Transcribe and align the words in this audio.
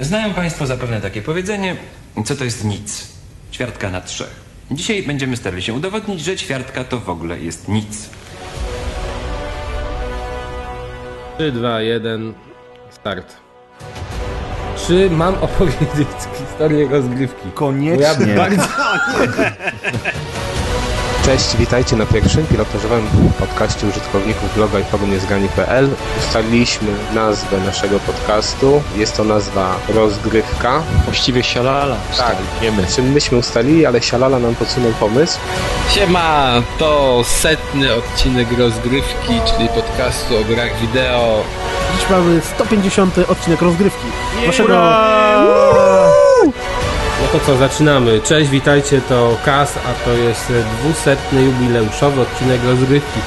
Znają 0.00 0.34
Państwo 0.34 0.66
zapewne 0.66 1.00
takie 1.00 1.22
powiedzenie, 1.22 1.76
co 2.24 2.36
to 2.36 2.44
jest 2.44 2.64
nic. 2.64 3.08
Ćwiartka 3.52 3.90
na 3.90 4.00
trzech. 4.00 4.44
Dzisiaj 4.70 5.02
będziemy 5.02 5.36
starali 5.36 5.62
się 5.62 5.72
udowodnić, 5.74 6.20
że 6.20 6.36
ćwiartka 6.36 6.84
to 6.84 7.00
w 7.00 7.08
ogóle 7.08 7.40
jest 7.40 7.68
nic. 7.68 8.10
3, 11.38 11.52
2, 11.52 11.80
1, 11.80 12.34
start. 12.90 13.36
Czy 14.86 15.10
mam 15.10 15.34
opowiedzieć 15.34 16.08
historię 16.38 16.88
rozgrywki? 16.88 17.50
Koniecznie. 17.54 18.16
Bo 18.16 18.24
Ja 18.24 18.36
bardzo... 18.36 18.62
Cześć, 21.24 21.56
witajcie 21.56 21.96
na 21.96 22.06
pierwszym 22.06 22.46
pilotażowym 22.46 23.06
podcaście 23.38 23.86
użytkowników 23.86 24.54
bloga 24.54 24.78
i 24.78 24.84
forum 24.84 25.10
niezgrani.pl. 25.10 25.90
Ustaliliśmy 26.18 26.88
nazwę 27.14 27.60
naszego 27.60 27.98
podcastu. 27.98 28.82
Jest 28.96 29.16
to 29.16 29.24
nazwa 29.24 29.76
Rozgrywka. 29.88 30.82
Właściwie 31.04 31.42
sialala. 31.42 31.96
Tak, 32.18 32.36
wiemy. 32.62 32.86
Czym 32.86 33.12
myśmy 33.12 33.38
ustalili, 33.38 33.86
ale 33.86 34.02
Sialala 34.02 34.38
nam 34.38 34.54
podsunął 34.54 34.92
pomysł. 34.92 35.38
Siema, 35.88 36.52
to 36.78 37.22
setny 37.24 37.94
odcinek 37.94 38.58
rozgrywki, 38.58 39.40
czyli 39.46 39.68
podcastu 39.68 40.36
o 40.36 40.44
grach 40.44 40.80
wideo. 40.80 41.42
Dziś 41.98 42.10
mamy 42.10 42.40
150 42.54 43.18
odcinek 43.18 43.62
rozgrywki. 43.62 44.06
Waszego... 44.46 44.74
No 47.24 47.38
to 47.38 47.46
co, 47.46 47.56
zaczynamy. 47.56 48.20
Cześć, 48.20 48.50
witajcie, 48.50 49.00
to 49.00 49.36
Kas, 49.44 49.78
a 49.86 50.04
to 50.04 50.12
jest 50.12 50.52
dwusetny 50.80 51.42
jubileuszowy 51.44 52.20
odcinek 52.20 52.60
rozgrywki. 52.64 53.20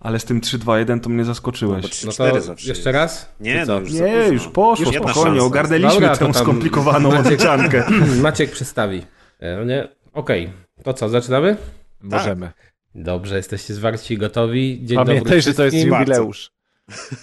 Ale 0.00 0.18
z 0.18 0.24
tym 0.24 0.40
3-2-1 0.40 1.00
to 1.00 1.08
mnie 1.08 1.24
zaskoczyłeś. 1.24 2.04
No 2.04 2.12
No 2.18 2.30
to 2.30 2.40
zawsze 2.40 2.68
jeszcze 2.68 2.88
jest. 2.90 2.94
raz? 2.96 3.32
Nie, 3.40 3.66
co? 3.66 3.72
no 3.74 3.80
już 3.80 3.92
Nie, 3.92 4.28
już 4.32 4.48
poszło, 4.48 4.92
Jedna 4.92 5.08
spokojnie, 5.12 5.30
szansa. 5.30 5.46
ogarnęliśmy 5.46 6.00
Dobra, 6.00 6.16
tę 6.16 6.34
skomplikowaną 6.34 7.08
odciankę. 7.18 7.84
Maciek 8.22 8.50
przedstawi. 8.50 9.02
E, 9.40 9.56
no 9.56 9.64
nie? 9.64 9.88
Okej, 10.12 10.50
to 10.82 10.94
co, 10.94 11.08
zaczynamy? 11.08 11.56
Możemy. 12.02 12.52
Dobrze, 12.94 13.36
jesteście 13.36 13.74
zwarci 13.74 14.14
i 14.14 14.18
gotowi. 14.18 14.80
Dzień 14.84 14.96
dobry 14.98 15.14
Pamiętaj, 15.14 15.42
że 15.42 15.54
to 15.54 15.64
jest 15.64 15.76
jubileusz. 15.76 16.50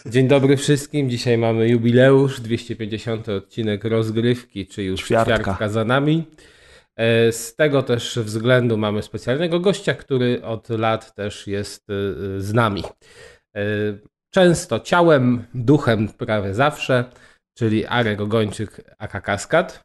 Dzień 0.06 0.28
dobry 0.28 0.58
wszystkim. 0.58 1.10
Dzisiaj 1.10 1.38
mamy 1.38 1.68
jubileusz, 1.70 2.42
250 2.42 3.30
odcinek 3.30 3.84
rozgrywki, 3.84 4.68
czy 4.68 4.84
już 4.84 5.04
Ćwiartka. 5.04 5.38
ćwiartka 5.44 5.70
za 5.70 5.86
nami. 5.86 6.24
E, 6.96 7.32
Z 7.32 7.56
tego 7.56 7.84
też 7.84 8.20
względu 8.20 8.78
mamy 8.78 9.04
specjalnego 9.04 9.60
gościa, 9.60 9.94
który 9.94 10.44
od 10.44 10.70
lat 10.70 11.16
też 11.16 11.48
jest 11.48 11.90
e, 11.90 11.94
z 12.42 12.54
nami. 12.54 12.84
E, 13.56 13.62
Często 14.30 14.80
ciałem, 14.80 15.44
duchem 15.54 16.08
prawie 16.08 16.54
zawsze, 16.54 17.06
czyli 17.54 17.86
Arek 17.86 18.22
Ogończyk 18.22 18.96
aka 18.98 19.22
Kaskad. 19.22 19.84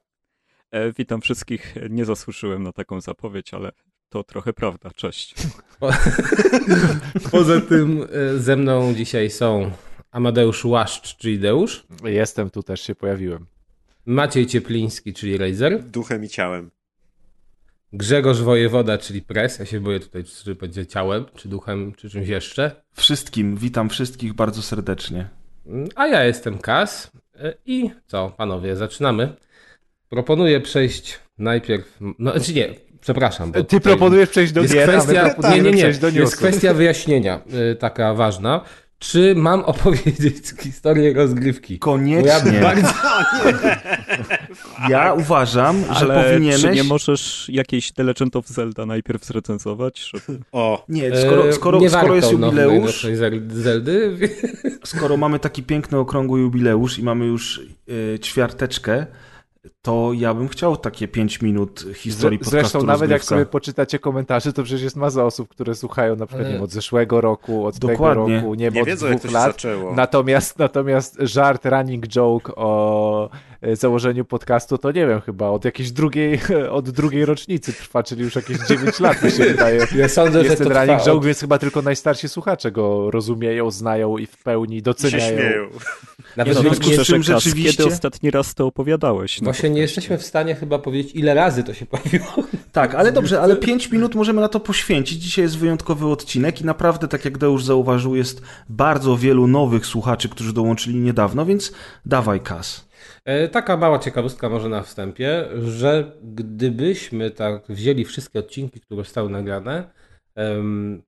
Witam 0.98 1.20
wszystkich. 1.20 1.74
Nie 1.90 2.04
zasłużyłem 2.04 2.62
na 2.62 2.72
taką 2.72 3.00
zapowiedź, 3.00 3.54
ale 3.54 3.72
to 4.08 4.24
trochę 4.24 4.52
prawda. 4.52 4.90
Cześć. 4.90 5.34
Po- 5.80 5.92
Poza 7.30 7.60
tym 7.60 8.06
e, 8.12 8.38
ze 8.38 8.56
mną 8.56 8.94
dzisiaj 8.94 9.30
są 9.30 9.70
Amadeusz 10.10 10.64
Łaszcz, 10.64 11.16
czyli 11.16 11.38
Deusz, 11.38 11.86
Jestem 12.04 12.50
tu, 12.50 12.62
też 12.62 12.80
się 12.80 12.94
pojawiłem. 12.94 13.46
Maciej 14.06 14.46
Ciepliński, 14.46 15.14
czyli 15.14 15.38
Razer, 15.38 15.82
Duchem 15.82 16.24
i 16.24 16.28
ciałem. 16.28 16.70
Grzegorz 17.92 18.40
Wojewoda, 18.42 18.98
czyli 18.98 19.22
Pres. 19.22 19.58
Ja 19.58 19.66
się 19.66 19.80
boję 19.80 20.00
tutaj, 20.00 20.24
czy 20.24 20.54
będzie 20.54 20.86
ciałem, 20.86 21.24
czy 21.34 21.48
duchem, 21.48 21.92
czy 21.96 22.10
czymś 22.10 22.28
jeszcze. 22.28 22.82
Wszystkim, 22.92 23.56
witam 23.56 23.88
wszystkich 23.88 24.34
bardzo 24.34 24.62
serdecznie. 24.62 25.28
A 25.94 26.06
ja 26.06 26.24
jestem 26.24 26.58
Kas. 26.58 27.10
E, 27.34 27.54
I 27.66 27.90
co, 28.06 28.30
panowie, 28.36 28.76
zaczynamy. 28.76 29.36
Proponuję 30.08 30.60
przejść 30.60 31.18
najpierw. 31.38 31.98
No, 32.18 32.32
znaczy 32.32 32.54
nie, 32.54 32.74
przepraszam. 33.00 33.52
Bo 33.52 33.58
Ty 33.58 33.64
tutaj 33.64 33.80
proponujesz 33.80 34.28
przejść 34.28 34.52
do 34.52 34.60
jest 34.62 34.74
gier, 34.74 34.90
a 34.90 34.92
kwestia, 34.92 35.34
nie, 35.50 35.60
nie, 35.62 35.70
nie, 35.72 36.20
jest 36.20 36.36
kwestia 36.36 36.74
wyjaśnienia, 36.74 37.40
y, 37.72 37.76
taka 37.76 38.14
ważna. 38.14 38.60
Czy 38.98 39.34
mam 39.36 39.60
opowiedzieć 39.72 40.36
historię 40.60 41.14
rozgrywki? 41.14 41.78
Bo 41.78 41.90
ja 41.90 41.98
Koniecznie. 41.98 42.60
bardzo... 42.60 42.88
Ja 44.88 45.12
uważam, 45.12 45.84
że 45.84 45.90
Ale 45.90 46.24
powinieneś... 46.24 46.60
czy 46.62 46.70
nie 46.70 46.84
możesz 46.84 47.48
jakiejś 47.52 47.92
The 47.92 48.02
Legend 48.02 48.36
of 48.36 48.46
Zelda 48.46 48.86
najpierw 48.86 49.24
zrecenzować? 49.24 50.10
Żeby... 50.14 50.40
O, 50.52 50.84
Nie, 50.88 51.16
skoro, 51.16 51.48
E, 51.48 51.52
skoro, 51.52 51.80
nie 51.80 51.90
skoro 51.90 52.14
jest 52.14 52.26
warto, 52.26 52.38
no, 52.38 52.46
jubileusz, 52.46 53.06
Zeldy. 53.48 54.18
skoro 54.84 55.16
mamy 55.16 55.38
taki 55.38 55.62
piękny, 55.62 55.98
okrągły 55.98 56.40
jubileusz 56.40 56.98
i 56.98 57.02
mamy 57.02 57.26
już 57.26 57.60
y, 57.88 58.18
ćwiarteczkę, 58.22 59.06
to 59.88 60.12
ja 60.12 60.34
bym 60.34 60.48
chciał 60.48 60.76
takie 60.76 61.08
5 61.08 61.42
minut 61.42 61.84
historii 61.94 62.38
podcastu 62.38 62.60
Zresztą 62.60 62.82
nawet 62.82 63.10
jak 63.10 63.24
sobie 63.24 63.46
poczytacie 63.46 63.98
komentarze, 63.98 64.52
to 64.52 64.62
przecież 64.62 64.82
jest 64.82 64.96
masa 64.96 65.24
osób, 65.24 65.48
które 65.48 65.74
słuchają 65.74 66.16
na 66.16 66.26
przykład 66.26 66.46
nie 66.48 66.52
wiem, 66.54 66.62
od 66.62 66.70
zeszłego 66.70 67.20
roku, 67.20 67.66
od 67.66 67.78
Dokładnie. 67.78 68.24
tego 68.24 68.36
roku, 68.36 68.54
nie, 68.54 68.70
nie 68.70 68.80
od 68.80 68.86
wiedzą 68.86 69.16
dwóch 69.16 69.32
lat. 69.32 69.52
zaczęło. 69.52 69.94
Natomiast, 69.94 70.58
natomiast 70.58 71.16
żart, 71.20 71.66
running 71.66 72.06
joke 72.08 72.52
o 72.56 73.30
e, 73.60 73.76
założeniu 73.76 74.24
podcastu, 74.24 74.78
to 74.78 74.92
nie 74.92 75.06
wiem, 75.06 75.20
chyba 75.20 75.48
od 75.48 75.64
jakiejś 75.64 75.92
drugiej, 75.92 76.40
od 76.70 76.90
drugiej 76.90 77.24
rocznicy 77.24 77.72
trwa, 77.72 78.02
czyli 78.02 78.22
już 78.22 78.36
jakieś 78.36 78.58
9 78.58 79.00
lat 79.00 79.22
mi 79.22 79.30
się 79.30 79.44
wydaje. 79.54 79.86
Ja 79.96 80.08
sądzę, 80.08 80.38
że 80.38 80.44
Jest 80.44 80.58
to 80.58 80.64
ten 80.64 80.72
running 80.72 80.98
trwa 80.98 81.10
joke, 81.10 81.18
od... 81.18 81.24
więc 81.24 81.40
chyba 81.40 81.58
tylko 81.58 81.82
najstarsi 81.82 82.28
słuchacze 82.28 82.72
go 82.72 83.10
rozumieją, 83.10 83.70
znają 83.70 84.18
i 84.18 84.26
w 84.26 84.36
pełni 84.42 84.76
I 84.76 84.78
się 84.78 84.82
doceniają. 84.82 85.38
śmieją. 85.38 85.68
Nawet 86.36 86.54
no, 86.54 86.62
nie, 86.62 86.70
w 86.70 86.72
nie, 86.72 86.84
związku 86.84 87.04
z 87.04 87.06
czym 87.06 87.22
że 87.22 87.34
rzeczywiście- 87.34 87.76
Kiedy 87.76 87.94
ostatni 87.94 88.30
raz 88.30 88.54
to 88.54 88.66
opowiadałeś? 88.66 89.40
na 89.40 89.44
właśnie 89.44 89.70
nie 89.78 89.82
jesteśmy 89.82 90.18
w 90.18 90.22
stanie 90.24 90.54
chyba 90.54 90.78
powiedzieć, 90.78 91.14
ile 91.14 91.34
razy 91.34 91.64
to 91.64 91.74
się 91.74 91.86
pojawiło. 91.86 92.32
Tak, 92.72 92.94
ale 92.94 93.12
dobrze, 93.12 93.40
ale 93.40 93.56
5 93.56 93.90
minut 93.90 94.14
możemy 94.14 94.40
na 94.40 94.48
to 94.48 94.60
poświęcić. 94.60 95.22
Dzisiaj 95.22 95.42
jest 95.42 95.58
wyjątkowy 95.58 96.06
odcinek 96.06 96.60
i 96.60 96.64
naprawdę, 96.64 97.08
tak 97.08 97.24
jak 97.24 97.38
Deusz 97.38 97.64
zauważył, 97.64 98.16
jest 98.16 98.42
bardzo 98.68 99.16
wielu 99.16 99.46
nowych 99.46 99.86
słuchaczy, 99.86 100.28
którzy 100.28 100.52
dołączyli 100.52 100.96
niedawno, 100.96 101.46
więc 101.46 101.72
dawaj 102.06 102.40
kas. 102.40 102.88
E, 103.24 103.48
Taka 103.48 103.76
mała 103.76 103.98
ciekawostka 103.98 104.48
może 104.48 104.68
na 104.68 104.82
wstępie, 104.82 105.44
że 105.62 106.12
gdybyśmy 106.22 107.30
tak 107.30 107.62
wzięli 107.68 108.04
wszystkie 108.04 108.38
odcinki, 108.38 108.80
które 108.80 109.04
zostały 109.04 109.30
nagrane, 109.30 109.90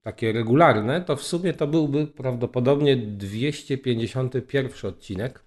takie 0.01 0.33
regularne, 0.33 1.01
to 1.01 1.15
w 1.15 1.23
sumie 1.23 1.53
to 1.53 1.67
byłby 1.67 2.07
prawdopodobnie 2.07 2.97
251 2.97 4.69
odcinek. 4.83 5.43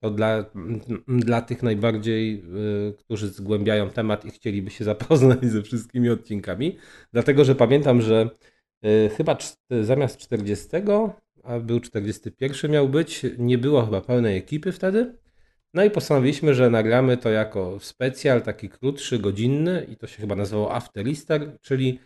To 0.00 0.10
dla, 0.10 0.44
dla 1.08 1.42
tych 1.42 1.62
najbardziej, 1.62 2.44
y, 2.90 2.94
którzy 2.98 3.28
zgłębiają 3.28 3.90
temat 3.90 4.24
i 4.24 4.30
chcieliby 4.30 4.70
się 4.70 4.84
zapoznać 4.84 5.44
ze 5.44 5.62
wszystkimi 5.62 6.10
odcinkami. 6.10 6.76
Dlatego, 7.12 7.44
że 7.44 7.54
pamiętam, 7.54 8.02
że 8.02 8.30
y, 8.86 9.10
chyba 9.16 9.38
zamiast 9.82 10.18
40, 10.18 10.68
a 11.44 11.60
był 11.60 11.80
41 11.80 12.70
miał 12.70 12.88
być, 12.88 13.26
nie 13.38 13.58
było 13.58 13.84
chyba 13.84 14.00
pełnej 14.00 14.38
ekipy 14.38 14.72
wtedy. 14.72 15.20
No 15.74 15.84
i 15.84 15.90
postanowiliśmy, 15.90 16.54
że 16.54 16.70
nagramy 16.70 17.16
to 17.16 17.30
jako 17.30 17.78
specjal, 17.80 18.42
taki 18.42 18.68
krótszy, 18.68 19.18
godzinny 19.18 19.86
i 19.88 19.96
to 19.96 20.06
się 20.06 20.16
chyba 20.16 20.36
nazywało 20.36 20.74
After 20.74 21.08
Easter, 21.08 21.58
czyli 21.60 21.98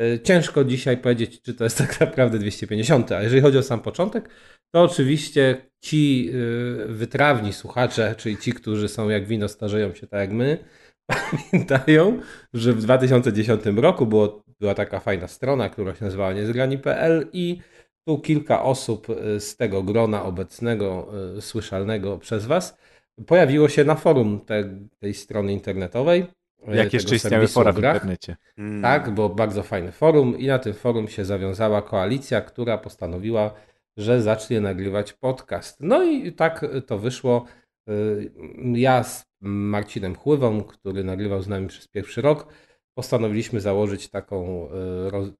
y, 0.00 0.20
ciężko 0.22 0.64
dzisiaj 0.64 0.96
powiedzieć, 0.96 1.42
czy 1.42 1.54
to 1.54 1.64
jest 1.64 1.78
tak 1.78 2.00
naprawdę 2.00 2.38
250, 2.38 3.12
a 3.12 3.22
jeżeli 3.22 3.42
chodzi 3.42 3.58
o 3.58 3.62
sam 3.62 3.80
początek, 3.80 4.28
to 4.74 4.82
oczywiście 4.82 5.70
ci 5.80 6.30
y, 6.34 6.86
wytrawni 6.88 7.52
słuchacze, 7.52 8.14
czyli 8.18 8.38
ci, 8.38 8.52
którzy 8.52 8.88
są 8.88 9.08
jak 9.08 9.26
wino, 9.26 9.48
starzeją 9.48 9.94
się 9.94 10.06
tak 10.06 10.20
jak 10.20 10.32
my, 10.32 10.58
pamiętają, 11.50 12.20
że 12.54 12.72
w 12.72 12.82
2010 12.82 13.62
roku 13.76 14.06
było, 14.06 14.44
była 14.60 14.74
taka 14.74 15.00
fajna 15.00 15.28
strona, 15.28 15.68
która 15.68 15.94
się 15.94 16.04
nazywała 16.04 16.32
niezgrani.pl 16.32 17.28
i 17.32 17.60
tu 18.08 18.18
kilka 18.18 18.62
osób 18.62 19.10
y, 19.10 19.40
z 19.40 19.56
tego 19.56 19.82
grona 19.82 20.24
obecnego, 20.24 21.08
y, 21.38 21.40
słyszalnego 21.42 22.18
przez 22.18 22.46
Was, 22.46 22.78
pojawiło 23.26 23.68
się 23.68 23.84
na 23.84 23.94
forum 23.94 24.40
te, 24.40 24.64
tej 24.98 25.14
strony 25.14 25.52
internetowej. 25.52 26.26
Jak 26.68 26.92
jeszcze 26.92 27.16
istniały 27.16 27.48
fora 27.48 27.72
w 27.72 27.76
grach. 27.76 27.94
internecie. 27.94 28.36
Mm. 28.58 28.82
Tak, 28.82 29.10
było 29.10 29.28
bardzo 29.28 29.62
fajne 29.62 29.92
forum 29.92 30.38
i 30.38 30.46
na 30.46 30.58
tym 30.58 30.74
forum 30.74 31.08
się 31.08 31.24
zawiązała 31.24 31.82
koalicja, 31.82 32.40
która 32.40 32.78
postanowiła, 32.78 33.54
że 33.96 34.22
zacznie 34.22 34.60
nagrywać 34.60 35.12
podcast. 35.12 35.76
No 35.80 36.04
i 36.04 36.32
tak 36.32 36.66
to 36.86 36.98
wyszło. 36.98 37.44
Y, 37.90 38.32
Ja 38.74 39.02
z 39.04 39.26
Marcinem 39.40 40.14
Chływą, 40.14 40.62
który 40.62 41.04
nagrywał 41.04 41.42
z 41.42 41.48
nami 41.48 41.66
przez 41.68 41.88
pierwszy 41.88 42.22
rok, 42.22 42.46
postanowiliśmy 42.94 43.60
założyć 43.60 44.08
taką, 44.08 44.68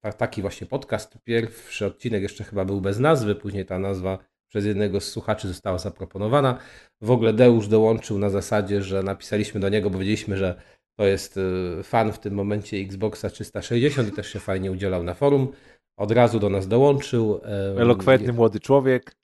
y, 0.09 0.13
taki 0.13 0.43
właśnie 0.43 0.67
podcast. 0.67 1.19
Pierwszy 1.25 1.87
odcinek 1.87 2.23
jeszcze 2.23 2.45
chyba 2.45 2.65
był 2.65 2.81
bez 2.81 2.99
nazwy, 2.99 3.35
później 3.35 3.67
ta 3.67 3.79
nazwa 3.79 4.19
przez 4.49 4.65
jednego 4.65 5.01
z 5.01 5.09
słuchaczy 5.09 5.49
została 5.49 5.79
zaproponowana. 5.79 6.59
W 7.01 7.11
ogóle 7.11 7.33
Deusz 7.33 7.69
dołączył 7.69 8.19
na 8.19 8.31
zasadzie, 8.31 8.83
że 8.83 9.03
napisaliśmy 9.03 9.61
do 9.61 9.69
niego, 9.69 9.91
bo 9.91 9.99
wiedzieliśmy, 9.99 10.37
że 10.37 10.63
to 10.99 11.07
jest 11.07 11.37
y, 11.37 11.83
fan 11.83 12.13
w 12.13 12.19
tym 12.19 12.35
momencie 12.35 12.77
Xboxa 12.77 13.31
360 13.31 14.09
i 14.09 14.13
też 14.13 14.33
się 14.33 14.39
fajnie 14.39 14.73
udzielał 14.73 15.03
na 15.03 15.15
forum. 15.15 15.53
Od 15.97 16.13
razu 16.13 16.39
do 16.41 16.51
nas 16.51 16.69
dołączył. 16.69 17.41
Elokwentny 17.79 18.33
młody 18.33 18.61
człowiek. 18.61 19.17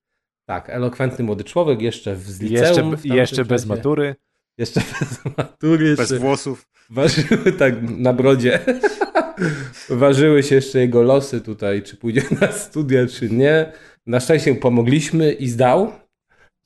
Tak, 0.49 0.71
elokwentny 0.71 1.25
młody 1.25 1.45
człowiek, 1.45 1.83
jeszcze 1.83 2.15
w 2.17 2.31
z 2.31 2.41
liceum. 2.41 2.91
Jeszcze, 2.91 3.09
jeszcze 3.09 3.45
bez 3.45 3.67
matury. 3.67 4.15
Jeszcze 4.59 4.81
bez 5.01 5.37
matury. 5.37 5.85
Jeszcze 5.89 6.03
Bez 6.03 6.13
włosów. 6.13 6.69
ważyły 6.91 7.53
tak 7.53 7.75
na 7.83 8.13
brodzie. 8.13 8.59
Ważyły 9.91 10.43
się 10.43 10.55
jeszcze 10.55 10.79
jego 10.79 11.03
losy 11.03 11.41
tutaj, 11.41 11.83
czy 11.83 11.97
pójdzie 11.97 12.23
na 12.41 12.53
studia, 12.53 13.07
czy 13.07 13.31
nie. 13.31 13.73
Na 14.07 14.21
szczęście 14.21 14.55
pomogliśmy 14.55 15.33
i 15.33 15.49
zdał. 15.49 15.93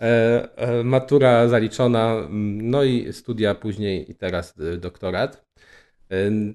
E, 0.03 0.49
e, 0.57 0.85
matura 0.85 1.49
zaliczona, 1.49 2.29
no 2.63 2.85
i 2.85 3.13
studia 3.13 3.55
później 3.55 4.11
i 4.11 4.15
teraz 4.15 4.55
e, 4.61 4.77
doktorat. 4.77 5.46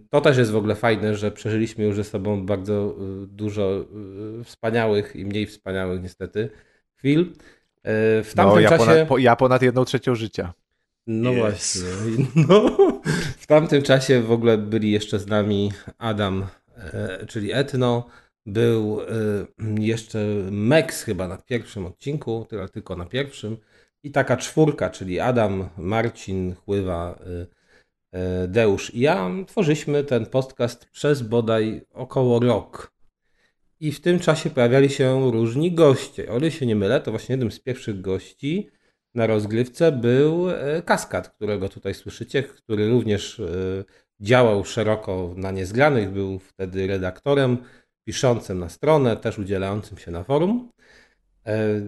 To 0.10 0.22
też 0.22 0.38
jest 0.38 0.52
w 0.52 0.56
ogóle 0.56 0.76
fajne, 0.76 1.16
że 1.16 1.32
przeżyliśmy 1.32 1.84
już 1.84 1.96
ze 1.96 2.04
sobą 2.04 2.46
bardzo 2.46 2.96
e, 3.24 3.28
dużo 3.28 3.86
e, 4.42 4.44
wspaniałych 4.44 5.16
i 5.16 5.26
mniej 5.26 5.48
wspaniałych 5.48 6.02
niestety 6.04 6.50
chwil. 6.96 7.22
E, 7.84 8.24
W 8.24 8.32
tamtym 8.36 8.56
No, 8.56 8.60
ja, 8.60 8.70
czasie... 8.70 8.86
ponad, 8.86 9.08
po, 9.08 9.18
ja 9.18 9.36
ponad 9.36 9.62
jedną 9.62 9.86
trzecią 9.86 10.16
życia. 10.16 10.54
No 11.08 11.32
Yes. 11.32 11.38
właśnie. 11.38 11.90
No, 12.48 12.78
w 13.38 13.48
tamtym 13.48 13.82
czasie 13.82 14.22
w 14.22 14.32
ogóle 14.32 14.58
byli 14.58 14.92
jeszcze 14.92 15.20
z 15.20 15.28
nami 15.28 15.72
Adam, 15.98 16.46
e, 16.78 17.26
czyli 17.26 17.52
Etno, 17.54 18.08
był 18.46 19.00
jeszcze 19.80 20.20
Mex 20.52 21.04
chyba 21.04 21.28
na 21.28 21.38
pierwszym 21.38 21.86
odcinku, 21.86 22.46
tyle 22.50 22.70
tylko 22.70 22.96
na 22.96 23.06
pierwszym 23.06 23.58
i 24.04 24.12
taka 24.12 24.38
czwórka, 24.38 24.90
czyli 24.90 25.20
Adam, 25.20 25.70
Marcin, 25.78 26.56
Chływa, 26.56 27.20
Deusz 28.48 28.94
i 28.96 29.00
ja 29.00 29.30
tworzyliśmy 29.48 30.04
ten 30.04 30.26
podcast 30.26 30.86
przez 30.86 31.22
bodaj 31.22 31.82
około 31.94 32.40
rok. 32.40 32.92
I 33.80 33.92
w 33.92 34.02
tym 34.02 34.20
czasie 34.20 34.50
pojawiali 34.50 34.90
się 34.90 35.32
różni 35.32 35.72
goście. 35.72 36.32
O 36.32 36.38
ile 36.38 36.52
się 36.52 36.66
nie 36.66 36.76
mylę, 36.76 37.02
to 37.02 37.12
właśnie 37.12 37.34
jednym 37.34 37.52
z 37.52 37.60
pierwszych 37.60 38.02
gości 38.02 38.70
na 39.16 39.28
rozgrywce 39.28 39.92
był 39.92 40.50
e, 40.50 40.82
Kaskad, 40.82 41.30
którego 41.30 41.70
tutaj 41.70 41.94
słyszycie, 41.94 42.44
który 42.44 42.90
również 42.90 43.40
e, 43.40 43.44
działał 44.20 44.66
szeroko 44.66 45.34
na 45.38 45.52
Niezgranych, 45.52 46.10
był 46.10 46.40
wtedy 46.40 46.88
redaktorem, 46.88 47.58
piszącym 48.04 48.60
na 48.60 48.70
stronę, 48.70 49.18
też 49.18 49.40
udzielającym 49.40 49.98
się 49.98 50.12
na 50.12 50.24
forum. 50.24 50.72
E, 51.46 51.82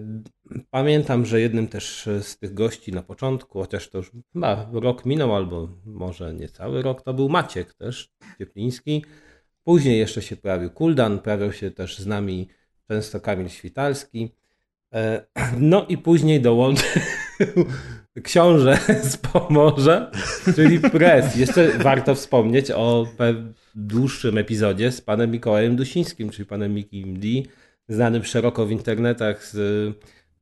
Pamiętam, 0.69 1.25
że 1.25 1.41
jednym 1.41 1.67
też 1.67 2.09
z 2.21 2.37
tych 2.37 2.53
gości 2.53 2.91
na 2.91 3.03
początku, 3.03 3.59
chociaż 3.59 3.89
to 3.89 3.97
już 3.97 4.11
chyba 4.33 4.69
rok 4.73 5.05
minął, 5.05 5.35
albo 5.35 5.69
może 5.85 6.33
nie 6.33 6.49
cały 6.49 6.81
rok, 6.81 7.01
to 7.01 7.13
był 7.13 7.29
Maciek 7.29 7.73
też, 7.73 8.09
Ciepliński. 8.37 9.05
Później 9.63 9.99
jeszcze 9.99 10.21
się 10.21 10.35
pojawił 10.35 10.69
Kuldan, 10.69 11.19
pojawiał 11.19 11.53
się 11.53 11.71
też 11.71 11.99
z 11.99 12.07
nami 12.07 12.47
często 12.87 13.19
Kamil 13.19 13.49
Świtalski. 13.49 14.31
E, 14.93 15.25
No 15.57 15.85
i 15.89 15.97
później 15.97 16.41
dołączył 16.41 17.01
książę 18.23 18.77
z 19.11 19.17
Pomorza, 19.17 20.11
czyli 20.55 20.79
Press. 20.79 21.35
Jeszcze 21.35 21.77
warto 21.77 22.15
wspomnieć 22.15 22.71
o 22.71 23.07
dłuższym 23.75 24.37
epizodzie 24.37 24.91
z 24.91 25.01
panem 25.01 25.31
Mikołajem 25.31 25.75
Dusińskim, 25.75 26.29
czyli 26.29 26.45
panem 26.45 26.73
Mikim 26.73 27.19
D, 27.19 27.27
znanym 27.89 28.23
szeroko 28.23 28.65
w 28.65 28.71
internetach 28.71 29.45
z, 29.45 29.55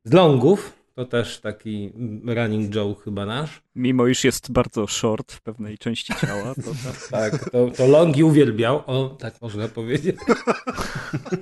z 0.04 0.12
longów. 0.12 0.82
To 0.94 1.04
też 1.04 1.40
taki 1.40 1.92
running 2.26 2.70
joke 2.70 3.04
chyba 3.04 3.26
nasz. 3.26 3.62
Mimo 3.74 4.06
iż 4.06 4.24
jest 4.24 4.52
bardzo 4.52 4.86
short 4.86 5.32
w 5.32 5.40
pewnej 5.40 5.78
części 5.78 6.14
ciała, 6.14 6.54
to 6.54 6.62
tak. 7.10 7.30
Tak, 7.30 7.50
to, 7.50 7.70
to 7.70 7.86
longi 7.86 8.24
uwielbiał. 8.24 8.82
O, 8.86 9.16
tak 9.18 9.42
można 9.42 9.68
powiedzieć. 9.68 10.16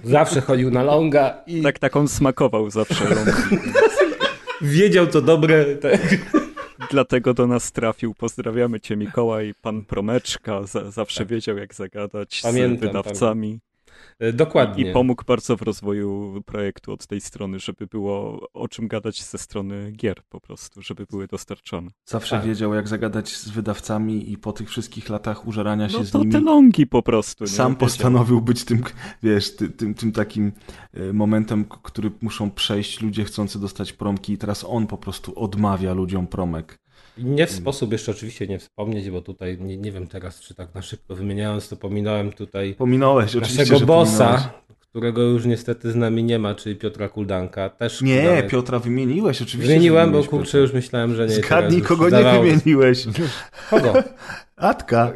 Zawsze 0.05 0.41
chodził 0.41 0.71
na 0.71 0.83
longa 0.83 1.43
i 1.47 1.63
tak, 1.63 1.79
tak 1.79 1.97
on 1.97 2.09
smakował 2.09 2.71
zawsze 2.71 3.05
rąki. 3.05 3.57
wiedział 4.61 5.07
co 5.07 5.23
dobre. 5.23 5.77
Tak. 5.77 6.01
Dlatego 6.91 7.35
do 7.35 7.47
nas 7.47 7.73
trafił. 7.73 8.15
Pozdrawiamy 8.15 8.81
cię 8.81 8.97
Mikołaj, 8.97 9.55
pan 9.63 9.85
Promeczka. 9.85 10.63
Za, 10.63 10.91
zawsze 10.91 11.27
wiedział 11.27 11.57
jak 11.59 11.75
zagadać 11.75 12.41
Pamiętam, 12.43 12.79
z 12.79 12.81
wydawcami. 12.81 13.61
E, 13.67 13.70
Dokładnie. 14.33 14.91
I 14.91 14.93
pomógł 14.93 15.25
bardzo 15.27 15.57
w 15.57 15.63
rozwoju 15.63 16.35
projektu 16.47 16.93
od 16.93 17.07
tej 17.07 17.21
strony, 17.21 17.59
żeby 17.59 17.87
było 17.87 18.41
o 18.53 18.69
czym 18.69 18.89
gadać 18.89 19.23
ze 19.25 19.39
strony 19.39 19.93
gier 19.93 20.23
po 20.29 20.41
prostu, 20.41 20.83
żeby 20.83 21.07
były 21.11 21.27
dostarczane. 21.27 21.91
Zawsze 22.05 22.37
Tak. 22.37 22.47
wiedział, 22.47 22.75
jak 22.75 22.89
zagadać 22.89 23.37
z 23.37 23.49
wydawcami 23.49 24.33
i 24.33 24.39
po 24.39 24.53
tych 24.53 24.69
wszystkich 24.71 25.09
latach 25.09 25.47
użerania 25.47 25.89
się 25.89 25.99
No 25.99 26.05
z 26.05 26.11
to 26.11 26.19
nimi. 26.19 26.33
te 26.33 26.41
longi 26.41 26.87
po 26.87 27.03
prostu. 27.03 27.45
Nie? 27.45 27.51
Sam 27.51 27.77
postanowił 27.77 28.41
być 28.41 28.65
tym, 28.65 28.83
wiesz, 29.23 29.57
ty, 29.57 29.69
tym, 29.69 29.95
tym 29.95 30.13
takim 30.13 30.53
e, 30.95 31.13
momentem, 31.13 31.65
który 31.83 32.11
muszą 32.23 32.51
przejść 32.51 33.01
ludzie 33.01 33.25
chcący 33.25 33.61
dostać 33.61 33.93
promki 33.93 34.33
i 34.33 34.39
teraz 34.39 34.65
on 34.69 34.87
po 34.87 34.99
prostu 34.99 35.39
odmawia 35.39 35.93
ludziom 35.95 36.27
promek. 36.27 36.79
Nie 37.23 37.47
w 37.47 37.51
sposób 37.51 37.93
jeszcze 37.93 38.13
oczywiście 38.13 38.47
nie 38.47 38.59
wspomnieć, 38.59 39.11
bo 39.11 39.21
tutaj 39.21 39.59
nie, 39.61 39.77
nie 39.77 39.93
wiem 39.93 40.07
teraz, 40.07 40.41
czy 40.41 40.55
tak 40.55 40.75
na 40.75 40.83
szybko 40.83 41.15
wymieniając, 41.15 41.69
to 41.69 41.77
pominąłem 41.77 42.33
tutaj 42.33 42.75
Pominąłeś, 42.75 43.35
naszego 43.35 43.81
bossa, 43.81 44.53
którego 44.91 45.23
już 45.23 45.45
niestety 45.45 45.93
z 45.93 45.97
nami 45.97 46.25
nie 46.25 46.39
ma, 46.39 46.55
czyli 46.55 46.77
Piotra 46.77 47.09
Kuldanka. 47.09 47.69
Też 47.69 48.03
Nie, 48.03 48.43
Piotra 48.51 48.79
wymieniłeś, 48.79 49.43
oczywiście. 49.43 49.73
Wymieniłem, 49.73 50.13
bo 50.13 50.25
kurczę 50.25 50.45
Piotra. 50.45 50.61
już 50.61 50.73
myślałem, 50.73 51.15
że 51.15 51.27
nie. 51.27 51.35
Zgadnij, 51.35 51.83
kogo 51.83 52.11
nie 52.11 52.41
wymieniłeś. 52.41 53.07
Kogo? 53.71 53.95
Atka. 54.57 55.13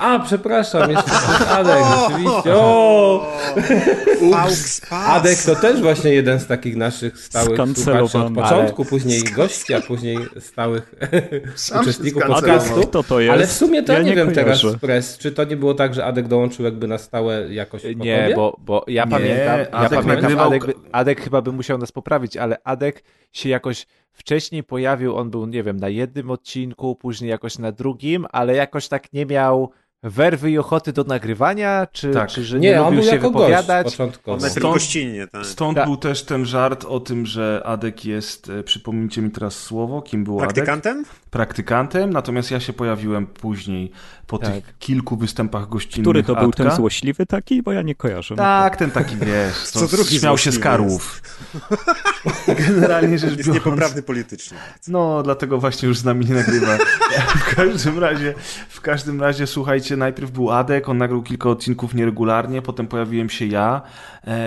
A, 0.00 0.18
przepraszam, 0.18 0.90
jeszcze 0.90 1.10
Adek, 1.58 1.84
oczywiście. 2.06 2.54
O! 2.54 3.26
Adek 5.06 5.38
to 5.46 5.56
też 5.56 5.80
właśnie 5.80 6.10
jeden 6.10 6.40
z 6.40 6.46
takich 6.46 6.76
naszych 6.76 7.18
stałych 7.18 7.60
słuchaczy 7.74 8.18
od 8.18 8.34
początku, 8.34 8.84
później 8.84 9.22
gości, 9.22 9.74
a 9.74 9.80
później 9.80 10.18
stałych 10.38 10.94
Sam 11.54 11.80
uczestników 11.80 12.22
podcastu. 12.22 12.80
Kto 12.80 13.02
to 13.02 13.20
jest? 13.20 13.32
Ale 13.32 13.46
w 13.46 13.52
sumie 13.52 13.82
to 13.82 13.92
ja 13.92 14.02
nie, 14.02 14.14
wiem 14.14 14.32
teraz 14.32 14.62
Press, 14.80 15.18
czy 15.18 15.32
to 15.32 15.44
nie 15.44 15.56
było 15.56 15.74
tak, 15.74 15.94
że 15.94 16.04
Adek 16.04 16.28
dołączył 16.28 16.64
jakby 16.64 16.88
na 16.88 16.98
stałe 16.98 17.54
jakoś 17.54 17.82
po 17.82 18.04
Nie, 18.04 18.32
bo, 18.36 18.56
bo 18.60 18.84
ja 18.88 19.04
Nie, 19.04 19.10
pamiętam, 19.10 19.58
ja 19.58 19.70
Adek 19.70 20.00
pamiętam 20.00 20.32
nagrywał- 20.32 20.46
Adek, 20.46 20.62
Adek 20.92 21.20
chyba 21.20 21.42
by 21.42 21.52
musiał 21.52 21.78
nas 21.78 21.92
poprawić, 21.92 22.36
ale 22.36 22.56
Adek 22.64 23.04
się 23.32 23.48
jakoś 23.48 23.86
wcześniej 24.12 24.64
pojawił, 24.64 25.16
on 25.16 25.30
był, 25.30 25.46
nie 25.46 25.62
wiem, 25.62 25.76
na 25.76 25.88
jednym 25.88 26.30
odcinku, 26.30 26.96
później 26.96 27.30
jakoś 27.30 27.58
na 27.58 27.72
drugim, 27.72 28.26
ale 28.32 28.54
jakoś 28.54 28.88
tak 28.88 29.12
nie 29.12 29.26
miał 29.26 29.70
werwy 30.02 30.50
i 30.50 30.58
ochoty 30.58 30.92
do 30.92 31.04
nagrywania, 31.04 31.86
czy, 31.92 32.10
Tak. 32.10 32.28
czy 32.30 32.44
że 32.44 32.60
nie, 32.60 32.70
Nie, 32.70 32.82
on 32.82 32.94
lubił 32.94 33.10
się 33.10 33.18
wypowiadać. 33.18 33.86
Stąd- 33.94 34.62
gościnnie, 34.72 35.26
tak. 35.26 35.46
Stąd 35.46 35.76
Tak. 35.76 35.86
był 35.86 35.96
też 35.96 36.22
ten 36.22 36.44
żart 36.46 36.84
o 36.84 37.00
tym, 37.00 37.26
że 37.26 37.62
Adek 37.64 38.04
jest, 38.04 38.50
e, 38.50 38.62
przypomnijcie 38.62 39.22
mi 39.22 39.30
teraz 39.30 39.54
słowo, 39.54 40.02
kim 40.02 40.24
był 40.24 40.38
Adek? 40.50 40.66
Praktykantem? 41.30 42.12
Natomiast 42.12 42.50
ja 42.50 42.60
się 42.60 42.72
pojawiłem 42.72 43.26
później 43.26 43.90
po 44.26 44.38
Tak. 44.38 44.52
tych 44.54 44.78
kilku 44.78 45.16
występach 45.16 45.68
gościnnych 45.68 46.04
Który 46.04 46.22
to 46.22 46.34
był 46.34 46.48
Adka. 46.48 46.64
ten 46.64 46.76
złośliwy 46.76 47.26
taki? 47.26 47.62
Bo 47.62 47.72
ja 47.72 47.82
nie 47.82 47.94
kojarzę. 47.94 48.36
Tak, 48.36 48.76
ten 48.76 48.90
taki, 48.90 49.16
wiesz, 49.16 49.54
co, 49.62 49.80
Co 49.86 49.96
drugi 49.96 50.18
śmiał 50.18 50.38
się 50.38 50.52
z 50.52 50.58
karłów. 50.58 51.22
Generalnie 52.68 53.18
rzecz 53.18 53.36
Jest 53.36 53.48
biorąc... 53.48 53.64
niepoprawny 53.64 54.02
politycznie. 54.02 54.58
No, 54.88 55.22
dlatego 55.22 55.58
właśnie 55.58 55.88
już 55.88 55.98
z 55.98 56.04
nami 56.04 56.26
nie 56.26 56.34
nagrywa. 56.34 56.78
W 57.50 57.54
każdym 57.54 57.98
razie, 57.98 58.34
w 58.68 58.80
każdym 58.80 59.20
razie, 59.20 59.46
słuchajcie, 59.46 59.96
najpierw 59.96 60.30
był 60.30 60.50
Adek, 60.50 60.88
on 60.88 60.98
nagrał 60.98 61.22
kilka 61.22 61.48
odcinków 61.48 61.94
nieregularnie, 61.94 62.62
potem 62.62 62.86
pojawiłem 62.86 63.30
się 63.30 63.46
ja, 63.46 63.82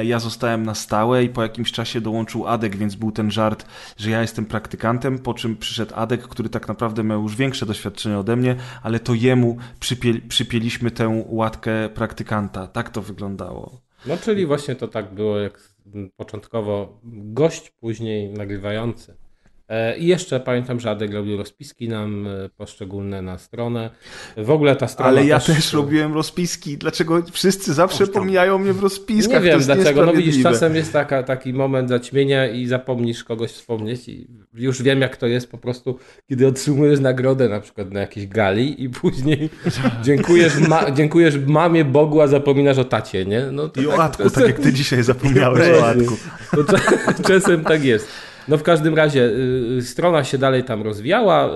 ja 0.04 0.20
zostałem 0.20 0.64
na 0.64 0.76
stałe 0.76 1.24
i 1.24 1.30
po 1.30 1.44
jakimś 1.44 1.72
czasie 1.72 2.02
dołączył 2.02 2.48
Adek, 2.48 2.76
więc 2.76 2.96
był 2.96 3.12
ten 3.12 3.32
żart, 3.32 3.66
że 3.98 4.10
ja 4.10 4.22
jestem 4.22 4.46
praktykantem, 4.46 5.20
po 5.20 5.34
czym 5.34 5.58
przyszedł 5.58 5.92
Adek, 5.96 6.22
który 6.22 6.50
tak 6.50 6.68
naprawdę 6.68 7.04
miał 7.04 7.24
już 7.24 7.36
większe 7.36 7.66
doświadczenie 7.66 8.18
ode 8.18 8.36
mnie, 8.36 8.56
ale 8.84 9.00
to 9.00 9.14
jemu 9.14 9.58
przypie, 9.80 10.14
przypieliśmy 10.30 10.92
tę 10.92 11.24
łatkę 11.28 11.90
praktykanta. 11.90 12.68
Tak 12.68 12.90
to 12.90 13.02
wyglądało. 13.02 13.82
No 14.06 14.18
czyli 14.18 14.46
właśnie 14.46 14.76
to 14.76 14.88
tak 14.88 15.14
było 15.14 15.40
jak 15.40 15.74
początkowo 16.16 17.00
gość, 17.04 17.70
później 17.80 18.30
nagrywający. 18.30 19.23
E, 19.70 19.98
I 19.98 20.08
jeszcze 20.08 20.40
pamiętam, 20.40 20.80
że 20.80 20.90
Adek 20.90 21.14
robił 21.14 21.38
rozpiski 21.38 21.90
nam 21.90 22.28
e, 22.28 22.50
poszczególne 22.50 23.22
na 23.22 23.38
stronę. 23.38 23.90
W 24.38 24.52
ogóle 24.52 24.76
ta 24.76 24.88
strona 24.88 25.10
Ale 25.10 25.26
ja 25.26 25.40
też, 25.40 25.56
też 25.56 25.74
robiłem 25.74 26.14
rozpiski. 26.14 26.78
Dlaczego 26.78 27.24
wszyscy 27.32 27.74
zawsze 27.74 28.08
pomijają 28.08 28.58
mnie 28.58 28.74
w 28.74 28.84
rozpiskach? 28.84 29.44
Nie 29.44 29.50
wiem 29.50 29.60
dlaczego. 29.60 30.06
No 30.06 30.14
widzisz, 30.14 30.44
czasem 30.44 30.76
jest 30.76 30.94
taka, 30.94 31.24
taki 31.24 31.54
moment 31.54 31.90
zaćmienia 31.90 32.48
i 32.48 32.68
zapomnisz 32.68 33.24
kogoś 33.24 33.52
wspomnieć 33.52 34.10
i 34.10 34.28
już 34.54 34.82
wiem 34.82 35.02
jak 35.02 35.18
to 35.18 35.28
jest 35.28 35.52
po 35.52 35.58
prostu, 35.58 36.00
kiedy 36.30 36.48
otrzymujesz 36.48 37.00
nagrodę 37.00 37.50
na 37.50 37.60
przykład 37.60 37.92
na 37.92 38.00
jakiejś 38.00 38.28
gali 38.28 38.84
i 38.84 38.90
później 38.90 39.50
dziękujesz, 40.04 40.60
ma, 40.60 40.92
dziękujesz 40.92 41.38
mamie, 41.48 41.86
Bogu, 41.86 42.22
a 42.22 42.28
zapominasz 42.28 42.78
o 42.78 42.86
tacie, 42.86 43.26
nie? 43.26 43.42
No 43.52 43.70
I 43.82 43.88
o 43.88 43.92
tak 43.92 44.00
Atku, 44.00 44.24
czasem- 44.24 44.44
tak 44.44 44.52
jak 44.52 44.60
ty 44.60 44.74
dzisiaj 44.74 45.04
zapomniałeś 45.04 45.70
o 45.80 45.88
Atku. 45.88 46.18
To 46.56 46.64
cza- 46.64 47.28
czasem 47.28 47.64
tak 47.64 47.84
jest. 47.84 48.08
No 48.48 48.58
w 48.58 48.64
każdym 48.64 48.96
razie 48.96 49.32
y, 49.78 49.82
strona 49.82 50.24
się 50.24 50.38
dalej 50.38 50.64
tam 50.64 50.82
rozwijała, 50.82 51.56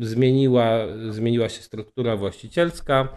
y, 0.00 0.06
zmieniła, 0.06 0.70
zmieniła 1.10 1.48
się 1.48 1.62
struktura 1.62 2.16
właścicielska 2.16 3.08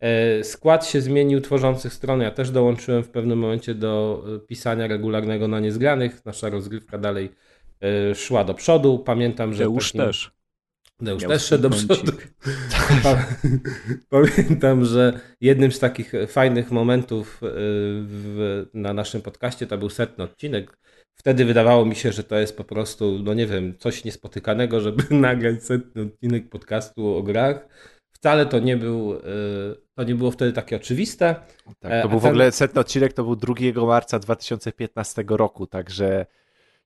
E, 0.00 0.44
Skład 0.44 0.86
się 0.86 1.00
zmienił 1.00 1.40
tworzących 1.40 1.92
strony. 1.92 2.24
Ja 2.24 2.30
też 2.30 2.50
dołączyłem 2.50 3.02
w 3.02 3.08
pewnym 3.08 3.38
momencie 3.38 3.74
do 3.74 4.24
e, 4.36 4.38
pisania 4.38 4.86
regularnego 4.86 5.48
na 5.48 5.60
niezgranych. 5.60 6.24
Nasza 6.24 6.48
rozgrywka 6.48 6.98
dalej 6.98 7.30
e, 7.80 8.14
szła 8.14 8.44
do 8.44 8.54
przodu. 8.54 8.98
Pamiętam, 8.98 9.54
że. 9.54 9.62
Deusz 9.62 9.92
takim- 9.92 10.06
też. 10.06 10.36
Deusz 11.00 11.22
Miał 11.22 11.30
też 11.30 11.44
szedł 11.44 11.62
do 11.62 11.70
przodu. 11.70 12.12
Pa- 13.02 13.26
Pamiętam, 14.20 14.84
że 14.84 15.20
jednym 15.40 15.72
z 15.72 15.78
takich 15.78 16.12
fajnych 16.28 16.70
momentów 16.70 17.42
y, 17.42 17.46
w, 18.06 18.66
na 18.74 18.92
naszym 18.92 19.22
podcaście 19.22 19.66
to 19.66 19.78
był 19.78 19.90
setny 19.90 20.24
odcinek. 20.24 20.78
Wtedy 21.16 21.44
wydawało 21.44 21.84
mi 21.84 21.96
się, 21.96 22.12
że 22.12 22.24
to 22.24 22.36
jest 22.36 22.56
po 22.56 22.64
prostu, 22.64 23.18
no 23.24 23.34
nie 23.34 23.46
wiem, 23.46 23.74
coś 23.78 24.04
niespotykanego, 24.04 24.80
żeby 24.80 25.04
nagrać 25.14 25.62
setny 25.64 26.02
odcinek 26.02 26.48
podcastu 26.48 27.16
o 27.16 27.22
grach. 27.22 27.68
Wcale 28.12 28.46
to 28.46 28.58
nie 28.58 28.76
był, 28.76 29.14
y, 29.14 29.20
to 29.94 30.04
nie 30.04 30.14
było 30.14 30.30
wtedy 30.30 30.52
takie 30.52 30.76
oczywiste. 30.76 31.34
Tak, 31.80 31.92
E, 31.92 32.00
to 32.02 32.06
a 32.06 32.08
był 32.08 32.18
w 32.18 32.22
ten- 32.22 32.30
ogóle 32.30 32.52
setny 32.52 32.80
odcinek, 32.80 33.12
to 33.12 33.24
był 33.24 33.36
2 33.36 33.86
marca 33.86 34.18
2015 34.18 35.24
roku, 35.28 35.66
także 35.66 36.26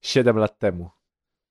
7 0.00 0.36
lat 0.38 0.58
temu. 0.58 0.90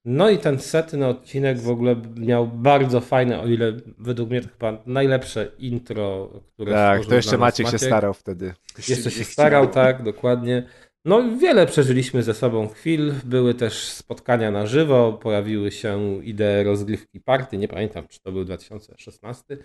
No 0.06 0.30
i 0.30 0.38
ten 0.38 0.60
setny 0.60 1.08
odcinek 1.08 1.60
w 1.60 1.70
ogóle 1.70 1.96
miał 2.18 2.48
bardzo 2.48 3.02
fajne, 3.02 3.40
o 3.42 3.48
ile 3.48 3.74
według 3.98 4.30
mnie 4.30 4.42
to 4.42 4.48
chyba 4.50 4.84
najlepsze 4.86 5.52
intro, 5.60 6.30
które 6.54 6.72
Tak, 6.74 7.06
to 7.06 7.16
jeszcze 7.16 7.32
nas 7.32 7.40
Maciek 7.40 7.70
się 7.70 7.80
starał 7.80 8.14
wtedy. 8.14 8.54
Jeszcze 8.88 9.12
się 9.12 9.24
starał, 9.24 9.68
tak, 9.68 10.04
dokładnie. 10.04 10.64
No, 11.06 11.38
wiele 11.38 11.66
przeżyliśmy 11.66 12.24
ze 12.24 12.34
sobą 12.34 12.68
chwil. 12.68 13.14
Były 13.26 13.54
też 13.54 13.74
spotkania 13.90 14.52
na 14.52 14.66
żywo, 14.68 15.14
pojawiły 15.14 15.72
się 15.72 16.20
idee 16.24 16.64
rozgrywki 16.64 17.20
party. 17.20 17.58
Nie 17.58 17.68
pamiętam, 17.68 18.08
czy 18.08 18.20
to 18.22 18.32
był 18.32 18.46
2016, 18.46 19.58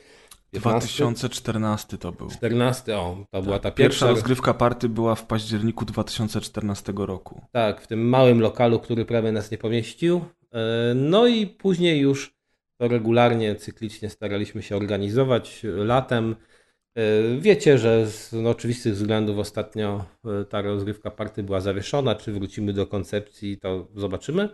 15, 0.50 0.88
2014 1.04 1.98
to 1.98 2.12
był. 2.12 2.30
14. 2.30 2.96
O, 2.96 3.16
to 3.30 3.42
była 3.42 3.58
ta 3.58 3.62
Tak, 3.62 3.74
Pierwsza 3.74 4.06
pierwsza. 4.06 4.10
rozgrywka 4.10 4.54
party 4.54 4.88
była 4.88 5.14
w 5.14 5.26
październiku 5.26 5.84
2014 5.84 6.92
roku. 6.96 7.40
Tak, 7.52 7.80
w 7.80 7.86
tym 7.86 8.08
małym 8.08 8.40
lokalu, 8.40 8.80
który 8.80 9.04
prawie 9.04 9.32
nas 9.32 9.50
nie 9.50 9.58
pomieścił. 9.58 10.24
E, 10.52 10.94
No 10.94 11.26
i 11.26 11.46
później 11.46 12.00
już 12.00 12.34
to 12.78 12.88
regularnie, 12.88 13.56
cyklicznie 13.56 14.10
staraliśmy 14.10 14.62
się 14.62 14.76
organizować 14.76 15.60
latem. 15.64 16.36
E, 16.94 17.38
Wiecie, 17.38 17.78
że 17.78 18.06
z 18.06 18.32
no, 18.32 18.50
oczywistych 18.50 18.94
względów 18.94 19.38
ostatnio 19.38 20.04
e, 20.24 20.44
ta 20.44 20.62
rozgrywka 20.62 21.10
party 21.10 21.42
była 21.42 21.60
zawieszona. 21.60 22.14
Czy 22.14 22.32
wrócimy 22.32 22.72
do 22.72 22.86
koncepcji, 22.86 23.58
to 23.58 23.86
zobaczymy. 23.96 24.48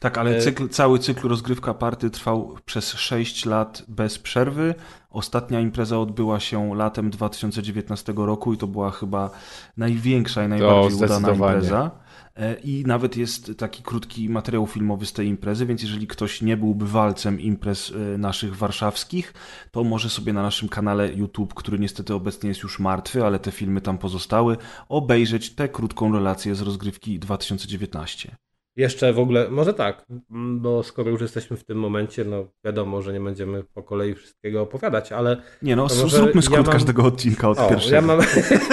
Tak, 0.00 0.18
ale 0.18 0.36
E- 0.36 0.40
cykl, 0.40 0.68
cały 0.68 0.98
cykl 0.98 1.28
rozgrywka 1.28 1.74
party 1.74 2.10
trwał 2.10 2.56
przez 2.64 2.92
6 2.92 3.46
lat 3.46 3.82
bez 3.88 4.18
przerwy. 4.18 4.74
Ostatnia 5.10 5.60
impreza 5.60 5.98
odbyła 5.98 6.40
się 6.40 6.74
latem 6.74 7.10
2019 7.10 8.12
roku 8.16 8.52
i 8.52 8.56
to 8.56 8.66
była 8.66 8.90
chyba 8.90 9.30
największa 9.76 10.44
i 10.44 10.48
najbardziej 10.48 10.98
udana 10.98 11.30
impreza. 11.30 11.90
E, 12.36 12.54
I 12.54 12.84
nawet 12.86 13.16
jest 13.16 13.52
taki 13.58 13.82
krótki 13.82 14.28
materiał 14.28 14.66
filmowy 14.66 15.06
z 15.06 15.12
tej 15.12 15.28
imprezy, 15.28 15.66
więc 15.66 15.82
jeżeli 15.82 16.06
ktoś 16.06 16.42
nie 16.42 16.56
byłby 16.56 16.86
walcem 16.86 17.40
imprez 17.40 17.92
e, 18.14 18.18
naszych 18.18 18.56
warszawskich, 18.56 19.34
to 19.70 19.84
może 19.84 20.10
sobie 20.10 20.32
na 20.32 20.42
naszym 20.42 20.68
kanale 20.68 21.12
YouTube, 21.12 21.54
który 21.54 21.78
niestety 21.78 22.14
obecnie 22.14 22.48
jest 22.48 22.62
już 22.62 22.78
martwy, 22.78 23.24
ale 23.24 23.38
te 23.38 23.50
filmy 23.50 23.80
tam 23.80 23.98
pozostały, 23.98 24.56
obejrzeć 24.88 25.54
tę 25.54 25.68
krótką 25.68 26.12
relację 26.12 26.54
z 26.54 26.60
rozgrywki 26.60 27.18
2019. 27.18 28.36
Jeszcze 28.76 29.12
w 29.12 29.18
ogóle, 29.18 29.48
może 29.50 29.74
tak, 29.74 30.04
m, 30.30 30.60
bo 30.60 30.82
skoro 30.82 31.10
już 31.10 31.20
jesteśmy 31.20 31.56
w 31.56 31.64
tym 31.64 31.78
momencie, 31.78 32.24
no 32.24 32.46
wiadomo, 32.64 33.02
że 33.02 33.12
nie 33.12 33.20
będziemy 33.20 33.64
po 33.74 33.82
kolei 33.82 34.14
wszystkiego 34.14 34.62
opowiadać, 34.62 35.12
ale 35.12 35.36
Nie 35.62 35.76
no, 35.76 35.88
zróbmy 35.88 36.32
ja 36.34 36.42
skrót 36.42 36.66
mam- 36.66 36.72
każdego 36.72 37.02
odcinka 37.04 37.48
od 37.48 37.58
O, 37.58 37.68
pierwszego. 37.68 37.94
ja 37.94 38.00
mam... 38.02 38.20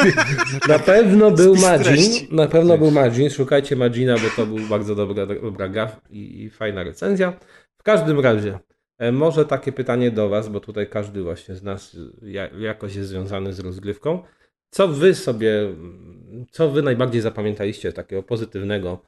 na 0.68 0.80
pewno 0.80 1.32
był 1.32 1.56
treści. 1.84 2.28
na 2.36 2.48
pewno 2.48 2.78
był 2.78 2.92
Magin, 2.92 3.30
szukajcie 3.30 3.76
Magina, 3.76 4.16
bo 4.16 4.30
to 4.36 4.46
był 4.46 4.60
bardzo 4.60 4.96
dobra, 4.96 5.26
dobra 5.26 5.70
gra 5.70 5.92
i, 6.10 6.44
i 6.44 6.50
fajna 6.50 6.84
recenzja. 6.84 7.34
W 7.78 7.84
każdym 7.84 8.20
razie, 8.20 8.60
e, 9.00 9.12
może 9.12 9.46
takie 9.46 9.72
pytanie 9.72 10.12
do 10.12 10.30
Was, 10.30 10.50
bo 10.50 10.60
tutaj 10.60 10.90
każdy 10.90 11.24
właśnie 11.24 11.56
z 11.56 11.64
nas 11.64 11.98
ja, 12.22 12.48
jakoś 12.48 12.96
jest 12.96 13.10
związany 13.10 13.54
z 13.54 13.60
rozgrywką. 13.60 14.24
Co 14.70 14.88
Wy 14.88 15.16
sobie, 15.16 15.54
co 16.52 16.70
Wy 16.70 16.82
najbardziej 16.82 17.22
zapamiętaliście 17.22 17.94
takiego 17.94 18.24
pozytywnego 18.24 19.02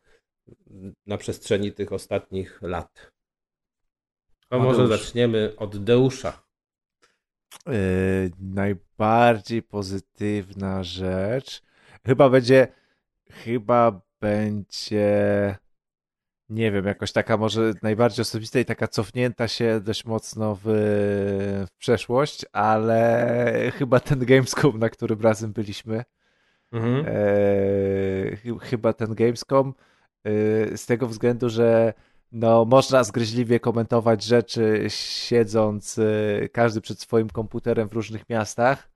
na 1.06 1.18
przestrzeni 1.18 1.72
tych 1.72 1.94
ostatnich 1.94 2.60
lat? 2.62 3.12
To 4.50 4.60
może 4.60 4.88
zaczniemy 4.88 5.54
od 5.58 5.84
Deusza. 5.84 6.44
Yy, 7.68 7.74
najbardziej 8.40 9.64
pozytywna 9.64 10.84
rzecz 10.84 11.62
chyba 12.06 12.30
będzie 12.30 12.68
chyba 13.30 14.02
będzie 14.22 15.58
nie 16.50 16.72
wiem, 16.72 16.86
jakoś 16.86 17.12
taka 17.12 17.38
może 17.38 17.74
najbardziej 17.84 18.22
osobista 18.22 18.60
i 18.60 18.66
taka 18.66 18.88
cofnięta 18.88 19.48
się 19.48 19.80
dość 19.82 20.06
mocno 20.06 20.56
w, 20.56 20.62
w 21.74 21.78
przeszłość, 21.78 22.46
ale 22.52 23.72
chyba 23.78 24.00
ten 24.00 24.20
Gamescom, 24.26 24.80
na 24.80 24.90
którym 24.90 25.22
razem 25.22 25.54
byliśmy, 25.54 26.04
Mhm. 26.72 27.06
e, 27.08 28.36
chy- 28.36 28.60
chyba 28.62 28.94
ten 28.94 29.14
Gamescom 29.16 29.74
z 30.76 30.86
tego 30.86 31.08
względu, 31.08 31.50
że 31.50 31.94
no, 32.34 32.66
można 32.66 33.04
zgryźliwie 33.04 33.60
komentować 33.60 34.24
rzeczy 34.24 34.86
siedząc 34.88 36.00
e, 36.00 36.50
każdy 36.50 36.82
przed 36.82 37.00
swoim 37.00 37.30
komputerem 37.30 37.90
w 37.90 37.94
różnych 37.94 38.30
miastach, 38.30 38.90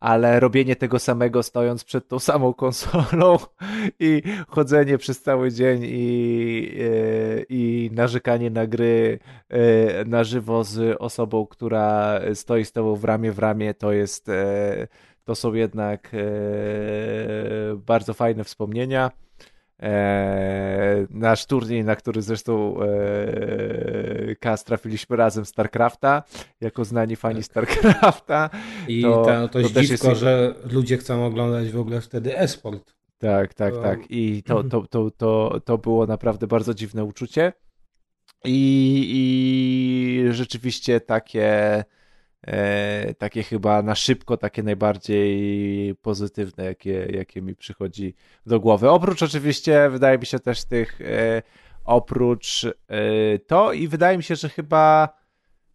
ale 0.00 0.40
robienie 0.40 0.76
tego 0.76 0.98
samego 0.98 1.42
stojąc 1.42 1.84
przed 1.84 2.08
tą 2.08 2.18
samą 2.18 2.54
konsolą 2.54 3.36
i 4.00 4.22
chodzenie 4.48 4.98
przez 4.98 5.22
cały 5.22 5.52
dzień 5.52 5.82
i, 5.84 6.68
e, 6.80 7.42
i 7.48 7.90
narzekanie 7.92 8.50
na 8.50 8.66
gry 8.66 9.18
na 10.06 10.24
żywo 10.24 10.64
z 10.64 10.96
osobą, 10.98 11.46
która 11.46 12.20
stoi 12.34 12.64
z 12.64 12.72
tobą 12.72 12.96
w 12.96 13.04
ramię 13.04 13.32
w 13.32 13.38
ramię, 13.38 13.74
to 13.74 13.92
jest 13.92 14.26
to 15.24 15.34
są 15.34 15.54
jednak 15.54 16.10
bardzo 17.86 18.14
fajne 18.14 18.44
wspomnienia. 18.44 19.10
E, 19.82 21.06
nasz 21.10 21.46
turniej, 21.46 21.84
na 21.84 21.96
który 21.96 22.22
zresztą 22.22 22.76
e, 22.82 24.36
Kas 24.40 24.64
trafiliśmy 24.64 25.16
razem 25.16 25.44
StarCrafta, 25.44 26.22
jako 26.60 26.84
znani 26.84 27.16
fani 27.16 27.42
StarCrafta. 27.42 28.50
I 28.88 29.02
To- 29.02 29.24
to, 29.24 29.48
to, 29.48 29.48
to 29.48 29.58
jest 29.80 29.90
dziwko, 29.90 30.08
jest- 30.08 30.20
że 30.20 30.54
ludzie 30.72 30.96
chcą 30.98 31.26
oglądać 31.26 31.70
w 31.70 31.78
ogóle 31.80 32.00
wtedy 32.00 32.38
e-sport. 32.38 32.94
Tak, 33.18 33.54
tak, 33.54 33.74
To- 33.74 33.82
tak. 33.82 34.00
I 34.10 34.42
to, 34.42 34.64
to, 34.64 34.86
to, 34.90 35.10
to, 35.10 35.60
to 35.64 35.78
było 35.78 36.06
naprawdę 36.06 36.46
bardzo 36.46 36.74
dziwne 36.74 37.04
uczucie. 37.04 37.52
I, 38.44 39.06
i 39.10 40.32
rzeczywiście 40.32 41.00
takie, 41.00 41.84
e, 42.50 43.14
takie 43.14 43.42
chyba 43.42 43.82
na 43.82 43.94
szybko, 43.94 44.36
takie 44.36 44.62
najbardziej 44.62 45.94
pozytywne, 45.94 46.64
jakie, 46.64 47.06
jakie 47.12 47.42
mi 47.42 47.56
przychodzi 47.56 48.14
do 48.46 48.60
głowy. 48.60 48.90
Oprócz 48.90 49.22
oczywiście, 49.22 49.90
wydaje 49.90 50.18
mi 50.18 50.26
się 50.26 50.38
też 50.38 50.64
tych, 50.64 51.00
e, 51.00 51.42
oprócz 51.84 52.64
e, 52.64 53.38
to 53.38 53.72
i 53.72 53.88
wydaje 53.88 54.16
mi 54.16 54.22
się, 54.22 54.36
że 54.36 54.48
chyba, 54.48 55.08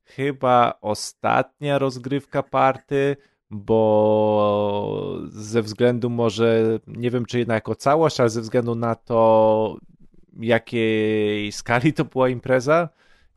chyba 0.04 0.78
ostatnia 0.82 1.80
rozgrywka 1.80 2.44
party, 2.44 3.18
bo 3.50 5.20
ze 5.28 5.62
względu 5.62 6.10
może, 6.10 6.80
nie 6.88 7.12
wiem 7.12 7.26
czy 7.26 7.40
jednak 7.40 7.56
jako 7.56 7.76
całość, 7.76 8.20
ale 8.20 8.30
ze 8.30 8.42
względu 8.42 8.76
na 8.76 8.96
to, 8.96 9.78
jakiej 10.40 11.52
skali 11.52 11.94
to 11.94 12.06
była 12.06 12.30
impreza 12.30 12.90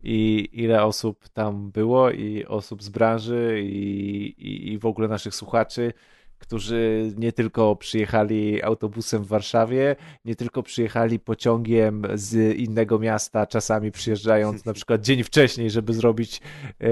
i 0.02 0.49
ile 0.52 0.85
osób 0.85 1.28
tam 1.28 1.71
było 1.71 2.11
i 2.11 2.45
osób 2.45 2.83
z 2.83 2.88
branży 2.88 3.61
i, 3.62 4.25
i, 4.38 4.73
i 4.73 4.78
w 4.78 4.87
ogóle 4.87 5.09
naszych 5.09 5.35
słuchaczy, 5.35 5.93
którzy 6.38 7.12
nie 7.16 7.33
tylko 7.33 7.76
przyjechali 7.76 8.62
autobusem 8.62 9.25
w 9.25 9.26
Warszawie, 9.26 9.97
nie 10.25 10.37
tylko 10.37 10.62
przyjechali 10.62 11.18
pociągiem 11.21 12.02
z 12.14 12.57
innego 12.59 12.99
miasta, 12.99 13.47
czasami 13.47 13.92
przyjeżdżając 13.92 14.64
na 14.64 14.73
przykład 14.73 15.00
dzień 15.00 15.25
wcześniej, 15.25 15.71
żeby 15.71 15.92
zrobić 15.95 16.40
e, 16.80 16.88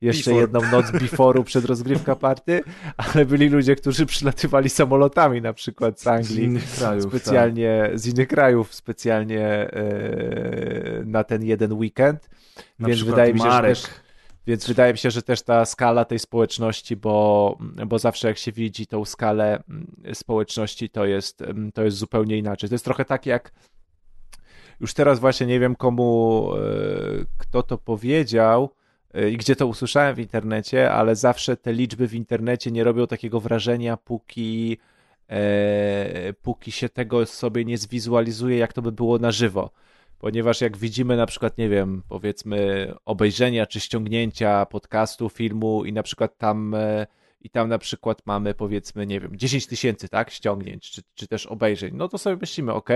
jeszcze 0.00 0.30
Before. 0.30 0.40
jedną 0.40 0.60
noc 0.70 0.86
before'u 0.86 1.44
przed 1.44 1.64
rozgrywka 1.64 2.16
party, 2.16 2.60
ale 2.96 3.26
byli 3.26 3.48
ludzie, 3.48 3.76
którzy 3.76 4.06
przylatywali 4.06 4.68
samolotami 4.68 5.40
na 5.42 5.52
przykład 5.52 6.00
z 6.00 6.02
Z 6.02 6.06
Anglii 6.06 6.44
innych 6.44 6.70
krajów. 6.70 7.04
tak. 7.04 7.12
specjalnie 7.12 7.90
z 7.94 8.06
innych 8.06 8.28
krajów, 8.28 8.74
specjalnie 8.74 9.70
na 11.04 11.24
ten 11.24 11.44
jeden 11.44 11.72
weekend. 11.72 12.30
Na 12.78 12.88
więc 12.88 13.02
wydaje 13.02 13.32
mi 13.34 13.38
się, 13.40 13.44
że 13.44 13.50
Marek. 13.50 13.76
też, 13.76 13.86
więc 14.46 14.66
wydaje 14.66 14.92
mi 14.92 14.98
się, 14.98 15.10
że 15.10 15.22
też 15.22 15.42
ta 15.42 15.64
skala 15.64 16.04
tej 16.04 16.18
społeczności, 16.18 16.96
bo, 16.96 17.58
bo 17.86 17.98
zawsze 17.98 18.28
jak 18.28 18.38
się 18.38 18.52
widzi 18.52 18.86
tą 18.86 19.04
skalę 19.04 19.62
mm, 19.68 19.86
społeczności, 20.14 20.90
to 20.90 21.06
jest, 21.06 21.42
mm, 21.42 21.72
to 21.72 21.84
jest 21.84 21.96
zupełnie 21.96 22.38
inaczej. 22.38 22.68
To 22.68 22.74
jest 22.74 22.84
trochę 22.84 23.04
tak 23.04 23.26
jak 23.26 23.52
już 24.80 24.94
teraz 24.94 25.20
właśnie 25.20 25.46
nie 25.46 25.60
wiem 25.60 25.76
komu, 25.76 26.50
e, 26.54 26.60
kto 27.38 27.62
to 27.62 27.78
powiedział, 27.78 28.70
y, 29.16 29.30
i 29.30 29.36
gdzie 29.36 29.56
to 29.56 29.66
usłyszałem 29.66 30.14
w 30.14 30.18
internecie, 30.18 30.92
ale 30.92 31.16
zawsze 31.16 31.56
te 31.56 31.72
liczby 31.72 32.08
w 32.08 32.14
internecie 32.14 32.70
nie 32.70 32.84
robią 32.84 33.06
takiego 33.06 33.40
wrażenia, 33.40 33.96
póki, 33.96 34.78
e, 35.30 36.32
póki 36.42 36.72
się 36.72 36.88
tego 36.88 37.26
sobie 37.26 37.64
nie 37.64 37.78
zwizualizuje, 37.78 38.58
jak 38.58 38.72
to 38.72 38.82
by 38.82 38.92
było 38.92 39.18
na 39.18 39.32
żywo. 39.32 39.70
Ponieważ 40.20 40.60
jak 40.60 40.76
widzimy 40.76 41.16
na 41.16 41.26
przykład, 41.26 41.58
nie 41.58 41.68
wiem, 41.68 42.02
powiedzmy 42.08 42.92
obejrzenia 43.04 43.66
czy 43.66 43.80
ściągnięcia 43.80 44.66
podcastu, 44.66 45.28
filmu 45.28 45.84
i 45.84 45.92
na 45.92 46.02
przykład 46.02 46.38
tam 46.38 46.74
e, 46.74 47.06
i 47.40 47.50
tam 47.50 47.68
na 47.68 47.78
przykład 47.78 48.22
mamy 48.26 48.54
powiedzmy, 48.54 49.06
nie 49.06 49.20
wiem, 49.20 49.36
10 49.36 49.66
tysięcy, 49.66 50.08
tak, 50.08 50.30
ściągnięć, 50.30 50.90
czy, 50.90 51.02
czy 51.14 51.28
też 51.28 51.46
obejrzeń, 51.46 51.90
no 51.94 52.08
to 52.08 52.18
sobie 52.18 52.36
myślimy, 52.40 52.72
ok, 52.72 52.88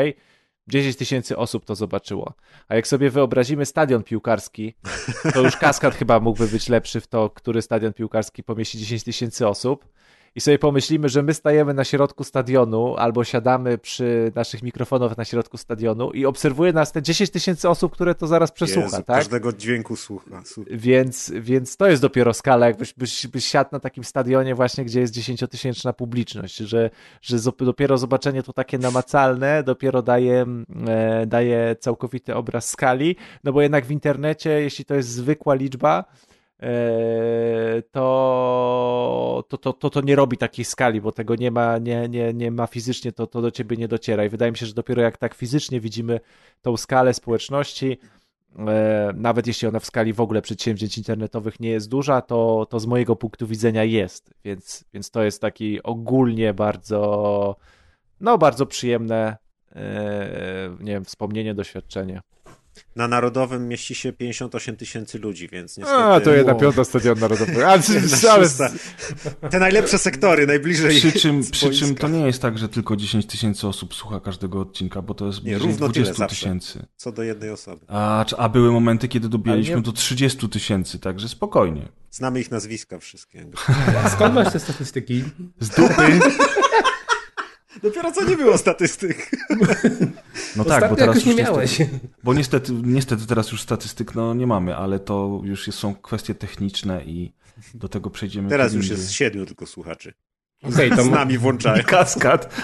10 0.69 0.97
tysięcy 0.97 1.37
osób 1.37 1.65
to 1.65 1.75
zobaczyło. 1.75 2.35
A 2.69 2.75
jak 2.75 2.87
sobie 2.87 3.11
wyobrazimy 3.11 3.67
stadion 3.67 4.03
piłkarski, 4.03 4.75
to 5.35 5.41
już 5.41 5.57
kaskad 5.57 5.95
chyba 5.95 6.21
mógłby 6.21 6.47
być 6.47 6.69
lepszy 6.69 7.01
w 7.01 7.07
to, 7.07 7.31
który 7.31 7.63
stadion 7.63 7.93
piłkarski 7.93 8.43
pomieści 8.43 8.79
10 8.79 9.05
tysięcy 9.05 9.49
osób. 9.49 9.85
I 10.37 10.41
sobie 10.41 10.59
pomyślimy, 10.59 11.09
że 11.09 11.23
my 11.23 11.35
stajemy 11.35 11.75
na 11.75 11.85
środku 11.85 12.25
stadionu 12.25 12.97
albo 12.97 13.25
siadamy 13.25 13.79
przy 13.79 14.33
naszych 14.35 14.63
mikrofonach 14.63 15.17
na 15.17 15.25
środku 15.25 15.57
stadionu 15.57 16.11
i 16.11 16.27
obserwuje 16.27 16.73
nas 16.73 16.93
te 16.93 17.03
10 17.03 17.31
tysięcy 17.31 17.69
osób, 17.69 17.93
które 17.93 18.15
to 18.15 18.27
zaraz 18.27 18.53
przesłucha, 18.53 18.87
Jezu, 18.87 18.97
tak? 18.97 19.17
Każdego 19.17 19.53
dźwięku 19.53 19.97
słucha. 19.97 20.43
Super. 20.45 20.79
Więc, 20.79 21.33
więc 21.35 21.77
to 21.77 21.87
jest 21.87 22.03
dopiero 22.03 22.35
skala, 22.35 22.67
jakbyś 22.67 22.95
byś, 22.95 23.27
byś 23.27 23.45
siadł 23.45 23.71
na 23.73 23.81
takim 23.81 24.05
stadionie 24.05 24.55
właśnie, 24.55 24.85
gdzie 24.85 25.01
jest 25.01 25.13
dziesięciotysięczna 25.13 25.93
publiczność, 25.93 26.57
że, 26.57 26.91
że 27.23 27.37
dopiero 27.59 27.99
zobaczenie 27.99 28.43
to 28.43 28.53
takie 28.53 28.79
namacalne 28.79 29.63
dopiero 29.63 30.03
daje, 30.03 30.47
e, 30.87 31.27
daje 31.27 31.77
całkowity 31.81 32.35
obraz 32.35 32.71
skali, 32.71 33.17
no 33.45 33.53
bo 33.53 33.63
jednak 33.63 33.87
w 33.87 33.91
internecie, 33.91 34.51
jeśli 34.51 34.85
to 34.85 34.95
jest 34.95 35.09
zwykła 35.09 35.55
liczba, 35.55 36.05
to, 37.93 39.45
to, 39.49 39.59
to, 39.59 39.73
to, 39.73 39.91
to 39.91 40.01
nie 40.01 40.17
robi 40.17 40.37
takiej 40.37 40.65
skali, 40.65 41.01
bo 41.01 41.13
tego 41.13 41.35
nie 41.37 41.51
ma, 41.51 41.79
nie, 41.79 42.09
nie, 42.09 42.35
nie 42.35 42.51
ma 42.51 42.67
fizycznie, 42.67 43.13
to, 43.13 43.27
to 43.27 43.43
do 43.43 43.51
ciebie 43.51 43.77
nie 43.77 43.89
dociera 43.89 44.25
i 44.25 44.29
wydaje 44.29 44.53
mi 44.53 44.59
się, 44.59 44.67
że 44.67 44.75
dopiero 44.75 45.03
jak 45.03 45.17
tak 45.17 45.35
fizycznie 45.35 45.81
widzimy 45.81 46.21
tą 46.63 46.77
skalę 46.77 47.15
społeczności, 47.15 47.99
e, 48.59 49.13
nawet 49.17 49.47
jeśli 49.47 49.69
ona 49.69 49.81
w 49.81 49.87
skali 49.87 50.13
w 50.13 50.21
ogóle 50.21 50.43
przedsięwzięć 50.43 50.99
internetowych 50.99 51.61
nie 51.61 51.71
jest 51.71 51.89
duża, 51.89 52.21
to, 52.23 52.67
to 52.71 52.81
z 52.81 52.87
mojego 52.87 53.17
punktu 53.17 53.47
widzenia 53.47 53.85
jest, 53.85 54.35
więc, 54.45 54.85
więc 54.95 55.11
to 55.11 55.23
jest 55.23 55.41
taki 55.41 55.83
ogólnie 55.83 56.55
bardzo, 56.55 57.57
no 58.21 58.39
bardzo 58.39 58.67
przyjemne, 58.67 59.37
e, 59.77 60.77
nie 60.81 60.93
wiem, 60.93 61.05
wspomnienie, 61.05 61.55
doświadczenie. 61.55 62.21
Na 62.97 63.09
Narodowym 63.09 63.69
mieści 63.69 63.95
się 63.95 64.13
58 64.13 64.77
tysięcy 64.77 65.19
ludzi, 65.19 65.49
więc 65.49 65.79
niestety... 65.79 65.99
A, 66.03 66.21
to 66.21 66.35
jedna 66.35 66.55
piąta 66.55 66.85
stadion 66.85 67.19
narodowy. 67.19 67.67
A, 67.67 67.79
ale. 68.35 68.49
Te 69.51 69.59
najlepsze 69.59 69.99
sektory, 69.99 70.47
najbliżej... 70.47 70.97
Przy 70.97 71.13
czym, 71.13 71.51
przy 71.51 71.71
czym 71.71 71.95
to 71.95 72.09
nie 72.09 72.27
jest 72.27 72.43
tak, 72.43 72.59
że 72.59 72.69
tylko 72.69 72.97
10 72.97 73.27
tysięcy 73.27 73.69
osób 73.69 73.95
słucha 73.95 74.21
każdego 74.21 74.61
odcinka, 74.61 75.03
bo 75.03 75.15
to 75.15 75.27
jest 75.27 75.45
Nie, 75.45 75.59
równo 75.59 75.89
tyle 75.89 75.89
20 75.89 76.15
zawsze. 76.15 76.37
tysięcy. 76.37 76.87
Co 76.97 77.13
do 77.13 77.23
jednej 77.23 77.51
osoby. 77.51 77.85
A, 77.89 78.25
a 78.39 78.49
były 78.49 78.73
momenty, 78.73 79.09
kiedy 79.09 79.29
dobijaliśmy 79.29 79.77
nie- 79.77 79.83
do 79.83 79.93
30 79.93 80.49
tysięcy, 80.49 80.99
także 80.99 81.29
spokojnie. 81.29 81.89
Znamy 82.11 82.41
ich 82.41 82.51
nazwiska 82.51 82.99
wszystkie. 82.99 83.47
A 84.05 84.09
skąd 84.11 84.35
masz 84.35 84.53
te 84.53 84.61
statystyki? 84.61 85.25
Z 85.61 85.69
dupy. 85.69 86.21
Dopiero 87.83 88.13
co 88.13 88.25
nie 88.25 88.37
było 88.37 88.59
statystyk. 88.59 89.31
No 90.57 90.65
tak, 90.65 90.91
bo 90.91 90.97
teraz 90.97 91.17
jakoś 91.17 91.25
nie 91.27 91.33
już 91.33 91.41
miałeś. 91.41 91.79
Bo 92.25 92.35
niestety, 92.35 92.73
niestety 92.83 93.27
teraz 93.27 93.53
już 93.53 93.63
statystyk 93.63 94.15
no, 94.15 94.35
nie 94.35 94.47
mamy, 94.47 94.77
ale 94.77 94.99
to 95.01 95.41
już 95.45 95.67
jest- 95.67 95.79
są 95.79 95.95
kwestie 95.95 96.35
techniczne 96.35 97.05
i 97.05 97.33
do 97.75 97.89
tego 97.89 98.11
przejdziemy. 98.11 98.49
Teraz 98.49 98.75
już 98.75 98.85
indziej. 98.85 98.99
jest 98.99 99.13
siedmiu 99.13 99.47
tylko 99.47 99.67
słuchaczy. 99.67 100.13
Okej, 100.63 100.91
to 100.91 101.03
Z 101.03 101.11
nami 101.11 101.39
włączają. 101.39 101.83
Kaskad. 101.97 102.63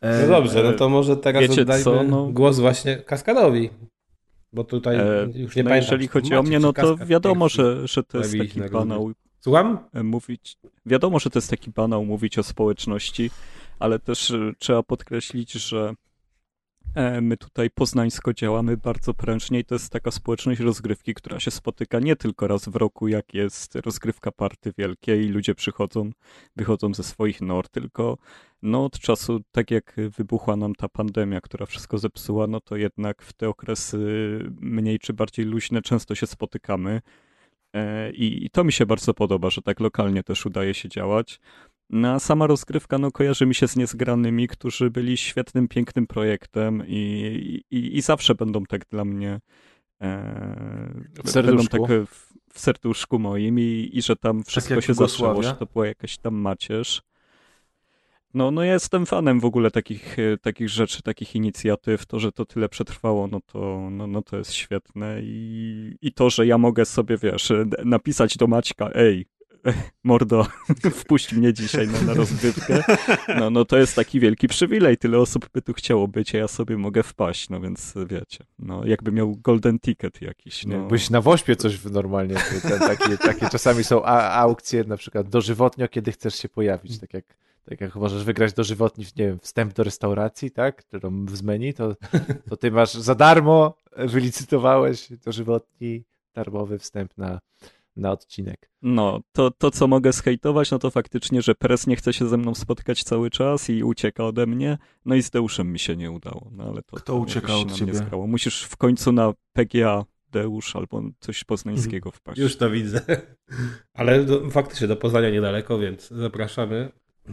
E, 0.00 0.22
No 0.22 0.28
dobrze, 0.28 0.62
no 0.62 0.72
to 0.72 0.88
może 0.88 1.16
teraz 1.16 1.42
Wiecie 1.42 1.62
oddajmy 1.62 1.84
co, 1.84 2.02
no- 2.02 2.26
głos 2.26 2.58
właśnie 2.58 2.96
Kaskadowi. 2.96 3.70
Bo 4.52 4.64
tutaj 4.64 4.96
E, 4.96 5.00
już 5.34 5.56
nie 5.56 5.62
no 5.62 5.68
pamiętam. 5.70 5.76
jeżeli 5.76 6.08
chodzi 6.08 6.34
o 6.34 6.42
mnie, 6.42 6.58
no 6.58 6.72
to 6.72 6.96
wiadomo, 6.96 7.48
że, 7.48 7.88
że 7.88 8.02
to 8.02 8.18
jest 8.18 8.38
taki 8.38 8.60
banał 8.72 9.12
Słucham? 9.40 9.78
e, 9.94 10.02
mówić. 10.02 10.56
Wiadomo, 10.86 11.18
że 11.18 11.30
to 11.30 11.38
jest 11.38 11.50
taki 11.50 11.70
banał 11.70 12.04
mówić 12.04 12.38
o 12.38 12.42
społeczności, 12.42 13.30
ale 13.78 13.98
też 13.98 14.30
e, 14.30 14.52
trzeba 14.58 14.82
podkreślić, 14.82 15.52
że 15.52 15.94
e, 16.94 17.20
my 17.20 17.36
tutaj 17.36 17.70
poznańsko 17.70 18.34
działamy 18.34 18.76
bardzo 18.76 19.14
prężnie 19.14 19.60
i 19.60 19.64
to 19.64 19.74
jest 19.74 19.92
taka 19.92 20.10
społeczność 20.10 20.60
rozgrywki, 20.60 21.14
która 21.14 21.40
się 21.40 21.50
spotyka 21.50 22.00
nie 22.00 22.16
tylko 22.16 22.46
raz 22.46 22.68
w 22.68 22.76
roku, 22.76 23.08
jak 23.08 23.34
jest 23.34 23.76
rozgrywka 23.76 24.32
party 24.32 24.72
wielkie 24.78 25.22
i 25.22 25.28
ludzie 25.28 25.54
przychodzą, 25.54 26.10
wychodzą 26.56 26.94
ze 26.94 27.02
swoich 27.02 27.40
nor, 27.40 27.68
tylko 27.68 28.18
no 28.62 28.84
od 28.84 28.98
czasu, 28.98 29.40
tak 29.52 29.70
jak 29.70 29.96
wybuchła 30.18 30.56
nam 30.56 30.74
ta 30.74 30.88
pandemia, 30.88 31.40
która 31.40 31.66
wszystko 31.66 31.98
zepsuła, 31.98 32.46
no 32.46 32.60
to 32.60 32.76
jednak 32.76 33.22
w 33.22 33.32
te 33.32 33.48
okresy 33.48 33.98
mniej 34.60 34.98
czy 34.98 35.12
bardziej 35.12 35.44
luźne 35.44 35.82
często 35.82 36.14
się 36.14 36.26
spotykamy. 36.26 37.00
E, 37.74 38.10
I, 38.10 38.44
I 38.46 38.50
to 38.50 38.64
mi 38.64 38.72
się 38.72 38.86
bardzo 38.86 39.14
podoba, 39.14 39.50
że 39.50 39.62
tak 39.62 39.80
lokalnie 39.80 40.22
też 40.22 40.46
udaje 40.46 40.74
się 40.74 40.88
działać. 40.88 41.40
No, 41.90 42.12
a 42.12 42.18
sama 42.18 42.46
rozgrywka 42.46 42.98
no, 42.98 43.10
kojarzy 43.10 43.46
mi 43.46 43.54
się 43.54 43.68
z 43.68 43.76
niezgranymi, 43.76 44.48
którzy 44.48 44.90
byli 44.90 45.16
świetnym, 45.16 45.68
pięknym 45.68 46.06
projektem 46.06 46.82
i, 46.86 47.62
i, 47.70 47.96
i 47.96 48.02
zawsze 48.02 48.34
będą 48.34 48.64
tak 48.64 48.86
dla 48.86 49.04
mnie 49.04 49.40
e, 50.00 50.94
W 51.24 51.30
serduszku. 51.30 51.76
Będą 51.76 51.88
tak 51.88 52.08
w, 52.08 52.32
w 52.52 52.60
serduszku 52.60 53.18
moim 53.18 53.58
i, 53.58 53.90
i 53.92 54.02
że 54.02 54.16
tam 54.16 54.44
wszystko 54.44 54.74
jak 54.74 54.84
się 54.84 54.94
zaczęło, 54.94 55.42
że 55.42 55.54
to 55.54 55.66
była 55.66 55.86
jakaś 55.86 56.18
tam 56.18 56.34
macierz. 56.34 57.02
No, 58.34 58.50
no 58.50 58.64
ja 58.64 58.72
jestem 58.72 59.06
fanem 59.06 59.40
w 59.40 59.44
ogóle 59.44 59.70
takich, 59.70 60.18
e, 60.18 60.38
takich 60.38 60.68
rzeczy, 60.68 61.02
takich 61.02 61.34
inicjatyw. 61.34 62.06
To, 62.06 62.20
że 62.20 62.32
to 62.32 62.44
tyle 62.44 62.68
przetrwało, 62.68 63.26
no 63.26 63.40
to, 63.46 63.88
no, 63.90 64.06
no 64.06 64.22
to 64.22 64.36
jest 64.36 64.52
świetne. 64.52 65.20
I, 65.22 65.96
I 66.02 66.12
to, 66.12 66.30
że 66.30 66.46
ja 66.46 66.58
mogę 66.58 66.84
sobie, 66.84 67.16
wiesz, 67.16 67.50
e, 67.50 67.64
napisać 67.84 68.36
do 68.36 68.46
Maćka, 68.46 68.90
ej, 68.94 69.26
mordo, 70.04 70.46
wpuść 71.00 71.32
mnie 71.32 71.52
dzisiaj 71.52 71.88
na, 72.06 72.14
rozgrywkę. 72.14 72.82
No, 73.38 73.50
no 73.50 73.64
to 73.64 73.78
jest 73.78 73.96
taki 73.96 74.20
wielki 74.20 74.48
przywilej. 74.48 74.98
Tyle 74.98 75.18
osób 75.18 75.48
by 75.54 75.62
tu 75.62 75.72
chciało 75.72 76.08
być, 76.08 76.34
a 76.34 76.38
ja 76.38 76.48
sobie 76.48 76.76
mogę 76.76 77.02
wpaść. 77.02 77.50
No 77.50 77.60
więc 77.60 77.94
wiecie, 78.06 78.44
no 78.58 78.86
jakby 78.86 79.12
miał 79.12 79.36
golden 79.36 79.78
ticket 79.78 80.22
jakiś. 80.22 80.66
No. 80.66 80.76
Jakbyś 80.76 81.10
na 81.10 81.20
wośpie 81.20 81.56
coś 81.56 81.84
normalnie, 81.84 82.34
ten, 82.62 82.78
takie, 82.78 83.18
takie 83.18 83.48
czasami 83.48 83.84
są 83.84 84.04
a, 84.04 84.30
aukcje 84.30 84.84
na 84.84 84.96
przykład 84.96 85.28
dożywotnio, 85.28 85.88
kiedy 85.88 86.12
chcesz 86.12 86.34
się 86.34 86.48
pojawić, 86.48 87.00
tak 87.00 87.14
jak, 87.14 87.24
tak 87.64 87.80
jak 87.80 87.96
możesz 87.96 88.24
wygrać 88.24 88.52
dożywotni, 88.52 89.04
nie 89.16 89.26
wiem, 89.26 89.38
wstęp 89.38 89.72
do 89.72 89.82
restauracji, 89.82 90.50
tak, 90.50 90.76
którą 90.76 91.26
z 91.28 91.76
to, 91.76 91.96
to 92.50 92.56
ty 92.56 92.70
masz 92.70 92.94
za 92.94 93.14
darmo, 93.14 93.74
wylicytowałeś 93.96 95.08
dożywotni, 95.24 96.04
darmowy 96.34 96.78
wstęp 96.78 97.18
na, 97.18 97.40
na 97.98 98.10
odcinek. 98.12 98.70
No, 98.82 99.20
to, 99.32 99.50
to 99.50 99.70
co 99.70 99.86
mogę 99.86 100.12
zhejtować, 100.12 100.70
no 100.70 100.78
to 100.78 100.90
faktycznie, 100.90 101.42
że 101.42 101.54
Pres 101.54 101.86
nie 101.86 101.96
chce 101.96 102.12
się 102.12 102.28
ze 102.28 102.36
mną 102.36 102.54
spotkać 102.54 103.04
cały 103.04 103.30
czas 103.30 103.70
i 103.70 103.84
ucieka 103.84 104.24
ode 104.24 104.46
mnie. 104.46 104.78
No 105.04 105.14
i 105.14 105.22
z 105.22 105.30
Deuszem 105.30 105.72
mi 105.72 105.78
się 105.78 105.96
nie 105.96 106.10
udało. 106.10 106.50
No 106.52 106.64
ale 106.64 106.82
to 106.82 106.96
Kto 106.96 107.12
to 107.12 107.18
ucieka 107.18 107.56
od 107.56 107.68
na 107.68 107.74
ciebie? 107.74 107.94
zgrało. 107.94 108.26
Musisz 108.26 108.62
w 108.62 108.76
końcu 108.76 109.12
na 109.12 109.32
PGA 109.52 110.04
Deusz 110.30 110.76
albo 110.76 111.02
coś 111.20 111.44
poznańskiego 111.44 112.10
wpaść. 112.10 112.38
Już 112.38 112.56
to 112.56 112.70
widzę. 112.70 113.00
Ale 113.94 114.24
do, 114.24 114.50
faktycznie 114.50 114.86
do 114.86 114.96
Poznania 114.96 115.30
niedaleko, 115.30 115.78
więc 115.78 116.08
zapraszamy. 116.08 116.90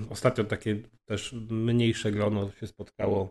Ostatnio 0.09 0.43
takie 0.43 0.81
też 1.05 1.35
mniejsze 1.49 2.11
grono 2.11 2.51
się 2.51 2.67
spotkało 2.67 3.29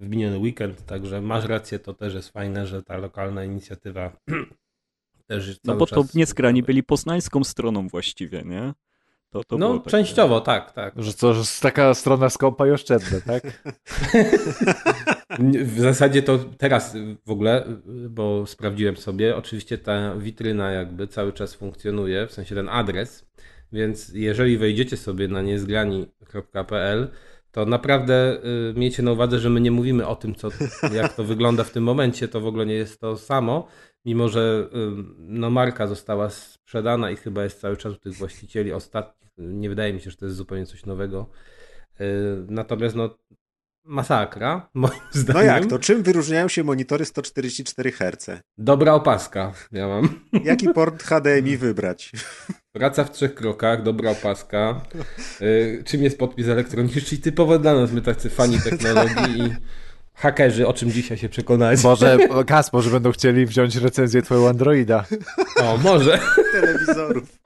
w 0.00 0.08
miniony 0.08 0.38
weekend, 0.38 0.86
także 0.86 1.20
masz 1.20 1.44
rację, 1.44 1.78
to 1.78 1.94
też 1.94 2.14
jest 2.14 2.30
fajne, 2.30 2.66
że 2.66 2.82
ta 2.82 2.96
lokalna 2.96 3.44
inicjatywa 3.44 4.12
No 5.30 5.72
cały 5.72 5.78
bo 5.78 5.86
to 5.86 6.04
niezgrani 6.14 6.62
byli 6.62 6.82
poznańską 6.82 7.44
stroną 7.44 7.88
właściwie, 7.88 8.42
nie? 8.42 8.72
To, 9.30 9.44
to 9.44 9.58
No, 9.58 9.78
takie- 9.78 9.90
częściowo, 9.90 10.40
tak, 10.40 10.72
tak. 10.72 10.94
Że 10.96 11.14
to 11.14 11.34
że 11.34 11.42
taka 11.62 11.94
strona 11.94 12.30
skąpa 12.30 12.66
i 12.66 12.70
oszczędna, 12.70 13.20
tak? 13.26 13.42
W 15.64 15.80
zasadzie 15.80 16.22
to 16.22 16.38
teraz 16.38 16.96
w 17.26 17.30
ogóle, 17.30 17.64
bo 18.10 18.46
sprawdziłem 18.46 18.96
sobie, 18.96 19.36
oczywiście 19.36 19.78
ta 19.78 20.14
witryna 20.16 20.70
jakby 20.70 21.06
cały 21.06 21.32
czas 21.32 21.54
funkcjonuje, 21.54 22.26
w 22.26 22.32
sensie 22.32 22.54
ten 22.54 22.68
adres, 22.68 23.26
więc 23.72 24.08
jeżeli 24.14 24.58
wejdziecie 24.58 24.96
sobie 24.96 25.28
na 25.28 25.42
niezgrani.pl, 25.42 27.08
to 27.52 27.66
naprawdę 27.66 28.38
y, 28.70 28.74
miejcie 28.78 29.02
na 29.02 29.12
uwadze, 29.12 29.38
że 29.38 29.50
my 29.50 29.60
nie 29.60 29.70
mówimy 29.70 30.06
o 30.06 30.16
tym, 30.16 30.34
co, 30.34 30.48
jak 30.92 31.12
to 31.14 31.24
wygląda 31.24 31.64
w 31.64 31.70
tym 31.70 31.84
momencie, 31.84 32.28
to 32.28 32.40
w 32.40 32.46
ogóle 32.46 32.66
nie 32.66 32.74
jest 32.74 33.00
to 33.00 33.16
samo, 33.16 33.66
mimo 34.04 34.28
że 34.28 34.68
no, 35.18 35.50
marka 35.50 35.86
została 35.86 36.30
sprzedana 36.30 37.10
i 37.10 37.16
chyba 37.16 37.44
jest 37.44 37.60
cały 37.60 37.76
czas 37.76 37.92
u 37.92 37.96
tych 37.96 38.14
właścicieli 38.14 38.72
ostatnich, 38.72 39.30
nie 39.38 39.68
wydaje 39.68 39.92
mi 39.92 40.00
się, 40.00 40.10
że 40.10 40.16
to 40.16 40.24
jest 40.24 40.36
zupełnie 40.36 40.66
coś 40.66 40.86
nowego. 40.86 41.30
Y, 42.00 42.04
Natomiast 42.48 42.96
no, 42.96 43.18
masakra, 43.84 44.68
moim 44.74 44.94
No 45.14 45.20
zdaniem. 45.20 45.46
jak 45.46 45.66
to? 45.66 45.78
Czym 45.78 46.02
wyróżniają 46.02 46.48
się 46.48 46.64
monitory 46.64 47.04
144 47.04 47.92
Hz? 47.92 48.30
Dobra 48.58 48.94
opaska, 48.94 49.52
ja 49.72 49.88
mam. 49.88 50.20
Jaki 50.44 50.68
port 50.68 51.02
HDMI 51.02 51.56
wybrać? 51.56 52.12
Praca 52.72 53.04
w 53.04 53.10
trzech 53.10 53.34
krokach, 53.34 53.82
dobra 53.82 54.10
opaska. 54.10 54.80
Y, 55.40 55.82
czym 55.86 56.02
jest 56.02 56.18
podpis 56.18 56.48
elektroniczny? 56.48 57.00
Czyli 57.02 57.22
typowo 57.22 57.58
dla 57.58 57.74
nas, 57.74 57.92
my 57.92 58.02
tacy 58.02 58.30
fani 58.30 58.58
technologii 58.70 59.40
i 59.42 59.50
hakerzy, 60.14 60.66
o 60.66 60.72
czym 60.72 60.90
dzisiaj 60.90 61.18
się 61.18 61.28
przekonać. 61.28 61.84
Może, 61.84 62.18
Kas, 62.46 62.72
może 62.72 62.90
będą 62.90 63.12
chcieli 63.12 63.46
wziąć 63.46 63.76
recenzję 63.76 64.22
twojego 64.22 64.48
Androida. 64.48 65.04
O, 65.62 65.76
może. 65.76 66.18
Telewizorów. 66.52 67.40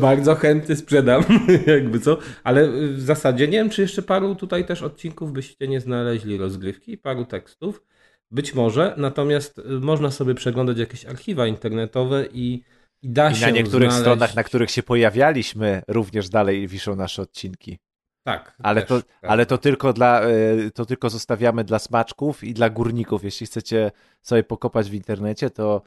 Bardzo 0.00 0.34
chętnie 0.34 0.76
sprzedam, 0.76 1.24
jakby 1.66 2.00
co. 2.00 2.18
Ale 2.44 2.68
w 2.92 3.00
zasadzie 3.00 3.48
nie 3.48 3.58
wiem, 3.58 3.70
czy 3.70 3.82
jeszcze 3.82 4.02
paru 4.02 4.34
tutaj 4.34 4.66
też 4.66 4.82
odcinków 4.82 5.32
byście 5.32 5.68
nie 5.68 5.80
znaleźli 5.80 6.36
rozgrywki, 6.38 6.98
paru 6.98 7.24
tekstów. 7.24 7.82
Być 8.30 8.54
może, 8.54 8.94
natomiast 8.96 9.58
y, 9.58 9.62
można 9.64 10.10
sobie 10.10 10.34
przeglądać 10.34 10.78
jakieś 10.78 11.06
archiwa 11.06 11.46
internetowe 11.46 12.26
i, 12.32 12.62
i 13.02 13.10
da 13.10 13.30
I 13.30 13.34
się 13.34 13.46
na 13.46 13.50
niektórych 13.50 13.90
znaleźć... 13.90 14.00
stronach, 14.00 14.34
na 14.34 14.44
których 14.44 14.70
się 14.70 14.82
pojawialiśmy, 14.82 15.82
również 15.88 16.28
dalej 16.28 16.68
wiszą 16.68 16.96
nasze 16.96 17.22
odcinki. 17.22 17.78
Tak. 18.24 18.56
Ale 18.58 18.80
też, 18.80 18.88
to, 18.88 19.02
tak. 19.02 19.30
ale 19.30 19.46
to 19.46 19.58
tylko 19.58 19.92
dla, 19.92 20.20
e, 20.20 20.70
to 20.74 20.86
tylko 20.86 21.10
zostawiamy 21.10 21.64
dla 21.64 21.78
smaczków 21.78 22.44
i 22.44 22.54
dla 22.54 22.70
górników. 22.70 23.24
Jeśli 23.24 23.46
chcecie 23.46 23.90
sobie 24.22 24.44
pokopać 24.44 24.90
w 24.90 24.94
internecie, 24.94 25.50
to, 25.50 25.82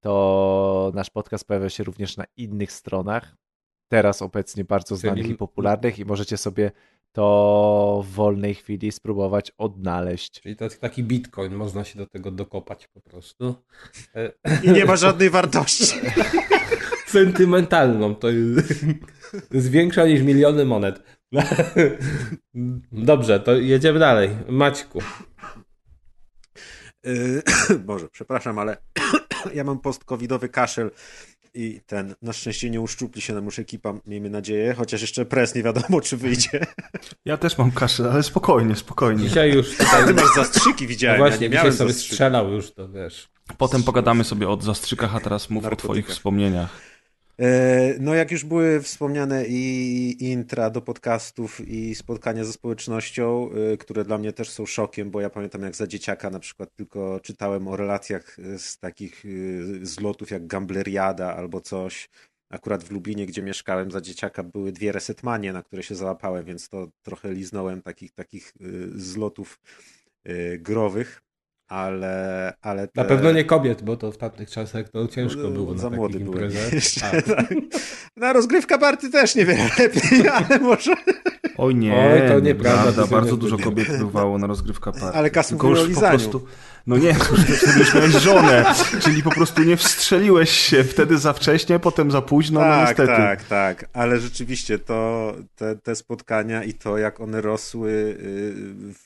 to 0.00 0.92
nasz 0.94 1.10
podcast 1.10 1.44
pojawia 1.44 1.68
się 1.68 1.84
również 1.84 2.16
na 2.16 2.24
innych 2.36 2.72
stronach. 2.72 3.36
Teraz 3.88 4.22
obecnie 4.22 4.64
bardzo 4.64 4.96
znanych 4.96 5.22
Czyli- 5.22 5.34
i 5.34 5.38
popularnych 5.38 5.98
i 5.98 6.04
możecie 6.04 6.36
sobie 6.36 6.70
to 7.12 8.04
w 8.06 8.10
wolnej 8.10 8.54
chwili 8.54 8.92
spróbować 8.92 9.52
odnaleźć. 9.58 10.40
Czyli 10.40 10.56
to 10.56 10.64
jest 10.64 10.80
taki 10.80 11.04
bitcoin, 11.04 11.54
można 11.54 11.84
się 11.84 11.98
do 11.98 12.06
tego 12.06 12.30
dokopać 12.30 12.88
po 12.88 13.00
prostu. 13.00 13.54
E, 14.14 14.32
I 14.62 14.70
nie 14.70 14.84
ma 14.84 14.96
żadnej 14.96 15.30
wartości. 15.30 15.84
Sentymentalną, 17.06 18.14
to 18.14 18.30
jest, 18.30 18.80
to 19.48 19.54
jest 19.54 19.70
większa 19.70 20.06
niż 20.06 20.22
miliony 20.22 20.64
monet. 20.64 21.19
Dobrze, 22.92 23.40
to 23.40 23.52
jedziemy 23.54 23.98
dalej. 23.98 24.30
Maćku. 24.48 25.02
Yy, 27.04 27.42
Boże, 27.78 28.08
przepraszam, 28.12 28.58
ale 28.58 28.76
ja 29.54 29.64
mam 29.64 29.78
post-covidowy 29.78 30.48
kaszel 30.48 30.90
i 31.54 31.80
ten, 31.86 32.14
na 32.22 32.32
szczęście 32.32 32.70
nie 32.70 32.80
uszczupli 32.80 33.22
się 33.22 33.34
nam 33.34 33.44
już 33.44 33.58
ekipa, 33.58 33.94
miejmy 34.06 34.30
nadzieję, 34.30 34.74
chociaż 34.74 35.00
jeszcze 35.00 35.24
pres 35.24 35.54
nie 35.54 35.62
wiadomo, 35.62 36.00
czy 36.00 36.16
wyjdzie. 36.16 36.60
Ja 37.24 37.36
też 37.36 37.58
mam 37.58 37.70
kaszę, 37.72 38.10
ale 38.12 38.22
spokojnie, 38.22 38.76
spokojnie. 38.76 39.22
Dzisiaj 39.28 39.52
już 39.54 39.70
tutaj... 39.76 40.06
ty 40.06 40.14
masz 40.14 40.34
zastrzyki, 40.36 40.84
No 40.84 40.88
widziałem, 40.88 41.18
właśnie, 41.18 41.46
ja 41.46 41.52
miałem 41.52 41.72
sobie 41.72 41.88
zastrzyków. 41.92 42.12
strzelał 42.14 42.52
już, 42.52 42.72
to 42.72 42.88
wiesz. 42.88 43.28
Potem 43.58 43.82
pogadamy 43.82 44.24
sobie 44.24 44.48
o 44.48 44.60
zastrzykach, 44.60 45.16
a 45.16 45.20
teraz 45.20 45.50
mów 45.50 45.60
o 45.60 45.66
Narkotykach. 45.66 45.84
twoich 45.90 46.08
wspomnieniach. 46.08 46.80
E, 47.40 47.94
No, 48.00 48.14
jak 48.14 48.30
już 48.30 48.44
były 48.44 48.82
wspomniane 48.82 49.44
i 49.48 50.30
intra 50.30 50.70
do 50.70 50.82
podcastów, 50.82 51.60
i 51.68 51.94
spotkania 51.94 52.44
ze 52.44 52.52
społecznością, 52.52 53.50
e, 53.72 53.76
które 53.76 54.04
dla 54.04 54.18
mnie 54.18 54.32
też 54.32 54.50
są 54.50 54.66
szokiem, 54.66 55.10
bo 55.10 55.20
ja 55.20 55.30
pamiętam, 55.30 55.62
jak 55.62 55.76
za 55.76 55.86
dzieciaka 55.86 56.30
na 56.30 56.38
przykład 56.38 56.74
tylko 56.74 57.20
czytałem 57.20 57.68
o 57.68 57.76
relacjach 57.76 58.38
e, 58.38 58.58
z 58.58 58.78
takich 58.78 59.24
zlotów 59.82 60.30
jak 60.30 60.46
Gambleriada 60.46 61.36
albo 61.36 61.60
coś. 61.60 62.08
Akurat 62.50 62.84
w 62.84 62.90
Lublinie, 62.90 63.26
gdzie 63.26 63.42
mieszkałem 63.42 63.90
za 63.90 64.00
dzieciaka, 64.00 64.42
były 64.42 64.72
dwie 64.72 64.92
resetmanie, 64.92 65.52
na 65.52 65.62
które 65.62 65.82
się 65.82 65.94
załapałem, 65.94 66.44
więc 66.44 66.68
to 66.68 66.88
trochę 67.02 67.32
liznąłem 67.32 67.82
takich, 67.82 68.12
takich 68.12 68.54
zlotów 68.94 69.60
growych. 70.58 71.22
Ale, 71.70 72.52
ale 72.62 72.88
te... 72.88 73.00
Na 73.00 73.04
pewno 73.04 73.32
nie 73.32 73.44
kobiet, 73.44 73.82
bo 73.82 73.96
to 73.96 74.12
w 74.12 74.16
tamtych 74.16 74.50
czasach 74.50 74.88
to 74.88 75.08
ciężko 75.08 75.48
było 75.48 75.72
na 75.72 75.78
Za 75.78 75.84
takich 75.84 75.98
młody 75.98 76.20
byłem 76.20 76.44
imprezach. 76.44 76.72
jeszcze. 76.72 77.00
Tak. 77.22 77.54
Na 78.16 78.32
rozgrywka 78.32 78.78
party 78.78 79.10
też 79.10 79.34
niewiele 79.34 79.70
lepiej, 79.78 80.28
ale 80.28 80.58
może... 80.58 80.94
Oj 81.56 81.74
nie, 81.74 81.96
Oj, 81.96 82.28
to 82.28 82.40
nieprawda, 82.40 82.92
to 82.92 83.08
Bardzo 83.08 83.32
nie 83.32 83.38
dużo 83.38 83.58
kobiet 83.58 83.98
bywało 83.98 84.38
na 84.38 84.46
rozgrywka 84.46 84.92
party. 84.92 85.18
Ale 85.18 85.30
Kas 85.30 85.48
Tylko 85.48 85.68
mówił 85.68 85.82
o 85.82 85.86
już 85.86 85.94
po 85.94 86.08
prostu... 86.08 86.46
No 86.86 86.98
nie, 86.98 87.14
wtedy 87.58 87.78
już 87.78 87.94
miałeś 87.94 88.12
żonę, 88.12 88.64
czyli 89.00 89.22
po 89.22 89.30
prostu 89.30 89.62
nie 89.62 89.76
wstrzeliłeś 89.76 90.50
się 90.50 90.84
wtedy 90.84 91.18
za 91.18 91.32
wcześnie, 91.32 91.78
potem 91.78 92.10
za 92.10 92.22
późno, 92.22 92.60
no 92.60 92.66
tak, 92.66 92.88
niestety. 92.88 93.12
tak, 93.12 93.44
tak, 93.44 93.84
ale 93.92 94.20
rzeczywiście 94.20 94.78
to, 94.78 95.32
te, 95.56 95.76
te 95.76 95.96
spotkania 95.96 96.64
i 96.64 96.74
to, 96.74 96.98
jak 96.98 97.20
one 97.20 97.40
rosły 97.40 97.90
y, 97.90 98.14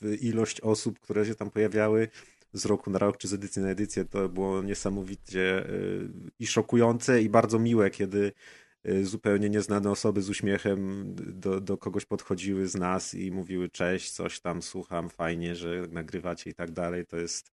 w 0.01 0.17
ilość 0.21 0.61
osób, 0.61 0.99
które 0.99 1.25
się 1.25 1.35
tam 1.35 1.49
pojawiały 1.51 2.07
z 2.55 2.65
roku 2.65 2.89
na 2.89 2.99
rok, 2.99 3.17
czy 3.17 3.27
z 3.27 3.33
edycji 3.33 3.61
na 3.61 3.69
edycję, 3.69 4.05
to 4.05 4.29
było 4.29 4.61
niesamowicie 4.61 5.69
y, 5.69 6.09
i 6.39 6.47
szokujące 6.47 7.21
i 7.21 7.29
bardzo 7.29 7.59
miłe, 7.59 7.89
kiedy 7.89 8.31
y, 8.89 9.05
zupełnie 9.05 9.49
nieznane 9.49 9.91
osoby 9.91 10.21
z 10.21 10.29
uśmiechem 10.29 11.05
do, 11.15 11.61
do 11.61 11.77
kogoś 11.77 12.05
podchodziły 12.05 12.67
z 12.67 12.75
nas 12.75 13.13
i 13.13 13.31
mówiły 13.31 13.69
cześć, 13.69 14.11
coś 14.11 14.39
tam, 14.39 14.61
słucham, 14.61 15.09
fajnie, 15.09 15.55
że 15.55 15.87
nagrywacie 15.91 16.49
i 16.49 16.53
tak 16.53 16.71
dalej, 16.71 17.05
to 17.05 17.17
jest 17.17 17.51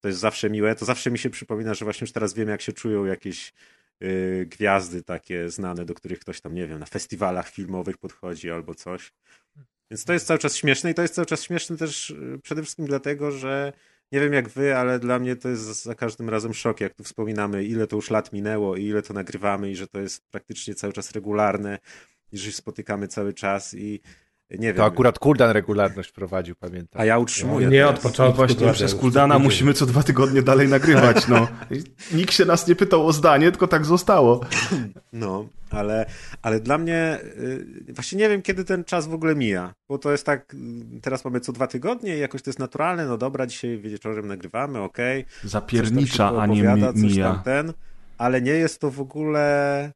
to 0.00 0.08
jest 0.08 0.20
zawsze 0.20 0.50
miłe, 0.50 0.74
to 0.74 0.84
zawsze 0.84 1.10
mi 1.10 1.18
się 1.18 1.30
przypomina, 1.30 1.74
że 1.74 1.84
właśnie 1.84 2.04
już 2.04 2.12
teraz 2.12 2.34
wiem, 2.34 2.48
jak 2.48 2.62
się 2.62 2.72
czują 2.72 3.04
jakieś 3.04 3.52
y, 4.02 4.46
gwiazdy 4.50 5.02
takie 5.02 5.50
znane, 5.50 5.84
do 5.84 5.94
których 5.94 6.18
ktoś 6.18 6.40
tam, 6.40 6.54
nie 6.54 6.66
wiem, 6.66 6.78
na 6.78 6.86
festiwalach 6.86 7.48
filmowych 7.48 7.98
podchodzi 7.98 8.50
albo 8.50 8.74
coś. 8.74 9.12
Więc 9.90 10.04
to 10.04 10.12
jest 10.12 10.26
cały 10.26 10.38
czas 10.38 10.56
śmieszne 10.56 10.90
i 10.90 10.94
to 10.94 11.02
jest 11.02 11.14
cały 11.14 11.26
czas 11.26 11.42
śmieszne 11.42 11.76
też 11.76 12.14
przede 12.42 12.62
wszystkim 12.62 12.86
dlatego, 12.86 13.30
że 13.30 13.72
nie 14.12 14.20
wiem 14.20 14.32
jak 14.32 14.48
wy, 14.48 14.76
ale 14.76 14.98
dla 14.98 15.18
mnie 15.18 15.36
to 15.36 15.48
jest 15.48 15.84
za 15.84 15.94
każdym 15.94 16.28
razem 16.28 16.54
szok, 16.54 16.80
jak 16.80 16.94
tu 16.94 17.04
wspominamy, 17.04 17.64
ile 17.64 17.86
to 17.86 17.96
już 17.96 18.10
lat 18.10 18.32
minęło 18.32 18.76
i 18.76 18.84
ile 18.84 19.02
to 19.02 19.14
nagrywamy 19.14 19.70
i 19.70 19.76
że 19.76 19.88
to 19.88 20.00
jest 20.00 20.30
praktycznie 20.30 20.74
cały 20.74 20.92
czas 20.92 21.12
regularne 21.12 21.78
i 22.32 22.38
że 22.38 22.46
się 22.46 22.56
spotykamy 22.56 23.08
cały 23.08 23.34
czas 23.34 23.74
i 23.74 24.00
nie 24.50 24.58
wiem. 24.58 24.76
To 24.76 24.84
akurat 24.84 25.18
Kuldan 25.18 25.50
regularność 25.50 26.12
prowadził, 26.12 26.54
pamiętam. 26.54 27.02
A 27.02 27.04
ja 27.04 27.18
utrzymuję. 27.18 27.66
Nie 27.68 27.82
to 27.82 27.90
od 27.90 27.98
początku. 27.98 28.36
Właśnie 28.36 28.72
przez 28.72 28.94
Kuldana 28.94 29.38
musimy 29.38 29.74
co 29.74 29.86
dwa 29.86 30.02
tygodnie 30.02 30.42
dalej 30.42 30.68
nagrywać, 30.68 31.28
no. 31.28 31.48
Nikt 32.18 32.34
się 32.34 32.44
nas 32.44 32.68
nie 32.68 32.76
pytał 32.76 33.06
o 33.06 33.12
zdanie, 33.12 33.50
tylko 33.50 33.68
tak 33.68 33.84
zostało. 33.84 34.40
No, 35.12 35.48
ale, 35.76 36.06
ale 36.42 36.60
dla 36.60 36.78
mnie 36.78 37.18
y, 37.88 37.92
właśnie 37.94 38.18
nie 38.18 38.28
wiem, 38.28 38.42
kiedy 38.42 38.64
ten 38.64 38.84
czas 38.84 39.06
w 39.06 39.14
ogóle 39.14 39.34
mija, 39.34 39.74
bo 39.88 39.98
to 39.98 40.12
jest 40.12 40.26
tak, 40.26 40.54
y, 40.54 41.00
teraz 41.02 41.24
mamy 41.24 41.40
co 41.40 41.52
dwa 41.52 41.66
tygodnie 41.66 42.16
i 42.16 42.20
jakoś 42.20 42.42
to 42.42 42.50
jest 42.50 42.58
naturalne, 42.58 43.06
no 43.06 43.18
dobra, 43.18 43.46
dzisiaj 43.46 43.78
wieczorem 43.78 44.26
nagrywamy, 44.28 44.80
okej. 44.80 45.24
tam 45.24 45.50
Zapiernicza, 45.50 46.28
a 46.42 46.46
nie 46.46 46.62
mi- 46.62 46.82
coś 46.92 47.02
mija. 47.02 47.32
tam 47.34 47.42
ten, 47.42 47.72
ale 48.18 48.42
nie 48.42 48.52
jest 48.52 48.80
to 48.80 48.90
w 48.90 49.00
ogóle, 49.00 49.92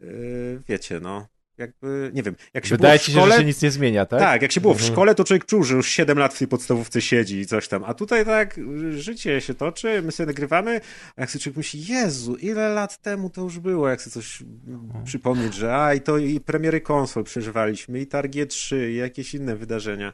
y, 0.00 0.60
wiecie, 0.68 1.00
no, 1.00 1.26
jakby, 1.58 2.10
nie 2.14 2.22
wiem, 2.22 2.36
jak 2.54 2.66
się 2.66 2.76
Wydaje 2.76 2.92
było 2.92 3.02
w 3.02 3.04
ci 3.06 3.12
się, 3.12 3.18
szkole... 3.18 3.32
że 3.34 3.40
się 3.40 3.46
nic 3.46 3.62
nie 3.62 3.70
zmienia, 3.70 4.06
tak? 4.06 4.20
Tak, 4.20 4.42
jak 4.42 4.52
się 4.52 4.60
było 4.60 4.74
w 4.74 4.76
Mhm. 4.76 4.92
szkole, 4.92 5.14
to 5.14 5.24
człowiek 5.24 5.44
czuł, 5.46 5.62
że 5.64 5.74
już 5.74 5.88
7 5.88 6.18
lat 6.18 6.34
w 6.34 6.38
tej 6.38 6.48
podstawówce 6.48 7.00
siedzi 7.00 7.38
i 7.40 7.46
coś 7.46 7.68
tam. 7.68 7.84
A 7.84 7.94
tutaj 7.94 8.24
tak 8.24 8.60
życie 8.90 9.40
się 9.40 9.54
toczy, 9.54 10.02
my 10.02 10.12
sobie 10.12 10.26
nagrywamy, 10.26 10.80
a 11.16 11.20
jak 11.20 11.30
sobie 11.30 11.42
człowiek 11.42 11.56
myśli, 11.56 11.86
Jezu, 11.86 12.36
ile 12.36 12.68
lat 12.68 13.02
temu 13.02 13.30
to 13.30 13.40
już 13.42 13.58
było, 13.58 13.88
jak 13.88 14.02
sobie 14.02 14.12
coś 14.14 14.42
mm, 14.42 15.04
przypomnieć, 15.04 15.54
że 15.54 15.76
a 15.76 15.94
i 15.94 16.00
to 16.00 16.18
i 16.18 16.40
premiery 16.40 16.80
konsol 16.80 17.24
przeżywaliśmy, 17.24 18.00
i 18.00 18.06
targie 18.06 18.46
3, 18.46 18.92
i 18.92 18.96
jakieś 18.96 19.34
inne 19.34 19.56
wydarzenia. 19.56 20.12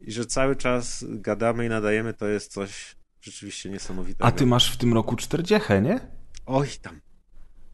I 0.00 0.12
że 0.12 0.26
cały 0.26 0.56
czas 0.56 1.04
gadamy 1.08 1.66
i 1.66 1.68
nadajemy, 1.68 2.14
to 2.14 2.28
jest 2.28 2.52
coś 2.52 2.96
rzeczywiście 3.20 3.70
niesamowitego. 3.70 4.24
A 4.24 4.32
ty 4.32 4.46
masz 4.46 4.72
w 4.72 4.76
tym 4.76 4.94
roku 4.94 5.16
40, 5.16 5.72
nie? 5.82 6.00
Oj, 6.46 6.68
tam. 6.82 7.00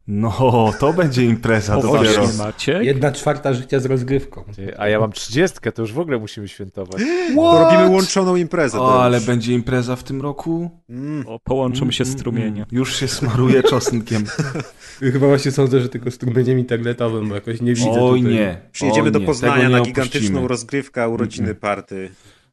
No, 0.09 0.73
to 0.81 0.93
będzie 0.93 1.25
impreza 1.25 1.81
dopiero. 1.81 2.29
Maciek? 2.39 2.83
Jedna 2.85 3.13
czwarta 3.13 3.53
życia 3.53 3.81
z 3.81 3.87
rozgrywką. 3.87 4.45
A 4.79 4.89
ja 4.89 5.01
mam 5.01 5.13
trzydziestkę, 5.13 5.73
to 5.73 5.83
już 5.83 5.93
w 5.93 5.99
ogóle 5.99 6.19
musimy 6.19 6.49
świętować. 6.49 7.03
To 7.37 7.65
robimy 7.65 7.89
łączoną 7.91 8.37
imprezę. 8.37 8.81
O, 8.81 9.03
ale 9.05 9.21
będzie 9.21 9.53
impreza 9.55 9.97
w 9.97 10.03
tym 10.05 10.23
roku? 10.23 10.71
Mm. 10.91 11.25
O, 11.29 11.39
połączą 11.39 11.91
się 11.91 12.05
Mm, 12.05 12.19
strumienie. 12.19 12.47
mm, 12.57 12.67
Już 12.73 12.97
się 12.97 13.09
smaruje 13.09 13.63
czosnkiem. 13.63 14.25
Chyba 15.13 15.27
właśnie 15.27 15.51
sądzę, 15.51 15.81
że 15.81 15.89
tylko 15.89 16.11
strumieniem 16.11 16.59
internetowym, 16.59 17.29
bo 17.29 17.35
jakoś 17.35 17.61
nie 17.61 17.75
widzę 17.75 17.91
Oj 17.91 18.21
tutaj. 18.21 18.35
nie. 18.35 18.61
Przyjedziemy 18.73 19.07
Oj 19.07 19.13
do 19.13 19.21
Poznania 19.21 19.69
na 19.69 19.79
opuścimy. 19.79 19.87
gigantyczną 20.07 20.49
rozgrywkę, 20.49 21.09
urodziny 21.09 21.55
party. 21.55 22.11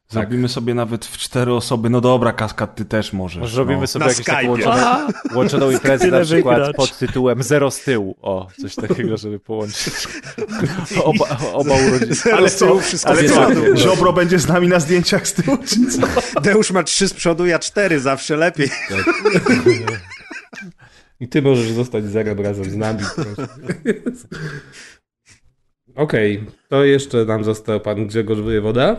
Zrobimy 0.08 0.48
sobie 0.48 0.74
nawet 0.74 1.04
w 1.04 1.18
cztery 1.18 1.52
osoby. 1.54 1.90
No 1.90 2.00
dobra, 2.00 2.32
Kaskad, 2.32 2.74
ty 2.74 2.84
też 2.84 3.12
możesz. 3.12 3.40
Może 3.40 3.58
robimy 3.58 3.80
no. 3.80 3.86
sobie 3.86 4.04
Na 4.04 4.10
jakąś 4.10 4.26
taką 4.26 4.38
Skype'ie. 4.40 4.48
łączoną, 4.48 5.06
łączoną 5.34 5.70
imprezę 5.70 6.06
na 6.06 6.20
przykład 6.20 6.56
wygrać. 6.58 6.76
pod 6.76 6.98
tytułem 6.98 7.42
Zero 7.42 7.70
z 7.70 7.80
tyłu. 7.80 8.16
O, 8.22 8.48
coś 8.60 8.74
takiego, 8.74 9.16
żeby 9.16 9.40
połączyć. 9.40 9.94
Oba, 11.04 11.36
oba 11.52 11.74
urodziny. 11.74 12.16
Ale 12.34 12.48
z 12.50 12.56
tyłu 12.56 12.80
wszystko 12.80 13.10
Ale 13.10 13.28
z 13.28 13.32
co. 13.32 13.76
Ziobro 13.76 14.12
będzie 14.12 14.38
z 14.38 14.48
nami 14.48 14.68
na 14.68 14.80
zdjęciach 14.80 15.28
z 15.28 15.32
tyłu, 15.32 15.58
czy 15.66 15.76
co? 15.86 16.40
Deusz 16.40 16.70
ma 16.70 16.82
trzy 16.82 17.08
z 17.08 17.14
przodu, 17.14 17.46
ja 17.46 17.58
cztery, 17.58 18.00
zawsze 18.00 18.36
lepiej. 18.36 18.68
I 21.20 21.28
ty 21.28 21.42
możesz 21.42 21.70
zostać 21.72 22.04
zerem 22.04 22.40
razem 22.40 22.64
z 22.64 22.76
nami. 22.76 23.00
Okej, 25.96 26.46
to 26.68 26.84
jeszcze 26.84 27.24
nam 27.24 27.44
został 27.44 27.80
pan 27.80 28.06
Grzegorz 28.06 28.40
Wojewoda. 28.40 28.96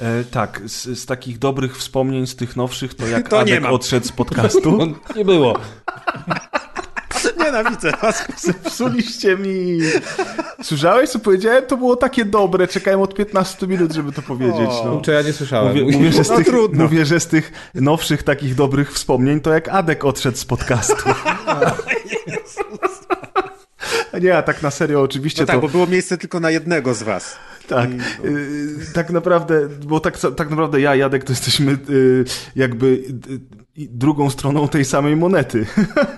E, 0.00 0.24
tak, 0.24 0.60
z, 0.66 0.98
z 0.98 1.06
takich 1.06 1.38
dobrych 1.38 1.78
wspomnień, 1.78 2.26
z 2.26 2.36
tych 2.36 2.56
nowszych, 2.56 2.94
to 2.94 3.06
jak 3.06 3.28
To 3.28 3.40
Adek 3.40 3.64
odszedł 3.64 4.06
z 4.06 4.12
podcastu. 4.12 4.72
No, 4.78 4.86
nie 5.16 5.24
było. 5.24 5.58
Nienawidzę 7.44 7.92
was. 8.02 8.24
Zepsuliście 8.36 9.36
mi. 9.36 9.78
Słyszałeś, 10.62 11.10
co 11.10 11.18
powiedziałem? 11.18 11.66
To 11.66 11.76
było 11.76 11.96
takie 11.96 12.24
dobre. 12.24 12.68
Czekałem 12.68 13.00
od 13.00 13.14
15 13.14 13.66
minut, 13.66 13.92
żeby 13.92 14.12
to 14.12 14.22
powiedzieć. 14.22 14.70
No. 14.84 15.00
Czy 15.04 15.10
ja 15.10 15.22
nie 15.22 15.32
słyszałem? 15.32 15.68
Mówię, 15.68 15.98
mówię, 15.98 16.12
że 16.12 16.24
z 16.24 16.30
No 16.30 16.36
tych, 16.36 16.46
trudno. 16.46 16.84
mówię, 16.84 17.06
że 17.06 17.20
z 17.20 17.26
tych 17.26 17.52
nowszych 17.74 18.22
takich 18.22 18.54
dobrych 18.54 18.92
wspomnień, 18.92 19.40
to 19.40 19.52
jak 19.52 19.68
Adek 19.68 20.04
odszedł 20.04 20.36
z 20.36 20.44
podcastu. 20.44 21.10
A 21.46 21.72
Nie, 24.22 24.36
a 24.36 24.42
tak 24.42 24.62
na 24.62 24.70
serio 24.70 25.02
oczywiście 25.02 25.42
No 25.42 25.46
tak, 25.46 25.56
to... 25.56 25.62
bo 25.62 25.68
było 25.68 25.86
miejsce 25.86 26.18
tylko 26.18 26.40
na 26.40 26.50
jednego 26.50 26.94
z 26.94 27.02
was. 27.02 27.36
Tak, 27.68 27.90
y, 28.24 28.92
tak 28.94 29.10
naprawdę, 29.10 29.68
bo 29.68 30.00
tak, 30.00 30.18
tak 30.36 30.50
naprawdę 30.50 30.80
ja, 30.80 30.94
Jadek, 30.94 31.24
to 31.24 31.32
jesteśmy 31.32 31.72
y, 31.90 32.24
jakby 32.56 32.86
y, 32.86 33.40
drugą 33.76 34.30
stroną 34.30 34.68
tej 34.68 34.84
samej 34.84 35.16
monety. 35.16 35.66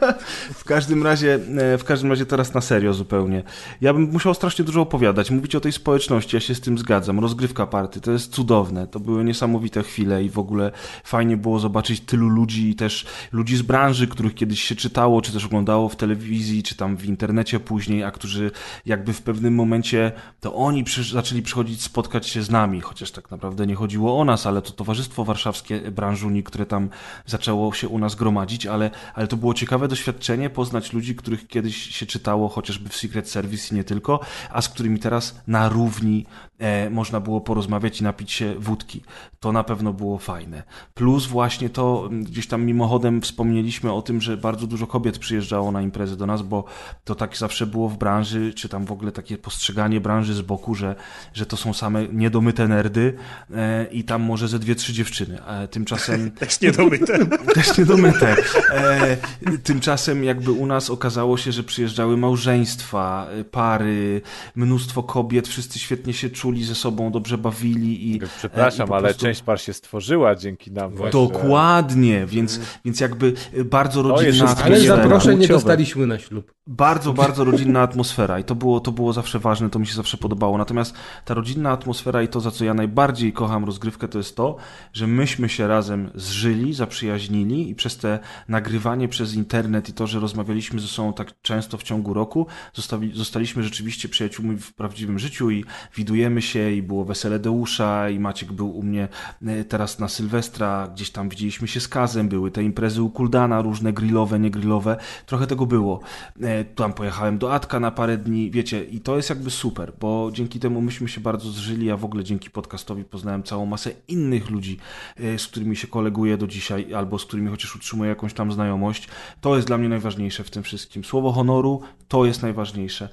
w 0.61 0.65
każdym 0.65 1.03
razie, 1.03 1.35
e, 1.35 1.79
w 1.79 1.85
każdym 1.85 2.11
razie 2.11 2.27
teraz 2.27 2.55
na 2.55 2.61
serio 2.61 2.95
zupełnie. 2.95 3.43
Ja 3.81 3.93
bym 3.93 4.03
musiał 4.03 4.35
strasznie 4.35 4.65
dużo 4.65 4.81
opowiadać, 4.81 5.31
mówić 5.31 5.55
o 5.55 5.61
tej 5.61 5.73
społeczności, 5.73 6.37
ja 6.37 6.41
się 6.41 6.55
z 6.55 6.61
tym 6.61 6.79
zgadzam. 6.79 7.21
Rozgrywka 7.21 7.67
party, 7.67 8.01
to 8.01 8.11
jest 8.11 8.33
cudowne, 8.33 8.87
to 8.87 9.01
były 9.01 9.25
niesamowite 9.25 9.83
chwile 9.83 10.25
i 10.25 10.31
w 10.31 10.39
ogóle 10.39 10.73
fajnie 11.05 11.37
było 11.37 11.59
zobaczyć 11.59 12.01
tylu 12.01 12.29
ludzi 12.29 12.71
i 12.71 12.75
też 12.75 13.07
ludzi 13.33 13.57
z 13.57 13.63
branży, 13.63 14.09
których 14.09 14.35
kiedyś 14.35 14.63
się 14.63 14.75
czytało, 14.75 15.23
czy 15.23 15.33
też 15.33 15.45
oglądało 15.45 15.89
w 15.89 15.97
telewizji, 15.97 16.63
czy 16.63 16.77
tam 16.77 16.97
w 16.97 17.05
internecie 17.05 17.61
później, 17.61 18.05
a 18.05 18.11
którzy 18.11 18.51
jakby 18.87 19.13
w 19.13 19.23
pewnym 19.23 19.55
momencie, 19.55 20.13
to 20.41 20.55
oni 20.55 20.85
przy, 20.85 21.05
zaczęli 21.05 21.43
przychodzić 21.43 21.83
spotkać 21.83 22.29
się 22.29 22.43
z 22.43 22.51
nami, 22.51 22.81
chociaż 22.81 23.11
tak 23.11 23.31
naprawdę 23.31 23.67
nie 23.67 23.75
chodziło 23.75 24.21
o 24.21 24.25
nas, 24.25 24.47
ale 24.47 24.63
to 24.63 24.71
Towarzystwo 24.71 25.25
Warszawskie 25.25 25.81
Branżuni, 25.81 26.43
które 26.43 26.67
tam 26.67 26.89
zaczęło 27.27 27.44
się 27.75 27.89
u 27.89 27.99
nas 27.99 28.15
gromadzić, 28.15 28.67
ale, 28.67 28.91
ale 29.15 29.27
to 29.27 29.37
było 29.37 29.55
ciekawe 29.55 29.89
doświadczenie, 29.89 30.51
poznać 30.51 30.93
ludzi, 30.93 31.15
których 31.15 31.47
kiedyś 31.47 31.77
się 31.77 32.07
czytało 32.07 32.49
chociażby 32.49 32.89
w 32.89 32.97
Secret 32.97 33.31
Service 33.31 33.75
i 33.75 33.77
nie 33.77 33.85
tylko, 33.85 34.21
a 34.51 34.63
z 34.63 34.69
którymi 34.69 34.99
teraz 34.99 35.41
na 35.47 35.69
równi 35.69 36.27
e, 36.59 36.91
można 36.91 37.21
było 37.21 37.41
porozmawiać 37.41 38.01
i 38.01 38.05
napić 38.05 38.33
się 38.33 38.55
wódki. 38.59 39.03
To 39.41 39.53
na 39.53 39.65
pewno 39.65 39.93
było 39.93 40.19
fajne. 40.19 40.63
Plus 40.95 41.27
właśnie 41.27 41.69
to, 41.71 42.09
gdzieś 42.13 42.47
tam 42.47 42.65
mimochodem 42.65 43.21
wspomnieliśmy 43.21 43.93
o 43.93 44.03
tym, 44.03 44.21
że 44.21 44.37
bardzo 44.37 44.67
dużo 44.67 44.87
kobiet 44.87 45.19
przyjeżdżało 45.19 45.73
na 45.73 45.83
imprezy 45.83 46.17
do 46.17 46.27
nas, 46.27 46.43
bo 46.43 46.65
to 47.05 47.15
tak 47.15 47.37
zawsze 47.37 47.67
było 47.67 47.89
w 47.89 47.99
branży, 47.99 48.55
czy 48.55 48.69
tam 48.69 48.85
w 48.85 48.93
ogóle 48.93 49.13
takie 49.13 49.39
postrzeganie 49.39 50.01
branży 50.01 50.35
z 50.35 50.43
boku, 50.43 50.75
że, 50.75 50.95
że 51.35 51.47
to 51.47 51.57
są 51.57 51.73
same 51.73 52.09
niedomyte 52.09 52.69
nerdy 52.69 53.17
e, 53.55 53.85
i 53.85 54.05
tam 54.05 54.23
może 54.23 54.49
ze 54.49 54.59
dwie, 54.59 54.75
trzy 54.75 54.93
dziewczyny. 54.93 55.45
E, 55.47 55.69
tymczasem 55.69 56.31
Też 56.41 56.61
niedomyte. 56.61 57.27
też 57.55 57.79
niedomyte. 57.79 58.37
E, 58.71 59.17
tymczasem 59.63 60.25
jakby 60.25 60.53
u 60.53 60.67
nas 60.67 60.91
okazało 60.91 61.37
się, 61.37 61.53
że 61.53 61.63
przyjeżdżały 61.63 62.17
małżeństwa, 62.17 63.27
e, 63.41 63.45
pary, 63.45 64.23
mnóstwo 64.57 65.03
kobiet, 65.03 65.49
wszyscy 65.49 65.79
świetnie 65.79 66.13
się 66.13 66.31
czuli 66.45 66.65
ze 66.65 66.75
sobą, 66.75 67.11
dobrze 67.13 67.39
bawili 67.39 68.15
i 68.15 68.21
Przepraszam, 68.39 68.89
e, 68.89 68.91
i 68.91 68.95
ale 68.95 69.03
prostu- 69.09 69.23
część 69.23 69.43
par 69.43 69.61
się 69.61 69.73
stworzyła 69.73 70.35
dzięki 70.35 70.73
nam. 70.73 70.95
właśnie. 70.95 71.21
Dokładnie, 71.21 72.27
więc, 72.27 72.61
więc 72.85 73.01
jakby 73.01 73.33
e, 73.55 73.65
bardzo 73.65 74.03
rodzinna 74.03 74.33
wszystko 74.33 74.65
Ale 74.65 74.75
atmosfera. 74.75 75.03
zaproszeń 75.03 75.39
nie 75.39 75.49
dostaliśmy 75.49 76.07
na 76.07 76.19
ślub. 76.19 76.55
Bardzo, 76.67 77.13
bardzo 77.13 77.45
rodzinna 77.45 77.81
atmosfera 77.83 78.39
i 78.39 78.45
to 78.45 78.55
było, 78.55 78.81
to 78.81 78.93
było 78.93 79.13
zawsze 79.13 79.39
ważne, 79.39 79.71
to 79.71 79.79
mi 79.79 79.87
się 79.87 79.95
zawsze 79.95 80.17
podobało. 80.17 80.59
Natomiast 80.59 80.95
ta 81.25 81.35
rodzinna 81.35 81.71
atmosfera 81.71 82.23
i 82.23 82.29
to, 82.29 82.41
za 82.41 82.51
co 82.51 82.65
ja 82.65 82.75
najbardziej 82.75 83.33
kocham 83.33 83.65
rozgrywkę, 83.65 84.09
to 84.09 84.19
jest 84.19 84.37
to, 84.37 84.57
że 84.93 85.07
myśmy 85.07 85.49
się 85.49 85.69
razem 85.69 86.11
zżyli, 86.15 86.75
zaprzyjaźnili 86.75 87.71
i 87.71 87.75
przez 87.75 87.97
te 87.97 88.19
nagrywanie 88.49 89.09
przez 89.09 89.35
internet 89.35 89.89
i 89.89 89.93
to, 89.93 90.07
że 90.07 90.21
rozmawialiśmy 90.21 90.81
ze 90.81 90.89
sobą 90.89 91.13
tak 91.13 91.43
często 91.43 91.79
w 91.79 91.83
ciągu 91.83 92.15
roku, 92.15 92.47
zostali, 92.75 93.13
zostaliśmy 93.15 93.63
rzeczywiście 93.63 94.09
przyjaciółmi 94.09 94.57
w 94.57 94.75
prawdziwym 94.75 95.19
życiu 95.19 95.51
i 95.51 95.65
widujemy 95.97 96.34
się 96.43 96.71
i 96.71 96.83
było 96.83 97.05
wesele 97.05 97.39
Deusza 97.39 98.11
i 98.11 98.19
Maciek 98.19 98.53
był 98.53 98.79
u 98.79 98.83
mnie 98.83 99.09
e, 99.47 99.65
teraz 99.65 99.99
na 99.99 100.09
Sylwestra, 100.09 100.89
gdzieś 100.95 101.11
tam 101.11 101.29
widzieliśmy 101.29 101.69
się 101.69 101.81
z 101.81 101.89
Kazem, 101.89 102.29
były 102.29 102.51
te 102.51 102.63
imprezy 102.63 103.03
u 103.03 103.11
Kuldana, 103.11 103.63
różne 103.63 103.93
grillowe, 103.93 104.39
niegrillowe, 104.39 104.97
trochę 105.27 105.47
tego 105.47 105.67
było. 105.67 106.01
E, 106.43 106.65
Tam 106.65 106.93
pojechałem 106.93 107.39
do 107.39 107.55
Atka 107.55 107.81
na 107.81 107.91
parę 107.91 108.19
dni, 108.19 108.51
wiecie, 108.51 108.85
i 108.85 109.01
to 109.01 109.17
jest 109.17 109.31
jakby 109.31 109.51
super, 109.51 109.93
bo 110.01 110.31
dzięki 110.33 110.61
temu 110.61 110.81
myśmy 110.81 111.09
się 111.09 111.21
bardzo 111.21 111.51
zżyli, 111.51 111.91
a 111.91 111.97
w 111.97 112.05
ogóle 112.05 112.25
dzięki 112.25 112.51
podcastowi 112.51 113.05
poznałem 113.05 113.43
całą 113.43 113.67
masę 113.67 113.91
innych 114.09 114.51
ludzi, 114.51 114.79
e, 115.17 115.39
z 115.39 115.47
którymi 115.47 115.77
się 115.77 115.87
koleguję 115.87 116.37
do 116.37 116.47
dzisiaj, 116.47 116.95
albo 116.95 117.19
z 117.19 117.25
którymi 117.25 117.51
chociaż 117.51 117.77
utrzymuję 117.77 118.09
jakąś 118.09 118.35
tam 118.35 118.53
znajomość. 118.53 119.09
To 119.41 119.57
jest 119.57 119.69
dla 119.69 119.79
mnie 119.79 119.89
najważniejsze 119.89 120.45
w 120.45 120.51
tym 120.51 120.63
wszystkim. 120.63 121.05
Słowo 121.05 121.33
honoru 121.33 121.81
to 122.09 122.25
jest 122.25 122.43
najważniejsze 122.43 123.09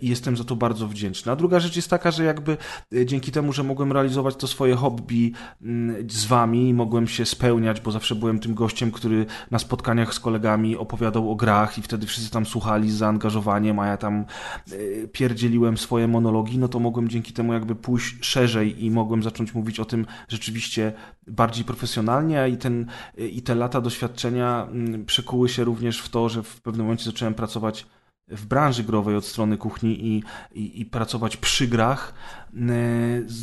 i 0.00 0.08
jestem 0.08 0.36
za 0.36 0.44
to 0.44 0.56
bardzo 0.56 0.88
wdzięczny. 0.88 1.32
A 1.32 1.36
druga 1.36 1.60
rzecz 1.60 1.76
jest 1.76 1.90
taka, 1.90 2.10
że 2.10 2.24
jakby 2.24 2.56
e, 2.94 3.06
dzięki 3.06 3.32
temu, 3.32 3.52
że 3.52 3.62
mogłem 3.62 3.92
realizować 3.92 4.36
to 4.36 4.46
swoje 4.46 4.74
hobby 4.74 5.32
mm, 5.62 6.10
z 6.10 6.24
wami, 6.24 6.74
mogłem 6.74 7.08
się 7.08 7.26
spełniać, 7.26 7.80
bo 7.80 7.90
zawsze 7.90 8.14
byłem 8.14 8.38
tym 8.38 8.54
gościem, 8.54 8.90
który 8.90 9.26
na 9.50 9.58
spotkaniach 9.58 10.14
z 10.14 10.20
kolegami 10.20 10.76
opowiadał 10.76 11.32
o 11.32 11.34
grach 11.34 11.78
i 11.78 11.82
wtedy 11.82 12.06
wszyscy 12.06 12.30
tam 12.30 12.46
słuchali 12.46 12.90
z 12.90 12.94
zaangażowaniem, 12.94 13.78
a 13.78 13.86
ja 13.86 13.96
tam 13.96 14.24
e, 14.72 15.06
pierdzieliłem 15.08 15.78
swoje 15.78 16.08
monologi, 16.08 16.58
no 16.58 16.68
to 16.68 16.78
mogłem 16.78 17.08
dzięki 17.08 17.32
temu 17.32 17.52
jakby 17.52 17.74
pójść 17.74 18.16
szerzej 18.20 18.84
i 18.84 18.90
mogłem 18.90 19.22
zacząć 19.22 19.54
mówić 19.54 19.80
o 19.80 19.84
tym 19.84 20.06
rzeczywiście 20.28 20.92
bardziej 21.26 21.64
profesjonalnie, 21.64 22.48
i, 22.48 22.56
ten, 22.56 22.86
i 23.18 23.42
te 23.42 23.54
lata 23.54 23.80
doświadczenia 23.80 24.66
mm, 24.70 25.04
przekuły 25.04 25.48
się 25.48 25.64
również 25.64 26.00
w 26.00 26.08
to, 26.08 26.28
że 26.28 26.42
w 26.42 26.60
pewnym 26.60 26.86
momencie 26.86 27.04
zacząłem 27.04 27.34
pracować 27.34 27.86
w 28.28 28.46
branży 28.46 28.84
growej 28.84 29.16
od 29.16 29.24
strony 29.26 29.58
kuchni 29.58 30.06
i, 30.06 30.22
i, 30.52 30.80
i 30.80 30.84
pracować 30.84 31.36
przy 31.36 31.68
grach, 31.68 32.14
e, 32.54 32.58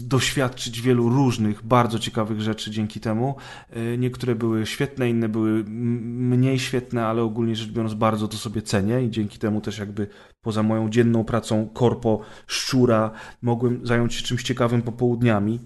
doświadczyć 0.04 0.82
wielu 0.82 1.10
różnych, 1.10 1.66
bardzo 1.66 2.00
ciekawych 2.00 2.42
rzeczy 2.42 2.72
dzięki 2.72 3.00
temu. 3.00 3.36
E, 3.70 3.98
Niektóre 3.98 4.36
były 4.36 4.66
świetne, 4.66 5.10
inne 5.10 5.30
były 5.30 5.64
mniej 5.68 6.60
świetne, 6.60 7.06
ale 7.06 7.22
ogólnie 7.22 7.56
rzecz 7.56 7.72
biorąc 7.72 7.94
bardzo 7.94 8.28
to 8.28 8.38
sobie 8.38 8.62
cenię 8.62 9.02
i 9.04 9.10
dzięki 9.10 9.40
temu 9.40 9.62
też 9.62 9.78
jakby 9.78 10.08
poza 10.42 10.64
moją 10.64 10.90
dzienną 10.90 11.24
pracą 11.24 11.70
korpo 11.74 12.22
szczura 12.48 13.12
mogłem 13.42 13.88
zająć 13.88 14.14
się 14.14 14.24
czymś 14.24 14.44
ciekawym 14.44 14.82
popołudniami. 14.82 15.60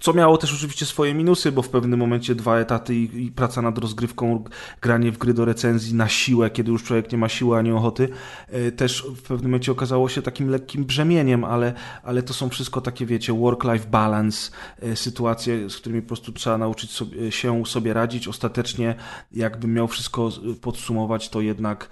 Co 0.00 0.12
miało 0.12 0.38
też 0.38 0.54
oczywiście 0.54 0.86
swoje 0.86 1.14
minusy, 1.14 1.52
bo 1.52 1.62
w 1.62 1.68
pewnym 1.68 2.00
momencie 2.00 2.34
dwa 2.34 2.58
etaty 2.58 2.94
i, 2.94 3.26
i 3.26 3.32
praca 3.32 3.62
nad 3.62 3.78
rozgrywką, 3.78 4.44
granie 4.80 5.12
w 5.12 5.18
gry 5.18 5.34
do 5.34 5.44
recenzji 5.44 5.94
na 5.94 6.08
siłę, 6.08 6.50
kiedy 6.50 6.70
już 6.70 6.84
człowiek 6.84 7.12
nie 7.12 7.18
ma 7.18 7.28
siły 7.28 7.58
ani 7.58 7.72
ochoty, 7.72 8.08
e, 8.48 8.72
też 8.72 9.06
w 9.16 9.22
pewnym 9.22 9.50
momencie 9.50 9.72
okazało 9.72 10.08
się 10.08 10.22
takim 10.22 10.48
lekkim 10.48 10.84
brzemieniem, 10.84 11.44
ale, 11.44 11.74
ale 12.02 12.22
to 12.22 12.34
są 12.34 12.48
wszystko 12.48 12.80
takie, 12.80 13.06
wiecie, 13.06 13.32
work-life 13.32 13.88
balance, 13.90 14.50
e, 14.82 14.96
sytuacje, 14.96 15.70
z 15.70 15.76
którymi 15.76 16.02
po 16.02 16.08
prostu 16.08 16.32
trzeba 16.32 16.58
nauczyć 16.58 16.90
sobie, 16.90 17.32
się 17.32 17.66
sobie 17.66 17.94
radzić. 17.94 18.28
Ostatecznie, 18.28 18.94
jakbym 19.32 19.74
miał 19.74 19.88
wszystko 19.88 20.30
podsumować, 20.60 21.28
to 21.28 21.40
jednak 21.40 21.88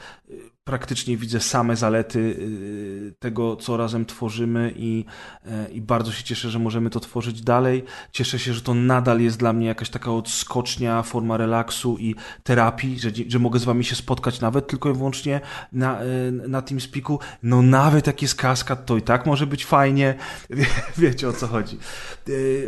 praktycznie 0.67 1.17
widzę 1.17 1.41
same 1.41 1.77
zalety 1.77 2.19
y, 2.19 3.15
tego, 3.19 3.57
co 3.57 3.77
razem 3.77 4.07
tworzymy 4.07 4.73
i, 4.77 5.05
e, 5.45 5.71
i 5.71 5.81
bardzo 5.81 6.13
się 6.13 6.25
cieszę, 6.25 6.51
że 6.51 6.59
możemy 6.59 6.91
to 6.91 7.01
tworzyć 7.01 7.43
dalej. 7.43 7.85
Cieszę 8.13 8.39
się, 8.39 8.55
że 8.55 8.61
to 8.63 8.75
nadal 8.75 9.21
jest 9.21 9.39
dla 9.39 9.53
mnie 9.53 9.67
jakaś 9.67 9.91
taka 9.91 10.13
odskocznia, 10.13 11.03
forma 11.03 11.37
relaksu 11.37 11.97
i 11.99 12.15
terapii, 12.43 12.99
że, 13.01 13.11
że 13.29 13.39
mogę 13.39 13.59
z 13.59 13.65
wami 13.65 13.85
się 13.85 13.95
spotkać 13.95 14.41
nawet 14.41 14.67
tylko 14.67 14.91
i 14.91 14.95
wyłącznie 14.95 15.41
na, 15.73 16.01
e, 16.01 16.31
na 16.31 16.63
TeamSpeaku. 16.63 17.21
No 17.43 17.63
nawet 17.63 18.07
jak 18.07 18.23
jest 18.23 18.35
kaskad, 18.35 18.87
to 18.87 18.97
i 18.97 19.03
tak 19.03 19.27
może 19.27 19.47
być 19.47 19.67
fajnie. 19.67 20.15
Wie, 20.51 20.67
wiecie 20.99 21.29
o 21.29 21.33
co 21.33 21.47
chodzi. 21.47 21.79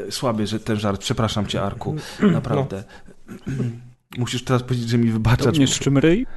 E, 0.09 0.12
Słaby, 0.12 0.47
że 0.47 0.61
ten 0.61 0.77
żart. 0.77 1.01
Przepraszam 1.01 1.47
cię, 1.47 1.62
Arku. 1.62 1.97
Naprawdę. 2.21 2.85
Musisz 4.16 4.44
teraz 4.44 4.62
powiedzieć, 4.62 4.88
że 4.88 4.99
mi 4.99 5.11
wybaczasz. 5.11 5.59
Nie 5.59 5.66
szczym 5.66 5.99
ryj? 5.99 6.27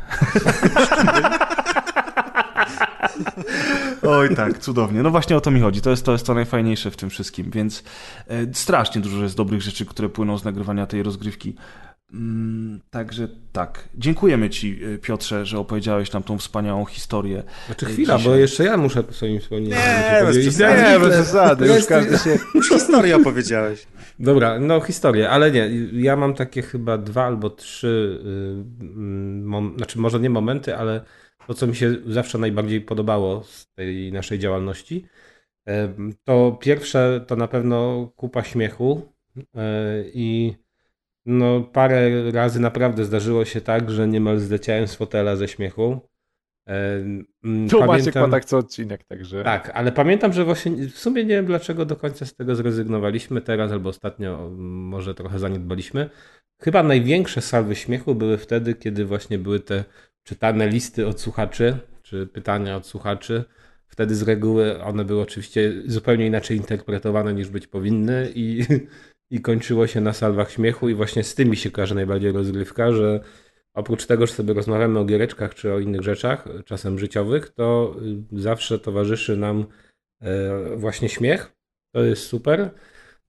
Oj 4.02 4.36
tak, 4.36 4.58
cudownie. 4.58 5.04
No 5.04 5.12
właśnie 5.12 5.38
o 5.38 5.42
to 5.42 5.52
mi 5.52 5.60
chodzi. 5.60 5.82
To 5.82 5.90
jest 5.90 6.06
to, 6.06 6.12
jest 6.12 6.26
to 6.26 6.34
najfajniejsze 6.34 6.92
w 6.92 6.98
tym 6.98 7.10
wszystkim, 7.10 7.52
więc 7.52 7.84
e, 8.28 8.54
strasznie 8.54 9.02
dużo 9.02 9.24
jest 9.24 9.38
dobrych 9.38 9.62
rzeczy, 9.62 9.86
które 9.86 10.10
płyną 10.10 10.38
z 10.38 10.44
nagrywania 10.44 10.86
tej 10.86 11.04
rozgrywki. 11.04 11.56
Mm, 12.14 12.82
także 12.90 13.28
tak. 13.52 13.90
Dziękujemy 13.96 14.50
Ci, 14.50 14.80
e, 14.96 14.98
Piotrze, 14.98 15.46
że 15.46 15.60
opowiedziałeś 15.60 16.12
nam 16.12 16.24
tą 16.24 16.38
wspaniałą 16.38 16.86
historię. 16.86 17.44
Znaczy 17.66 17.86
e, 17.86 17.90
chwila, 17.90 18.18
dzisiaj. 18.18 18.32
bo 18.32 18.38
jeszcze 18.38 18.64
ja 18.64 18.78
muszę 18.78 19.04
swoim 19.12 19.40
wspomnieniem 19.40 19.80
Nie, 19.80 20.26
bez 20.26 20.40
przesady. 20.40 20.82
Nie, 20.82 21.00
bez 21.00 21.14
przesady, 21.14 21.68
już 21.68 21.86
każdy 21.86 22.18
się... 22.18 22.40
Już 22.56 22.70
historię 22.70 23.16
opowiedziałeś. 23.16 23.88
Dobra, 24.20 24.60
no 24.60 24.82
historię, 24.82 25.30
ale 25.30 25.52
nie, 25.52 25.70
ja 25.94 26.16
mam 26.16 26.34
takie 26.34 26.62
chyba 26.62 26.98
dwa 26.98 27.26
albo 27.26 27.50
trzy, 27.50 28.20
y, 28.26 28.84
mm, 28.84 29.44
mom, 29.44 29.74
znaczy 29.78 30.00
może 30.00 30.20
nie 30.20 30.30
momenty, 30.30 30.76
ale 30.76 31.02
to, 31.48 31.54
co 31.54 31.68
mi 31.68 31.76
się 31.76 31.96
zawsze 32.06 32.38
najbardziej 32.38 32.82
podobało 32.82 33.44
z 33.44 33.68
tej 33.74 34.12
naszej 34.12 34.40
działalności, 34.40 35.06
To 36.24 36.58
pierwsze 36.62 37.26
to 37.28 37.36
na 37.36 37.48
pewno 37.48 38.08
kupa 38.16 38.44
śmiechu 38.44 39.14
i 40.14 40.54
no 41.26 41.62
parę 41.62 42.32
razy 42.32 42.60
naprawdę 42.60 43.06
zdarzyło 43.06 43.46
się 43.46 43.62
tak, 43.62 43.92
że 43.92 44.08
niemal 44.08 44.40
zleciałem 44.40 44.88
z 44.88 44.96
fotela 44.96 45.36
ze 45.36 45.48
śmiechu. 45.48 46.00
E, 46.68 46.96
m, 47.44 47.68
Tu 47.70 47.80
Maciek 47.80 47.80
ma 47.80 47.88
pamiętam- 47.88 48.32
tak 48.32 48.46
co 48.46 48.58
odcinek, 48.58 49.04
także... 49.04 49.44
tak, 49.44 49.72
ale 49.74 49.92
pamiętam, 49.92 50.34
że 50.34 50.46
właśnie 50.46 50.72
w 50.88 50.98
sumie 50.98 51.24
nie 51.24 51.36
wiem 51.36 51.46
dlaczego 51.46 51.86
do 51.86 51.96
końca 51.96 52.26
z 52.26 52.36
tego 52.36 52.56
zrezygnowaliśmy 52.56 53.42
teraz 53.42 53.72
albo 53.72 53.90
ostatnio 53.90 54.40
mm, 54.48 54.60
może 54.88 55.16
trochę 55.16 55.40
zaniedbaliśmy. 55.40 56.10
Chyba 56.62 56.84
największe 56.84 57.42
salwy 57.42 57.76
śmiechu 57.76 58.16
były 58.16 58.38
wtedy, 58.38 58.76
kiedy 58.76 59.06
właśnie 59.06 59.40
były 59.40 59.60
te 59.60 59.84
czytane 60.24 60.68
listy 60.68 61.08
od 61.08 61.22
słuchaczy, 61.22 61.78
czy 62.04 62.28
pytania 62.28 62.76
od 62.78 62.88
słuchaczy. 62.88 63.44
Wtedy 63.88 64.16
z 64.16 64.22
reguły 64.22 64.84
one 64.84 65.06
były 65.06 65.22
oczywiście 65.22 65.74
zupełnie 65.86 66.28
inaczej 66.28 66.58
interpretowane 66.58 67.34
niż 67.34 67.50
być 67.50 67.68
powinny 67.68 68.32
i, 68.36 68.66
i 69.32 69.42
kończyło 69.42 69.88
się 69.88 70.02
na 70.02 70.14
salwach 70.14 70.52
śmiechu 70.52 70.90
i 70.90 70.94
właśnie 70.94 71.24
z 71.24 71.36
tymi 71.36 71.58
się 71.58 71.72
kojarzy 71.72 71.96
najbardziej 71.96 72.32
rozgrywka, 72.32 72.92
że 72.92 73.20
oprócz 73.74 74.06
tego, 74.06 74.28
że 74.28 74.34
sobie 74.34 74.54
rozmawiamy 74.54 75.00
o 75.00 75.06
giereczkach 75.06 75.56
czy 75.56 75.74
o 75.74 75.80
innych 75.80 76.02
rzeczach, 76.02 76.48
czasem 76.66 77.00
życiowych, 77.00 77.50
to 77.50 77.96
y, 78.34 78.42
zawsze 78.42 78.80
towarzyszy 78.80 79.38
nam 79.38 79.66
e, 80.22 80.76
właśnie 80.78 81.10
śmiech. 81.10 81.54
To 81.92 82.04
jest 82.04 82.24
super. 82.24 82.60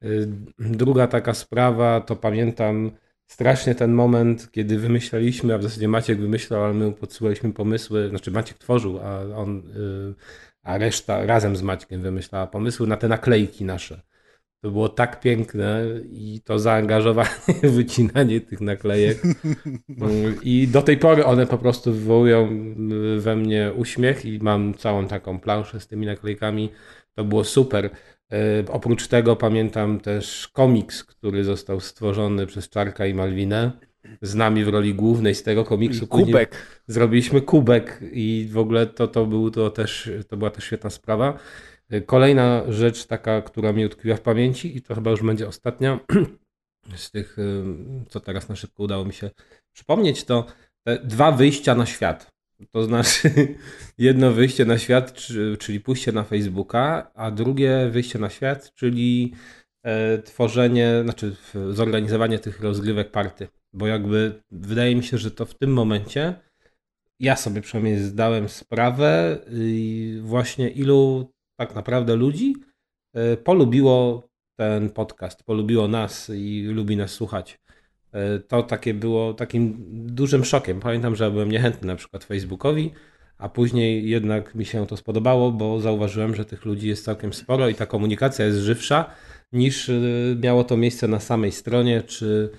Y, 0.04 0.28
Druga 0.58 1.06
taka 1.06 1.34
sprawa, 1.34 2.00
to 2.00 2.16
pamiętam 2.16 2.90
strasznie 3.26 3.74
ten 3.74 3.92
moment, 3.92 4.50
kiedy 4.52 4.78
wymyślaliśmy, 4.78 5.54
a 5.54 5.58
w 5.58 5.62
zasadzie 5.62 5.88
Maciek 5.88 6.20
wymyślał, 6.20 6.64
ale 6.64 6.74
my 6.74 6.92
podsyłaliśmy 6.92 7.52
pomysły, 7.52 8.08
znaczy 8.08 8.30
Maciek 8.30 8.58
tworzył, 8.58 8.98
a 8.98 9.36
on, 9.36 9.58
y, 9.58 10.14
a 10.62 10.78
reszta 10.78 11.26
razem 11.26 11.56
z 11.56 11.62
Maćkiem 11.62 12.00
wymyślała 12.00 12.46
pomysły 12.46 12.86
na 12.86 12.96
te 12.96 13.08
naklejki 13.08 13.64
nasze. 13.64 14.02
To 14.62 14.70
było 14.70 14.88
tak 14.88 15.20
piękne 15.20 15.84
i 16.10 16.40
to 16.44 16.58
zaangażowanie, 16.58 17.30
wycinanie 17.62 18.40
tych 18.40 18.60
naklejek. 18.60 19.22
I 20.42 20.68
do 20.68 20.82
tej 20.82 20.96
pory 20.96 21.24
one 21.24 21.46
po 21.46 21.58
prostu 21.58 21.92
wywołują 21.92 22.48
we 23.18 23.36
mnie 23.36 23.72
uśmiech 23.76 24.24
i 24.24 24.38
mam 24.42 24.74
całą 24.74 25.06
taką 25.06 25.40
planszę 25.40 25.80
z 25.80 25.86
tymi 25.86 26.06
naklejkami. 26.06 26.70
To 27.14 27.24
było 27.24 27.44
super. 27.44 27.90
E, 28.32 28.38
Oprócz 28.68 29.08
tego 29.08 29.36
pamiętam 29.36 30.00
też 30.00 30.48
komiks, 30.48 31.04
który 31.04 31.44
został 31.44 31.80
stworzony 31.80 32.46
przez 32.46 32.68
Czarka 32.68 33.06
i 33.06 33.14
Malwinę 33.14 33.72
z 34.22 34.34
nami 34.34 34.64
w 34.64 34.68
roli 34.68 34.94
głównej 34.94 35.34
z 35.34 35.42
tego 35.42 35.64
komiksu. 35.64 36.06
Kubek. 36.06 36.82
Zrobiliśmy 36.86 37.40
kubek 37.40 38.00
i 38.12 38.48
w 38.52 38.58
ogóle 38.58 38.86
to, 38.86 39.08
to, 39.08 39.26
był, 39.26 39.50
to, 39.50 39.70
też, 39.70 40.10
to 40.28 40.36
była 40.36 40.50
też 40.50 40.64
świetna 40.64 40.90
sprawa. 40.90 41.38
Kolejna 42.06 42.72
rzecz 42.72 43.06
taka, 43.06 43.42
która 43.42 43.72
mi 43.72 43.86
utkwiła 43.86 44.16
w 44.16 44.20
pamięci 44.20 44.76
i 44.76 44.82
to 44.82 44.94
chyba 44.94 45.10
już 45.10 45.22
będzie 45.22 45.48
ostatnia 45.48 46.00
z 46.96 47.10
tych, 47.10 47.36
co 48.08 48.20
teraz 48.20 48.48
na 48.48 48.56
szybko 48.56 48.82
udało 48.82 49.04
mi 49.04 49.12
się 49.12 49.30
przypomnieć, 49.72 50.24
to 50.24 50.46
dwa 51.04 51.32
wyjścia 51.32 51.74
na 51.74 51.86
świat. 51.86 52.32
To 52.70 52.84
znaczy 52.84 53.30
jedno 53.98 54.32
wyjście 54.32 54.64
na 54.64 54.78
świat, 54.78 55.12
czy- 55.12 55.56
czyli 55.60 55.80
pójście 55.80 56.12
na 56.12 56.24
Facebooka, 56.24 57.10
a 57.14 57.30
drugie 57.30 57.88
wyjście 57.90 58.18
na 58.18 58.30
świat, 58.30 58.72
czyli 58.74 59.32
e, 59.82 60.18
tworzenie, 60.18 61.00
znaczy 61.04 61.36
zorganizowanie 61.70 62.38
tych 62.38 62.60
rozgrywek 62.60 63.10
party. 63.10 63.48
Bo 63.72 63.86
jakby 63.86 64.42
wydaje 64.50 64.96
mi 64.96 65.04
się, 65.04 65.18
że 65.18 65.30
to 65.30 65.46
w 65.46 65.54
tym 65.54 65.72
momencie 65.72 66.34
ja 67.20 67.36
sobie 67.36 67.60
przynajmniej 67.60 67.98
zdałem 67.98 68.48
sprawę 68.48 69.38
właśnie 70.20 70.68
ilu 70.68 71.31
tak 71.56 71.74
naprawdę 71.74 72.16
ludzi 72.16 72.54
e, 73.14 73.36
polubiło 73.36 74.28
ten 74.56 74.90
podcast, 74.90 75.42
polubiło 75.42 75.88
nas 75.88 76.30
i 76.34 76.62
lubi 76.62 76.96
nas 76.96 77.10
słuchać. 77.10 77.60
E, 78.12 78.38
To 78.38 78.62
takie 78.62 78.94
było 78.94 79.34
takim 79.34 79.76
dużym 80.06 80.44
szokiem. 80.44 80.80
Pamiętam, 80.80 81.16
że 81.16 81.30
byłem 81.30 81.50
niechętny 81.50 81.86
na 81.86 81.96
przykład 81.96 82.24
Facebookowi, 82.24 82.90
a 83.38 83.48
później 83.48 84.10
jednak 84.10 84.54
mi 84.54 84.64
się 84.64 84.86
to 84.86 84.96
spodobało, 84.96 85.52
bo 85.52 85.80
zauważyłem, 85.80 86.34
że 86.34 86.44
tych 86.44 86.64
ludzi 86.64 86.88
jest 86.88 87.04
całkiem 87.04 87.32
sporo 87.32 87.68
i 87.68 87.74
ta 87.74 87.86
komunikacja 87.86 88.46
jest 88.46 88.58
żywsza 88.58 89.10
niż 89.52 89.88
y, 89.88 90.36
miało 90.42 90.64
to 90.64 90.76
miejsce 90.76 91.08
na 91.08 91.20
samej 91.20 91.52
stronie 91.52 92.02
czy, 92.02 92.50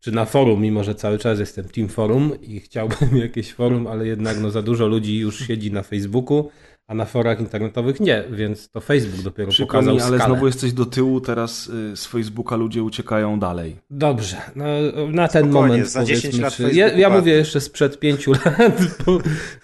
czy 0.00 0.12
na 0.12 0.24
forum, 0.24 0.62
mimo 0.62 0.84
że 0.84 0.94
cały 0.94 1.18
czas 1.18 1.38
jestem 1.38 1.68
Team 1.68 1.88
Forum 1.88 2.32
i 2.42 2.60
chciałbym 2.60 3.16
jakieś 3.26 3.52
forum, 3.52 3.86
ale 3.86 4.06
jednak 4.06 4.40
no, 4.40 4.50
za 4.50 4.62
dużo 4.62 4.86
ludzi 4.86 5.18
już 5.18 5.46
siedzi 5.46 5.72
na 5.72 5.82
Facebooku, 5.82 6.50
a 6.88 6.94
na 6.94 7.04
forach 7.04 7.40
internetowych 7.40 8.00
nie, 8.00 8.24
więc 8.30 8.70
to 8.70 8.80
Facebook 8.80 9.20
dopiero 9.22 9.50
Przykro 9.50 9.66
pokazał 9.66 9.94
mi, 9.94 10.00
ale 10.00 10.16
skalę. 10.18 10.32
znowu 10.32 10.46
jesteś 10.46 10.72
do 10.72 10.86
tyłu, 10.86 11.20
teraz 11.20 11.66
y, 11.66 11.96
z 11.96 12.06
Facebooka 12.06 12.56
ludzie 12.56 12.82
uciekają 12.82 13.38
dalej. 13.40 13.76
Dobrze, 13.90 14.36
no, 14.56 14.64
na 15.08 15.28
ten 15.28 15.44
Spokojnie, 15.44 15.68
moment 15.68 15.90
za 15.90 16.04
10 16.04 16.22
powiedzmy, 16.22 16.42
lat 16.42 16.54
czy, 16.54 16.76
ja, 16.78 16.88
ja 16.92 17.10
mówię 17.10 17.32
jeszcze 17.32 17.60
sprzed 17.60 17.98
pięciu 17.98 18.32
lat 18.32 18.72
bo, 19.06 19.18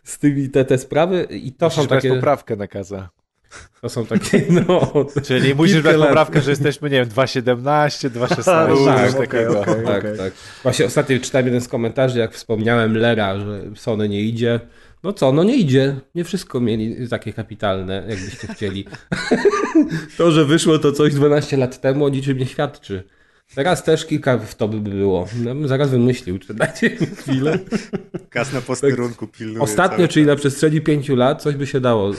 z 0.04 0.18
tymi 0.18 0.48
te, 0.50 0.64
te 0.64 0.78
sprawy 0.78 1.26
i 1.30 1.52
to 1.52 1.66
Musisz 1.66 1.82
są 1.82 1.88
takie, 1.88 2.14
poprawkę 2.14 2.56
na 2.56 2.66
kaza. 2.66 3.08
to 3.82 3.88
są 3.88 4.06
takie, 4.06 4.44
no, 4.68 4.92
Czyli 5.22 5.54
musisz 5.54 5.82
brać 5.82 5.96
poprawkę, 5.96 6.40
że 6.40 6.50
jesteśmy, 6.50 6.90
nie 6.90 6.96
wiem, 7.00 7.08
2.17, 7.08 8.10
2.16, 8.10 8.68
No, 8.68 8.76
coś 8.76 9.12
tak, 9.12 9.14
takiego. 9.30 9.60
okej, 9.60 9.74
okej. 9.74 9.86
tak, 9.86 9.98
okej. 10.04 10.18
tak. 10.18 10.32
Właśnie 10.62 10.86
ostatnio 10.86 11.18
czytałem 11.18 11.46
jeden 11.46 11.60
z 11.60 11.68
komentarzy, 11.68 12.18
jak 12.18 12.32
wspomniałem 12.34 12.96
Lera, 12.96 13.38
że 13.38 13.60
Sony 13.74 14.08
nie 14.08 14.20
idzie. 14.20 14.60
No 15.04 15.12
co, 15.12 15.32
no 15.32 15.44
nie 15.44 15.56
idzie. 15.56 15.96
Nie 16.14 16.24
wszystko 16.24 16.60
mieli 16.60 17.08
takie 17.08 17.32
kapitalne, 17.32 18.04
jakbyście 18.08 18.46
chcieli. 18.48 18.84
to, 20.18 20.30
że 20.30 20.44
wyszło 20.44 20.78
to 20.78 20.92
coś 20.92 21.14
12 21.14 21.56
lat 21.56 21.80
temu, 21.80 22.04
o 22.04 22.08
niczym 22.08 22.38
nie 22.38 22.46
świadczy. 22.46 23.04
Teraz 23.54 23.84
też 23.84 24.06
kilka 24.06 24.38
w 24.38 24.54
to 24.54 24.68
by 24.68 24.80
było. 24.80 25.28
Ja 25.44 25.54
bym 25.54 25.68
zaraz 25.68 25.90
wymyślił, 25.90 26.38
czy 26.38 26.54
dajcie 26.54 26.90
mi 26.90 27.06
chwilę. 27.06 27.58
Gaz 28.30 28.52
na 28.52 28.60
posterunku 28.60 29.26
pilnuje. 29.26 29.60
Ostatnio, 29.60 30.08
czyli 30.08 30.26
na 30.26 30.36
przestrzeni 30.36 30.80
pięciu 30.80 31.16
lat, 31.16 31.42
coś 31.42 31.54
by 31.54 31.66
się 31.66 31.80
dało. 31.80 32.10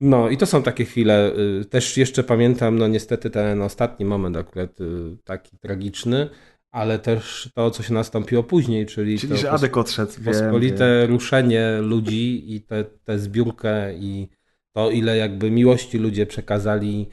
No 0.00 0.28
i 0.28 0.36
to 0.36 0.46
są 0.46 0.62
takie 0.62 0.84
chwile. 0.84 1.32
y, 1.60 1.64
Też 1.64 1.96
jeszcze 1.96 2.24
pamiętam, 2.24 2.78
no 2.78 2.88
niestety 2.88 3.30
ten 3.30 3.62
ostatni 3.62 4.06
moment 4.06 4.36
akurat 4.36 4.80
y, 4.80 5.16
taki 5.24 5.58
tragiczny, 5.58 6.30
ale 6.78 6.98
też 6.98 7.50
to, 7.54 7.70
co 7.70 7.82
się 7.82 7.94
nastąpiło 7.94 8.42
później, 8.42 8.86
czyli, 8.86 9.18
Czyli, 9.18 9.32
to 9.32 9.38
że 9.38 9.50
Adek 9.50 9.76
odszedł. 9.76 10.12
Pospolite 10.24 11.00
wiem. 11.00 11.10
ruszenie 11.10 11.78
ludzi 11.80 12.54
i 12.54 12.60
tę 12.60 12.84
te, 12.84 12.90
tę 13.04 13.18
zbiórkę 13.18 13.94
i 13.94 14.28
to, 14.72 14.90
ile 14.90 15.16
jakby 15.16 15.50
miłości 15.50 15.98
ludzie 15.98 16.26
przekazali 16.26 17.08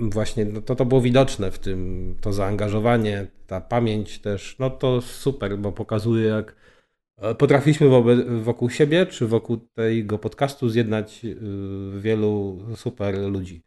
właśnie, 0.00 0.44
no 0.44 0.62
to 0.62 0.76
to 0.76 0.84
było 0.84 1.00
widoczne 1.00 1.50
w 1.50 1.58
tym, 1.58 2.16
to 2.20 2.32
zaangażowanie, 2.32 3.26
ta 3.46 3.60
pamięć 3.60 4.18
też, 4.18 4.56
no 4.58 4.70
to 4.70 5.00
super, 5.00 5.58
bo 5.58 5.72
pokazuje 5.72 6.26
jak 6.26 6.56
e, 7.18 7.34
potrafiliśmy 7.34 7.88
wokół 8.42 8.70
siebie, 8.70 9.06
czy 9.06 9.26
wokół 9.26 9.56
tego 9.56 10.18
podcastu 10.18 10.68
zjednać 10.68 11.24
y, 11.24 11.36
wielu 12.00 12.58
super 12.76 13.18
ludzi. 13.18 13.62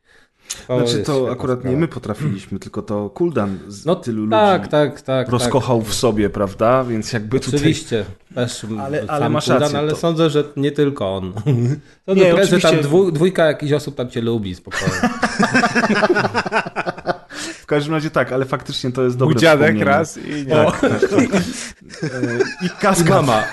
To 0.68 0.78
Znaczy 0.88 1.04
to 1.04 1.32
akurat 1.32 1.60
sprawa. 1.60 1.76
nie 1.76 1.82
my 1.82 1.88
potrafiliśmy, 1.88 2.60
tylko 2.60 2.82
to 2.82 3.10
Kuldan 3.10 3.60
z 3.68 3.86
No 3.86 3.96
tylu 3.96 4.30
tak, 4.30 4.60
ludzi 4.62 4.72
tak, 4.72 5.02
tak. 5.02 5.30
rozkochał 5.30 5.80
tak. 5.80 5.88
w 5.88 5.94
sobie, 5.94 6.30
prawda? 6.30 6.84
Więc 6.84 7.14
jakby 7.14 7.40
tutaj... 7.40 7.60
Oczywiście, 7.60 8.06
też 8.36 8.66
Ale- 8.82 9.00
sam 9.00 9.10
ale 9.10 9.30
masz 9.30 9.46
Kuldan, 9.46 9.62
rację, 9.62 9.78
ale 9.80 9.92
to- 9.92 9.98
sądzę, 9.98 10.30
że 10.30 10.44
nie 10.58 10.72
tylko 10.72 11.16
on. 11.16 11.34
To 12.06 12.14
Nie, 12.14 12.34
nie, 12.34 12.46
że 12.46 12.60
tam 12.60 12.82
dwu, 12.82 13.12
dwójka 13.12 13.46
jakichś 13.46 13.72
osób 13.74 13.96
tam 13.96 14.10
cię 14.10 14.22
lubi, 14.22 14.56
spokojnie. 14.56 14.96
W 17.62 17.66
każdym 17.66 17.94
razie 17.94 18.10
tak, 18.10 18.32
ale 18.32 18.46
faktycznie 18.46 18.92
to 18.92 19.04
jest 19.04 19.18
dobre 19.18 19.34
Budziadek 19.34 19.68
wspomnienie. 19.68 19.86
raz 19.86 20.18
i 20.18 20.30
nie. 20.32 20.46
Tak, 20.46 20.82
tak, 20.82 21.00
tak. 21.10 21.44
I 22.66 22.70
kaska. 22.82 23.10
Mama. 23.22 23.44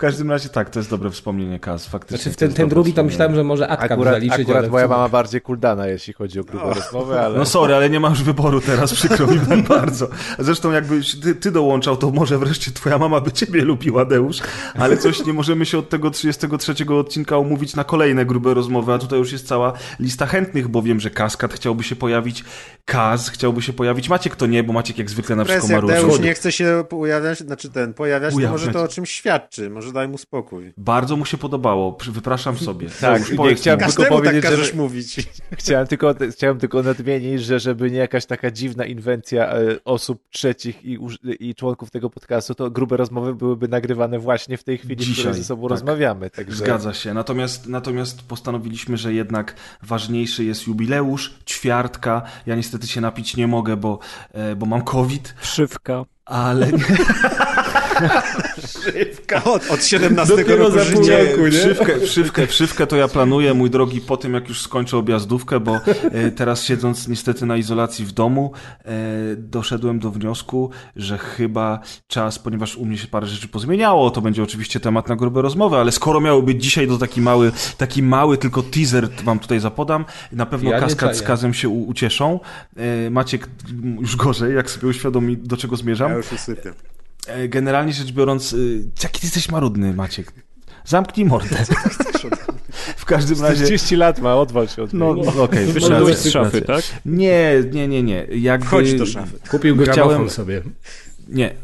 W 0.00 0.02
każdym 0.02 0.30
razie 0.30 0.48
tak, 0.48 0.70
to 0.70 0.78
jest 0.78 0.90
dobre 0.90 1.10
wspomnienie 1.10 1.60
Kaz. 1.60 1.86
Faktycznie 1.86 2.22
Znaczy 2.22 2.36
to 2.36 2.40
ten, 2.40 2.52
ten 2.52 2.68
drugi 2.68 2.92
to 2.92 3.04
myślałem, 3.04 3.34
że 3.34 3.44
może 3.44 3.68
Atka 3.68 3.94
Akurat, 3.94 4.14
zaliczyć, 4.14 4.40
akurat 4.40 4.58
ale 4.58 4.68
moja 4.68 4.88
mama 4.88 5.08
bardziej 5.08 5.40
kuldana, 5.40 5.86
jeśli 5.86 6.12
chodzi 6.12 6.40
o 6.40 6.44
grube 6.44 6.74
rozmowy, 6.74 7.20
ale... 7.20 7.38
No 7.38 7.44
sorry, 7.44 7.74
ale 7.74 7.90
nie 7.90 8.00
masz 8.00 8.22
wyboru 8.22 8.60
teraz, 8.60 8.94
przykro 8.94 9.26
mi 9.26 9.38
bardzo. 9.68 10.08
Zresztą 10.38 10.72
jakbyś 10.72 11.20
ty, 11.20 11.34
ty 11.34 11.50
dołączał, 11.50 11.96
to 11.96 12.10
może 12.10 12.38
wreszcie 12.38 12.70
twoja 12.70 12.98
mama 12.98 13.20
by 13.20 13.32
ciebie 13.32 13.64
lubiła, 13.64 14.04
Deusz, 14.04 14.38
ale 14.78 14.96
coś 14.96 15.26
nie 15.26 15.32
możemy 15.32 15.66
się 15.66 15.78
od 15.78 15.88
tego 15.88 16.10
33 16.10 16.74
odcinka 16.98 17.38
umówić 17.38 17.76
na 17.76 17.84
kolejne 17.84 18.26
grube 18.26 18.54
rozmowy, 18.54 18.92
a 18.92 18.98
tutaj 18.98 19.18
już 19.18 19.32
jest 19.32 19.46
cała 19.46 19.72
lista 19.98 20.26
chętnych, 20.26 20.68
bo 20.68 20.82
wiem, 20.82 21.00
że 21.00 21.10
Kaskad 21.10 21.52
chciałby 21.52 21.82
się 21.82 21.96
pojawić, 21.96 22.44
Kaz 22.84 23.28
chciałby 23.28 23.62
się 23.62 23.72
pojawić, 23.72 24.08
Maciek 24.08 24.36
to 24.36 24.46
nie, 24.46 24.64
bo 24.64 24.72
Maciek 24.72 24.98
jak 24.98 25.10
zwykle 25.10 25.36
na 25.36 25.44
wszystko 25.44 25.82
ma 25.82 25.88
Deusz 25.88 26.20
nie 26.20 26.34
chce 26.34 26.52
się 26.52 26.84
pojawiać, 26.88 27.38
znaczy 27.38 27.70
ten, 27.70 27.94
pojawiać, 27.94 28.30
to 28.30 28.36
Ujawniać. 28.36 28.60
może 28.60 28.72
to 28.72 28.82
o 28.82 28.88
czymś 28.88 29.10
świadczy. 29.10 29.70
Może 29.70 29.89
Boże, 29.90 29.94
daj 29.94 30.08
mu 30.08 30.18
spokój. 30.18 30.72
Bardzo 30.76 31.16
mu 31.16 31.24
się 31.24 31.38
podobało, 31.38 31.98
wypraszam 32.10 32.56
sobie. 32.58 32.88
Tak, 33.00 33.38
nie, 33.38 33.54
chciałem 33.54 33.80
tylko 33.80 34.02
tak 34.02 34.08
powiedzieć, 34.08 34.44
że- 34.44 34.50
każesz 34.50 34.74
mówić. 34.74 35.16
Chciałem 35.60 35.86
tylko, 35.86 36.14
chciałem 36.30 36.58
tylko 36.58 36.82
nadmienić, 36.82 37.42
że 37.42 37.60
żeby 37.60 37.90
nie 37.90 37.98
jakaś 37.98 38.26
taka 38.26 38.50
dziwna 38.50 38.84
inwencja 38.84 39.52
e, 39.52 39.84
osób 39.84 40.22
trzecich 40.30 40.84
i, 40.84 40.98
i 41.40 41.54
członków 41.54 41.90
tego 41.90 42.10
podcastu, 42.10 42.54
to 42.54 42.70
grube 42.70 42.96
rozmowy 42.96 43.34
byłyby 43.34 43.68
nagrywane 43.68 44.18
właśnie 44.18 44.56
w 44.56 44.64
tej 44.64 44.78
chwili, 44.78 44.96
w 44.96 44.98
Dzisiaj, 44.98 45.14
której 45.24 45.34
ze 45.38 45.44
sobą 45.44 45.62
tak. 45.62 45.70
rozmawiamy. 45.70 46.30
Także... 46.30 46.56
Zgadza 46.56 46.94
się. 46.94 47.14
Natomiast, 47.14 47.66
natomiast 47.66 48.22
postanowiliśmy, 48.22 48.96
że 48.96 49.14
jednak 49.14 49.54
ważniejszy 49.82 50.44
jest 50.44 50.66
jubileusz, 50.66 51.34
ćwiartka. 51.46 52.22
Ja 52.46 52.56
niestety 52.56 52.86
się 52.86 53.00
napić 53.00 53.36
nie 53.36 53.46
mogę, 53.46 53.76
bo, 53.76 53.98
e, 54.32 54.56
bo 54.56 54.66
mam 54.66 54.82
COVID, 54.82 55.34
Wszywka. 55.40 56.04
ale 56.24 56.70
nie, 58.00 59.40
Od, 59.44 59.70
od 59.70 59.84
17 59.84 60.36
Dopiero 60.36 60.56
roku 60.68 60.78
za 60.78 60.84
pół 60.84 61.04
życia. 61.04 61.18
roku, 61.18 61.42
nie? 61.46 61.50
Wszywkę, 61.50 62.00
wszywkę, 62.00 62.46
wszywkę 62.46 62.86
to 62.86 62.96
ja 62.96 63.08
planuję, 63.08 63.54
mój 63.54 63.70
drogi, 63.70 64.00
po 64.00 64.16
tym 64.16 64.34
jak 64.34 64.48
już 64.48 64.62
skończę 64.62 64.96
objazdówkę, 64.96 65.60
bo 65.60 65.80
e, 66.12 66.30
teraz 66.30 66.64
siedząc 66.64 67.08
niestety 67.08 67.46
na 67.46 67.56
izolacji 67.56 68.04
w 68.04 68.12
domu, 68.12 68.52
e, 68.84 68.90
doszedłem 69.36 69.98
do 69.98 70.10
wniosku, 70.10 70.70
że 70.96 71.18
chyba 71.18 71.80
czas, 72.08 72.38
ponieważ 72.38 72.76
u 72.76 72.84
mnie 72.86 72.98
się 72.98 73.06
parę 73.06 73.26
rzeczy 73.26 73.48
pozmieniało, 73.48 74.10
to 74.10 74.20
będzie 74.20 74.42
oczywiście 74.42 74.80
temat 74.80 75.08
na 75.08 75.16
grube 75.16 75.42
rozmowy, 75.42 75.76
ale 75.76 75.92
skoro 75.92 76.20
miały 76.20 76.42
być 76.42 76.62
dzisiaj, 76.62 76.88
to 76.88 76.98
taki 76.98 77.20
mały, 77.20 77.52
taki 77.78 78.02
mały 78.02 78.38
tylko 78.38 78.62
teaser 78.62 79.08
wam 79.24 79.38
tutaj 79.38 79.60
zapodam, 79.60 80.04
na 80.32 80.46
pewno 80.46 80.70
Ja 80.70 80.80
Kaskad 80.80 81.16
z. 81.16 81.22
Kazem 81.22 81.54
się 81.54 81.68
ucieszą. 81.68 82.40
E, 82.76 83.10
Maciek 83.10 83.48
już 84.00 84.16
gorzej, 84.16 84.54
jak 84.54 84.70
sobie 84.70 84.88
uświadomi, 84.88 85.36
do 85.36 85.56
czego 85.56 85.76
zmierzam. 85.76 86.10
Ja 86.10 86.16
już 86.16 86.32
usypiam. 86.32 86.74
E, 87.26 87.48
Generalnie 87.48 87.92
rzecz 87.92 88.12
biorąc, 88.12 88.52
y, 88.52 88.84
jaki 89.02 89.20
ty 89.20 89.26
jesteś 89.26 89.48
marudny, 89.48 89.94
Maciek? 89.94 90.32
Zamknij 90.84 91.26
mordę. 91.26 91.56
W 92.96 93.04
każdym 93.04 93.42
razie. 93.42 93.64
30 93.64 93.96
lat 93.96 94.18
ma, 94.20 94.34
odwal 94.36 94.68
się 94.68 94.82
od 94.82 94.92
No, 94.92 95.14
niego. 95.14 95.32
no 95.36 95.42
okej, 95.42 95.66
Wyszedłeś 95.66 96.14
racja, 96.14 96.30
z 96.30 96.32
szafy, 96.32 96.62
tak? 96.62 96.82
Nie, 97.06 97.52
nie, 97.72 97.88
nie, 97.88 98.02
nie. 98.02 98.26
Jakby... 98.30 98.66
Wchodź 98.66 98.94
do 98.94 99.06
szafy. 99.06 99.38
Kupił 99.50 99.76
gramofon 99.76 100.04
Chciałem- 100.04 100.30
sobie. 100.30 100.62
Nie. 101.28 101.54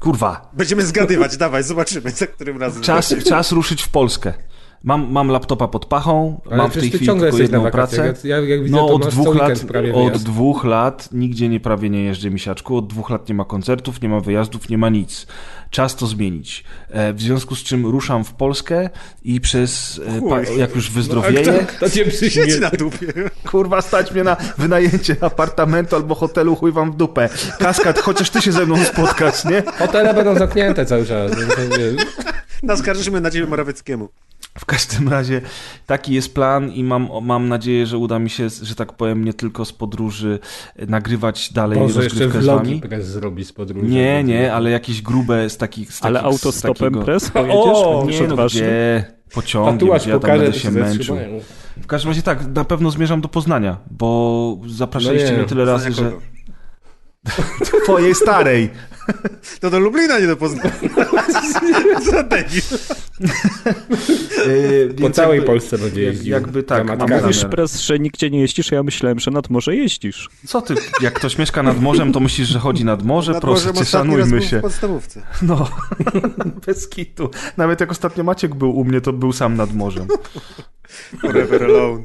Kurwa. 0.00 0.50
Będziemy 0.52 0.82
zgadywać, 0.86 1.36
dawaj, 1.36 1.62
zobaczymy, 1.62 2.10
za 2.10 2.26
którym 2.26 2.58
razem. 2.60 2.82
Czas, 2.82 3.14
czas 3.28 3.52
ruszyć 3.52 3.82
w 3.82 3.88
Polskę. 3.88 4.34
Mam, 4.84 5.12
mam 5.12 5.28
laptopa 5.28 5.68
pod 5.68 5.86
pachą, 5.86 6.40
Ale 6.46 6.56
mam 6.56 6.70
w 6.70 6.74
tej 6.74 6.90
chwili 6.90 7.06
tylko 7.06 7.38
jedną 7.38 7.62
wakacjach. 7.62 8.06
pracę. 8.06 8.28
Ja, 8.28 8.36
ja, 8.40 8.62
widzę, 8.62 8.76
No 8.76 8.88
to 8.88 8.94
od 8.94 9.08
dwóch, 9.08 9.36
lat, 9.36 9.64
od 9.94 10.22
dwóch 10.22 10.64
lat 10.64 11.08
nigdzie 11.12 11.48
nie 11.48 11.60
prawie 11.60 11.90
nie 11.90 12.04
jeżdżę 12.04 12.30
misiaczku, 12.30 12.76
od 12.76 12.86
dwóch 12.86 13.10
lat 13.10 13.28
nie 13.28 13.34
ma 13.34 13.44
koncertów, 13.44 14.02
nie 14.02 14.08
ma 14.08 14.20
wyjazdów, 14.20 14.68
nie 14.68 14.78
ma 14.78 14.88
nic. 14.88 15.26
Czas 15.70 15.96
to 15.96 16.06
zmienić. 16.06 16.64
E, 16.90 17.12
w 17.12 17.20
związku 17.20 17.54
z 17.54 17.62
czym 17.62 17.86
ruszam 17.86 18.24
w 18.24 18.32
Polskę 18.32 18.90
i 19.22 19.40
przez, 19.40 20.00
e, 20.50 20.56
jak 20.58 20.74
już 20.74 20.90
A 20.90 20.92
wyzdrowieję, 20.92 21.42
kto, 21.42 21.52
kto 21.76 21.90
cię 21.90 22.04
przyśmie? 22.10 22.58
na 22.60 22.70
dupie. 22.70 23.06
kurwa 23.50 23.82
stać 23.82 24.12
mnie 24.12 24.24
na 24.24 24.36
wynajęcie 24.58 25.16
apartamentu 25.20 25.96
albo 25.96 26.14
hotelu, 26.14 26.56
chuj 26.56 26.72
wam 26.72 26.92
w 26.92 26.96
dupę. 26.96 27.28
Kaskad, 27.58 27.98
chociaż 27.98 28.30
ty 28.30 28.42
się 28.42 28.52
ze 28.52 28.66
mną 28.66 28.84
spotkasz, 28.84 29.44
nie? 29.44 29.62
Hotele 29.78 30.14
będą 30.14 30.38
zamknięte 30.38 30.86
cały 30.86 31.06
czas. 31.06 31.32
no 31.32 31.54
to. 31.54 32.02
Naskarżymy 32.62 33.20
na 33.20 33.30
ciebie 33.30 33.46
Morawieckiemu. 33.46 34.08
W 34.58 34.64
każdym 34.64 35.08
razie 35.08 35.40
taki 35.86 36.14
jest 36.14 36.34
plan 36.34 36.72
i 36.72 36.84
mam, 36.84 37.08
mam 37.22 37.48
nadzieję, 37.48 37.86
że 37.86 37.98
uda 37.98 38.18
mi 38.18 38.30
się, 38.30 38.48
że 38.62 38.74
tak 38.74 38.92
powiem, 38.92 39.24
nie 39.24 39.34
tylko 39.34 39.64
z 39.64 39.72
podróży 39.72 40.38
nagrywać 40.88 41.52
dalej 41.52 41.78
Boże, 41.78 42.04
jeszcze 42.04 42.28
vlogi 42.28 42.46
wami. 42.46 42.80
prez 42.80 43.06
zrobi 43.06 43.44
z 43.44 43.52
podróży. 43.52 43.86
Nie, 43.86 44.24
nie, 44.24 44.54
ale 44.54 44.70
jakieś 44.70 45.02
grube 45.02 45.50
z 45.50 45.56
takich... 45.56 45.92
Z 45.92 46.04
Ale 46.04 46.20
takich, 46.20 46.32
autostopem 46.34 46.74
takiego- 46.74 47.02
pres 47.02 47.30
pojedziesz? 47.30 47.54
O, 47.56 48.06
Nie, 48.10 48.28
no 48.28 48.46
gdzie? 48.46 49.04
Pociągiem, 49.34 49.78
Tatuaż 49.78 50.02
gdzie 50.02 50.10
ja 50.10 50.18
tam 50.18 50.30
będę 50.30 50.52
się 50.52 50.70
męczył. 50.70 51.16
W 51.76 51.86
każdym 51.86 52.10
razie 52.10 52.22
tak, 52.22 52.46
na 52.54 52.64
pewno 52.64 52.90
zmierzam 52.90 53.20
do 53.20 53.28
Poznania, 53.28 53.76
bo 53.90 54.58
zapraszaliście 54.66 55.26
No 55.26 55.32
nie, 55.32 55.38
mnie 55.38 55.48
tyle 55.48 55.64
razy, 55.64 55.92
że... 55.92 56.12
Twojej 57.84 58.14
starej. 58.14 58.70
To 59.60 59.70
do 59.70 59.78
Lublina, 59.80 60.18
nie 60.18 60.26
do 60.26 60.36
Poznania. 60.36 60.70
Co. 62.06 62.16
Yy, 64.48 64.94
Po 65.00 65.10
całej 65.10 65.36
jakby- 65.36 65.46
Polsce 65.46 65.78
będzie 65.78 66.02
jeździł. 66.02 66.32
Jakby 66.32 66.62
tak, 66.62 66.86
Gramatkami. 66.86 67.22
Mówisz 67.22 67.44
pres, 67.44 67.80
że 67.80 67.98
nigdzie 67.98 68.30
nie 68.30 68.40
jeździsz, 68.40 68.72
a 68.72 68.76
ja 68.76 68.82
myślałem, 68.82 69.18
że 69.18 69.30
nad 69.30 69.50
morze 69.50 69.76
jeździsz. 69.76 70.28
Co 70.46 70.62
ty, 70.62 70.74
jak 71.00 71.14
ktoś 71.14 71.38
mieszka 71.38 71.62
nad 71.62 71.80
morzem, 71.80 72.12
to 72.12 72.20
myślisz, 72.20 72.48
że 72.48 72.58
chodzi 72.58 72.84
nad 72.84 73.02
morze? 73.04 73.32
Nad 73.32 73.42
Proszę 73.42 73.72
cię, 73.74 73.84
szanujmy 73.84 74.26
był 74.26 74.40
się. 74.40 74.58
w 74.58 74.62
podstawówce. 74.62 75.22
No, 75.42 75.68
bez 76.66 76.88
kitu. 76.88 77.30
Nawet 77.56 77.80
jak 77.80 77.90
ostatnio 77.90 78.24
Maciek 78.24 78.54
był 78.54 78.70
u 78.78 78.84
mnie, 78.84 79.00
to 79.00 79.12
był 79.12 79.32
sam 79.32 79.56
nad 79.56 79.74
morzem. 79.74 80.08
Forever 81.20 81.64
alone. 81.64 82.02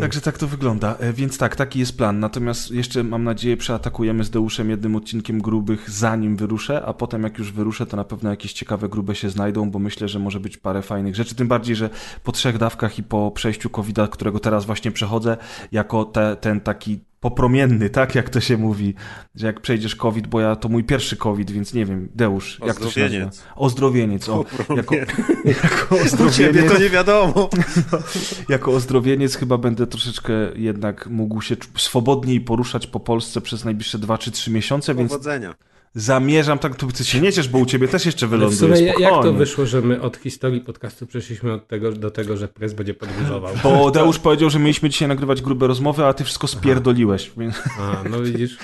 Także 0.00 0.20
tak 0.20 0.38
to 0.38 0.46
wygląda. 0.46 0.96
E, 0.96 1.12
Więc 1.12 1.38
tak, 1.38 1.56
taki 1.56 1.78
jest 1.78 1.96
plan. 1.96 2.20
Natomiast 2.20 2.70
jeszcze 2.70 3.04
mam 3.04 3.24
nadzieję 3.24 3.56
przeatakujemy 3.56 4.24
z 4.24 4.30
Deuszem 4.30 4.70
jednym 4.70 4.96
odcinkiem 4.96 5.40
grubych, 5.40 5.90
zanim 5.90 6.36
wyruszę, 6.36 6.82
a 6.86 6.92
potem 6.92 7.22
jak 7.22 7.38
już 7.38 7.52
wyruszę, 7.52 7.86
to 7.86 7.96
na 7.96 8.04
pewno 8.04 8.30
jakieś 8.30 8.52
ciekawe 8.52 8.88
grube 8.88 9.14
się 9.14 9.30
znajdą, 9.30 9.70
bo 9.70 9.78
myślę, 9.78 10.08
że 10.08 10.18
może 10.18 10.40
być 10.40 10.56
parę 10.56 10.82
fajnych 10.82 11.14
rzeczy. 11.16 11.34
Tym 11.34 11.48
bardziej, 11.48 11.76
że 11.76 11.90
po 12.24 12.32
trzech 12.32 12.58
dawkach 12.58 12.98
i 12.98 13.02
po 13.02 13.30
przejściu 13.30 13.70
COVID-a, 13.70 14.08
którego 14.08 14.40
teraz 14.40 14.64
właśnie 14.64 14.92
przechodzę, 14.92 15.36
jako 15.72 16.04
te, 16.04 16.36
ten 16.36 16.60
taki 16.60 17.00
popromienny, 17.30 17.90
tak 17.90 18.14
jak 18.14 18.30
to 18.30 18.40
się 18.40 18.56
mówi, 18.56 18.94
że 19.34 19.46
jak 19.46 19.60
przejdziesz 19.60 19.96
COVID, 19.96 20.26
bo 20.26 20.40
ja 20.40 20.56
to 20.56 20.68
mój 20.68 20.84
pierwszy 20.84 21.16
COVID, 21.16 21.50
więc 21.50 21.74
nie 21.74 21.86
wiem, 21.86 22.08
Deusz, 22.14 22.60
jak 22.66 22.76
to 22.80 22.90
się 22.90 23.00
nazywa? 23.00 23.30
Ozdrowieniec. 23.56 24.28
O, 24.28 24.44
jako, 24.76 24.94
jako 25.62 25.94
U 25.94 25.98
ciebie 25.98 26.04
ozdrowieniec. 26.04 26.72
to 26.72 26.78
nie 26.78 26.90
wiadomo. 26.90 27.50
Jako 28.48 28.72
ozdrowieniec 28.72 29.36
chyba 29.36 29.58
będę 29.58 29.86
troszeczkę 29.86 30.32
jednak 30.56 31.06
mógł 31.06 31.40
się 31.40 31.56
swobodniej 31.76 32.40
poruszać 32.40 32.86
po 32.86 33.00
Polsce 33.00 33.40
przez 33.40 33.64
najbliższe 33.64 33.98
2 33.98 34.18
czy 34.18 34.30
3 34.30 34.50
miesiące, 34.50 34.94
więc 34.94 35.10
Powodzenia. 35.12 35.54
Zamierzam 35.94 36.58
tak, 36.58 36.76
tu 36.76 36.92
ty 36.92 37.04
się 37.04 37.20
nie 37.20 37.32
ciesz, 37.32 37.48
bo 37.48 37.58
u 37.58 37.66
ciebie 37.66 37.88
też 37.88 38.06
jeszcze 38.06 38.26
Ale 38.26 38.36
w 38.36 38.38
wyląduje. 38.38 38.76
sumie 38.76 38.92
jak 39.00 39.12
to 39.22 39.32
wyszło, 39.32 39.66
że 39.66 39.80
my 39.80 40.00
od 40.02 40.16
historii 40.16 40.60
podcastu 40.60 41.06
przeszliśmy 41.06 41.52
od 41.52 41.68
tego, 41.68 41.92
do 41.92 42.10
tego, 42.10 42.36
że 42.36 42.48
pres 42.48 42.72
będzie 42.72 42.94
podróżował? 42.94 43.54
Bo 43.62 43.90
Deusz 43.90 44.18
powiedział, 44.18 44.50
że 44.50 44.58
mieliśmy 44.58 44.90
dzisiaj 44.90 45.08
nagrywać 45.08 45.42
grube 45.42 45.66
rozmowy, 45.66 46.04
a 46.04 46.12
ty 46.12 46.24
wszystko 46.24 46.46
spierdoliłeś. 46.46 47.32
Więc, 47.36 47.62
A, 47.80 48.08
no 48.10 48.20
widzisz. 48.20 48.58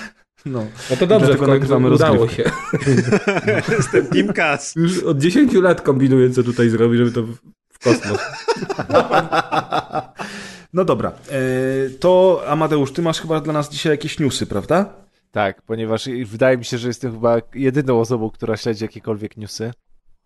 no. 0.45 0.65
No 0.89 0.95
to 0.97 1.07
dobrze, 1.07 1.27
Dlatego 1.27 1.47
nagrywamy 1.47 1.91
udało 1.91 2.17
rozgrywkę. 2.17 2.51
Się. 2.51 3.71
Jestem 3.77 4.07
Team. 4.07 4.27
Już 4.75 5.03
od 5.03 5.17
10 5.17 5.53
lat 5.53 5.81
kombinuję, 5.81 6.29
co 6.29 6.43
tutaj 6.43 6.69
zrobić, 6.69 6.97
żeby 6.97 7.11
to 7.11 7.23
w 7.23 7.37
w 7.73 7.79
kosmos. 7.83 8.19
no 10.73 10.85
dobra, 10.85 11.11
e, 11.31 11.89
to 11.99 12.41
Amadeusz, 12.47 12.91
ty 12.91 13.01
masz 13.01 13.21
chyba 13.21 13.41
dla 13.41 13.53
nas 13.53 13.69
dzisiaj 13.69 13.91
jakieś 13.91 14.19
newsy, 14.19 14.45
prawda? 14.45 14.93
Tak, 15.33 15.61
ponieważ 15.61 16.09
wydaje 16.25 16.57
mi 16.57 16.65
się, 16.65 16.77
że 16.77 16.87
jestem 16.87 17.11
chyba 17.11 17.37
jedyną 17.53 17.99
osobą, 17.99 18.29
która 18.29 18.57
śledzi 18.57 18.83
jakiekolwiek 18.83 19.37
newsy. 19.37 19.71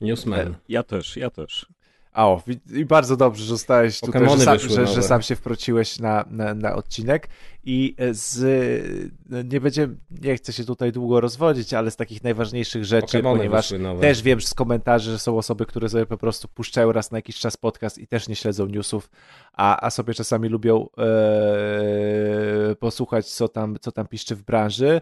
Newsman. 0.01 0.55
Ja 0.69 0.83
też, 0.83 1.17
ja 1.17 1.29
też. 1.29 1.65
A 2.13 2.27
o, 2.27 2.41
i 2.73 2.85
bardzo 2.85 3.17
dobrze, 3.17 3.43
że 3.43 3.49
zostałeś 3.49 3.99
tutaj, 3.99 4.29
że 4.29 4.37
sam, 4.37 4.59
że, 4.59 4.87
że 4.87 5.03
sam 5.03 5.21
się 5.21 5.35
wprociłeś 5.35 5.99
na, 5.99 6.25
na, 6.29 6.53
na 6.53 6.75
odcinek 6.75 7.27
i 7.69 7.95
z, 8.11 8.39
no 9.29 9.41
nie 9.41 9.61
będzie, 9.61 9.87
nie 10.21 10.35
chcę 10.35 10.53
się 10.53 10.63
tutaj 10.63 10.91
długo 10.91 11.21
rozwodzić, 11.21 11.73
ale 11.73 11.91
z 11.91 11.95
takich 11.95 12.23
najważniejszych 12.23 12.85
rzeczy, 12.85 13.07
Pokemony 13.07 13.37
ponieważ 13.37 13.73
też 14.01 14.21
wiem 14.21 14.41
z 14.41 14.53
komentarzy, 14.53 15.11
że 15.11 15.19
są 15.19 15.37
osoby, 15.37 15.65
które 15.65 15.89
sobie 15.89 16.05
po 16.05 16.17
prostu 16.17 16.47
puszczają 16.47 16.91
raz 16.91 17.11
na 17.11 17.17
jakiś 17.17 17.39
czas 17.39 17.57
podcast 17.57 17.97
i 17.97 18.07
też 18.07 18.27
nie 18.27 18.35
śledzą 18.35 18.65
newsów, 18.65 19.09
a, 19.53 19.85
a 19.85 19.89
sobie 19.89 20.13
czasami 20.13 20.49
lubią 20.49 20.87
e, 20.97 22.75
posłuchać, 22.75 23.25
co 23.25 23.47
tam, 23.47 23.77
co 23.81 23.91
tam 23.91 24.07
piszczy 24.07 24.35
w 24.35 24.43
branży, 24.43 25.01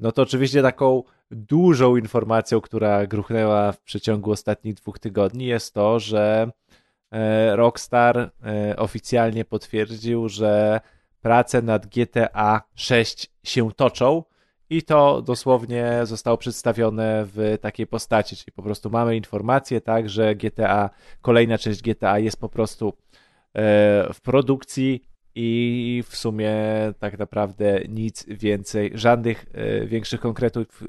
no 0.00 0.12
to 0.12 0.22
oczywiście 0.22 0.62
taką 0.62 1.02
dużą 1.30 1.96
informacją, 1.96 2.60
która 2.60 3.06
gruchnęła 3.06 3.72
w 3.72 3.80
przeciągu 3.80 4.30
ostatnich 4.30 4.74
dwóch 4.74 4.98
tygodni 4.98 5.46
jest 5.46 5.74
to, 5.74 6.00
że 6.00 6.50
e, 7.10 7.56
Rockstar 7.56 8.18
e, 8.18 8.76
oficjalnie 8.76 9.44
potwierdził, 9.44 10.28
że 10.28 10.80
prace 11.22 11.62
nad 11.62 11.86
GTA 11.86 12.62
6 12.74 13.30
się 13.44 13.72
toczą 13.72 14.22
i 14.70 14.82
to 14.82 15.22
dosłownie 15.22 16.00
zostało 16.02 16.36
przedstawione 16.36 17.24
w 17.26 17.58
takiej 17.60 17.86
postaci, 17.86 18.36
czyli 18.36 18.52
po 18.52 18.62
prostu 18.62 18.90
mamy 18.90 19.16
informację, 19.16 19.80
tak, 19.80 20.08
że 20.08 20.34
GTA, 20.34 20.90
kolejna 21.22 21.58
część 21.58 21.82
GTA 21.82 22.18
jest 22.18 22.40
po 22.40 22.48
prostu 22.48 22.88
e, 22.88 22.92
w 24.12 24.20
produkcji 24.22 25.02
i 25.34 26.04
w 26.08 26.16
sumie 26.16 26.54
tak 26.98 27.18
naprawdę 27.18 27.80
nic 27.88 28.24
więcej, 28.28 28.90
żadnych 28.94 29.46
e, 29.52 29.86
większych 29.86 30.20
konkretów, 30.20 30.82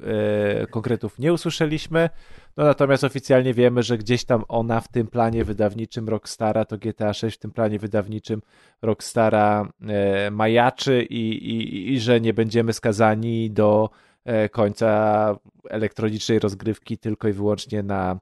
e, 0.62 0.68
konkretów 0.68 1.20
nie 1.20 1.34
usłyszeliśmy. 1.34 2.10
No 2.58 2.64
natomiast 2.64 3.04
oficjalnie 3.04 3.54
wiemy, 3.54 3.84
że 3.84 3.98
gdzieś 3.98 4.26
tam 4.26 4.44
ona 4.48 4.82
w 4.82 4.88
tym 4.88 5.08
planie 5.08 5.46
wydawniczym 5.46 6.10
Rockstara, 6.10 6.66
to 6.66 6.78
GTA 6.78 7.14
6 7.14 7.38
w 7.38 7.40
tym 7.40 7.52
planie 7.52 7.80
wydawniczym 7.80 8.42
Rockstara 8.82 9.70
e, 9.82 10.32
majaczy 10.32 11.04
i, 11.04 11.30
i, 11.30 11.92
i 11.94 12.00
że 12.00 12.22
nie 12.22 12.34
będziemy 12.34 12.74
skazani 12.74 13.52
do 13.52 13.90
e, 14.26 14.50
końca 14.50 15.36
elektronicznej 15.70 16.40
rozgrywki 16.40 16.98
tylko 16.98 17.28
i 17.28 17.34
wyłącznie 17.34 17.84
na 17.84 18.20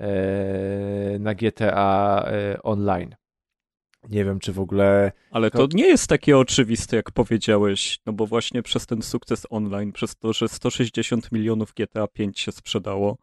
e, 0.00 1.18
na 1.18 1.34
GTA 1.34 2.24
e, 2.26 2.62
Online. 2.62 3.14
Nie 4.10 4.24
wiem, 4.24 4.38
czy 4.38 4.52
w 4.52 4.60
ogóle. 4.60 5.12
Ale 5.30 5.50
to 5.50 5.68
nie 5.74 5.86
jest 5.86 6.08
takie 6.08 6.38
oczywiste, 6.38 6.96
jak 6.96 7.10
powiedziałeś, 7.10 7.98
no 8.06 8.12
bo 8.12 8.26
właśnie 8.26 8.62
przez 8.62 8.86
ten 8.86 9.02
sukces 9.02 9.46
online, 9.50 9.92
przez 9.92 10.16
to, 10.16 10.32
że 10.32 10.48
160 10.48 11.32
milionów 11.32 11.72
GTA 11.74 12.06
5 12.06 12.40
się 12.40 12.52
sprzedało, 12.52 13.16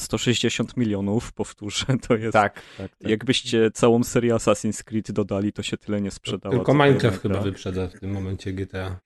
160 0.00 0.76
milionów, 0.76 1.32
powtórzę, 1.32 1.86
to 2.08 2.16
jest... 2.16 2.32
Tak, 2.32 2.62
tak, 2.78 2.96
tak. 2.96 3.10
Jakbyście 3.10 3.70
całą 3.70 4.04
serię 4.04 4.34
Assassin's 4.34 4.82
Creed 4.84 5.12
dodali, 5.12 5.52
to 5.52 5.62
się 5.62 5.76
tyle 5.76 6.00
nie 6.00 6.10
sprzedało. 6.10 6.54
Tylko 6.54 6.74
Minecraft 6.74 7.00
pojedynka. 7.02 7.28
chyba 7.28 7.40
wyprzedza 7.40 7.86
w 7.86 8.00
tym 8.00 8.10
momencie 8.10 8.52
GTA. 8.52 9.00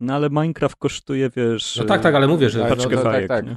No 0.00 0.14
ale 0.14 0.30
Minecraft 0.30 0.76
kosztuje, 0.76 1.30
wiesz... 1.36 1.76
No 1.76 1.84
tak, 1.84 2.02
tak, 2.02 2.14
ale 2.14 2.28
mówię, 2.28 2.50
że 2.50 2.60
Tak, 2.60 2.68
paczkę 2.68 2.96
no, 2.96 3.02
tak, 3.02 3.12
fajek, 3.12 3.28
tak. 3.28 3.46
nie? 3.46 3.56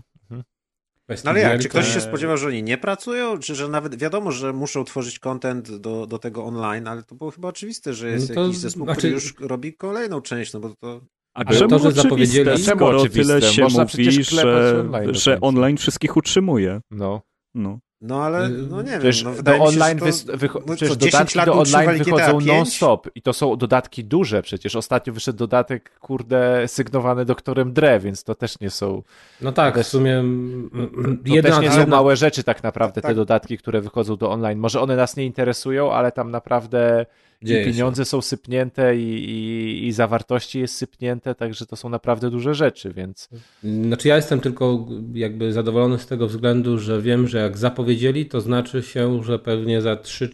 kwestii 1.07 1.25
No 1.25 1.31
ale 1.31 1.39
jak, 1.39 1.57
czy 1.57 1.63
to- 1.63 1.69
ktoś 1.69 1.93
się 1.93 2.01
spodziewał, 2.01 2.37
że 2.37 2.47
oni 2.47 2.63
nie 2.63 2.77
pracują? 2.77 3.37
Czy 3.39 3.55
że 3.55 3.67
nawet 3.67 3.95
wiadomo, 3.95 4.31
że 4.31 4.53
muszą 4.53 4.83
tworzyć 4.83 5.19
content 5.19 5.75
do, 5.77 6.07
do 6.07 6.19
tego 6.19 6.45
online, 6.45 6.87
ale 6.87 7.03
to 7.03 7.15
było 7.15 7.31
chyba 7.31 7.47
oczywiste, 7.47 7.93
że 7.93 8.09
jest 8.09 8.29
No 8.29 8.35
to 8.35 8.41
jakiś 8.43 8.57
zespół, 8.57 8.83
znaczy- 8.85 8.97
który 8.97 9.13
już 9.13 9.33
robi 9.39 9.73
kolejną 9.73 10.21
część, 10.21 10.53
no 10.53 10.59
bo 10.59 10.69
to... 10.75 11.01
A 11.37 11.41
Ale 11.45 11.57
czemu 11.57 11.69
to, 11.69 11.79
że 11.79 11.91
zapowiedzieli- 11.91 12.63
skoro 12.63 13.05
tyle 13.09 13.41
się 13.41 13.61
Można 13.61 13.83
mówi, 13.83 14.23
że, 14.23 14.41
online 14.79 15.13
że 15.13 15.41
online 15.41 15.77
wszystkich 15.77 16.17
utrzymuje. 16.17 16.81
No. 16.91 17.21
No. 17.55 17.79
No 18.01 18.23
ale, 18.23 18.49
no 18.49 18.81
nie 18.81 18.91
Przecież 18.91 19.23
wiem, 19.23 19.33
no 19.37 19.43
do 19.43 19.53
się, 19.53 19.61
online, 19.61 19.99
że 19.99 20.05
wys- 20.05 20.25
to, 20.27 20.33
wycho- 20.37 20.61
no 20.67 20.75
przecież 20.75 20.89
co, 20.89 20.95
10 20.95 21.11
dodatki 21.11 21.37
lat 21.37 21.45
do 21.45 21.53
online 21.53 21.97
wychodzą 21.97 22.15
GTA 22.15 22.31
5? 22.31 22.45
non-stop 22.45 23.07
i 23.15 23.21
to 23.21 23.33
są 23.33 23.55
dodatki 23.55 24.03
duże 24.05 24.41
przecież. 24.41 24.75
Ostatnio 24.75 25.13
wyszedł 25.13 25.37
dodatek, 25.37 25.99
kurde, 25.99 26.67
sygnowany 26.67 27.25
doktorem 27.25 27.73
Dre, 27.73 27.99
więc 27.99 28.23
to 28.23 28.35
też 28.35 28.59
nie 28.59 28.69
są, 28.69 29.03
No 29.41 29.51
tak, 29.51 29.75
też- 29.75 29.85
w 29.87 29.89
sumie 29.89 30.13
mm, 30.19 30.69
mm, 30.73 31.17
to 31.25 31.33
jedna, 31.33 31.51
też 31.51 31.61
nie 31.61 31.71
są 31.71 31.79
jedna, 31.79 31.95
małe 31.95 32.15
rzeczy 32.15 32.43
tak 32.43 32.63
naprawdę, 32.63 33.01
te 33.01 33.07
Tak. 33.07 33.15
dodatki, 33.15 33.57
które 33.57 33.81
wychodzą 33.81 34.15
do 34.17 34.31
online. 34.31 34.59
Może 34.59 34.81
one 34.81 34.95
nas 34.95 35.17
nie 35.17 35.25
interesują, 35.25 35.91
ale 35.91 36.11
tam 36.11 36.31
naprawdę 36.31 37.05
i 37.41 37.45
Dzieje 37.45 37.65
się. 37.65 37.71
pieniądze 37.71 38.05
są 38.05 38.21
sypnięte 38.21 38.97
i, 38.97 39.29
i, 39.29 39.87
i 39.87 39.91
zawartości 39.91 40.59
jest 40.59 40.75
sypnięte, 40.75 41.35
także 41.35 41.65
to 41.65 41.75
są 41.75 41.89
naprawdę 41.89 42.29
duże 42.29 42.55
rzeczy, 42.55 42.93
więc 42.93 43.29
Znaczy 43.63 44.07
ja 44.07 44.15
jestem 44.15 44.39
tylko 44.39 44.87
jakby 45.13 45.53
zadowolony 45.53 45.99
z 45.99 46.07
tego 46.07 46.27
względu, 46.27 46.77
że 46.77 47.01
wiem, 47.01 47.27
że 47.27 47.37
jak 47.37 47.57
zapowiedzieli, 47.57 48.25
to 48.25 48.41
znaczy 48.41 48.83
się, 48.83 49.23
że 49.23 49.39
pewnie 49.39 49.81
za 49.81 49.95
3-4 49.95 50.31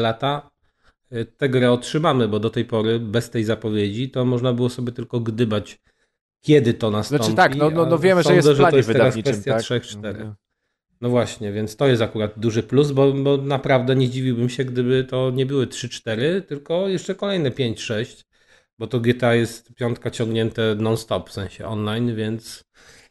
lata 0.00 0.50
y, 1.12 1.24
tę 1.24 1.48
grę 1.48 1.72
otrzymamy, 1.72 2.28
bo 2.28 2.38
do 2.38 2.50
tej 2.50 2.64
pory 2.64 3.00
bez 3.00 3.30
tej 3.30 3.44
zapowiedzi 3.44 4.10
to 4.10 4.24
można 4.24 4.52
było 4.52 4.68
sobie 4.68 4.92
tylko 4.92 5.20
gdybać, 5.20 5.78
kiedy 6.40 6.74
to 6.74 6.90
nastąpi. 6.90 7.24
Znaczy 7.24 7.36
tak, 7.36 7.56
no, 7.56 7.70
no, 7.70 7.86
no 7.86 7.98
wiemy, 7.98 8.22
że 8.22 8.28
sądzę, 8.28 8.36
jest 8.36 8.48
w 8.48 8.52
to 8.52 8.56
planie 8.56 8.76
jest 8.76 8.88
teraz 8.88 9.14
wydawniczym, 9.14 9.42
kwestia 9.42 9.52
tak? 9.52 9.82
3-4. 9.82 10.32
No 11.00 11.08
właśnie, 11.08 11.52
więc 11.52 11.76
to 11.76 11.86
jest 11.86 12.02
akurat 12.02 12.38
duży 12.38 12.62
plus, 12.62 12.92
bo, 12.92 13.12
bo 13.12 13.36
naprawdę 13.36 13.96
nie 13.96 14.06
zdziwiłbym 14.06 14.48
się, 14.48 14.64
gdyby 14.64 15.04
to 15.04 15.30
nie 15.30 15.46
były 15.46 15.66
3-4, 15.66 16.42
tylko 16.42 16.88
jeszcze 16.88 17.14
kolejne 17.14 17.50
5-6, 17.50 18.24
bo 18.78 18.86
to 18.86 19.00
GTA 19.00 19.34
jest 19.34 19.74
piątka 19.74 20.10
ciągnięte 20.10 20.74
non-stop, 20.74 21.28
w 21.30 21.32
sensie 21.32 21.66
online, 21.66 22.14
więc 22.16 22.64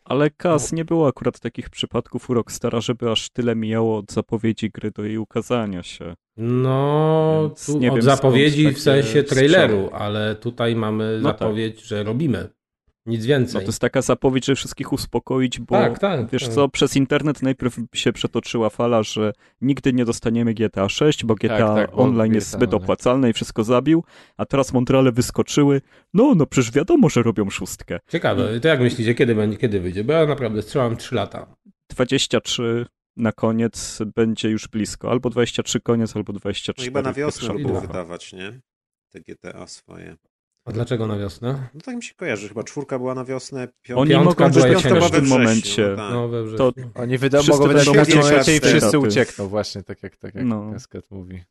Ale 0.03 0.29
Kas, 0.29 0.73
nie 0.73 0.85
było 0.85 1.07
akurat 1.07 1.39
takich 1.39 1.69
przypadków 1.69 2.29
u 2.29 2.33
Rockstara, 2.33 2.81
żeby 2.81 3.11
aż 3.11 3.29
tyle 3.29 3.55
mijało 3.55 3.97
od 3.97 4.11
zapowiedzi 4.11 4.69
gry 4.69 4.91
do 4.91 5.03
jej 5.03 5.17
ukazania 5.17 5.83
się. 5.83 6.13
No, 6.37 7.51
tu 7.65 7.77
nie 7.79 7.89
od 7.89 7.95
wiem, 7.95 8.01
zapowiedzi 8.01 8.71
w 8.71 8.79
sensie 8.79 9.23
traileru, 9.23 9.83
strzały. 9.85 10.03
ale 10.03 10.35
tutaj 10.35 10.75
mamy 10.75 11.19
No 11.21 11.29
tak. 11.29 11.39
zapowiedź, 11.39 11.81
że 11.81 12.03
robimy. 12.03 12.49
Nic 13.05 13.21
No 13.21 13.27
więcej. 13.27 13.61
to 13.61 13.67
jest 13.67 13.79
taka 13.81 14.01
zapowiedź, 14.01 14.45
żeby 14.45 14.55
wszystkich 14.55 14.93
uspokoić, 14.93 15.59
bo 15.59 15.75
tak, 15.75 15.99
tak. 15.99 16.29
wiesz 16.29 16.43
tak. 16.43 16.53
co, 16.53 16.69
przez 16.69 16.95
internet 16.95 17.41
najpierw 17.41 17.77
się 17.93 18.13
przetoczyła 18.13 18.69
fala, 18.69 19.03
że 19.03 19.33
nigdy 19.61 19.93
nie 19.93 20.05
dostaniemy 20.05 20.53
GTA 20.53 20.89
6, 20.89 21.25
bo 21.25 21.35
GTA 21.35 21.75
tak, 21.75 21.91
bo 21.91 21.97
Online 21.97 22.33
jest 22.33 22.47
GTA 22.47 22.57
zbyt 22.57 22.69
Online. 22.69 22.83
opłacalne 22.83 23.29
i 23.29 23.33
wszystko 23.33 23.63
zabił, 23.63 24.03
a 24.37 24.45
teraz 24.45 24.73
Montreale 24.73 25.11
wyskoczyły. 25.11 25.81
No, 26.13 26.33
no 26.35 26.45
przecież 26.45 26.71
wiadomo, 26.71 27.09
że 27.09 27.23
robią 27.23 27.49
szóstkę. 27.49 27.99
Ciekawe, 28.09 28.59
to 28.59 28.67
jak 28.67 28.79
myślicie, 28.79 29.15
kiedy 29.15 29.35
będzie, 29.35 29.57
kiedy 29.57 29.79
wyjdzie? 29.79 30.03
Bo 30.03 30.13
ja 30.13 30.25
naprawdę 30.25 30.61
strzelam 30.61 30.97
3 30.97 31.15
lata. 31.15 31.55
23 31.91 32.85
na 33.17 33.31
koniec 33.31 33.99
będzie 34.15 34.49
już 34.49 34.67
blisko. 34.67 35.11
Albo 35.11 35.29
23 35.29 35.79
koniec, 35.79 36.15
albo 36.15 36.33
No 36.33 36.39
24. 36.39 36.85
chyba 36.85 37.01
na 37.01 37.13
wiosnę 37.13 37.55
dwa. 37.59 37.79
wydawać, 37.81 38.33
nie? 38.33 38.59
Te 39.09 39.19
GTA 39.21 39.67
swoje. 39.67 40.15
A 40.65 40.71
dlaczego 40.71 41.07
na 41.07 41.17
wiosnę? 41.17 41.67
No 41.73 41.81
tak 41.81 41.95
mi 41.95 42.03
się 42.03 42.13
kojarzy, 42.15 42.47
chyba 42.47 42.63
czwórka 42.63 42.97
była 42.99 43.15
na 43.15 43.25
wiosnę, 43.25 43.67
piątka, 43.81 44.01
Oni 44.01 44.11
Piątka 44.11 44.43
mogą 44.43 44.53
była 44.53 44.67
być 44.67 44.83
w 44.83 44.87
wrześniu, 45.11 45.29
momencie. 45.29 45.87
no 45.89 45.95
tak. 45.95 46.11
No 46.13 46.27
we 46.27 46.43
wrześniu. 46.43 46.71
To- 46.71 47.01
Oni 47.01 47.17
wyda- 47.17 47.37
Wszyscy 47.37 47.51
mogą 47.59 47.67
wydać 47.67 47.89
w 47.89 47.93
wiedzieć, 47.93 48.15
momencie 48.15 48.55
i 48.55 48.59
wszyscy 48.59 48.99
uciekną, 48.99 49.47
właśnie 49.47 49.83
tak 49.83 50.03
jak, 50.03 50.17
tak 50.17 50.35
jak 50.35 50.45
No. 50.45 50.71
Kasket 50.73 51.11
mówi. 51.11 51.43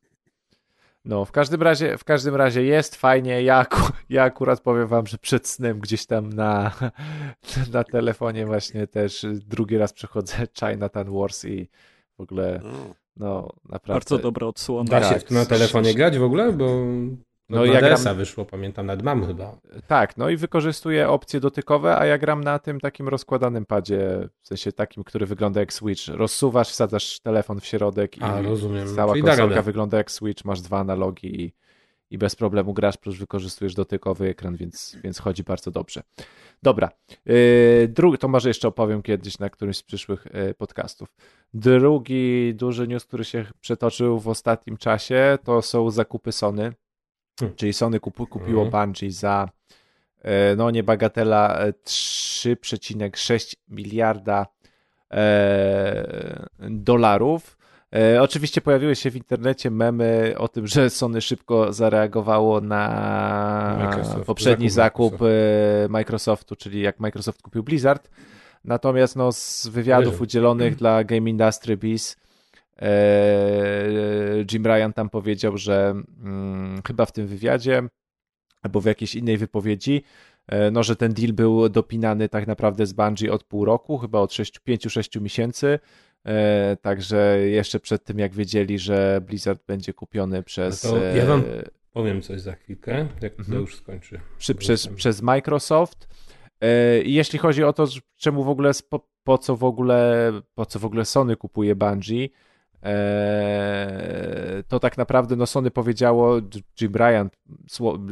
No, 1.04 1.24
w 1.24 1.32
każdym 1.32 1.62
razie, 1.62 1.98
w 1.98 2.04
każdym 2.04 2.34
razie 2.34 2.62
jest 2.62 2.96
fajnie. 2.96 3.42
Ja, 3.42 3.66
ja 4.08 4.22
akurat 4.22 4.60
powiem 4.60 4.86
wam, 4.88 5.06
że 5.06 5.18
przed 5.18 5.48
snem 5.48 5.80
gdzieś 5.80 6.06
tam 6.06 6.32
na, 6.32 6.72
na 7.72 7.84
telefonie 7.84 8.46
właśnie 8.46 8.86
też 8.86 9.26
drugi 9.32 9.78
raz 9.78 9.92
przechodzę 9.92 10.34
Chinatown 10.60 11.18
Wars 11.18 11.44
i 11.44 11.68
w 12.18 12.20
ogóle, 12.20 12.60
No. 13.16 13.52
naprawdę. 13.64 13.92
Bardzo 13.94 14.18
dobra 14.18 14.46
odsłona. 14.46 14.90
Da 14.90 15.00
tak, 15.00 15.20
się 15.20 15.26
w- 15.26 15.30
na 15.30 15.46
telefonie 15.46 15.94
grać 15.94 16.18
w 16.18 16.22
ogóle? 16.22 16.52
Bo 16.52 16.84
no, 17.48 17.56
No 17.56 17.64
ja 17.64 17.80
gram- 17.80 18.14
wyszło, 18.16 18.44
pamiętam, 18.44 18.86
nawet 18.86 19.04
mam 19.04 19.26
chyba. 19.26 19.56
Tak, 19.86 20.16
no 20.16 20.28
i 20.28 20.36
wykorzystuję 20.36 21.08
opcje 21.08 21.40
dotykowe, 21.40 21.98
a 21.98 22.06
ja 22.06 22.18
gram 22.18 22.44
na 22.44 22.58
tym 22.58 22.80
takim 22.80 23.08
rozkładanym 23.08 23.66
padzie, 23.66 24.28
w 24.42 24.48
sensie 24.48 24.72
takim, 24.72 25.04
który 25.04 25.26
wygląda 25.26 25.60
jak 25.60 25.72
Switch. 25.72 26.08
Rozsuwasz, 26.08 26.68
wsadzasz 26.68 27.20
telefon 27.20 27.60
w 27.60 27.66
środek 27.66 28.18
i 28.18 28.22
A, 28.22 28.42
rozumiem. 28.42 28.88
cała 28.96 29.12
Czyli 29.12 29.24
konsolka 29.24 29.62
wygląda 29.62 29.98
jak 29.98 30.10
Switch, 30.10 30.44
masz 30.44 30.60
dwa 30.60 30.78
analogi 30.78 31.40
i, 31.42 31.52
i 32.10 32.18
bez 32.18 32.36
problemu 32.36 32.74
grasz, 32.74 32.96
plus 32.96 33.16
wykorzystujesz 33.16 33.74
dotykowy 33.74 34.28
ekran, 34.28 34.56
więc, 34.56 34.96
więc 35.04 35.18
chodzi 35.18 35.42
bardzo 35.42 35.70
dobrze. 35.70 36.02
Dobra, 36.62 36.90
yy, 37.26 37.88
drugi, 37.88 38.18
to 38.18 38.28
może 38.28 38.48
jeszcze 38.50 38.68
opowiem 38.68 39.02
kiedyś 39.02 39.38
na 39.38 39.50
którymś 39.50 39.76
z 39.76 39.82
przyszłych 39.82 40.26
yy, 40.34 40.54
podcastów. 40.54 41.08
Drugi 41.54 42.54
duży 42.54 42.88
news, 42.88 43.04
który 43.04 43.24
się 43.24 43.44
przetoczył 43.60 44.20
w 44.20 44.28
ostatnim 44.28 44.76
czasie, 44.76 45.38
to 45.44 45.62
są 45.62 45.90
zakupy 45.90 46.32
Sony. 46.32 46.72
Hmm. 47.40 47.56
Czyli 47.56 47.72
Sony 47.72 48.00
kupu, 48.00 48.26
kupiło 48.26 48.64
Mhm. 48.64 48.86
Bungie 48.86 49.10
za 49.12 49.48
e, 50.22 50.56
no 50.56 50.70
nie 50.70 50.82
bagatela 50.82 51.58
e, 51.58 51.72
3,6 51.72 53.54
miliarda 53.68 54.46
e, 55.10 56.46
dolarów. 56.70 57.58
E, 57.94 58.22
oczywiście 58.22 58.60
pojawiły 58.60 58.96
się 58.96 59.10
w 59.10 59.16
internecie 59.16 59.70
memy 59.70 60.34
o 60.38 60.48
tym, 60.48 60.66
że 60.66 60.90
Sony 60.90 61.20
szybko 61.20 61.72
zareagowało 61.72 62.60
na 62.60 63.76
Microsoft, 63.78 64.26
poprzedni 64.26 64.70
zakup 64.70 65.12
zakup 65.12 65.22
e, 65.22 65.88
Microsoftu, 65.88 66.56
czyli 66.56 66.80
jak 66.80 67.00
Microsoft 67.00 67.42
kupił 67.42 67.62
Blizzard. 67.62 68.10
Natomiast 68.64 69.16
no, 69.16 69.32
z 69.32 69.66
wywiadów 69.66 70.20
udzielonych 70.20 70.76
dla 70.76 71.04
Game 71.04 71.30
Industry 71.30 71.76
Biz 71.76 72.16
Jim 74.52 74.66
Ryan 74.66 74.92
tam 74.92 75.10
powiedział, 75.10 75.56
że 75.58 75.94
mm, 76.24 76.82
chyba 76.86 77.06
w 77.06 77.12
tym 77.12 77.26
wywiadzie 77.26 77.82
albo 78.62 78.80
w 78.80 78.84
jakiejś 78.84 79.14
innej 79.14 79.36
wypowiedzi, 79.36 80.02
e, 80.46 80.70
no, 80.70 80.82
że 80.82 80.96
ten 80.96 81.12
deal 81.12 81.32
był 81.32 81.68
dopinany 81.68 82.28
tak 82.28 82.46
naprawdę 82.46 82.86
z 82.86 82.92
Bungie 82.92 83.32
od 83.32 83.44
pół 83.44 83.64
roku, 83.64 83.98
chyba 83.98 84.20
od 84.20 84.30
5-6 84.30 85.20
miesięcy. 85.20 85.78
E, 86.26 86.76
także 86.82 87.38
jeszcze 87.40 87.80
przed 87.80 88.04
tym, 88.04 88.18
jak 88.18 88.34
wiedzieli, 88.34 88.78
że 88.78 89.20
Blizzard 89.26 89.62
będzie 89.66 89.92
kupiony 89.92 90.42
przez. 90.42 90.84
No 90.84 90.90
to 90.90 90.96
ja 91.04 91.26
wam- 91.26 91.40
e, 91.40 91.64
Powiem 91.92 92.22
coś 92.22 92.40
za 92.40 92.52
chwilkę, 92.54 93.08
jak 93.20 93.34
to 93.34 93.38
Mhm. 93.38 93.60
już 93.60 93.76
skończy. 93.76 94.20
przy, 94.38 94.54
przez, 94.54 94.88
przez 94.88 95.22
Microsoft. 95.22 96.08
E, 96.60 97.02
I 97.02 97.14
jeśli 97.14 97.38
chodzi 97.38 97.64
o 97.64 97.72
to, 97.72 97.86
czemu 98.16 98.44
w 98.44 98.48
ogóle, 98.48 98.70
po, 98.90 99.08
po 99.24 99.38
co 99.38 99.56
w 99.56 99.64
ogóle, 99.64 100.32
po 100.54 100.66
co 100.66 100.78
w 100.78 100.84
ogóle 100.84 101.04
Sony 101.04 101.36
kupuje 101.36 101.76
Bungie, 101.76 102.24
e, 102.24 102.28
to 104.68 104.80
tak 104.80 104.98
naprawdę 104.98 105.36
no 105.36 105.46
Sony 105.46 105.70
powiedziało, 105.70 106.36
Jim 106.80 106.94
Ryan, 106.96 107.30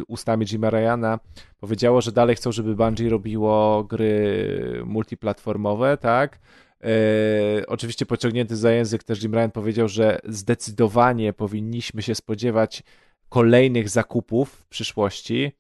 ustami 0.09 0.47
Jima 0.47 0.71
Ryana 0.71 1.19
powiedziało, 1.61 2.01
że 2.01 2.13
dalej 2.13 2.37
chcą, 2.37 2.53
żeby 2.53 2.77
Bungie 2.77 3.11
robiło 3.11 3.85
gry 3.85 4.83
multiplatformowe, 4.87 5.97
tak? 5.97 6.39
E, 6.85 7.67
oczywiście 7.67 8.07
pociągnięty 8.07 8.57
za 8.57 8.73
język 8.73 9.05
też 9.05 9.23
Jim 9.23 9.35
Ryan 9.35 9.51
powiedział, 9.51 9.89
że 9.89 10.19
zdecydowanie 10.25 11.33
powinniśmy 11.33 12.03
się 12.03 12.15
spodziewać 12.15 12.83
kolejnych 13.29 13.89
zakupów 13.89 14.53
w 14.53 14.67
przyszłości. 14.67 15.53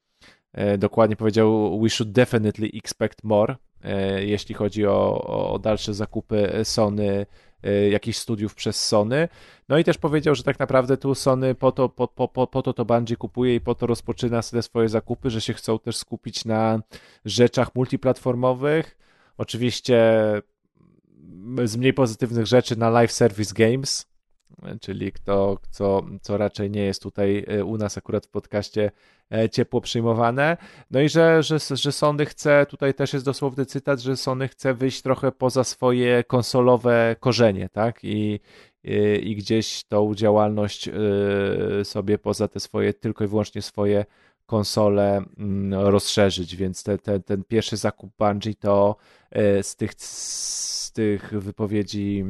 E, 0.52 0.78
dokładnie 0.78 1.16
powiedział, 1.16 1.80
we 1.80 1.90
should 1.90 2.12
definitely 2.12 2.70
expect 2.74 3.24
more, 3.24 3.56
e, 3.82 4.24
jeśli 4.24 4.54
chodzi 4.54 4.86
o, 4.86 5.22
o, 5.52 5.58
dalsze 5.58 5.94
zakupy 5.94 6.60
Sony, 6.64 7.26
jakichś 7.90 8.18
studiów 8.18 8.54
przez 8.54 8.86
Sony. 8.86 9.28
No 9.68 9.78
i 9.78 9.84
też 9.84 9.98
powiedział, 9.98 10.34
że 10.34 10.42
tak 10.42 10.58
naprawdę 10.58 10.96
tu 10.96 11.14
Sony 11.14 11.54
po 11.54 11.72
to, 11.72 11.88
po, 11.88 12.08
po, 12.08 12.28
po, 12.28 12.46
po 12.46 12.62
to 12.62 12.72
to 12.72 12.84
Bungie 12.84 13.16
kupuje 13.16 13.54
i 13.54 13.60
po 13.60 13.74
to 13.74 13.86
rozpoczyna 13.86 14.42
te 14.42 14.62
swoje 14.62 14.88
zakupy, 14.88 15.30
że 15.30 15.40
się 15.40 15.54
chcą 15.54 15.78
też 15.78 15.96
skupić 15.96 16.44
na 16.44 16.80
rzeczach 17.24 17.74
multiplatformowych. 17.74 18.98
Oczywiście 19.38 20.12
z 21.64 21.76
mniej 21.76 21.94
pozytywnych 21.94 22.46
rzeczy 22.46 22.78
na 22.78 22.90
live 22.90 23.12
service 23.12 23.54
games, 23.54 24.06
czyli 24.80 25.12
kto, 25.12 25.58
co, 25.70 26.02
co 26.22 26.36
raczej 26.36 26.70
nie 26.70 26.84
jest 26.84 27.02
tutaj 27.02 27.44
e, 27.48 27.64
u 27.64 27.76
nas 27.76 27.98
akurat 27.98 28.26
w 28.26 28.30
podcaście 28.30 28.90
e, 29.32 29.50
ciepło 29.50 29.80
przyjmowane. 29.80 30.56
No 30.90 31.00
i 31.00 31.08
że, 31.08 31.42
że, 31.42 31.58
że 31.70 31.92
Sony 31.92 32.26
chce, 32.26 32.66
tutaj 32.66 32.94
też 32.94 33.12
jest 33.12 33.24
dosłowny 33.24 33.66
cytat, 33.66 34.00
że 34.00 34.16
Sony 34.16 34.48
chce 34.48 34.74
wyjść 34.74 35.02
trochę 35.02 35.32
poza 35.32 35.64
swoje 35.64 36.24
konsolowe 36.24 37.16
korzenie, 37.20 37.68
tak? 37.68 38.04
I, 38.04 38.40
i, 38.84 38.94
i 39.22 39.36
gdzieś 39.36 39.84
tą 39.84 40.14
działalność 40.14 40.90
sobie 41.84 42.18
poza 42.18 42.48
te 42.48 42.60
swoje, 42.60 42.94
tylko 42.94 43.24
i 43.24 43.26
wyłącznie 43.26 43.62
swoje 43.62 44.04
konsole 44.46 45.22
mm, 45.38 45.74
rozszerzyć, 45.74 46.56
więc 46.56 46.82
te, 46.82 46.98
te, 46.98 47.20
ten 47.20 47.44
pierwszy 47.44 47.76
zakup 47.76 48.12
Bungie 48.18 48.54
to 48.54 48.96
y, 49.36 49.62
z 49.62 49.76
tych 49.76 49.94
z 49.96 50.92
tych 50.92 51.32
wypowiedzi 51.42 52.24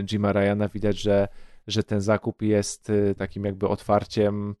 y, 0.00 0.04
Jima 0.04 0.32
Ryana 0.32 0.68
widać, 0.68 1.00
że, 1.00 1.28
że 1.66 1.82
ten 1.82 2.00
zakup 2.00 2.42
jest 2.42 2.92
takim 3.16 3.44
jakby 3.44 3.68
otwarciem 3.68 4.54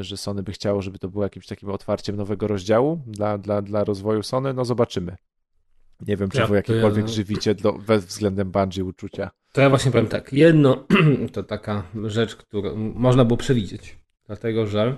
że 0.00 0.16
Sony 0.16 0.42
by 0.42 0.52
chciało, 0.52 0.82
żeby 0.82 0.98
to 0.98 1.08
było 1.08 1.24
jakimś 1.24 1.46
takim 1.46 1.70
otwarciem 1.70 2.16
nowego 2.16 2.46
rozdziału 2.46 3.00
dla, 3.06 3.38
dla, 3.38 3.62
dla 3.62 3.84
rozwoju 3.84 4.22
Sony, 4.22 4.54
no 4.54 4.64
zobaczymy. 4.64 5.16
Nie 6.06 6.16
wiem, 6.16 6.28
czy 6.28 6.38
Ja- 6.38 6.46
wy 6.46 6.56
jakiekolwiek 6.56 7.06
ja- 7.06 7.12
żywicie 7.12 7.54
do, 7.54 7.72
we 7.72 7.98
względem 7.98 8.50
Bungie 8.50 8.84
uczucia. 8.84 9.30
To 9.52 9.60
ja 9.60 9.68
właśnie 9.70 9.90
powiem 9.92 10.06
tak. 10.06 10.32
Jedno 10.32 10.86
to 11.32 11.42
taka 11.42 11.82
rzecz, 12.04 12.36
którą 12.36 12.76
można 12.76 13.24
było 13.24 13.36
przewidzieć. 13.36 13.98
Dlatego, 14.28 14.66
że 14.66 14.96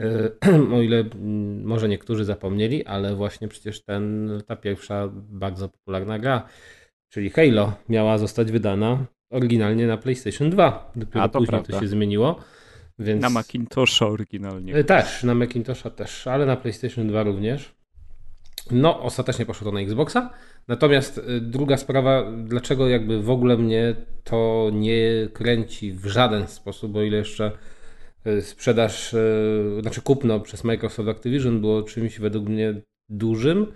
e, 0.00 0.30
o 0.76 0.82
ile 0.82 0.98
mm, 0.98 1.64
może 1.64 1.88
niektórzy 1.88 2.24
zapomnieli, 2.24 2.86
ale 2.86 3.14
właśnie 3.14 3.48
przecież 3.48 3.84
ten, 3.84 4.30
ta 4.46 4.56
pierwsza 4.56 5.08
bardzo 5.12 5.68
popularna 5.68 6.18
gra, 6.18 6.46
czyli 7.08 7.30
Halo, 7.30 7.72
miała 7.88 8.18
zostać 8.18 8.52
wydana 8.52 9.06
oryginalnie 9.30 9.86
na 9.86 9.96
PlayStation 9.96 10.50
2. 10.50 10.92
Dopiero 10.96 11.22
A, 11.22 11.28
to 11.28 11.38
później 11.38 11.48
prawda. 11.48 11.72
to 11.72 11.80
się 11.80 11.88
zmieniło. 11.88 12.40
Więc... 12.98 13.22
Na 13.22 13.30
Macintosha 13.30 14.06
oryginalnie. 14.06 14.74
E, 14.74 14.84
Też, 14.84 15.24
na 15.24 15.34
Macintosha 15.34 15.90
też, 15.90 16.26
ale 16.26 16.46
na 16.46 16.56
PlayStation 16.56 17.08
2 17.08 17.22
również. 17.22 17.74
No, 18.70 19.02
ostatecznie 19.02 19.46
poszło 19.46 19.64
to 19.64 19.72
na 19.72 19.80
Xboxa. 19.80 20.30
Natomiast 20.68 21.18
y, 21.18 21.40
druga 21.40 21.76
sprawa, 21.76 22.32
dlaczego 22.44 22.88
jakby 22.88 23.22
w 23.22 23.30
ogóle 23.30 23.56
mnie 23.56 23.94
to 24.24 24.70
nie 24.72 25.28
kręci 25.32 25.92
w 25.92 26.06
żaden 26.06 26.48
sposób, 26.48 26.96
o 26.96 27.02
ile 27.02 27.16
jeszcze 27.18 27.52
sprzedaż, 28.40 29.14
y, 29.14 29.78
znaczy 29.82 30.02
kupno 30.02 30.40
przez 30.40 30.64
Microsoft 30.64 31.08
Activision 31.08 31.60
było 31.60 31.82
czymś 31.82 32.18
według 32.18 32.48
mnie 32.48 32.74
dużym. 33.08 33.66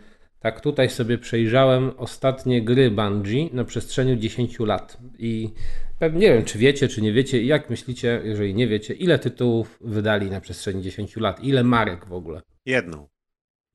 Tak 0.40 0.60
tutaj 0.60 0.90
sobie 0.90 1.18
przejrzałem 1.18 1.92
ostatnie 1.96 2.62
gry 2.62 2.90
Bungie 2.90 3.48
na 3.52 3.64
przestrzeni 3.64 4.18
10 4.18 4.58
lat 4.60 4.98
i 5.18 5.50
pewnie 5.98 6.20
nie 6.20 6.34
wiem, 6.34 6.44
czy 6.44 6.58
wiecie, 6.58 6.88
czy 6.88 7.02
nie 7.02 7.12
wiecie, 7.12 7.42
i 7.42 7.46
jak 7.46 7.70
myślicie, 7.70 8.20
jeżeli 8.24 8.54
nie 8.54 8.68
wiecie, 8.68 8.94
ile 8.94 9.18
tytułów 9.18 9.78
wydali 9.80 10.30
na 10.30 10.40
przestrzeni 10.40 10.82
10 10.82 11.16
lat, 11.16 11.44
ile 11.44 11.64
marek 11.64 12.06
w 12.06 12.12
ogóle? 12.12 12.40
Jedną. 12.66 13.08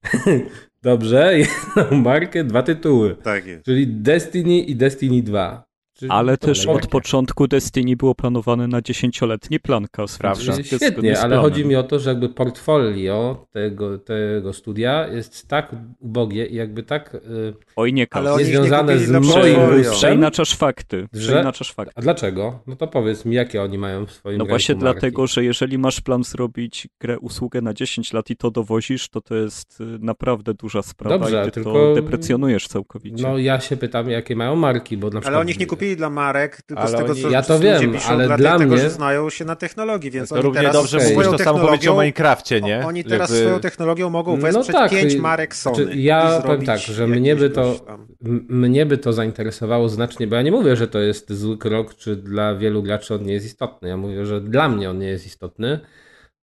Dobrze, 0.84 1.34
jedną 1.40 1.98
markę, 1.98 2.44
dwa 2.44 2.64
tytuły, 2.64 3.16
Tak 3.16 3.46
jest. 3.46 3.66
czyli 3.66 3.88
Destiny 3.88 4.60
i 4.60 4.76
Destiny 4.76 5.22
2. 5.22 5.69
Czyli 6.00 6.12
Ale 6.12 6.38
też 6.38 6.66
od 6.68 6.88
początku 6.88 7.48
Destiny 7.48 7.96
było 7.96 8.16
planowane 8.16 8.68
na 8.68 8.82
dziesięcioletni 8.82 9.60
plankas. 9.60 10.18
Prawda. 10.18 10.64
Świetnie, 10.64 11.10
ale 11.12 11.20
planem. 11.20 11.42
chodzi 11.42 11.66
mi 11.66 11.76
o 11.76 11.84
to, 11.84 12.00
że 12.00 12.10
jakby 12.10 12.30
portfolio 12.30 13.46
tego, 13.52 13.98
tego 13.98 14.54
studia 14.54 15.08
jest 15.08 15.48
tak 15.48 15.76
ubogie 16.00 16.46
i 16.46 16.56
jakby 16.56 16.84
tak... 16.84 17.16
y, 17.16 17.54
Oj, 17.76 17.94
nie 17.94 18.08
Ale 18.12 18.34
oni 18.34 18.44
ich 18.44 18.54
nie 18.54 18.64
z 19.00 19.10
moim 19.10 19.56
gustem. 19.56 19.94
Przeinaczasz 19.94 20.56
fakty. 20.56 21.08
Że- 21.14 21.32
Przeinaczasz 21.32 21.74
fakty. 21.74 21.94
A 21.96 22.02
dlaczego? 22.02 22.60
No 22.68 22.76
to 22.76 22.88
powiedz 22.88 23.26
mi, 23.26 23.36
jakie 23.36 23.64
oni 23.64 23.78
mają 23.78 24.06
w 24.06 24.12
swoim 24.12 24.38
No 24.38 24.46
właśnie 24.46 24.76
marki? 24.76 24.82
dlatego, 24.82 25.28
że 25.28 25.44
jeżeli 25.44 25.78
masz 25.78 26.02
plan 26.02 26.24
zrobić 26.24 26.88
grę, 27.02 27.20
usługę 27.20 27.62
na 27.62 27.74
10 27.74 28.14
lat 28.14 28.30
i 28.30 28.36
to 28.36 28.52
dowozisz, 28.52 29.10
to 29.10 29.22
to 29.22 29.36
jest 29.36 29.82
y, 29.82 29.84
naprawdę 30.00 30.54
duża 30.54 30.82
sprawa 30.82 31.18
Dobrze, 31.20 31.42
i 31.42 31.46
ty 31.46 31.52
tylko- 31.52 31.74
to 31.74 31.96
deprecjonujesz 31.96 32.68
całkowicie. 32.68 33.24
No 33.24 33.38
ja 33.38 33.60
się 33.60 33.78
pytam, 33.78 34.10
jakie 34.10 34.36
mają 34.36 34.56
marki, 34.56 34.98
bo 34.98 35.08
na 35.08 35.12
przykład... 35.12 35.28
Ale 35.28 35.38
oni 35.40 35.52
ich 35.52 35.60
nie 35.60 35.66
kupili 35.66 35.89
dla 35.96 36.10
marek, 36.10 36.62
tylko 36.62 36.84
Ale 36.84 36.92
z 36.92 36.96
tego, 36.96 37.12
oni- 37.12 37.22
co 37.22 37.30
Ja 37.30 37.42
to 37.42 37.60
wiem, 37.60 37.94
piszą, 37.94 38.10
ale 38.10 38.26
dla, 38.28 38.38
dla 38.38 38.50
dlatego, 38.50 38.74
mnie- 38.74 38.84
że 38.84 38.90
znają 38.90 39.30
się 39.30 39.46
na 39.46 39.56
technologii, 39.56 40.12
więc 40.12 40.30
To 40.30 40.36
oni 40.36 40.44
równie 40.44 40.60
teraz 40.62 40.74
dobrze 40.76 40.98
mógłbyś 40.98 41.14
swoją 41.14 41.32
to 41.38 41.44
samo 41.44 41.60
powiedzieć 41.60 41.88
o 41.88 41.94
Minecrafcie, 41.94 42.62
nie? 42.62 42.86
Oni 42.88 43.04
teraz 43.04 43.30
Jakby- 43.30 43.44
swoją 43.46 43.60
technologią 43.60 44.10
mogą 44.10 44.38
No 44.38 44.42
wesprzeć 44.42 44.76
tak, 44.76 44.92
pięć 44.92 45.14
i- 45.14 45.20
marek 45.20 45.56
Sony. 45.56 45.76
Znaczy, 45.76 45.92
i 45.94 46.04
ja 46.04 46.42
powiem 46.46 46.66
tak, 46.66 46.80
że 46.80 47.08
mnie 47.08 47.36
by 47.36 47.50
to, 47.50 47.74
tam. 47.76 48.08
mnie 48.50 48.86
by 48.86 48.98
to 48.98 49.14
zainteresowało 49.14 49.90
znacznie, 49.90 50.28
bo 50.28 50.36
ja 50.36 50.42
nie 50.42 50.52
mówię, 50.52 50.76
że 50.76 50.88
to 50.88 51.00
jest 51.00 51.34
zły 51.34 51.58
krok, 51.58 51.96
czy 51.96 52.16
dla 52.16 52.56
wielu 52.56 52.84
graczy 52.84 53.14
on 53.16 53.24
nie 53.24 53.34
jest 53.34 53.46
istotny. 53.46 53.90
Ja 53.90 53.98
mówię, 53.98 54.26
że 54.26 54.42
dla 54.42 54.70
mnie 54.70 54.90
on 54.90 55.00
nie 55.00 55.08
jest 55.08 55.26
istotny, 55.26 55.80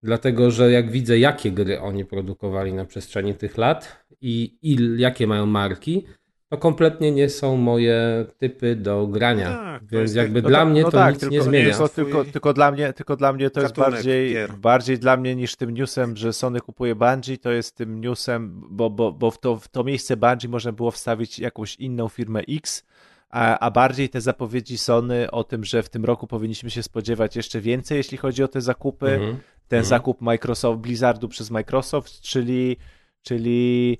dlatego 0.03 0.51
że 0.51 0.71
jak 0.71 0.91
widzę, 0.91 1.19
jakie 1.19 1.51
gry 1.51 1.79
oni 1.81 2.05
produkowali 2.05 2.73
na 2.73 2.85
przestrzeni 2.85 3.33
tych 3.35 3.57
lat 3.57 4.05
i 4.21 4.57
il, 4.61 4.99
jakie 4.99 5.27
mają 5.27 5.45
marki, 5.45 6.05
to 6.49 6.57
kompletnie 6.57 7.11
nie 7.11 7.29
są 7.29 7.57
moje 7.57 8.25
typy 8.37 8.75
do 8.75 9.07
grania. 9.07 9.49
Tak, 9.57 9.81
to 9.81 9.87
Więc 9.91 10.01
jest 10.01 10.15
jakby 10.15 10.41
tak- 10.41 10.51
dla 10.51 10.59
to- 10.59 10.65
mnie 10.65 10.83
to 10.83 10.91
tak, 10.91 11.11
nic 11.13 11.19
tylko, 11.19 11.33
nie 11.35 11.41
zmienia. 11.41 11.69
Tylko, 11.71 11.89
tylko, 11.89 12.25
tylko, 12.25 12.53
dla 12.53 12.71
mnie, 12.71 12.93
tylko 12.93 13.15
dla 13.15 13.33
mnie 13.33 13.49
to 13.49 13.61
jest 13.61 13.75
Gatunek 13.75 13.91
bardziej, 13.93 14.33
gier. 14.33 14.53
bardziej 14.53 14.99
dla 14.99 15.17
mnie 15.17 15.35
niż 15.35 15.55
tym 15.55 15.73
newsem, 15.73 16.15
że 16.17 16.33
Sony 16.33 16.59
kupuje 16.59 16.95
Bungie, 16.95 17.37
to 17.37 17.51
jest 17.51 17.75
tym 17.75 18.01
newsem, 18.01 18.61
bo, 18.69 18.89
bo, 18.89 19.11
bo 19.11 19.31
w, 19.31 19.39
to, 19.39 19.55
w 19.55 19.67
to 19.67 19.83
miejsce 19.83 20.17
Bungie 20.17 20.47
można 20.49 20.71
było 20.71 20.91
wstawić 20.91 21.39
jakąś 21.39 21.75
inną 21.75 22.07
firmę 22.07 22.41
X, 22.49 22.85
a, 23.29 23.59
a 23.59 23.71
bardziej 23.71 24.09
te 24.09 24.21
zapowiedzi 24.21 24.77
Sony 24.77 25.31
o 25.31 25.43
tym, 25.43 25.63
że 25.63 25.83
w 25.83 25.89
tym 25.89 26.05
roku 26.05 26.27
powinniśmy 26.27 26.69
się 26.69 26.83
spodziewać 26.83 27.35
jeszcze 27.35 27.61
więcej, 27.61 27.97
jeśli 27.97 28.17
chodzi 28.17 28.43
o 28.43 28.47
te 28.47 28.61
zakupy. 28.61 29.07
Mhm. 29.11 29.37
Ten 29.67 29.79
Mhm. 29.79 29.85
zakup 29.85 30.21
Microsoft, 30.21 30.79
Blizzardu 30.79 31.27
przez 31.27 31.51
Microsoft, 31.51 32.21
czyli, 32.21 32.77
czyli 33.21 33.97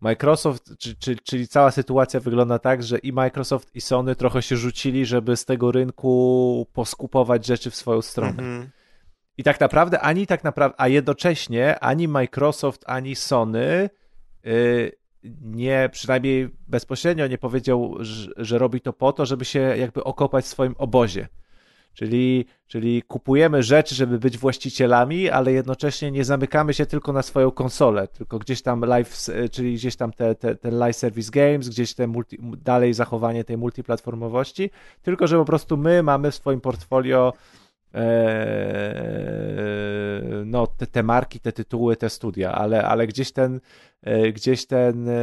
Microsoft, 0.00 0.78
czy, 0.78 0.96
czy, 0.96 1.16
czyli 1.16 1.48
cała 1.48 1.70
sytuacja 1.70 2.20
wygląda 2.20 2.58
tak, 2.58 2.82
że 2.82 2.98
i 2.98 3.12
Microsoft 3.12 3.74
i 3.74 3.80
Sony 3.80 4.16
trochę 4.16 4.42
się 4.42 4.56
rzucili, 4.56 5.06
żeby 5.06 5.36
z 5.36 5.44
tego 5.44 5.72
rynku 5.72 6.66
poskupować 6.72 7.46
rzeczy 7.46 7.70
w 7.70 7.76
swoją 7.76 8.02
stronę. 8.02 8.30
Mhm. 8.30 8.70
I 9.38 9.42
tak 9.42 9.60
naprawdę 9.60 10.00
ani 10.00 10.26
tak 10.26 10.44
naprawdę, 10.44 10.80
a 10.80 10.88
jednocześnie 10.88 11.80
ani 11.80 12.08
Microsoft, 12.08 12.84
ani 12.86 13.16
Sony 13.16 13.90
y, 14.46 14.92
nie, 15.42 15.88
przynajmniej 15.92 16.50
bezpośrednio 16.68 17.26
nie 17.26 17.38
powiedział, 17.38 17.96
że, 18.00 18.30
że 18.36 18.58
robi 18.58 18.80
to 18.80 18.92
po 18.92 19.12
to, 19.12 19.26
żeby 19.26 19.44
się 19.44 19.60
jakby 19.60 20.04
okopać 20.04 20.44
w 20.44 20.48
swoim 20.48 20.74
obozie. 20.78 21.28
Czyli, 21.94 22.46
czyli 22.66 23.02
kupujemy 23.02 23.62
rzeczy, 23.62 23.94
żeby 23.94 24.18
być 24.18 24.38
właścicielami, 24.38 25.30
ale 25.30 25.52
jednocześnie 25.52 26.10
nie 26.10 26.24
zamykamy 26.24 26.74
się 26.74 26.86
tylko 26.86 27.12
na 27.12 27.22
swoją 27.22 27.50
konsolę, 27.50 28.08
tylko 28.08 28.38
gdzieś 28.38 28.62
tam 28.62 28.80
live, 28.80 29.26
czyli 29.50 29.74
gdzieś 29.74 29.96
tam 29.96 30.12
te, 30.12 30.34
te, 30.34 30.56
te 30.56 30.70
live 30.70 30.96
service 30.96 31.30
games, 31.30 31.68
gdzieś 31.68 31.94
te 31.94 32.06
multi, 32.06 32.38
dalej 32.64 32.94
zachowanie 32.94 33.44
tej 33.44 33.56
multiplatformowości, 33.56 34.70
tylko 35.02 35.26
że 35.26 35.36
po 35.36 35.44
prostu 35.44 35.76
my 35.76 36.02
mamy 36.02 36.30
w 36.30 36.34
swoim 36.34 36.60
portfolio 36.60 37.32
e, 37.32 37.61
no, 40.44 40.66
te, 40.66 40.86
te 40.86 41.02
marki, 41.02 41.40
te 41.40 41.52
tytuły, 41.52 41.96
te 41.96 42.10
studia, 42.10 42.52
ale, 42.52 42.84
ale 42.84 43.06
gdzieś 43.06 43.32
ten, 43.32 43.60
e, 44.02 44.32
gdzieś 44.32 44.66
ten 44.66 45.08
e, 45.08 45.14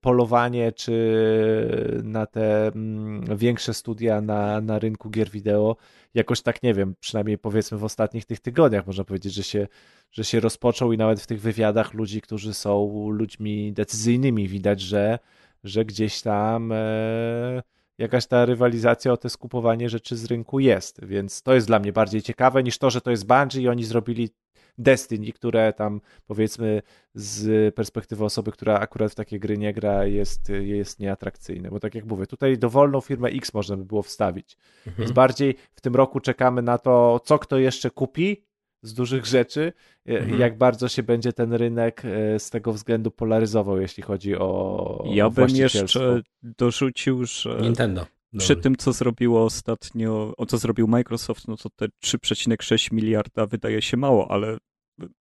polowanie 0.00 0.72
czy 0.72 2.02
na 2.04 2.26
te 2.26 2.66
mm, 2.66 3.36
większe 3.36 3.74
studia 3.74 4.20
na, 4.20 4.60
na 4.60 4.78
rynku 4.78 5.10
gier 5.10 5.30
wideo 5.30 5.76
jakoś 6.14 6.42
tak 6.42 6.62
nie 6.62 6.74
wiem, 6.74 6.94
przynajmniej 7.00 7.38
powiedzmy 7.38 7.78
w 7.78 7.84
ostatnich 7.84 8.24
tych 8.24 8.40
tygodniach 8.40 8.86
można 8.86 9.04
powiedzieć, 9.04 9.34
że 9.34 9.42
się, 9.42 9.68
że 10.12 10.24
się 10.24 10.40
rozpoczął 10.40 10.92
i 10.92 10.98
nawet 10.98 11.20
w 11.20 11.26
tych 11.26 11.40
wywiadach 11.40 11.94
ludzi, 11.94 12.20
którzy 12.20 12.54
są 12.54 13.08
ludźmi 13.10 13.72
decyzyjnymi 13.72 14.48
widać, 14.48 14.80
że, 14.80 15.18
że 15.64 15.84
gdzieś 15.84 16.22
tam 16.22 16.72
e, 16.72 17.62
jakaś 18.02 18.26
ta 18.26 18.44
rywalizacja 18.44 19.12
o 19.12 19.16
te 19.16 19.30
skupowanie 19.30 19.88
rzeczy 19.88 20.16
z 20.16 20.24
rynku 20.24 20.60
jest, 20.60 21.04
więc 21.04 21.42
to 21.42 21.54
jest 21.54 21.66
dla 21.66 21.78
mnie 21.78 21.92
bardziej 21.92 22.22
ciekawe 22.22 22.62
niż 22.62 22.78
to, 22.78 22.90
że 22.90 23.00
to 23.00 23.10
jest 23.10 23.26
Bungie 23.26 23.60
i 23.60 23.68
oni 23.68 23.84
zrobili 23.84 24.30
Destiny, 24.78 25.32
które 25.32 25.72
tam 25.72 26.00
powiedzmy 26.26 26.82
z 27.14 27.74
perspektywy 27.74 28.24
osoby, 28.24 28.52
która 28.52 28.78
akurat 28.78 29.12
w 29.12 29.14
takie 29.14 29.38
gry 29.38 29.58
nie 29.58 29.72
gra, 29.72 30.04
jest, 30.04 30.48
jest 30.48 31.00
nieatrakcyjne. 31.00 31.70
Bo 31.70 31.80
tak 31.80 31.94
jak 31.94 32.04
mówię, 32.04 32.26
tutaj 32.26 32.58
dowolną 32.58 33.00
firmę 33.00 33.28
X 33.28 33.54
można 33.54 33.76
by 33.76 33.84
było 33.84 34.02
wstawić. 34.02 34.56
Mhm. 34.86 34.96
Więc 34.98 35.12
bardziej 35.12 35.54
w 35.74 35.80
tym 35.80 35.94
roku 35.94 36.20
czekamy 36.20 36.62
na 36.62 36.78
to, 36.78 37.20
co 37.24 37.38
kto 37.38 37.58
jeszcze 37.58 37.90
kupi 37.90 38.44
z 38.82 38.94
dużych 38.94 39.26
rzeczy, 39.26 39.72
e, 40.08 40.18
Mhm. 40.18 40.40
jak 40.40 40.58
bardzo 40.58 40.88
się 40.88 41.02
będzie 41.02 41.32
ten 41.32 41.52
rynek 41.52 42.02
e, 42.04 42.38
z 42.38 42.50
tego 42.50 42.72
względu 42.72 43.10
polaryzował, 43.10 43.80
jeśli 43.80 44.02
chodzi 44.02 44.36
o. 44.36 45.04
Ja 45.06 45.30
bym 45.30 45.48
jeszcze 45.48 46.22
dorzucił, 46.42 47.24
że 47.24 47.58
Nintendo. 47.60 48.06
przy 48.38 48.48
Dobra. 48.48 48.62
tym, 48.62 48.76
co 48.76 48.92
zrobiło 48.92 49.44
ostatnio, 49.44 50.34
o 50.36 50.46
co 50.46 50.58
zrobił 50.58 50.88
Microsoft, 50.88 51.48
no 51.48 51.56
to 51.56 51.70
te 51.70 51.86
3,6 52.04 52.92
miliarda 52.92 53.46
wydaje 53.46 53.82
się 53.82 53.96
mało, 53.96 54.30
ale 54.30 54.58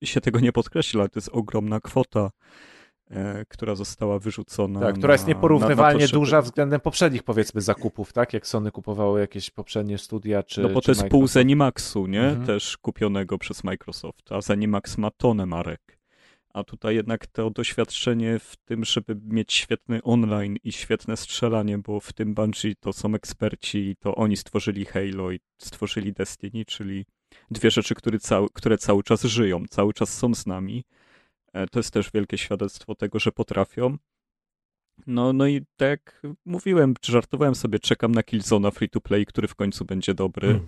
się 0.04 0.22
tego 0.22 0.40
nie 0.40 0.52
podkreśla, 0.52 1.00
ale 1.02 1.10
to 1.10 1.18
jest 1.20 1.30
ogromna 1.34 1.80
kwota. 1.80 2.32
E, 3.12 3.46
która 3.46 3.76
została 3.76 4.20
wyrzucona. 4.20 4.80
Tak, 4.80 4.96
która 4.96 5.14
jest 5.14 5.24
na- 5.24 5.28
na- 5.28 5.34
na 5.34 5.38
nieporównywalnie 5.38 6.08
duża 6.08 6.42
względem 6.42 6.80
poprzednich, 6.82 7.24
powiedzmy, 7.24 7.62
zakupów, 7.62 8.14
tak? 8.14 8.34
Jak 8.34 8.48
Sony 8.48 8.72
kupowało 8.72 9.18
jakieś 9.18 9.50
poprzednie 9.50 9.98
studia, 9.98 10.44
czy 10.44 10.62
No 10.62 10.70
bo 10.70 10.82
czy 10.82 10.86
to 10.86 10.92
jest 10.92 11.02
pół 11.02 11.08
Microsoft. 11.10 11.34
Zenimaxu, 11.34 12.08
nie? 12.08 12.22
Mhm. 12.24 12.46
Też 12.46 12.78
kupionego 12.78 13.38
przez 13.38 13.64
Microsoft, 13.64 14.32
a 14.32 14.42
Zenimax 14.42 14.98
ma 14.98 15.12
tonę 15.12 15.46
marek. 15.46 16.02
A 16.54 16.64
tutaj 16.64 16.96
jednak 16.96 17.28
to 17.28 17.50
doświadczenie 17.50 18.40
w 18.40 18.56
tym, 18.66 18.86
żeby 18.86 19.18
mieć 19.26 19.54
świetny 19.54 20.04
online 20.04 20.58
i 20.64 20.72
świetne 20.72 21.18
strzelanie, 21.18 21.78
bo 21.78 22.00
w 22.00 22.14
tym 22.14 22.34
Bungie 22.34 22.74
to 22.80 22.94
są 22.94 23.16
eksperci 23.16 23.78
i 23.78 23.96
to 23.96 24.16
oni 24.16 24.38
stworzyli 24.38 24.86
Halo 24.86 25.32
i 25.32 25.40
stworzyli 25.58 26.14
Destiny, 26.14 26.66
czyli 26.66 27.06
dwie 27.52 27.72
rzeczy, 27.72 27.96
które 27.96 28.20
cały, 28.20 28.48
które 28.54 28.78
cały 28.78 29.04
czas 29.04 29.24
żyją, 29.24 29.64
cały 29.70 29.94
czas 29.94 30.18
są 30.18 30.36
z 30.36 30.46
nami. 30.46 30.84
E, 31.54 31.68
To 31.68 31.80
jest 31.80 31.92
też 31.94 32.12
wielkie 32.14 32.38
świadectwo 32.38 32.96
tego, 32.96 33.20
że 33.20 33.32
potrafią. 33.32 33.98
No, 35.08 35.34
no 35.34 35.48
i 35.48 35.62
tak 35.78 35.90
jak 35.90 36.22
mówiłem, 36.46 36.94
żartowałem 37.06 37.56
sobie, 37.56 37.80
czekam 37.80 38.12
na 38.12 38.24
Killzona 38.24 38.72
free 38.72 38.90
to 38.90 39.02
play, 39.02 39.26
który 39.26 39.48
w 39.48 39.56
końcu 39.56 39.86
będzie 39.86 40.14
dobry 40.14 40.48
Mhm. 40.48 40.68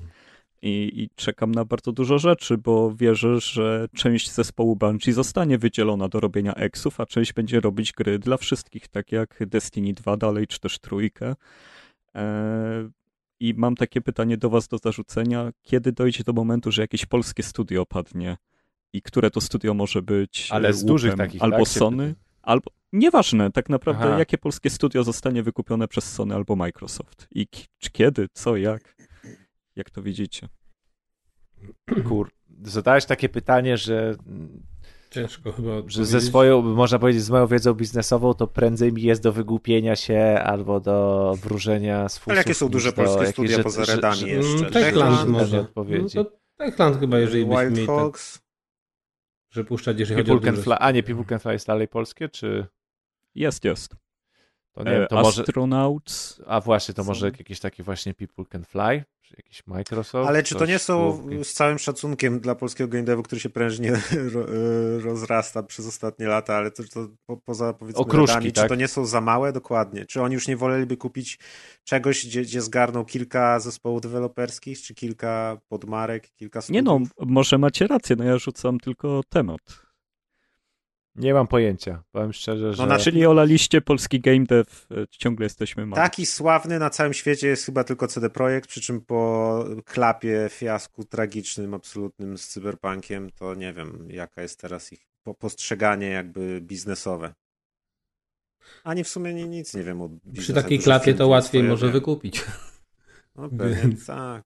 i, 0.62 1.02
i 1.04 1.10
czekam 1.16 1.52
na 1.52 1.66
bardzo 1.66 1.92
dużo 1.92 2.20
rzeczy, 2.20 2.58
bo 2.58 2.96
wierzę, 2.96 3.40
że 3.40 3.88
część 3.96 4.32
zespołu 4.32 4.76
Bungie 4.76 5.14
zostanie 5.14 5.58
wydzielona 5.58 6.08
do 6.10 6.20
robienia 6.20 6.54
exów, 6.54 7.00
a 7.00 7.06
część 7.06 7.34
będzie 7.34 7.60
robić 7.60 7.92
gry 7.94 8.20
dla 8.20 8.38
wszystkich, 8.38 8.88
tak 8.88 9.12
jak 9.12 9.38
Destiny 9.48 9.94
2 9.94 10.18
dalej, 10.18 10.48
czy 10.48 10.60
też 10.60 10.80
trójkę. 10.80 11.36
Eee, 12.14 12.90
I 13.40 13.54
mam 13.58 13.76
takie 13.76 14.02
pytanie 14.02 14.38
do 14.38 14.50
was 14.50 14.68
do 14.68 14.78
zarzucenia, 14.78 15.52
kiedy 15.62 15.92
dojdzie 15.92 16.24
do 16.24 16.34
momentu, 16.34 16.72
że 16.72 16.82
jakieś 16.82 17.06
polskie 17.06 17.44
studio 17.44 17.86
padnie 17.86 18.38
i 18.94 19.02
które 19.02 19.32
to 19.32 19.42
studio 19.42 19.74
może 19.74 20.02
być 20.02 20.48
Ale 20.52 20.74
z 20.74 20.76
łupem, 20.78 20.88
dużych 20.88 21.16
takich, 21.16 21.42
albo 21.44 21.58
tak, 21.58 21.68
Sony, 21.68 22.16
albo 22.42 22.72
nieważne 22.94 23.52
tak 23.52 23.70
naprawdę, 23.70 24.06
Aha. 24.08 24.20
jakie 24.20 24.38
polskie 24.38 24.70
studio 24.70 25.04
zostanie 25.04 25.44
wykupione 25.44 25.88
przez 25.88 26.12
Sony 26.14 26.36
albo 26.36 26.56
Microsoft 26.56 27.28
i 27.32 27.48
k- 27.48 27.60
czy 27.78 27.92
kiedy, 27.92 28.28
co, 28.34 28.58
jak, 28.58 28.96
jak 29.76 29.90
to 29.90 30.02
widzicie. 30.02 30.48
Kur... 32.08 32.32
Zadałeś 32.64 33.06
takie 33.06 33.30
pytanie, 33.30 33.78
że, 33.78 34.16
Ciężko 35.10 35.52
chyba 35.52 35.70
że 35.88 36.06
ze 36.06 36.22
swoją, 36.22 36.62
można 36.62 37.00
powiedzieć, 37.00 37.24
z 37.24 37.30
moją 37.30 37.48
wiedzą 37.48 37.74
biznesową, 37.74 38.34
to 38.34 38.48
prędzej 38.48 38.94
mi 38.94 39.02
jest 39.02 39.22
do 39.24 39.32
wygłupienia 39.32 39.96
się 39.96 40.20
albo 40.44 40.80
do 40.80 41.32
wróżenia 41.42 42.10
z. 42.10 42.22
Ale 42.28 42.38
jakie 42.38 42.54
są 42.54 42.70
duże 42.70 42.94
polskie 42.94 43.14
jakiejś 43.18 43.34
studia 43.34 43.50
rzeczy- 43.52 43.64
poza 43.64 43.86
że- 43.86 43.96
Redami 43.96 44.18
że- 44.20 44.28
jeszcze? 44.30 44.58
Mm, 44.58 44.72
Techland 44.72 44.74
Techland 44.86 45.30
może. 45.30 45.60
Odpowiedzi. 45.60 46.18
No 46.18 46.26
Techland 46.58 47.00
chyba, 47.00 47.20
jeżeli 47.20 47.46
byśmy 47.46 47.62
Wild 47.64 47.76
mieli 47.76 47.88
tak, 47.88 47.96
Fox. 47.96 48.43
Że 49.54 49.64
puszczać, 49.64 50.00
jeżeli 50.00 50.20
chodzi 50.20 50.32
o 50.32 50.34
People 50.34 50.52
Can 50.52 50.64
Fly. 50.64 50.76
A 50.76 50.92
nie, 50.92 51.04
People 51.04 51.26
Can 51.26 51.40
Fly 51.40 51.54
jest 51.54 51.68
dalej 51.68 51.88
polskie, 51.88 52.30
czy... 52.30 52.66
Jest, 53.36 53.64
jest. 53.64 53.96
To 54.74 54.84
nie 54.84 54.92
wiem, 54.92 55.04
E, 55.04 55.08
to 55.08 55.16
może... 55.16 55.42
Astronauts. 55.42 56.42
A 56.48 56.62
właśnie, 56.62 56.94
to 56.94 57.04
może 57.04 57.26
jakieś 57.26 57.60
takie 57.60 57.84
właśnie 57.84 58.14
People 58.14 58.46
Can 58.46 58.66
Fly? 58.66 59.04
Czy 59.22 59.34
jakiś 59.38 59.68
Microsoft? 59.68 60.30
Ale 60.30 60.44
czy 60.44 60.56
to 60.56 60.66
nie 60.66 60.80
są, 60.80 61.12
główki? 61.12 61.44
z 61.44 61.54
całym 61.54 61.80
szacunkiem 61.80 62.40
dla 62.40 62.56
polskiego 62.56 62.88
game 62.88 63.04
devu, 63.04 63.24
który 63.24 63.42
się 63.42 63.50
prężnie 63.50 63.92
ro, 64.34 64.42
e, 64.42 65.00
rozrasta 65.00 65.64
przez 65.64 65.88
ostatnie 65.88 66.28
lata, 66.28 66.56
ale 66.56 66.72
to, 66.72 66.84
to 66.84 67.08
po, 67.26 67.38
poza 67.38 67.74
powiedzmy 67.74 68.02
Okruszki, 68.02 68.36
Redami, 68.36 68.52
tak? 68.52 68.64
czy 68.64 68.70
to 68.70 68.76
nie 68.76 68.88
są 68.88 69.06
za 69.06 69.22
małe? 69.22 69.54
Dokładnie. 69.54 70.06
Czy 70.06 70.22
oni 70.22 70.34
już 70.34 70.48
nie 70.48 70.58
woleliby 70.58 70.98
kupić 70.98 71.40
czegoś, 71.84 72.26
gdzie, 72.26 72.42
gdzie 72.42 72.62
zgarną 72.62 73.06
kilka 73.06 73.60
zespołów 73.60 74.02
deweloperskich, 74.02 74.82
czy 74.82 74.94
kilka 74.94 75.58
podmarek, 75.68 76.30
kilka 76.36 76.62
studiów? 76.62 76.76
Nie 76.76 76.82
no, 76.82 77.00
może 77.20 77.58
macie 77.58 77.88
rację, 77.88 78.16
no 78.16 78.24
ja 78.24 78.38
rzucam 78.38 78.80
tylko 78.80 79.22
temat. 79.30 79.84
Nie 81.16 81.34
mam 81.34 81.48
pojęcia. 81.48 82.04
Powiem 82.12 82.34
szczerze, 82.34 82.74
że... 82.74 82.86
na- 82.86 83.00
Czyli 83.00 83.26
olaliście 83.26 83.82
polski 83.82 84.20
game 84.20 84.44
dev, 84.44 84.72
e, 84.92 85.08
ciągle 85.10 85.46
jesteśmy 85.46 85.86
mali. 85.86 86.02
Taki 86.04 86.26
sławny 86.26 86.80
na 86.80 86.90
całym 86.90 87.14
świecie 87.14 87.48
jest 87.48 87.66
chyba 87.66 87.84
tylko 87.84 88.08
CD 88.08 88.30
Projekt, 88.30 88.70
przy 88.70 88.82
czym 88.82 89.02
po 89.02 89.66
klapie, 89.86 90.48
fiasku 90.50 91.04
tragicznym, 91.06 91.74
absolutnym 91.74 92.38
z 92.38 92.48
Cyberpunkiem, 92.48 93.30
to 93.32 93.56
nie 93.56 93.74
wiem, 93.74 94.08
jaka 94.12 94.42
jest 94.42 94.60
teraz 94.60 94.94
ich 94.94 95.08
po- 95.24 95.34
postrzeganie 95.36 96.08
jakby 96.10 96.62
biznesowe. 96.62 97.34
Ani 98.84 99.04
w 99.04 99.08
sumie 99.10 99.34
ni- 99.34 99.48
nic 99.48 99.74
nie 99.74 99.84
wiem 99.84 100.02
o 100.02 100.10
Przy 100.40 100.54
takiej 100.54 100.80
klapie 100.80 101.14
to 101.14 101.28
łatwiej 101.28 101.64
może 101.64 101.92
wykupić. 101.92 102.44
No 103.36 103.50
pewnie 103.50 103.98
tak. 104.08 104.44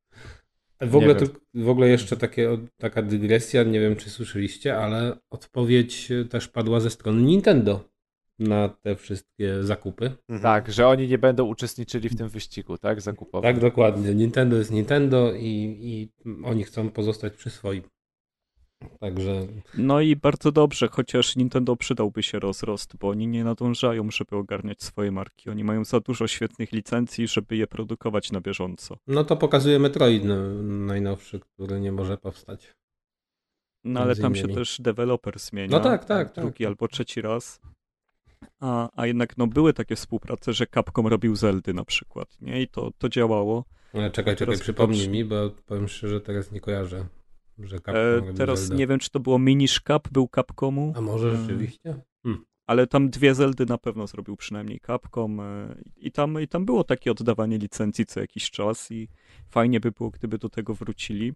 W 0.82 0.96
ogóle, 0.96 1.16
to, 1.16 1.26
w 1.54 1.70
ogóle 1.70 1.88
jeszcze 1.88 2.18
takie, 2.18 2.58
taka 2.78 3.02
dygresja, 3.02 3.64
nie 3.64 3.80
wiem 3.80 3.96
czy 3.96 4.10
słyszeliście, 4.10 4.78
ale 4.78 5.18
odpowiedź 5.30 6.12
e, 6.12 6.26
też 6.26 6.48
padła 6.48 6.80
ze 6.80 6.90
strony 6.90 7.22
Nintendo 7.22 7.84
na 8.40 8.70
te 8.70 8.96
wszystkie 8.96 9.64
zakupy. 9.64 10.06
Mhm. 10.06 10.42
Tak, 10.42 10.72
że 10.72 10.88
oni 10.88 11.08
nie 11.08 11.18
będą 11.18 11.46
uczestniczyli 11.46 12.10
w 12.10 12.18
tym 12.18 12.30
wyścigu, 12.30 12.78
tak? 12.78 13.02
Zakupowym. 13.02 13.54
Tak, 13.54 13.62
dokładnie. 13.62 14.16
Nintendo 14.16 14.58
jest 14.58 14.72
Nintendo 14.72 15.34
i, 15.34 15.78
i 15.82 16.10
oni 16.44 16.64
chcą 16.64 16.90
pozostać 16.90 17.34
przy 17.34 17.50
swoim. 17.50 17.84
Także 19.00 19.48
No 19.78 20.02
i 20.02 20.16
bardzo 20.16 20.52
dobrze, 20.52 20.88
chociaż 20.88 21.36
Nintendo 21.36 21.76
przydałby 21.76 22.24
się 22.24 22.40
rozrost, 22.40 22.98
bo 22.98 23.10
oni 23.10 23.28
nie 23.28 23.44
nadążają, 23.44 24.12
żeby 24.12 24.36
ogarniać 24.36 24.84
swoje 24.84 25.12
marki. 25.12 25.50
Oni 25.50 25.64
mają 25.64 25.86
za 25.86 26.00
dużo 26.00 26.28
świetnych 26.28 26.72
licencji, 26.72 27.28
żeby 27.28 27.56
je 27.56 27.68
produkować 27.68 28.32
na 28.32 28.42
bieżąco. 28.42 28.98
no 29.08 29.24
to 29.24 29.38
pokazuje 29.38 29.80
Metroid 29.80 30.24
no, 30.26 30.36
najnowszy, 30.64 31.40
który 31.40 31.80
nie 31.80 31.92
może 31.92 32.18
powstać. 32.18 32.76
No 33.84 34.00
ale 34.00 34.16
tam 34.16 34.36
się 34.36 34.48
też 34.48 34.82
deweloper 34.82 35.40
zmienia. 35.40 35.78
No 35.78 35.80
tak, 35.80 36.06
tak, 36.06 36.34
tak. 36.34 36.44
Drugi 36.44 36.66
albo 36.66 36.88
trzeci 36.88 37.22
raz. 37.22 37.62
A, 38.60 38.90
a 38.96 39.08
jednak 39.08 39.38
no, 39.38 39.48
były 39.48 39.74
takie 39.74 39.96
współprace, 39.96 40.54
że 40.54 40.68
Capcom 40.68 41.08
robił 41.08 41.36
Zeldy 41.36 41.74
na 41.74 41.86
przykład, 41.86 42.42
nie? 42.42 42.62
I 42.62 42.68
to, 42.68 42.92
to 42.98 43.10
działało. 43.10 43.66
Ale 43.94 44.12
czekaj, 44.12 44.36
czekaj, 44.36 44.58
przypomnij 44.60 45.10
mi, 45.10 45.26
bo 45.26 45.50
powiem 45.66 45.88
szczerze, 45.88 46.22
teraz 46.22 46.52
nie 46.52 46.60
kojarzę, 46.60 47.06
że 47.60 47.78
Capcom 47.80 48.30
E, 48.30 48.34
teraz 48.34 48.60
Zelda. 48.60 48.76
nie 48.76 48.88
wiem, 48.88 49.00
czy 49.00 49.10
to 49.10 49.20
było 49.20 49.40
Minish 49.40 49.82
Cap, 49.88 50.10
był 50.12 50.30
Capcomu. 50.36 50.94
A 50.96 51.02
może 51.02 51.32
E, 51.32 51.38
rzeczywiście? 51.38 52.02
ale 52.68 52.88
tam 52.88 53.10
dwie 53.10 53.36
Zeldy 53.36 53.66
na 53.66 53.78
pewno 53.78 54.08
zrobił 54.08 54.38
przynajmniej 54.38 54.80
Capcom 54.80 55.40
e, 55.40 55.76
i 55.98 56.12
tam, 56.12 56.42
i 56.42 56.48
tam 56.48 56.66
było 56.66 56.84
takie 56.84 57.12
oddawanie 57.12 57.58
licencji 57.58 58.06
co 58.06 58.20
jakiś 58.20 58.52
czas 58.52 58.92
i 58.92 59.08
fajnie 59.50 59.80
by 59.80 59.92
było, 59.92 60.10
gdyby 60.10 60.38
do 60.38 60.50
tego 60.50 60.74
wrócili. 60.74 61.34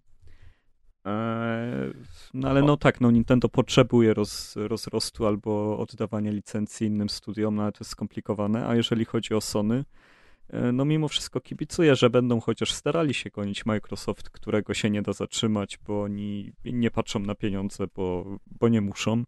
E, 1.06 1.92
No 2.34 2.50
ale 2.50 2.62
no 2.62 2.78
tak, 2.78 3.02
no 3.02 3.12
Nintendo 3.12 3.50
potrzebuje 3.50 4.14
roz, 4.14 4.56
rozrostu 4.56 5.28
albo 5.28 5.78
oddawania 5.80 6.32
licencji 6.32 6.88
innym 6.88 7.10
studiom, 7.10 7.56
no 7.56 7.64
ale 7.64 7.72
to 7.72 7.78
jest 7.82 7.92
skomplikowane, 7.92 8.68
a 8.68 8.76
jeżeli 8.76 9.06
chodzi 9.06 9.34
o 9.34 9.42
Sony, 9.42 9.84
no 10.74 10.86
mimo 10.86 11.08
wszystko 11.08 11.42
kibicuję, 11.42 11.96
że 11.96 12.10
będą 12.10 12.40
chociaż 12.40 12.74
starali 12.74 13.14
się 13.14 13.30
gonić 13.30 13.66
Microsoft, 13.66 14.30
którego 14.30 14.74
się 14.74 14.90
nie 14.90 15.02
da 15.02 15.14
zatrzymać, 15.14 15.80
bo 15.88 16.02
oni 16.02 16.54
nie 16.66 16.92
patrzą 16.92 17.20
na 17.20 17.36
pieniądze, 17.36 17.86
bo, 17.96 18.38
bo 18.60 18.70
nie 18.70 18.82
muszą. 18.82 19.24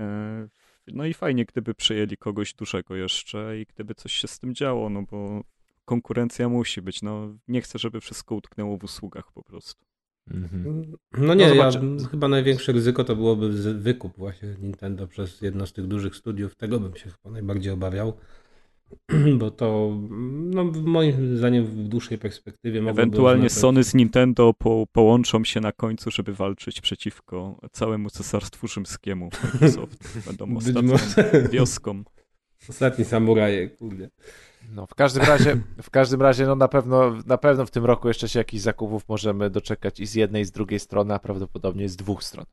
E, 0.00 0.48
No 0.92 1.06
i 1.06 1.14
fajnie, 1.14 1.44
gdyby 1.44 1.74
przejęli 1.74 2.16
kogoś 2.16 2.54
dużego 2.54 2.96
jeszcze 2.96 3.60
i 3.60 3.66
gdyby 3.66 3.94
coś 3.94 4.12
się 4.12 4.28
z 4.28 4.38
tym 4.38 4.54
działo, 4.54 4.90
no 4.90 5.02
bo 5.02 5.42
konkurencja 5.84 6.48
musi 6.48 6.82
być. 6.82 7.02
No 7.02 7.34
nie 7.48 7.60
chcę, 7.60 7.78
żeby 7.78 8.00
wszystko 8.00 8.34
utknęło 8.34 8.78
w 8.78 8.84
usługach 8.84 9.32
po 9.32 9.42
prostu. 9.42 9.84
Mhm. 10.30 10.96
No 11.12 11.34
nie, 11.34 11.48
No 11.48 11.54
ja, 11.54 11.70
chyba 12.10 12.28
największe 12.28 12.72
ryzyko 12.72 13.04
to 13.04 13.16
byłoby 13.16 13.74
wykup 13.74 14.16
właśnie 14.16 14.48
Nintendo 14.60 15.06
przez 15.06 15.40
jedno 15.40 15.66
z 15.66 15.72
tych 15.72 15.86
dużych 15.86 16.16
studiów. 16.16 16.56
Tego 16.56 16.80
bym 16.80 16.96
się 16.96 17.10
chyba 17.10 17.30
najbardziej 17.30 17.72
obawiał, 17.72 18.16
bo 19.38 19.50
to 19.50 19.98
no, 20.40 20.64
moim 20.64 21.36
zdaniem 21.36 21.64
w 21.66 21.88
dłuższej 21.88 22.18
perspektywie 22.18 22.80
mogłoby 22.80 23.02
Ewentualnie 23.02 23.46
oznaczać- 23.46 23.60
Sony 23.60 23.84
z 23.84 23.94
Nintendo 23.94 24.54
po, 24.58 24.86
połączą 24.92 25.44
się 25.44 25.60
na 25.60 25.72
końcu, 25.72 26.10
żeby 26.10 26.34
walczyć 26.34 26.80
przeciwko 26.80 27.60
całemu 27.72 28.10
cesarstwu 28.10 28.68
rzymskiemu. 28.68 29.30
Microsoft 29.44 30.18
będą 30.26 30.56
ostatnią 30.56 30.94
wioską. 31.52 32.02
Ostatni 32.68 33.04
samuraje, 33.04 33.70
kurde. 33.70 34.08
No, 34.74 34.86
w 34.86 34.94
każdym 34.94 35.22
razie, 35.22 35.56
w 35.82 35.90
każdym 35.90 36.22
razie, 36.22 36.46
no 36.46 36.56
na 36.56 36.68
pewno, 36.68 37.16
na 37.26 37.38
pewno 37.38 37.66
w 37.66 37.70
tym 37.70 37.84
roku 37.84 38.08
jeszcze 38.08 38.28
się 38.28 38.38
jakichś 38.38 38.62
zakupów 38.62 39.08
możemy 39.08 39.50
doczekać 39.50 40.00
i 40.00 40.06
z 40.06 40.14
jednej, 40.14 40.42
i 40.42 40.44
z 40.44 40.50
drugiej 40.50 40.80
strony, 40.80 41.14
a 41.14 41.18
prawdopodobnie 41.18 41.88
z 41.88 41.96
dwóch 41.96 42.24
stron. 42.24 42.44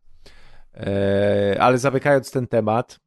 E, 0.73 1.57
ale 1.59 1.77
zamykając 1.77 2.31
ten 2.31 2.47
temat, 2.47 2.99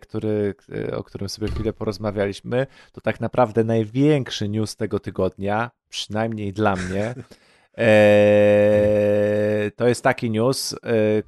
który, 0.00 0.54
e, 0.88 0.96
o 0.96 1.04
którym 1.04 1.28
sobie 1.28 1.48
chwilę 1.48 1.72
porozmawialiśmy, 1.72 2.66
to 2.92 3.00
tak 3.00 3.20
naprawdę 3.20 3.64
największy 3.64 4.48
news 4.48 4.76
tego 4.76 4.98
tygodnia, 4.98 5.70
przynajmniej 5.88 6.52
dla 6.52 6.76
mnie, 6.76 7.14
e, 7.78 9.70
to 9.76 9.88
jest 9.88 10.04
taki 10.04 10.30
news, 10.30 10.72
e, 10.72 10.76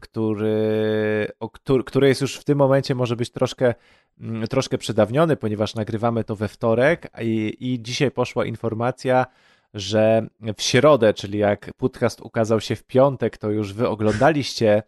który, 0.00 1.28
o, 1.40 1.48
który, 1.48 1.84
który 1.84 2.08
jest 2.08 2.20
już 2.20 2.36
w 2.36 2.44
tym 2.44 2.58
momencie 2.58 2.94
może 2.94 3.16
być 3.16 3.30
troszkę 3.30 3.74
mm, 4.20 4.48
troszkę 4.48 4.78
przedawniony, 4.78 5.36
ponieważ 5.36 5.74
nagrywamy 5.74 6.24
to 6.24 6.36
we 6.36 6.48
wtorek 6.48 7.10
i, 7.20 7.56
i 7.60 7.82
dzisiaj 7.82 8.10
poszła 8.10 8.44
informacja, 8.44 9.26
że 9.74 10.26
w 10.56 10.62
środę, 10.62 11.14
czyli 11.14 11.38
jak 11.38 11.70
podcast 11.76 12.20
ukazał 12.20 12.60
się 12.60 12.76
w 12.76 12.84
piątek, 12.84 13.38
to 13.38 13.50
już 13.50 13.72
wy 13.72 13.88
oglądaliście 13.88 14.72
e, 14.76 14.82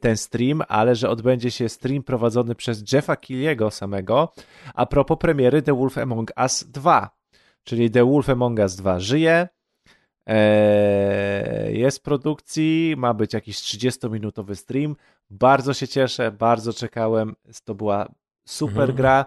ten 0.00 0.16
stream, 0.16 0.62
ale 0.68 0.94
że 0.94 1.10
odbędzie 1.10 1.50
się 1.50 1.68
stream 1.68 2.02
prowadzony 2.02 2.54
przez 2.54 2.92
Jeffa 2.92 3.16
Killiego 3.16 3.70
samego 3.70 4.32
a 4.74 4.86
propos 4.86 5.18
premiery 5.18 5.62
The 5.62 5.74
Wolf 5.76 5.98
Among 5.98 6.32
Us 6.44 6.64
2. 6.64 7.10
Czyli 7.64 7.90
The 7.90 8.04
Wolf 8.04 8.28
Among 8.28 8.58
Us 8.58 8.76
2 8.76 9.00
żyje, 9.00 9.48
e, 10.28 11.72
jest 11.72 11.98
w 11.98 12.02
produkcji, 12.02 12.94
ma 12.98 13.14
być 13.14 13.32
jakiś 13.34 13.56
30-minutowy 13.56 14.54
stream. 14.54 14.96
Bardzo 15.30 15.74
się 15.74 15.88
cieszę, 15.88 16.32
bardzo 16.32 16.72
czekałem. 16.72 17.34
To 17.64 17.74
była 17.74 18.08
super 18.48 18.80
Mhm. 18.90 18.96
gra. 18.96 19.24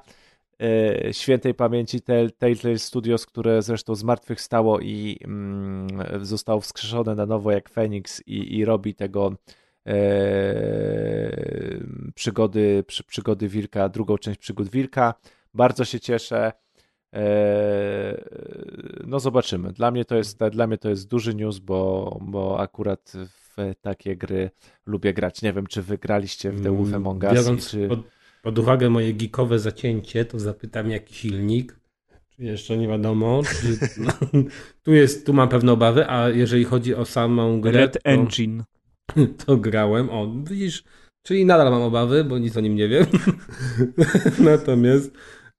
E, 0.62 1.14
świętej 1.14 1.54
pamięci 1.54 2.00
Tell- 2.00 2.32
Telltale 2.38 2.78
Studios, 2.78 3.26
które 3.26 3.62
zresztą 3.62 3.96
zmartwychwstało 3.96 4.80
i 4.80 5.18
mm, 5.24 5.88
zostało 6.26 6.62
wskrzeszone 6.62 7.16
na 7.16 7.26
nowo 7.26 7.52
jak 7.52 7.70
Phoenix 7.70 8.22
i, 8.28 8.58
i 8.58 8.66
robi 8.66 8.96
tego 8.96 9.32
e, 9.32 9.36
przygody, 12.16 12.84
przy, 12.88 13.04
przygody 13.04 13.48
Wilka, 13.48 13.90
drugą 13.90 14.18
część 14.18 14.40
przygód 14.40 14.70
Wilka. 14.70 15.14
Bardzo 15.54 15.86
się 15.86 16.00
cieszę. 16.00 16.52
E, 17.14 18.24
no 19.08 19.20
zobaczymy. 19.20 19.74
Dla 19.74 19.92
mnie 19.92 20.06
to 20.06 20.16
jest, 20.16 20.40
dla 20.52 20.68
mnie 20.68 20.78
to 20.78 20.90
jest 20.90 21.08
duży 21.08 21.36
news, 21.36 21.60
bo, 21.60 22.18
bo 22.22 22.60
akurat 22.60 23.14
w 23.26 23.74
takie 23.82 24.16
gry 24.16 24.52
lubię 24.86 25.14
grać. 25.14 25.42
Nie 25.42 25.54
wiem, 25.54 25.68
czy 25.68 25.82
wygraliście 25.82 26.52
w 26.52 26.64
The 26.64 26.78
Wolf 26.78 26.94
Among 26.94 27.24
Us? 27.24 27.34
Biorąc 27.34 27.70
czy... 27.70 27.88
pod, 27.88 28.00
pod 28.44 28.60
uwagę 28.60 28.90
moje 28.90 29.14
geekowe 29.14 29.60
zacięcie, 29.60 30.26
to 30.26 30.40
zapytam 30.40 30.90
jaki 30.90 31.14
silnik. 31.14 31.80
Czy 32.36 32.44
jeszcze 32.44 32.78
nie 32.78 32.88
wiadomo. 32.88 33.42
Czy, 33.44 33.80
no, 33.98 34.12
tu, 34.84 34.94
jest, 34.94 35.26
tu 35.26 35.34
mam 35.34 35.50
pewne 35.50 35.72
obawy, 35.72 36.10
a 36.10 36.30
jeżeli 36.30 36.64
chodzi 36.64 36.96
o 36.96 37.06
samą 37.06 37.62
grę, 37.62 37.72
Red 37.72 37.94
to, 37.94 38.10
Engine. 38.10 38.64
to 39.46 39.58
grałem. 39.58 40.10
O, 40.10 40.34
widzisz, 40.44 40.84
czyli 41.24 41.46
nadal 41.46 41.72
mam 41.72 41.82
obawy, 41.82 42.24
bo 42.24 42.38
nic 42.38 42.58
o 42.58 42.62
nim 42.62 42.76
nie 42.76 42.88
wiem. 42.88 43.06
Natomiast 44.40 45.12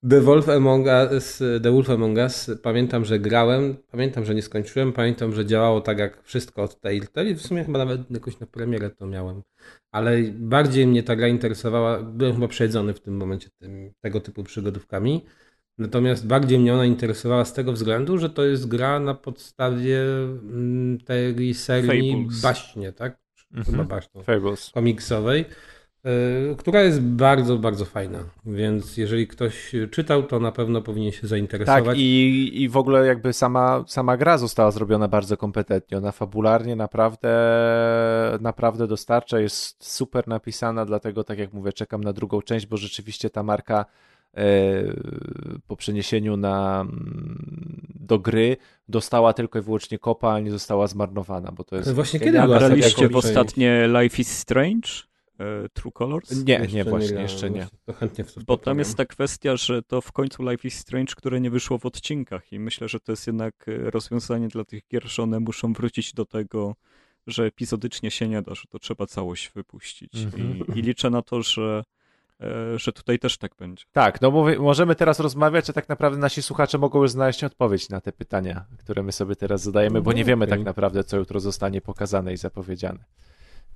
The 0.08 0.20
Wolf 0.20 0.48
Among 0.48 0.86
Us, 0.86 1.42
The 1.62 1.72
Wolf 1.72 1.90
Among 1.90 2.18
Us, 2.18 2.50
pamiętam, 2.62 3.04
że 3.04 3.18
grałem, 3.18 3.76
pamiętam, 3.90 4.24
że 4.24 4.34
nie 4.34 4.42
skończyłem, 4.42 4.92
pamiętam, 4.92 5.32
że 5.32 5.46
działało 5.46 5.80
tak 5.80 5.98
jak 5.98 6.22
wszystko 6.22 6.62
od 6.62 6.80
Telltale 6.80 7.30
i 7.30 7.34
w 7.34 7.42
sumie 7.42 7.64
chyba 7.64 7.78
nawet 7.78 8.10
jakoś 8.10 8.40
na 8.40 8.46
premierę 8.46 8.90
to 8.90 9.06
miałem. 9.06 9.42
Ale 9.92 10.22
bardziej 10.32 10.86
mnie 10.86 11.02
ta 11.02 11.16
gra 11.16 11.28
interesowała, 11.28 12.02
byłem 12.02 12.34
chyba 12.34 12.48
przejedzony 12.48 12.94
w 12.94 13.00
tym 13.00 13.16
momencie 13.16 13.48
tym, 13.58 13.92
tego 14.00 14.20
typu 14.20 14.44
przygodówkami. 14.44 15.24
Natomiast 15.78 16.26
bardziej 16.26 16.58
mnie 16.58 16.74
ona 16.74 16.84
interesowała 16.84 17.44
z 17.44 17.52
tego 17.52 17.72
względu, 17.72 18.18
że 18.18 18.30
to 18.30 18.44
jest 18.44 18.68
gra 18.68 19.00
na 19.00 19.14
podstawie 19.14 20.00
mm, 20.02 20.98
tej 20.98 21.54
serii 21.54 22.12
Fables. 22.12 22.40
baśnie, 22.40 22.92
tak? 22.92 23.25
Chyba 23.64 23.84
baśnią 23.84 24.22
Fables. 24.22 24.70
komiksowej, 24.70 25.44
y, 26.06 26.56
która 26.56 26.82
jest 26.82 27.00
bardzo, 27.00 27.58
bardzo 27.58 27.84
fajna. 27.84 28.18
Więc 28.46 28.96
jeżeli 28.96 29.26
ktoś 29.26 29.72
czytał, 29.90 30.22
to 30.22 30.40
na 30.40 30.52
pewno 30.52 30.82
powinien 30.82 31.12
się 31.12 31.26
zainteresować. 31.26 31.84
Tak, 31.84 31.98
i, 31.98 32.62
i 32.62 32.68
w 32.68 32.76
ogóle 32.76 33.06
jakby 33.06 33.32
sama, 33.32 33.84
sama 33.86 34.16
gra 34.16 34.38
została 34.38 34.70
zrobiona 34.70 35.08
bardzo 35.08 35.36
kompetentnie. 35.36 35.98
Ona 35.98 36.12
fabularnie 36.12 36.76
naprawdę, 36.76 37.28
naprawdę 38.40 38.86
dostarcza, 38.86 39.40
jest 39.40 39.84
super 39.84 40.28
napisana, 40.28 40.84
dlatego 40.84 41.24
tak 41.24 41.38
jak 41.38 41.52
mówię, 41.52 41.72
czekam 41.72 42.04
na 42.04 42.12
drugą 42.12 42.42
część, 42.42 42.66
bo 42.66 42.76
rzeczywiście 42.76 43.30
ta 43.30 43.42
marka 43.42 43.80
e, 43.80 44.15
po 45.66 45.76
przeniesieniu 45.76 46.36
na, 46.36 46.80
mm, 46.80 47.86
do 47.94 48.18
gry 48.18 48.56
dostała 48.88 49.32
tylko 49.32 49.58
i 49.58 49.62
wyłącznie 49.62 49.98
kopa, 49.98 50.32
a 50.32 50.40
nie 50.40 50.50
została 50.50 50.86
zmarnowana, 50.86 51.52
bo 51.52 51.64
to 51.64 51.76
jest 51.76 51.92
Właśnie 51.92 52.20
kiedy 52.20 52.38
seria 52.38 52.58
Graliście 52.58 53.08
w 53.08 53.16
ostatnie 53.16 53.88
Life 53.88 54.22
is 54.22 54.38
Strange? 54.38 54.88
e, 55.38 55.68
True 55.68 55.92
Colors? 55.92 56.44
Nie, 56.44 56.54
Jeszcze 56.54 56.76
nie, 56.76 56.84
właśnie, 56.84 57.08
grałem, 57.08 57.22
jeszcze 57.22 57.50
nie. 57.50 57.66
To 57.86 57.92
chętnie 57.92 58.24
w 58.24 58.34
to 58.34 58.40
Bo 58.46 58.56
tam 58.56 58.78
jest 58.78 58.96
ta 58.96 59.04
kwestia, 59.04 59.56
że 59.56 59.82
to 59.82 60.00
w 60.00 60.12
końcu 60.12 60.50
Life 60.50 60.68
is 60.68 60.78
Strange, 60.78 61.14
które 61.16 61.40
nie 61.40 61.50
wyszło 61.50 61.78
w 61.78 61.86
odcinkach 61.86 62.52
i 62.52 62.58
myślę, 62.58 62.88
że 62.88 63.00
to 63.00 63.12
jest 63.12 63.26
jednak 63.26 63.68
e, 63.68 63.90
rozwiązanie 63.90 64.48
dla 64.48 64.64
tych 64.64 64.82
gier, 64.88 65.08
że 65.08 65.22
one 65.22 65.40
muszą 65.40 65.72
wrócić 65.72 66.12
do 66.12 66.24
tego, 66.24 66.74
że 67.26 67.44
epizodycznie 67.44 68.10
się 68.10 68.28
nie 68.28 68.42
da, 68.42 68.54
że 68.54 68.62
to 68.68 68.78
trzeba 68.78 69.06
całość 69.06 69.50
wypuścić. 69.54 70.12
Mhm. 70.14 70.58
I, 70.74 70.78
I 70.78 70.82
liczę 70.82 71.10
na 71.10 71.22
to, 71.22 71.42
że, 71.42 71.82
e, 71.88 71.95
że 72.76 72.92
tutaj 72.92 73.18
też 73.18 73.38
tak 73.38 73.52
będzie. 73.58 73.84
Tak, 73.92 74.20
no 74.20 74.30
mówię, 74.30 74.58
możemy 74.58 74.94
teraz 74.94 75.20
rozmawiać, 75.20 75.70
a 75.70 75.72
tak 75.72 75.88
naprawdę 75.88 76.18
nasi 76.18 76.42
słuchacze 76.42 76.78
mogą 76.78 77.02
już 77.02 77.10
znaleźć 77.10 77.44
odpowiedź 77.44 77.88
na 77.88 78.00
te 78.00 78.12
pytania, 78.12 78.64
które 78.78 79.02
my 79.02 79.12
sobie 79.12 79.36
teraz 79.36 79.62
zadajemy, 79.62 80.02
bo 80.02 80.12
nie 80.12 80.22
No, 80.22 80.26
wiemy 80.26 80.44
okej. 80.44 80.58
tak 80.58 80.66
naprawdę, 80.66 81.04
co 81.04 81.16
jutro 81.16 81.40
zostanie 81.40 81.80
pokazane 81.80 82.32
i 82.32 82.36
zapowiedziane. 82.36 83.04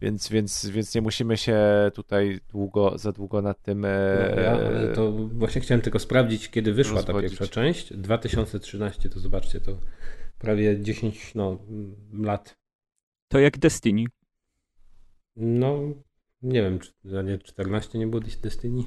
Więc, 0.00 0.28
więc, 0.28 0.66
więc 0.66 0.94
nie 0.94 1.00
musimy 1.02 1.36
się 1.36 1.58
tutaj 1.94 2.40
długo, 2.48 2.98
za 2.98 3.12
długo 3.12 3.42
nad 3.42 3.62
tym. 3.62 3.84
E, 3.84 4.34
No, 4.36 4.42
ja, 4.42 4.58
to 4.94 5.12
właśnie 5.12 5.60
chciałem 5.60 5.80
tylko 5.82 5.98
sprawdzić, 5.98 6.48
kiedy 6.50 6.72
wyszła 6.72 7.02
ta 7.02 7.12
rozwodzić. 7.12 7.38
pierwsza 7.38 7.54
część. 7.54 7.92
2013, 7.96 9.08
to 9.10 9.20
zobaczcie, 9.20 9.60
to 9.60 9.78
prawie 10.38 10.80
10 10.80 11.34
no, 11.34 11.58
lat. 12.12 12.54
To 13.28 13.38
jak 13.38 13.58
Destiny. 13.58 14.04
No, 15.36 15.78
nie 16.42 16.62
wiem, 16.62 16.78
czy 16.78 16.92
nie 17.24 17.38
14 17.38 17.98
nie 17.98 18.06
było 18.06 18.22
Destiny? 18.42 18.82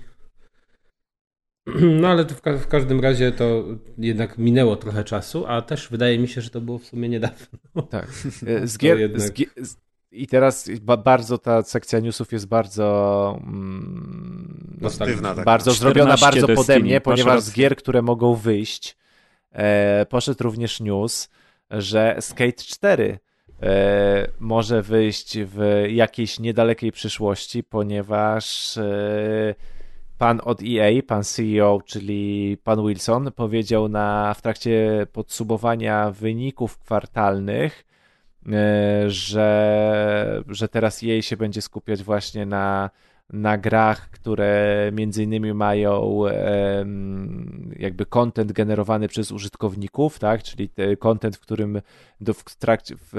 No 2.01 2.07
ale 2.07 2.25
to 2.25 2.35
w, 2.35 2.41
ka- 2.41 2.57
w 2.57 2.67
każdym 2.67 2.99
razie 2.99 3.31
to 3.31 3.63
jednak 3.97 4.37
minęło 4.37 4.75
trochę 4.75 5.03
czasu, 5.03 5.45
a 5.47 5.61
też 5.61 5.89
wydaje 5.89 6.19
mi 6.19 6.27
się, 6.27 6.41
że 6.41 6.49
to 6.49 6.61
było 6.61 6.79
w 6.79 6.85
sumie 6.85 7.09
niedawno. 7.09 7.47
Tak. 7.89 8.07
E, 8.47 8.67
Z 8.67 8.77
gier, 8.77 8.99
jednak- 8.99 9.21
z, 9.21 9.31
gi- 9.31 9.65
z, 9.65 9.75
I 10.11 10.27
teraz 10.27 10.69
ba, 10.81 10.97
bardzo 10.97 11.37
ta 11.37 11.63
sekcja 11.63 11.99
newsów 11.99 12.31
jest 12.31 12.45
bardzo. 12.47 13.39
Mm, 13.43 14.77
Pozytywna 14.81 15.29
taka. 15.29 15.43
bardzo 15.43 15.71
zrobiona 15.71 16.17
14 16.17 16.41
bardzo 16.41 16.55
pode 16.61 16.79
mnie, 16.79 17.01
ponieważ 17.01 17.41
z 17.41 17.53
gier, 17.53 17.75
które 17.75 18.01
mogą 18.01 18.35
wyjść, 18.35 18.97
e, 19.51 20.05
poszedł 20.05 20.43
również 20.43 20.79
news, 20.79 21.29
że 21.69 22.17
Skate 22.19 22.63
4 22.63 23.03
e, 23.03 23.32
może 24.39 24.81
wyjść 24.81 25.37
w 25.39 25.85
jakiejś 25.89 26.39
niedalekiej 26.39 26.91
przyszłości, 26.91 27.63
ponieważ 27.63 28.77
e, 28.77 29.55
pan 30.17 30.41
od 30.43 30.61
EA, 30.61 31.01
pan 31.07 31.23
CEO, 31.23 31.81
czyli 31.85 32.57
pan 32.63 32.87
Wilson, 32.87 33.31
powiedział 33.31 33.89
na, 33.89 34.33
w 34.33 34.41
trakcie 34.41 35.07
podsumowania 35.11 36.11
wyników 36.11 36.77
kwartalnych, 36.77 37.85
e, 38.51 39.09
że, 39.09 40.43
że 40.47 40.67
teraz 40.67 41.03
EA 41.03 41.21
się 41.21 41.37
będzie 41.37 41.61
skupiać 41.61 42.03
właśnie 42.03 42.45
na, 42.45 42.89
na 43.33 43.57
grach, 43.57 44.09
które 44.09 44.89
między 44.93 45.23
innymi 45.23 45.53
mają 45.53 46.23
jakby 47.79 48.05
content 48.05 48.51
generowany 48.51 49.07
przez 49.07 49.31
użytkowników, 49.31 50.19
tak? 50.19 50.43
czyli 50.43 50.69
te 50.69 50.97
content, 50.97 51.37
w 51.37 51.39
którym 51.39 51.81
w, 52.21 52.55
trakcie, 52.55 52.95
w, 52.97 53.11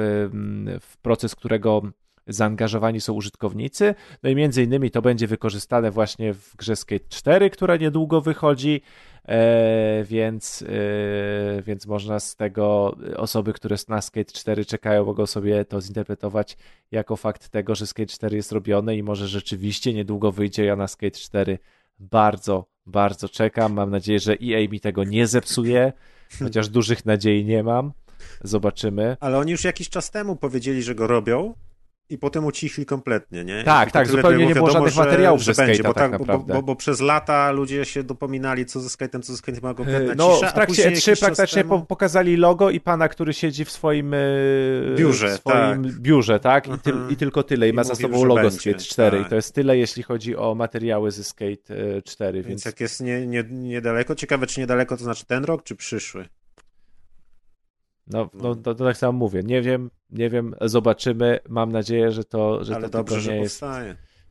w 0.80 0.96
proces 0.96 1.34
którego 1.34 1.82
zaangażowani 2.26 3.00
są 3.00 3.12
użytkownicy. 3.12 3.94
No 4.22 4.30
i 4.30 4.34
między 4.34 4.62
innymi 4.62 4.90
to 4.90 5.02
będzie 5.02 5.26
wykorzystane 5.26 5.90
właśnie 5.90 6.34
w 6.34 6.56
grze 6.56 6.76
Skate 6.76 7.08
4, 7.08 7.50
która 7.50 7.76
niedługo 7.76 8.20
wychodzi, 8.20 8.80
e, 9.28 10.04
więc, 10.04 10.64
e, 11.58 11.62
więc 11.62 11.86
można 11.86 12.20
z 12.20 12.36
tego 12.36 12.96
osoby, 13.16 13.52
które 13.52 13.76
na 13.88 14.00
Skate 14.00 14.32
4 14.32 14.64
czekają, 14.64 15.04
mogą 15.04 15.26
sobie 15.26 15.64
to 15.64 15.80
zinterpretować 15.80 16.56
jako 16.90 17.16
fakt 17.16 17.48
tego, 17.48 17.74
że 17.74 17.86
Skate 17.86 18.12
4 18.12 18.36
jest 18.36 18.52
robione 18.52 18.96
i 18.96 19.02
może 19.02 19.28
rzeczywiście 19.28 19.94
niedługo 19.94 20.32
wyjdzie. 20.32 20.64
Ja 20.64 20.76
na 20.76 20.88
Skate 20.88 21.18
4 21.18 21.58
bardzo, 21.98 22.66
bardzo 22.86 23.28
czekam. 23.28 23.72
Mam 23.72 23.90
nadzieję, 23.90 24.18
że 24.18 24.32
EA 24.32 24.68
mi 24.70 24.80
tego 24.80 25.04
nie 25.04 25.26
zepsuje, 25.26 25.92
chociaż 26.38 26.68
dużych 26.68 27.06
nadziei 27.06 27.44
nie 27.44 27.62
mam. 27.62 27.92
Zobaczymy. 28.44 29.16
Ale 29.20 29.38
oni 29.38 29.52
już 29.52 29.64
jakiś 29.64 29.88
czas 29.88 30.10
temu 30.10 30.36
powiedzieli, 30.36 30.82
że 30.82 30.94
go 30.94 31.06
robią 31.06 31.54
i 32.10 32.18
potem 32.18 32.44
ucichli 32.44 32.86
kompletnie, 32.86 33.44
nie? 33.44 33.64
Tak, 33.64 33.88
I 33.88 33.92
tak, 33.92 34.06
zupełnie 34.08 34.36
było 34.36 34.48
nie 34.48 34.54
było 34.54 34.70
żadnych 34.70 34.92
że- 34.92 35.04
materiałów 35.04 35.40
że 35.42 35.52
będzie, 35.54 35.82
bo, 35.82 35.94
tak 35.94 36.10
bo, 36.10 36.18
naprawdę. 36.18 36.54
bo, 36.54 36.62
bo 36.62 36.76
przez 36.76 37.00
lata 37.00 37.50
ludzie 37.50 37.84
się 37.84 38.02
dopominali, 38.02 38.66
co 38.66 38.80
ze 38.80 38.88
Skate'em, 38.88 39.22
co 39.22 39.32
ze 39.36 39.42
Skate'em, 39.42 39.60
była 39.60 39.74
kompletna 39.74 40.14
No, 40.16 40.34
cisza, 40.34 40.48
w 40.50 40.54
trakcie 40.54 40.66
później 40.74 40.86
E3 40.86 40.90
jakiś 40.90 41.04
czas 41.04 41.20
praktycznie 41.20 41.62
temu... 41.62 41.80
po, 41.80 41.86
pokazali 41.86 42.36
logo 42.36 42.70
i 42.70 42.80
pana, 42.80 43.08
który 43.08 43.34
siedzi 43.34 43.64
w 43.64 43.70
swoim 43.70 44.14
e, 44.14 44.18
Biurze, 44.96 45.28
w 45.28 45.40
swoim 45.40 45.82
biurze, 46.00 46.40
tak? 46.40 46.68
I, 46.68 46.78
ty, 46.78 46.90
Mhm. 46.90 47.10
I 47.10 47.16
tylko 47.16 47.42
tyle. 47.42 47.66
I, 47.66 47.70
I 47.70 47.72
ma 47.72 47.84
za 47.84 47.94
sobą 47.94 48.24
logo 48.24 48.42
będzie, 48.42 48.58
Skate 48.60 48.78
4. 48.84 49.18
I 49.18 49.20
tak. 49.20 49.30
to 49.30 49.36
jest 49.36 49.54
tyle, 49.54 49.78
jeśli 49.78 50.02
chodzi 50.02 50.36
o 50.36 50.54
materiały 50.54 51.10
ze 51.10 51.24
Skate 51.24 51.74
e, 51.96 52.02
4. 52.02 52.38
Więc 52.38 52.48
Więc, 52.48 52.64
jak 52.64 52.80
jest 52.80 53.00
nie, 53.00 53.26
nie, 53.26 53.44
niedaleko, 53.50 54.14
ciekawe 54.14 54.46
czy 54.46 54.60
niedaleko, 54.60 54.96
to 54.96 55.04
znaczy 55.04 55.26
ten 55.26 55.44
rok, 55.44 55.62
czy 55.62 55.76
przyszły? 55.76 56.28
No, 58.06 58.30
no 58.34 58.54
to, 58.54 58.74
to 58.74 58.84
tak 58.84 58.96
samo 58.96 59.18
mówię. 59.18 59.42
Nie 59.42 59.62
wiem, 59.62 59.90
nie 60.10 60.30
wiem, 60.30 60.54
zobaczymy. 60.60 61.38
Mam 61.48 61.72
nadzieję, 61.72 62.12
że 62.12 62.24
to, 62.24 62.64
że 62.64 62.74
Ale 62.74 62.88
to 62.88 62.98
dobrze, 62.98 63.20
że 63.20 63.32
nie 63.34 63.40
jest 63.40 63.64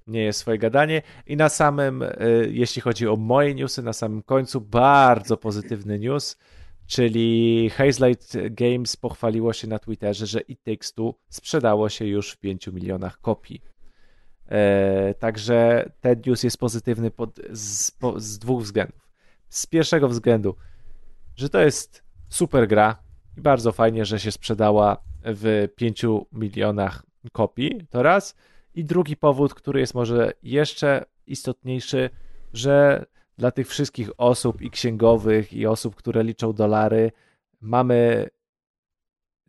nie 0.08 0.24
jest 0.24 0.40
swoje 0.40 0.58
gadanie. 0.58 1.02
I 1.28 1.38
na 1.38 1.50
samym, 1.50 2.02
y, 2.02 2.10
jeśli 2.52 2.82
chodzi 2.82 3.08
o 3.08 3.16
moje 3.16 3.56
newsy, 3.56 3.84
na 3.84 3.94
samym 3.94 4.24
końcu 4.24 4.62
bardzo 4.62 5.38
pozytywny 5.38 6.00
news, 6.00 6.38
czyli 6.88 7.70
Hazelight 7.70 8.38
Games 8.52 8.96
pochwaliło 8.96 9.54
się 9.54 9.68
na 9.68 9.80
Twitterze, 9.80 10.26
że 10.26 10.40
It 10.40 10.64
Takes 10.64 10.94
Two 10.94 11.16
sprzedało 11.30 11.90
się 11.90 12.06
już 12.06 12.32
w 12.32 12.38
5 12.38 12.68
milionach 12.68 13.22
kopii. 13.22 13.62
E, 14.50 15.14
także 15.14 15.90
ten 16.02 16.22
news 16.26 16.44
jest 16.44 16.58
pozytywny 16.58 17.12
pod, 17.12 17.40
z, 17.52 17.92
po, 17.92 18.20
z 18.20 18.40
dwóch 18.40 18.64
względów. 18.64 19.10
Z 19.50 19.66
pierwszego 19.66 20.10
względu, 20.10 20.56
że 21.36 21.50
to 21.50 21.60
jest 21.60 22.04
super 22.30 22.68
gra 22.68 23.04
i 23.38 23.42
bardzo 23.42 23.72
fajnie, 23.72 24.06
że 24.06 24.20
się 24.20 24.32
sprzedała 24.32 24.98
w 25.24 25.68
5 25.76 26.06
milionach 26.32 27.06
kopii, 27.32 27.88
to 27.90 28.04
raz. 28.04 28.36
I 28.76 28.86
drugi 28.86 29.18
powód, 29.18 29.54
który 29.54 29.80
jest 29.80 29.94
może 29.94 30.34
jeszcze 30.44 31.06
istotniejszy, 31.28 32.10
że 32.54 33.06
dla 33.38 33.52
tych 33.52 33.68
wszystkich 33.68 34.10
osób 34.18 34.62
i 34.62 34.70
księgowych, 34.70 35.54
i 35.54 35.66
osób, 35.68 35.96
które 35.96 36.24
liczą 36.24 36.54
dolary, 36.54 37.12
mamy, 37.62 38.30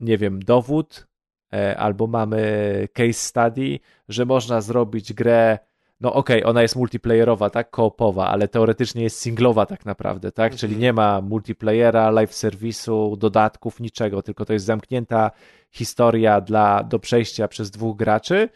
nie 0.01 0.19
wiem, 0.19 0.43
dowód 0.43 1.07
e, 1.53 1.77
albo 1.77 2.07
mamy 2.07 2.89
case 2.93 3.13
study, 3.13 3.79
że 4.09 4.25
można 4.25 4.61
zrobić 4.61 5.13
grę. 5.13 5.59
No 6.01 6.13
okej, 6.15 6.39
okay, 6.39 6.51
ona 6.51 6.63
jest 6.63 6.77
multiplayerowa, 6.77 7.51
tak, 7.51 7.71
koopowa, 7.71 8.29
ale 8.29 8.49
teoretycznie 8.49 9.03
jest 9.03 9.21
singlowa 9.21 9.67
tak 9.67 9.87
naprawdę, 9.87 10.33
tak? 10.33 10.53
Mhm. 10.53 10.59
Czyli 10.59 10.77
nie 10.77 10.93
ma 10.93 11.21
multiplayera, 11.21 12.11
live 12.11 12.35
serwisu, 12.35 13.17
dodatków, 13.17 13.81
niczego, 13.81 14.23
tylko 14.23 14.45
to 14.45 14.53
jest 14.53 14.65
zamknięta 14.65 15.31
historia 15.71 16.41
dla, 16.41 16.85
do 16.85 16.99
przejścia 16.99 17.49
przez 17.49 17.71
dwóch 17.71 17.97
graczy 17.97 18.49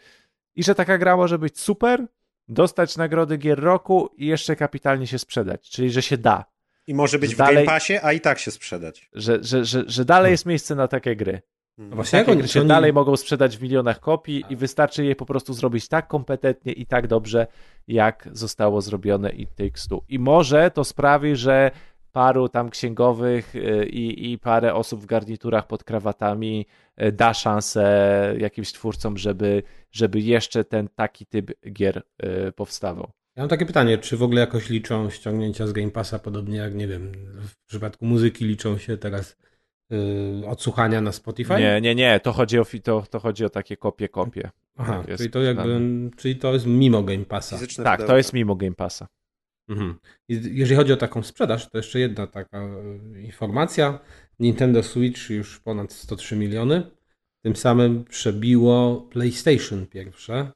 i 0.55 0.63
że 0.63 0.75
taka 0.75 0.97
gra 0.97 1.17
może 1.17 1.39
być 1.39 1.59
super, 1.59 2.05
dostać 2.47 2.97
nagrody 2.97 3.37
gier 3.37 3.59
roku 3.59 4.09
i 4.17 4.25
jeszcze 4.25 4.55
kapitalnie 4.55 5.07
się 5.07 5.19
sprzedać, 5.19 5.69
czyli 5.69 5.91
że 5.91 6.01
się 6.01 6.17
da. 6.17 6.45
I 6.87 6.93
może 6.93 7.19
być 7.19 7.29
Że 7.29 7.35
w 7.35 7.37
dalej- 7.37 7.55
Game 7.55 7.65
Passie, 7.65 7.99
a 8.03 8.13
i 8.13 8.21
tak 8.21 8.39
się 8.39 8.51
sprzedać. 8.51 9.09
Że, 9.13 9.43
że, 9.43 9.65
że, 9.65 9.83
że 9.87 10.05
dalej 10.05 10.31
jest 10.31 10.45
miejsce 10.45 10.75
na 10.75 10.87
takie 10.87 11.15
gry. 11.15 11.41
Hmm. 11.79 11.95
Właśnie 11.95 12.19
jak 12.19 12.29
oni, 12.29 12.47
się 12.47 12.59
oni, 12.59 12.69
dalej 12.69 12.93
mogą 12.93 13.17
sprzedać 13.17 13.57
w 13.57 13.61
milionach 13.61 13.99
kopii 13.99 14.43
i 14.49 14.55
wystarczy 14.55 15.05
je 15.05 15.15
po 15.15 15.25
prostu 15.25 15.53
zrobić 15.53 15.87
tak 15.87 16.07
kompetentnie 16.07 16.73
i 16.73 16.85
tak 16.85 17.07
dobrze, 17.07 17.47
jak 17.87 18.29
zostało 18.31 18.81
zrobione 18.81 19.29
i 19.29 19.47
Takes 19.47 19.87
Two. 19.87 20.01
I 20.09 20.19
może 20.19 20.71
to 20.71 20.83
sprawi, 20.83 21.35
że 21.35 21.71
paru 22.11 22.49
tam 22.49 22.69
księgowych 22.69 23.55
y, 23.55 23.85
i, 23.85 24.31
i 24.31 24.37
parę 24.37 24.73
osób 24.73 25.01
w 25.01 25.05
garniturach 25.05 25.67
pod 25.67 25.83
krawatami 25.83 26.65
y, 27.01 27.11
da 27.11 27.33
szansę 27.33 28.35
jakimś 28.39 28.73
twórcom, 28.73 29.17
żeby, 29.17 29.63
żeby 29.91 30.19
jeszcze 30.19 30.63
ten 30.63 30.89
taki 30.95 31.25
typ 31.25 31.51
gier 31.71 32.03
y, 32.47 32.51
powstawał. 32.51 33.11
Ja 33.35 33.43
mam 33.43 33.49
takie 33.49 33.65
pytanie, 33.65 33.97
czy 33.97 34.17
w 34.17 34.23
ogóle 34.23 34.41
jakoś 34.41 34.69
liczą 34.69 35.09
ściągnięcia 35.09 35.67
z 35.67 35.73
Game 35.73 35.91
Passa, 35.91 36.19
podobnie 36.19 36.57
jak, 36.57 36.75
nie 36.75 36.87
wiem, 36.87 37.11
w 37.41 37.67
przypadku 37.67 38.05
muzyki 38.05 38.45
liczą 38.45 38.77
się 38.77 38.97
teraz 38.97 39.35
odsłuchania 40.47 41.01
na 41.01 41.11
Spotify? 41.11 41.53
Nie, 41.59 41.81
nie, 41.81 41.95
nie, 41.95 42.19
to 42.19 42.31
chodzi 42.31 42.59
o, 42.59 42.65
to, 42.83 43.03
to 43.09 43.19
chodzi 43.19 43.45
o 43.45 43.49
takie 43.49 43.77
kopie, 43.77 44.09
kopie. 44.09 44.49
Aha, 44.77 44.97
Tak 44.97 45.07
jest 45.07 45.17
czyli 45.17 45.29
to 45.31 45.41
jakby, 45.41 45.79
czyli 46.17 46.35
to 46.35 46.53
jest 46.53 46.65
mimo 46.65 47.03
Game 47.03 47.25
Passa. 47.25 47.55
Fizyczne 47.55 47.83
Tak, 47.83 47.97
pudełka. 47.97 48.13
to 48.13 48.17
jest 48.17 48.33
mimo 48.33 48.55
Game 48.55 48.75
Passa. 48.75 49.07
Mhm. 49.69 49.95
Jeżeli 50.29 50.75
chodzi 50.75 50.93
o 50.93 50.97
taką 50.97 51.23
sprzedaż, 51.23 51.69
to 51.69 51.77
jeszcze 51.77 51.99
jedna 51.99 52.27
taka 52.27 52.59
e, 52.59 53.21
informacja. 53.21 53.99
Nintendo 54.39 54.83
Switch 54.83 55.29
już 55.29 55.59
ponad 55.59 55.93
103 55.93 56.35
miliony. 56.35 56.91
Tym 57.41 57.55
samym 57.55 58.03
przebiło 58.03 59.01
PlayStation 59.11 59.85
pierwsze 59.85 60.51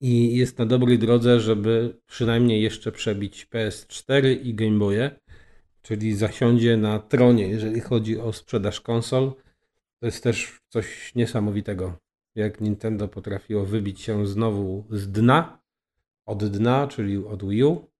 i 0.00 0.36
jest 0.36 0.58
na 0.58 0.66
dobrej 0.66 0.98
drodze, 0.98 1.40
żeby 1.40 1.96
przynajmniej 2.06 2.62
jeszcze 2.62 2.92
przebić 2.92 3.46
PS4 3.46 4.36
i 4.42 4.54
Game 4.54 4.78
Boye, 4.78 5.10
czyli 5.82 6.14
zasiądzie 6.14 6.76
na 6.76 6.98
tronie, 6.98 7.48
jeżeli 7.48 7.80
chodzi 7.80 8.20
o 8.20 8.32
sprzedaż 8.32 8.80
konsol. 8.80 9.32
To 10.00 10.06
jest 10.06 10.22
też 10.24 10.60
coś 10.68 11.14
niesamowitego, 11.14 11.94
jak 12.34 12.60
Nintendo 12.60 13.08
potrafiło 13.08 13.64
wybić 13.64 14.00
się 14.00 14.26
znowu 14.26 14.84
z 14.90 15.10
dna, 15.10 15.60
od 16.26 16.44
dna, 16.44 16.88
czyli 16.88 17.16
od 17.16 17.48
Wii 17.48 17.64
U 17.64 17.90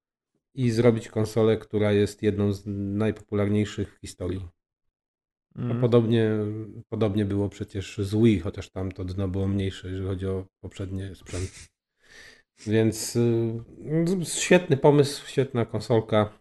i 0.54 0.70
zrobić 0.70 1.08
konsolę, 1.08 1.56
która 1.56 1.92
jest 1.92 2.22
jedną 2.22 2.52
z 2.52 2.62
najpopularniejszych 2.66 3.94
w 3.94 4.00
historii. 4.00 4.48
A 5.56 5.58
Mhm. 5.58 5.80
podobnie, 5.80 6.30
podobnie 6.88 7.24
było 7.24 7.48
przecież 7.48 7.98
z 7.98 8.14
Wii, 8.14 8.40
chociaż 8.40 8.70
tam 8.70 8.92
to 8.92 9.04
dno 9.04 9.28
było 9.28 9.48
mniejsze, 9.48 9.88
jeżeli 9.88 10.06
chodzi 10.06 10.26
o 10.26 10.46
poprzednie 10.60 11.14
sprzęty. 11.14 11.58
Więc 12.66 13.16
y, 13.16 13.60
świetny 14.24 14.76
pomysł, 14.76 15.26
świetna 15.26 15.66
konsolka. 15.66 16.39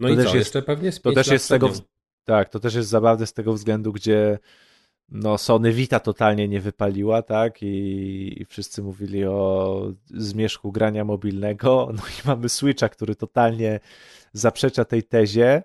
No 0.00 0.08
To 0.08 0.14
i 0.14 0.16
też 0.16 0.24
co, 0.30 0.36
jest- 0.36 0.46
jeszcze 0.46 0.62
pewnie 0.62 0.92
z 0.92 1.00
To 1.00 1.12
też 1.12 1.28
jest 1.28 1.44
z 1.44 1.48
tego, 1.48 1.70
tak, 2.24 2.48
to 2.48 2.60
też 2.60 2.74
jest 2.74 2.88
zabawne 2.88 3.26
z 3.26 3.32
tego 3.32 3.52
względu, 3.52 3.92
gdzie 3.92 4.38
no 5.08 5.38
Sony 5.38 5.72
Vita 5.72 6.00
totalnie 6.00 6.48
nie 6.48 6.60
wypaliła, 6.60 7.22
tak, 7.22 7.62
i, 7.62 8.42
i 8.42 8.44
wszyscy 8.44 8.82
mówili 8.82 9.24
o 9.24 9.92
zmierzchu 10.06 10.72
grania 10.72 11.04
mobilnego, 11.04 11.88
no 11.96 12.02
i 12.02 12.28
mamy 12.28 12.48
Switcha, 12.48 12.88
który 12.88 13.14
totalnie 13.14 13.80
zaprzecza 14.32 14.84
tej 14.84 15.02
tezie 15.02 15.62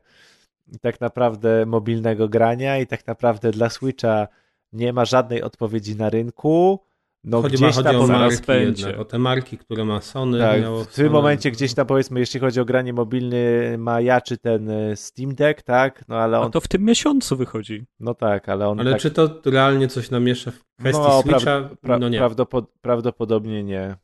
i 0.74 0.80
tak 0.80 1.02
naprawdę 1.02 1.66
mobilnego 1.66 2.30
grania 2.30 2.78
i 2.78 2.88
tak 2.88 3.08
naprawdę 3.08 3.52
dla 3.52 3.70
Switcha 3.70 4.28
nie 4.74 4.94
ma 4.94 5.06
żadnej 5.06 5.42
odpowiedzi 5.44 5.96
na 5.96 6.10
rynku, 6.10 6.80
no 7.24 7.42
chodzi, 7.42 7.56
gdzieś 7.56 7.76
chodzi 7.76 7.84
tam 7.84 7.96
o 7.96 8.08
marki 8.08 8.96
o 8.98 9.06
te 9.06 9.20
marki, 9.20 9.58
które 9.58 9.86
ma 9.86 10.02
Sony. 10.02 10.40
tak, 10.40 10.62
miało 10.62 10.84
w 10.84 10.88
tym 10.88 11.06
Sony- 11.06 11.10
momencie 11.10 11.52
gdzieś 11.52 11.74
tam 11.74 11.88
powiedzmy, 11.88 12.20
jeśli 12.20 12.40
chodzi 12.40 12.60
o 12.62 12.66
granie 12.66 12.94
mobilne, 12.94 13.38
majaczy 13.78 14.38
ten 14.38 14.70
e, 14.70 14.96
Steam 14.96 15.36
Deck, 15.36 15.62
tak, 15.62 16.04
no 16.08 16.16
ale 16.16 16.38
A 16.38 16.42
on, 16.42 16.52
to 16.52 16.62
w 16.62 16.68
tym 16.68 16.84
miesiącu 16.84 17.36
wychodzi. 17.38 17.86
no 18.00 18.14
tak, 18.14 18.50
ale 18.50 18.68
on 18.68 18.80
Ale 18.80 18.92
tak, 18.92 19.02
czy 19.02 19.12
to 19.12 19.42
realnie 19.46 19.88
coś 19.88 20.10
namiesza 20.12 20.52
w 20.52 20.60
kwestii 20.80 21.02
No, 21.04 21.22
Switcha? 21.22 21.70
pra, 21.82 22.00
no 22.00 22.10
nie. 22.10 22.20
prawdopod- 22.20 22.66
prawdopodobnie 22.82 23.64
nie. 23.64 23.96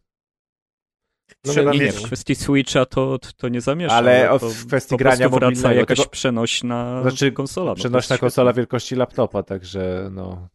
No 1.45 1.51
Trzeba 1.53 1.71
nie, 1.73 1.79
mieć... 1.79 1.95
w 1.95 2.01
kwestii 2.03 2.35
Switcha 2.35 2.85
to, 2.85 3.17
to 3.37 3.47
nie 3.49 3.61
zamierza. 3.61 3.95
Ale 3.95 4.31
o- 4.31 4.39
to 4.39 4.49
w 4.49 4.67
kwestii 4.67 4.89
po 4.89 4.97
grania 4.97 5.29
mobilnego 5.29 5.71
jakaś 5.79 5.97
tego- 5.97 6.09
przenośna 6.09 7.01
Znaczy, 7.01 7.31
konsola. 7.31 7.71
No, 7.71 7.75
Przenośna 7.75 8.17
konsola 8.17 8.53
wielkości 8.53 8.95
laptopa, 8.95 9.43
także 9.43 10.09
no. 10.11 10.47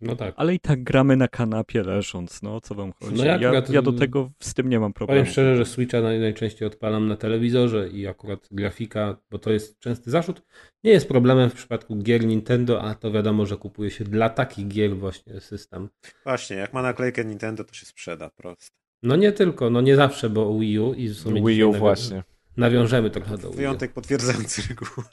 No 0.00 0.16
tak. 0.16 0.34
Ale 0.36 0.54
i 0.54 0.60
tak 0.60 0.82
gramy 0.84 1.16
na 1.16 1.28
kanapie 1.28 1.82
leżąc, 1.82 2.42
no 2.42 2.60
co 2.60 2.74
wam 2.74 2.92
chodzi? 2.92 3.14
No 3.16 3.24
ja 3.24 3.36
ja, 3.36 3.48
akurat- 3.48 3.70
ja 3.70 3.82
do 3.82 3.92
tego 3.92 4.30
z 4.40 4.54
tym 4.54 4.68
nie 4.68 4.80
mam 4.80 4.92
problemu. 4.92 5.20
Powiem 5.20 5.32
szczerze, 5.32 5.56
że 5.56 5.64
Switcha 5.64 6.00
naj, 6.00 6.20
najczęściej 6.20 6.66
odpalam 6.68 7.08
na 7.08 7.16
telewizorze 7.16 7.88
i 7.88 8.06
akurat 8.06 8.48
grafika, 8.50 9.16
bo 9.30 9.38
to 9.38 9.52
jest 9.52 9.78
częsty 9.78 10.10
zarzut, 10.10 10.42
nie 10.84 10.90
jest 10.90 11.08
problemem 11.08 11.50
w 11.50 11.54
przypadku 11.54 11.96
gier 11.96 12.26
Nintendo, 12.26 12.82
a 12.82 12.94
to 12.94 13.12
wiadomo, 13.12 13.46
że 13.46 13.56
kupuje 13.56 13.90
się 13.90 14.04
dla 14.04 14.28
takich 14.30 14.68
gier 14.68 14.96
właśnie 14.96 15.40
system. 15.40 15.88
Właśnie, 16.24 16.56
jak 16.56 16.72
ma 16.72 16.82
naklejkę 16.82 17.24
Nintendo, 17.24 17.64
to 17.64 17.74
się 17.74 17.86
sprzeda 17.86 18.30
prosto. 18.30 18.76
No 19.02 19.16
nie 19.16 19.32
tylko, 19.32 19.70
no 19.70 19.80
nie 19.80 19.96
zawsze, 19.96 20.30
bo 20.30 20.48
o 20.50 20.58
Wii 20.58 20.78
U 20.78 20.94
i 20.94 21.08
w 21.08 21.16
sumie 21.16 21.42
Wii 21.46 21.64
U 21.64 21.72
właśnie. 21.72 22.22
Nawiążemy 22.56 23.10
trochę 23.10 23.30
do 23.30 23.48
Wii 23.48 23.50
U. 23.50 23.56
Wyjątek 23.56 23.92
potwierdzający 23.92 24.62
regułę. 24.68 25.06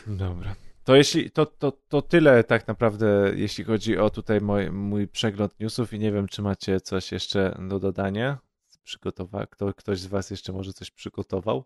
Dobra. 0.08 0.56
To 0.86 0.96
jeśli 0.96 1.32
to, 1.32 1.46
to, 1.46 1.72
to 1.88 2.02
tyle 2.02 2.44
tak 2.44 2.68
naprawdę, 2.68 3.32
jeśli 3.36 3.64
chodzi 3.64 3.98
o 3.98 4.10
tutaj 4.10 4.42
mój, 4.42 4.72
mój 4.72 5.08
przegląd 5.08 5.60
newsów 5.60 5.94
i 5.94 6.00
nie 6.00 6.12
wiem, 6.12 6.28
czy 6.28 6.42
macie 6.42 6.82
coś 6.82 7.12
jeszcze 7.12 7.58
do 7.70 7.80
dodania. 7.80 8.38
Przygotowa- 8.86 9.48
kto, 9.48 9.74
ktoś 9.74 10.00
z 10.00 10.06
was 10.08 10.30
jeszcze 10.30 10.54
może 10.54 10.74
coś 10.74 10.92
przygotował? 10.92 11.64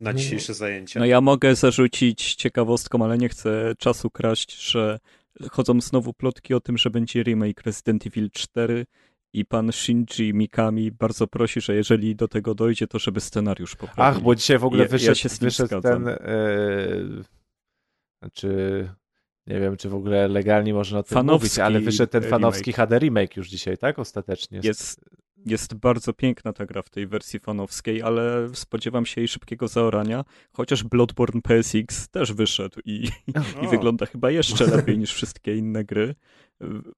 Na 0.00 0.12
No. 0.12 0.18
dzisiejsze 0.18 0.54
zajęcia. 0.54 1.00
No 1.00 1.06
ja 1.06 1.20
mogę 1.20 1.54
zarzucić 1.54 2.34
ciekawostką, 2.34 3.04
ale 3.04 3.18
nie 3.18 3.28
chcę 3.28 3.74
czasu 3.78 4.10
kraść, 4.10 4.70
że 4.70 4.98
chodzą 5.50 5.80
znowu 5.80 6.12
plotki 6.14 6.54
o 6.54 6.60
tym, 6.60 6.78
że 6.78 6.90
będzie 6.90 7.22
remake 7.22 7.62
Resident 7.66 8.06
Evil 8.06 8.30
4 8.30 8.86
i 9.32 9.44
pan 9.44 9.72
Shinji 9.72 10.34
Mikami 10.34 10.92
bardzo 10.92 11.26
prosi, 11.26 11.60
że 11.60 11.74
jeżeli 11.74 12.16
do 12.16 12.28
tego 12.28 12.54
dojdzie, 12.54 12.86
to 12.86 12.98
żeby 12.98 13.20
scenariusz 13.20 13.76
poprawili. 13.76 14.16
Ach, 14.18 14.20
bo 14.22 14.34
dzisiaj 14.34 14.58
w 14.58 14.64
ogóle 14.64 14.78
Ja- 14.82 14.84
ja 14.84 14.90
wyszedł, 14.90 15.34
wyszedł 15.40 15.80
ten. 15.80 16.08
E, 16.08 16.18
znaczy, 18.24 18.88
nie 19.46 19.60
wiem, 19.60 19.76
czy 19.76 19.88
w 19.88 19.94
ogóle 19.94 20.28
legalnie 20.28 20.74
można 20.74 20.98
o 20.98 21.02
tym 21.02 21.14
Fanowski 21.14 21.44
mówić, 21.44 21.58
ale 21.58 21.80
wyszedł 21.80 22.12
ten 22.12 22.22
remake. 22.22 22.40
fanowski 22.40 22.72
HD 22.72 22.98
remake 22.98 23.36
już 23.36 23.48
dzisiaj, 23.48 23.78
tak? 23.78 23.98
Ostatecznie. 23.98 24.60
Jest, 24.62 25.00
jest 25.46 25.74
bardzo 25.74 26.12
piękna 26.12 26.52
ta 26.52 26.66
gra 26.66 26.82
w 26.82 26.90
tej 26.90 27.06
wersji 27.06 27.38
fanowskiej, 27.40 28.02
ale 28.02 28.48
spodziewam 28.54 29.06
się 29.06 29.20
jej 29.20 29.28
szybkiego 29.28 29.68
zaorania, 29.68 30.24
chociaż 30.52 30.84
Bloodborne 30.84 31.42
PSX 31.42 32.08
też 32.08 32.32
wyszedł 32.32 32.80
i, 32.84 33.08
i 33.64 33.68
wygląda 33.70 34.06
chyba 34.06 34.30
jeszcze 34.30 34.66
lepiej 34.66 34.98
niż 34.98 35.12
wszystkie 35.12 35.56
inne 35.56 35.84
gry. 35.84 36.14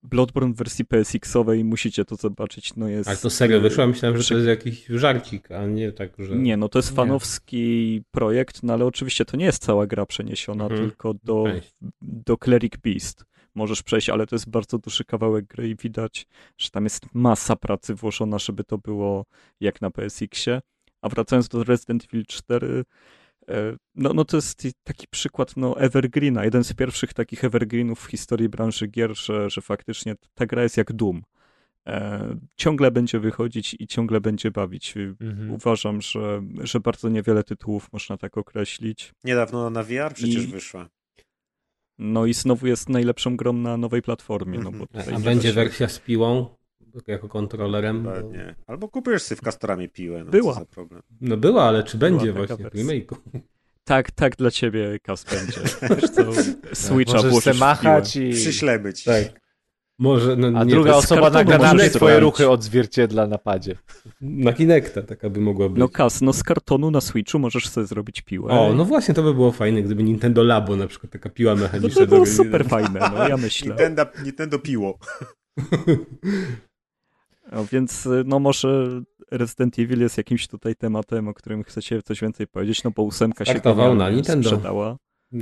Bloodborne 0.03 0.53
w 0.55 0.57
wersji 0.57 0.85
PSX-owej 0.85 1.65
musicie 1.65 2.05
to 2.05 2.17
zobaczyć, 2.17 2.77
no 2.77 2.89
jest... 2.89 3.09
Ale 3.09 3.19
to 3.19 3.31
serio 3.31 3.61
wyszło? 3.61 3.87
Myślałem, 3.87 4.19
że 4.23 4.29
to 4.29 4.35
jest 4.35 4.47
jakiś 4.47 4.87
żarcik, 4.87 5.51
a 5.53 5.67
nie 5.67 5.93
tak, 5.93 6.13
że... 6.19 6.37
Nie, 6.37 6.57
no 6.57 6.69
to 6.69 6.79
jest 6.79 6.91
Nie. 6.91 6.97
fanowski 6.97 8.03
projekt, 8.11 8.63
no 8.63 8.73
ale 8.73 8.85
oczywiście 8.85 9.25
to 9.25 9.37
nie 9.37 9.45
jest 9.45 9.63
cała 9.63 9.87
gra 9.87 10.07
przeniesiona 10.07 10.65
Mhm. 10.65 10.81
tylko 10.91 11.15
do, 11.15 11.41
Okej. 11.41 11.61
do 12.03 12.37
Cleric 12.37 12.73
Beast. 12.77 13.25
Możesz 13.57 13.83
przejść, 13.83 14.09
ale 14.09 14.27
to 14.27 14.35
jest 14.35 14.51
bardzo 14.51 14.79
duży 14.79 15.05
kawałek 15.05 15.47
gry 15.47 15.69
i 15.69 15.77
widać, 15.77 16.27
że 16.59 16.71
tam 16.71 16.85
jest 16.85 17.15
masa 17.15 17.57
pracy 17.57 17.95
włożona, 17.95 18.39
żeby 18.39 18.65
to 18.65 18.79
było 18.79 19.25
jak 19.61 19.81
na 19.81 19.91
PSX-ie. 19.91 20.61
A 21.03 21.09
wracając 21.09 21.49
do 21.49 21.65
Resident 21.65 22.05
Evil 22.05 22.25
4, 22.27 22.85
e, 23.49 23.77
no, 23.95 24.13
no 24.15 24.25
to 24.25 24.37
jest 24.37 24.63
taki 24.85 25.07
przykład 25.11 25.57
no, 25.57 25.81
Evergreena, 25.81 26.45
jeden 26.45 26.65
z 26.65 26.73
pierwszych 26.73 27.15
takich 27.15 27.45
Evergreenów 27.45 28.01
w 28.01 28.07
historii 28.11 28.49
branży 28.49 28.87
gier, 28.87 29.17
że, 29.17 29.51
że 29.51 29.61
faktycznie 29.61 30.15
ta 30.35 30.47
gra 30.47 30.63
jest 30.63 30.77
jak 30.77 30.93
Doom. 30.93 31.23
e, 31.87 32.37
ciągle 32.57 32.91
będzie 32.91 33.19
wychodzić 33.21 33.77
i 33.79 33.87
ciągle 33.87 34.21
będzie 34.21 34.51
bawić. 34.51 34.95
Mhm. 35.21 35.51
Uważam, 35.51 36.01
że, 36.03 36.43
że 36.65 36.81
bardzo 36.81 37.09
niewiele 37.09 37.45
tytułów 37.45 37.93
można 37.93 38.17
tak 38.17 38.39
określić. 38.39 39.13
Niedawno 39.25 39.71
na 39.71 39.83
VR 39.83 40.15
przecież 40.15 40.45
I- 40.45 40.47
wyszła. 40.47 40.89
No 41.99 42.27
i 42.27 42.35
znowu 42.35 42.67
jest 42.67 42.89
najlepszą 42.89 43.37
grą 43.37 43.53
na 43.53 43.77
nowej 43.77 44.03
platformie. 44.03 44.59
No 44.59 44.65
bo 44.73 44.79
Mhm. 44.79 44.87
tutaj 44.89 45.15
A 45.15 45.19
będzie 45.19 45.49
się- 45.49 45.55
wersja 45.55 45.89
z 45.89 45.99
piłą 45.99 46.47
jako 47.07 47.29
kontrolerem? 47.29 48.03
Bo-. 48.03 48.11
Albo 48.67 48.89
kupujesz 48.89 49.23
sobie 49.23 49.37
w 49.37 49.43
kastorami 49.43 49.89
piłę. 49.89 50.25
No, 50.25 50.31
Była. 50.31 50.55
Co 50.55 50.61
za 50.61 50.67
problem. 50.67 51.03
No 51.21 51.37
była, 51.37 51.65
ale 51.65 51.85
czy 51.85 51.99
Była 51.99 52.11
będzie 52.11 52.33
właśnie 52.33 52.57
w 52.57 52.75
remake'u? 52.75 53.17
Tak, 53.85 54.11
tak 54.11 54.37
dla 54.37 54.51
ciebie 54.51 54.99
kas 55.03 55.25
będzie. 55.25 55.61
Wiesz 56.01 56.11
co, 56.11 56.23
Switcha 56.73 57.15
Możesz 57.17 57.35
w 57.41 57.45
piłę. 57.45 57.55
machać 57.55 58.17
i... 58.17 58.31
Przyślemy 58.31 58.93
ci. 58.95 59.05
Tak. 59.05 59.46
Może, 59.99 60.37
no 60.37 60.59
A 60.61 60.65
nie, 60.65 60.71
druga 60.71 60.95
osoba 60.95 61.21
na 61.21 61.31
kartonu 61.31 61.51
kanapie 61.51 61.77
możesz 61.77 61.93
twoje 61.93 62.21
ruchy 62.21 62.49
odzwierciedla 62.49 63.27
na 63.27 63.39
padzie. 63.39 63.77
na 64.21 64.53
Kinecta 64.53 65.03
taka 65.03 65.31
by 65.31 65.41
mogła 65.41 65.69
być. 65.69 65.79
No 65.79 65.89
kas, 65.89 66.21
no 66.23 66.33
z 66.33 66.43
kartonu 66.43 66.91
na 66.91 67.01
Switchu 67.01 67.39
możesz 67.39 67.69
sobie 67.69 67.87
zrobić 67.87 68.23
piłę. 68.23 68.51
o, 68.53 68.73
no 68.75 68.85
właśnie, 68.85 69.15
to 69.15 69.23
by 69.23 69.35
było 69.35 69.53
fajne, 69.53 69.83
gdyby 69.83 70.03
Nintendo 70.03 70.43
Labo 70.43 70.77
na 70.77 70.87
przykład 70.87 71.13
taka 71.13 71.31
piła 71.31 71.55
no 71.55 71.63
mechaniczna. 71.63 71.95
to 71.95 72.01
by 72.01 72.07
było 72.07 72.25
do- 72.25 72.31
super 72.33 72.65
fajne, 72.69 73.11
no 73.15 73.29
ja 73.29 73.37
myślę. 73.37 73.69
Nintendo, 73.69 74.07
Nintendo 74.25 74.59
piło. 74.59 74.99
No, 77.53 77.65
więc 77.73 78.09
no 78.25 78.39
może 78.39 79.01
Resident 79.31 79.79
Evil 79.79 80.01
jest 80.01 80.17
jakimś 80.19 80.49
tutaj 80.49 80.77
tematem, 80.77 81.29
o 81.29 81.35
którym 81.35 81.63
chcecie 81.65 82.03
coś 82.03 82.21
więcej 82.21 82.47
powiedzieć, 82.47 82.85
no 82.85 82.91
bo 82.91 83.03
ósemka 83.03 83.45
się 83.45 83.51
Startował 83.53 83.95
na 83.95 84.11
Nintendo. 84.11 84.49
sprzedała 84.49 84.97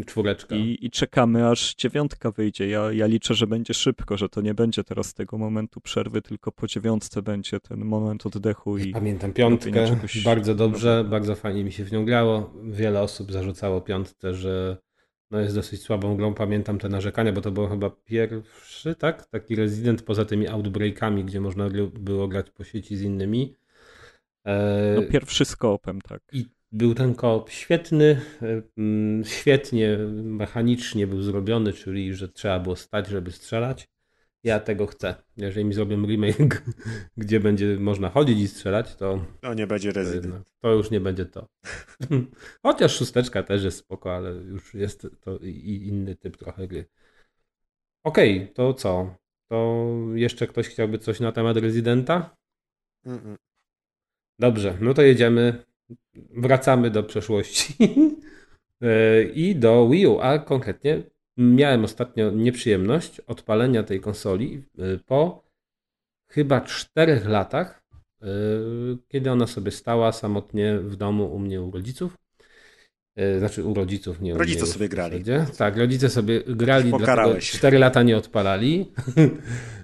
Czwóreczka. 0.06 0.56
i, 0.56 0.78
i 0.80 0.90
czekamy 0.90 1.48
aż 1.48 1.74
dziewiątka 1.74 2.30
wyjdzie. 2.30 2.68
Ja, 2.68 2.92
ja 2.92 3.06
liczę, 3.06 3.34
że 3.34 3.46
będzie 3.46 3.74
szybko, 3.74 4.16
że 4.16 4.28
to 4.28 4.40
nie 4.40 4.54
będzie 4.54 4.84
teraz 4.84 5.14
tego 5.14 5.38
momentu 5.38 5.80
przerwy, 5.80 6.22
tylko 6.22 6.52
po 6.52 6.66
dziewiątce 6.66 7.22
będzie 7.22 7.60
ten 7.60 7.84
moment 7.84 8.26
oddechu 8.26 8.78
i 8.78 8.92
Pamiętam 8.92 9.32
piątkę, 9.32 9.88
czegoś 9.88 10.24
bardzo 10.24 10.54
dobrze, 10.54 11.04
bardzo 11.10 11.34
fajnie 11.34 11.64
mi 11.64 11.72
się 11.72 11.84
w 11.84 11.92
nią 11.92 12.04
grało. 12.04 12.52
Wiele 12.64 13.00
osób 13.02 13.32
zarzucało 13.32 13.80
piątce, 13.80 14.34
że 14.34 14.76
no 15.30 15.40
jest 15.40 15.54
dosyć 15.54 15.82
słabą 15.82 16.16
grą. 16.16 16.34
Pamiętam 16.34 16.78
te 16.78 16.88
narzekania, 16.88 17.32
bo 17.32 17.40
to 17.40 17.50
był 17.50 17.66
chyba 17.66 17.90
pierwszy, 17.90 18.94
tak? 18.94 19.26
Taki 19.26 19.56
Resident 19.56 20.02
poza 20.02 20.24
tymi 20.24 20.48
Outbreakami, 20.48 21.24
gdzie 21.24 21.40
można 21.40 21.68
było 21.94 22.28
grać 22.28 22.50
po 22.50 22.64
sieci 22.64 22.96
z 22.96 23.02
innymi. 23.02 23.56
E, 24.44 24.94
no 24.96 25.02
pierwszy 25.02 25.44
z 25.44 25.56
koopem, 25.56 26.00
tak. 26.00 26.22
I 26.32 26.44
był 26.74 26.94
ten 26.94 27.14
koop 27.14 27.50
świetny, 27.50 28.20
e, 28.42 28.62
mm, 28.76 29.24
świetnie 29.24 29.98
mechanicznie 30.22 31.06
był 31.06 31.22
zrobiony, 31.22 31.72
czyli 31.72 32.14
że 32.14 32.28
trzeba 32.28 32.60
było 32.60 32.76
stać, 32.76 33.06
żeby 33.08 33.32
strzelać. 33.32 33.88
Ja 34.44 34.60
tego 34.60 34.86
chcę. 34.86 35.14
Jeżeli 35.36 35.64
mi 35.64 35.74
zrobią 35.74 36.06
remake, 36.06 36.62
gdzie 37.16 37.40
będzie 37.40 37.76
można 37.80 38.10
chodzić 38.10 38.38
i 38.38 38.48
strzelać, 38.48 38.96
to, 38.96 39.24
To 39.40 39.54
nie 39.54 39.66
będzie 39.66 39.92
to, 39.92 39.98
Resident. 40.00 40.24
jednak, 40.24 40.42
to 40.60 40.72
już 40.72 40.90
nie 40.90 41.00
będzie 41.00 41.26
to. 41.26 41.46
Chociaż 42.62 42.96
szósteczka 42.98 43.42
też 43.42 43.64
jest 43.64 43.78
spoko, 43.78 44.14
ale 44.16 44.30
już 44.30 44.74
jest 44.74 45.06
to 45.20 45.38
i 45.38 45.86
inny 45.88 46.16
typ 46.16 46.36
trochę 46.36 46.68
gry. 46.68 46.84
Okej, 48.04 48.52
to 48.54 48.74
co? 48.74 49.14
To 49.48 49.86
jeszcze 50.14 50.46
ktoś 50.46 50.68
chciałby 50.68 50.98
coś 50.98 51.20
na 51.20 51.32
temat 51.32 51.56
Residenta? 51.56 52.36
Mm-mm. 53.06 53.36
Dobrze, 54.38 54.78
no 54.80 54.94
to 54.94 55.02
jedziemy. 55.02 55.64
Wracamy 56.36 56.90
do 56.90 57.02
przeszłości 57.02 57.74
E, 58.84 59.22
i 59.22 59.56
do 59.56 59.88
Wii 59.88 60.06
U, 60.06 60.20
a 60.20 60.38
konkretnie 60.38 61.02
miałem 61.36 61.84
ostatnio 61.84 62.30
nieprzyjemność 62.30 63.20
odpalenia 63.20 63.82
tej 63.82 64.00
konsoli 64.00 64.62
e, 64.78 64.98
po 64.98 65.44
chyba 66.30 66.60
czterech 66.60 67.26
latach, 67.26 67.84
e, 68.22 68.26
kiedy 69.08 69.30
ona 69.30 69.46
sobie 69.46 69.70
stała 69.70 70.12
samotnie 70.12 70.78
w 70.78 70.96
domu 70.96 71.34
u 71.34 71.38
mnie 71.38 71.62
u 71.62 71.70
rodziców. 71.70 72.16
E, 73.16 73.38
Znaczy 73.38 73.64
u 73.64 73.74
rodziców, 73.74 74.20
nie 74.20 74.34
u 74.34 74.38
Rodzice 74.38 74.66
sobie 74.66 74.88
grali. 74.88 75.24
zasadzie. 75.24 75.46
Tak, 75.58 75.76
rodzice 75.76 76.10
sobie 76.10 76.40
grali, 76.46 76.82
dlatego 76.88 76.98
Pokarałeś. 76.98 77.50
cztery 77.50 77.78
lata 77.78 78.02
nie 78.02 78.16
odpalali. 78.16 78.92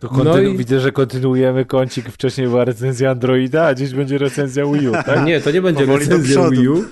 To 0.00 0.08
No 0.12 0.18
kontynu- 0.24 0.54
i- 0.54 0.58
Widzę, 0.58 0.80
że 0.80 0.92
kontynuujemy 0.92 1.64
kącik. 1.64 2.08
Wcześniej 2.08 2.46
była 2.46 2.64
recenzja 2.64 3.10
Androida, 3.10 3.64
a 3.66 3.74
dziś 3.74 3.94
będzie 3.94 4.18
recenzja 4.18 4.64
Wii 4.66 4.88
U, 4.88 4.92
tak? 4.92 5.24
Nie, 5.26 5.40
to 5.40 5.50
nie 5.50 5.62
będzie 5.62 5.80
Powoli 5.86 6.04
recenzja. 6.04 6.50
Wii 6.50 6.68
U, 6.68 6.84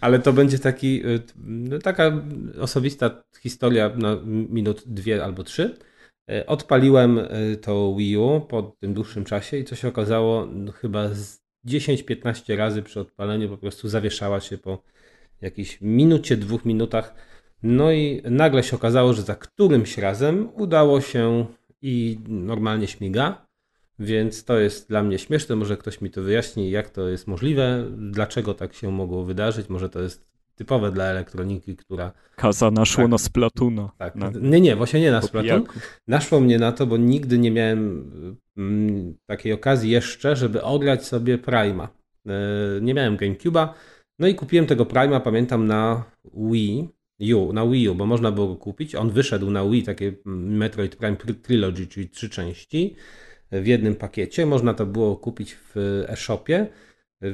ale 0.00 0.18
to 0.18 0.32
będzie 0.32 0.58
taki, 0.58 1.00
t- 1.02 1.32
no, 1.44 1.78
taka 1.78 2.22
osobista 2.60 3.22
historia 3.40 3.90
na 3.96 4.16
minut 4.48 4.82
dwie 4.86 5.24
albo 5.24 5.42
trzy. 5.44 5.76
Y, 6.30 6.46
Odpaliłem 6.46 7.20
to 7.62 7.94
Wii 7.98 8.16
U 8.16 8.40
po 8.40 8.62
tym 8.80 8.94
dłuższym 8.94 9.24
czasie 9.24 9.56
i 9.56 9.64
co 9.64 9.74
się 9.76 9.88
okazało, 9.88 10.46
no, 10.52 10.72
chyba 10.72 11.08
z 11.08 11.38
10-15 11.66 12.56
razy 12.56 12.82
przy 12.82 13.00
odpaleniu 13.00 13.48
po 13.48 13.56
prostu 13.58 13.88
zawieszała 13.88 14.40
się 14.40 14.58
po 14.58 14.82
jakiejś 15.44 15.80
minucie, 15.80 16.36
dwóch 16.36 16.64
minutach. 16.64 17.14
No 17.62 17.92
i 17.92 18.22
nagle 18.30 18.62
się 18.62 18.76
okazało, 18.76 19.12
że 19.12 19.22
za 19.22 19.34
którymś 19.34 19.98
razem 19.98 20.48
udało 20.54 21.00
się 21.00 21.46
i 21.82 22.18
normalnie 22.28 22.86
śmiga. 22.86 23.46
Więc 23.98 24.44
to 24.44 24.58
jest 24.58 24.88
dla 24.88 25.02
mnie 25.02 25.18
śmieszne. 25.18 25.56
Może 25.56 25.76
ktoś 25.76 26.00
mi 26.00 26.10
to 26.10 26.22
wyjaśni, 26.22 26.70
jak 26.70 26.90
to 26.90 27.08
jest 27.08 27.26
możliwe, 27.26 27.84
dlaczego 27.96 28.54
tak 28.54 28.74
się 28.74 28.90
mogło 28.90 29.24
wydarzyć. 29.24 29.68
Może 29.68 29.88
to 29.88 30.00
jest 30.00 30.26
typowe 30.54 30.92
dla 30.92 31.04
elektroniki, 31.04 31.76
która. 31.76 32.12
Kaza 32.36 32.70
naszło 32.70 33.04
Tak. 33.04 33.10
na 33.10 33.18
Splatuna. 33.18 33.90
Tak, 33.98 34.14
Na, 34.14 34.30
nie, 34.40 34.60
nie, 34.60 34.76
właśnie 34.76 35.00
nie 35.00 35.10
na 35.10 35.20
pijaku. 35.20 35.66
Naszło 36.08 36.40
mnie 36.40 36.58
na 36.58 36.72
to, 36.72 36.86
bo 36.86 36.96
nigdy 36.96 37.38
nie 37.38 37.50
miałem 37.50 38.10
mm, 38.56 39.14
takiej 39.26 39.52
okazji 39.52 39.90
jeszcze, 39.90 40.36
żeby 40.36 40.62
ograć 40.62 41.06
sobie 41.06 41.38
Prima. 41.38 41.88
E, 42.26 42.80
Nie 42.80 42.94
miałem 42.94 43.16
GameCube'a. 43.16 43.68
No 44.18 44.26
i 44.26 44.34
kupiłem 44.34 44.66
tego 44.66 44.86
Prima, 44.86 45.20
pamiętam, 45.20 45.66
na 45.66 46.04
Wii 46.34 46.88
U, 47.34 47.52
na 47.52 47.66
Wii 47.66 47.88
U, 47.88 47.94
bo 47.94 48.06
można 48.06 48.32
było 48.32 48.48
go 48.48 48.56
kupić. 48.56 48.94
On 48.94 49.10
wyszedł 49.10 49.50
na 49.50 49.64
Wii, 49.64 49.82
takie 49.82 50.12
Metroid 50.24 50.96
Prime 50.96 51.16
Tri- 51.16 51.34
Trilogy, 51.34 51.86
czyli 51.86 52.08
trzy 52.08 52.30
części 52.30 52.96
w 53.52 53.66
jednym 53.66 53.94
pakiecie. 53.94 54.46
Można 54.46 54.74
to 54.74 54.86
było 54.86 55.16
kupić 55.16 55.54
w 55.54 56.04
e-shopie, 56.08 56.66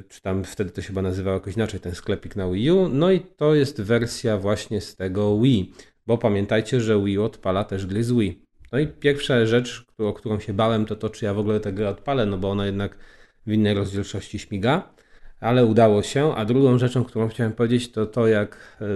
czy 0.09 0.22
tam 0.22 0.45
wtedy 0.45 0.70
to 0.70 0.83
się 0.83 0.89
chyba 0.89 1.03
nazywało 1.03 1.35
jakoś 1.35 1.57
inaczej, 1.57 1.81
ten 1.81 1.95
sklepik 1.95 2.37
na 2.37 2.51
Wii 2.51 2.70
U. 2.70 2.89
No 2.89 3.11
i 3.11 3.20
to 3.20 3.55
jest 3.55 3.81
wersja 3.81 4.39
właśnie 4.39 4.81
z 4.81 4.97
tego 4.97 5.41
Wii, 5.41 5.74
bo 6.07 6.18
pamiętajcie, 6.18 6.81
że 6.81 7.05
Wii 7.05 7.18
odpala 7.18 7.64
też 7.64 7.87
gry 7.87 8.05
z 8.05 8.12
Wii. 8.12 8.43
No 8.72 8.78
i 8.78 8.87
pierwsza 8.87 9.47
rzecz, 9.47 9.85
o 9.99 10.12
którą 10.12 10.41
się 10.41 10.53
bałem, 10.53 10.87
to 10.87 10.97
to, 10.97 11.11
czy 11.11 11.24
ja 11.24 11.35
w 11.35 11.39
ogóle 11.39 11.61
tę 11.61 11.72
grę 11.72 11.89
odpalę, 11.89 12.26
no 12.26 12.39
bo 12.39 12.51
ona 12.51 12.66
jednak 12.66 12.99
w 13.47 13.53
innej 13.53 13.74
rozdzielczości 13.74 14.39
śmiga, 14.39 14.95
ale 15.41 15.66
udało 15.66 16.03
się. 16.03 16.34
A 16.34 16.45
drugą 16.45 16.78
rzeczą, 16.78 17.05
którą 17.05 17.28
chciałem 17.28 17.53
powiedzieć, 17.53 17.93
to 17.93 18.07
to, 18.07 18.26
jak 18.26 18.76
e, 18.80 18.86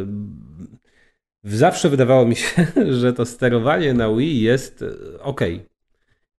zawsze 1.45 1.89
wydawało 1.91 2.27
mi 2.27 2.37
się, 2.37 2.67
że 3.01 3.13
to 3.13 3.27
sterowanie 3.27 3.95
na 3.95 4.15
Wii 4.15 4.41
jest 4.41 4.85
ok. 5.21 5.41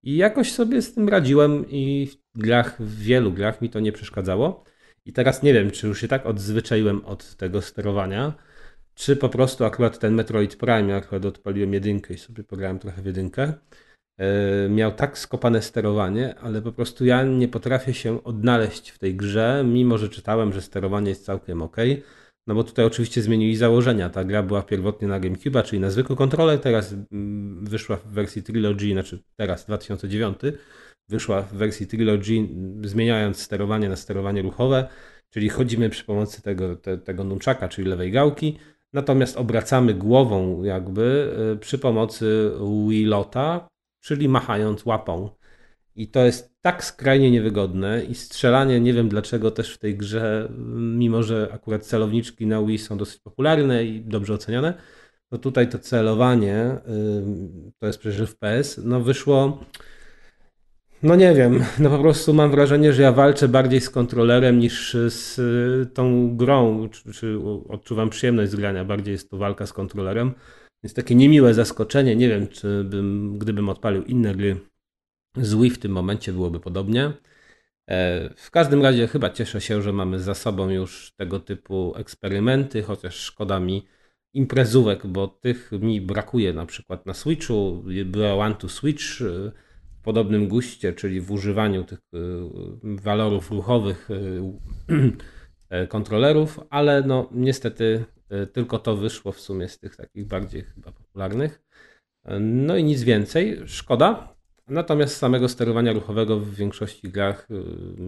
I 0.02 0.16
jakoś 0.16 0.52
sobie 0.52 0.82
z 0.82 0.94
tym 0.94 1.08
radziłem 1.08 1.64
i 1.70 2.08
w 2.34 2.38
grach, 2.38 2.82
w 2.82 2.98
wielu 3.02 3.32
grach 3.32 3.62
mi 3.62 3.70
to 3.70 3.80
nie 3.80 3.92
przeszkadzało. 3.92 4.64
I 5.04 5.12
teraz 5.12 5.42
nie 5.42 5.54
wiem, 5.54 5.70
czy 5.70 5.86
już 5.86 6.00
się 6.00 6.08
tak 6.08 6.26
odzwyczaiłem 6.26 7.04
od 7.04 7.36
tego 7.36 7.62
sterowania, 7.62 8.32
czy 8.94 9.16
po 9.16 9.28
prostu 9.28 9.64
akurat 9.64 9.98
ten 9.98 10.14
Metroid 10.14 10.56
Prime, 10.56 10.96
akurat 10.96 11.24
odpaliłem 11.24 11.74
jedynkę 11.74 12.14
i 12.14 12.18
sobie 12.18 12.44
pograłem 12.44 12.78
trochę 12.78 13.02
w 13.02 13.06
jedynkę, 13.06 13.42
e, 13.42 13.52
miał 14.70 14.92
tak 14.92 15.18
skopane 15.18 15.62
sterowanie, 15.62 16.34
ale 16.38 16.62
po 16.62 16.72
prostu 16.72 17.04
ja 17.04 17.22
nie 17.22 17.48
potrafię 17.48 17.94
się 17.94 18.24
odnaleźć 18.24 18.90
w 18.90 18.98
tej 18.98 19.16
grze, 19.16 19.64
mimo 19.66 19.98
że 19.98 20.08
czytałem, 20.08 20.52
że 20.52 20.62
sterowanie 20.62 21.08
jest 21.08 21.24
całkiem 21.24 21.62
ok. 21.62 21.76
No 22.46 22.54
bo 22.54 22.64
tutaj 22.64 22.84
oczywiście 22.84 23.22
zmienili 23.22 23.56
założenia. 23.56 24.10
Ta 24.10 24.24
gra 24.24 24.42
była 24.42 24.62
pierwotnie 24.62 25.08
na 25.08 25.20
GameCube, 25.20 25.62
czyli 25.62 25.80
na 25.80 25.90
zwykły 25.90 26.16
kontroler, 26.16 26.60
teraz 26.60 26.94
mm, 27.12 27.64
wyszła 27.64 27.96
w 27.96 28.06
wersji 28.06 28.42
Trilogy, 28.42 28.92
znaczy 28.92 29.22
teraz 29.36 29.66
2009, 29.66 30.38
wyszła 31.08 31.42
w 31.42 31.54
wersji 31.54 31.86
Trilogy, 31.86 32.48
zmieniając 32.84 33.42
sterowanie 33.42 33.88
na 33.88 33.96
sterowanie 33.96 34.42
ruchowe, 34.42 34.88
czyli 35.30 35.48
chodzimy 35.48 35.90
przy 35.90 36.04
pomocy 36.04 36.42
tego, 36.42 36.76
te, 36.76 36.98
tego 36.98 37.24
nunchaka, 37.24 37.68
czyli 37.68 37.88
lewej 37.88 38.12
gałki, 38.12 38.58
natomiast 38.92 39.36
obracamy 39.36 39.94
głową 39.94 40.62
jakby 40.62 41.32
y, 41.54 41.56
przy 41.56 41.78
pomocy 41.78 42.52
Wii 42.88 43.04
Lota, 43.04 43.68
czyli 44.06 44.28
machając 44.28 44.86
łapą. 44.86 45.30
I 45.96 46.08
to 46.08 46.24
jest 46.24 46.54
tak 46.62 46.84
skrajnie 46.84 47.30
niewygodne 47.30 48.04
i 48.04 48.14
strzelanie, 48.14 48.80
nie 48.80 48.92
wiem 48.92 49.08
dlaczego 49.08 49.50
też 49.50 49.74
w 49.74 49.78
tej 49.78 49.96
grze, 49.96 50.48
mimo 50.76 51.22
że 51.22 51.48
akurat 51.52 51.86
celowniczki 51.86 52.46
na 52.46 52.62
Wii 52.62 52.78
są 52.78 52.98
dosyć 52.98 53.20
popularne 53.20 53.84
i 53.84 54.00
dobrze 54.00 54.34
oceniane, 54.34 54.74
to 55.30 55.38
tutaj 55.38 55.68
to 55.68 55.78
celowanie, 55.78 56.76
ym, 56.88 57.72
to 57.78 57.86
jest 57.86 57.98
przecież 57.98 58.30
FPS, 58.30 58.80
no 58.84 59.00
wyszło, 59.00 59.64
no 61.02 61.16
nie 61.16 61.34
wiem, 61.34 61.64
no 61.78 61.90
po 61.90 61.98
prostu 61.98 62.34
mam 62.34 62.50
wrażenie, 62.50 62.92
że 62.92 63.02
ja 63.02 63.12
walczę 63.12 63.48
bardziej 63.48 63.80
z 63.80 63.90
kontrolerem 63.90 64.58
niż 64.58 64.96
z 65.08 65.38
y, 65.38 65.94
tą 65.94 66.36
grą, 66.36 66.88
czy, 66.88 67.12
czy 67.12 67.38
odczuwam 67.68 68.10
przyjemność 68.10 68.50
z 68.50 68.56
grania, 68.56 68.84
bardziej 68.84 69.12
jest 69.12 69.30
to 69.30 69.36
walka 69.36 69.66
z 69.66 69.72
kontrolerem. 69.72 70.34
Więc 70.86 70.94
takie 70.94 71.14
niemiłe 71.14 71.54
zaskoczenie, 71.54 72.16
nie 72.16 72.28
wiem, 72.28 72.48
czy 72.48 72.84
bym, 72.84 73.38
gdybym 73.38 73.68
odpalił 73.68 74.02
inne 74.04 74.34
gry 74.34 74.56
Z 75.36 75.54
Wii 75.54 75.70
w 75.70 75.78
tym 75.78 75.92
momencie 75.92 76.32
byłoby 76.32 76.60
podobnie. 76.60 77.12
E, 77.90 78.30
w 78.36 78.50
każdym 78.50 78.82
razie 78.82 79.06
chyba 79.06 79.30
cieszę 79.30 79.60
się, 79.60 79.82
że 79.82 79.92
mamy 79.92 80.18
za 80.18 80.34
sobą 80.34 80.70
już 80.70 81.12
tego 81.16 81.40
typu 81.40 81.92
eksperymenty, 81.96 82.82
chociaż 82.82 83.14
szkoda 83.14 83.60
mi 83.60 83.86
imprezówek, 84.32 85.06
bo 85.06 85.28
tych 85.28 85.70
mi 85.72 86.00
brakuje 86.00 86.52
na 86.52 86.66
przykład 86.66 87.06
na 87.06 87.14
Switchu. 87.14 87.84
Była 88.04 88.34
One 88.34 88.54
to 88.54 88.68
Switch 88.68 89.22
e, 89.22 89.24
w 89.98 90.02
podobnym 90.02 90.48
guście, 90.48 90.92
czyli 90.92 91.20
w 91.20 91.32
używaniu 91.32 91.84
tych 91.84 91.98
e, 91.98 92.18
walorów 92.82 93.50
ruchowych 93.50 94.08
kontrolerów, 95.88 96.60
ale 96.70 97.02
no 97.02 97.28
niestety 97.32 98.04
tylko 98.52 98.78
to 98.78 98.96
wyszło 98.96 99.32
w 99.32 99.40
sumie 99.40 99.68
z 99.68 99.78
tych 99.78 99.96
takich 99.96 100.26
bardziej 100.26 100.62
chyba 100.62 100.92
popularnych. 100.92 101.60
No 102.40 102.76
i 102.76 102.84
nic 102.84 103.02
więcej. 103.02 103.60
Szkoda, 103.66 104.36
Natomiast 104.68 105.16
samego 105.16 105.48
sterowania 105.48 105.92
ruchowego 105.92 106.38
w 106.40 106.54
większości 106.54 107.08
grach 107.08 107.48
y, 107.50 107.54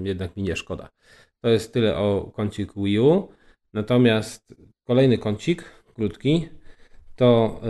jednak 0.02 0.36
mi 0.36 0.42
nie 0.42 0.56
szkoda. 0.56 0.88
To 1.40 1.48
jest 1.48 1.72
tyle 1.72 1.96
o 1.96 2.32
kącik 2.34 2.72
Wii 2.76 2.98
U. 2.98 3.28
Natomiast 3.72 4.54
kolejny 4.84 5.18
kącik, 5.18 5.64
krótki, 5.94 6.48
to 7.16 7.60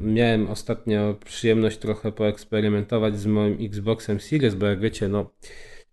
y, 0.00 0.04
miałem 0.04 0.50
ostatnio 0.50 1.14
przyjemność 1.24 1.78
trochę 1.78 2.12
poeksperymentować 2.12 3.18
z 3.18 3.26
moim 3.26 3.58
Xboxem 3.60 4.20
Series, 4.20 4.54
bo 4.54 4.66
jak 4.66 4.80
wiecie, 4.80 5.08
no, 5.08 5.30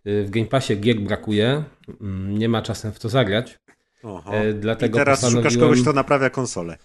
y, 0.07 0.23
w 0.23 0.29
Game 0.29 0.47
Passie 0.47 0.77
gier 0.77 0.99
brakuje, 0.99 1.63
mm, 2.01 2.37
nie 2.37 2.49
ma 2.49 2.61
czasem 2.61 2.91
w 2.91 2.99
to 2.99 3.09
zagrać. 3.09 3.57
Oho. 4.03 4.33
E, 4.33 4.53
dlatego 4.53 4.97
I 4.97 5.01
teraz 5.01 5.21
postanowiłem... 5.21 5.51
szukasz 5.51 5.63
kogoś, 5.63 5.81
kto 5.81 5.93
naprawia 5.93 6.29
konsolę. 6.29 6.77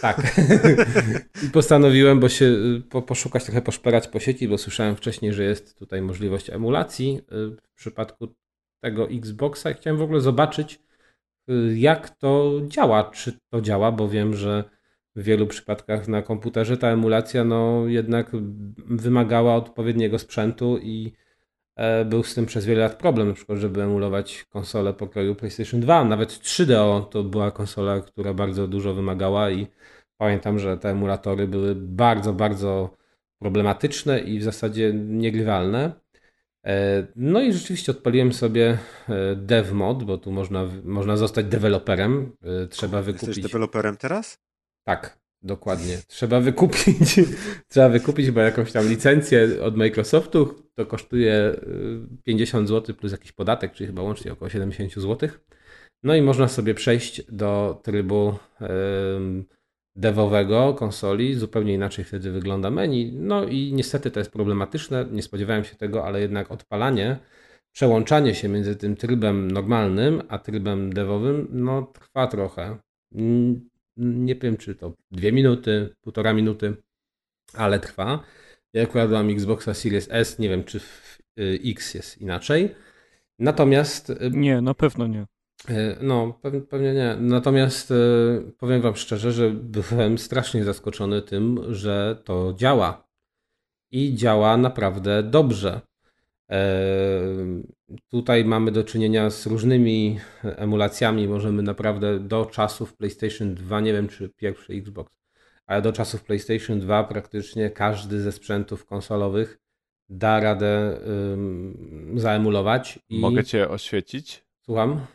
Tak. 0.00 0.40
I 1.46 1.50
postanowiłem, 1.50 2.20
bo 2.20 2.28
się 2.28 2.56
po, 2.90 3.02
poszukać, 3.02 3.44
trochę 3.44 3.62
poszperać 3.62 4.08
po 4.08 4.20
sieci, 4.20 4.48
bo 4.48 4.58
słyszałem 4.58 4.96
wcześniej, 4.96 5.32
że 5.32 5.44
jest 5.44 5.78
tutaj 5.78 6.02
możliwość 6.02 6.50
emulacji 6.50 7.20
y, 7.32 7.56
w 7.56 7.74
przypadku 7.74 8.34
tego 8.80 9.08
Xboxa 9.08 9.70
i 9.70 9.74
chciałem 9.74 9.98
w 9.98 10.02
ogóle 10.02 10.20
zobaczyć, 10.20 10.80
y, 11.50 11.78
jak 11.78 12.10
to 12.10 12.60
działa, 12.68 13.10
czy 13.10 13.32
to 13.52 13.60
działa, 13.60 13.92
bo 13.92 14.08
wiem, 14.08 14.34
że 14.34 14.64
w 15.16 15.22
wielu 15.22 15.46
przypadkach 15.46 16.08
na 16.08 16.22
komputerze 16.22 16.76
ta 16.76 16.88
emulacja 16.88 17.44
no 17.44 17.86
jednak 17.86 18.30
wymagała 18.86 19.54
odpowiedniego 19.54 20.18
sprzętu 20.18 20.78
i 20.82 21.12
E, 21.12 21.29
był 22.04 22.22
z 22.22 22.34
tym 22.34 22.46
przez 22.46 22.66
wiele 22.66 22.80
lat 22.80 22.94
problem, 22.94 23.28
na 23.28 23.34
przykład, 23.34 23.58
żeby 23.58 23.82
emulować 23.82 24.44
konsolę 24.44 24.94
pokroju 24.94 25.34
PlayStation 25.34 25.80
2. 25.80 26.04
Nawet 26.04 26.30
3DO 26.30 27.08
to 27.08 27.24
była 27.24 27.50
konsola, 27.50 28.00
która 28.00 28.34
bardzo 28.34 28.68
dużo 28.68 28.94
wymagała 28.94 29.50
i 29.50 29.66
pamiętam, 30.16 30.58
że 30.58 30.78
te 30.78 30.90
emulatory 30.90 31.48
były 31.48 31.74
bardzo, 31.74 32.32
bardzo 32.32 32.96
problematyczne 33.38 34.20
i 34.20 34.38
w 34.38 34.42
zasadzie 34.42 34.92
niegrywalne. 34.94 35.92
E, 36.66 37.06
no 37.16 37.40
i 37.40 37.52
rzeczywiście 37.52 37.92
odpaliłem 37.92 38.32
sobie 38.32 38.78
e, 39.08 39.36
dev 39.36 39.74
mod, 39.74 40.04
bo 40.04 40.18
tu 40.18 40.32
można, 40.32 40.66
można 40.84 41.16
zostać 41.16 41.46
deweloperem. 41.46 42.32
Trzeba 42.70 43.02
wykupić. 43.02 43.28
Jesteś 43.28 43.44
deweloperem 43.44 43.96
teraz? 43.96 44.38
Tak. 44.84 45.19
Dokładnie. 45.42 45.98
Trzeba 46.06 46.40
wykupić, 46.40 47.20
trzeba 47.68 47.88
wykupić 47.88 48.30
bo 48.30 48.40
jakąś 48.40 48.72
tam 48.72 48.88
licencję 48.88 49.62
od 49.62 49.76
Microsoftu. 49.76 50.54
To 50.74 50.86
kosztuje 50.86 51.60
50 52.24 52.64
y, 52.64 52.68
zł 52.68 52.96
plus 52.96 53.12
jakiś 53.12 53.32
podatek, 53.32 53.72
czyli 53.72 53.86
chyba 53.86 54.02
łącznie 54.02 54.32
około 54.32 54.48
70 54.48 54.94
zł. 54.94 55.28
No 56.02 56.14
i 56.14 56.22
można 56.22 56.48
sobie 56.48 56.74
przejść 56.74 57.22
do 57.32 57.80
trybu 57.82 58.34
devowego 59.96 60.74
konsoli. 60.74 61.34
Zupełnie 61.34 61.74
inaczej 61.74 62.04
wtedy 62.04 62.30
wygląda 62.30 62.70
menu. 62.70 63.12
No 63.12 63.44
i 63.44 63.72
niestety 63.72 64.10
to 64.10 64.20
jest 64.20 64.32
problematyczne. 64.32 65.06
Nie 65.10 65.22
spodziewałem 65.22 65.64
się 65.64 65.76
tego, 65.76 66.06
ale 66.06 66.20
jednak 66.20 66.50
odpalanie, 66.50 67.18
przełączanie 67.72 68.34
się 68.34 68.48
między 68.48 68.76
tym 68.76 68.96
trybem 68.96 69.50
normalnym 69.50 70.22
a 70.28 70.38
trybem 70.38 70.92
devowym, 70.92 71.48
no 71.50 71.82
trwa 71.82 72.26
trochę 72.26 72.78
nie 73.96 74.34
wiem, 74.34 74.56
czy 74.56 74.74
to 74.74 74.94
dwie 75.10 75.32
minuty, 75.32 75.94
półtora 76.00 76.32
minuty, 76.32 76.76
ale 77.54 77.80
trwa. 77.80 78.24
Ja 78.72 78.82
akurat 78.82 79.10
mam 79.10 79.30
Xboxa 79.30 79.74
Series 79.74 80.08
S, 80.10 80.38
nie 80.38 80.48
wiem, 80.48 80.64
czy 80.64 80.80
w 80.80 81.18
y, 81.38 81.60
X 81.64 81.94
jest 81.94 82.18
inaczej. 82.18 82.74
Natomiast. 83.38 84.10
Y, 84.10 84.30
nie, 84.30 84.60
na 84.60 84.74
pewno 84.74 85.06
nie. 85.06 85.26
Y, 85.70 85.96
no, 86.00 86.38
pewnie, 86.42 86.60
pewnie 86.60 86.94
nie. 86.94 87.16
Natomiast 87.20 87.92
powiem 88.58 88.80
Wam 88.80 88.96
szczerze, 88.96 89.32
że 89.32 89.50
byłem 89.50 90.18
strasznie 90.18 90.64
zaskoczony 90.64 91.22
tym, 91.22 91.74
że 91.74 92.22
to 92.24 92.54
działa. 92.56 93.08
I 93.90 94.14
działa 94.14 94.56
naprawdę 94.56 95.22
dobrze. 95.22 95.80
Tutaj 98.10 98.44
mamy 98.44 98.72
do 98.72 98.84
czynienia 98.84 99.30
z 99.30 99.46
różnymi 99.46 100.20
emulacjami. 100.42 101.28
Możemy 101.28 101.62
naprawdę 101.62 102.20
do 102.20 102.46
czasów 102.46 102.96
PlayStation 102.96 103.54
2, 103.54 103.80
nie 103.80 103.92
wiem 103.92 104.08
czy 104.08 104.28
pierwszy 104.28 104.72
Xbox, 104.72 105.12
ale 105.66 105.82
do 105.82 105.92
czasów 105.92 106.24
PlayStation 106.24 106.80
2 106.80 107.04
praktycznie 107.04 107.70
każdy 107.70 108.20
ze 108.20 108.32
sprzętów 108.32 108.86
konsolowych 108.86 109.58
da 110.10 110.40
radę 110.40 111.00
um, 111.30 112.14
zaemulować. 112.16 112.98
I... 113.08 113.20
Mogę 113.20 113.44
cię 113.44 113.68
oświecić? 113.68 114.44
Słucham? 114.60 115.06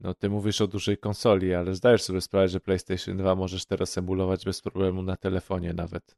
No 0.00 0.14
ty 0.14 0.30
mówisz 0.30 0.60
o 0.60 0.66
dużej 0.66 0.98
konsoli, 0.98 1.54
ale 1.54 1.74
zdajesz 1.74 2.02
sobie 2.02 2.20
sprawę, 2.20 2.48
że 2.48 2.60
PlayStation 2.60 3.16
2 3.16 3.34
możesz 3.34 3.66
teraz 3.66 3.98
emulować 3.98 4.44
bez 4.44 4.60
problemu 4.60 5.02
na 5.02 5.16
telefonie 5.16 5.72
nawet. 5.72 6.16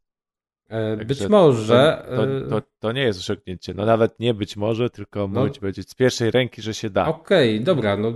E, 0.69 0.97
być 0.97 1.29
może. 1.29 2.05
To, 2.09 2.17
to, 2.17 2.61
to, 2.61 2.67
to, 2.79 2.93
nie 2.93 3.03
jest 3.03 3.21
osiągnięcie. 3.21 3.75
No 3.75 3.87
nawet 3.87 4.21
nie 4.21 4.35
być 4.35 4.57
może, 4.57 4.91
tylko 4.91 5.21
no, 5.29 5.41
mówić 5.41 5.61
będzie 5.61 5.83
z 5.83 5.95
pierwszej 5.95 6.31
ręki, 6.31 6.63
że 6.63 6.75
się 6.75 6.91
da. 6.91 7.07
Okej, 7.07 7.55
okay, 7.55 7.65
dobra. 7.65 7.97
No 7.97 8.13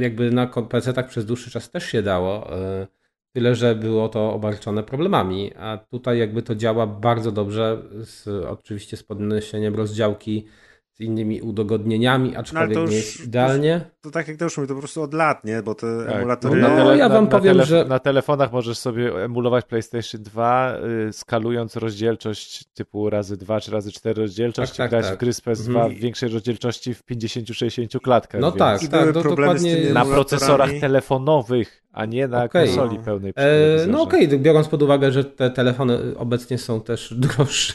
jakby 0.00 0.30
na 0.30 0.46
PC 0.46 0.92
tak 0.92 1.08
przez 1.08 1.26
dłuższy 1.26 1.50
czas 1.50 1.70
też 1.70 1.86
się 1.86 2.02
dało. 2.02 2.56
E, 2.56 2.86
tyle, 3.32 3.54
że 3.54 3.74
było 3.74 4.08
to 4.08 4.32
obarczone 4.32 4.82
problemami. 4.82 5.54
A 5.54 5.78
tutaj 5.78 6.18
jakby 6.18 6.42
to 6.42 6.54
działa 6.54 6.86
bardzo 6.86 7.32
dobrze, 7.32 7.82
z, 8.00 8.28
oczywiście 8.46 8.96
z 8.96 9.02
podniesieniem 9.02 9.74
rozdziałki 9.74 10.46
z 10.92 11.00
innymi 11.00 11.42
udogodnieniami, 11.42 12.36
aczkolwiek 12.36 12.76
no, 12.76 12.82
już, 12.82 12.90
nie 12.90 12.96
jest 12.96 13.24
idealnie. 13.24 13.90
To, 14.06 14.10
tak 14.10 14.28
jak 14.28 14.36
to 14.36 14.44
już 14.44 14.56
mówię, 14.56 14.68
to 14.68 14.74
po 14.74 14.80
prostu 14.80 15.02
od 15.02 15.14
lat, 15.14 15.44
nie? 15.44 15.62
Bo 15.62 15.74
te 15.74 16.04
tak. 16.06 16.16
emulatory... 16.16 16.60
No, 16.60 16.68
no 16.68 16.94
ja 16.94 17.08
wam 17.08 17.24
na, 17.24 17.30
powiem, 17.30 17.56
na 17.56 17.64
że... 17.64 17.84
Na 17.84 17.98
telefonach 17.98 18.52
możesz 18.52 18.78
sobie 18.78 19.24
emulować 19.24 19.64
PlayStation 19.64 20.22
2, 20.22 20.76
y, 21.08 21.12
skalując 21.12 21.76
rozdzielczość 21.76 22.64
typu 22.74 23.10
razy 23.10 23.36
2 23.36 23.60
czy 23.60 23.70
razy 23.70 23.92
4 23.92 24.20
rozdzielczość, 24.20 24.70
tak, 24.72 24.76
tak, 24.76 24.90
grać 24.90 25.04
tak. 25.06 25.14
w 25.14 25.18
gry 25.18 25.32
z 25.32 25.40
PS2 25.42 25.68
mhm. 25.68 25.94
w 25.94 25.98
większej 25.98 26.28
rozdzielczości 26.28 26.94
w 26.94 27.04
50-60 27.04 28.00
klatkach. 28.00 28.40
No 28.40 28.52
tak, 28.52 28.80
tak, 28.88 29.12
to 29.12 29.22
dokładnie... 29.22 29.90
Na 29.92 30.04
procesorach 30.04 30.70
telefonowych 30.80 31.86
a 31.96 32.04
nie 32.04 32.28
na 32.28 32.44
okay. 32.44 32.66
konsoli 32.66 32.98
pełnej. 32.98 33.32
E, 33.36 33.86
no 33.86 34.02
okej, 34.02 34.26
okay. 34.26 34.38
biorąc 34.38 34.68
pod 34.68 34.82
uwagę, 34.82 35.12
że 35.12 35.24
te 35.24 35.50
telefony 35.50 35.98
obecnie 36.16 36.58
są 36.58 36.80
też 36.80 37.14
droższe, 37.18 37.74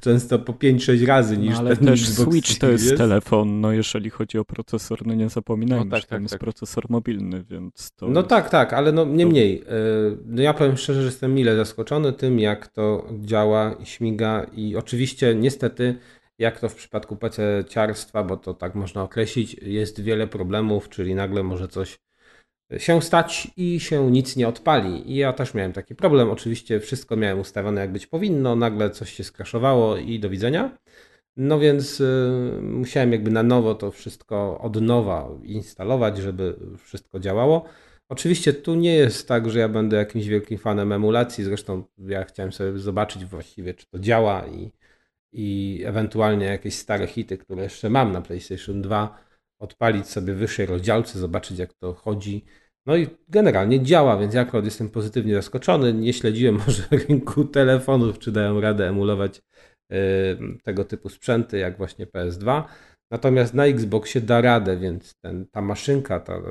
często 0.00 0.38
po 0.38 0.52
5-6 0.52 1.06
razy 1.06 1.38
niż 1.38 1.52
no, 1.52 1.58
ale 1.58 1.76
ten 1.76 1.86
też 1.86 2.02
Xbox 2.02 2.30
Switch 2.30 2.58
to 2.58 2.68
jest 2.68 2.96
telefon, 2.96 3.60
no 3.60 3.72
jeżeli 3.72 4.10
chodzi 4.10 4.38
o 4.38 4.44
procesor, 4.44 5.06
no 5.06 5.14
nie 5.14 5.30
zapominajmy, 5.38 5.84
no 5.84 5.90
tak, 5.90 6.00
że 6.00 6.06
tam 6.06 6.16
tak, 6.16 6.22
jest 6.22 6.32
tak. 6.32 6.40
procesor 6.40 6.84
mobilny, 6.88 7.44
więc 7.50 7.92
to... 7.96 8.08
No 8.08 8.22
tak, 8.22 8.50
tak, 8.50 8.72
ale 8.72 8.92
no 8.92 9.04
niemniej. 9.04 9.62
E, 9.66 9.72
no 10.26 10.42
ja 10.42 10.54
powiem 10.54 10.76
szczerze, 10.76 11.00
że 11.00 11.06
jestem 11.06 11.34
mile 11.34 11.56
zaskoczony 11.56 12.12
tym, 12.12 12.40
jak 12.40 12.68
to 12.68 13.08
działa 13.20 13.72
i 13.72 13.86
śmiga 13.86 14.46
i 14.56 14.76
oczywiście 14.76 15.34
niestety 15.34 15.98
jak 16.38 16.60
to 16.60 16.68
w 16.68 16.74
przypadku 16.74 17.16
PC-ciarstwa, 17.16 18.26
bo 18.26 18.36
to 18.36 18.54
tak 18.54 18.74
można 18.74 19.02
określić, 19.02 19.54
jest 19.54 20.00
wiele 20.00 20.26
problemów, 20.26 20.88
czyli 20.88 21.14
nagle 21.14 21.42
może 21.42 21.68
coś 21.68 21.98
się 22.76 23.02
stać 23.02 23.48
i 23.56 23.80
się 23.80 24.10
nic 24.10 24.36
nie 24.36 24.48
odpali. 24.48 25.12
I 25.12 25.16
ja 25.16 25.32
też 25.32 25.54
miałem 25.54 25.72
taki 25.72 25.94
problem. 25.94 26.30
Oczywiście 26.30 26.80
wszystko 26.80 27.16
miałem 27.16 27.40
ustawione 27.40 27.80
jak 27.80 27.92
być 27.92 28.06
powinno, 28.06 28.56
nagle 28.56 28.90
coś 28.90 29.12
się 29.12 29.24
skraszowało 29.24 29.96
i 29.96 30.20
do 30.20 30.30
widzenia. 30.30 30.78
No 31.38 31.58
więc 31.58 32.00
y, 32.00 32.60
musiałem 32.62 33.12
jakby 33.12 33.30
na 33.30 33.42
nowo 33.42 33.74
to 33.74 33.90
wszystko 33.90 34.58
od 34.60 34.80
nowa 34.80 35.28
instalować, 35.44 36.18
żeby 36.18 36.56
wszystko 36.78 37.20
działało. 37.20 37.64
Oczywiście 38.08 38.52
tu 38.52 38.74
nie 38.74 38.94
jest 38.94 39.28
tak, 39.28 39.50
że 39.50 39.58
ja 39.58 39.68
będę 39.68 39.96
jakimś 39.96 40.26
wielkim 40.26 40.58
fanem 40.58 40.92
emulacji, 40.92 41.44
zresztą 41.44 41.84
ja 41.98 42.24
chciałem 42.24 42.52
sobie 42.52 42.78
zobaczyć 42.78 43.24
właściwie, 43.24 43.74
czy 43.74 43.86
to 43.86 43.98
działa 43.98 44.46
i, 44.46 44.72
i 45.32 45.82
ewentualnie 45.86 46.46
jakieś 46.46 46.74
stare 46.74 47.06
hity, 47.06 47.38
które 47.38 47.62
jeszcze 47.62 47.90
mam 47.90 48.12
na 48.12 48.22
PlayStation 48.22 48.82
2, 48.82 49.18
odpalić 49.58 50.06
sobie 50.06 50.34
wyższej 50.34 50.66
rozdziałce, 50.66 51.18
zobaczyć 51.18 51.58
jak 51.58 51.72
to 51.74 51.94
chodzi. 51.94 52.44
No 52.86 52.96
i 52.96 53.06
generalnie 53.28 53.82
działa, 53.82 54.16
więc 54.16 54.34
ja 54.34 54.40
akurat 54.40 54.64
jestem 54.64 54.88
pozytywnie 54.88 55.34
zaskoczony. 55.34 55.92
Nie 55.92 56.12
śledziłem 56.12 56.54
może 56.66 56.82
rynku 56.90 57.44
telefonów, 57.44 58.18
czy 58.18 58.32
dają 58.32 58.60
radę 58.60 58.88
emulować 58.88 59.42
tego 60.62 60.84
typu 60.84 61.08
sprzęty, 61.08 61.58
jak 61.58 61.78
właśnie 61.78 62.06
PS2. 62.06 62.62
Natomiast 63.10 63.54
na 63.54 63.66
Xboxie 63.66 64.20
da 64.20 64.40
radę, 64.40 64.76
więc 64.76 65.14
ten, 65.14 65.46
ta 65.46 65.60
maszynka, 65.60 66.20
ta, 66.20 66.42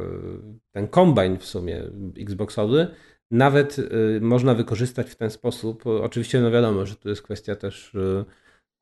ten 0.75 0.87
kombajn 0.87 1.37
w 1.37 1.45
sumie 1.45 1.83
Xboxowy, 2.17 2.87
nawet 3.31 3.79
y, 3.79 4.19
można 4.21 4.53
wykorzystać 4.53 5.09
w 5.09 5.15
ten 5.15 5.29
sposób. 5.29 5.87
Oczywiście, 5.87 6.41
no 6.41 6.51
wiadomo, 6.51 6.85
że 6.85 6.95
tu 6.95 7.09
jest 7.09 7.21
kwestia 7.21 7.55
też 7.55 7.95
y, 7.95 8.25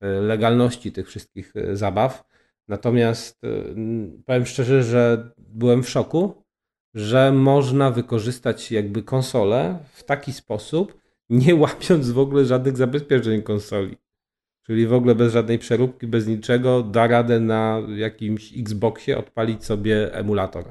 e, 0.01 0.07
legalności 0.21 0.91
tych 0.91 1.07
wszystkich 1.07 1.55
e, 1.55 1.75
zabaw. 1.75 2.23
Natomiast 2.67 3.43
e, 3.43 3.47
powiem 4.25 4.45
szczerze, 4.45 4.83
że 4.83 5.31
byłem 5.37 5.83
w 5.83 5.89
szoku, 5.89 6.43
że 6.93 7.31
można 7.31 7.91
wykorzystać 7.91 8.71
jakby 8.71 9.03
konsolę 9.03 9.79
w 9.93 10.03
taki 10.03 10.33
sposób, 10.33 11.01
nie 11.29 11.55
łapiąc 11.65 12.09
w 12.09 12.19
ogóle 12.19 12.45
żadnych 12.45 12.77
zabezpieczeń 12.77 13.41
konsoli. 13.41 13.97
Czyli 14.67 14.87
w 14.87 14.93
ogóle 14.93 15.15
bez 15.15 15.33
żadnej 15.33 15.59
przeróbki, 15.59 16.07
bez 16.07 16.27
niczego, 16.27 16.83
da 16.83 17.07
radę 17.07 17.39
na 17.39 17.81
jakimś 17.95 18.53
Xboxie 18.57 19.17
odpalić 19.17 19.65
sobie 19.65 20.13
emulator. 20.13 20.65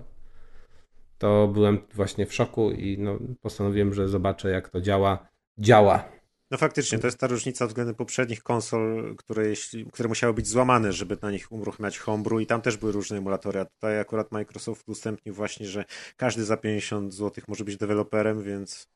To 1.19 1.49
byłem 1.49 1.79
właśnie 1.95 2.27
w 2.27 2.35
szoku 2.35 2.71
i 2.71 2.99
no, 2.99 3.19
postanowiłem, 3.41 3.95
że 3.95 4.09
zobaczę, 4.09 4.51
jak 4.51 4.69
to 4.69 4.81
działa. 4.81 5.29
Działa. 5.59 6.09
No 6.51 6.59
faktycznie, 6.59 6.99
to 6.99 7.07
jest 7.07 7.19
ta 7.19 7.27
różnica 7.27 7.67
względem 7.67 7.95
poprzednich 7.95 8.43
konsol, 8.43 9.15
które, 9.17 9.49
jeśli, 9.49 9.87
które 9.87 10.09
musiały 10.09 10.35
być 10.35 10.49
złamane, 10.49 10.93
żeby 10.93 11.17
na 11.23 11.31
nich 11.31 11.53
uruchamiać 11.53 11.99
homebrew 11.99 12.41
i 12.41 12.47
tam 12.47 12.63
też 12.63 12.77
były 12.77 12.93
różne 12.93 13.19
emulatory, 13.19 13.61
a 13.61 13.65
tutaj 13.65 14.01
akurat 14.01 14.33
Microsoft 14.33 14.89
udostępnił 14.89 15.35
właśnie, 15.35 15.67
że 15.67 15.85
każdy 16.17 16.45
za 16.45 16.57
50 16.57 17.15
zł 17.15 17.45
może 17.49 17.65
być 17.65 17.77
deweloperem, 17.77 18.43
więc... 18.43 18.89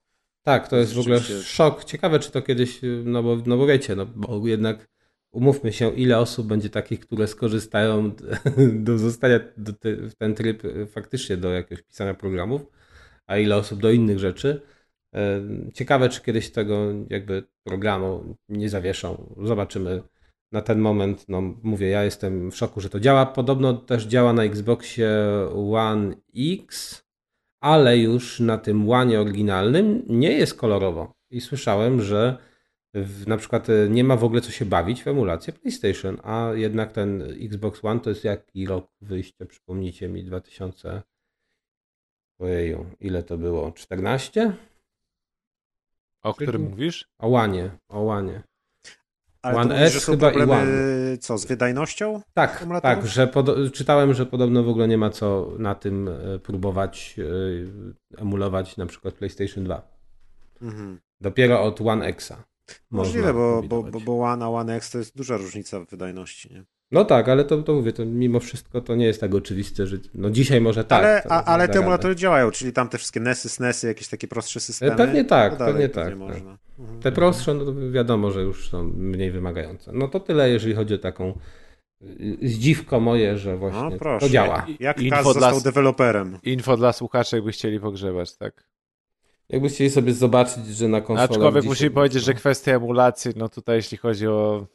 Tak, 0.48 0.68
to 0.68 0.76
jest 0.76 0.94
w 0.94 0.98
ogóle 0.98 1.20
szok. 1.20 1.84
Ciekawe, 1.84 2.18
czy 2.18 2.30
to 2.30 2.42
kiedyś, 2.42 2.80
no 3.04 3.22
bo, 3.22 3.36
no 3.46 3.56
bo 3.56 3.66
wiecie, 3.66 3.96
no 3.96 4.06
bo 4.06 4.46
jednak 4.46 4.88
umówmy 5.32 5.72
się, 5.72 5.94
ile 5.94 6.18
osób 6.18 6.46
będzie 6.46 6.70
takich, 6.70 7.00
które 7.00 7.26
skorzystają 7.26 8.12
do 8.86 8.98
zostania 8.98 9.40
do 9.56 9.72
te, 9.72 9.96
w 9.96 10.14
ten 10.14 10.34
tryb 10.34 10.64
e, 10.64 10.86
faktycznie 10.86 11.36
do 11.36 11.52
jakiegoś 11.52 11.84
pisania 11.84 12.14
programów, 12.14 12.66
a 13.26 13.36
ile 13.36 13.56
osób 13.56 13.80
do 13.80 13.90
innych 13.90 14.18
rzeczy. 14.18 14.60
E, 15.14 15.40
Ciekawe, 15.74 16.08
czy 16.08 16.22
kiedyś 16.22 16.50
tego 16.50 16.92
jakby 17.10 17.42
programu 17.64 18.36
nie 18.48 18.68
zawieszą. 18.68 19.34
Zobaczymy. 19.42 20.02
Na 20.52 20.62
ten 20.62 20.78
moment, 20.78 21.24
no 21.28 21.40
mówię, 21.62 21.88
ja 21.88 22.04
jestem 22.04 22.50
w 22.50 22.56
szoku, 22.56 22.80
że 22.80 22.88
to 22.90 23.00
działa. 23.00 23.26
Podobno 23.26 23.74
też 23.74 24.06
działa 24.06 24.32
na 24.32 24.44
Xboxie 24.44 25.10
One 25.72 26.14
X, 26.36 27.07
ale 27.60 27.98
już 27.98 28.40
na 28.40 28.58
tym 28.58 28.88
łanie 28.88 29.20
oryginalnym 29.20 30.02
nie 30.06 30.32
jest 30.32 30.54
kolorowo. 30.54 31.14
I 31.30 31.40
słyszałem, 31.40 32.02
że 32.02 32.38
w, 32.94 33.26
na 33.26 33.36
przykład 33.36 33.70
e, 33.70 33.88
nie 33.88 34.04
ma 34.04 34.16
w 34.16 34.24
ogóle 34.24 34.40
co 34.40 34.50
się 34.50 34.64
bawić 34.64 35.02
w 35.02 35.08
emulację 35.08 35.52
PlayStation, 35.52 36.18
a 36.22 36.50
jednak 36.54 36.92
ten 36.92 37.22
Xbox 37.22 37.84
One 37.84 38.00
to 38.00 38.10
jest 38.10 38.24
jaki 38.24 38.66
rok 38.66 38.90
wyjścia, 39.00 39.46
przypomnijcie 39.46 40.08
mi, 40.08 40.24
2000. 40.24 41.02
Ojeju, 42.38 42.86
ile 43.00 43.22
to 43.22 43.38
było? 43.38 43.72
14? 43.72 44.52
O 46.22 46.34
którym 46.34 46.52
Czyli- 46.52 46.70
mówisz? 46.70 47.08
O 47.18 47.28
łanie, 47.28 47.70
o 47.88 48.00
łanie. 48.00 48.42
Ale 49.42 49.56
One 49.56 49.74
mówisz, 49.74 49.86
S 49.86 49.92
że 49.92 50.00
są 50.00 50.12
chyba 50.12 50.30
i 50.30 50.34
problemy, 50.34 51.18
co, 51.20 51.38
z 51.38 51.46
wydajnością? 51.46 52.20
Tak, 52.34 52.66
tak, 52.82 53.06
że 53.06 53.26
pod, 53.26 53.72
czytałem, 53.72 54.14
że 54.14 54.26
podobno 54.26 54.62
w 54.62 54.68
ogóle 54.68 54.88
nie 54.88 54.98
ma 54.98 55.10
co 55.10 55.52
na 55.58 55.74
tym 55.74 56.08
e, 56.08 56.38
próbować 56.38 57.16
e, 57.18 58.20
emulować 58.20 58.76
na 58.76 58.86
przykład 58.86 59.14
PlayStation 59.14 59.64
2. 59.64 59.98
Mhm. 60.62 61.00
Dopiero 61.20 61.62
od 61.62 61.80
One 61.80 62.06
Xa. 62.06 62.44
Możliwe, 62.90 63.34
bo, 63.34 63.62
bo, 63.62 63.82
bo, 63.82 64.00
bo 64.00 64.20
One 64.20 64.44
a 64.44 64.48
One 64.48 64.76
X 64.76 64.90
to 64.90 64.98
jest 64.98 65.16
duża 65.16 65.36
różnica 65.36 65.80
w 65.80 65.86
wydajności, 65.86 66.54
nie? 66.54 66.64
No 66.90 67.04
tak, 67.04 67.28
ale 67.28 67.44
to, 67.44 67.62
to 67.62 67.74
mówię, 67.74 67.92
to 67.92 68.04
mimo 68.04 68.40
wszystko 68.40 68.80
to 68.80 68.96
nie 68.96 69.06
jest 69.06 69.20
tak 69.20 69.34
oczywiste, 69.34 69.86
że 69.86 69.96
no 70.14 70.30
dzisiaj 70.30 70.60
może 70.60 70.84
tak. 70.84 70.98
ale 70.98 71.22
a, 71.28 71.44
ale 71.44 71.68
te 71.68 71.78
emulatory 71.78 72.16
działają, 72.16 72.50
czyli 72.50 72.72
tam 72.72 72.88
te 72.88 72.98
wszystkie 72.98 73.20
NESy, 73.20 73.48
SNESy, 73.48 73.86
jakieś 73.86 74.08
takie 74.08 74.28
prostsze 74.28 74.60
systemy. 74.60 74.96
Pewnie 74.96 75.24
tak, 75.24 75.52
to 75.52 75.58
dalej 75.58 75.74
pewnie 75.74 75.88
pewnie 75.88 76.10
tak, 76.10 76.18
Można. 76.18 76.36
Mhm. 76.36 76.67
Te 77.00 77.12
prostsze, 77.12 77.54
no 77.54 77.64
to 77.64 77.74
wiadomo, 77.90 78.30
że 78.30 78.42
już 78.42 78.70
są 78.70 78.82
mniej 78.96 79.30
wymagające. 79.30 79.92
No 79.92 80.08
to 80.08 80.20
tyle, 80.20 80.50
jeżeli 80.50 80.74
chodzi 80.74 80.94
o 80.94 80.98
taką 80.98 81.38
y, 82.02 82.38
zdziwko 82.42 83.00
moje, 83.00 83.38
że 83.38 83.56
właśnie 83.56 83.82
No 83.90 83.98
proszę. 83.98 84.26
to 84.26 84.32
działa. 84.32 84.66
Jak 84.80 85.00
Info 85.00 85.16
Kaz 85.16 85.24
dla- 85.24 85.32
został 85.32 85.60
deweloperem? 85.60 86.38
Info 86.42 86.76
dla 86.76 86.92
słuchaczy, 86.92 87.36
jakby 87.36 87.52
chcieli 87.52 87.80
pogrzebać, 87.80 88.36
tak? 88.36 88.64
Jakbyście 89.48 89.74
chcieli 89.74 89.90
sobie 89.90 90.12
zobaczyć, 90.14 90.66
że 90.66 90.88
na 90.88 91.00
konsolę 91.00 91.24
Aczkolwiek 91.30 91.54
dzisiaj- 91.62 91.68
musimy 91.68 91.90
powiedzieć, 91.90 92.22
że 92.24 92.34
kwestia 92.34 92.72
emulacji, 92.72 93.30
no 93.36 93.48
tutaj 93.48 93.76
jeśli 93.76 93.98
chodzi 93.98 94.26
o... 94.28 94.66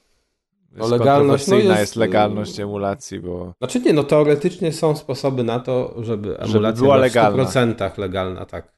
O 0.80 0.88
legalność, 0.88 1.47
no 1.47 1.55
jest- 1.55 1.80
jest 1.80 1.95
legalność 1.95 2.59
emulacji, 2.59 3.19
bo... 3.19 3.53
Znaczy 3.57 3.80
nie, 3.80 3.93
no 3.93 4.03
teoretycznie 4.03 4.71
są 4.73 4.95
sposoby 4.95 5.43
na 5.43 5.59
to, 5.59 5.95
żeby 6.03 6.27
emulacja 6.39 6.59
była 6.59 6.71
była 6.73 6.97
legalna. 6.97 7.45
w 7.45 7.47
100% 7.49 7.97
legalna, 7.97 8.45
tak. 8.45 8.73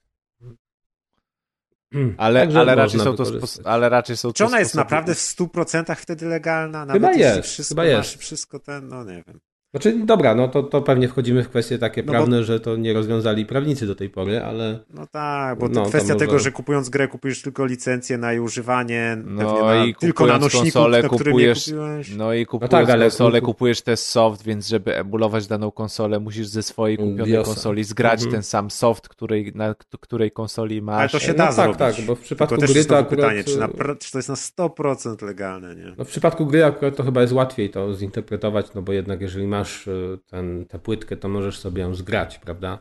Ale, 2.18 2.40
Także 2.40 2.60
ale, 2.60 2.76
raczej, 2.76 3.00
są 3.00 3.16
to 3.16 3.24
ale 3.64 3.90
raczej 3.90 4.18
są 4.18 4.28
to 4.28 4.34
Czy 4.34 4.46
ona 4.46 4.60
jest 4.60 4.76
naprawdę 4.76 5.16
w 5.16 5.18
100% 5.18 5.96
wtedy 5.96 6.26
legalna? 6.26 6.86
Nawet 6.86 7.02
Chyba 7.02 7.14
jest, 7.14 7.50
wszystko 7.50 7.82
chyba 7.82 7.98
masz, 7.98 8.12
jest. 8.12 8.22
wszystko 8.24 8.60
ten, 8.60 8.88
no 8.88 9.04
nie 9.04 9.24
wiem. 9.28 9.40
Znaczy, 9.76 10.00
dobra, 10.06 10.36
no 10.36 10.48
to, 10.48 10.64
to 10.64 10.82
pewnie 10.82 11.08
wchodzimy 11.08 11.44
w 11.44 11.50
kwestie 11.50 11.78
takie 11.78 12.02
No 12.02 12.06
bo- 12.06 12.12
prawne, 12.12 12.44
że 12.44 12.60
to 12.60 12.76
nie 12.76 12.94
rozwiązali 12.94 13.46
prawnicy 13.46 13.88
do 13.88 13.96
tej 13.96 14.10
pory, 14.10 14.42
ale 14.44 14.80
No 14.94 15.08
tak, 15.08 15.60
bo 15.60 15.68
to 15.70 15.74
No, 15.74 15.86
kwestia 15.86 16.14
może- 16.14 16.26
tego, 16.26 16.40
że 16.40 16.52
kupując 16.52 16.90
grę 16.90 17.08
kupujesz 17.08 17.42
tylko 17.42 17.66
licencję 17.66 18.18
na 18.18 18.32
jej 18.32 18.42
używanie, 18.42 19.18
No 19.26 19.62
na, 19.66 19.86
i 19.86 19.96
tylko 19.96 20.26
na 20.26 20.38
nośniku, 20.38 20.64
konsolę 20.64 21.02
na 21.02 21.10
którym 21.10 21.34
kupujesz- 21.36 21.68
nie 21.68 21.74
kupiłeś. 21.78 22.16
No 22.18 22.34
i 22.34 22.46
kupując 22.46 22.72
tak, 22.72 22.90
ale 22.90 23.06
konsolę, 23.06 23.40
kup- 23.42 23.46
kupujesz 23.46 23.82
też 23.82 24.00
soft, 24.00 24.44
więc 24.44 24.68
żeby 24.68 24.98
emulować 24.98 25.48
daną 25.48 25.72
konsolę, 25.72 26.20
musisz 26.20 26.48
ze 26.48 26.64
swojej 26.64 26.98
kupionej 26.98 27.26
BIOSa. 27.26 27.46
konsoli 27.54 27.84
zgrać 27.84 28.20
Mhm. 28.20 28.32
ten 28.32 28.44
sam 28.44 28.72
soft, 28.72 29.10
której, 29.10 29.52
na 29.56 29.76
której 30.02 30.32
konsoli 30.32 30.82
masz. 30.82 31.00
Ale 31.00 31.10
to 31.10 31.20
się 31.20 31.32
no 31.32 31.38
da 31.38 31.46
tak, 31.46 31.56
zrobić. 31.56 31.78
tak, 31.78 31.96
bo 32.06 32.16
w 32.16 32.20
przypadku 32.20 32.56
Tylko 32.56 32.68
gry 32.72 32.78
jest 32.78 32.90
to 32.90 32.98
akurat... 32.98 33.20
pytanie, 33.22 33.44
czy, 33.44 33.58
na, 33.60 33.68
pr- 33.68 33.98
czy 33.98 34.12
to 34.12 34.18
jest 34.18 34.30
na 34.30 34.36
100% 34.36 35.22
legalne, 35.26 35.76
nie? 35.76 35.94
No 35.98 36.06
w 36.06 36.08
przypadku 36.08 36.46
gry 36.46 36.66
akurat 36.66 36.96
to 36.96 37.04
chyba 37.04 37.22
jest 37.22 37.34
łatwiej 37.34 37.70
to 37.70 37.94
zinterpretować, 37.94 38.66
no 38.76 38.82
bo 38.82 38.94
jednak 38.94 39.22
jeżeli 39.22 39.48
masz 39.48 39.65
y, 39.88 40.18
ten, 40.28 40.66
tę 40.66 40.80
płytkę, 40.80 41.18
to 41.18 41.30
możesz 41.30 41.60
sobie 41.60 41.82
ją 41.82 41.96
zgrać, 41.96 42.40
prawda? 42.40 42.80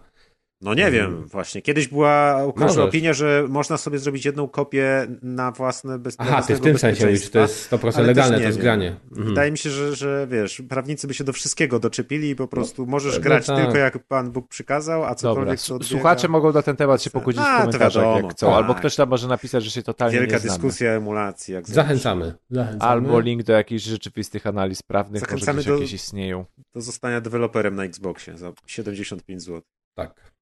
No 0.64 0.74
nie 0.74 0.90
wiem, 0.90 1.26
właśnie. 1.26 1.62
Kiedyś 1.62 1.88
była 1.88 2.40
Możesz. 2.56 2.76
opinia, 2.78 3.12
że 3.12 3.46
można 3.48 3.76
sobie 3.76 3.98
zrobić 3.98 4.24
jedną 4.24 4.48
kopię 4.48 5.06
na 5.22 5.52
własne 5.52 5.98
bez, 5.98 6.16
dla 6.16 6.26
Aha, 6.28 6.42
ty 6.42 6.56
w 6.56 6.60
tym 6.60 6.78
sensie 6.78 7.06
mówisz, 7.06 7.30
to 7.30 7.38
jest 7.38 7.70
100% 7.70 7.76
Ale 7.82 7.92
też 7.92 8.06
legalne 8.06 8.40
to 8.40 8.52
zgranie. 8.52 8.96
Mhm. 9.10 9.28
Wydaje 9.28 9.50
mi 9.50 9.58
się, 9.58 9.70
że, 9.70 9.96
że 9.96 10.26
wiesz, 10.30 10.62
prawnicy 10.68 11.06
by 11.06 11.14
się 11.14 11.24
do 11.24 11.32
wszystkiego 11.32 11.78
doczepili 11.78 12.30
i 12.30 12.36
po 12.36 12.48
prostu 12.48 12.86
możesz 12.86 13.14
no 13.14 13.20
grać 13.20 13.46
tak. 13.46 13.56
tylko 13.56 13.78
jak 13.78 13.98
Pan 13.98 14.30
Bóg 14.30 14.48
przykazał, 14.48 15.04
a 15.04 15.14
cokolwiek 15.14 15.60
co 15.60 15.74
odbiega... 15.74 15.90
słuchacze 15.90 16.28
mogą 16.28 16.52
na 16.52 16.62
ten 16.62 16.76
temat 16.76 17.02
się 17.02 17.10
pokusić 17.10 17.40
A, 17.44 17.56
w 17.56 17.60
komentarzach, 17.60 18.02
wiadomo, 18.04 18.16
jak 18.26 18.32
chcą. 18.36 18.46
tak. 18.46 18.56
Albo 18.56 18.74
ktoś 18.74 18.96
tam 18.96 19.08
może 19.08 19.28
napisać, 19.28 19.64
że 19.64 19.70
się 19.70 19.82
totalnie 19.82 20.18
Wielka 20.18 20.32
nie 20.32 20.38
znamy. 20.38 20.58
dyskusja 20.58 20.90
emulacji. 20.90 21.54
Jak 21.54 21.68
Zachęcamy. 21.68 22.34
Zachęcamy. 22.50 22.90
Albo 22.90 23.20
link 23.20 23.42
do 23.42 23.52
jakichś 23.52 23.82
rzeczywistych 23.82 24.46
analiz 24.46 24.82
prawnych, 24.82 25.20
Zachęcamy 25.20 25.56
może 25.56 25.60
gdzieś 25.62 25.66
do- 25.66 25.74
jakieś 25.74 25.92
istnieją. 25.92 26.44
Do 26.74 26.80
zostania 26.80 27.20
deweloperem 27.20 27.76
na 27.76 27.84
Xboxie 27.84 28.38
za 28.38 28.52
75 28.66 29.42
zł. 29.42 29.62
Tak. 29.94 30.32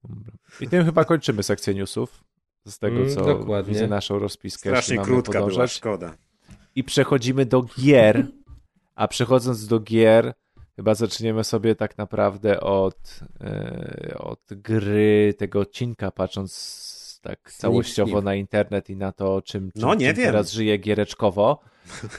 I 0.61 0.69
tym 0.69 0.85
chyba 0.85 1.05
kończymy 1.05 1.43
sekcję 1.43 1.75
newsów. 1.75 2.25
Z 2.67 2.79
tego, 2.79 2.97
Mm, 2.97 3.11
co 3.15 3.25
dokładnie. 3.25 3.73
widzę 3.75 3.87
naszą 3.89 4.19
rozpiskę. 4.19 4.71
Strasznie 4.71 4.99
krótka 4.99 5.33
była, 5.33 5.45
podążać. 5.45 5.73
szkoda. 5.73 6.15
I 6.75 6.85
przechodzimy 6.85 7.47
do 7.47 7.63
gier. 7.63 8.27
A 8.95 9.09
przechodząc 9.09 9.67
do 9.67 9.81
gier, 9.81 10.35
chyba 10.77 10.95
zaczniemy 10.95 11.45
sobie 11.45 11.75
tak 11.75 11.99
naprawdę 11.99 12.61
od, 12.61 13.21
e, 13.41 14.15
od 14.19 14.41
gry 14.51 15.35
tego 15.39 15.61
odcinka, 15.61 16.11
patrząc 16.11 16.53
tak 17.23 17.53
całościowo 17.53 18.21
na 18.21 18.35
internet 18.35 18.91
i 18.91 18.97
na 18.97 19.13
to, 19.13 19.43
czym, 19.43 19.73
czym, 19.73 19.83
No, 19.83 19.95
nie 19.95 20.07
czym 20.07 20.17
wiem. 20.17 20.27
teraz 20.27 20.53
żyje 20.53 20.79
giereczkowo. 20.79 21.59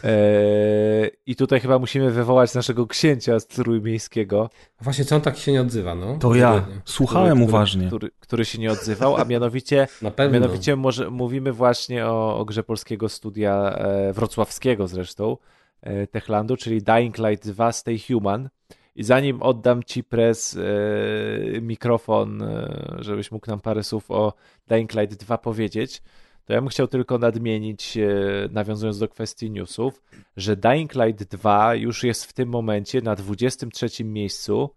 E, 0.03 1.09
I 1.25 1.35
tutaj 1.35 1.59
chyba 1.59 1.79
musimy 1.79 2.11
wywołać 2.11 2.53
naszego 2.53 2.87
księcia 2.87 3.39
z 3.39 3.47
Trójmiejskiego, 3.47 4.49
A 4.79 4.83
Właśnie, 4.83 5.05
co 5.05 5.15
on 5.15 5.21
tak 5.21 5.37
się 5.37 5.51
nie 5.51 5.61
odzywa, 5.61 5.95
no? 5.95 6.17
To 6.17 6.35
ja. 6.35 6.65
Słuchałem 6.85 7.31
który, 7.31 7.43
uważnie. 7.49 7.87
Który, 7.87 8.09
który 8.19 8.45
się 8.45 8.59
nie 8.59 8.71
odzywał, 8.71 9.17
a 9.17 9.25
mianowicie 9.25 9.87
Na 10.01 10.11
pewno. 10.11 10.39
Mianowicie 10.39 10.75
może, 10.75 11.09
mówimy 11.09 11.51
właśnie 11.51 12.05
o, 12.07 12.37
o 12.37 12.45
grze 12.45 12.63
polskiego 12.63 13.09
studia 13.09 13.75
e, 13.77 14.13
wrocławskiego 14.13 14.87
zresztą, 14.87 15.37
e, 15.81 16.07
Techlandu, 16.07 16.57
czyli 16.57 16.81
Dying 16.81 17.17
Light 17.17 17.47
2 17.47 17.71
Stay 17.71 17.97
Human. 18.07 18.49
I 18.95 19.03
zanim 19.03 19.41
oddam 19.41 19.83
Ci 19.83 20.03
prez 20.03 20.57
e, 20.57 21.61
mikrofon, 21.61 22.41
e, 22.41 22.97
żebyś 22.99 23.31
mógł 23.31 23.49
nam 23.49 23.59
parę 23.59 23.83
słów 23.83 24.11
o 24.11 24.33
Dying 24.67 24.93
Light 24.93 25.19
2 25.25 25.37
powiedzieć, 25.37 26.01
to 26.45 26.53
ja 26.53 26.61
bym 26.61 26.69
chciał 26.69 26.87
tylko 26.87 27.17
nadmienić, 27.17 27.97
e, 27.97 28.09
nawiązując 28.51 28.99
do 28.99 29.07
kwestii 29.07 29.51
newsów, 29.51 30.01
że 30.37 30.55
Dying 30.55 30.95
Light 30.95 31.23
2 31.23 31.75
już 31.75 32.03
jest 32.03 32.25
w 32.25 32.33
tym 32.33 32.49
momencie 32.49 33.01
na 33.01 33.15
23 33.15 34.03
miejscu 34.03 34.69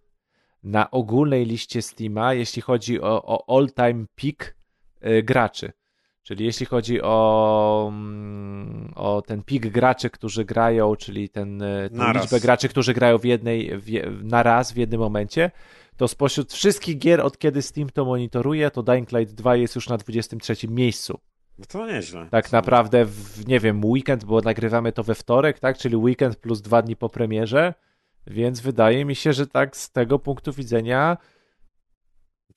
na 0.63 0.91
ogólnej 0.91 1.47
liście 1.47 1.83
Steama, 1.83 2.35
jeśli 2.35 2.63
chodzi 2.63 3.01
o, 3.01 3.23
o 3.25 3.59
all-time 3.59 4.05
peak 4.17 4.57
graczy. 5.23 5.73
Czyli 6.27 6.45
jeśli 6.45 6.67
chodzi 6.67 7.03
o, 7.03 7.87
mm, 7.89 8.93
o 8.95 9.23
ten 9.23 9.43
pik 9.43 9.67
graczy, 9.67 10.11
którzy 10.11 10.45
grają, 10.45 10.97
czyli 10.97 11.29
ten, 11.29 11.63
e, 11.63 11.91
tą 11.91 12.13
liczbę 12.13 12.41
graczy, 12.41 12.69
którzy 12.69 12.95
grają 12.95 13.19
w 13.19 13.25
jednej, 13.25 13.79
w, 13.79 13.87
na 14.23 14.43
raz, 14.43 14.73
w 14.73 14.77
jednym 14.77 15.01
momencie, 15.01 15.51
to 15.97 16.09
spośród 16.09 16.53
wszystkich 16.53 16.99
gier, 16.99 17.21
od 17.21 17.39
kiedy 17.39 17.63
Steam 17.63 17.91
to 17.91 18.05
monitoruje, 18.05 18.71
to 18.71 18.83
Dying 18.83 19.13
Light 19.13 19.35
2 19.35 19.57
jest 19.57 19.75
już 19.75 19.89
na 19.89 19.97
23 19.97 20.69
miejscu. 20.69 21.19
No 21.59 21.65
to 21.69 21.87
nieźle. 21.87 22.29
Tak 22.31 22.53
naprawdę, 22.53 23.05
w, 23.05 23.49
nie 23.49 23.61
wiem, 23.61 23.85
weekend, 23.85 24.25
bo 24.25 24.41
nagrywamy 24.41 24.93
to 24.93 25.03
we 25.03 25.15
wtorek, 25.15 25.59
tak? 25.59 25.79
Czyli 25.79 25.97
weekend 25.97 26.37
plus 26.37 26.61
dwa 26.61 26.83
dni 26.83 26.97
po 26.97 27.09
premierze, 27.09 27.75
więc 28.27 28.61
wydaje 28.61 29.05
mi 29.05 29.15
się, 29.15 29.33
że 29.33 29.47
tak 29.47 29.77
z 29.77 29.91
tego 29.91 30.19
punktu 30.19 30.53
widzenia 30.53 31.17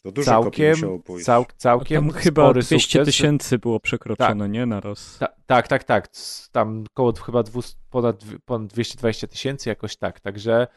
To 0.03 0.11
dużo 0.11 0.31
kopii 0.31 0.43
całkiem, 0.43 0.71
musiało 0.71 0.99
pójść. 0.99 1.26
cał, 1.26 1.45
całkiem 1.57 2.09
Tam 2.09 2.11
chyba 2.19 2.41
spory 2.43 2.61
200 2.61 2.80
sukces. 2.80 3.05
tysięcy 3.05 3.57
było 3.57 3.80
przekroczone, 3.80 4.49
nie? 4.49 4.65
Naraz. 4.65 5.17
Ta, 5.19 5.27
tak, 5.45 5.67
tak, 5.67 5.84
tak. 5.84 6.07
Tam 6.51 6.84
koło 6.93 7.13
chyba 7.13 7.43
200, 7.43 7.76
ponad, 7.89 8.23
ponad 8.45 8.67
220 8.67 9.27
tysięcy 9.27 9.69
jakoś 9.69 9.95
tak, 9.97 10.19
także 10.19 10.67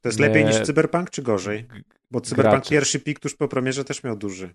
To 0.00 0.08
jest 0.08 0.18
lepiej 0.18 0.44
niż 0.44 0.60
Cyberpunk, 0.60 1.10
czy 1.10 1.22
gorzej? 1.22 1.66
Bo 2.10 2.20
Cyberpunk 2.20 2.54
gracze. 2.54 2.70
pierwszy 2.70 3.00
pik 3.00 3.20
tuż 3.20 3.34
po 3.34 3.48
premierze 3.48 3.84
też 3.84 4.02
miał 4.04 4.16
duży. 4.16 4.54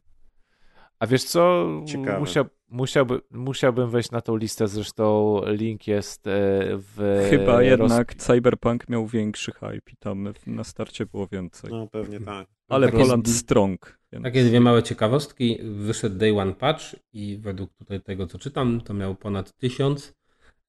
A 1.00 1.08
wiesz 1.08 1.24
co? 1.24 1.68
Ciekawe. 1.88 2.20
Musiał, 2.20 2.46
musiałby, 2.70 3.22
musiałbym 3.32 3.90
wejść 3.90 4.12
na 4.12 4.22
tą 4.22 4.36
listę, 4.38 4.68
zresztą 4.68 5.42
link 5.46 5.88
jest 5.88 6.28
e, 6.28 6.32
w. 6.72 7.28
Chyba 7.30 7.54
roz- 7.54 7.66
jednak 7.66 8.16
Cyberpunk 8.16 8.90
miał 8.90 9.08
większy 9.08 9.52
hype 9.52 9.92
i 9.94 9.98
tam 10.00 10.34
na 10.48 10.64
starcie 10.64 11.06
było 11.06 11.28
więcej. 11.28 11.72
No 11.72 11.88
pewnie 11.88 12.20
tak. 12.20 12.48
Ale 12.70 12.88
Takie- 12.88 12.98
Poland 12.98 13.30
Strong. 13.30 14.00
Więc... 14.12 14.24
Takie 14.24 14.44
dwie 14.44 14.60
małe 14.60 14.84
ciekawostki. 14.84 15.60
Wyszedł 15.64 16.18
Day 16.18 16.40
One 16.40 16.54
Patch 16.54 16.96
i 17.14 17.38
według 17.38 17.74
tutaj 17.74 18.02
tego, 18.02 18.28
co 18.28 18.40
czytam, 18.40 18.82
to 18.82 18.94
miał 18.94 19.16
ponad 19.16 19.54
tysiąc 19.58 20.14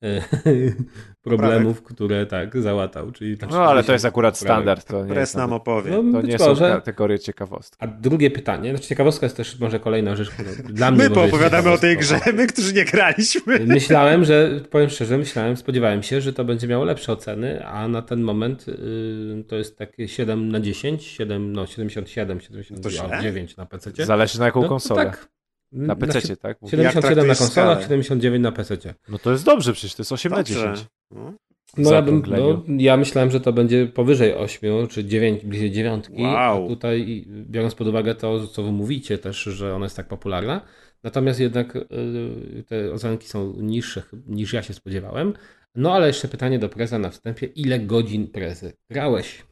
problemów, 1.22 1.82
które 1.82 2.26
tak 2.26 2.60
załatał. 2.60 3.12
Czyli 3.12 3.38
tam 3.38 3.50
No 3.50 3.56
ale 3.64 3.80
to 3.80 3.84
40 3.84 3.92
jest 3.92 4.04
akurat 4.04 4.38
poprawek. 4.38 4.56
standard. 4.62 4.84
To 4.86 5.02
nie, 5.02 5.08
Pres 5.08 5.20
jest 5.20 5.36
nam 5.36 5.52
opowie. 5.52 5.90
No, 6.02 6.20
to 6.20 6.26
nie 6.26 6.38
są 6.38 6.46
może. 6.46 6.68
kategorie 6.68 7.18
ciekawostki. 7.18 7.76
A 7.80 7.86
drugie 7.86 8.30
pytanie, 8.30 8.70
znaczy 8.70 8.88
ciekawostka 8.88 9.26
jest 9.26 9.36
też 9.36 9.60
może 9.60 9.80
kolejna 9.80 10.16
rzecz, 10.16 10.30
która 10.30 10.50
dla 10.68 10.90
mnie 10.90 10.98
My 11.08 11.10
poopowiadamy 11.10 11.70
o 11.70 11.78
tej 11.78 11.96
grze, 11.96 12.20
my, 12.34 12.46
którzy 12.46 12.72
nie 12.74 12.84
graliśmy. 12.84 13.58
Myślałem, 13.66 14.24
że, 14.24 14.60
powiem 14.70 14.90
szczerze, 14.90 15.18
myślałem, 15.18 15.56
spodziewałem 15.56 16.02
się, 16.02 16.20
że 16.20 16.32
to 16.32 16.44
będzie 16.44 16.68
miało 16.68 16.84
lepsze 16.84 17.12
oceny, 17.12 17.66
a 17.66 17.88
na 17.88 18.02
ten 18.02 18.20
moment 18.22 18.68
y, 18.68 19.44
to 19.48 19.56
jest 19.56 19.78
takie 19.78 20.08
7 20.08 20.48
na 20.52 20.60
10, 20.60 21.04
7, 21.04 21.52
no 21.52 21.66
77, 21.66 22.38
To 22.82 22.90
źle? 22.90 23.00
79 23.00 23.56
na 23.56 23.66
PC. 23.66 23.90
Zależy 24.04 24.38
na 24.38 24.44
jaką 24.46 24.62
No 24.62 24.68
konsolę. 24.68 25.04
tak. 25.04 25.28
Na 25.72 25.96
PC, 25.96 26.36
tak? 26.36 26.62
Mówię. 26.62 26.70
77 26.70 27.26
na 27.26 27.34
konsolach, 27.34 27.78
skalę? 27.78 27.82
79 27.82 28.42
na 28.42 28.52
PC. 28.52 28.76
No 29.08 29.18
to 29.18 29.32
jest 29.32 29.44
dobrze, 29.44 29.72
przecież 29.72 29.94
to 29.94 30.02
jest 30.02 30.12
8 30.12 30.32
na 30.32 30.36
Dobrze. 30.36 30.54
10. 30.54 30.86
No. 31.10 31.32
No 31.76 31.92
ja, 31.92 32.02
bym, 32.02 32.22
no 32.28 32.64
ja 32.78 32.96
myślałem, 32.96 33.30
że 33.30 33.40
to 33.40 33.52
będzie 33.52 33.86
powyżej 33.86 34.34
8 34.34 34.88
czy 34.88 35.04
9, 35.04 35.44
bliżej 35.44 35.72
9. 35.72 36.04
Wow. 36.10 36.64
A 36.64 36.68
tutaj 36.68 37.26
biorąc 37.28 37.74
pod 37.74 37.88
uwagę 37.88 38.14
to, 38.14 38.46
co 38.46 38.62
wy 38.62 38.72
mówicie 38.72 39.18
też, 39.18 39.42
że 39.42 39.74
ona 39.74 39.86
jest 39.86 39.96
tak 39.96 40.08
popularna. 40.08 40.60
Natomiast 41.02 41.40
jednak 41.40 41.76
y, 41.76 41.84
te 42.66 42.92
ocenki 42.92 43.28
są 43.28 43.52
niższe 43.56 44.02
niż 44.26 44.52
ja 44.52 44.62
się 44.62 44.74
spodziewałem. 44.74 45.32
No 45.74 45.94
ale 45.94 46.06
jeszcze 46.06 46.28
pytanie 46.28 46.58
do 46.58 46.68
Preza 46.68 46.98
na 46.98 47.10
wstępie. 47.10 47.46
Ile 47.46 47.80
godzin 47.80 48.28
Prezy 48.28 48.72
grałeś? 48.90 49.42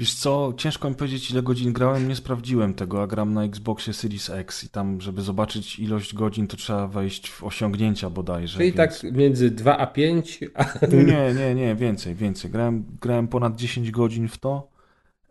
Wiesz 0.00 0.14
co, 0.14 0.52
ciężko 0.56 0.90
mi 0.90 0.96
powiedzieć 0.96 1.30
ile 1.30 1.42
godzin 1.42 1.72
grałem, 1.72 2.08
nie 2.08 2.16
sprawdziłem 2.16 2.74
tego, 2.74 3.02
a 3.02 3.06
gram 3.06 3.34
na 3.34 3.44
Xboxie 3.44 3.92
Series 3.92 4.30
X 4.30 4.64
i 4.64 4.68
tam, 4.68 5.00
żeby 5.00 5.22
zobaczyć 5.22 5.78
ilość 5.78 6.14
godzin, 6.14 6.46
to 6.46 6.56
trzeba 6.56 6.86
wejść 6.86 7.30
w 7.30 7.44
osiągnięcia 7.44 8.10
bodajże. 8.10 8.58
Czyli 8.58 8.72
więc... 8.72 8.76
tak 8.76 9.12
między 9.12 9.50
2 9.50 9.78
a 9.78 9.86
5. 9.86 10.40
A... 10.54 10.86
Nie, 10.86 11.34
nie, 11.34 11.54
nie, 11.54 11.74
więcej, 11.74 12.14
więcej. 12.14 12.50
Grałem, 12.50 12.84
grałem 13.00 13.28
ponad 13.28 13.56
10 13.56 13.90
godzin 13.90 14.28
w 14.28 14.38
to. 14.38 14.68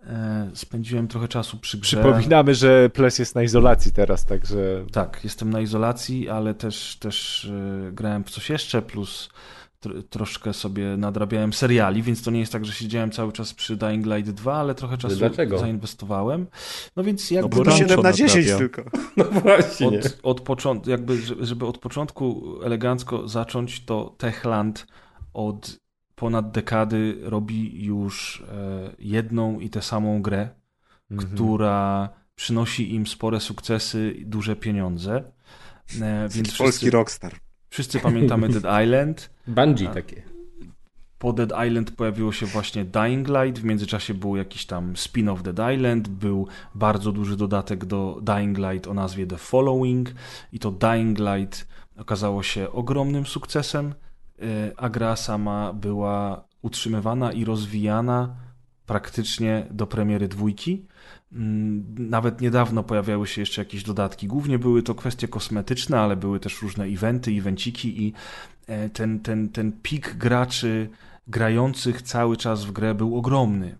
E, 0.03 0.51
spędziłem 0.53 1.07
trochę 1.07 1.27
czasu 1.27 1.57
przy 1.57 1.77
grze. 1.77 1.97
Przypominamy, 1.97 2.55
że 2.55 2.89
Ples 2.89 3.19
jest 3.19 3.35
na 3.35 3.43
izolacji 3.43 3.91
teraz, 3.91 4.25
także 4.25 4.85
Tak, 4.91 5.19
jestem 5.23 5.49
na 5.49 5.61
izolacji, 5.61 6.29
ale 6.29 6.53
też, 6.53 6.97
też 6.99 7.45
e, 7.45 7.91
grałem 7.91 8.23
w 8.23 8.29
coś 8.29 8.49
jeszcze, 8.49 8.81
plus 8.81 9.29
tr 9.79 10.03
troszkę 10.09 10.53
sobie 10.53 10.97
nadrabiałem 10.97 11.53
seriali, 11.53 12.03
więc 12.03 12.23
to 12.23 12.31
nie 12.31 12.39
jest 12.39 12.51
tak, 12.51 12.65
że 12.65 12.73
siedziałem 12.73 13.11
cały 13.11 13.31
czas 13.31 13.53
przy 13.53 13.77
Dying 13.77 14.05
Light 14.05 14.31
2, 14.31 14.53
ale 14.55 14.75
trochę 14.75 14.97
czasu 14.97 15.15
Dlaczego? 15.15 15.59
zainwestowałem. 15.59 16.47
No 16.95 17.03
więc 17.03 17.31
jakby... 17.31 17.55
To 17.57 17.63
Rancho 17.63 17.77
7 17.79 18.01
na 18.01 18.13
10 18.13 18.47
naprawia. 18.47 18.57
tylko. 18.57 18.83
No 19.17 19.23
właśnie. 19.25 19.87
od, 19.87 20.19
od 20.23 20.41
początku, 20.41 20.89
jakby, 20.89 21.17
żeby- 21.45 21.65
od 21.65 21.77
początku 21.77 22.55
elegancko 22.63 23.27
zacząć, 23.27 23.85
to 23.85 24.15
Techland 24.17 24.87
od 25.33 25.79
ponad 26.15 26.51
dekady 26.51 27.17
robi 27.21 27.83
już 27.85 28.43
e, 28.51 28.95
jedną 28.99 29.59
i 29.59 29.69
tę 29.69 29.81
samą 29.81 30.21
grę, 30.21 30.49
Mhm. 31.11 31.31
która 31.35 32.09
przynosi 32.35 32.93
im 32.95 33.07
spore 33.07 33.39
sukcesy 33.39 34.11
i 34.11 34.25
duże 34.25 34.55
pieniądze. 34.55 35.23
E, 36.01 36.29
więc 36.29 36.57
Polski 36.57 36.63
wszyscy, 36.63 36.91
rockstar. 36.91 37.35
Wszyscy 37.69 37.99
pamiętamy 37.99 38.49
Dead 38.49 38.65
Island. 38.83 39.29
Bungie 39.47 39.89
A. 39.89 39.93
takie. 39.93 40.29
Po 41.19 41.33
Dead 41.33 41.51
Island 41.67 41.91
pojawiło 41.91 42.31
się 42.31 42.45
właśnie 42.45 42.85
Dying 42.85 43.27
Light, 43.27 43.61
w 43.61 43.63
międzyczasie 43.63 44.13
był 44.13 44.35
jakiś 44.35 44.65
tam 44.65 44.93
spin-off 44.93 45.41
Dead 45.41 45.73
Island, 45.75 46.07
był 46.07 46.47
bardzo 46.75 47.11
duży 47.11 47.37
dodatek 47.37 47.85
do 47.85 48.19
Dying 48.21 48.57
Light 48.57 48.87
o 48.87 48.93
nazwie 48.93 49.27
The 49.27 49.37
Following 49.37 50.11
i 50.53 50.59
to 50.59 50.71
Dying 50.71 51.19
Light 51.19 51.67
okazało 51.97 52.43
się 52.43 52.71
ogromnym 52.71 53.25
sukcesem, 53.25 53.93
e, 54.41 54.43
a 54.77 54.89
gra 54.89 55.15
sama 55.15 55.73
była 55.73 56.43
utrzymywana 56.61 57.31
i 57.31 57.45
rozwijana 57.45 58.35
praktycznie 58.85 59.67
do 59.71 59.87
premiery 59.87 60.27
dwójki. 60.27 60.85
Mm, 61.31 61.95
Nawet 62.09 62.41
niedawno 62.41 62.83
pojawiały 62.83 63.27
się 63.27 63.41
jeszcze 63.41 63.61
jakieś 63.61 63.83
dodatki. 63.83 64.27
Głównie 64.27 64.59
były 64.59 64.83
to 64.83 64.95
kwestie 64.95 65.27
kosmetyczne, 65.27 65.99
ale 65.99 66.15
były 66.15 66.39
też 66.39 66.61
różne 66.61 66.85
eventy, 66.85 67.31
evenciki 67.31 68.03
i 68.03 68.13
e, 68.67 68.89
ten, 68.89 69.19
ten, 69.19 69.49
ten 69.49 69.71
pik 69.71 70.13
graczy 70.13 70.89
grających 71.27 72.01
cały 72.01 72.37
czas 72.37 72.65
w 72.65 72.71
grę 72.71 72.95
był 72.95 73.17
ogromny. 73.17 73.77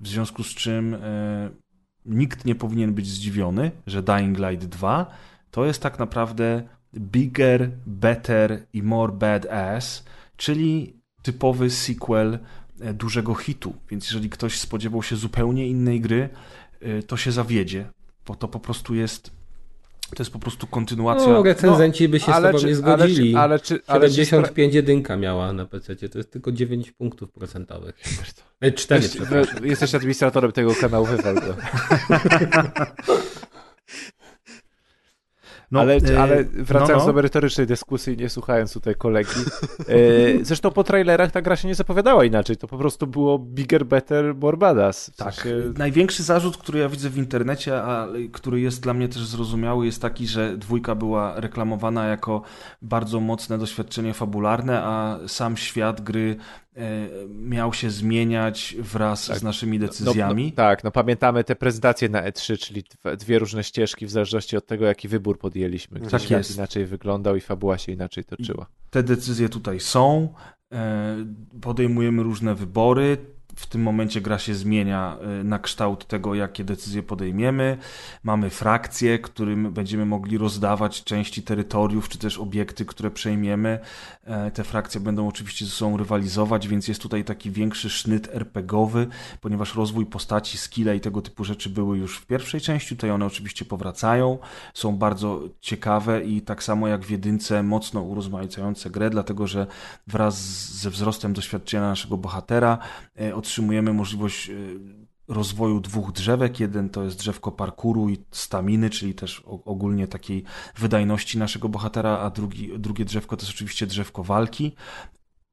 W 0.00 0.08
związku 0.08 0.44
z 0.44 0.54
czym 0.54 0.94
e, 0.94 1.50
nikt 2.06 2.44
nie 2.44 2.54
powinien 2.54 2.94
być 2.94 3.06
zdziwiony, 3.06 3.70
że 3.86 4.02
Dying 4.02 4.38
Light 4.38 4.66
2 4.66 5.06
to 5.50 5.64
jest 5.64 5.82
tak 5.82 5.98
naprawdę 5.98 6.62
bigger, 6.94 7.70
better 7.86 8.66
i 8.72 8.82
more 8.82 9.12
badass, 9.12 10.04
czyli 10.36 11.00
typowy 11.22 11.70
sequel 11.70 12.38
e, 12.80 12.94
dużego 12.94 13.34
hitu. 13.34 13.74
Więc 13.90 14.04
jeżeli 14.04 14.30
ktoś 14.30 14.58
spodziewał 14.58 15.02
się 15.02 15.16
zupełnie 15.16 15.68
innej 15.68 16.00
gry, 16.00 16.28
to 17.06 17.16
się 17.16 17.32
zawiedzie, 17.32 17.90
bo 18.26 18.34
to 18.34 18.48
po 18.48 18.60
prostu 18.60 18.94
jest 18.94 19.30
to 20.16 20.22
jest 20.22 20.32
po 20.32 20.38
prostu 20.38 20.66
kontynuacja. 20.66 21.28
No, 21.28 21.42
recenzenci 21.42 22.08
by 22.08 22.20
się 22.20 22.32
z 22.32 22.34
tobą 22.34 22.58
nie 22.58 22.64
ale 22.64 22.74
zgodzili. 22.74 23.32
czy, 23.32 23.38
ale 23.38 23.58
czy, 23.60 23.80
ale 23.86 24.08
czy, 24.08 24.14
75 24.14 24.74
jedynka 24.74 25.16
miała 25.16 25.52
na 25.52 25.66
PC, 25.66 25.96
to 25.96 26.18
jest 26.18 26.30
tylko 26.30 26.52
9 26.52 26.90
punktów 26.90 27.32
procentowych. 27.32 27.94
E, 28.60 28.72
4, 28.72 29.02
Jesteś, 29.02 29.20
przepraszam. 29.20 29.66
jesteś 29.66 29.94
administratorem 29.94 30.52
tego 30.52 30.74
kanału, 30.74 31.06
wywal 31.06 31.34
go. 31.34 31.56
No, 35.70 35.80
ale, 35.80 35.96
e, 35.96 36.20
ale 36.22 36.44
wracając 36.44 37.02
no, 37.02 37.06
no. 37.06 37.06
do 37.06 37.12
merytorycznej 37.12 37.66
dyskusji, 37.66 38.16
nie 38.16 38.28
słuchając 38.28 38.72
tutaj 38.72 38.94
kolegi. 38.94 39.40
E, 39.88 40.44
zresztą 40.48 40.70
po 40.70 40.84
trailerach 40.84 41.30
ta 41.30 41.42
gra 41.42 41.56
się 41.56 41.68
nie 41.68 41.74
zapowiadała 41.74 42.24
inaczej. 42.24 42.56
To 42.56 42.68
po 42.68 42.78
prostu 42.78 43.06
było 43.06 43.38
bigger, 43.38 43.86
better, 43.86 44.34
more 44.34 44.56
badass. 44.56 45.10
W 45.10 45.16
Tak. 45.16 45.34
sensie- 45.34 45.78
Największy 45.78 46.22
zarzut, 46.22 46.56
który 46.56 46.78
ja 46.78 46.88
widzę 46.88 47.10
w 47.10 47.18
internecie, 47.18 47.82
a 47.82 48.08
który 48.32 48.60
jest 48.60 48.82
dla 48.82 48.94
mnie 48.94 49.08
też 49.08 49.26
zrozumiały, 49.26 49.86
jest 49.86 50.02
taki, 50.02 50.26
że 50.26 50.56
dwójka 50.58 50.94
była 50.94 51.40
reklamowana 51.40 52.06
jako 52.06 52.42
bardzo 52.82 53.20
mocne 53.20 53.58
doświadczenie 53.58 54.14
fabularne, 54.14 54.82
a 54.82 55.18
sam 55.26 55.56
świat 55.56 56.00
gry 56.00 56.36
miał 57.28 57.72
się 57.72 57.90
zmieniać 57.90 58.76
wraz 58.78 59.38
z 59.38 59.42
naszymi 59.42 59.78
decyzjami. 59.78 60.44
No, 60.44 60.50
no, 60.50 60.56
tak, 60.56 60.84
no 60.84 60.90
pamiętamy 60.90 61.44
te 61.44 61.56
prezentacje 61.56 62.08
na 62.08 62.22
E3, 62.22 62.58
czyli 62.58 62.84
dwie 63.18 63.38
różne 63.38 63.64
ścieżki 63.64 64.06
w 64.06 64.10
zależności 64.10 64.56
od 64.56 64.66
tego, 64.66 64.84
jaki 64.86 65.08
wybór 65.08 65.38
podjęliśmy. 65.38 66.00
Gdzie 66.00 66.10
Tak 66.10 66.22
świat 66.22 66.38
jest. 66.38 66.56
inaczej 66.56 66.86
wyglądał 66.86 67.36
i 67.36 67.40
fabuła 67.40 67.78
się 67.78 67.92
inaczej 67.92 68.24
toczyła. 68.24 68.66
Te 68.90 69.02
decyzje 69.02 69.48
tutaj 69.48 69.80
są, 69.80 70.34
e, 70.72 71.16
podejmujemy 71.60 72.22
różne 72.22 72.54
wybory. 72.54 73.16
W 73.60 73.66
tym 73.66 73.82
momencie 73.82 74.20
gra 74.20 74.38
się 74.38 74.54
zmienia 74.54 75.16
e, 75.20 75.44
na 75.44 75.58
kształt 75.58 76.06
tego, 76.06 76.34
jakie 76.34 76.64
decyzje 76.64 77.02
podejmiemy. 77.02 77.78
Mamy 78.22 78.50
frakcje, 78.50 79.18
którym 79.18 79.72
będziemy 79.72 80.06
mogli 80.06 80.38
rozdawać 80.38 81.04
części 81.04 81.42
terytoriów, 81.42 82.08
czy 82.08 82.18
też 82.18 82.38
obiekty, 82.38 82.84
które 82.84 83.10
przejmiemy. 83.10 83.78
E, 84.24 84.50
Te 84.50 84.64
frakcje 84.64 85.00
będą 85.00 85.28
oczywiście 85.28 85.64
ze 85.64 85.70
sobą 85.70 85.96
rywalizować, 85.96 86.68
więc 86.68 86.88
jest 86.88 87.02
tutaj 87.02 87.24
taki 87.24 87.50
większy 87.50 87.90
sznyt 87.90 88.28
RPGowy, 88.34 89.06
ponieważ 89.40 89.74
rozwój 89.74 90.06
postaci, 90.06 90.58
skille 90.58 90.96
i 90.96 91.00
tego 91.00 91.22
typu 91.22 91.44
rzeczy 91.44 91.70
były 91.70 91.98
już 91.98 92.18
w 92.18 92.26
pierwszej 92.26 92.60
części. 92.60 92.96
Tutaj 92.96 93.10
one 93.10 93.26
oczywiście 93.26 93.64
powracają, 93.64 94.38
są 94.74 94.96
bardzo 94.96 95.40
ciekawe 95.60 96.24
i 96.24 96.42
tak 96.42 96.62
samo 96.62 96.88
jak 96.88 97.04
w 97.04 97.10
jedynce 97.10 97.62
mocno 97.62 98.02
urozmaicające 98.02 98.90
grę, 98.90 99.10
dlatego 99.10 99.46
że 99.46 99.66
wraz 100.06 100.40
ze 100.72 100.90
wzrostem 100.90 101.32
doświadczenia 101.32 101.88
naszego 101.88 102.16
bohatera 102.16 102.78
e, 103.16 103.34
otrzymujemy 103.50 103.92
możliwość 103.92 104.50
e, 104.50 104.54
rozwoju 105.28 105.80
dwóch 105.80 106.12
drzewek. 106.12 106.60
Jeden 106.60 106.90
to 106.90 107.04
jest 107.04 107.18
drzewko 107.18 107.52
parkuru 107.52 108.08
i 108.08 108.16
staminy, 108.30 108.90
czyli 108.90 109.14
też 109.14 109.42
ogólnie 109.46 110.08
takiej 110.08 110.44
wydajności 110.78 111.38
naszego 111.38 111.68
bohatera, 111.68 112.18
a 112.18 112.30
drugi, 112.30 112.78
drugie 112.78 113.04
drzewko 113.04 113.36
to 113.36 113.42
jest 113.42 113.54
oczywiście 113.54 113.86
drzewko 113.86 114.24
walki. 114.24 114.74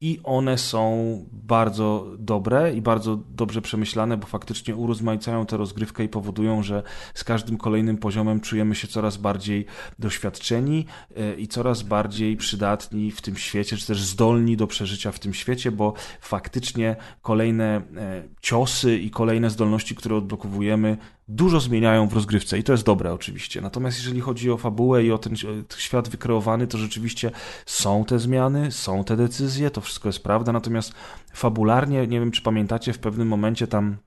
I 0.01 0.19
one 0.23 0.57
są 0.57 1.25
bardzo 1.31 2.07
dobre 2.19 2.73
i 2.73 2.81
bardzo 2.81 3.15
dobrze 3.15 3.61
przemyślane, 3.61 4.17
bo 4.17 4.27
faktycznie 4.27 4.75
urozmaicają 4.75 5.45
tę 5.45 5.57
rozgrywkę 5.57 6.03
i 6.03 6.09
powodują, 6.09 6.63
że 6.63 6.83
z 7.13 7.23
każdym 7.23 7.57
kolejnym 7.57 7.97
poziomem 7.97 8.39
czujemy 8.39 8.75
się 8.75 8.87
coraz 8.87 9.17
bardziej 9.17 9.65
doświadczeni 9.99 10.85
e, 11.15 11.35
i 11.35 11.47
coraz 11.47 11.83
bardziej 11.83 12.37
przydatni 12.37 13.11
w 13.11 13.21
tym 13.21 13.37
świecie, 13.37 13.77
czy 13.77 13.87
też 13.87 14.01
zdolni 14.01 14.57
do 14.57 14.67
przeżycia 14.67 15.11
w 15.11 15.19
tym 15.19 15.33
świecie, 15.33 15.71
bo 15.71 15.93
faktycznie 16.21 16.95
kolejne 17.21 17.81
e, 17.97 18.23
ciosy 18.41 18.97
i 18.97 19.09
kolejne 19.09 19.49
zdolności, 19.49 19.95
które 19.95 20.15
odblokowujemy, 20.15 20.97
dużo 21.27 21.59
zmieniają 21.59 22.07
w 22.07 22.13
rozgrywce 22.13 22.59
i 22.59 22.63
to 22.63 22.71
jest 22.71 22.83
dobre 22.83 23.13
oczywiście. 23.13 23.61
Natomiast 23.61 23.97
jeżeli 23.97 24.21
chodzi 24.21 24.51
o 24.51 24.57
fabułę 24.57 25.03
i 25.03 25.11
o 25.11 25.17
ten 25.17 25.33
e, 25.33 25.37
świat 25.77 26.09
wykreowany, 26.09 26.67
to 26.67 26.77
rzeczywiście 26.77 27.31
są 27.65 28.05
te 28.05 28.19
zmiany, 28.19 28.71
są 28.71 29.03
te 29.03 29.17
decyzje, 29.17 29.71
to 29.71 29.81
wszystko 29.81 30.09
jest 30.09 30.23
prawda. 30.23 30.51
Natomiast 30.51 30.93
fabularnie, 31.33 32.07
nie 32.07 32.19
wiem 32.19 32.31
czy 32.31 32.41
pamiętacie, 32.41 32.93
w 32.93 32.99
pewnym 32.99 33.27
momencie 33.27 33.67
tam 33.67 33.97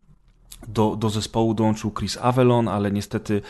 do, 0.69 0.97
do 0.97 1.11
zespołu 1.11 1.55
dołączył 1.55 1.93
Chris 1.99 2.19
Avalon, 2.23 2.69
ale 2.69 2.91
niestety 2.91 3.43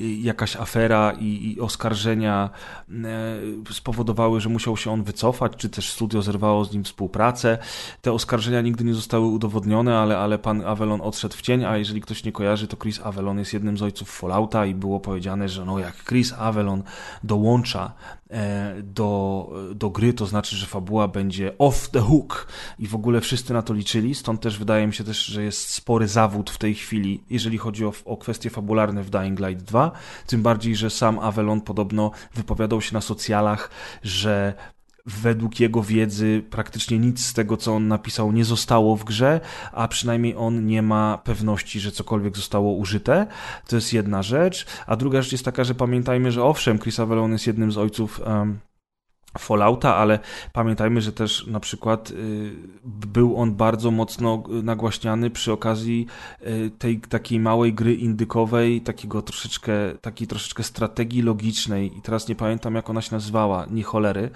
y, 0.00 0.04
jakaś 0.04 0.56
afera 0.56 1.12
i, 1.20 1.52
i 1.52 1.60
oskarżenia 1.60 2.50
e, 2.90 3.74
spowodowały, 3.74 4.40
że 4.40 4.48
musiał 4.48 4.76
się 4.76 4.92
on 4.92 5.02
wycofać, 5.02 5.52
czy 5.56 5.68
też 5.68 5.92
studio 5.92 6.22
zerwało 6.22 6.64
z 6.64 6.72
nim 6.72 6.84
współpracę. 6.84 7.58
Te 8.02 8.12
oskarżenia 8.12 8.60
nigdy 8.60 8.84
nie 8.84 8.94
zostały 8.94 9.26
udowodnione, 9.26 9.98
ale, 9.98 10.18
ale 10.18 10.38
pan 10.38 10.62
Avalon 10.66 11.00
odszedł 11.00 11.36
w 11.36 11.42
cień, 11.42 11.64
a 11.64 11.76
jeżeli 11.76 12.00
ktoś 12.00 12.24
nie 12.24 12.32
kojarzy, 12.32 12.66
to 12.66 12.76
Chris 12.76 13.00
Avalon 13.04 13.38
jest 13.38 13.52
jednym 13.52 13.78
z 13.78 13.82
ojców 13.82 14.10
Fallouta 14.10 14.66
i 14.66 14.74
było 14.74 15.00
powiedziane, 15.00 15.48
że 15.48 15.64
no 15.64 15.78
jak 15.78 16.04
Chris 16.04 16.32
Avalon 16.32 16.82
dołącza 17.24 17.92
do, 18.82 19.50
do 19.74 19.90
gry, 19.90 20.12
to 20.12 20.26
znaczy, 20.26 20.56
że 20.56 20.66
fabuła 20.66 21.08
będzie 21.08 21.58
off 21.58 21.88
the 21.88 22.00
hook 22.00 22.48
i 22.78 22.86
w 22.86 22.94
ogóle 22.94 23.20
wszyscy 23.20 23.52
na 23.52 23.62
to 23.62 23.74
liczyli, 23.74 24.14
stąd 24.14 24.40
też 24.40 24.58
wydaje 24.58 24.86
mi 24.86 24.94
się 24.94 25.04
też, 25.04 25.24
że 25.24 25.42
jest 25.42 25.68
spory 25.68 26.08
zawód 26.08 26.50
w 26.50 26.58
tej 26.58 26.74
chwili, 26.74 27.24
jeżeli 27.30 27.58
chodzi 27.58 27.84
o, 27.84 27.92
o 28.04 28.16
kwestie 28.16 28.50
fabularne 28.50 29.02
w 29.02 29.10
Dying 29.10 29.40
Light 29.40 29.64
2, 29.64 29.92
tym 30.26 30.42
bardziej, 30.42 30.76
że 30.76 30.90
sam 30.90 31.18
Avalon 31.18 31.60
podobno 31.60 32.10
wypowiadał 32.34 32.80
się 32.80 32.94
na 32.94 33.00
socjalach, 33.00 33.70
że 34.02 34.54
według 35.08 35.60
jego 35.60 35.82
wiedzy 35.82 36.42
praktycznie 36.50 36.98
nic 36.98 37.26
z 37.26 37.32
tego, 37.32 37.56
co 37.56 37.74
on 37.74 37.88
napisał, 37.88 38.32
nie 38.32 38.44
zostało 38.44 38.96
w 38.96 39.04
grze, 39.04 39.40
a 39.72 39.88
przynajmniej 39.88 40.34
on 40.36 40.66
nie 40.66 40.82
ma 40.82 41.18
pewności, 41.24 41.80
że 41.80 41.92
cokolwiek 41.92 42.36
zostało 42.36 42.72
użyte. 42.72 43.26
To 43.68 43.76
jest 43.76 43.92
jedna 43.92 44.22
rzecz. 44.22 44.66
A 44.86 44.96
druga 44.96 45.22
rzecz 45.22 45.32
jest 45.32 45.44
taka, 45.44 45.64
że 45.64 45.74
pamiętajmy, 45.74 46.32
że 46.32 46.44
owszem, 46.44 46.78
Chris 46.78 47.00
Avellone 47.00 47.32
jest 47.32 47.46
jednym 47.46 47.72
z 47.72 47.78
ojców 47.78 48.20
um, 48.26 48.58
Fallouta, 49.38 49.96
ale 49.96 50.18
pamiętajmy, 50.52 51.00
że 51.00 51.12
też 51.12 51.46
na 51.46 51.60
przykład 51.60 52.10
y, 52.10 52.52
był 52.84 53.36
on 53.36 53.54
bardzo 53.54 53.90
mocno 53.90 54.42
nagłaśniany 54.62 55.30
przy 55.30 55.52
okazji 55.52 56.06
y, 56.46 56.70
tej 56.78 57.00
takiej 57.00 57.40
małej 57.40 57.74
gry 57.74 57.94
indykowej, 57.94 58.80
takiego 58.80 59.22
troszeczkę, 59.22 59.72
takiej 60.00 60.26
troszeczkę 60.28 60.62
strategii 60.62 61.22
logicznej 61.22 61.98
i 61.98 62.02
teraz 62.02 62.28
nie 62.28 62.34
pamiętam 62.34 62.74
jak 62.74 62.90
ona 62.90 63.00
się 63.00 63.14
nazywała, 63.14 63.66
nie 63.70 63.82
cholery, 63.82 64.30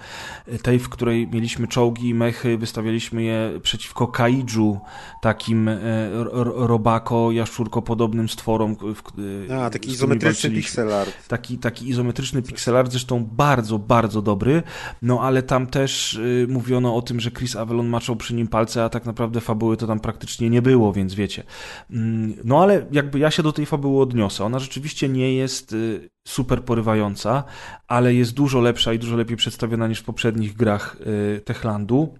y, 0.47 0.59
tej, 0.59 0.79
w 0.79 0.89
której 0.89 1.27
mieliśmy 1.27 1.67
czołgi 1.67 2.09
i 2.09 2.13
mechy, 2.13 2.57
wystawialiśmy 2.57 3.23
je 3.23 3.59
przeciwko 3.63 4.07
kaiju, 4.07 4.79
takim 5.21 5.69
ro- 6.13 6.67
robako, 6.67 7.31
jaszczurko 7.31 7.81
podobnym 7.81 8.29
stworom. 8.29 8.75
w- 8.75 9.51
A, 9.51 9.69
taki 9.69 9.89
izometryczny 9.91 10.49
pixel 10.51 10.93
art. 10.93 11.27
taki, 11.27 11.57
taki 11.57 11.89
izometryczny 11.89 12.41
pixel 12.41 12.77
art, 12.77 12.91
zresztą 12.91 13.25
bardzo, 13.31 13.79
bardzo 13.79 14.21
dobry, 14.21 14.63
no 15.01 15.21
ale 15.21 15.43
tam 15.43 15.67
też 15.67 16.13
y, 16.13 16.47
mówiono 16.49 16.95
o 16.95 17.01
tym, 17.01 17.19
że 17.19 17.31
Chris 17.31 17.55
Avellon 17.55 17.87
maczał 17.87 18.15
przy 18.15 18.33
nim 18.33 18.47
palce, 18.47 18.83
a 18.83 18.89
tak 18.89 19.05
naprawdę 19.05 19.41
fabuły 19.41 19.77
to 19.77 19.87
tam 19.87 19.99
praktycznie 19.99 20.49
nie 20.49 20.61
było, 20.61 20.93
więc 20.93 21.13
wiecie. 21.13 21.43
Mm, 21.91 22.33
No 22.43 22.61
ale 22.63 22.85
jakby 22.91 23.19
ja 23.19 23.31
się 23.31 23.43
do 23.43 23.51
tej 23.51 23.65
fabuły 23.65 24.01
odniosę. 24.01 24.45
Ona 24.45 24.59
rzeczywiście 24.59 25.09
nie 25.09 25.33
jest 25.33 25.73
y, 25.73 26.09
super 26.27 26.63
porywająca, 26.63 27.43
ale 27.87 28.13
jest 28.13 28.33
dużo 28.33 28.61
lepsza 28.61 28.93
i 28.93 28.99
dużo 28.99 29.15
lepiej 29.15 29.37
przedstawiona 29.37 29.87
niż 29.87 29.99
w 29.99 30.03
poprzednich 30.03 30.55
grach 30.55 30.97
y, 31.37 31.41
Techlandu. 31.41 32.13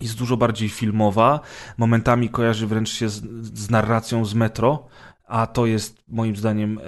Jest 0.00 0.18
dużo 0.18 0.36
bardziej 0.36 0.68
filmowa, 0.68 1.40
momentami 1.78 2.28
kojarzy 2.28 2.66
wręcz 2.66 2.90
się 2.90 3.08
z, 3.08 3.22
z 3.58 3.70
narracją 3.70 4.24
z 4.24 4.34
Metro, 4.34 4.86
a 5.28 5.46
to 5.46 5.66
jest 5.66 6.02
moim 6.08 6.36
zdaniem 6.36 6.78
e, 6.78 6.82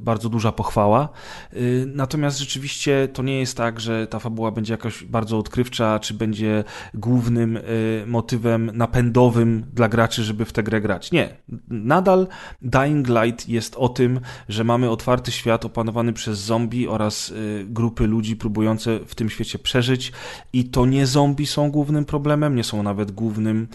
bardzo 0.00 0.28
duża 0.28 0.52
pochwała. 0.52 1.08
E, 1.52 1.56
Natomiast 1.86 2.38
rzeczywiście 2.38 3.08
to 3.12 3.22
nie 3.22 3.40
jest 3.40 3.56
tak, 3.56 3.80
że 3.80 4.06
ta 4.06 4.18
fabuła 4.18 4.50
będzie 4.50 4.74
jakoś 4.74 5.04
bardzo 5.04 5.38
odkrywcza, 5.38 5.98
czy 5.98 6.14
będzie 6.14 6.64
głównym 6.94 7.56
e, 7.56 7.60
motywem 8.06 8.70
napędowym 8.74 9.64
dla 9.72 9.88
graczy, 9.88 10.24
żeby 10.24 10.44
w 10.44 10.52
tę 10.52 10.62
grę 10.62 10.80
grać. 10.80 11.12
Nie. 11.12 11.28
Nadal 11.68 12.26
Dying 12.62 13.08
Light 13.08 13.48
jest 13.48 13.76
o 13.76 13.88
tym, 13.88 14.20
że 14.48 14.64
mamy 14.64 14.90
otwarty 14.90 15.32
świat 15.32 15.64
opanowany 15.64 16.12
przez 16.12 16.38
zombie 16.38 16.88
oraz 16.88 17.34
grupy 17.64 18.06
ludzi 18.06 18.36
próbujące 18.36 19.00
w 19.06 19.14
tym 19.14 19.30
świecie 19.30 19.58
przeżyć 19.58 20.12
i 20.52 20.64
to 20.64 20.86
nie 20.86 21.06
zombie 21.06 21.46
są 21.46 21.70
głównym 21.70 22.04
problemem, 22.04 22.54
nie 22.54 22.64
są 22.64 22.82
nawet 22.82 23.10
głównym 23.10 23.68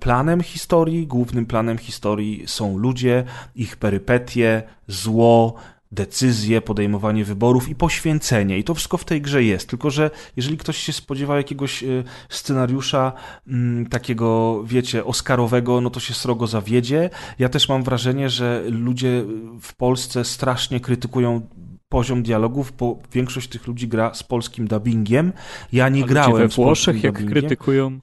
planem 0.00 0.40
historii. 0.40 1.06
Głównym 1.06 1.46
planem 1.46 1.78
historii 1.78 2.42
są 2.46 2.78
ludzie, 2.78 3.15
ich 3.54 3.76
perypetie, 3.76 4.62
zło, 4.88 5.54
decyzje, 5.92 6.60
podejmowanie 6.60 7.24
wyborów 7.24 7.68
i 7.68 7.74
poświęcenie. 7.74 8.58
I 8.58 8.64
to 8.64 8.74
wszystko 8.74 8.96
w 8.96 9.04
tej 9.04 9.22
grze 9.22 9.44
jest. 9.44 9.68
Tylko, 9.68 9.90
że 9.90 10.10
jeżeli 10.36 10.56
ktoś 10.58 10.76
się 10.76 10.92
spodziewa 10.92 11.36
jakiegoś 11.36 11.82
e, 11.82 11.86
scenariusza 12.28 13.12
mm, 13.46 13.86
takiego, 13.86 14.62
wiecie, 14.64 15.04
oscarowego, 15.04 15.80
no 15.80 15.90
to 15.90 16.00
się 16.00 16.14
srogo 16.14 16.46
zawiedzie. 16.46 17.10
Ja 17.38 17.48
też 17.48 17.68
mam 17.68 17.82
wrażenie, 17.82 18.30
że 18.30 18.62
ludzie 18.70 19.24
w 19.60 19.74
Polsce 19.74 20.24
strasznie 20.24 20.80
krytykują 20.80 21.40
poziom 21.88 22.22
dialogów, 22.22 22.72
bo 22.78 22.98
większość 23.12 23.48
tych 23.48 23.66
ludzi 23.66 23.88
gra 23.88 24.14
z 24.14 24.22
polskim 24.22 24.68
dubbingiem. 24.68 25.32
Ja 25.72 25.88
nie 25.88 26.04
A 26.04 26.06
grałem 26.06 26.36
we 26.36 26.48
Włoszech, 26.48 27.04
jak 27.04 27.12
dubbingiem. 27.12 27.32
krytykują. 27.32 28.00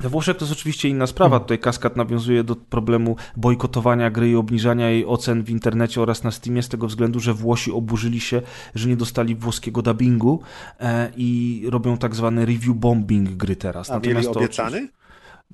We 0.00 0.08
Włoszech 0.08 0.36
to 0.36 0.44
jest 0.44 0.52
oczywiście 0.52 0.88
inna 0.88 1.06
sprawa. 1.06 1.40
Tutaj 1.40 1.58
Kaskad 1.58 1.96
nawiązuje 1.96 2.44
do 2.44 2.56
problemu 2.56 3.16
bojkotowania 3.36 4.10
gry 4.10 4.30
i 4.30 4.36
obniżania 4.36 4.90
jej 4.90 5.06
ocen 5.06 5.42
w 5.42 5.50
internecie 5.50 6.00
oraz 6.00 6.24
na 6.24 6.30
Steamie 6.30 6.62
z 6.62 6.68
tego 6.68 6.86
względu, 6.86 7.20
że 7.20 7.34
Włosi 7.34 7.72
oburzyli 7.72 8.20
się, 8.20 8.42
że 8.74 8.88
nie 8.88 8.96
dostali 8.96 9.34
włoskiego 9.34 9.82
dubbingu 9.82 10.40
e, 10.80 11.12
i 11.16 11.62
robią 11.70 11.96
tak 11.96 12.14
zwany 12.14 12.46
review 12.46 12.76
bombing 12.76 13.30
gry 13.30 13.56
teraz. 13.56 13.90
A 13.90 13.98
mieli 13.98 14.22
to 14.22 14.30
obiecany? 14.30 14.88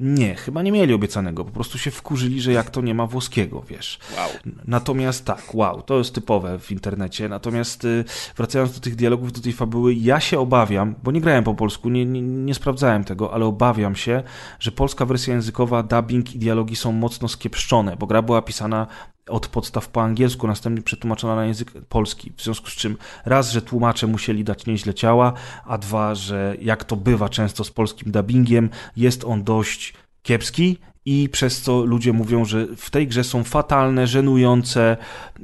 Nie, 0.01 0.35
chyba 0.35 0.63
nie 0.63 0.73
mieli 0.73 0.95
obiecanego. 0.95 1.45
Po 1.45 1.51
prostu 1.51 1.79
się 1.79 1.91
wkurzyli, 1.91 2.41
że 2.41 2.53
jak 2.53 2.71
to 2.71 2.81
nie 2.81 2.95
ma 2.95 3.07
włoskiego, 3.07 3.63
wiesz. 3.69 3.99
Wow. 4.17 4.29
Natomiast 4.65 5.25
tak, 5.25 5.55
wow, 5.55 5.83
to 5.83 5.99
jest 5.99 6.15
typowe 6.15 6.59
w 6.59 6.71
internecie. 6.71 7.29
Natomiast 7.29 7.85
y, 7.85 8.05
wracając 8.37 8.75
do 8.75 8.81
tych 8.81 8.97
dialogów, 8.97 9.33
do 9.33 9.41
tej 9.41 9.53
fabuły, 9.53 9.95
ja 9.95 10.21
się 10.21 10.39
obawiam, 10.39 10.95
bo 11.03 11.11
nie 11.11 11.21
grałem 11.21 11.45
po 11.45 11.55
polsku, 11.55 11.89
nie, 11.89 12.05
nie, 12.05 12.23
nie 12.23 12.55
sprawdzałem 12.55 13.05
tego, 13.05 13.35
ale 13.35 13.45
obawiam 13.45 13.97
się, 13.97 14.23
że 14.61 14.73
polska 14.73 15.07
wersja 15.07 15.35
językowa, 15.35 15.83
dubbing 15.83 16.35
i 16.35 16.39
dialogi 16.39 16.77
są 16.77 16.93
mocno 16.93 17.29
skiepszczone, 17.29 17.97
bo 17.97 18.07
gra 18.07 18.23
była 18.23 18.43
pisana 18.43 18.87
od 19.29 19.49
podstaw 19.49 19.89
po 19.89 20.03
angielsku, 20.03 20.47
następnie 20.47 20.83
przetłumaczona 20.83 21.37
na 21.37 21.45
język 21.45 21.73
polski. 21.89 22.33
W 22.37 22.43
związku 22.43 22.71
z 22.71 22.73
czym 22.73 22.97
raz, 23.25 23.51
że 23.51 23.63
tłumacze 23.63 24.07
musieli 24.07 24.45
dać 24.45 24.67
nieźle 24.67 24.95
ciała, 24.95 25.33
a 25.65 25.79
dwa, 25.79 26.15
że 26.15 26.57
jak 26.61 26.85
to 26.85 26.97
bywa 26.97 27.29
często 27.29 27.65
z 27.65 27.71
polskim 27.71 28.13
dubbingiem, 28.13 28.71
jest 28.97 29.25
on 29.25 29.45
dość 29.45 29.95
kiepski 30.23 30.79
i 31.05 31.29
przez 31.29 31.63
co 31.63 31.85
ludzie 31.85 32.13
mówią, 32.13 32.45
że 32.45 32.67
w 32.77 32.91
tej 32.91 33.09
grze 33.09 33.25
są 33.25 33.45
fatalne, 33.45 34.07
żenujące, 34.07 34.97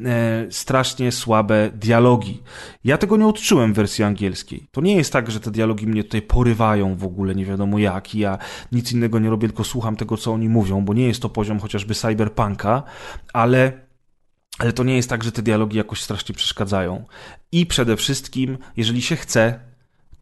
e, 0.05 0.47
strasznie 0.51 1.13
słabe 1.13 1.71
dialogi. 1.75 2.43
Ja 2.85 2.99
tego 2.99 3.17
nie 3.17 3.27
odczułem 3.27 3.73
w 3.73 3.77
wersji 3.77 4.05
angielskiej. 4.05 4.69
To 4.71 4.81
nie 4.81 4.97
jest 4.97 5.13
tak, 5.13 5.31
że 5.31 5.41
te 5.41 5.51
dialogi 5.51 5.87
mnie 5.87 6.05
tutaj 6.05 6.23
porywają 6.23 6.97
w 6.97 7.05
ogóle, 7.05 7.35
nie 7.35 7.45
wiadomo 7.45 7.79
jak, 7.79 8.15
i 8.15 8.19
ja 8.19 8.39
nic 8.73 8.93
innego 8.93 9.19
nie 9.19 9.31
robię, 9.31 9.49
tylko 9.49 9.65
słucham 9.65 9.97
tego, 9.97 10.17
co 10.17 10.33
oni 10.33 10.49
mówią, 10.49 10.85
bo 10.85 10.95
nie 10.95 11.07
jest 11.07 11.23
to 11.23 11.29
poziom 11.29 11.61
chociażby 11.61 11.95
cyberpunka, 11.95 12.83
ale 13.33 13.89
ale 14.59 14.73
to 14.73 14.85
nie 14.85 14.97
jest 14.97 15.09
tak, 15.09 15.25
że 15.25 15.33
te 15.33 15.43
dialogi 15.43 15.77
jakoś 15.77 16.03
strasznie 16.03 16.35
przeszkadzają. 16.35 17.05
I 17.53 17.67
przede 17.67 17.97
wszystkim, 17.97 18.59
jeżeli 18.77 19.03
się 19.03 19.17
chce, 19.17 19.61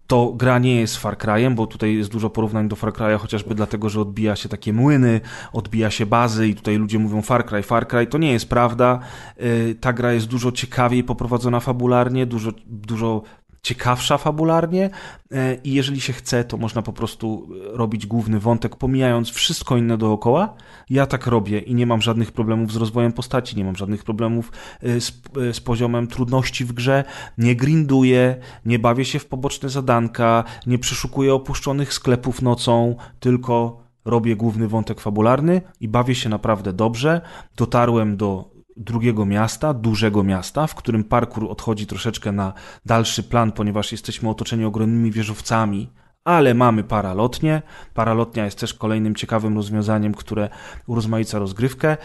to 0.07 0.33
gra 0.33 0.59
nie 0.59 0.81
jest 0.81 0.97
Far 0.97 1.17
Cry'em, 1.17 1.55
bo 1.55 1.67
tutaj 1.67 1.97
jest 1.97 2.11
dużo 2.11 2.31
porównań 2.31 2.69
do 2.69 2.77
Far 2.77 2.93
Cry'a, 2.93 3.19
chociażby 3.19 3.55
dlatego, 3.55 3.89
że 3.89 4.01
odbija 4.01 4.37
się 4.37 4.49
takie 4.49 4.73
młyny, 4.73 5.21
odbija 5.53 5.91
się 5.91 6.07
bazy 6.07 6.49
i 6.49 6.55
tutaj 6.55 6.77
ludzie 6.77 6.99
mówią 6.99 7.23
Far 7.23 7.47
Cry, 7.47 7.63
Far 7.63 7.89
Cry. 7.89 8.07
To 8.07 8.19
nie 8.19 8.33
jest 8.33 8.49
prawda. 8.49 8.99
Yy, 9.37 9.75
Ta 9.81 9.93
gra 9.93 10.13
jest 10.13 10.27
dużo 10.27 10.53
ciekawiej 10.53 11.05
poprowadzona 11.05 11.61
fabularnie, 11.61 12.27
dużo, 12.27 12.51
dużo 12.67 13.23
ciekawsza 13.63 14.19
fabularnie 14.19 14.91
e, 15.33 15.55
i 15.55 15.75
jeżeli 15.75 16.01
się 16.01 16.13
chce, 16.13 16.45
to 16.45 16.57
można 16.57 16.83
po 16.83 16.93
prostu 16.93 17.49
robić 17.73 18.07
główny 18.07 18.41
wątek, 18.41 18.77
pomijając 18.77 19.31
wszystko 19.31 19.77
inne 19.77 19.99
dookoła. 19.99 20.55
Ja 20.91 21.07
tak 21.07 21.27
robię 21.27 21.59
i 21.59 21.75
nie 21.75 21.87
mam 21.87 22.03
żadnych 22.03 22.33
problemów 22.33 22.73
z 22.73 22.77
rozwojem 22.77 23.13
postaci, 23.13 23.57
nie 23.57 23.65
mam 23.65 23.77
żadnych 23.77 24.05
problemów 24.05 24.53
e, 24.83 25.01
z, 25.01 25.23
e, 25.51 25.55
z 25.55 25.61
poziomem 25.61 26.07
trudności 26.07 26.65
w 26.65 26.73
grze, 26.73 27.05
nie 27.39 27.57
grinduję, 27.57 28.37
nie 28.65 28.79
bawię 28.79 29.05
się 29.05 29.19
w 29.19 29.27
poboczne 29.27 29.69
zadanka, 29.69 30.45
nie 30.67 30.79
przeszukuję 30.79 31.35
opuszczonych 31.35 31.93
sklepów 31.93 32.43
nocą, 32.43 32.97
tylko 33.21 33.87
robię 34.05 34.37
główny 34.37 34.69
wątek 34.69 35.01
fabularny 35.01 35.61
i 35.81 35.89
bawię 35.89 36.15
się 36.15 36.29
naprawdę 36.29 36.73
dobrze. 36.73 37.21
Dotarłem 37.57 38.17
do 38.17 38.56
drugiego 38.77 39.27
miasta, 39.27 39.75
dużego 39.75 40.23
miasta, 40.23 40.67
w 40.67 40.75
którym 40.75 41.05
parkour 41.05 41.51
odchodzi 41.51 41.87
troszeczkę 41.87 42.33
na 42.33 42.53
dalszy 42.87 43.23
plan, 43.23 43.53
ponieważ 43.53 43.93
jesteśmy 43.93 44.29
otoczeni 44.29 44.65
ogromnymi 44.65 45.11
wieżowcami, 45.11 45.91
ale 46.25 46.55
mamy 46.55 46.85
paralotnie. 46.85 47.63
Paralotnia 47.95 48.45
jest 48.45 48.59
też 48.59 48.75
kolejnym 48.75 49.15
ciekawym 49.15 49.57
rozwiązaniem, 49.57 50.15
które 50.15 50.49
urozmaica 50.87 51.39
rozgrywkę. 51.39 51.89
E, 51.91 51.97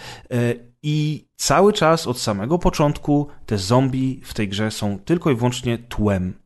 I 0.84 1.27
cały 1.35 1.73
czas 1.73 2.07
od 2.07 2.19
samego 2.19 2.60
początku 2.60 3.27
te 3.45 3.57
zombie 3.57 4.22
w 4.23 4.34
tej 4.34 4.48
grze 4.48 4.72
są 4.72 4.99
tylko 4.99 5.31
i 5.31 5.35
wyłącznie 5.35 5.77
tłem 5.77 6.40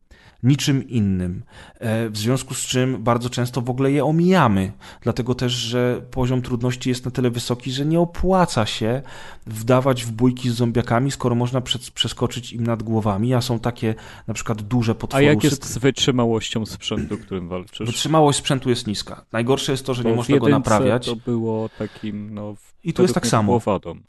niczym 0.46 0.88
innym. 0.88 1.42
E, 1.78 2.10
w 2.10 2.16
związku 2.16 2.54
z 2.54 2.58
czym 2.58 3.02
bardzo 3.02 3.30
często 3.30 3.60
w 3.60 3.70
ogóle 3.70 3.92
je 3.92 4.04
omijamy, 4.04 4.72
dlatego 5.00 5.34
też, 5.34 5.52
że 5.52 6.02
poziom 6.10 6.42
trudności 6.42 6.88
jest 6.88 7.04
na 7.04 7.10
tyle 7.10 7.30
wysoki, 7.30 7.72
że 7.72 7.86
nie 7.86 8.00
opłaca 8.00 8.66
się 8.66 9.02
wdawać 9.46 10.04
w 10.04 10.10
bójki 10.10 10.50
z 10.50 10.54
zombiakami, 10.54 11.10
skoro 11.10 11.34
można 11.34 11.60
przeskoczyć 11.94 12.52
im 12.52 12.66
nad 12.66 12.82
głowami, 12.82 13.34
a 13.34 13.40
są 13.40 13.58
takie 13.58 13.94
na 14.26 14.34
przykład 14.34 14.62
duże 14.62 14.94
potwory. 14.94 15.26
A 15.26 15.28
jak 15.28 15.44
jest 15.44 15.64
z 15.64 15.78
wytrzymałością 15.78 16.66
sprzętu, 16.66 17.18
którym 17.18 17.48
walczysz? 17.48 17.86
Wytrzymałość 17.86 18.38
sprzętu 18.38 18.70
jest 18.70 18.86
niska. 18.86 19.24
Najgorsze 19.32 19.72
jest 19.72 19.86
to, 19.86 19.94
że 19.94 20.02
Bo 20.02 20.08
nie 20.08 20.16
można 20.16 20.38
go 20.38 20.48
naprawiać. 20.48 21.06
to 21.06 21.16
było 21.16 21.68
takim, 21.78 22.34
no, 22.34 22.54
i 22.86 22.92
tu 22.92 23.02
jest 23.02 23.14
tak 23.14 23.26
samo. 23.26 23.60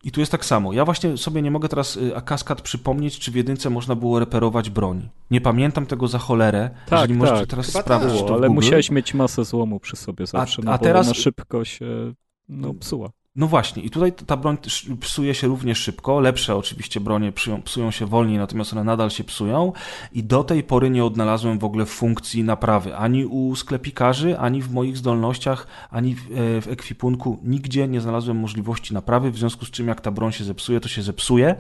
I 0.04 0.12
tu 0.12 0.20
jest 0.20 0.32
tak 0.32 0.46
samo. 0.46 0.74
Ja 0.74 0.86
właśnie 0.86 1.18
sobie 1.18 1.42
nie 1.42 1.52
mogę 1.52 1.70
teraz 1.70 1.98
y, 1.98 2.16
a 2.16 2.22
kaskad 2.22 2.62
przypomnieć, 2.62 3.20
czy 3.20 3.32
w 3.32 3.36
jedynce 3.36 3.70
można 3.70 3.96
było 3.96 4.20
reperować 4.20 4.70
broń. 4.70 5.10
Nie 5.32 5.42
pamiętam 5.42 5.86
tego 5.86 6.08
za 6.08 6.18
cholerę. 6.18 6.70
Tak, 6.86 6.92
jeżeli 6.92 7.20
tak. 7.20 7.30
możecie 7.30 7.48
teraz 7.48 7.68
Chyba 7.68 7.82
sprawdzić 7.82 8.20
tak. 8.20 8.28
to 8.28 8.34
Ale 8.34 8.50
musiałeś 8.50 8.92
mieć 8.92 9.14
masę 9.14 9.46
złomu 9.46 9.80
przy 9.80 9.96
sobie 9.96 10.26
zawsze, 10.26 10.62
a, 10.62 10.66
no 10.66 10.72
a 10.72 10.78
teraz 10.78 11.08
na 11.08 11.14
szybko 11.14 11.66
się 11.66 12.14
no, 12.50 12.74
psuła. 12.74 13.10
No 13.38 13.48
właśnie, 13.48 13.84
i 13.84 13.90
tutaj 13.90 14.14
ta 14.14 14.38
broń 14.38 14.58
psuje 15.00 15.36
się 15.36 15.48
również 15.48 15.78
szybko. 15.78 16.20
Lepsze 16.20 16.56
oczywiście 16.56 17.00
bronie 17.00 17.32
psują, 17.32 17.62
psują, 17.62 17.92
się 17.92 18.06
wolniej, 18.06 18.38
natomiast 18.38 18.74
one 18.74 18.84
nadal 18.84 19.10
się 19.10 19.24
psują. 19.24 19.74
I 20.14 20.24
do 20.24 20.44
tej 20.44 20.64
pory 20.64 20.90
nie 20.90 21.06
odnalazłem 21.06 21.60
w 21.60 21.64
ogóle 21.64 21.86
funkcji 21.86 22.44
naprawy 22.44 22.96
ani 22.96 23.26
u 23.26 23.56
sklepikarzy, 23.56 24.40
ani 24.40 24.62
w 24.62 24.72
moich 24.72 24.98
zdolnościach, 24.98 25.68
ani 25.92 26.16
w, 26.16 26.20
e, 26.20 26.62
w 26.62 26.68
ekwipunku. 26.68 27.40
Nigdzie 27.44 27.88
nie 27.88 28.02
znalazłem 28.02 28.38
możliwości 28.38 28.94
naprawy, 28.94 29.32
w 29.32 29.38
związku 29.38 29.66
z 29.66 29.72
czym 29.72 29.88
jak 29.88 30.02
ta 30.02 30.12
broń 30.12 30.32
się 30.32 30.44
zepsuje, 30.44 30.80
to 30.80 30.88
się 30.88 31.02
zepsuje 31.02 31.56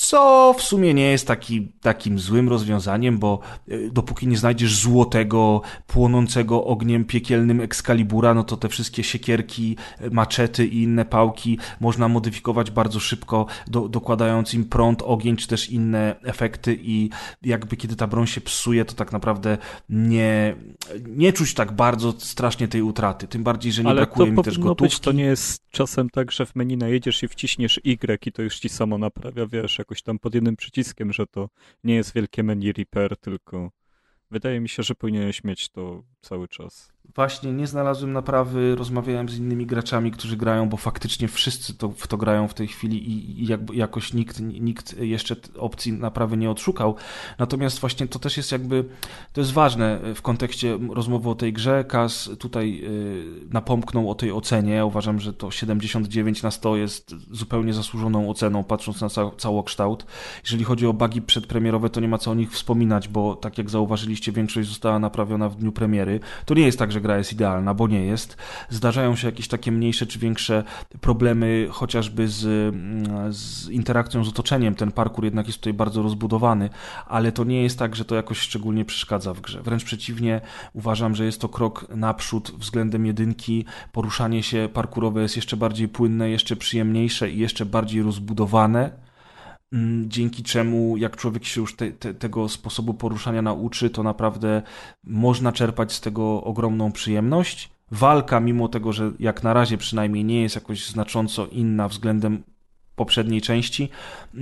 co 0.00 0.54
w 0.58 0.62
sumie 0.62 0.94
nie 0.94 1.10
jest 1.10 1.26
taki, 1.26 1.72
takim 1.80 2.18
złym 2.18 2.48
rozwiązaniem, 2.48 3.18
bo 3.18 3.40
e, 3.68 3.90
dopóki 3.90 4.26
nie 4.26 4.36
znajdziesz 4.36 4.76
złotego, 4.76 5.62
płonącego 5.86 6.64
ogniem 6.64 7.04
piekielnym 7.04 7.60
Excalibura, 7.60 8.34
no 8.34 8.44
to 8.44 8.56
te 8.56 8.68
wszystkie 8.68 9.02
siekierki, 9.02 9.76
e, 9.98 10.10
maczety 10.10 10.66
i 10.66 10.82
inne 10.82 11.04
pałki 11.04 11.58
można 11.80 12.08
modyfikować 12.08 12.70
bardzo 12.70 13.00
szybko, 13.00 13.46
do, 13.66 13.88
dokładając 13.88 14.54
im 14.54 14.64
prąd, 14.64 15.02
ogień, 15.02 15.36
czy 15.36 15.48
też 15.48 15.70
inne 15.70 16.16
efekty 16.22 16.78
i 16.82 17.10
jakby 17.42 17.76
kiedy 17.76 17.96
ta 17.96 18.06
broń 18.06 18.26
się 18.26 18.40
psuje, 18.40 18.84
to 18.84 18.94
tak 18.94 19.12
naprawdę 19.12 19.58
nie, 19.88 20.56
nie 21.06 21.32
czuć 21.32 21.54
tak 21.54 21.72
bardzo 21.72 22.12
strasznie 22.18 22.68
tej 22.68 22.82
utraty, 22.82 23.28
tym 23.28 23.44
bardziej, 23.44 23.72
że 23.72 23.82
nie 23.82 23.90
Ale 23.90 24.00
brakuje 24.00 24.32
mi 24.32 24.42
też 24.42 24.58
gotówki. 24.58 24.84
Być, 24.84 25.00
to 25.00 25.12
nie 25.12 25.24
jest 25.24 25.70
czasem 25.70 26.10
tak, 26.10 26.32
że 26.32 26.46
w 26.46 26.56
menu 26.56 26.76
najedziesz 26.76 27.22
i 27.22 27.28
wciśniesz 27.28 27.80
Y 27.84 28.26
i 28.26 28.32
to 28.32 28.42
już 28.42 28.58
ci 28.58 28.68
samo 28.68 28.98
naprawia, 28.98 29.46
wiesz, 29.46 29.78
jakoś 29.90 30.02
tam 30.02 30.18
pod 30.18 30.34
jednym 30.34 30.56
przyciskiem, 30.56 31.12
że 31.12 31.26
to 31.26 31.48
nie 31.84 31.94
jest 31.94 32.14
wielkie 32.14 32.42
menu 32.42 32.72
repair, 32.72 33.16
tylko 33.16 33.70
wydaje 34.30 34.60
mi 34.60 34.68
się, 34.68 34.82
że 34.82 34.94
powinieneś 34.94 35.44
mieć 35.44 35.68
to 35.68 36.02
cały 36.20 36.48
czas. 36.48 36.92
Właśnie 37.14 37.52
nie 37.52 37.66
znalazłem 37.66 38.12
naprawy, 38.12 38.74
rozmawiałem 38.76 39.28
z 39.28 39.38
innymi 39.38 39.66
graczami, 39.66 40.10
którzy 40.10 40.36
grają, 40.36 40.68
bo 40.68 40.76
faktycznie 40.76 41.28
wszyscy 41.28 41.74
to, 41.74 41.88
w 41.88 42.06
to 42.06 42.16
grają 42.16 42.48
w 42.48 42.54
tej 42.54 42.68
chwili 42.68 43.10
i, 43.10 43.42
i 43.42 43.46
jak, 43.46 43.60
jakoś 43.72 44.12
nikt, 44.12 44.40
nikt 44.40 44.98
jeszcze 44.98 45.36
opcji 45.58 45.92
naprawy 45.92 46.36
nie 46.36 46.50
odszukał. 46.50 46.94
Natomiast 47.38 47.80
właśnie 47.80 48.06
to 48.06 48.18
też 48.18 48.36
jest 48.36 48.52
jakby, 48.52 48.84
to 49.32 49.40
jest 49.40 49.52
ważne 49.52 50.00
w 50.14 50.22
kontekście 50.22 50.78
rozmowy 50.90 51.30
o 51.30 51.34
tej 51.34 51.52
grze. 51.52 51.84
Kaz 51.84 52.30
tutaj 52.38 52.80
y, 52.84 53.48
napomknął 53.50 54.10
o 54.10 54.14
tej 54.14 54.32
ocenie. 54.32 54.86
Uważam, 54.86 55.20
że 55.20 55.32
to 55.32 55.50
79 55.50 56.42
na 56.42 56.50
100 56.50 56.76
jest 56.76 57.14
zupełnie 57.30 57.74
zasłużoną 57.74 58.30
oceną, 58.30 58.64
patrząc 58.64 59.00
na 59.00 59.08
ca 59.08 59.30
całokształt. 59.38 60.06
Jeżeli 60.44 60.64
chodzi 60.64 60.86
o 60.86 60.92
bugi 60.92 61.22
przedpremierowe, 61.22 61.90
to 61.90 62.00
nie 62.00 62.08
ma 62.08 62.18
co 62.18 62.30
o 62.30 62.34
nich 62.34 62.52
wspominać, 62.52 63.08
bo 63.08 63.36
tak 63.36 63.58
jak 63.58 63.70
zauważyliście, 63.70 64.32
większość 64.32 64.68
została 64.68 64.98
naprawiona 64.98 65.48
w 65.48 65.56
dniu 65.56 65.72
premiery. 65.72 66.20
To 66.44 66.54
nie 66.54 66.62
jest 66.62 66.78
tak, 66.78 66.92
że 66.92 66.99
gra 67.00 67.18
jest 67.18 67.32
idealna, 67.32 67.74
bo 67.74 67.88
nie 67.88 68.04
jest. 68.04 68.36
Zdarzają 68.68 69.16
się 69.16 69.28
jakieś 69.28 69.48
takie 69.48 69.72
mniejsze 69.72 70.06
czy 70.06 70.18
większe 70.18 70.64
problemy, 71.00 71.68
chociażby 71.70 72.28
z, 72.28 72.44
mm, 72.74 73.32
z 73.32 73.68
interakcją 73.68 74.24
z 74.24 74.28
otoczeniem. 74.28 74.74
Ten 74.74 74.92
parkour 74.92 75.24
jednak 75.24 75.46
jest 75.46 75.58
tutaj 75.58 75.72
bardzo 75.72 76.02
rozbudowany, 76.02 76.70
ale 77.06 77.32
to 77.32 77.44
nie 77.44 77.62
jest 77.62 77.78
tak, 77.78 77.96
że 77.96 78.04
to 78.04 78.14
jakoś 78.14 78.38
szczególnie 78.38 78.84
przeszkadza 78.84 79.34
w 79.34 79.40
grze. 79.40 79.62
Wręcz 79.62 79.84
przeciwnie, 79.84 80.40
uważam, 80.72 81.14
że 81.14 81.24
jest 81.24 81.40
to 81.40 81.48
krok 81.48 81.86
naprzód 81.94 82.52
względem 82.58 83.06
jedynki. 83.06 83.64
Poruszanie 83.92 84.42
się 84.42 84.68
parkurowe 84.72 85.22
jest 85.22 85.36
jeszcze 85.36 85.56
bardziej 85.56 85.88
płynne, 85.88 86.30
jeszcze 86.30 86.56
przyjemniejsze 86.56 87.30
i 87.30 87.38
jeszcze 87.38 87.66
bardziej 87.66 88.02
rozbudowane 88.02 89.09
dzięki 90.06 90.42
czemu 90.42 90.96
jak 90.96 91.16
człowiek 91.16 91.44
się 91.44 91.60
już 91.60 91.76
te, 91.76 91.90
te, 91.90 92.14
tego 92.14 92.48
sposobu 92.48 92.94
poruszania 92.94 93.42
nauczy, 93.42 93.90
to 93.90 94.02
naprawdę 94.02 94.62
można 95.04 95.52
czerpać 95.52 95.92
z 95.92 96.00
tego 96.00 96.44
ogromną 96.44 96.92
przyjemność. 96.92 97.70
Walka, 97.90 98.40
mimo 98.40 98.68
tego, 98.68 98.92
że 98.92 99.12
jak 99.18 99.42
na 99.42 99.52
razie 99.52 99.78
przynajmniej 99.78 100.24
nie 100.24 100.42
jest 100.42 100.54
jakoś 100.54 100.88
znacząco 100.88 101.46
inna 101.46 101.88
względem 101.88 102.42
poprzedniej 103.00 103.40
części, 103.40 103.88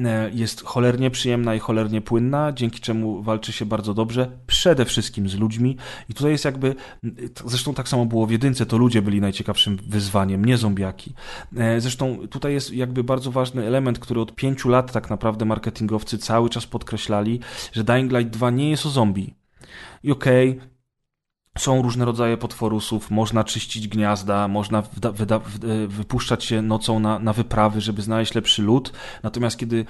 e, 0.05 0.30
jest 0.35 0.64
cholernie 0.64 1.10
przyjemna 1.10 1.55
i 1.55 1.59
cholernie 1.59 2.01
płynna, 2.01 2.52
dzięki 2.52 2.80
czemu 2.80 3.22
walczy 3.22 3.52
się 3.52 3.66
bardzo 3.66 3.94
dobrze, 3.94 4.30
przede 4.47 4.85
wszystkim 4.85 5.28
z 5.28 5.35
ludźmi. 5.35 5.76
I 6.09 6.14
tutaj 6.14 6.32
jest 6.32 6.44
jakby, 6.44 6.74
zresztą 7.44 7.74
tak 7.74 7.89
samo 7.89 8.06
było 8.06 8.26
w 8.26 8.30
jedynce, 8.30 8.66
to 8.66 8.78
ludzie 8.78 9.02
byli 9.02 9.20
najciekawszym 9.20 9.78
wyzwaniem, 9.89 10.44
nie 10.44 10.56
zombiaki. 10.56 11.14
E, 11.56 11.80
zresztą 11.80 12.28
tutaj 12.30 12.52
jest 12.52 12.72
jakby 12.72 13.05
bardzo 13.05 13.30
ważny 13.30 13.66
element, 13.66 13.98
który 13.98 14.20
od 14.20 14.35
pięciu 14.35 14.68
lat 14.68 14.93
tak 14.93 15.10
naprawdę 15.10 15.44
marketingowcy 15.44 16.18
cały 16.18 16.51
czas 16.51 16.66
podkreślali, 16.66 17.40
że 17.72 17.85
Dying 17.85 18.12
Light 18.12 18.30
2 18.30 18.51
nie 18.51 18.70
jest 18.70 18.86
o 18.86 18.90
zombie. 18.90 19.35
I 20.02 20.12
okej, 20.12 20.51
okay, 20.51 20.68
są 21.59 21.82
różne 21.82 22.05
rodzaje 22.05 22.36
potworusów, 22.36 23.10
można 23.10 23.44
czyścić 23.44 23.89
gniazda, 23.89 24.48
można 24.48 24.78
e, 24.78 24.82
wypuszczać 25.86 26.44
się 26.44 26.62
nocą 26.62 27.01
na, 27.01 27.18
na 27.18 27.32
wyprawy, 27.32 27.80
żeby 27.80 28.02
znaleźć 28.02 28.35
lepszy 28.35 28.62
lód. 28.62 28.93
Natomiast 29.22 29.56
kiedy 29.59 29.85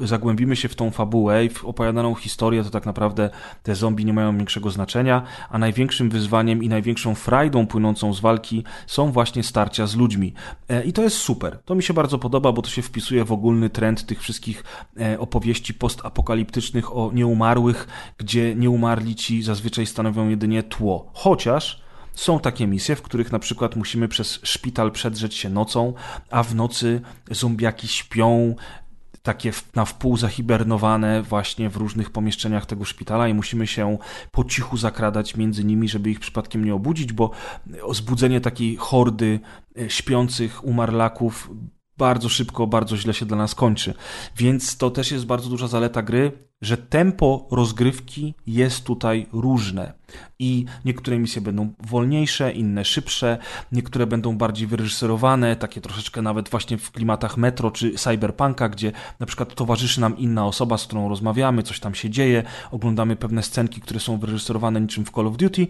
zagłębimy 0.00 0.56
się 0.56 0.68
w 0.68 0.74
tą 0.74 0.90
fabułę 0.90 1.44
i 1.44 1.48
w 1.48 1.64
opowiadaną 1.64 2.14
historię, 2.14 2.64
to 2.64 2.70
tak 2.70 2.86
naprawdę 2.86 3.30
te 3.62 3.74
zombie 3.74 4.04
nie 4.04 4.12
mają 4.12 4.36
większego 4.36 4.70
znaczenia, 4.70 5.22
a 5.50 5.58
największym 5.58 6.10
wyzwaniem 6.10 6.62
i 6.62 6.68
największą 6.68 7.14
frajdą 7.14 7.66
płynącą 7.66 8.14
z 8.14 8.20
walki 8.20 8.64
są 8.86 9.12
właśnie 9.12 9.42
starcia 9.42 9.86
z 9.86 9.96
ludźmi. 9.96 10.34
E, 10.68 10.84
I 10.84 10.92
to 10.92 11.02
jest 11.02 11.16
super. 11.16 11.58
To 11.64 11.74
mi 11.74 11.82
się 11.82 11.94
bardzo 11.94 12.18
podoba, 12.18 12.52
bo 12.52 12.62
to 12.62 12.70
się 12.70 12.82
wpisuje 12.82 13.24
w 13.24 13.32
ogólny 13.32 13.70
trend 13.70 14.06
tych 14.06 14.20
wszystkich 14.20 14.64
e, 15.00 15.18
opowieści 15.18 15.74
postapokaliptycznych 15.74 16.96
o 16.96 17.10
nieumarłych, 17.14 17.88
gdzie 18.18 18.54
nieumarli 18.54 19.14
ci 19.14 19.42
zazwyczaj 19.42 19.86
stanowią 19.86 20.28
jedynie 20.28 20.62
tło 20.62 21.09
Chociaż 21.12 21.82
są 22.14 22.40
takie 22.40 22.66
misje, 22.66 22.96
w 22.96 23.02
których 23.02 23.32
na 23.32 23.38
przykład 23.38 23.76
musimy 23.76 24.08
przez 24.08 24.40
szpital 24.42 24.92
przedrzeć 24.92 25.34
się 25.34 25.50
nocą, 25.50 25.94
a 26.30 26.42
w 26.42 26.54
nocy 26.54 27.00
zombiaki 27.30 27.88
śpią, 27.88 28.54
takie 29.22 29.52
na 29.74 29.84
wpół 29.84 30.16
zahibernowane 30.16 31.22
właśnie 31.22 31.70
w 31.70 31.76
różnych 31.76 32.10
pomieszczeniach 32.10 32.66
tego 32.66 32.84
szpitala 32.84 33.28
i 33.28 33.34
musimy 33.34 33.66
się 33.66 33.98
po 34.30 34.44
cichu 34.44 34.76
zakradać 34.76 35.36
między 35.36 35.64
nimi, 35.64 35.88
żeby 35.88 36.10
ich 36.10 36.20
przypadkiem 36.20 36.64
nie 36.64 36.74
obudzić, 36.74 37.12
bo 37.12 37.30
zbudzenie 37.92 38.40
takiej 38.40 38.76
hordy 38.76 39.40
e, 39.78 39.90
śpiących 39.90 40.64
umarlaków 40.64 41.50
bardzo 42.00 42.28
szybko, 42.28 42.66
bardzo 42.66 42.96
źle 42.96 43.14
się 43.14 43.26
dla 43.26 43.36
nas 43.36 43.54
kończy. 43.54 43.94
Więc 44.36 44.76
to 44.76 44.90
też 44.90 45.12
jest 45.12 45.26
bardzo 45.26 45.50
duża 45.50 45.68
zaleta 45.68 46.02
gry, 46.02 46.32
że 46.62 46.76
tempo 46.76 47.48
rozgrywki 47.50 48.34
jest 48.46 48.84
tutaj 48.84 49.26
różne. 49.32 49.92
I 50.38 50.64
niektóre 50.84 51.18
misje 51.18 51.42
będą 51.42 51.72
wolniejsze, 51.78 52.52
inne 52.52 52.84
szybsze, 52.84 53.38
niektóre 53.72 54.06
będą 54.06 54.38
bardziej 54.38 54.66
wyreżyserowane, 54.66 55.56
takie 55.56 55.80
troszeczkę 55.80 56.22
nawet 56.22 56.48
właśnie 56.48 56.78
w 56.78 56.90
klimatach 56.90 57.36
metro 57.36 57.70
czy 57.70 57.90
cyberpunka, 57.94 58.68
gdzie 58.68 58.92
na 59.20 59.26
przykład 59.26 59.54
towarzyszy 59.54 60.00
nam 60.00 60.18
inna 60.18 60.46
osoba, 60.46 60.78
z 60.78 60.86
którą 60.86 61.08
rozmawiamy, 61.08 61.62
coś 61.62 61.80
tam 61.80 61.94
się 61.94 62.10
dzieje, 62.10 62.42
oglądamy 62.70 63.16
pewne 63.16 63.42
scenki, 63.42 63.80
które 63.80 64.00
są 64.00 64.18
wyreżyserowane 64.18 64.80
niczym 64.80 65.04
w 65.04 65.10
Call 65.10 65.26
of 65.26 65.36
Duty. 65.36 65.66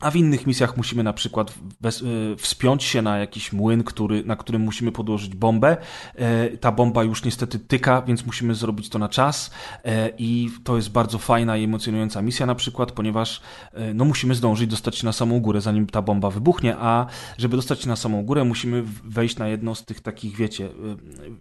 A 0.00 0.10
w 0.10 0.16
innych 0.16 0.46
misjach 0.46 0.76
musimy 0.76 1.02
na 1.02 1.12
przykład 1.12 1.54
bez, 1.80 2.02
y, 2.02 2.36
wspiąć 2.38 2.84
się 2.84 3.02
na 3.02 3.18
jakiś 3.18 3.52
młyn, 3.52 3.84
który, 3.84 4.24
na 4.24 4.36
którym 4.36 4.62
musimy 4.62 4.92
podłożyć 4.92 5.34
bombę. 5.34 5.76
E, 6.14 6.48
ta 6.56 6.72
bomba 6.72 7.04
już 7.04 7.24
niestety 7.24 7.58
tyka, 7.58 8.02
więc 8.02 8.26
musimy 8.26 8.54
zrobić 8.54 8.88
to 8.88 8.98
na 8.98 9.08
czas. 9.08 9.50
E, 9.84 10.10
I 10.18 10.50
to 10.64 10.76
jest 10.76 10.90
bardzo 10.90 11.18
fajna 11.18 11.56
i 11.56 11.64
emocjonująca 11.64 12.22
misja 12.22 12.46
na 12.46 12.54
przykład, 12.54 12.92
ponieważ 12.92 13.40
no, 13.94 14.04
musimy 14.04 14.34
zdążyć 14.34 14.70
dostać 14.70 14.96
się 14.96 15.06
na 15.06 15.12
samą 15.12 15.40
górę, 15.40 15.60
zanim 15.60 15.86
ta 15.86 16.02
bomba 16.02 16.30
wybuchnie, 16.30 16.76
a 16.78 17.06
żeby 17.38 17.56
dostać 17.56 17.80
się 17.80 17.88
na 17.88 17.96
samą 17.96 18.24
górę, 18.24 18.44
musimy 18.44 18.82
wejść 19.04 19.36
na 19.36 19.48
jedno 19.48 19.74
z 19.74 19.84
tych 19.84 20.00
takich, 20.00 20.36
wiecie, 20.36 20.68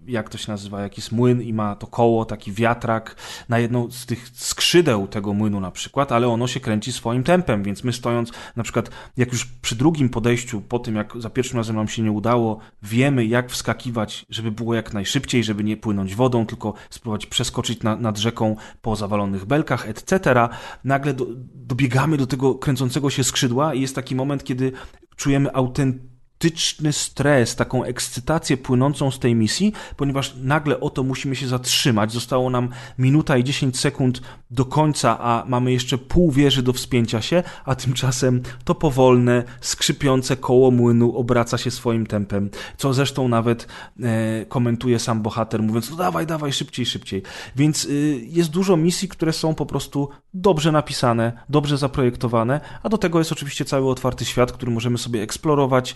jak 0.08 0.30
to 0.30 0.38
się 0.38 0.52
nazywa, 0.52 0.82
jakiś 0.82 1.12
młyn 1.12 1.42
i 1.42 1.54
ma 1.54 1.76
to 1.76 1.88
koło, 1.88 2.26
taki 2.26 2.52
wiatrak, 2.52 3.16
na 3.50 3.60
jedną 3.60 3.92
z 3.92 4.06
tych 4.06 4.30
skrzydeł 4.34 5.08
tego 5.08 5.34
młynu 5.34 5.60
na 5.60 5.72
przykład, 5.72 6.12
ale 6.12 6.28
ono 6.28 6.48
się 6.48 6.60
kręci 6.60 6.92
swoim 6.92 7.24
tempem, 7.24 7.64
więc 7.64 7.84
my 7.84 7.94
stojąc 7.94 8.32
na 8.56 8.64
przykład 8.64 8.90
jak 9.18 9.32
już 9.32 9.46
przy 9.46 9.76
drugim 9.76 10.10
podejściu, 10.10 10.62
po 10.62 10.80
tym 10.80 10.96
jak 10.96 11.14
za 11.20 11.30
pierwszym 11.30 11.58
razem 11.58 11.76
nam 11.76 11.88
się 11.88 12.02
nie 12.02 12.12
udało, 12.12 12.60
wiemy 12.84 13.26
jak 13.26 13.52
wskakiwać, 13.52 14.26
żeby 14.30 14.52
było 14.52 14.74
jak 14.74 14.94
najszybciej, 14.94 15.44
żeby 15.44 15.64
nie 15.64 15.78
płynąć 15.78 16.16
wodą, 16.16 16.46
tylko 16.46 16.74
spróbować 16.90 17.26
przeskoczyć 17.26 17.84
na, 17.84 17.96
nad 17.96 18.18
rzeką 18.18 18.56
po 18.82 18.96
zawalonych 18.96 19.46
belkach, 19.46 19.90
etc. 19.90 20.48
Nagle 20.84 21.14
do, 21.14 21.26
dobiegamy 21.56 22.18
do 22.18 22.28
tego 22.28 22.56
kręcącego 22.56 23.10
się 23.10 23.24
skrzydła 23.24 23.74
i 23.74 23.82
jest 23.82 23.96
taki 23.96 24.16
moment, 24.16 24.44
kiedy 24.44 24.72
czujemy 25.16 25.54
autentyczny 25.54 26.15
autentyczny 26.36 26.94
stres, 26.94 27.56
taką 27.56 27.84
ekscytację 27.84 28.58
płynącą 28.58 29.12
z 29.12 29.20
tej 29.20 29.36
misji, 29.36 29.74
ponieważ 29.98 30.36
nagle 30.42 30.80
oto 30.80 31.04
musimy 31.04 31.36
się 31.36 31.48
zatrzymać. 31.48 32.12
Zostało 32.12 32.50
nam 32.50 32.70
minuta 32.98 33.38
i 33.38 33.44
10 33.44 33.80
sekund 33.80 34.22
do 34.52 34.66
końca, 34.66 35.20
a 35.20 35.44
mamy 35.48 35.72
jeszcze 35.72 35.98
pół 35.98 36.32
wieży 36.32 36.64
do 36.64 36.74
wspięcia 36.74 37.22
się, 37.22 37.44
a 37.66 37.76
tymczasem 37.76 38.42
to 38.64 38.76
powolne, 38.76 39.44
skrzypiące 39.62 40.38
koło 40.38 40.72
młynu 40.72 41.18
obraca 41.18 41.58
się 41.58 41.72
swoim 41.72 42.06
tempem, 42.06 42.50
co 42.78 42.94
zresztą 42.94 43.28
nawet 43.28 43.68
e, 44.04 44.46
komentuje 44.46 45.00
sam 45.00 45.22
bohater, 45.22 45.64
mówiąc, 45.64 45.90
no 45.90 45.96
dawaj, 45.96 46.26
dawaj, 46.28 46.54
szybciej, 46.54 46.86
szybciej. 46.86 47.22
Więc 47.56 47.86
y, 47.86 48.22
jest 48.28 48.50
dużo 48.50 48.78
misji, 48.78 49.08
które 49.08 49.34
są 49.34 49.56
po 49.56 49.66
prostu 49.66 50.10
dobrze 50.34 50.72
napisane, 50.72 51.34
dobrze 51.50 51.78
zaprojektowane, 51.78 52.60
a 52.84 52.90
do 52.90 52.98
tego 52.98 53.20
jest 53.20 53.32
oczywiście 53.32 53.66
cały 53.66 53.90
otwarty 53.90 54.26
świat, 54.26 54.52
który 54.52 54.72
możemy 54.72 54.98
sobie 54.98 55.22
eksplorować, 55.22 55.96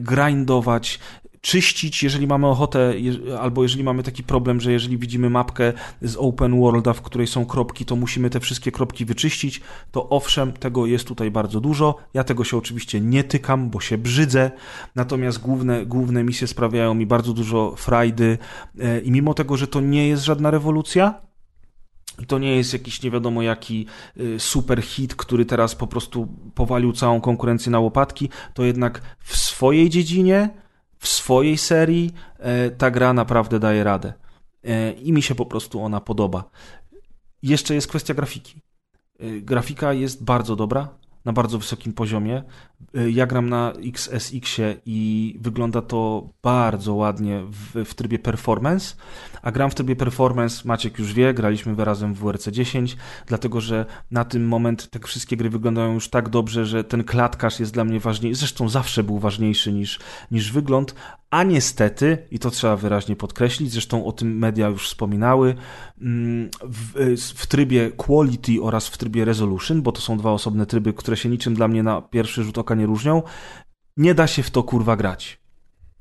grindować, 0.00 0.98
czyścić, 1.40 2.02
jeżeli 2.02 2.26
mamy 2.26 2.46
ochotę, 2.46 2.94
albo 3.40 3.62
jeżeli 3.62 3.84
mamy 3.84 4.02
taki 4.02 4.22
problem, 4.22 4.60
że 4.60 4.72
jeżeli 4.72 4.98
widzimy 4.98 5.30
mapkę 5.30 5.72
z 6.02 6.16
open 6.16 6.60
worlda, 6.60 6.92
w 6.92 7.02
której 7.02 7.26
są 7.26 7.46
kropki, 7.46 7.84
to 7.84 7.96
musimy 7.96 8.30
te 8.30 8.40
wszystkie 8.40 8.72
kropki 8.72 9.04
wyczyścić, 9.04 9.60
to 9.90 10.08
owszem, 10.08 10.52
tego 10.52 10.86
jest 10.86 11.04
tutaj 11.04 11.30
bardzo 11.30 11.60
dużo. 11.60 11.96
Ja 12.14 12.24
tego 12.24 12.44
się 12.44 12.56
oczywiście 12.56 13.00
nie 13.00 13.24
tykam, 13.24 13.70
bo 13.70 13.80
się 13.80 13.98
brzydzę, 13.98 14.50
natomiast 14.94 15.40
główne, 15.40 15.86
główne 15.86 16.24
misje 16.24 16.46
sprawiają 16.46 16.94
mi 16.94 17.06
bardzo 17.06 17.32
dużo 17.32 17.74
frajdy 17.76 18.38
y, 18.80 19.00
i 19.00 19.10
mimo 19.10 19.34
tego, 19.34 19.56
że 19.56 19.66
to 19.66 19.80
nie 19.80 20.08
jest 20.08 20.24
żadna 20.24 20.50
rewolucja, 20.50 21.27
to 22.26 22.38
nie 22.38 22.56
jest 22.56 22.72
jakiś 22.72 23.02
nie 23.02 23.10
wiadomo 23.10 23.42
jaki 23.42 23.86
y, 24.16 24.40
super 24.40 24.82
hit, 24.82 25.14
który 25.14 25.44
teraz 25.44 25.74
po 25.74 25.86
prostu 25.86 26.28
powalił 26.54 26.92
całą 26.92 27.20
konkurencję 27.20 27.72
na 27.72 27.80
łopatki, 27.80 28.28
to 28.54 28.64
jednak 28.64 29.16
w 29.18 29.36
swojej 29.36 29.90
dziedzinie, 29.90 30.50
w 30.98 31.08
swojej 31.08 31.58
serii 31.58 32.12
e, 32.38 32.70
ta 32.70 32.90
gra 32.90 33.12
naprawdę 33.12 33.58
daje 33.58 33.84
radę. 33.84 34.12
E, 34.64 34.92
I 34.92 35.12
mi 35.12 35.22
się 35.22 35.34
po 35.34 35.46
prostu 35.46 35.82
ona 35.82 36.00
podoba. 36.00 36.50
Jeszcze 37.42 37.74
jest 37.74 37.88
kwestia 37.88 38.14
grafiki. 38.14 38.60
E, 39.20 39.40
grafika 39.40 39.92
jest 39.92 40.24
bardzo 40.24 40.56
dobra, 40.56 40.88
na 41.28 41.32
bardzo 41.32 41.58
wysokim 41.58 41.92
poziomie. 41.92 42.42
Ja 43.10 43.26
gram 43.26 43.48
na 43.48 43.72
XSX-ie 43.84 44.76
i 44.86 45.36
wygląda 45.40 45.82
to 45.82 46.28
bardzo 46.42 46.94
ładnie 46.94 47.42
w, 47.50 47.84
w 47.84 47.94
trybie 47.94 48.18
performance, 48.18 48.94
a 49.42 49.52
gram 49.52 49.70
w 49.70 49.74
trybie 49.74 49.96
performance, 49.96 50.62
Maciek 50.64 50.98
już 50.98 51.12
wie, 51.12 51.34
graliśmy 51.34 51.84
razem 51.84 52.14
w 52.14 52.18
WRC 52.18 52.48
10, 52.48 52.96
dlatego 53.26 53.60
że 53.60 53.86
na 54.10 54.24
tym 54.24 54.48
moment 54.48 54.90
te 54.90 54.98
wszystkie 54.98 55.36
gry 55.36 55.50
wyglądają 55.50 55.94
już 55.94 56.08
tak 56.08 56.28
dobrze, 56.28 56.66
że 56.66 56.84
ten 56.84 57.04
klatkarz 57.04 57.60
jest 57.60 57.74
dla 57.74 57.84
mnie 57.84 58.00
ważniejszy, 58.00 58.38
zresztą 58.38 58.68
zawsze 58.68 59.02
był 59.02 59.18
ważniejszy 59.18 59.72
niż, 59.72 60.00
niż 60.30 60.52
wygląd, 60.52 60.94
a 61.30 61.42
niestety, 61.42 62.18
i 62.30 62.38
to 62.38 62.50
trzeba 62.50 62.76
wyraźnie 62.76 63.16
podkreślić, 63.16 63.70
zresztą 63.70 64.04
o 64.06 64.12
tym 64.12 64.38
media 64.38 64.68
już 64.68 64.88
wspominały, 64.88 65.54
mm, 66.00 66.50
w, 66.62 67.16
w, 67.34 67.46
trybie 67.46 67.90
quality 67.90 68.62
oraz 68.62 68.88
w 68.88 68.98
trybie 68.98 69.24
resolution, 69.24 69.82
bo 69.82 69.92
to 69.92 70.00
są 70.00 70.18
dwa 70.18 70.32
osobne 70.32 70.66
tryby, 70.66 70.92
które 70.92 71.16
się 71.16 71.28
niczym 71.28 71.54
dla 71.54 71.68
mnie 71.68 71.82
na 71.82 72.02
pierwszy 72.02 72.44
rzut 72.44 72.58
oka 72.58 72.74
nie 72.74 72.86
różnią, 72.86 73.22
nie 73.96 74.14
da 74.14 74.26
się 74.26 74.42
w 74.42 74.50
to 74.50 74.62
kurwa 74.62 74.96
grać. 74.96 75.40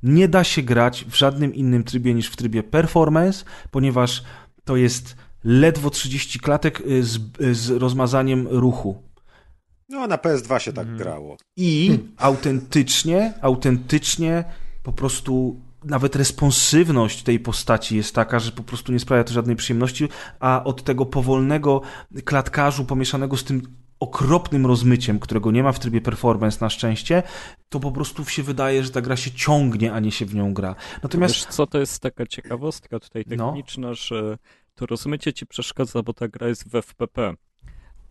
Nie 0.03 0.27
da 0.27 0.43
się 0.43 0.61
grać 0.61 1.05
w 1.05 1.15
żadnym 1.15 1.55
innym 1.55 1.83
trybie 1.83 2.13
niż 2.13 2.29
w 2.29 2.35
trybie 2.35 2.63
performance, 2.63 3.45
ponieważ 3.71 4.23
to 4.63 4.75
jest 4.75 5.15
ledwo 5.43 5.89
30 5.89 6.39
klatek 6.39 6.81
y, 6.81 7.03
z, 7.03 7.19
y, 7.41 7.55
z 7.55 7.69
rozmazaniem 7.69 8.47
ruchu. 8.47 9.03
No, 9.89 10.07
na 10.07 10.17
PS2 10.17 10.59
się 10.59 10.73
tak 10.73 10.87
mhm. 10.87 10.97
grało. 10.97 11.37
I 11.57 11.99
autentycznie, 12.17 13.33
autentycznie 13.41 14.43
po 14.87 14.93
prostu 14.93 15.61
nawet 15.83 16.15
responsywność 16.15 17.23
tej 17.23 17.39
postaci 17.39 17.97
jest 17.97 18.15
taka, 18.15 18.39
że 18.39 18.51
po 18.51 18.63
prostu 18.63 18.91
nie 18.91 18.99
sprawia 18.99 19.23
to 19.23 19.33
żadnej 19.33 19.55
przyjemności, 19.55 20.09
a 20.39 20.63
od 20.63 20.83
tego 20.83 21.05
powolnego 21.05 21.81
klatkarzu 22.25 22.85
pomieszanego 22.85 23.37
z 23.37 23.43
tym 23.43 23.61
okropnym 23.99 24.65
rozmyciem, 24.65 25.19
którego 25.19 25.51
nie 25.51 25.63
ma 25.63 25.71
w 25.71 25.79
trybie 25.79 26.01
performance 26.01 26.57
na 26.61 26.69
szczęście, 26.69 27.23
to 27.69 27.79
po 27.79 27.91
prostu 27.91 28.25
się 28.25 28.43
wydaje, 28.43 28.83
że 28.83 28.89
ta 28.89 29.01
gra 29.01 29.15
się 29.15 29.31
ciągnie, 29.31 29.93
a 29.93 29.99
nie 29.99 30.11
się 30.11 30.25
w 30.25 30.35
nią 30.35 30.53
gra. 30.53 30.75
Natomiast... 31.03 31.35
Wiesz 31.35 31.45
co, 31.45 31.67
to 31.67 31.79
jest 31.79 31.99
taka 31.99 32.25
ciekawostka 32.25 32.99
tutaj 32.99 33.23
no. 33.27 33.47
techniczna, 33.47 33.87
no. 33.87 33.95
że 33.95 34.37
to 34.75 34.85
rozmycie 34.85 35.33
ci 35.33 35.45
przeszkadza, 35.45 36.03
bo 36.03 36.13
ta 36.13 36.27
gra 36.27 36.47
jest 36.47 36.69
w 36.69 36.75
FPP. 36.75 37.33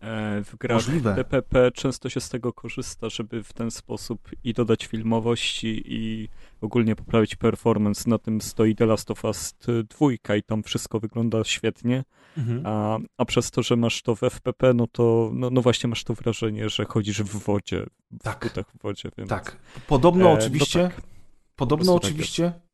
E, 0.07 0.43
w 0.43 0.55
grach 0.55 0.75
Możliwe. 0.75 1.15
TPP 1.15 1.71
często 1.71 2.09
się 2.09 2.21
z 2.21 2.29
tego 2.29 2.53
korzysta, 2.53 3.09
żeby 3.09 3.43
w 3.43 3.53
ten 3.53 3.71
sposób 3.71 4.29
i 4.43 4.53
dodać 4.53 4.85
filmowości 4.85 5.83
i 5.85 6.29
ogólnie 6.61 6.95
poprawić 6.95 7.35
performance. 7.35 8.09
Na 8.09 8.17
tym 8.17 8.41
stoi 8.41 8.75
The 8.75 8.85
Last 8.85 9.11
of 9.11 9.23
Us 9.25 9.53
2 9.89 10.35
i 10.35 10.43
tam 10.43 10.63
wszystko 10.63 10.99
wygląda 10.99 11.43
świetnie, 11.43 12.03
mhm. 12.37 12.61
a, 12.65 12.97
a 13.17 13.25
przez 13.25 13.51
to, 13.51 13.63
że 13.63 13.75
masz 13.75 14.01
to 14.01 14.15
w 14.15 14.23
FPP, 14.23 14.73
no 14.73 14.87
to 14.87 15.31
no, 15.33 15.49
no 15.49 15.61
właśnie 15.61 15.89
masz 15.89 16.03
to 16.03 16.13
wrażenie, 16.13 16.69
że 16.69 16.85
chodzisz 16.85 17.23
w 17.23 17.37
wodzie, 17.37 17.85
w 18.11 18.23
tak. 18.23 18.49
w 18.77 18.81
wodzie. 18.81 19.09
Więc... 19.17 19.29
Tak. 19.29 19.57
Podobno 19.87 20.29
e, 20.29 20.33
oczywiście, 20.33 20.83
no 20.83 20.89
tak. 20.89 21.01
podobno 21.55 21.95
oczywiście 21.95 22.43
tak 22.43 22.66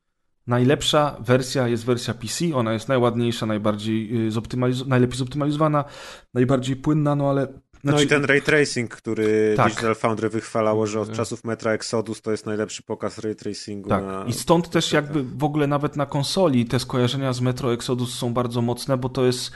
Najlepsza 0.48 1.18
wersja 1.20 1.68
jest 1.68 1.86
wersja 1.86 2.14
PC, 2.14 2.56
ona 2.56 2.74
jest 2.74 2.88
najładniejsza, 2.88 3.46
najbardziej 3.46 4.28
y, 4.28 4.32
zoptymaliz- 4.32 4.88
najlepiej 4.88 5.18
zoptymalizowana, 5.18 5.86
najbardziej 6.34 6.76
płynna, 6.76 7.16
no 7.16 7.30
ale 7.30 7.48
znaczy... 7.84 7.98
No 7.98 8.02
i 8.02 8.08
ten 8.08 8.26
ray 8.26 8.42
tracing, 8.42 8.96
który 8.96 9.54
tak. 9.58 9.70
Digital 9.70 9.96
Foundry 9.96 10.30
wychwalało, 10.30 10.88
że 10.88 11.00
od 11.02 11.10
y. 11.10 11.14
czasów 11.14 11.44
Metra 11.44 11.72
Exodus 11.72 12.22
to 12.22 12.32
jest 12.32 12.46
najlepszy 12.46 12.84
pokaz 12.84 13.18
ray 13.18 13.36
tracingu. 13.36 13.90
Tak. 13.90 14.04
Na... 14.04 14.26
I 14.26 14.34
stąd 14.34 14.70
też 14.70 14.92
jakby 14.92 15.24
w 15.24 15.44
ogóle 15.44 15.68
nawet 15.68 15.96
na 15.96 16.06
konsoli 16.06 16.66
te 16.66 16.80
skojarzenia 16.80 17.34
z 17.34 17.42
Metro 17.42 17.74
Exodus 17.74 18.16
są 18.16 18.34
bardzo 18.34 18.62
mocne, 18.62 18.98
bo 18.98 19.10
to 19.10 19.26
jest 19.26 19.52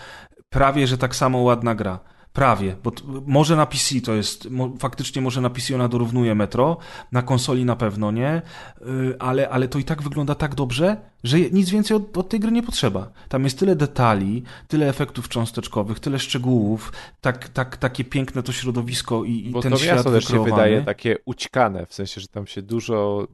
prawie, 0.49 0.87
że 0.87 0.97
tak 0.97 1.15
samo 1.15 1.37
ładna 1.37 1.75
gra. 1.75 1.99
Prawie, 2.37 2.75
bo 2.83 2.91
może 3.25 3.55
na 3.55 3.65
PC 3.65 4.01
to 4.01 4.13
jest, 4.13 4.49
mo, 4.49 4.73
faktycznie 4.79 5.21
może 5.21 5.41
na 5.41 5.49
PC 5.49 5.75
ona 5.75 5.87
dorównuje 5.87 6.35
Metro, 6.35 6.77
na 7.11 7.21
konsoli 7.21 7.65
na 7.65 7.75
pewno 7.75 8.11
nie, 8.11 8.41
yy, 8.81 9.15
ale, 9.19 9.49
ale 9.49 9.67
to 9.67 9.79
i 9.79 9.83
tak 9.83 10.01
wygląda 10.01 10.35
tak 10.35 10.55
dobrze, 10.55 10.97
że 11.23 11.39
nic 11.39 11.69
więcej 11.69 11.97
od, 11.97 12.17
od, 12.17 12.29
tej 12.29 12.39
gry 12.39 12.51
nie 12.51 12.63
potrzeba. 12.63 13.11
Tam 13.29 13.43
jest 13.43 13.59
tyle 13.59 13.75
detali, 13.75 14.43
tyle 14.67 14.89
efektów 14.89 15.29
cząsteczkowych, 15.29 15.99
tyle 15.99 16.19
szczegółów, 16.19 16.93
tak, 17.21 17.49
tak, 17.49 17.77
takie 17.77 18.03
piękne 18.03 18.43
to 18.43 18.51
środowisko 18.51 19.23
i, 19.23 19.31
i 19.31 19.49
bo 19.49 19.61
ten 19.61 19.71
to 19.71 19.77
świat 19.77 20.03
też 20.03 20.27
się 20.27 20.43
wydaje 20.43 20.81
takie 20.81 21.15
ućkane, 21.25 21.85
w 21.85 21.93
sensie, 21.93 22.21
że 22.21 22.27
tam 22.27 22.47
się 22.47 22.61
dużo, 22.61 23.27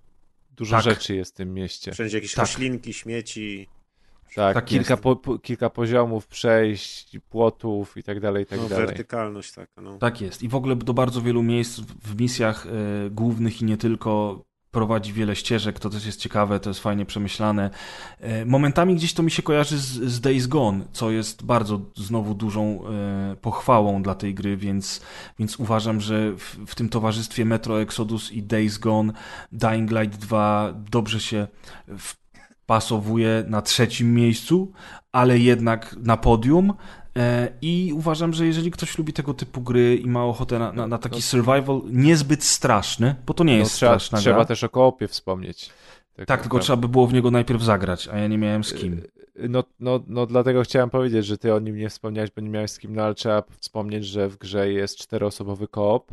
dużo 0.52 0.76
tak. 0.76 0.84
rzeczy 0.84 1.16
jest 1.16 1.34
w 1.34 1.36
tym 1.36 1.54
mieście. 1.54 1.92
Wszędzie 1.92 2.18
jakieś 2.18 2.34
tak. 2.34 2.46
roślinki, 2.46 2.94
śmieci. 2.94 3.68
Tak, 4.36 4.54
tak 4.56 4.66
kilka, 4.66 4.98
po, 4.98 5.40
kilka 5.40 5.70
poziomów 5.70 6.28
przejść, 6.28 7.18
płotów 7.30 7.98
i 7.98 8.04
tak 8.04 8.20
dalej, 8.20 8.44
i 8.44 8.46
tak 8.46 8.60
no, 8.60 8.70
dalej. 8.70 8.86
Wertykalność 8.86 9.54
taka, 9.54 9.82
no. 9.82 9.98
Tak 9.98 10.22
jest. 10.22 10.44
I 10.44 10.48
w 10.48 10.56
ogóle 10.56 10.76
do 10.76 10.94
bardzo 10.94 11.22
wielu 11.22 11.44
miejsc 11.44 11.80
w 11.80 12.22
misjach 12.22 12.66
y, 12.66 12.70
głównych 13.10 13.62
i 13.62 13.66
nie 13.66 13.78
tylko 13.78 14.44
prowadzi 14.74 15.14
wiele 15.14 15.36
ścieżek, 15.36 15.80
to 15.80 15.90
też 15.90 16.06
jest 16.06 16.20
ciekawe, 16.20 16.60
to 16.60 16.70
jest 16.70 16.80
fajnie 16.80 17.06
przemyślane. 17.06 17.70
E, 18.20 18.46
Momentami 18.46 18.96
gdzieś 18.96 19.14
to 19.14 19.24
mi 19.24 19.32
się 19.32 19.42
kojarzy 19.42 19.78
z, 19.78 19.84
z 19.84 20.22
Days 20.22 20.48
Gone, 20.48 20.86
co 20.94 21.12
jest 21.12 21.46
bardzo 21.46 21.82
znowu 21.96 22.34
dużą 22.34 22.80
e, 22.88 23.36
pochwałą 23.42 24.04
dla 24.04 24.16
tej 24.16 24.34
gry, 24.34 24.58
więc, 24.58 25.02
więc 25.40 25.60
uważam, 25.60 26.02
że 26.02 26.32
w, 26.32 26.58
w 26.68 26.76
tym 26.76 26.90
towarzystwie 26.90 27.46
Metro 27.46 27.82
Exodus 27.82 28.32
i 28.32 28.44
Days 28.44 28.78
Gone, 28.78 29.14
Dying 29.52 29.92
Light 29.92 30.18
2 30.20 30.74
dobrze 30.92 31.20
się 31.20 31.48
wpasowuje 32.64 33.44
na 33.48 33.61
trzecim 33.61 34.14
miejscu, 34.14 34.72
ale 35.11 35.40
jednak 35.40 35.95
na 35.99 36.18
podium. 36.18 36.73
E, 37.18 37.49
I 37.61 37.94
uważam, 37.95 38.34
że 38.34 38.45
jeżeli 38.45 38.72
ktoś 38.72 38.98
lubi 38.98 39.14
tego 39.14 39.34
typu 39.34 39.61
gry 39.61 39.95
i 39.95 40.07
ma 40.07 40.23
ochotę 40.26 40.60
na, 40.60 40.72
na, 40.72 40.88
na 40.88 40.98
taki 40.98 41.22
survival 41.22 41.81
niezbyt 41.85 42.44
straszny, 42.44 43.15
bo 43.26 43.34
to 43.34 43.44
nie 43.44 43.53
No, 43.53 43.60
jest 43.60 43.73
trzeba, 43.76 43.91
straszna 43.91 44.18
trzeba 44.18 44.35
gra. 44.35 44.45
też 44.45 44.64
o 44.64 44.69
koopie 44.69 45.07
wspomnieć. 45.07 45.69
Tak, 46.27 46.41
tylko 46.41 46.60
trzeba 46.60 46.77
by 46.77 46.88
było 46.88 47.07
w 47.07 47.14
niego 47.14 47.31
najpierw 47.31 47.61
zagrać, 47.61 48.07
a 48.07 48.18
ja 48.18 48.27
nie 48.27 48.38
miałem 48.38 48.64
z 48.64 48.73
kim. 48.73 49.02
No, 49.49 49.64
no, 49.80 49.99
no 50.07 50.26
dlatego 50.26 50.64
chciałem 50.64 50.90
powiedzieć, 50.90 51.26
że 51.26 51.38
ty 51.38 51.53
o 51.53 51.60
nim 51.60 51.76
nie 51.76 51.90
wspomniałeś, 51.90 52.31
bo 52.35 52.41
nie 52.41 52.49
miałeś 52.49 52.72
z 52.72 52.80
kim, 52.80 52.95
no 52.95 53.03
ale 53.03 53.15
trzeba 53.15 53.44
wspomnieć, 53.60 54.06
że 54.06 54.30
w 54.30 54.38
grze 54.38 54.72
jest 54.72 54.98
czteroosobowy 54.98 55.68
koop 55.68 56.11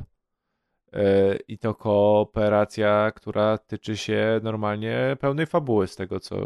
i 1.49 1.59
to 1.59 1.75
kooperacja, 1.75 3.13
która 3.15 3.59
tyczy 3.59 3.97
się 3.97 4.41
normalnie 4.43 5.17
pełnej 5.21 5.47
fabuły 5.47 5.87
z 5.89 5.97
tego, 5.97 6.21
co, 6.21 6.37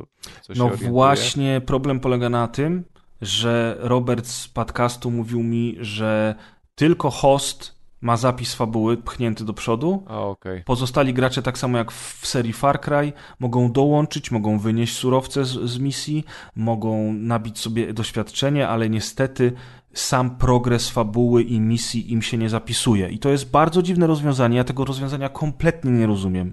co 0.42 0.54
się 0.54 0.58
No 0.58 0.64
orientuję. 0.64 0.90
właśnie, 0.90 1.60
problem 1.66 2.00
polega 2.00 2.28
na 2.28 2.48
tym, 2.48 2.84
że 3.22 3.76
Robert 3.80 4.26
z 4.26 4.48
podcastu 4.48 5.10
mówił 5.10 5.42
mi, 5.42 5.76
że 5.80 6.34
tylko 6.74 7.10
host 7.10 7.74
ma 8.00 8.16
zapis 8.16 8.54
fabuły 8.54 8.96
pchnięty 8.96 9.44
do 9.44 9.52
przodu. 9.52 10.04
A, 10.08 10.20
okej. 10.20 10.62
Pozostali 10.64 11.14
gracze, 11.14 11.42
tak 11.42 11.58
samo 11.58 11.78
jak 11.78 11.92
w 11.92 12.26
serii 12.26 12.52
Far 12.52 12.80
Cry, 12.80 13.12
mogą 13.38 13.72
dołączyć, 13.72 14.30
mogą 14.30 14.58
wynieść 14.58 14.96
surowce 14.96 15.44
z, 15.44 15.48
z 15.70 15.78
misji, 15.78 16.24
mogą 16.56 17.12
nabić 17.12 17.58
sobie 17.58 17.92
doświadczenie, 17.92 18.68
ale 18.68 18.90
niestety 18.90 19.52
sam 19.94 20.36
progres 20.36 20.88
fabuły 20.88 21.42
i 21.42 21.60
misji 21.60 22.12
im 22.12 22.22
się 22.22 22.38
nie 22.38 22.48
zapisuje. 22.48 23.08
I 23.08 23.18
to 23.18 23.28
jest 23.28 23.50
bardzo 23.50 23.82
dziwne 23.82 24.06
rozwiązanie. 24.06 24.56
Ja 24.56 24.64
tego 24.64 24.84
rozwiązania 24.84 25.28
kompletnie 25.28 25.90
nie 25.90 26.06
rozumiem. 26.06 26.52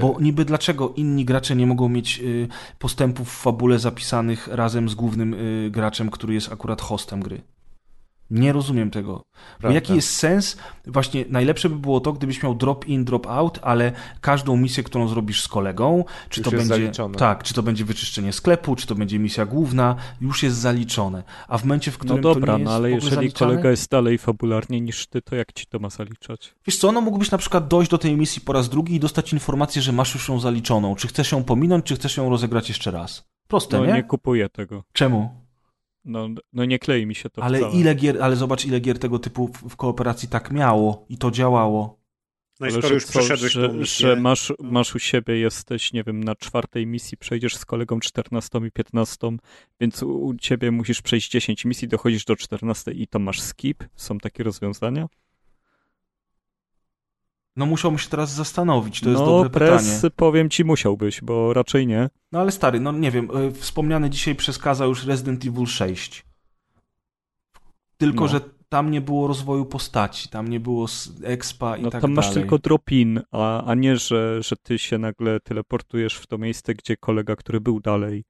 Bo 0.00 0.16
niby 0.20 0.44
dlaczego 0.44 0.92
inni 0.96 1.24
gracze 1.24 1.56
nie 1.56 1.66
mogą 1.66 1.88
mieć 1.88 2.20
y, 2.20 2.48
postępów 2.78 3.28
w 3.28 3.42
fabule 3.42 3.78
zapisanych 3.78 4.48
razem 4.48 4.88
z 4.88 4.94
głównym 4.94 5.34
y, 5.34 5.70
graczem, 5.70 6.10
który 6.10 6.34
jest 6.34 6.52
akurat 6.52 6.80
hostem 6.80 7.20
gry? 7.20 7.42
Nie 8.32 8.52
rozumiem 8.52 8.90
tego. 8.90 9.22
Jaki 9.70 9.94
jest 9.94 10.10
sens? 10.16 10.56
Właśnie 10.86 11.24
najlepsze 11.28 11.68
by 11.68 11.76
było 11.76 12.00
to, 12.00 12.12
gdybyś 12.12 12.42
miał 12.42 12.54
drop 12.54 12.86
in, 12.88 13.04
drop 13.04 13.26
out, 13.26 13.58
ale 13.62 13.92
każdą 14.20 14.56
misję, 14.56 14.82
którą 14.82 15.08
zrobisz 15.08 15.42
z 15.42 15.48
kolegą, 15.48 16.04
czy 16.28 16.40
Już 16.40 16.48
to 16.50 16.56
jest 16.56 16.68
będzie 16.68 16.84
zaliczone. 16.84 17.18
tak, 17.18 17.42
czy 17.42 17.54
to 17.54 17.62
będzie 17.62 17.84
wyczyszczenie 17.84 18.32
sklepu, 18.32 18.76
czy 18.76 18.86
to 18.86 18.94
będzie 18.94 19.18
misja 19.18 19.46
główna, 19.46 19.96
już 20.20 20.42
jest 20.42 20.56
zaliczone. 20.56 21.22
A 21.48 21.58
w 21.58 21.64
momencie, 21.64 21.90
w 21.90 21.98
No 21.98 22.04
którym 22.04 22.22
dobra, 22.22 22.46
to 22.52 22.58
nie 22.58 22.58
jest 22.58 22.70
no 22.70 22.74
ale 22.76 22.82
w 22.88 22.92
ogóle 22.92 22.94
jeżeli 22.94 23.14
zaliczane, 23.16 23.50
kolega 23.52 23.70
jest 23.70 23.90
dalej 23.90 24.18
fabularnie 24.18 24.80
niż 24.80 25.06
ty, 25.06 25.22
to 25.22 25.36
jak 25.36 25.52
ci 25.52 25.66
to 25.66 25.78
ma 25.78 25.90
zaliczać? 25.90 26.54
Wiesz 26.66 26.76
co, 26.76 26.92
no 26.92 27.00
mógłbyś 27.00 27.30
na 27.30 27.38
przykład 27.38 27.68
dojść 27.68 27.90
do 27.90 27.98
tej 27.98 28.16
misji 28.16 28.42
po 28.42 28.52
raz 28.52 28.68
drugi 28.68 28.94
i 28.94 29.00
dostać 29.00 29.32
informację, 29.32 29.82
że 29.82 29.92
masz 29.92 30.14
już 30.14 30.28
ją 30.28 30.40
zaliczoną. 30.40 30.96
Czy 30.96 31.08
chcesz 31.08 31.32
ją 31.32 31.44
pominąć, 31.44 31.84
czy 31.84 31.94
chcesz 31.96 32.16
ją 32.16 32.30
rozegrać 32.30 32.68
jeszcze 32.68 32.90
raz? 32.90 33.24
Proste, 33.48 33.78
No 33.78 33.86
nie? 33.86 33.92
nie 33.92 34.02
kupuję 34.02 34.48
tego. 34.48 34.84
Czemu? 34.92 35.41
No, 36.04 36.28
no 36.52 36.64
nie 36.64 36.78
klei 36.78 37.06
mi 37.06 37.14
się 37.14 37.30
to 37.30 37.42
Ale 37.42 37.58
wcale. 37.58 37.74
ile 37.74 37.94
gier, 37.94 38.22
ale 38.22 38.36
zobacz 38.36 38.64
ile 38.64 38.80
gier 38.80 38.98
tego 38.98 39.18
typu 39.18 39.48
w, 39.48 39.68
w 39.68 39.76
kooperacji 39.76 40.28
tak 40.28 40.50
miało 40.50 41.06
i 41.08 41.18
to 41.18 41.30
działało. 41.30 42.02
No 42.60 42.66
i 42.68 42.72
skoro 42.72 42.94
już 42.94 43.04
co, 43.04 43.18
przeszedłeś 43.18 43.52
że, 43.52 43.68
tą 43.68 43.74
misję, 43.74 44.06
że 44.06 44.16
masz, 44.16 44.52
masz 44.60 44.94
u 44.94 44.98
siebie, 44.98 45.38
jesteś, 45.38 45.92
nie 45.92 46.04
wiem, 46.04 46.24
na 46.24 46.34
czwartej 46.34 46.86
misji, 46.86 47.18
przejdziesz 47.18 47.56
z 47.56 47.64
kolegą 47.64 48.00
14 48.00 48.58
i 48.66 48.70
15, 48.70 49.36
więc 49.80 50.02
u, 50.02 50.26
u 50.26 50.34
ciebie 50.34 50.70
musisz 50.70 51.02
przejść 51.02 51.30
10 51.30 51.64
misji, 51.64 51.88
dochodzisz 51.88 52.24
do 52.24 52.36
14 52.36 52.92
i 52.92 53.06
to 53.06 53.18
masz 53.18 53.40
skip? 53.40 53.84
Są 53.96 54.18
takie 54.18 54.44
rozwiązania? 54.44 55.06
No 57.56 57.66
musiałbym 57.66 57.98
się 57.98 58.08
teraz 58.08 58.34
zastanowić, 58.34 59.00
to 59.00 59.08
jest 59.08 59.20
no, 59.20 59.26
dobre 59.26 59.50
pres, 59.50 59.94
pytanie. 59.94 60.10
powiem 60.16 60.50
ci, 60.50 60.64
musiałbyś, 60.64 61.20
bo 61.20 61.52
raczej 61.52 61.86
nie. 61.86 62.08
No 62.32 62.40
ale 62.40 62.52
stary, 62.52 62.80
no 62.80 62.92
nie 62.92 63.10
wiem, 63.10 63.28
y, 63.36 63.52
wspomniany 63.52 64.10
dzisiaj 64.10 64.34
przez 64.34 64.58
Kaza 64.58 64.84
już 64.84 65.04
Resident 65.06 65.44
Evil 65.46 65.66
6. 65.66 66.24
Tylko, 67.96 68.20
No. 68.20 68.28
że 68.28 68.40
tam 68.68 68.90
nie 68.90 69.00
było 69.00 69.26
rozwoju 69.28 69.64
postaci, 69.66 70.28
tam 70.28 70.48
nie 70.48 70.60
było 70.60 70.86
expa 71.22 71.76
i 71.76 71.82
No 71.82 71.90
tak 71.90 72.00
tam 72.02 72.12
masz 72.12 72.24
dalej. 72.26 72.40
tylko 72.42 72.58
drop-in, 72.58 73.20
a, 73.30 73.64
a 73.64 73.74
nie, 73.74 73.96
że, 73.96 74.42
że 74.42 74.56
ty 74.62 74.78
się 74.78 74.98
nagle 74.98 75.40
teleportujesz 75.40 76.14
w 76.14 76.26
to 76.26 76.38
miejsce, 76.38 76.74
gdzie 76.74 76.96
kolega, 76.96 77.36
który 77.36 77.60
był 77.60 77.80
dalej. 77.80 78.24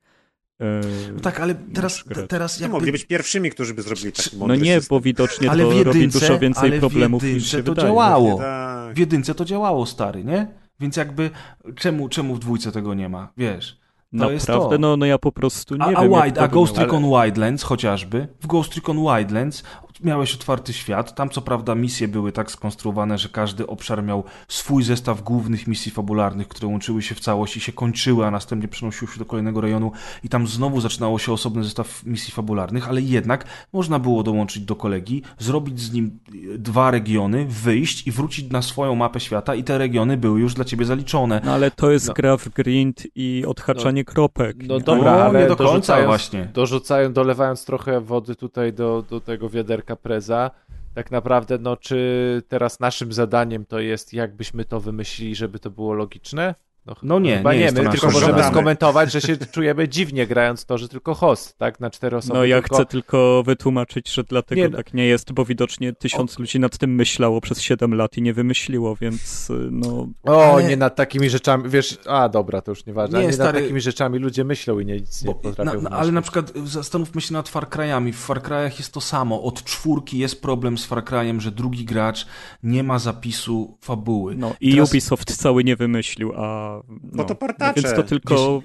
No 1.15 1.21
tak, 1.23 1.41
ale 1.41 1.55
teraz, 1.55 2.05
teraz 2.29 2.61
jakby... 2.61 2.73
mogli 2.77 2.93
być 2.93 3.05
pierwszymi, 3.05 3.51
którzy 3.51 3.75
by 3.75 3.83
zrobili 3.83 4.13
taki 4.13 4.37
No 4.37 4.55
nie, 4.55 4.75
system. 4.75 4.97
bo 4.97 5.01
widocznie 5.01 5.51
Ale 5.51 5.65
to 5.65 5.71
w 5.71 5.73
robi 5.83 6.01
jedynce- 6.01 6.21
dużo 6.21 6.39
więcej 6.39 6.69
ale 6.71 6.77
w 6.77 6.81
problemów 6.81 7.23
niż 7.23 7.51
się 7.51 7.63
to 7.63 7.71
wydaje. 7.73 7.89
działało. 7.89 8.39
Tak. 8.39 8.95
W 8.95 8.99
jedynce 8.99 9.35
to 9.35 9.45
działało, 9.45 9.87
stary, 9.87 10.25
nie? 10.25 10.47
Więc 10.81 10.97
jakby 10.97 11.31
czemu, 11.77 12.09
czemu 12.09 12.35
w 12.35 12.39
dwójce 12.39 12.73
tego 12.73 12.95
nie 12.95 13.09
ma? 13.09 13.33
Wiesz. 13.37 13.83
To 14.19 14.31
jest 14.31 14.47
to. 14.47 14.53
Naprawdę? 14.53 14.79
No, 14.79 14.97
no 14.97 15.07
ja 15.07 15.19
po 15.19 15.33
prostu 15.33 15.77
nie 15.77 15.83
A, 15.83 15.87
a, 15.87 16.03
wiem. 16.03 16.13
jak 16.13 16.25
Wide, 16.25 16.41
a 16.43 16.49
Ghost 16.49 16.79
Recon 16.79 17.03
Wildlands 17.03 17.63
chociażby. 17.63 18.29
W 18.41 18.47
Ghost 18.47 18.75
Recon 18.75 18.97
Wildlands 18.97 19.63
miałeś 20.05 20.35
otwarty 20.35 20.73
świat. 20.73 21.15
Tam 21.15 21.31
co 21.31 21.43
prawda 21.43 21.75
misje 21.75 22.09
były 22.09 22.33
tak 22.33 22.51
skonstruowane, 22.51 23.19
że 23.19 23.29
każdy 23.29 23.67
obszar 23.67 24.05
miał 24.05 24.25
swój 24.49 24.83
zestaw 24.83 25.23
głównych 25.23 25.67
misji 25.67 25.93
fabularnych, 25.93 26.49
które 26.49 26.69
łączyły 26.69 27.03
się 27.03 27.15
w 27.15 27.21
całość 27.21 27.57
i 27.57 27.61
się 27.61 27.73
kończyły, 27.73 28.27
a 28.27 28.31
następnie 28.31 28.69
przenosiły 28.69 29.13
się 29.13 29.19
do 29.19 29.25
kolejnego 29.25 29.61
rejonu 29.61 29.93
i 30.25 30.29
tam 30.29 30.47
znowu 30.47 30.81
zaczynało 30.81 31.19
się 31.19 31.33
osobny 31.33 31.65
zestaw 31.65 32.07
misji 32.07 32.33
fabularnych, 32.33 32.89
ale 32.89 33.01
jednak 33.01 33.45
można 33.73 33.99
było 33.99 34.23
dołączyć 34.23 34.63
do 34.65 34.77
kolegi, 34.77 35.23
zrobić 35.39 35.81
z 35.81 35.93
nim 35.93 36.19
e, 36.55 36.59
dwa 36.59 36.91
regiony, 36.91 37.47
wyjść 37.49 38.07
i 38.07 38.11
wrócić 38.13 38.51
na 38.51 38.63
swoją 38.63 38.95
mapę 38.95 39.21
świata 39.21 39.55
i 39.55 39.65
te 39.65 39.79
regiony 39.79 40.17
były 40.17 40.41
już 40.41 40.55
dla 40.55 40.65
ciebie 40.65 40.85
zaliczone. 40.85 41.41
No 41.45 41.53
ale 41.53 41.71
to 41.71 41.91
jest 41.91 42.09
No. 42.09 42.15
gra 42.15 42.37
w 42.37 42.49
grind 42.49 43.07
i 43.15 43.45
odhaczanie 43.47 44.05
kropek. 44.05 44.57
No 44.67 44.81
dobra, 44.81 45.17
No, 45.17 45.25
ale 45.25 45.43
nie 45.43 45.49
do 45.49 45.57
końca 45.57 45.73
dorzucając, 45.73 46.07
właśnie. 46.07 46.49
dorzucając, 46.55 47.15
dolewając 47.15 47.65
trochę 47.65 48.01
wody 48.01 48.35
tutaj 48.35 48.73
do, 48.73 49.05
do 49.11 49.21
tego 49.21 49.49
wiaderka 49.49 49.92
preza, 49.97 50.51
tak 50.95 51.11
naprawdę, 51.11 51.59
no 51.59 51.77
czy 51.77 52.43
teraz 52.49 52.81
naszym 52.81 53.13
zadaniem 53.13 53.67
to 53.67 53.81
jest, 53.81 54.13
jakbyśmy 54.13 54.65
to 54.65 54.81
wymyślili, 54.81 55.35
żeby 55.35 55.59
to 55.59 55.71
było 55.71 55.95
logiczne? 55.95 56.55
No, 56.87 56.95
No 57.03 57.19
nie, 57.19 57.37
chyba 57.37 57.53
nie 57.55 57.61
nie, 57.61 57.73
my 57.73 57.91
tylko 57.91 58.07
możemy 58.07 58.33
zadanie. 58.33 58.51
skomentować, 58.53 59.13
że 59.13 59.21
się 59.21 59.37
czujemy 59.55 59.89
dziwnie 59.89 60.27
grając 60.27 60.65
to, 60.67 60.79
że 60.79 60.89
tylko 60.89 61.15
host, 61.15 61.59
tak, 61.59 61.81
na 61.81 61.91
cztery 61.91 62.17
osoby. 62.17 62.35
No 62.39 62.45
ja 62.45 62.61
tylko... 62.61 62.75
chcę 62.77 62.87
tylko 62.87 63.43
wytłumaczyć, 63.47 64.13
że 64.15 64.25
dlatego 64.25 64.61
Nie, 64.61 64.69
no. 64.69 64.77
tak 64.77 64.95
nie 64.95 65.07
jest, 65.07 65.33
bo 65.33 65.45
widocznie 65.45 65.93
tysiąc 65.93 66.39
ludzi 66.39 66.61
nad 66.61 66.79
tym 66.79 66.95
myślało 66.95 67.41
przez 67.41 67.61
7 67.61 67.95
lat 67.95 68.17
i 68.19 68.23
nie 68.23 68.33
wymyśliło, 68.35 68.97
więc 68.97 69.51
y, 69.51 69.69
no... 69.71 70.09
O, 70.23 70.53
Ale- 70.55 70.65
nie 70.69 70.77
nad 70.77 70.97
takimi 70.97 71.31
rzeczami, 71.31 71.65
wiesz, 71.71 71.99
a 72.07 72.29
dobra, 72.29 72.63
to 72.63 72.71
już 72.71 72.87
nieważne, 72.87 73.19
Nie, 73.19 73.25
nie, 73.25 73.29
nie 73.31 73.35
stary- 73.37 73.53
nad 73.53 73.63
takimi 73.63 73.81
rzeczami 73.81 74.19
ludzie 74.19 74.45
myślą 74.45 74.79
i 74.79 74.87
nie, 74.87 74.95
nic 74.95 75.23
nie 75.23 75.27
Bo, 75.27 75.35
potrafią 75.35 75.83
na, 75.83 75.91
na, 75.91 75.97
ale 75.97 76.13
na 76.13 76.23
przykład 76.23 76.53
zastanówmy 76.65 77.21
się 77.21 77.33
nad 77.33 77.49
Far 77.49 77.65
Cry'ami. 77.69 78.13
W 78.13 78.17
Far 78.19 78.43
Cry'ach 78.43 78.79
jest 78.79 78.93
to 78.95 79.01
samo. 79.01 79.43
Od 79.43 79.65
czwórki 79.65 80.19
jest 80.19 80.43
problem 80.43 80.79
z 80.79 80.85
Far 80.87 81.05
Cry'em, 81.05 81.41
że 81.41 81.51
drugi 81.51 81.85
gracz 81.85 82.27
nie 82.63 82.83
ma 82.83 82.99
zapisu 82.99 83.79
fabuły. 83.81 84.35
no 84.35 84.55
I 84.61 84.73
Teraz- 84.73 84.91
Ubisoft 84.91 85.37
cały 85.37 85.65
nie 85.65 85.77
wymyślił, 85.77 86.33
a... 86.37 86.72
No, 87.13 87.25
to 87.25 87.35
partacze. 87.35 87.83
Więc 87.83 87.95
to 87.95 88.03
tylko... 88.03 88.63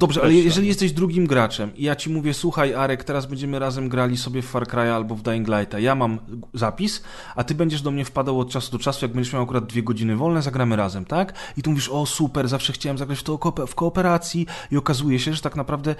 Dobrze, 0.00 0.22
ale 0.22 0.34
jeżeli 0.34 0.68
jesteś 0.68 0.92
drugim 0.92 1.26
graczem 1.26 1.76
i 1.76 1.82
ja 1.82 1.96
ci 1.96 2.10
mówię, 2.10 2.34
słuchaj 2.34 2.74
Arek, 2.74 3.04
teraz 3.04 3.26
będziemy 3.26 3.58
razem 3.58 3.88
grali 3.88 4.16
sobie 4.16 4.42
w 4.42 4.46
Far 4.46 4.66
Cry'a 4.66 4.90
albo 4.90 5.14
w 5.14 5.22
Dying 5.22 5.48
Light'a, 5.48 5.78
ja 5.78 5.94
mam 5.94 6.18
zapis, 6.54 7.02
a 7.36 7.44
ty 7.44 7.54
będziesz 7.54 7.82
do 7.82 7.90
mnie 7.90 8.04
wpadał 8.04 8.40
od 8.40 8.50
czasu 8.50 8.72
do 8.72 8.78
czasu, 8.78 9.04
jak 9.04 9.12
będziesz 9.12 9.32
miał 9.32 9.42
akurat 9.42 9.66
dwie 9.66 9.82
godziny 9.82 10.16
wolne, 10.16 10.42
zagramy 10.42 10.76
razem, 10.76 11.04
tak? 11.04 11.34
I 11.56 11.62
tu 11.62 11.70
mówisz, 11.70 11.88
o 11.88 12.06
super, 12.06 12.48
zawsze 12.48 12.72
chciałem 12.72 12.98
zagrać 12.98 13.18
w 13.18 13.22
to 13.22 13.38
w 13.66 13.74
kooperacji. 13.74 14.46
I 14.70 14.76
okazuje 14.76 15.18
się, 15.18 15.32
że 15.34 15.40
tak 15.40 15.56
naprawdę 15.56 15.94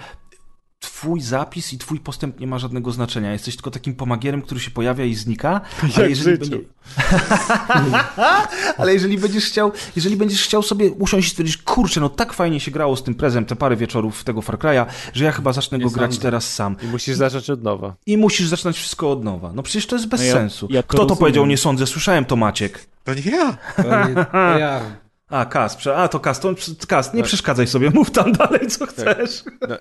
twój 0.91 1.21
zapis 1.21 1.73
i 1.73 1.77
twój 1.77 1.99
postęp 1.99 2.39
nie 2.39 2.47
ma 2.47 2.59
żadnego 2.59 2.91
znaczenia. 2.91 3.33
Jesteś 3.33 3.55
tylko 3.55 3.71
takim 3.71 3.95
pomagierem, 3.95 4.41
który 4.41 4.59
się 4.59 4.71
pojawia 4.71 5.05
i 5.05 5.15
znika. 5.15 5.61
Ale 5.97 6.09
jeżeli, 6.09 6.37
będzie... 6.37 6.57
ale 8.77 8.93
jeżeli 8.93 9.17
będziesz 9.17 9.45
chciał, 9.45 9.71
jeżeli 9.95 10.17
będziesz 10.17 10.43
chciał 10.43 10.63
sobie 10.63 10.91
usiąść 10.91 11.27
i 11.27 11.31
stwierdzić, 11.31 11.57
kurczę, 11.57 12.01
no 12.01 12.09
tak 12.09 12.33
fajnie 12.33 12.59
się 12.59 12.71
grało 12.71 12.95
z 12.95 13.03
tym 13.03 13.15
prezem 13.15 13.45
te 13.45 13.55
parę 13.55 13.75
wieczorów 13.75 14.23
tego 14.23 14.41
Far 14.41 14.57
Cry'a, 14.57 14.85
że 15.13 15.25
ja 15.25 15.31
chyba 15.31 15.53
zacznę 15.53 15.79
go 15.79 15.89
grać 15.89 16.17
teraz 16.17 16.53
sam. 16.53 16.75
I 16.83 16.87
musisz 16.87 17.15
zacząć 17.17 17.49
od 17.49 17.63
nowa. 17.63 17.95
I 18.05 18.17
musisz 18.17 18.47
zaczynać 18.47 18.75
wszystko 18.75 19.11
od 19.11 19.23
nowa. 19.23 19.51
No 19.53 19.63
przecież 19.63 19.87
to 19.87 19.95
jest 19.95 20.07
bez 20.07 20.19
No 20.19 20.25
ja- 20.25 20.33
sensu. 20.33 20.67
ja 20.69 20.83
to 20.83 20.87
Kto 20.87 20.97
to 20.97 21.03
rozumiem. 21.03 21.19
powiedział, 21.19 21.45
nie 21.45 21.57
sądzę, 21.57 21.87
słyszałem 21.87 22.25
to 22.25 22.35
Maciek. 22.35 22.85
To 23.03 23.13
nie 23.13 23.21
ja. 23.21 23.57
To 23.75 23.83
nie, 24.07 24.15
to 24.31 24.37
ja. 24.59 24.81
A, 25.29 25.45
Kas, 25.45 25.87
a 25.95 26.07
to 26.07 26.19
Kas, 26.19 26.39
to 26.39 26.55
Kas, 26.87 27.13
nie 27.13 27.23
przeszkadzaj 27.23 27.67
sobie, 27.67 27.89
mów 27.89 28.11
tam 28.11 28.31
dalej, 28.31 28.67
co 28.67 28.85
chcesz. 28.85 29.43
Y, 29.47 29.77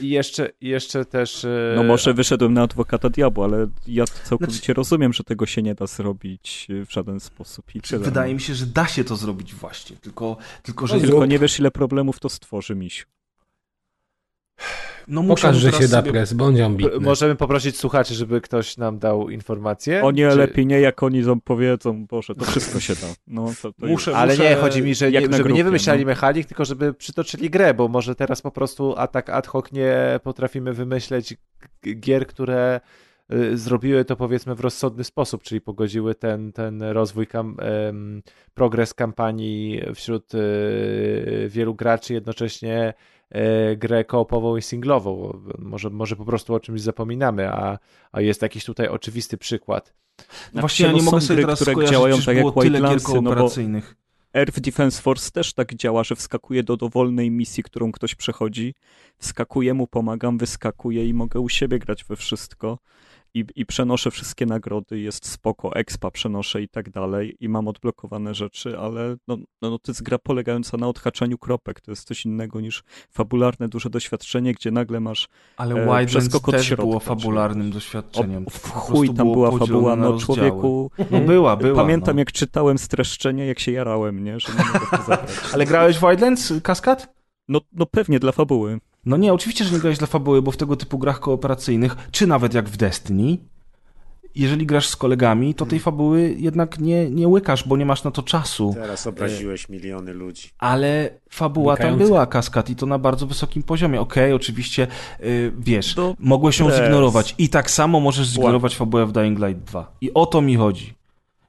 I 0.00 0.08
jeszcze, 0.10 0.50
jeszcze 0.60 1.04
też... 1.04 1.44
y, 1.44 1.72
No 1.76 1.82
może 1.82 2.14
wyszedłem 2.14 2.54
na 2.54 2.62
adwokata 2.62 3.10
diabła, 3.10 3.44
ale 3.44 3.66
ja 3.86 4.04
całkowicie 4.06 4.56
Znaczy- 4.58 4.74
rozumiem, 4.74 5.12
że 5.12 5.24
tego 5.24 5.46
się 5.46 5.62
nie 5.62 5.74
da 5.74 5.86
zrobić 5.86 6.66
y, 6.70 6.86
w 6.86 6.92
żaden 6.92 7.20
sposób. 7.20 7.74
I 7.74 7.80
tyle. 7.80 8.04
Wydaje 8.04 8.34
mi 8.34 8.40
się, 8.40 8.54
że 8.54 8.66
da 8.66 8.86
się 8.86 9.04
to 9.04 9.16
zrobić 9.16 9.54
właśnie, 9.54 9.96
tylko, 9.96 10.36
tylko 10.62 10.86
że... 10.86 11.00
Tylko 11.00 11.26
nie 11.26 11.38
wiesz, 11.38 11.58
ile 11.58 11.70
problemów 11.70 12.20
to 12.20 12.28
stworzy, 12.28 12.74
misiu. 12.74 13.06
No 15.08 15.22
muszę 15.22 15.42
Pokaż, 15.48 15.56
że 15.56 15.72
się 15.72 15.88
da 15.88 16.02
pres, 16.02 16.32
bądź 16.32 16.60
ambitny. 16.60 17.00
Możemy 17.00 17.36
poprosić 17.36 17.76
słuchaczy, 17.76 18.14
żeby 18.14 18.40
ktoś 18.40 18.76
nam 18.76 18.98
dał 18.98 19.30
informację? 19.30 20.04
O 20.04 20.10
nie, 20.10 20.30
Czy- 20.30 20.36
lepiej 20.36 20.66
nie, 20.66 20.80
jak 20.80 21.02
oni 21.02 21.22
powiedzą, 21.44 22.06
Boże, 22.06 22.34
to 22.34 22.44
wszystko 22.44 22.80
się 22.80 22.94
da. 22.94 23.06
No, 23.26 23.52
to, 23.62 23.72
to 23.72 23.86
Muszę- 23.86 24.16
Ale 24.16 24.32
muszę- 24.32 24.50
nie, 24.50 24.56
chodzi 24.56 24.82
mi, 24.82 24.94
że 24.94 25.10
jak 25.10 25.22
nie, 25.24 25.36
żeby 25.36 25.38
nie 25.38 25.44
grupie, 25.44 25.64
wymyślali 25.64 26.00
no. 26.00 26.06
mechanik, 26.06 26.46
tylko 26.46 26.64
żeby 26.64 26.94
przytoczyli 26.94 27.50
grę, 27.50 27.74
bo 27.74 27.88
może 27.88 28.14
teraz 28.14 28.42
po 28.42 28.50
prostu 28.50 28.94
a 28.96 29.06
tak 29.06 29.30
ad 29.30 29.46
hoc 29.46 29.72
nie 29.72 30.20
potrafimy 30.22 30.72
wymyśleć 30.72 31.36
gier, 32.00 32.26
które 32.26 32.80
y, 33.32 33.58
zrobiły 33.58 34.04
to 34.04 34.16
powiedzmy 34.16 34.54
w 34.54 34.60
rozsądny 34.60 35.04
sposób, 35.04 35.42
czyli 35.42 35.60
pogodziły 35.60 36.14
ten, 36.14 36.52
ten 36.52 36.82
rozwój, 36.82 37.26
kam, 37.26 37.56
em, 37.60 38.22
progres 38.54 38.94
kampanii 38.94 39.82
wśród 39.94 40.34
y, 40.34 41.46
wielu 41.48 41.74
graczy, 41.74 42.14
jednocześnie 42.14 42.94
grę 43.76 44.04
koopową 44.04 44.56
i 44.56 44.62
singlową. 44.62 45.42
Może, 45.58 45.90
może 45.90 46.16
po 46.16 46.24
prostu 46.24 46.54
o 46.54 46.60
czymś 46.60 46.80
zapominamy, 46.80 47.48
a, 47.48 47.78
a 48.12 48.20
jest 48.20 48.42
jakiś 48.42 48.64
tutaj 48.64 48.88
oczywisty 48.88 49.38
przykład. 49.38 49.94
Właśnie 50.54 50.86
ja 50.86 50.92
no 50.92 50.98
nie 50.98 51.04
mogę 51.04 51.20
sobie 51.20 51.36
gry, 51.36 51.44
teraz 51.44 51.62
które 51.62 51.86
działają 51.86 52.16
tak 52.16 52.36
jak 52.36 52.44
gier 52.44 52.62
Wildlandsy, 52.62 53.22
no 53.22 53.34
bo. 53.34 53.50
Earth 54.34 54.60
Defense 54.60 55.02
Force 55.02 55.30
też 55.30 55.54
tak 55.54 55.74
działa, 55.74 56.04
że 56.04 56.16
wskakuje 56.16 56.62
do 56.62 56.76
dowolnej 56.76 57.30
misji, 57.30 57.62
którą 57.62 57.92
ktoś 57.92 58.14
przechodzi, 58.14 58.74
wskakuję 59.18 59.74
mu, 59.74 59.86
pomagam, 59.86 60.38
wyskakuję 60.38 61.08
i 61.08 61.14
mogę 61.14 61.40
u 61.40 61.48
siebie 61.48 61.78
grać 61.78 62.04
we 62.04 62.16
wszystko. 62.16 62.78
I, 63.34 63.44
I 63.54 63.66
przenoszę 63.66 64.10
wszystkie 64.10 64.46
nagrody, 64.46 65.00
jest 65.00 65.26
spoko, 65.26 65.74
expa 65.74 66.10
przenoszę 66.10 66.62
i 66.62 66.68
tak 66.68 66.90
dalej, 66.90 67.36
i 67.40 67.48
mam 67.48 67.68
odblokowane 67.68 68.34
rzeczy, 68.34 68.78
ale 68.78 69.16
no, 69.28 69.36
no, 69.62 69.70
no 69.70 69.78
to 69.78 69.92
jest 69.92 70.02
gra 70.02 70.18
polegająca 70.18 70.76
na 70.76 70.88
odhaczaniu 70.88 71.38
kropek. 71.38 71.80
To 71.80 71.90
jest 71.90 72.08
coś 72.08 72.24
innego 72.24 72.60
niż 72.60 72.82
fabularne, 73.10 73.68
duże 73.68 73.90
doświadczenie, 73.90 74.54
gdzie 74.54 74.70
nagle 74.70 75.00
masz 75.00 75.28
Ale 75.56 76.00
e, 76.00 76.06
przeskok 76.06 76.48
od 76.48 76.54
też 76.54 76.66
środka, 76.66 76.82
było 76.82 77.00
fabularnym 77.00 77.68
o, 77.68 77.72
doświadczeniem. 77.74 78.46
w 78.50 78.60
Po 78.60 78.68
chuj 78.68 79.14
tam 79.14 79.32
była 79.32 79.58
fabuła, 79.58 79.96
no 79.96 80.18
człowieku. 80.18 80.90
No 81.10 81.20
była, 81.20 81.56
była. 81.62 81.82
Pamiętam, 81.82 82.16
no. 82.16 82.20
jak 82.20 82.32
czytałem 82.32 82.78
streszczenie, 82.78 83.46
jak 83.46 83.58
się 83.58 83.72
jarałem, 83.72 84.24
nie? 84.24 84.40
Że 84.40 84.52
nie 84.52 84.64
mogę 84.64 84.86
w 84.86 84.90
to 84.90 84.96
zagrać. 84.96 85.30
Ale 85.54 85.66
grałeś 85.66 85.96
w 85.96 86.00
Wildlands, 86.00 86.52
Kaskad? 86.62 87.14
No, 87.48 87.60
no 87.72 87.86
pewnie 87.86 88.18
dla 88.18 88.32
fabuły. 88.32 88.78
No 89.06 89.16
nie, 89.16 89.32
oczywiście, 89.32 89.64
że 89.64 89.72
nie 89.72 89.78
grałeś 89.78 89.98
dla 89.98 90.06
fabuły, 90.06 90.42
bo 90.42 90.50
w 90.50 90.56
tego 90.56 90.76
typu 90.76 90.98
grach 90.98 91.20
kooperacyjnych, 91.20 91.96
czy 92.10 92.26
nawet 92.26 92.54
jak 92.54 92.68
w 92.68 92.76
Destiny, 92.76 93.38
jeżeli 94.34 94.66
grasz 94.66 94.88
z 94.88 94.96
kolegami, 94.96 95.54
to 95.54 95.66
tej 95.66 95.80
fabuły 95.80 96.34
jednak 96.38 96.78
nie, 96.78 97.10
nie 97.10 97.28
łykasz, 97.28 97.68
bo 97.68 97.76
nie 97.76 97.86
masz 97.86 98.04
na 98.04 98.10
to 98.10 98.22
czasu. 98.22 98.74
Teraz 98.74 99.06
obraziłeś 99.06 99.68
miliony 99.68 100.12
ludzi. 100.12 100.50
Ale 100.58 101.10
fabuła 101.30 101.76
tam 101.76 101.84
Wynikające. 101.84 102.12
była, 102.12 102.26
Kaskad, 102.26 102.70
i 102.70 102.76
to 102.76 102.86
na 102.86 102.98
bardzo 102.98 103.26
wysokim 103.26 103.62
poziomie. 103.62 104.00
Okej, 104.00 104.32
oczywiście, 104.32 104.86
y, 105.20 105.52
wiesz, 105.58 105.94
To 105.94 106.14
mogłeś 106.18 106.58
ją 106.58 106.70
zignorować 106.70 107.34
i 107.38 107.48
tak 107.48 107.70
samo 107.70 108.00
możesz 108.00 108.28
zignorować 108.28 108.76
fabułę 108.76 109.06
w 109.06 109.12
Dying 109.12 109.38
Light 109.38 109.64
2. 109.64 109.92
I 110.00 110.14
o 110.14 110.26
to 110.26 110.40
mi 110.40 110.56
chodzi. 110.56 110.94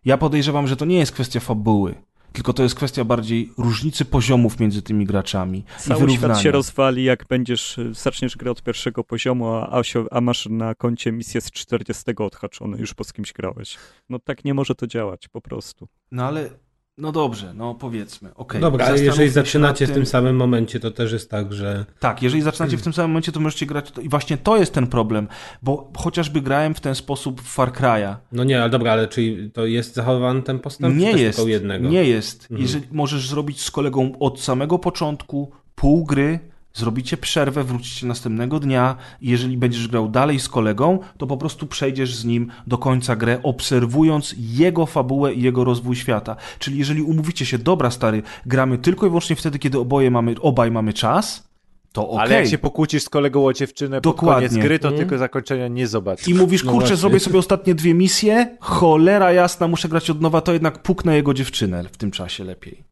Ja 0.05 0.17
podejrzewam, 0.17 0.67
że 0.67 0.75
to 0.75 0.85
nie 0.85 0.97
jest 0.97 1.11
kwestia 1.11 1.39
fabuły, 1.39 1.95
tylko 2.33 2.53
to 2.53 2.63
jest 2.63 2.75
kwestia 2.75 3.05
bardziej 3.05 3.51
różnicy 3.57 4.05
poziomów 4.05 4.59
między 4.59 4.81
tymi 4.81 5.05
graczami 5.05 5.59
i 5.59 5.87
Cały 5.87 6.09
świat 6.11 6.39
się 6.39 6.51
rozwali, 6.51 7.03
jak 7.03 7.25
będziesz, 7.27 7.77
y, 7.77 7.93
zaczniesz 7.93 8.37
grę 8.37 8.51
od 8.51 8.63
pierwszego 8.63 9.03
poziomu, 9.03 9.47
a, 9.47 9.81
a 10.11 10.21
masz 10.21 10.45
na 10.45 10.75
koncie 10.75 11.11
misję 11.11 11.41
z 11.41 11.51
40 11.51 12.03
odhaczone, 12.17 12.77
już 12.77 12.93
po 12.93 13.03
z 13.03 13.13
kimś 13.13 13.33
grałeś. 13.33 13.77
No 14.09 14.19
tak 14.19 14.45
nie 14.45 14.53
może 14.53 14.75
to 14.75 14.87
działać, 14.87 15.27
po 15.27 15.41
prostu. 15.41 15.87
No 16.11 16.25
ale, 16.25 16.49
no 16.97 17.11
dobrze, 17.11 17.53
no 17.53 17.75
powiedzmy, 17.75 18.35
okej. 18.35 18.61
Dobra, 18.61 18.85
ale 18.85 19.03
jeżeli 19.03 19.29
zaczynacie 19.29 19.85
nad 19.85 19.91
w 19.91 19.95
tym 19.95 20.05
samym 20.05 20.35
momencie, 20.35 20.79
to 20.79 20.91
też 20.91 21.11
jest 21.11 21.29
tak, 21.29 21.53
że 21.53 21.85
Tak, 21.99 22.23
jeżeli 22.23 22.41
zaczynacie 22.41 22.77
w 22.77 22.81
tym 22.81 22.93
samym 22.93 23.11
momencie, 23.11 23.31
to 23.31 23.39
możecie 23.39 23.65
grać. 23.65 23.91
I 24.01 24.09
właśnie 24.09 24.37
to 24.37 24.57
jest 24.57 24.73
ten 24.73 24.87
problem, 24.87 25.27
bo 25.61 25.91
chociażby 25.97 26.41
grałem 26.41 26.73
w 26.73 26.79
ten 26.79 26.95
sposób 26.95 27.41
w 27.41 27.47
Far 27.47 27.71
Cry'a. 27.71 28.15
No 28.31 28.43
nie, 28.43 28.61
ale 28.61 28.69
dobra, 28.69 28.91
ale 28.91 29.07
czyli 29.07 29.51
to 29.51 29.65
jest 29.65 29.95
zachowany 29.95 30.41
ten 30.41 30.59
postęp? 30.59 30.95
Nie 30.95 31.11
jest. 31.11 31.37
Tylko 31.37 31.49
jednego? 31.49 31.89
Nie 31.89 32.03
jest. 32.03 32.41
Mhm. 32.41 32.61
Jeżeli 32.61 32.87
możesz 32.91 33.29
zrobić 33.29 33.61
z 33.61 33.71
kolegą 33.71 34.19
od 34.19 34.41
samego 34.41 34.79
początku 34.79 35.51
pół 35.75 36.05
gry, 36.05 36.39
zrobicie 36.77 37.17
przerwę, 37.17 37.63
wrócicie 37.63 38.07
następnego 38.07 38.59
dnia 38.59 38.95
i 39.21 39.29
jeżeli 39.29 39.57
będziesz 39.57 39.87
grał 39.87 40.09
dalej 40.09 40.39
z 40.39 40.49
kolegą, 40.49 40.99
to 41.17 41.27
po 41.27 41.37
prostu 41.37 41.67
przejdziesz 41.67 42.15
z 42.15 42.25
nim 42.25 42.51
do 42.67 42.77
końca 42.77 43.15
grę, 43.15 43.39
obserwując 43.43 44.35
jego 44.37 44.85
fabułę 44.85 45.33
i 45.33 45.41
jego 45.41 45.63
rozwój 45.63 45.95
świata. 45.95 46.35
Czyli 46.59 46.77
jeżeli 46.79 47.01
umówicie 47.01 47.45
się, 47.45 47.57
dobra 47.57 47.91
stary, 47.91 48.21
gramy 48.45 48.77
tylko 48.77 49.05
i 49.05 49.09
wyłącznie 49.09 49.35
wtedy, 49.35 49.59
kiedy 49.59 49.79
oboje 49.79 50.11
mamy, 50.11 50.35
obaj 50.41 50.71
mamy 50.71 50.93
czas, 50.93 51.47
to 51.91 52.09
okej. 52.09 52.25
Ale 52.25 52.35
jak 52.35 52.47
się 52.47 52.57
pokłócisz 52.57 53.03
z 53.03 53.09
kolegą 53.09 53.45
o 53.45 53.53
dziewczynę 53.53 54.01
pod 54.01 54.13
Dokładnie. 54.15 54.49
koniec 54.49 54.63
gry, 54.65 54.79
to 54.79 54.87
Mhm. 54.87 54.99
tylko 54.99 55.17
zakończenia 55.17 55.67
nie 55.67 55.87
zobaczysz. 55.87 56.27
I 56.27 56.33
mówisz, 56.33 56.63
No 56.63 56.71
kurczę, 56.71 56.79
właśnie. 56.87 56.97
zrobię 56.97 57.19
sobie 57.19 57.39
ostatnie 57.39 57.75
dwie 57.75 57.93
misje, 57.93 58.57
cholera 58.59 59.31
jasna, 59.31 59.67
muszę 59.67 59.89
grać 59.89 60.09
od 60.09 60.21
nowa, 60.21 60.41
to 60.41 60.53
jednak 60.53 60.81
puknę 60.81 61.15
jego 61.15 61.33
dziewczynę 61.33 61.83
w 61.91 61.97
tym 61.97 62.11
czasie 62.11 62.43
lepiej. 62.43 62.83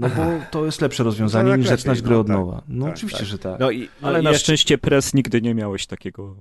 No 0.00 0.08
bo 0.08 0.22
to 0.50 0.66
jest 0.66 0.80
lepsze 0.80 1.04
rozwiązanie 1.04 1.50
No 1.50 1.56
niż 1.56 1.66
lepiej, 1.66 1.78
zaczynać 1.78 2.02
no 2.02 2.08
grę 2.08 2.18
od 2.18 2.26
tak. 2.26 2.36
nowa. 2.36 2.62
No 2.68 2.84
Tak, 2.84 2.94
oczywiście, 2.94 3.18
tak. 3.18 3.28
że 3.28 3.38
tak. 3.38 3.60
No 3.60 3.70
i, 3.70 3.88
no 4.02 4.08
Ale 4.08 4.20
i 4.20 4.24
na 4.24 4.34
szczęście 4.34 4.78
pres 4.78 5.14
nigdy 5.14 5.42
nie 5.42 5.54
miałeś 5.54 5.86
takiego... 5.86 6.36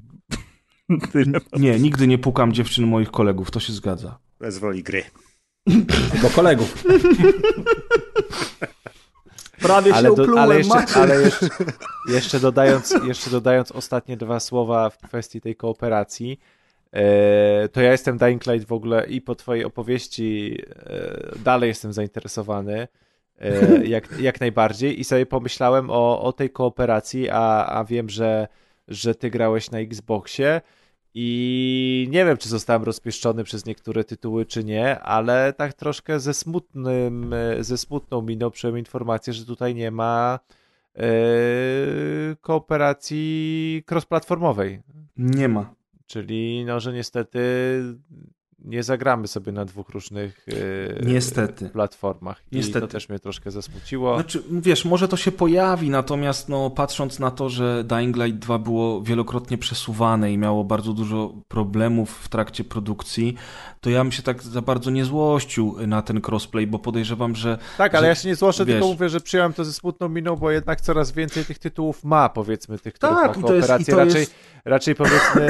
Nie, 1.60 1.80
nigdy 1.80 2.08
nie 2.08 2.18
pukam 2.18 2.54
dziewczyn 2.54 2.88
moich 2.88 3.12
kolegów, 3.12 3.52
to 3.52 3.60
się 3.60 3.74
zgadza. 3.74 4.20
Bez 4.40 4.58
woli 4.58 4.84
gry. 4.84 5.04
Tylko 6.12 6.30
kolegów. 6.36 6.84
Prawie 9.62 9.94
ale, 9.94 10.16
do, 10.16 10.40
ale, 10.40 10.58
jeszcze, 10.58 10.84
ale 10.94 11.22
jeszcze, 11.22 11.48
jeszcze, 12.08 12.40
dodając, 12.40 12.96
jeszcze 13.08 13.30
dodając 13.30 13.72
ostatnie 13.72 14.18
dwa 14.18 14.40
słowa 14.40 14.90
w 14.90 14.98
kwestii 14.98 15.42
tej 15.42 15.56
kooperacji, 15.56 16.40
e, 16.92 17.70
to 17.70 17.82
ja 17.82 17.92
jestem 17.92 18.18
Dying 18.18 18.46
Light 18.46 18.68
w 18.68 18.72
ogóle 18.72 19.06
i 19.08 19.22
po 19.22 19.36
twojej 19.36 19.66
opowieści 19.66 20.58
e, 20.86 21.36
dalej 21.44 21.68
jestem 21.68 21.94
zainteresowany. 21.94 22.88
E, 23.40 23.86
jak, 23.86 24.20
jak 24.20 24.40
najbardziej 24.40 25.00
i 25.00 25.04
sobie 25.04 25.26
pomyślałem 25.26 25.90
o, 25.90 26.22
o 26.22 26.34
tej 26.34 26.50
kooperacji, 26.50 27.30
a, 27.30 27.66
a 27.66 27.84
wiem, 27.84 28.10
że, 28.10 28.48
że 28.88 29.16
ty 29.16 29.30
grałeś 29.30 29.72
na 29.72 29.80
Xboxie 29.80 30.62
i 31.14 32.08
nie 32.12 32.26
wiem, 32.26 32.38
czy 32.38 32.50
zostałem 32.50 32.84
rozpieszczony 32.84 33.44
przez 33.44 33.66
niektóre 33.66 34.04
tytuły, 34.04 34.46
czy 34.46 34.64
nie, 34.64 35.00
ale 35.00 35.54
tak 35.54 35.74
troszkę 35.74 36.20
ze 36.20 36.34
smutnym, 36.34 37.36
ze 37.60 37.78
smutną 37.78 38.22
miną 38.22 38.52
przyjąłem 38.52 38.80
informację, 38.80 39.34
że 39.34 39.46
tutaj 39.46 39.76
nie 39.76 39.92
ma 39.92 40.40
e, 40.96 41.02
kooperacji 42.42 43.84
cross-platformowej. 43.92 44.82
Nie 45.18 45.48
ma. 45.48 45.74
Czyli 46.06 46.66
no, 46.66 46.80
że 46.80 46.94
niestety 46.94 47.40
nie 48.66 48.84
zagramy 48.84 49.28
sobie 49.28 49.52
na 49.52 49.66
dwóch 49.66 49.90
różnych 49.90 50.46
e, 51.02 51.06
Niestety. 51.06 51.70
platformach. 51.70 52.42
I 52.52 52.56
Niestety. 52.56 52.82
to 52.82 52.88
też 52.88 53.10
mnie 53.10 53.20
troszkę 53.20 53.52
zasmuciło. 53.52 54.16
Znaczy, 54.16 54.44
wiesz, 54.52 54.86
może 54.86 55.08
to 55.08 55.18
się 55.18 55.32
pojawi, 55.32 55.90
natomiast 55.90 56.50
no, 56.50 56.70
patrząc 56.70 57.20
na 57.20 57.32
to, 57.32 57.50
że 57.50 57.84
Dying 57.84 58.18
Light 58.18 58.40
2 58.40 58.60
było 58.60 59.02
wielokrotnie 59.02 59.58
przesuwane 59.58 60.34
i 60.34 60.38
miało 60.38 60.64
bardzo 60.64 60.94
dużo 60.94 61.34
problemów 61.48 62.12
w 62.24 62.30
trakcie 62.30 62.64
produkcji, 62.64 63.36
to 63.82 63.90
ja 63.90 64.04
bym 64.04 64.12
się 64.12 64.24
tak 64.24 64.44
za 64.44 64.62
bardzo 64.62 64.92
nie 64.92 65.06
złościł 65.06 65.76
na 65.88 66.02
ten 66.02 66.22
crossplay, 66.28 66.68
bo 66.68 66.80
podejrzewam, 66.80 67.36
że 67.36 67.58
tak, 67.78 67.96
ale 67.96 68.02
że- 68.04 68.08
ja 68.10 68.16
się 68.16 68.28
nie 68.30 68.36
złoszę, 68.36 68.66
wiesz- 68.66 68.74
tylko 68.76 68.88
mówię, 68.88 69.10
że 69.10 69.20
przyjąłem 69.20 69.54
to 69.54 69.66
ze 69.66 69.74
smutną 69.74 70.10
miną, 70.10 70.36
bo 70.36 70.52
jednak 70.52 70.82
coraz 70.82 71.12
więcej 71.12 71.46
tych 71.46 71.60
tytułów 71.60 72.04
ma, 72.04 72.30
powiedzmy, 72.30 72.80
tych, 72.80 72.94
których 72.94 73.16
Tak, 73.16 73.38
ma 73.38 73.54
jest- 73.54 73.68
kooperację. 73.68 73.96
raczej, 73.96 74.20
jest- 74.20 74.36
raczej 74.66 74.96
powiedzmy, 74.96 75.48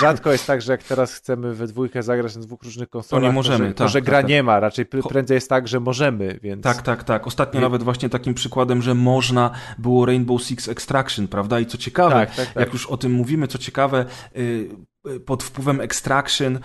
rzadko 0.00 0.32
jest 0.32 0.46
tak, 0.46 0.62
że 0.62 0.72
jak 0.72 0.82
teraz 0.82 1.14
chcemy 1.14 1.54
we 1.54 1.66
dwójkę 1.66 2.02
zagrać 2.02 2.36
na 2.36 2.42
dwóch 2.48 2.62
różnych 2.62 2.90
konsolach, 2.90 3.22
nie 3.22 3.32
możemy, 3.32 3.58
to, 3.58 3.64
że, 3.66 3.74
to, 3.74 3.78
tak, 3.84 3.88
że 3.88 3.98
tak, 3.98 4.04
gra 4.04 4.18
tak. 4.18 4.28
nie 4.28 4.42
ma. 4.42 4.60
Raczej 4.60 4.86
prędzej 4.86 5.34
jest 5.34 5.48
tak, 5.48 5.68
że 5.68 5.80
możemy, 5.80 6.38
więc... 6.42 6.62
Tak, 6.62 6.82
tak, 6.82 7.04
tak. 7.04 7.26
Ostatnio 7.26 7.60
I- 7.60 7.62
nawet 7.62 7.82
właśnie 7.82 8.08
takim 8.08 8.34
przykładem, 8.34 8.82
że 8.82 8.94
można 8.94 9.50
było 9.78 10.06
Rainbow 10.06 10.42
Six 10.42 10.68
Extraction, 10.68 11.28
prawda? 11.28 11.60
I 11.60 11.66
co 11.66 11.78
ciekawe, 11.78 12.14
Tak, 12.14 12.34
tak, 12.34 12.56
jak 12.56 12.72
już 12.72 12.86
o 12.86 12.96
tym 12.96 13.12
mówimy, 13.12 13.48
co 13.48 13.58
ciekawe, 13.58 14.04
y, 14.36 14.68
pod 15.26 15.42
wpływem 15.42 15.80
Extraction 15.80 16.56
y, 16.56 16.60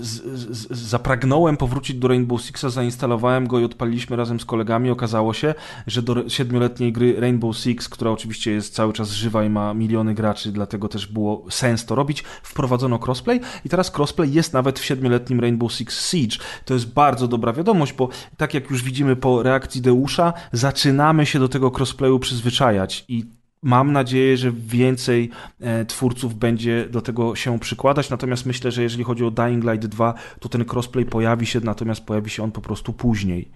z, 0.00 0.22
z, 0.40 0.88
zapragnąłem 0.88 1.56
powrócić 1.56 1.96
do 1.96 2.08
Rainbow 2.08 2.42
Sixa, 2.42 2.68
zainstalowałem 2.68 3.46
go 3.46 3.58
i 3.58 3.64
odpaliliśmy 3.64 4.16
razem 4.16 4.40
z 4.40 4.44
kolegami. 4.44 4.90
Okazało 4.90 5.34
się, 5.34 5.54
że 5.86 6.02
do 6.02 6.28
siedmioletniej 6.28 6.92
gry 6.92 7.20
Rainbow 7.20 7.56
Six, 7.56 7.88
która 7.88 8.10
oczywiście 8.10 8.52
jest 8.52 8.74
cały 8.74 8.92
czas 8.92 9.10
żywa 9.10 9.44
i 9.44 9.48
ma 9.48 9.74
miliony 9.74 10.14
graczy, 10.14 10.52
dlatego 10.52 10.88
też 10.88 11.06
było 11.06 11.44
sens 11.50 11.84
to 11.84 11.94
robić, 11.94 12.24
wprowadzono 12.42 12.98
crossplay 13.06 13.40
i 13.64 13.68
teraz 13.68 13.98
crossplay 13.98 14.32
jest 14.32 14.52
nawet 14.52 14.78
w 14.78 14.84
siedmioletnim 14.84 15.40
Rainbow 15.40 15.72
Six 15.72 16.10
Siege. 16.10 16.36
To 16.64 16.74
jest 16.74 16.92
bardzo 16.92 17.28
dobra 17.28 17.52
wiadomość, 17.52 17.92
bo 17.92 18.08
tak 18.36 18.54
jak 18.54 18.70
już 18.70 18.82
widzimy 18.82 19.16
po 19.16 19.42
reakcji 19.42 19.80
Deusza, 19.80 20.32
zaczynamy 20.52 21.26
się 21.26 21.38
do 21.38 21.48
tego 21.48 21.72
crossplayu 21.76 22.18
przyzwyczajać 22.18 23.04
i 23.08 23.37
Mam 23.62 23.92
nadzieję, 23.92 24.36
że 24.36 24.52
więcej 24.52 25.30
e, 25.60 25.84
twórców 25.84 26.34
będzie 26.34 26.86
do 26.90 27.00
tego 27.00 27.36
się 27.36 27.58
przykładać, 27.58 28.10
natomiast 28.10 28.46
myślę, 28.46 28.70
że 28.72 28.82
jeżeli 28.82 29.04
chodzi 29.04 29.24
o 29.24 29.30
Dying 29.30 29.64
Light 29.64 29.86
2, 29.86 30.14
to 30.40 30.48
ten 30.48 30.64
crossplay 30.72 31.04
pojawi 31.04 31.46
się, 31.46 31.60
natomiast 31.60 32.04
pojawi 32.04 32.30
się 32.30 32.42
on 32.42 32.52
po 32.52 32.60
prostu 32.60 32.92
później. 32.92 33.50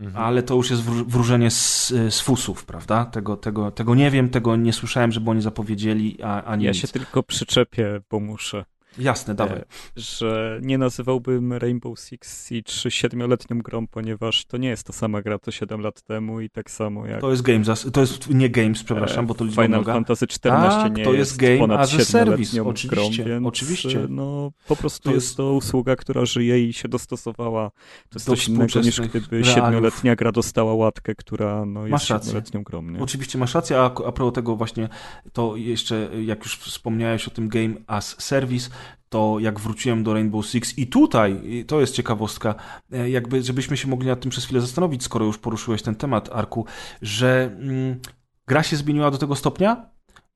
Mhm. 0.00 0.24
Ale 0.24 0.42
to 0.42 0.54
już 0.54 0.70
jest 0.70 0.82
wróżenie 0.82 1.50
z, 1.50 1.88
z 1.88 2.20
fusów, 2.20 2.64
prawda? 2.64 3.04
Tego, 3.04 3.36
tego, 3.36 3.70
tego 3.70 3.94
nie 3.94 4.10
wiem, 4.10 4.28
tego 4.28 4.56
nie 4.56 4.72
słyszałem, 4.72 5.12
żeby 5.12 5.30
oni 5.30 5.42
zapowiedzieli, 5.42 6.22
a, 6.22 6.42
ani 6.44 6.64
Ja 6.64 6.70
nic. 6.70 6.80
się 6.80 6.88
tylko 6.88 7.22
przyczepię, 7.22 8.00
bo 8.10 8.20
muszę. 8.20 8.64
Jasne, 8.98 9.34
dawaj. 9.34 9.58
E, 9.58 9.64
że 9.96 10.60
nie 10.62 10.78
nazywałbym 10.78 11.52
Rainbow 11.52 12.00
Six 12.00 12.48
Siege 12.48 12.90
siedmioletnią 12.90 13.58
grą, 13.58 13.86
ponieważ 13.86 14.44
to 14.44 14.56
nie 14.56 14.68
jest 14.68 14.86
ta 14.86 14.92
sama 14.92 15.22
gra 15.22 15.38
to 15.38 15.50
7 15.50 15.80
lat 15.80 16.02
temu 16.02 16.40
i 16.40 16.50
tak 16.50 16.70
samo 16.70 17.06
jak... 17.06 17.20
To 17.20 17.30
jest 17.30 17.42
Games, 17.42 17.86
to 17.92 18.00
jest 18.00 18.30
nie 18.30 18.50
Games, 18.50 18.82
przepraszam, 18.84 19.26
bo 19.26 19.34
to 19.34 19.44
Final 19.44 19.68
mnoga. 19.68 19.92
Fantasy 19.92 20.24
XIV 20.24 20.40
tak, 20.42 20.96
nie 20.96 21.04
to 21.04 21.12
jest, 21.12 21.36
game 21.36 21.58
ponad 21.58 21.80
as 21.80 21.94
a 21.94 22.04
service, 22.04 22.62
oczywiście, 22.62 22.88
grą, 23.24 23.30
więc 23.30 23.46
oczywiście. 23.46 24.06
no 24.08 24.52
po 24.66 24.76
prostu 24.76 25.08
to 25.08 25.14
jest... 25.14 25.26
jest 25.26 25.36
to 25.36 25.52
usługa, 25.52 25.96
która 25.96 26.24
żyje 26.24 26.68
i 26.68 26.72
się 26.72 26.88
dostosowała. 26.88 27.70
To 27.70 27.76
jest 28.14 28.26
do 28.26 28.32
coś 28.32 28.48
innego 28.48 28.80
niż 28.80 29.00
gdyby 29.00 29.44
siedmioletnia 29.44 30.16
gra 30.16 30.32
dostała 30.32 30.74
łatkę, 30.74 31.14
która 31.14 31.64
no, 31.64 31.86
jest 31.86 32.04
siedmioletnią 32.04 32.62
grą. 32.62 32.82
Nie? 32.82 33.00
Oczywiście 33.00 33.38
masz 33.38 33.54
rację, 33.54 33.78
a, 33.78 33.84
a 33.84 34.12
propos 34.12 34.32
tego 34.34 34.56
właśnie, 34.56 34.88
to 35.32 35.56
jeszcze 35.56 36.08
jak 36.24 36.42
już 36.44 36.56
wspomniałeś 36.56 37.28
o 37.28 37.30
tym 37.30 37.48
game 37.48 37.74
as 37.86 38.16
service, 38.18 38.70
to 39.08 39.36
jak 39.40 39.60
wróciłem 39.60 40.04
do 40.04 40.12
Rainbow 40.14 40.46
Six 40.46 40.78
i 40.78 40.86
tutaj, 40.86 41.40
to 41.66 41.80
jest 41.80 41.94
ciekawostka, 41.94 42.54
e, 42.92 43.10
jakby 43.10 43.42
żebyśmy 43.42 43.76
się 43.76 43.88
mogli 43.88 44.08
nad 44.08 44.20
tym 44.20 44.30
przez 44.30 44.44
chwilę 44.44 44.60
zastanowić, 44.60 45.02
skoro 45.02 45.26
już 45.26 45.38
poruszyłeś 45.38 45.82
ten 45.82 45.94
temat, 45.94 46.28
Arku, 46.32 46.66
że 47.02 47.50
mm, 47.58 48.00
gra 48.46 48.62
się 48.62 48.76
zmieniła 48.76 49.10
do 49.10 49.18
tego 49.18 49.36
stopnia, 49.36 49.91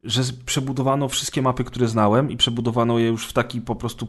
że 0.06 0.22
przebudowano 0.46 1.08
wszystkie 1.08 1.42
mapy, 1.42 1.64
które 1.64 1.88
znałem 1.88 2.30
i 2.30 2.36
przebudowano 2.36 2.98
je 2.98 3.06
już 3.06 3.26
w 3.26 3.32
taki 3.32 3.60
po 3.60 3.74
prostu 3.74 4.08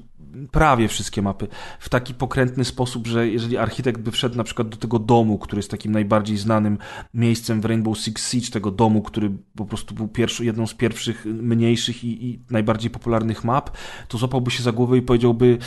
prawie 0.51 0.87
wszystkie 0.87 1.21
mapy 1.21 1.47
w 1.79 1.89
taki 1.89 2.13
pokrętny 2.13 2.65
sposób, 2.65 3.07
że 3.07 3.27
jeżeli 3.27 3.57
architekt 3.57 4.01
by 4.01 4.11
wszedł 4.11 4.37
na 4.37 4.43
przykład 4.43 4.69
do 4.69 4.77
tego 4.77 4.99
domu, 4.99 5.37
który 5.37 5.59
jest 5.59 5.71
takim 5.71 5.91
najbardziej 5.91 6.37
znanym 6.37 6.77
miejscem 7.13 7.61
w 7.61 7.65
Rainbow 7.65 7.97
Six 7.97 8.31
Siege, 8.31 8.51
tego 8.51 8.71
domu, 8.71 9.01
który 9.01 9.31
po 9.55 9.65
prostu 9.65 9.95
był 9.95 10.07
pierwszy, 10.07 10.45
jedną 10.45 10.67
z 10.67 10.73
pierwszych 10.73 11.25
mniejszych 11.25 12.03
i, 12.03 12.25
i 12.25 12.39
najbardziej 12.49 12.91
popularnych 12.91 13.43
map, 13.43 13.77
to 14.07 14.17
złapałby 14.17 14.51
się 14.51 14.63
za 14.63 14.71
głowę 14.71 14.97
i 14.97 15.01
powiedziałby 15.01 15.57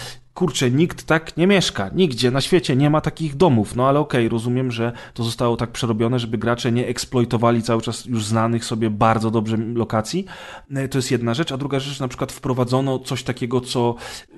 kurczę, 0.41 0.71
nikt 0.71 1.07
tak 1.07 1.37
nie 1.37 1.47
mieszka, 1.47 1.91
nigdzie 1.95 2.31
na 2.31 2.41
świecie 2.41 2.77
nie 2.77 2.91
ma 2.91 3.01
takich 3.01 3.37
domów, 3.37 3.77
no 3.77 3.89
ale 3.89 3.99
okej, 3.99 4.27
okay, 4.27 4.29
rozumiem, 4.29 4.71
że 4.71 4.93
to 5.15 5.25
zostało 5.25 5.57
tak 5.57 5.71
przerobione, 5.71 6.19
żeby 6.19 6.39
gracze 6.39 6.73
nie 6.73 6.87
eksploitowali 6.87 7.63
cały 7.63 7.83
czas 7.83 8.07
już 8.07 8.25
znanych 8.25 8.65
sobie 8.65 8.91
bardzo 8.91 9.31
dobrze 9.31 9.57
lokacji. 9.57 10.27
E, 10.75 10.89
to 10.89 10.99
jest 10.99 11.11
jedna 11.11 11.35
rzecz, 11.35 11.53
a 11.53 11.57
druga 11.57 11.81
rzecz, 11.81 12.01
na 12.01 12.09
przykład 12.09 12.33
wprowadzono 12.33 12.99
coś 12.99 13.23
takiego, 13.23 13.61
co 13.61 13.95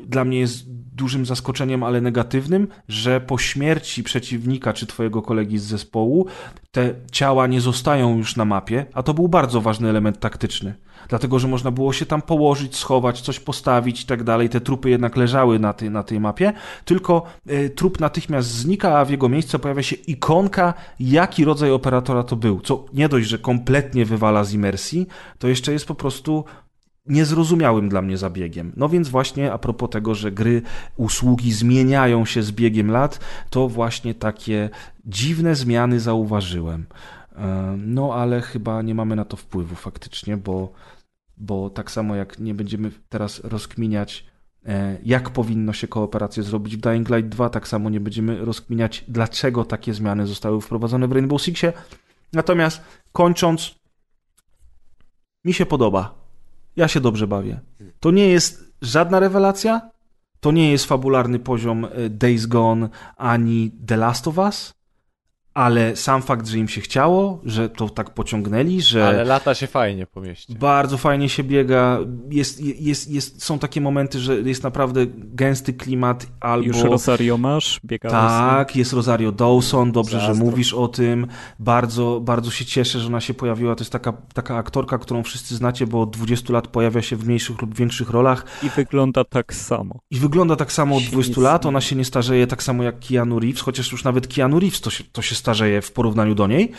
dla 0.07 0.24
mnie 0.24 0.39
jest 0.39 0.66
dużym 0.93 1.27
zaskoczeniem, 1.27 1.82
ale 1.82 2.01
negatywnym, 2.01 2.69
że 2.89 3.20
po 3.20 3.39
śmierci 3.39 4.02
przeciwnika 4.02 4.73
czy 4.73 4.86
twojego 4.86 5.23
kolegi 5.23 5.59
z 5.59 5.64
zespołu 5.64 6.27
te 6.70 6.94
ciała 7.12 7.47
nie 7.47 7.60
zostają 7.60 8.16
już 8.16 8.36
na 8.36 8.44
mapie, 8.44 8.86
a 8.94 9.02
to 9.02 9.14
był 9.14 9.28
bardzo 9.28 9.60
ważny 9.60 9.89
element 9.89 10.20
taktyczny 10.20 10.74
dlatego 11.09 11.39
że 11.39 11.48
można 11.48 11.70
było 11.70 11.93
się 11.93 12.06
tam 12.06 12.23
położyć, 12.23 12.77
schować, 12.77 13.20
coś 13.20 13.40
postawić 13.40 14.02
i 14.02 14.06
tak 14.06 14.24
dalej. 14.24 14.48
Te 14.48 14.60
trupy 14.60 14.90
jednak 14.90 15.16
leżały 15.16 15.59
na 15.59 15.73
tej, 15.73 15.90
na 15.90 16.02
tej 16.02 16.20
mapie, 16.20 16.52
tylko 16.85 17.23
y, 17.51 17.70
trup 17.70 18.01
natychmiast 18.01 18.48
znika, 18.48 18.98
a 18.98 19.05
w 19.05 19.10
jego 19.10 19.28
miejsce 19.28 19.59
pojawia 19.59 19.82
się 19.82 19.97
ikonka, 19.97 20.74
jaki 21.01 21.44
rodzaj 21.44 21.70
operatora 21.70 22.23
to 22.23 22.36
był. 22.36 22.60
Co 22.60 22.85
nie 22.93 23.09
dość, 23.09 23.28
że 23.28 23.39
kompletnie 23.39 24.05
wywala 24.05 24.44
z 24.44 24.52
imersji, 24.52 25.06
to 25.39 25.48
jeszcze 25.48 25.73
jest 25.73 25.86
po 25.86 25.94
prostu 25.94 26.44
niezrozumiałym 27.07 27.89
dla 27.89 28.03
mnie 28.03 28.16
zabiegiem. 28.16 28.73
No 28.77 28.89
więc 28.89 29.09
właśnie 29.09 29.53
a 29.53 29.59
propos 29.59 29.91
tego, 29.91 30.15
że 30.15 30.33
gry, 30.33 30.62
usługi 30.97 31.53
zmieniają 31.53 32.24
się 32.24 32.43
z 32.43 32.53
biegiem 32.53 32.91
lat, 32.91 33.20
to 33.51 33.69
właśnie 33.69 34.15
takie 34.15 34.70
dziwne 35.05 35.55
zmiany 35.55 36.01
zauważyłem. 36.01 36.87
E, 37.37 37.77
no 37.79 38.15
ale 38.15 38.41
chyba 38.41 38.83
nie 38.83 38.95
mamy 38.95 39.16
na 39.16 39.24
to 39.24 39.37
wpływu 39.37 39.74
faktycznie, 39.74 40.37
bo 40.37 40.73
bo 41.37 41.70
tak 41.70 41.91
samo 41.91 42.16
jak 42.16 42.39
nie 42.39 42.55
będziemy 42.55 42.91
teraz 43.09 43.45
rozkminiać, 43.45 44.27
e, 44.66 44.99
jak 45.03 45.31
powinno 45.31 45.73
się 45.73 45.89
kooperację 45.89 46.43
zrobić 46.43 46.77
w 46.77 46.81
Dying 46.81 47.09
Light 47.09 47.29
2, 47.29 47.51
tak 47.51 47.69
samo 47.69 47.91
nie 47.91 48.01
będziemy 48.01 48.45
rozkminiać, 48.45 49.05
dlaczego 49.09 49.65
takie 49.65 49.95
zmiany 49.95 50.27
zostały 50.27 50.61
wprowadzone 50.61 51.09
w 51.09 51.12
Rainbow 51.12 51.43
Sixie. 51.43 51.73
Natomiast 52.33 52.83
kończąc, 53.12 53.74
mi 55.45 55.55
się 55.55 55.66
podoba. 55.66 56.22
Ja 56.77 56.89
się 56.89 57.01
dobrze 57.01 57.27
bawię. 57.27 57.61
To 58.01 58.11
nie 58.11 58.28
jest 58.28 58.73
żadna 58.82 59.20
rewelacja, 59.20 59.90
to 60.40 60.53
nie 60.53 60.70
jest 60.70 60.85
fabularny 60.85 61.39
poziom 61.39 61.85
e, 61.85 62.11
Days 62.11 62.47
Gone 62.47 62.89
ani 63.16 63.70
The 63.86 63.97
Last 63.97 64.28
of 64.28 64.39
Us, 64.39 64.74
ale 65.55 65.97
sam 65.97 66.23
fakt, 66.23 66.47
że 66.47 66.59
im 66.59 66.69
się 66.69 66.81
chciało, 66.81 67.41
że 67.45 67.69
to 67.69 67.89
tak 67.89 68.11
pociągnęli, 68.11 68.81
że... 68.81 69.09
Ale 69.09 69.24
lata 69.24 69.55
się 69.55 69.66
fajnie 69.66 70.07
po 70.07 70.20
mieście. 70.20 70.55
Bardzo 70.55 70.99
fajnie 70.99 71.29
się 71.29 71.45
biega. 71.45 71.99
Jest, 72.31 72.61
jest, 72.61 73.11
jest, 73.11 73.45
są 73.45 73.59
takie 73.59 73.81
momenty, 73.81 74.20
że 74.20 74.41
jest 74.41 74.62
naprawdę 74.62 75.07
gęsty 75.16 75.73
klimat 75.73 76.27
albo... 76.41 76.66
Już 76.66 76.83
Rosario 76.83 77.39
masz? 77.39 77.81
Biegałeś 77.85 78.15
tak, 78.16 78.77
jest 78.77 78.93
Rosario 78.93 79.33
Dawson, 79.33 79.93
dobrze, 79.93 80.16
Zastro. 80.19 80.35
że 80.35 80.41
mówisz 80.41 80.74
o 80.74 80.89
tym. 80.89 81.27
Bardzo, 81.59 82.20
bardzo 82.20 82.51
się 82.51 82.65
cieszę, 82.65 83.01
że 83.01 83.07
ona 83.07 83.20
się 83.20 83.35
pojawiła. 83.35 83.74
To 83.74 83.83
jest 83.83 83.93
taka, 83.93 84.12
taka 84.35 84.57
aktorka, 84.57 84.99
którą 84.99 85.23
wszyscy 85.23 85.57
znacie, 85.57 85.87
bo 85.87 86.01
od 86.01 86.11
20 86.11 86.53
lat 86.53 86.69
pojawia 86.69 87.03
się 87.03 87.16
w 87.16 87.27
mniejszych 87.27 87.61
lub 87.61 87.74
większych 87.74 88.11
rolach. 88.11 88.47
I 88.62 88.70
wygląda 88.70 89.24
tak 89.24 89.55
samo. 89.55 90.01
I 90.11 90.16
wygląda 90.16 90.57
tak 90.57 90.73
samo 90.73 90.97
od 90.97 91.03
20 91.03 91.41
lat. 91.41 91.66
Ona 91.66 91.81
się 91.81 91.97
nie 91.97 92.05
starzeje 92.05 92.47
tak 92.47 92.62
samo 92.62 92.83
jak 92.83 93.01
Keanu 93.09 93.41
Reeves, 93.41 93.61
chociaż 93.61 93.93
już 93.93 94.05
nawet 94.05 94.35
Keanu 94.35 94.61
Reeves 94.61 94.81
to 94.81 94.91
się, 94.91 95.05
to 95.12 95.23
się 95.23 95.35
starzeje 95.43 95.82
w 95.82 95.93
porównaniu 95.93 96.35
do 96.35 96.47
niej. 96.47 96.73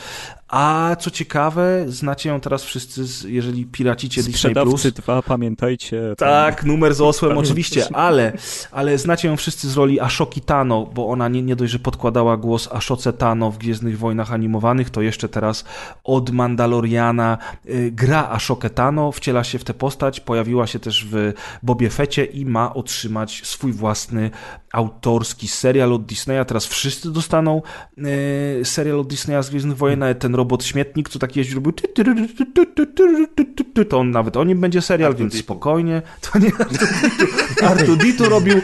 A 0.47 0.95
co 0.99 1.11
ciekawe, 1.11 1.85
znacie 1.87 2.29
ją 2.29 2.39
teraz 2.39 2.63
wszyscy, 2.63 3.05
z, 3.05 3.23
jeżeli 3.23 3.65
piracicie 3.65 4.23
Disney+. 4.23 4.53
Plus. 4.53 4.87
2, 4.87 5.21
pamiętajcie. 5.21 6.01
Tak, 6.17 6.63
numer 6.63 6.95
z 6.95 7.01
osłem 7.01 7.37
oczywiście, 7.37 7.95
ale, 7.95 8.33
ale 8.71 8.97
znacie 8.97 9.27
ją 9.27 9.37
wszyscy 9.37 9.69
z 9.69 9.77
roli 9.77 9.99
Ashoki 9.99 10.41
Tano, 10.41 10.85
bo 10.85 11.09
ona 11.09 11.27
nie, 11.27 11.41
nie 11.41 11.55
dość, 11.55 11.71
że 11.71 11.79
podkładała 11.79 12.37
głos 12.37 12.69
Ashoce 12.71 13.13
Tano 13.13 13.51
w 13.51 13.57
Gwiezdnych 13.57 13.97
Wojnach 13.97 14.33
Animowanych, 14.33 14.89
to 14.89 15.01
jeszcze 15.01 15.29
teraz 15.29 15.65
od 16.03 16.29
Mandaloriana 16.29 17.37
y, 17.69 17.91
gra 17.91 18.29
Ashokę 18.29 18.69
Tano, 18.69 19.11
wciela 19.11 19.43
się 19.43 19.59
w 19.59 19.63
tę 19.63 19.73
postać, 19.73 20.19
pojawiła 20.19 20.67
się 20.67 20.79
też 20.79 21.05
w 21.11 21.33
Bobie 21.63 21.89
Fecie 21.89 22.25
i 22.25 22.45
ma 22.45 22.73
otrzymać 22.73 23.41
swój 23.45 23.71
własny 23.71 24.31
autorski 24.73 25.47
serial 25.47 25.93
od 25.93 26.05
Disneya. 26.05 26.45
Teraz 26.47 26.65
wszyscy 26.65 27.11
dostaną 27.11 27.61
y, 28.61 28.65
serial 28.65 28.99
od 28.99 29.07
Disneya 29.07 29.43
z 29.43 29.49
Gwiezdnych 29.49 29.77
Wojen, 29.77 30.03
ten 30.19 30.35
robot 30.35 30.63
śmietnik, 30.63 31.09
co 31.09 31.19
taki 31.19 31.39
jeździł, 31.39 31.55
robił 31.55 31.73
to 33.89 33.99
on 33.99 34.11
nawet 34.11 34.37
o 34.37 34.43
nim 34.43 34.61
będzie 34.61 34.81
serial, 34.81 35.15
więc 35.15 35.37
spokojnie. 35.37 36.01
To 36.21 36.39
nie 36.39 36.51
Artuditu 37.63 38.29
robił 38.29 38.61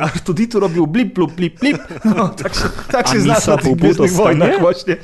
Artuditu, 0.00 0.60
robił 0.60 0.86
blip, 0.86 1.14
blip, 1.14 1.32
blip, 1.32 1.60
blip. 1.60 1.78
No, 2.04 2.28
tak 2.28 2.54
się, 2.54 2.60
tak 2.92 3.08
się 3.08 3.20
zna 3.20 3.36
na 3.46 3.56
tych 3.56 3.76
Gwiezdnych 3.76 4.12
Wojnach 4.12 4.60
właśnie. 4.60 4.96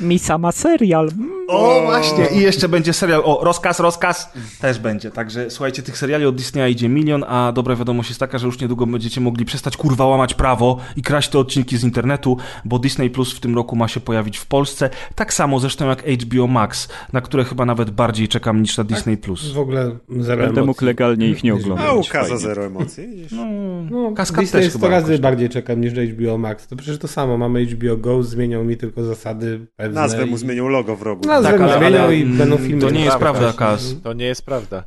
Mi 0.00 0.18
sama 0.18 0.52
serial. 0.52 1.08
O, 1.48 1.82
właśnie. 1.84 2.26
I 2.26 2.40
jeszcze 2.40 2.68
będzie 2.68 2.92
serial 2.92 3.22
o 3.24 3.40
rozkaz, 3.44 3.80
rozkaz. 3.80 4.32
Też 4.60 4.78
będzie. 4.78 5.10
Także 5.10 5.50
słuchajcie, 5.50 5.82
tych 5.82 5.98
seriali 5.98 6.26
od 6.26 6.36
Disneya 6.36 6.72
idzie 6.72 6.88
milion, 6.88 7.24
a 7.28 7.52
dobra 7.52 7.76
wiadomość 7.76 8.08
jest 8.08 8.20
taka, 8.20 8.38
że 8.38 8.46
już 8.46 8.60
niedługo 8.60 8.86
będziecie 8.86 9.20
mogli 9.20 9.44
przestać 9.44 9.76
kurwa 9.76 10.06
łamać 10.06 10.34
prawo 10.34 10.78
i 10.96 11.02
kraść 11.02 11.28
te 11.30 11.38
odcinki 11.38 11.76
z 11.76 11.84
internetu, 11.84 12.36
bo 12.64 12.78
Disney 12.78 13.10
Plus 13.10 13.34
w 13.34 13.40
tym 13.40 13.54
roku 13.54 13.76
ma 13.76 13.88
się 13.88 14.00
pojawić 14.00 14.38
w 14.38 14.46
Polsce. 14.46 14.90
Tak 15.14 15.34
samo 15.34 15.60
zresztą 15.60 15.88
jak 15.88 16.02
HBO 16.02 16.46
Max, 16.46 16.88
na 17.12 17.20
które 17.20 17.44
chyba 17.44 17.64
nawet 17.64 17.90
bardziej 17.90 18.28
czekam 18.28 18.62
niż 18.62 18.76
na 18.76 18.84
Disney 18.84 19.16
Plus. 19.16 19.52
W 19.52 19.58
ogóle 19.58 19.96
zero 20.18 20.46
Będę 20.46 20.64
mógł 20.64 20.84
legalnie 20.84 21.28
ich 21.28 21.44
nie 21.44 21.54
oglądać. 21.54 21.86
A 21.86 21.92
ukaza 21.92 22.36
zero 22.36 22.64
emocji. 22.64 23.26
No, 23.32 23.44
no 23.90 24.12
Kaskad 24.12 24.40
Disney 24.40 24.62
też 24.62 24.72
100 24.72 24.88
razy 24.88 25.18
bardziej 25.18 25.48
czekam 25.48 25.80
niż 25.80 25.92
na 25.92 26.02
HBO 26.02 26.38
Max. 26.38 26.66
To 26.66 26.76
przecież 26.76 26.98
to 26.98 27.08
samo. 27.08 27.38
Mamy 27.38 27.66
HBO 27.66 27.96
Go, 27.96 28.22
zmienią 28.22 28.64
mi 28.64 28.76
tylko 28.76 29.04
zasady. 29.04 29.66
Nazwę 29.94 30.26
mu 30.26 30.36
zmienią 30.36 30.68
logo 30.68 30.96
w 30.96 31.02
rogu. 31.02 31.26
Nazwę 31.28 31.50
tak, 31.50 31.60
ale, 31.60 31.78
zmienią 31.78 32.10
i 32.10 32.24
będą 32.24 32.56
filmy. 32.56 32.80
To 32.82 32.90
nie 32.90 33.04
jest 33.04 33.16
prawda, 33.16 33.52
Kas. 33.52 33.94
To 34.02 34.12
nie 34.12 34.24
jest 34.24 34.44
prawda. 34.44 34.84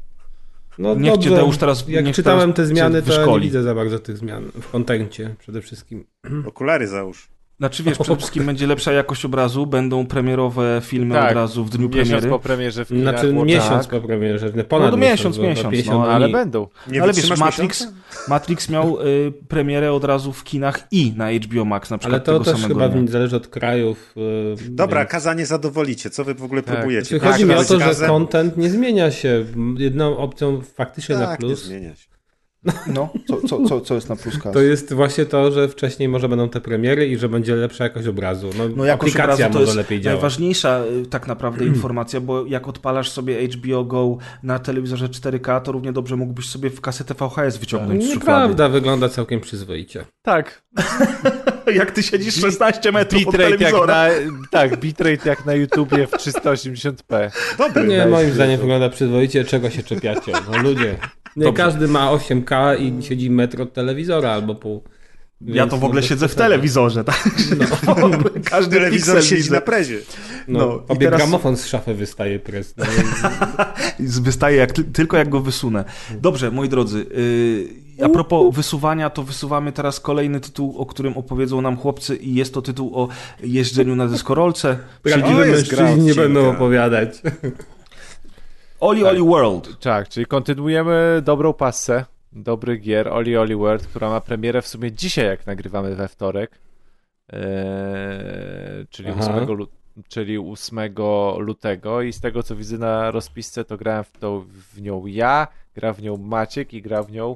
No 0.77 0.95
Niech 0.95 1.13
dobrze, 1.13 1.29
cię 1.29 1.35
Deusz 1.35 1.57
teraz 1.57 1.87
jak 1.87 2.05
niech 2.05 2.15
czytałem 2.15 2.53
teraz 2.53 2.69
te 2.69 2.75
zmiany, 2.75 3.01
to 3.01 3.13
ja 3.13 3.25
nie 3.25 3.39
widzę 3.39 3.63
za 3.63 3.75
bardzo 3.75 3.99
tych 3.99 4.17
zmian 4.17 4.51
w 4.61 4.71
kontencie 4.71 5.35
przede 5.39 5.61
wszystkim. 5.61 6.05
Okulary 6.47 6.87
załóż. 6.87 7.29
Znaczy 7.59 7.83
wiesz, 7.83 7.97
przede 7.97 8.17
wszystkim 8.19 8.45
będzie 8.45 8.67
lepsza 8.67 8.91
jakość 8.93 9.25
obrazu, 9.25 9.67
będą 9.67 10.05
premierowe 10.07 10.81
filmy 10.83 11.15
Tak, 11.15 11.29
od 11.29 11.35
razu 11.35 11.65
w 11.65 11.69
dniu 11.69 11.89
Miesiąc 11.89 12.07
premiery. 12.09 12.29
po 12.29 12.39
premierze 12.39 12.85
w 12.85 12.87
kinach. 12.87 13.13
Znaczy 13.19 13.33
miesiąc 13.33 13.87
tak. 13.87 14.01
po 14.01 14.07
premierze, 14.07 14.49
ponad 14.49 14.85
No 14.87 14.91
to 14.91 14.97
miesiąc, 14.97 15.37
na 15.37 15.43
miesiąc, 15.43 15.69
50 15.71 15.99
no. 15.99 16.11
Ale 16.11 16.29
będą. 16.29 16.67
Nie 16.87 17.03
Ale 17.03 17.13
wiesz, 17.13 17.29
Matrix, 17.39 17.81
miesiąca? 17.81 17.99
Matrix 18.27 18.69
miał 18.69 19.01
y, 19.01 19.33
premierę 19.47 19.93
od 19.93 20.03
razu 20.03 20.33
w 20.33 20.43
kinach 20.43 20.87
i 20.91 21.13
na 21.15 21.31
HBO 21.31 21.65
Max 21.65 21.89
na 21.89 21.97
przykład 21.97 22.13
Ale 22.29 22.37
to 22.39 22.43
tego 22.43 22.57
też 22.57 22.67
chyba 22.67 22.89
dnia. 22.89 23.11
zależy 23.11 23.35
od 23.35 23.47
krajów. 23.47 24.13
yy, 24.15 24.55
Dobra, 24.69 24.99
więc- 24.99 25.11
kazanie 25.11 25.45
zadowolicie. 25.45 26.09
Co 26.09 26.23
wy 26.23 26.33
w 26.35 26.43
ogóle 26.43 26.63
Tak. 26.63 26.75
próbujecie? 26.75 27.05
Znaczy, 27.09 27.23
Tak, 27.23 27.31
chodzi 27.33 27.45
mi 27.45 27.53
o 27.55 27.63
to, 27.63 27.79
że 27.93 28.07
content 28.07 28.57
nie 28.57 28.69
zmienia 28.69 29.11
się. 29.11 29.45
Jedną 29.77 30.17
opcją 30.17 30.61
faktycznie 30.75 31.15
na 31.15 31.25
tak, 31.27 31.39
nie 31.39 31.47
plus 31.47 31.63
zmienia 31.63 31.95
się. 31.95 32.09
No, 32.87 33.09
co, 33.27 33.47
co, 33.47 33.65
co, 33.65 33.81
co 33.81 33.95
jest 33.95 34.09
na 34.09 34.15
plus 34.15 34.37
kas? 34.39 34.53
to 34.53 34.61
jest 34.61 34.93
właśnie 34.93 35.25
to, 35.25 35.51
że 35.51 35.67
wcześniej 35.69 36.09
może 36.09 36.29
będą 36.29 36.49
te 36.49 36.61
premiery 36.61 37.07
i 37.07 37.17
że 37.17 37.29
będzie 37.29 37.55
lepsza 37.55 37.83
jakość 37.83 38.07
obrazu. 38.07 38.49
No, 38.57 38.63
No 38.75 38.85
jakość 38.85 39.15
aplikacja 39.15 39.45
obrazu 39.47 39.53
to 39.53 39.59
może 39.59 39.65
jest 39.65 39.77
lepiej 39.77 40.01
działa. 40.01 40.13
najważniejsza 40.15 40.83
y, 41.03 41.05
tak 41.05 41.27
naprawdę 41.27 41.65
informacja, 41.65 42.21
bo 42.21 42.45
jak 42.45 42.67
odpalasz 42.67 43.11
sobie 43.11 43.47
HBO 43.47 43.83
Go 43.83 44.17
na 44.43 44.59
telewizorze 44.59 45.07
4K, 45.07 45.61
to 45.61 45.71
równie 45.71 45.93
dobrze 45.93 46.15
mógłbyś 46.15 46.45
sobie 46.49 46.69
w 46.69 46.81
kasetę 46.81 47.13
VHS 47.13 47.57
wyciągnąć 47.57 48.03
z 48.03 48.13
szuflady. 48.13 48.19
Nieprawda, 48.41 48.69
wygląda 48.69 49.09
całkiem 49.09 49.41
przyzwoicie. 49.41 50.05
Tak. 50.21 50.61
Jak 51.75 51.91
ty 51.91 52.03
siedzisz 52.03 52.35
16 52.41 52.91
metrów 52.91 53.27
od 53.27 53.33
jak 53.33 53.43
telewizora. 53.43 53.93
na, 53.93 54.09
tak, 54.51 54.77
bitrate 54.79 55.29
jak 55.29 55.45
na 55.45 55.53
YouTubie 55.53 56.07
w 56.07 56.11
380p. 56.11 57.31
Dobry. 57.57 57.87
Nie, 57.87 58.05
moim 58.05 58.31
zdaniem 58.31 58.55
to- 58.57 58.61
wygląda 58.61 58.89
przyzwoicie, 58.89 59.43
czego 59.45 59.69
się 59.69 59.83
czepiacie. 59.83 60.31
No 60.51 60.57
ludzie. 60.63 60.95
Nie 61.35 61.43
Dobrze. 61.43 61.63
każdy 61.63 61.87
ma 61.87 62.11
8K 62.11 62.75
i 62.79 63.03
siedzi 63.03 63.29
metr 63.29 63.61
od 63.61 63.73
telewizora 63.73 64.31
albo 64.31 64.55
pół. 64.55 64.83
Ja 65.41 65.67
to 65.67 65.77
w 65.77 65.83
ogóle 65.83 66.01
no, 66.01 66.07
siedzę 66.07 66.27
w 66.27 66.29
przesady. 66.29 66.49
telewizorze, 66.49 67.03
tak? 67.03 67.29
Każdy 68.51 68.75
Telewizor 68.75 69.23
siedzi 69.23 69.35
widzę. 69.43 69.55
na 69.55 69.61
prezie. 69.61 69.99
No, 70.47 70.59
No, 70.59 70.65
i 70.89 70.91
obie 70.91 71.07
teraz- 71.07 71.19
gramofon 71.21 71.57
z 71.57 71.65
szafy 71.67 71.93
wystaje 71.93 72.39
pres. 72.39 72.73
No, 72.77 72.85
Wystaje 74.21 74.57
jak, 74.57 74.71
tylko 74.93 75.17
jak 75.17 75.29
go 75.29 75.39
wysunę. 75.39 75.85
Dobrze, 76.21 76.51
moi 76.51 76.69
drodzy, 76.69 77.05
yy, 77.97 78.05
a 78.05 78.09
propos 78.09 78.55
wysuwania, 78.55 79.09
to 79.09 79.23
wysuwamy 79.23 79.71
teraz 79.71 79.99
kolejny 79.99 80.39
tytuł, 80.39 80.77
o 80.77 80.85
którym 80.85 81.17
opowiedzą 81.17 81.61
nam 81.61 81.77
chłopcy 81.77 82.15
i 82.15 82.33
jest 82.35 82.53
to 82.53 82.61
tytuł 82.61 82.91
o 82.99 83.07
jeżdżeniu 83.43 83.95
na 83.95 84.07
deskorolce. 84.07 84.77
Prawdziwe 85.03 85.45
mężczyźni 85.45 85.97
nie 86.05 86.15
będą 86.15 86.49
opowiadać. 86.49 87.21
Oli 88.79 89.03
Oli 89.05 89.21
World. 89.23 89.79
Tak, 89.79 90.09
czyli 90.09 90.25
kontynuujemy 90.25 91.21
dobrą 91.25 91.53
passę, 91.53 92.05
dobry 92.31 92.77
gier, 92.77 93.07
Oli 93.07 93.37
Oli 93.37 93.55
World, 93.55 93.87
która 93.87 94.09
ma 94.09 94.21
premierę 94.21 94.61
w 94.61 94.67
sumie 94.67 94.91
dzisiaj, 94.91 95.25
jak 95.25 95.47
nagrywamy 95.47 95.95
we 95.95 96.07
wtorek, 96.07 96.59
eee, 97.29 97.39
czyli, 98.89 99.09
Aha. 99.09 99.19
8 99.35 99.45
lu- 99.57 99.67
czyli 100.07 100.37
8 100.37 100.79
lutego 101.37 102.01
i 102.01 102.13
z 102.13 102.19
tego, 102.21 102.43
co 102.43 102.55
widzę 102.55 102.77
na 102.77 103.11
rozpisce, 103.11 103.65
to 103.65 103.77
grałem 103.77 104.03
w, 104.03 104.11
to, 104.11 104.45
w 104.73 104.81
nią 104.81 105.05
ja, 105.05 105.47
gra 105.75 105.93
w 105.93 106.01
nią 106.01 106.17
Maciek 106.17 106.73
i 106.73 106.81
gra 106.81 107.03
w 107.03 107.11
nią 107.11 107.35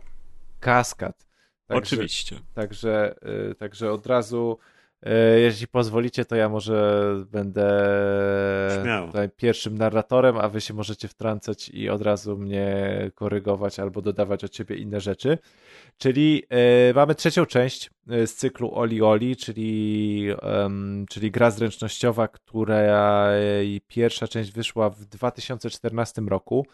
Kaskad. 0.60 1.26
Także- 1.68 1.96
Oczywiście. 1.96 2.36
Także, 2.54 3.16
y, 3.52 3.56
także 3.56 3.92
od 3.92 4.06
razu, 4.08 4.58
jeśli 5.38 5.68
pozwolicie, 5.68 6.26
to 6.26 6.36
ja 6.36 6.50
może 6.50 7.16
będę 7.32 7.64
Śmiało. 8.82 9.12
pierwszym 9.36 9.78
narratorem, 9.78 10.38
a 10.38 10.50
wy 10.50 10.62
się 10.62 10.74
możecie 10.74 11.08
wtrącać 11.08 11.70
i 11.70 11.90
od 11.90 12.02
razu 12.02 12.38
mnie 12.38 13.12
korygować 13.16 13.80
albo 13.80 14.02
dodawać 14.02 14.44
od 14.44 14.52
ciebie 14.52 14.76
inne 14.76 15.02
rzeczy. 15.02 15.38
Czyli 15.98 16.44
y, 16.90 16.94
mamy 16.94 17.16
trzecią 17.16 17.46
część 17.46 17.90
y, 18.12 18.28
z 18.28 18.36
cyklu 18.36 18.76
Oli 18.76 19.02
Oli, 19.02 19.36
czyli, 19.36 20.28
czyli 21.10 21.32
gra 21.32 21.52
zręcznościowa, 21.52 22.28
której 22.28 23.82
pierwsza 23.88 24.28
część 24.28 24.52
wyszła 24.52 24.90
w 24.90 25.06
2014 25.06 26.22
roku. 26.22 26.66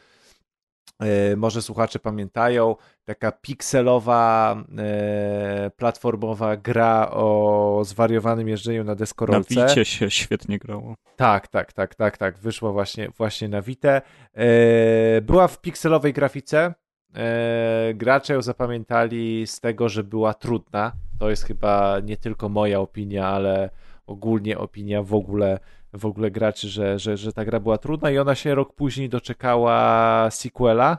E, 1.00 1.36
Może 1.36 1.62
słuchacze 1.62 2.00
pamiętają, 2.00 2.76
taka 3.06 3.32
pikselowa, 3.32 4.56
e, 4.78 5.72
platformowa 5.78 6.58
gra 6.58 7.10
o 7.12 7.82
zwariowanym 7.86 8.48
jeżdżeniu 8.48 8.84
na 8.84 8.92
Na 8.92 8.96
deskorolce. 8.96 9.68
Wicie 9.68 9.86
się 9.86 10.12
świetnie 10.12 10.58
grało. 10.60 10.96
Tak, 11.16 11.48
tak, 11.48 11.74
tak, 11.74 11.96
tak, 11.96 12.18
tak. 12.18 12.38
Wyszła 12.38 12.72
właśnie, 12.72 13.10
właśnie 13.18 13.48
na 13.48 13.62
Witę. 13.62 14.02
E, 14.34 15.22
była 15.22 15.48
w 15.48 15.62
pikselowej 15.62 16.14
grafice. 16.14 16.74
E, 17.16 17.94
gracze 17.96 18.34
ją 18.34 18.42
zapamiętali 18.42 19.48
z 19.48 19.60
tego, 19.60 19.90
że 19.90 20.04
była 20.04 20.34
trudna. 20.34 20.92
To 21.20 21.30
jest 21.30 21.44
chyba 21.44 22.00
nie 22.04 22.18
tylko 22.18 22.50
moja 22.50 22.80
opinia, 22.80 23.28
ale 23.28 23.70
ogólnie 24.08 24.58
opinia 24.58 25.04
w 25.04 25.14
ogóle, 25.14 25.60
w 25.94 26.06
ogóle 26.06 26.32
graczy, 26.32 26.70
że, 26.70 27.00
że, 27.00 27.18
że 27.18 27.34
ta 27.34 27.46
gra 27.46 27.60
była 27.60 27.78
trudna 27.78 28.12
i 28.12 28.18
ona 28.18 28.36
się 28.36 28.56
rok 28.56 28.74
później 28.74 29.10
doczekała 29.10 30.28
sequela. 30.32 30.98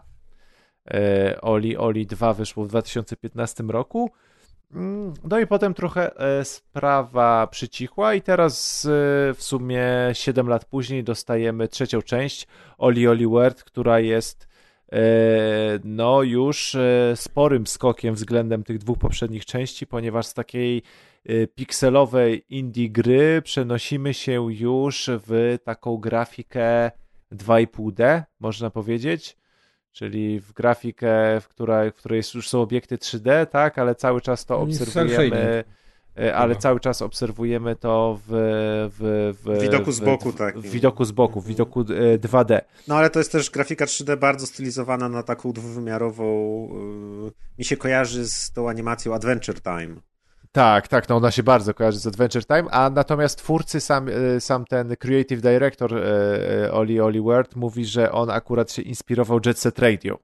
E, 0.90 1.40
Oli 1.40 1.76
Oli 1.76 2.06
2 2.06 2.34
wyszło 2.34 2.64
w 2.64 2.68
2015 2.68 3.64
roku. 3.64 4.10
Mm, 4.74 5.14
No 5.24 5.38
i 5.38 5.46
potem 5.46 5.74
trochę 5.74 6.16
e, 6.16 6.44
sprawa 6.44 7.46
przycichła 7.46 8.14
i 8.14 8.22
teraz 8.22 8.84
e, 8.84 8.88
w 9.34 9.42
sumie 9.42 9.84
7 10.12 10.48
lat 10.48 10.64
później 10.64 11.04
dostajemy 11.04 11.68
trzecią 11.68 12.02
część 12.02 12.46
Oli 12.78 13.08
Oli 13.08 13.26
World, 13.26 13.64
która 13.64 14.00
jest 14.00 14.50
no 15.84 16.22
już 16.22 16.76
sporym 17.14 17.66
skokiem 17.66 18.14
względem 18.14 18.64
tych 18.64 18.78
dwóch 18.78 18.98
poprzednich 18.98 19.46
części, 19.46 19.86
ponieważ 19.86 20.26
z 20.26 20.34
takiej 20.34 20.82
pikselowej 21.54 22.44
indie 22.48 22.90
gry 22.90 23.42
przenosimy 23.42 24.14
się 24.14 24.52
już 24.52 25.10
w 25.26 25.58
taką 25.64 25.96
grafikę 25.96 26.90
2,5D, 27.32 28.22
można 28.40 28.70
powiedzieć 28.70 29.40
czyli 29.92 30.40
w 30.40 30.52
grafikę, 30.52 31.40
w 31.40 31.48
której, 31.48 31.90
w 31.90 31.94
której 31.94 32.22
już 32.34 32.48
są 32.48 32.60
obiekty 32.60 32.96
3D, 32.96 33.46
tak, 33.46 33.78
ale 33.78 33.94
cały 33.94 34.20
czas 34.20 34.46
to 34.46 34.60
obserwujemy, 34.60 35.30
cel 35.30 35.64
e, 36.24 36.36
ale 36.36 36.54
Chyba. 36.54 36.60
cały 36.60 36.80
czas 36.80 37.02
obserwujemy 37.02 37.76
to 37.76 38.18
w, 38.26 38.30
w, 38.98 39.34
w 39.44 39.62
widoku 39.62 39.92
z 39.92 40.00
boku, 40.00 40.32
w, 40.32 40.36
tak. 40.36 40.58
W 40.58 40.70
widoku 40.70 41.04
z 41.04 41.12
boku, 41.12 41.40
w 41.40 41.46
widoku 41.46 41.80
e, 41.80 42.18
2D. 42.18 42.60
No 42.88 42.96
ale 42.96 43.10
to 43.10 43.18
jest 43.18 43.32
też 43.32 43.50
grafika 43.50 43.84
3D 43.84 44.16
bardzo 44.16 44.46
stylizowana 44.46 45.08
na 45.08 45.22
taką 45.22 45.52
dwuwymiarową. 45.52 46.68
Yy, 47.24 47.32
mi 47.58 47.64
się 47.64 47.76
kojarzy 47.76 48.28
z 48.28 48.52
tą 48.52 48.68
animacją 48.68 49.14
Adventure 49.14 49.60
Time. 49.62 49.96
Tak, 50.52 50.88
tak, 50.88 51.08
no 51.08 51.16
ona 51.16 51.30
się 51.30 51.42
bardzo 51.42 51.74
kojarzy 51.74 51.98
z 51.98 52.06
Adventure 52.06 52.46
Time, 52.46 52.64
a 52.70 52.90
natomiast 52.90 53.38
twórcy, 53.38 53.80
sam, 53.80 54.08
e, 54.08 54.40
sam 54.40 54.64
ten 54.64 54.96
creative 54.96 55.40
director 55.40 55.96
e, 55.96 56.64
e, 56.64 56.72
Oli 56.72 57.00
Oli 57.00 57.20
Word 57.20 57.56
mówi, 57.56 57.84
że 57.84 58.12
on 58.12 58.30
akurat 58.30 58.72
się 58.72 58.82
inspirował 58.82 59.40
Jet 59.46 59.58
Set 59.58 59.78
Radio. 59.78 60.18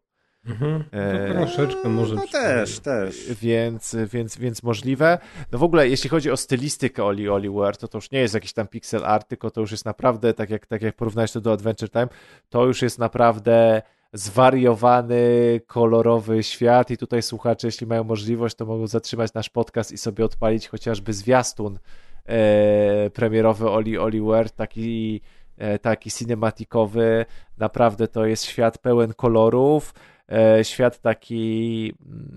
Mhm. 0.47 0.85
No, 1.29 1.47
troszeczkę 1.47 1.89
może. 1.89 2.15
No 2.15 2.27
też, 2.33 2.79
też. 2.79 3.35
Więc, 3.43 3.97
więc, 4.13 4.39
więc 4.39 4.63
możliwe. 4.63 5.19
No 5.53 5.59
w 5.59 5.63
ogóle, 5.63 5.89
jeśli 5.89 6.11
chodzi 6.11 6.31
o 6.31 6.37
stylistykę 6.37 7.05
Oli 7.05 7.29
Oli 7.29 7.51
Word, 7.51 7.81
to 7.81 7.89
to 7.89 7.99
już 7.99 8.11
nie 8.11 8.21
jest 8.21 8.35
jakiś 8.35 8.53
tam 8.53 8.67
pixel 8.67 9.05
art, 9.05 9.29
tylko 9.29 9.51
to 9.51 9.61
już 9.61 9.71
jest 9.71 9.85
naprawdę, 9.85 10.35
tak 10.35 10.51
jak, 10.51 10.67
tak 10.67 10.83
jak 10.83 10.97
porównałeś 10.97 11.33
to 11.33 11.41
do 11.41 11.53
Adventure 11.53 11.91
Time, 11.91 12.09
to 12.49 12.67
już 12.67 12.83
jest 12.83 12.99
naprawdę 12.99 13.83
zwariowany, 14.17 15.61
kolorowy 15.67 16.43
świat 16.43 16.91
i 16.91 16.97
tutaj 16.97 17.23
słuchacze, 17.23 17.69
jeśli 17.69 17.87
mają 17.87 18.05
możliwość, 18.05 18.57
to 18.57 18.67
mogą 18.67 18.87
zatrzymać 18.87 19.35
nasz 19.35 19.49
podcast 19.49 19.93
i 19.93 19.99
sobie 19.99 20.25
odpalić 20.25 20.69
chociażby 20.69 21.13
zwiastun 21.13 21.79
e, 22.27 23.11
premierowy 23.11 23.71
Oli 23.71 23.99
Oli 23.99 24.21
Word, 24.21 24.57
taki, 24.57 25.21
e, 25.59 25.79
taki 25.79 26.11
cinematikowy. 26.11 27.27
Naprawdę 27.59 28.09
to 28.09 28.27
jest 28.27 28.45
świat 28.45 28.79
pełen 28.79 29.15
kolorów, 29.15 29.95
e, 30.33 30.65
świat 30.65 31.01
taki 31.01 31.93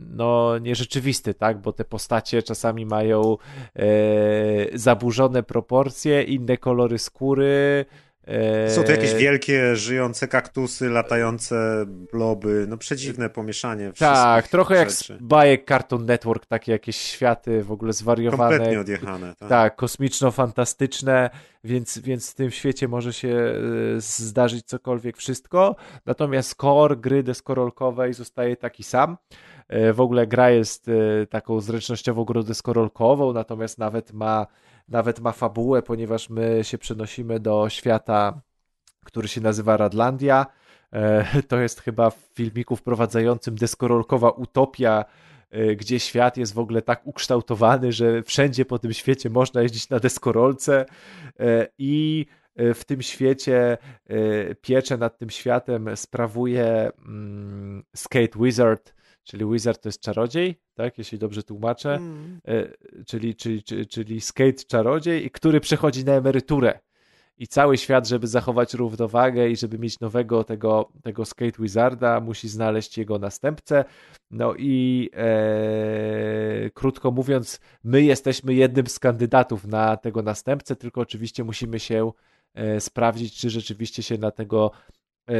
no 0.10 0.58
nierzeczywisty, 0.58 1.34
tak, 1.34 1.62
bo 1.62 1.74
te 1.74 1.86
postacie 1.86 2.44
czasami 2.44 2.86
mają 2.86 3.38
e, 3.76 3.86
zaburzone 4.74 5.44
proporcje, 5.44 6.24
inne 6.24 6.58
kolory 6.58 6.98
skóry. 6.98 7.86
E, 8.30 8.70
Są 8.70 8.84
to 8.84 8.92
jakieś 8.92 9.14
wielkie, 9.14 9.76
żyjące 9.76 10.28
kaktusy, 10.28 10.90
latające 10.90 11.86
bloby, 12.14 12.66
no 12.70 12.78
przedziwne 12.78 13.30
pomieszanie. 13.30 13.92
Tak, 13.98 14.48
trochę 14.48 14.76
jak 14.76 14.92
z 14.92 15.00
rzeczy. 15.00 15.18
bajek 15.22 15.68
Cartoon 15.68 16.06
Network, 16.06 16.46
takie 16.46 16.72
jakieś 16.72 16.96
światy 16.96 17.64
w 17.64 17.72
ogóle 17.72 17.94
zwariowane. 17.94 18.50
Kompletnie 18.58 18.80
odjechane. 18.80 19.36
Tak. 19.36 19.50
Tak, 19.50 19.76
kosmiczno-fantastyczne, 19.76 21.30
więc, 21.64 21.98
więc 22.00 22.32
w 22.32 22.36
tym 22.36 22.52
świecie 22.52 22.88
może 22.88 23.14
się 23.14 23.30
e, 23.98 24.02
zdarzyć 24.02 24.66
cokolwiek, 24.66 25.18
wszystko. 25.18 25.76
Natomiast 26.06 26.56
core 26.56 26.96
gry 26.96 27.24
deskorolkowej 27.24 28.14
zostaje 28.14 28.56
taki 28.58 28.84
sam. 28.84 29.18
E, 29.68 29.94
W 29.94 30.02
ogóle 30.02 30.28
gra 30.28 30.50
jest 30.50 30.88
e, 30.90 31.28
taką 31.28 31.60
zręcznościową 31.62 32.24
grą 32.24 32.44
deskorolkową, 32.44 33.34
natomiast 33.34 33.78
nawet 33.78 34.14
ma, 34.14 34.48
nawet 34.90 35.20
ma 35.20 35.32
fabułę, 35.32 35.82
ponieważ 35.82 36.30
my 36.30 36.60
się 36.64 36.78
przenosimy 36.78 37.40
do 37.40 37.70
świata, 37.70 38.42
który 39.06 39.28
się 39.28 39.42
nazywa 39.42 39.78
Radlandia. 39.78 40.46
E, 40.94 41.26
to 41.50 41.58
jest 41.60 41.82
chyba 41.82 42.10
w 42.10 42.18
filmiku 42.34 42.76
wprowadzającym 42.76 43.56
deskorolkowa 43.56 44.30
utopia, 44.30 45.06
e, 45.50 45.76
gdzie 45.76 46.00
świat 46.00 46.38
jest 46.38 46.54
w 46.54 46.60
ogóle 46.60 46.82
tak 46.82 47.08
ukształtowany, 47.08 47.92
że 47.92 48.24
wszędzie 48.24 48.66
po 48.66 48.80
tym 48.80 48.94
świecie 48.94 49.30
można 49.30 49.62
jeździć 49.62 49.90
na 49.90 50.00
deskorolce 50.00 50.86
e, 51.40 51.68
i 51.78 52.26
w 52.76 52.86
tym 52.86 53.02
świecie 53.02 53.78
pieczę 54.62 54.98
nad 54.98 55.18
tym 55.18 55.30
światem 55.30 55.98
sprawuje 55.98 56.92
mm, 57.06 57.84
Skate 57.96 58.40
Wizard, 58.40 58.94
czyli 59.30 59.46
Wizard 59.46 59.82
to 59.82 59.90
jest 59.90 60.02
czarodziej, 60.02 60.60
tak, 60.74 60.98
jeśli 60.98 61.20
dobrze 61.20 61.44
tłumaczę, 61.44 61.96
mm. 61.96 62.40
czyli, 63.08 63.36
czyli, 63.36 63.64
czyli, 63.64 63.88
czyli 63.88 64.22
skate 64.22 64.64
czarodziej, 64.68 65.32
który 65.32 65.60
przechodzi 65.60 66.06
na 66.06 66.14
emeryturę 66.14 66.80
i 67.40 67.48
cały 67.48 67.78
świat, 67.78 68.08
żeby 68.08 68.28
zachować 68.28 68.74
równowagę 68.74 69.50
i 69.50 69.56
żeby 69.56 69.80
mieć 69.80 70.00
nowego 70.00 70.44
tego, 70.44 70.92
tego 71.04 71.26
Skate 71.26 71.58
Wizarda, 71.60 72.20
musi 72.20 72.50
znaleźć 72.50 72.98
jego 72.98 73.20
następcę. 73.20 73.86
No 74.32 74.56
i 74.58 75.10
e, 75.14 76.70
krótko 76.70 77.12
mówiąc, 77.12 77.60
my 77.84 78.04
jesteśmy 78.04 78.54
jednym 78.54 78.88
z 78.88 79.00
kandydatów 79.00 79.68
na 79.68 79.98
tego 79.98 80.22
następcę, 80.22 80.76
tylko 80.76 81.02
oczywiście 81.02 81.44
musimy 81.44 81.80
się 81.80 82.12
e, 82.54 82.82
sprawdzić, 82.82 83.38
czy 83.38 83.50
rzeczywiście 83.50 84.04
się 84.04 84.18
na 84.18 84.32
tego 84.32 84.72
e, 84.72 84.99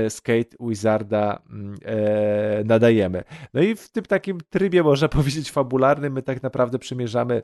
Skate 0.10 0.58
Wizarda 0.60 1.42
mm, 1.50 1.76
e, 1.86 2.64
nadajemy. 2.64 3.24
No 3.54 3.62
i 3.62 3.76
w 3.76 3.92
tym 3.92 4.04
takim 4.04 4.38
trybie, 4.50 4.84
można 4.84 5.08
powiedzieć, 5.20 5.52
fabularnym, 5.52 6.14
my 6.14 6.22
tak 6.22 6.44
naprawdę 6.44 6.80
przymierzamy 6.80 7.44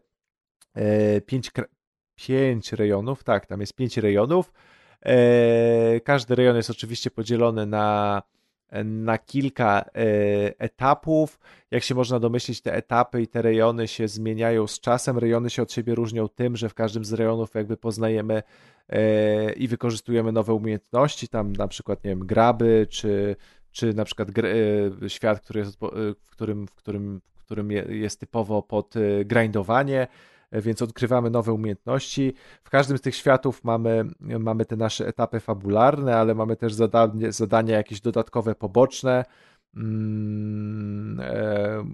e, 0.74 1.22
pięć, 1.22 1.52
pięć 2.16 2.74
rejonów, 2.74 3.24
tak, 3.24 3.46
tam 3.46 3.62
jest 3.62 3.76
pięć 3.76 3.98
rejonów. 3.98 4.54
E, 5.06 6.00
każdy 6.00 6.36
rejon 6.36 6.56
jest 6.56 6.70
oczywiście 6.70 7.12
podzielony 7.12 7.66
na, 7.66 8.22
na 8.84 9.18
kilka 9.18 9.82
e, 9.82 9.90
etapów. 10.60 11.40
Jak 11.72 11.84
się 11.84 11.96
można 11.96 12.20
domyślić, 12.20 12.62
te 12.62 12.74
etapy 12.74 13.22
i 13.22 13.28
te 13.28 13.42
rejony 13.42 13.88
się 13.88 14.08
zmieniają 14.08 14.68
z 14.68 14.80
czasem. 14.80 15.18
Rejony 15.18 15.50
się 15.50 15.62
od 15.62 15.72
siebie 15.72 15.96
różnią 15.96 16.30
tym, 16.30 16.58
że 16.58 16.70
w 16.70 16.74
każdym 16.74 17.06
z 17.06 17.14
rejonów 17.14 17.56
jakby 17.56 17.78
poznajemy 17.78 18.36
e, 18.36 18.44
i 19.56 19.68
wykorzystujemy 19.68 20.32
nowe 20.32 20.54
umiejętności, 20.54 21.28
tam 21.28 21.54
na 21.54 21.68
przykład, 21.68 22.04
nie 22.04 22.10
wiem, 22.10 22.20
graby, 22.20 22.88
czy, 22.90 23.36
czy 23.72 23.94
na 23.94 24.06
przykład 24.06 24.30
świat, 25.08 25.40
który 25.40 25.60
jest, 25.60 25.78
w, 26.26 26.30
którym, 26.32 26.68
w, 26.68 26.76
którym, 26.76 27.22
w 27.36 27.44
którym 27.46 27.72
jest 27.72 28.20
typowo 28.20 28.62
pod 28.62 28.94
grindowanie 29.26 30.08
więc 30.62 30.82
odkrywamy 30.82 31.30
nowe 31.30 31.54
umiejętności. 31.54 32.34
W 32.64 32.70
każdym 32.70 32.98
z 32.98 33.02
tych 33.02 33.16
światów 33.16 33.64
mamy, 33.64 34.06
mamy 34.20 34.66
te 34.66 34.76
nasze 34.76 35.08
etapy 35.08 35.40
fabularne, 35.40 36.18
ale 36.18 36.36
mamy 36.36 36.56
też 36.56 36.74
zadanie, 36.74 37.32
zadania 37.32 37.78
jakieś 37.78 38.02
dodatkowe, 38.02 38.56
poboczne. 38.56 39.26
Mm, 39.76 41.20
e, 41.20 41.86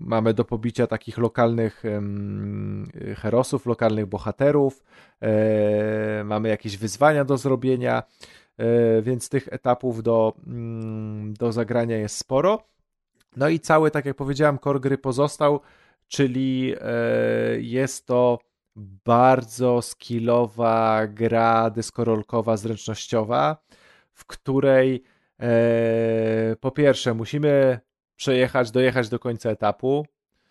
mamy 0.00 0.34
do 0.34 0.44
pobicia 0.44 0.86
takich 0.86 1.18
lokalnych 1.18 1.82
herosów, 3.16 3.66
lokalnych 3.66 4.06
bohaterów, 4.06 4.84
e, 5.20 6.24
mamy 6.24 6.48
jakieś 6.48 6.76
wyzwania 6.76 7.24
do 7.24 7.36
zrobienia, 7.36 8.02
e, 8.56 9.02
więc 9.02 9.28
tych 9.28 9.48
etapów 9.52 10.02
do, 10.02 10.34
mm, 10.46 11.34
do 11.34 11.52
zagrania 11.52 11.96
jest 11.96 12.16
sporo. 12.16 12.62
No 13.36 13.48
i 13.48 13.60
cały, 13.60 13.90
tak 13.90 14.04
jak 14.04 14.16
powiedziałem, 14.16 14.58
core 14.58 14.80
gry 14.80 14.98
pozostał 14.98 15.60
czyli 16.08 16.74
jest 17.58 18.06
to 18.06 18.38
bardzo 19.04 19.82
skillowa 19.82 21.06
gra 21.06 21.70
deskorolkowa, 21.70 22.56
zręcznościowa, 22.56 23.56
w 24.12 24.24
której 24.24 25.02
e, 25.40 26.56
po 26.60 26.70
pierwsze 26.70 27.14
musimy 27.14 27.80
przejechać, 28.16 28.70
dojechać 28.70 29.08
do 29.08 29.18
końca 29.18 29.50
etapu, 29.50 30.06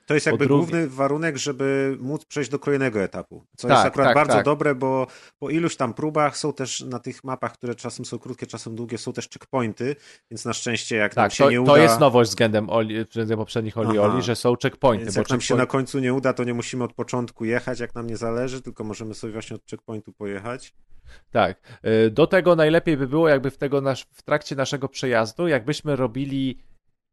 to 0.06 0.14
jest 0.14 0.26
jakby 0.26 0.46
drugi... 0.46 0.60
główny 0.60 0.88
warunek, 0.88 1.38
żeby 1.38 1.98
móc 2.00 2.26
przejść 2.26 2.50
do 2.50 2.60
kolejnego 2.60 3.02
etapu. 3.02 3.46
Co 3.58 3.68
tak, 3.68 3.78
jest 3.78 3.88
akurat 3.88 4.08
tak, 4.08 4.16
bardzo 4.16 4.34
tak. 4.34 4.46
dobre, 4.46 4.76
bo 4.76 5.08
po 5.40 5.50
iluś 5.50 5.76
tam 5.76 5.94
próbach 5.94 6.38
są 6.38 6.54
też 6.54 6.82
na 6.82 7.00
tych 7.00 7.24
mapach, 7.24 7.54
które 7.54 7.76
czasem 7.76 8.06
są 8.06 8.20
krótkie, 8.20 8.48
czasem 8.48 8.76
długie, 8.76 8.98
są 8.98 9.14
też 9.14 9.30
checkpointy, 9.30 9.96
więc 10.32 10.46
na 10.46 10.54
szczęście 10.54 10.96
jak 10.96 11.14
tak, 11.14 11.24
nam 11.24 11.32
się 11.32 11.44
to, 11.44 11.52
nie 11.52 11.62
uda... 11.62 11.72
To 11.72 11.78
jest 11.78 12.00
nowość 12.00 12.30
względem, 12.30 12.70
Oli, 12.70 13.06
względem 13.06 13.38
poprzednich 13.38 13.78
Oli 13.78 14.00
Oli, 14.00 14.22
że 14.22 14.36
są 14.36 14.56
checkpointy. 14.64 15.06
Więc 15.06 15.16
jak 15.16 15.28
checkpoint... 15.28 15.42
nam 15.42 15.42
się 15.42 15.56
na 15.56 15.66
końcu 15.66 16.00
nie 16.00 16.14
uda, 16.14 16.34
to 16.34 16.44
nie 16.44 16.54
musimy 16.54 16.84
od 16.84 16.94
początku 16.94 17.46
jechać, 17.46 17.80
jak 17.80 17.96
nam 17.96 18.08
nie 18.08 18.18
zależy, 18.18 18.62
tylko 18.62 18.84
możemy 18.84 19.14
sobie 19.14 19.34
właśnie 19.34 19.56
od 19.56 19.66
checkpointu 19.70 20.14
pojechać. 20.14 20.74
Tak. 21.32 21.80
Y, 21.86 22.12
do 22.12 22.28
tego 22.28 22.56
najlepiej 22.56 22.98
by 22.98 23.08
było, 23.08 23.30
jakby 23.30 23.52
w, 23.52 23.58
tego 23.58 23.82
nasz, 23.82 24.08
w 24.14 24.24
trakcie 24.24 24.56
naszego 24.56 24.90
przejazdu, 24.90 25.48
jakbyśmy 25.48 25.96
robili 25.96 26.64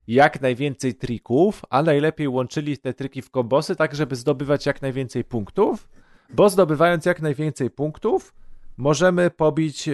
jak 0.09 0.41
najwięcej 0.41 0.95
trików, 0.95 1.63
a 1.71 1.83
najlepiej 1.83 2.29
łączyli 2.29 2.79
te 2.79 2.95
triki 2.95 3.23
w 3.23 3.31
kombosy, 3.31 3.77
tak 3.77 3.95
żeby 3.95 4.17
zdobywać 4.17 4.67
jak 4.67 4.83
najwięcej 4.83 5.25
punktów, 5.25 5.89
bo 6.31 6.51
zdobywając 6.51 7.05
jak 7.05 7.23
najwięcej 7.23 7.71
punktów, 7.71 8.35
możemy 8.77 9.31
pobić 9.31 9.89
e, 9.89 9.93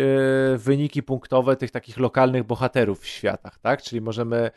wyniki 0.56 1.02
punktowe 1.02 1.56
tych 1.56 1.70
takich 1.70 1.98
lokalnych 1.98 2.44
bohaterów 2.44 3.00
w 3.00 3.06
światach, 3.06 3.58
tak? 3.58 3.82
Czyli 3.82 4.00
możemy, 4.00 4.50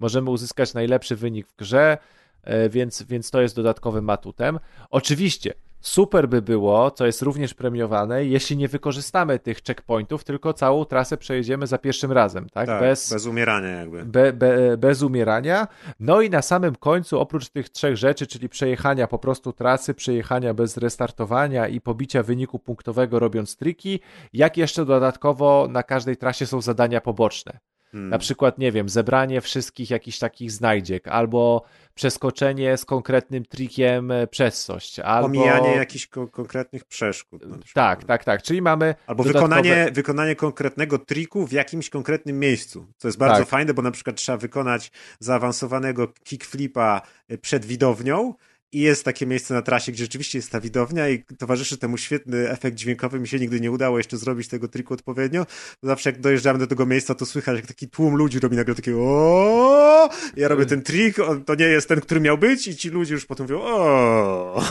możemy 0.00 0.30
uzyskać 0.30 0.74
najlepszy 0.74 1.16
wynik 1.16 1.46
w 1.46 1.56
grze, 1.56 1.98
e, 2.42 2.68
więc, 2.68 3.02
więc 3.02 3.30
to 3.30 3.40
jest 3.40 3.56
dodatkowym 3.56 4.10
atutem. 4.10 4.58
Oczywiście, 4.90 5.54
Super 5.80 6.28
by 6.28 6.42
było, 6.42 6.90
co 6.90 7.06
jest 7.06 7.22
również 7.22 7.54
premiowane, 7.54 8.24
jeśli 8.24 8.56
nie 8.56 8.68
wykorzystamy 8.68 9.38
tych 9.38 9.62
checkpointów, 9.62 10.24
tylko 10.24 10.52
całą 10.52 10.84
trasę 10.84 11.16
przejedziemy 11.16 11.66
za 11.66 11.78
pierwszym 11.78 12.12
razem, 12.12 12.48
tak? 12.48 12.66
tak 12.66 12.80
bez, 12.80 13.12
bez 13.12 13.26
umierania 13.26 13.68
jakby. 13.68 14.04
Be, 14.04 14.32
be, 14.32 14.76
bez 14.76 15.02
umierania. 15.02 15.68
No 16.00 16.20
i 16.20 16.30
na 16.30 16.42
samym 16.42 16.76
końcu, 16.76 17.20
oprócz 17.20 17.48
tych 17.48 17.68
trzech 17.68 17.96
rzeczy, 17.96 18.26
czyli 18.26 18.48
przejechania 18.48 19.06
po 19.06 19.18
prostu 19.18 19.52
trasy, 19.52 19.94
przejechania 19.94 20.54
bez 20.54 20.76
restartowania 20.76 21.68
i 21.68 21.80
pobicia 21.80 22.22
wyniku 22.22 22.58
punktowego 22.58 23.18
robiąc 23.18 23.56
triki, 23.56 24.00
jak 24.32 24.56
jeszcze 24.56 24.84
dodatkowo 24.84 25.66
na 25.70 25.82
każdej 25.82 26.16
trasie 26.16 26.46
są 26.46 26.60
zadania 26.60 27.00
poboczne. 27.00 27.58
Hmm. 27.92 28.10
Na 28.10 28.18
przykład, 28.18 28.58
nie 28.58 28.72
wiem, 28.72 28.88
zebranie 28.88 29.40
wszystkich 29.40 29.90
jakichś 29.90 30.18
takich 30.18 30.52
znajdziek, 30.52 31.08
albo 31.08 31.64
przeskoczenie 31.94 32.76
z 32.76 32.84
konkretnym 32.84 33.44
trikiem 33.44 34.10
e, 34.10 34.26
przez 34.26 34.64
coś, 34.64 34.98
albo... 34.98 35.26
Omijanie 35.26 35.76
jakichś 35.76 36.06
ko 36.06 36.28
konkretnych 36.28 36.84
przeszkód. 36.84 37.42
Tak, 37.74 38.04
tak, 38.04 38.24
tak, 38.24 38.42
czyli 38.42 38.62
mamy... 38.62 38.94
Albo 39.06 39.24
dodatkowe... 39.24 39.56
wykonanie, 39.56 39.90
wykonanie 39.92 40.36
konkretnego 40.36 40.98
triku 40.98 41.46
w 41.46 41.52
jakimś 41.52 41.90
konkretnym 41.90 42.38
miejscu, 42.38 42.86
co 42.96 43.08
jest 43.08 43.18
bardzo 43.18 43.38
tak. 43.38 43.48
fajne, 43.48 43.74
bo 43.74 43.82
na 43.82 43.90
przykład 43.90 44.16
trzeba 44.16 44.38
wykonać 44.38 44.92
zaawansowanego 45.18 46.08
kickflipa 46.24 47.02
e, 47.28 47.38
przed 47.38 47.64
widownią, 47.64 48.34
i 48.72 48.80
jest 48.80 49.04
takie 49.04 49.26
miejsce 49.26 49.54
na 49.54 49.62
trasie, 49.62 49.92
gdzie 49.92 50.04
rzeczywiście 50.04 50.38
jest 50.38 50.50
ta 50.50 50.60
widownia 50.60 51.08
i 51.08 51.24
towarzyszy 51.38 51.78
temu 51.78 51.96
świetny 51.96 52.50
efekt 52.50 52.76
dźwiękowy. 52.76 53.20
Mi 53.20 53.28
się 53.28 53.38
nigdy 53.38 53.60
nie 53.60 53.70
udało 53.70 53.98
jeszcze 53.98 54.16
zrobić 54.16 54.48
tego 54.48 54.68
triku 54.68 54.94
odpowiednio. 54.94 55.46
Zawsze 55.82 56.10
jak 56.10 56.20
dojeżdżamy 56.20 56.58
do 56.58 56.66
tego 56.66 56.86
miejsca, 56.86 57.14
to 57.14 57.26
słychać, 57.26 57.56
jak 57.56 57.66
taki 57.66 57.88
tłum 57.88 58.16
ludzi 58.16 58.40
robi 58.40 58.56
nagle 58.56 58.74
takie 58.74 58.96
o. 58.96 60.08
Ja 60.36 60.48
robię 60.48 60.66
ten 60.66 60.82
trik, 60.82 61.16
to 61.46 61.54
nie 61.54 61.64
jest 61.64 61.88
ten, 61.88 62.00
który 62.00 62.20
miał 62.20 62.38
być 62.38 62.68
i 62.68 62.76
ci 62.76 62.90
ludzie 62.90 63.14
już 63.14 63.26
potem 63.26 63.44
mówią 63.44 63.60
o. 63.62 64.62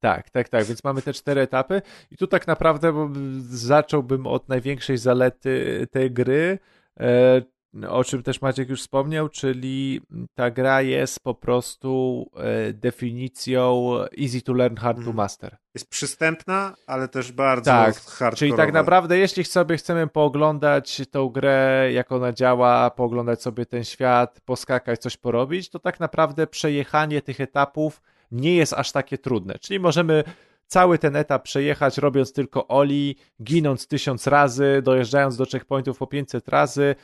Tak, 0.00 0.30
tak, 0.30 0.48
tak. 0.48 0.64
Więc 0.64 0.84
mamy 0.84 1.02
te 1.02 1.12
cztery 1.12 1.40
etapy 1.40 1.82
i 2.10 2.16
tu 2.16 2.26
tak 2.26 2.46
naprawdę 2.46 3.12
zacząłbym 3.50 4.26
od 4.26 4.48
największej 4.48 4.98
zalety 4.98 5.86
tej 5.90 6.10
gry, 6.10 6.58
e, 7.00 7.42
o 7.88 8.04
czym 8.04 8.22
też 8.22 8.42
Maciek 8.42 8.68
już 8.68 8.80
wspomniał, 8.80 9.28
czyli 9.28 10.00
ta 10.34 10.50
gra 10.50 10.82
jest 10.82 11.20
po 11.20 11.34
prostu 11.34 12.24
e, 12.36 12.72
definicją 12.72 13.92
easy 14.22 14.42
to 14.42 14.52
learn, 14.52 14.76
hard 14.76 14.96
to 14.96 15.00
mhm. 15.00 15.16
master. 15.16 15.56
Jest 15.74 15.90
przystępna, 15.90 16.74
ale 16.86 17.08
też 17.08 17.32
bardzo 17.32 17.70
tak, 17.70 17.96
hardcore. 17.96 18.36
Czyli 18.36 18.54
tak 18.54 18.72
naprawdę, 18.72 19.18
jeśli 19.18 19.44
sobie 19.44 19.76
chcemy 19.76 20.06
pooglądać 20.06 21.02
tą 21.10 21.28
grę, 21.28 21.88
jak 21.92 22.12
ona 22.12 22.32
działa, 22.32 22.90
pooglądać 22.90 23.42
sobie 23.42 23.66
ten 23.66 23.84
świat, 23.84 24.40
poskakać, 24.44 25.00
coś 25.00 25.16
porobić, 25.16 25.70
to 25.70 25.78
tak 25.78 26.00
naprawdę 26.00 26.46
przejechanie 26.46 27.22
tych 27.22 27.40
etapów 27.40 28.02
nie 28.32 28.56
jest 28.56 28.72
aż 28.72 28.92
takie 28.92 29.18
trudne. 29.18 29.58
Czyli 29.58 29.80
możemy 29.80 30.24
cały 30.66 30.98
ten 30.98 31.16
etap 31.16 31.42
przejechać, 31.42 31.98
robiąc 31.98 32.32
tylko 32.32 32.68
oli, 32.68 33.16
ginąc 33.42 33.86
tysiąc 33.86 34.26
razy, 34.26 34.82
dojeżdżając 34.82 35.36
do 35.36 35.46
checkpointów 35.46 35.98
po 35.98 36.06
500 36.06 36.48
razy, 36.48 36.94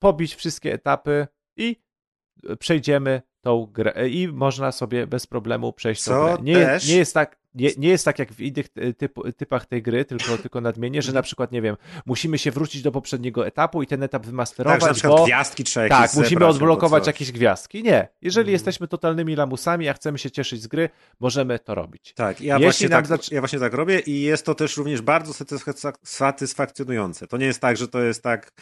pobić 0.00 0.34
wszystkie 0.34 0.72
etapy 0.72 1.26
i 1.56 1.76
przejdziemy 2.58 3.22
tą 3.40 3.66
grę 3.66 4.08
i 4.08 4.28
można 4.28 4.72
sobie 4.72 5.06
bez 5.06 5.26
problemu 5.26 5.72
przejść 5.72 6.02
Co 6.02 6.10
tą 6.10 6.34
grę. 6.34 6.42
Nie, 6.42 6.54
też... 6.54 6.88
nie, 6.88 6.96
jest 6.96 7.14
tak, 7.14 7.38
nie, 7.54 7.70
nie 7.78 7.88
jest 7.88 8.04
tak 8.04 8.18
jak 8.18 8.32
w 8.32 8.40
innych 8.40 8.66
typ, 8.98 9.14
typach 9.36 9.66
tej 9.66 9.82
gry, 9.82 10.04
tylko, 10.04 10.38
tylko 10.38 10.60
nadmienię, 10.60 11.02
że 11.02 11.12
na 11.12 11.22
przykład, 11.22 11.52
nie 11.52 11.62
wiem, 11.62 11.76
musimy 12.06 12.38
się 12.38 12.50
wrócić 12.50 12.82
do 12.82 12.92
poprzedniego 12.92 13.46
etapu 13.46 13.82
i 13.82 13.86
ten 13.86 14.02
etap 14.02 14.26
wymasterować, 14.26 14.80
tak, 14.80 14.88
na 14.88 14.94
przykład 14.94 15.18
bo... 15.18 15.24
gwiazdki 15.24 15.64
trzeba 15.64 15.88
Tak, 15.88 16.14
musimy 16.14 16.46
odblokować 16.46 17.06
jakieś 17.06 17.32
gwiazdki. 17.32 17.82
Nie. 17.82 18.08
Jeżeli 18.22 18.44
hmm. 18.44 18.52
jesteśmy 18.52 18.88
totalnymi 18.88 19.36
lamusami, 19.36 19.88
a 19.88 19.92
chcemy 19.92 20.18
się 20.18 20.30
cieszyć 20.30 20.62
z 20.62 20.66
gry, 20.66 20.88
możemy 21.20 21.58
to 21.58 21.74
robić. 21.74 22.12
Tak, 22.14 22.40
ja 22.40 22.58
właśnie 22.58 22.88
tak, 22.88 23.06
zac... 23.06 23.30
ja 23.30 23.40
właśnie 23.40 23.58
tak 23.58 23.74
robię 23.74 24.00
i 24.00 24.22
jest 24.22 24.46
to 24.46 24.54
też 24.54 24.76
również 24.76 25.02
bardzo 25.02 25.32
satysfakcjonujące. 26.04 27.26
To 27.26 27.36
nie 27.36 27.46
jest 27.46 27.60
tak, 27.60 27.76
że 27.76 27.88
to 27.88 28.02
jest 28.02 28.22
tak 28.22 28.52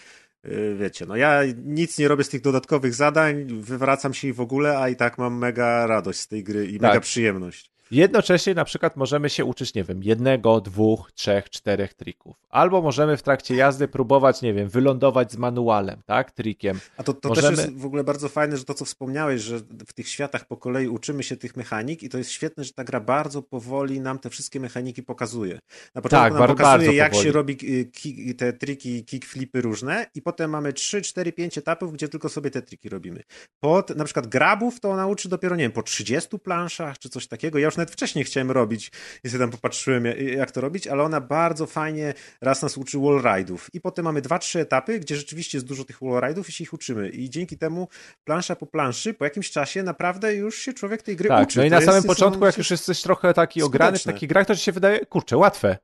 wiecie, 0.78 1.06
no 1.06 1.16
ja 1.16 1.40
nic 1.64 1.98
nie 1.98 2.08
robię 2.08 2.24
z 2.24 2.28
tych 2.28 2.40
dodatkowych 2.40 2.94
zadań, 2.94 3.44
wywracam 3.60 4.14
się 4.14 4.28
i 4.28 4.32
w 4.32 4.40
ogóle, 4.40 4.78
a 4.78 4.88
i 4.88 4.96
tak 4.96 5.18
mam 5.18 5.38
mega 5.38 5.86
radość 5.86 6.18
z 6.20 6.28
tej 6.28 6.44
gry 6.44 6.66
i 6.66 6.72
Tak. 6.72 6.82
mega 6.82 7.00
przyjemność. 7.00 7.70
Jednocześnie 7.90 8.54
na 8.54 8.64
przykład 8.64 8.96
możemy 8.96 9.30
się 9.30 9.44
uczyć, 9.44 9.74
nie 9.74 9.84
wiem, 9.84 10.02
jednego, 10.02 10.60
dwóch, 10.60 11.12
trzech, 11.14 11.50
czterech 11.50 11.94
trików. 11.94 12.36
Albo 12.50 12.82
możemy 12.82 13.16
w 13.16 13.22
trakcie 13.22 13.54
jazdy 13.54 13.88
próbować, 13.88 14.42
nie 14.42 14.54
wiem, 14.54 14.68
wylądować 14.68 15.32
z 15.32 15.36
manualem, 15.36 16.02
tak, 16.06 16.30
trikiem. 16.30 16.80
A 16.96 17.02
to, 17.02 17.14
to 17.14 17.28
Możemy- 17.28 17.56
też 17.56 17.66
jest 17.66 17.78
w 17.78 17.84
ogóle 17.86 18.04
bardzo 18.04 18.28
fajne, 18.28 18.56
że 18.56 18.64
to, 18.64 18.74
co 18.74 18.84
wspomniałeś, 18.84 19.42
że 19.42 19.58
w 19.86 19.92
tych 19.92 20.08
światach 20.08 20.46
po 20.46 20.56
kolei 20.56 20.88
uczymy 20.88 21.22
się 21.22 21.36
tych 21.36 21.56
mechanik 21.56 22.02
i 22.02 22.08
to 22.08 22.18
jest 22.18 22.30
świetne, 22.30 22.64
że 22.64 22.72
ta 22.72 22.84
gra 22.84 23.00
bardzo 23.00 23.42
powoli 23.42 24.00
nam 24.00 24.18
te 24.18 24.30
wszystkie 24.30 24.60
mechaniki 24.60 25.02
pokazuje. 25.02 25.58
Na 25.94 26.02
początku 26.02 26.24
Tak, 26.24 26.32
nam 26.32 26.38
bar- 26.38 26.48
pokazuje, 26.50 26.78
bardzo 26.78 26.92
jak 26.92 27.10
powoli. 27.10 27.26
się 27.28 27.32
robi 27.32 27.52
y, 27.62 27.84
ki- 27.84 28.34
te 28.34 28.52
triki, 28.52 29.04
kickflipy 29.04 29.60
różne 29.60 30.06
i 30.14 30.22
potem 30.22 30.50
mamy 30.50 30.72
3, 30.72 31.02
4, 31.02 31.32
5 31.32 31.58
etapów, 31.58 31.92
gdzie 31.92 32.08
tylko 32.08 32.28
sobie 32.28 32.50
te 32.50 32.62
triki 32.62 32.88
robimy. 32.88 33.22
Po 33.60 33.84
na 33.96 34.04
przykład 34.04 34.26
grabów 34.26 34.80
to 34.80 34.96
nauczy 34.96 35.28
dopiero, 35.28 35.56
nie 35.56 35.62
wiem, 35.64 35.72
po 35.72 35.82
30 35.82 36.38
planszach 36.38 36.98
czy 36.98 37.08
coś 37.08 37.26
takiego. 37.28 37.58
Ja 37.58 37.66
już 37.66 37.76
nawet 37.78 37.90
wcześniej 37.92 38.24
chciałem 38.24 38.50
robić 38.50 38.90
i 39.24 39.28
sobie 39.28 39.40
tam 39.40 39.50
popatrzyłem, 39.50 40.04
jak- 40.36 40.50
to 40.50 40.60
robić, 40.60 40.86
ale 40.86 41.02
ona 41.02 41.20
bardzo 41.20 41.66
fajnie 41.66 42.14
raz 42.40 42.62
nas 42.62 42.76
uczy 42.78 42.98
wallride'ów. 42.98 43.58
I 43.72 43.80
potem 43.80 44.04
mamy 44.04 44.20
dwa, 44.20 44.38
trzy 44.38 44.60
etapy, 44.60 45.00
gdzie 45.00 45.16
rzeczywiście 45.16 45.58
jest 45.58 45.66
dużo 45.66 45.84
tych 45.84 45.98
wallride'ów 46.00 46.48
i 46.48 46.52
się 46.52 46.64
ich 46.64 46.72
uczymy. 46.72 47.08
I 47.08 47.30
dzięki 47.30 47.58
temu 47.58 47.88
plansza 48.24 48.56
po 48.56 48.66
planszy, 48.66 49.14
po 49.14 49.24
jakimś 49.24 49.50
czasie 49.50 49.82
naprawdę 49.82 50.34
już 50.34 50.58
się 50.58 50.72
człowiek 50.72 51.02
tej 51.02 51.16
gry 51.16 51.28
Tak, 51.28 51.48
uczy. 51.48 51.58
no 51.58 51.64
i 51.64 51.70
To 51.70 51.76
na 51.80 51.86
samym 51.86 52.02
początku, 52.02 52.46
jak 52.46 52.58
już 52.58 52.70
jesteś 52.70 53.02
trochę 53.02 53.34
taki 53.34 53.62
ograny 53.62 53.98
w 53.98 54.02
takich 54.02 54.28
grach, 54.28 54.46
to 54.46 54.56
ci 54.56 54.62
się 54.62 54.72
wydaje, 54.72 55.06
kurczę, 55.06 55.36
łatwe. 55.36 55.76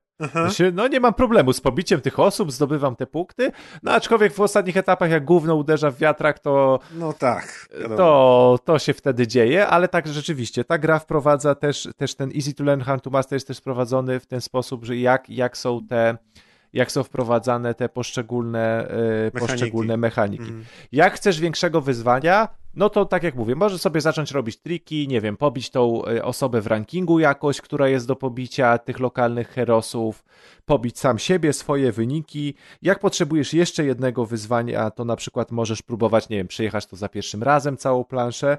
Się, 0.53 0.71
no 0.75 0.89
nie 0.89 1.01
mam 1.01 1.15
problemu 1.15 1.53
z 1.53 1.61
pobiciem 1.61 2.01
tych 2.01 2.21
osób, 2.21 2.53
zdobywam 2.53 2.97
te 2.97 3.07
punkty, 3.07 3.53
no 3.83 3.93
aczkolwiek 3.93 4.33
w 4.33 4.41
ostatnich 4.41 4.77
etapach, 4.77 5.11
jak 5.11 5.25
gówno 5.25 5.55
uderza 5.55 5.91
w 5.91 5.97
wiatrak, 5.99 6.39
to, 6.39 6.79
No 6.95 7.13
tak. 7.13 7.69
wiadomo. 7.81 7.97
to, 7.97 8.59
to 8.65 8.79
się 8.79 8.93
wtedy 8.95 9.27
dzieje, 9.27 9.67
ale 9.67 9.89
tak 9.89 10.09
rzeczywiście, 10.09 10.65
ta 10.65 10.79
gra 10.79 10.99
wprowadza 10.99 11.55
też, 11.55 11.89
też 11.97 12.15
ten 12.15 12.31
easy 12.37 12.55
to 12.55 12.65
learn, 12.65 12.81
hard 12.81 13.05
to 13.05 13.11
master 13.11 13.37
jest 13.37 13.47
też 13.49 13.57
sprowadzony 13.57 14.21
w 14.21 14.27
ten 14.27 14.41
sposób, 14.41 14.85
że 14.85 14.97
jak, 14.97 15.31
jak 15.31 15.57
są 15.57 15.87
te 15.87 16.17
jak 16.73 16.93
są 16.93 17.03
wprowadzane 17.03 17.75
te 17.75 17.89
poszczególne, 17.89 18.89
e, 18.89 18.95
Mechaniki. 19.35 19.39
poszczególne 19.53 19.97
mechaniki. 19.97 20.43
Mhm. 20.45 20.65
Jak 20.93 21.15
chcesz 21.15 21.41
większego 21.41 21.81
wyzwania, 21.81 22.49
no 22.77 22.91
to 22.91 23.05
tak 23.05 23.23
jak 23.23 23.35
mówię, 23.35 23.55
możesz 23.55 23.81
sobie 23.81 24.01
zacząć 24.01 24.31
robić 24.31 24.57
triki, 24.57 25.09
nie 25.09 25.21
wiem, 25.21 25.37
pobić 25.37 25.71
tą 25.71 26.05
e, 26.05 26.25
osobę 26.25 26.61
w 26.61 26.67
rankingu 26.67 27.19
jakoś, 27.19 27.61
która 27.61 27.89
jest 27.89 28.07
do 28.07 28.17
pobicia 28.17 28.79
tych 28.79 29.01
lokalnych 29.01 29.49
herosów, 29.49 30.25
pobić 30.65 30.99
sam 30.99 31.19
siebie, 31.19 31.53
swoje 31.53 31.93
wyniki. 31.93 32.55
Jak 32.83 33.01
potrzebujesz 33.01 33.55
jeszcze 33.55 33.85
jednego 33.85 34.27
wyzwania, 34.27 34.91
to 34.91 35.05
na 35.05 35.17
przykład 35.17 35.51
możesz 35.51 35.83
próbować, 35.83 36.29
nie 36.29 36.37
wiem, 36.37 36.49
przejechać 36.49 36.87
to 36.87 36.97
za 36.97 37.09
pierwszym 37.09 37.43
razem 37.43 37.77
całą 37.77 38.05
planszę, 38.05 38.59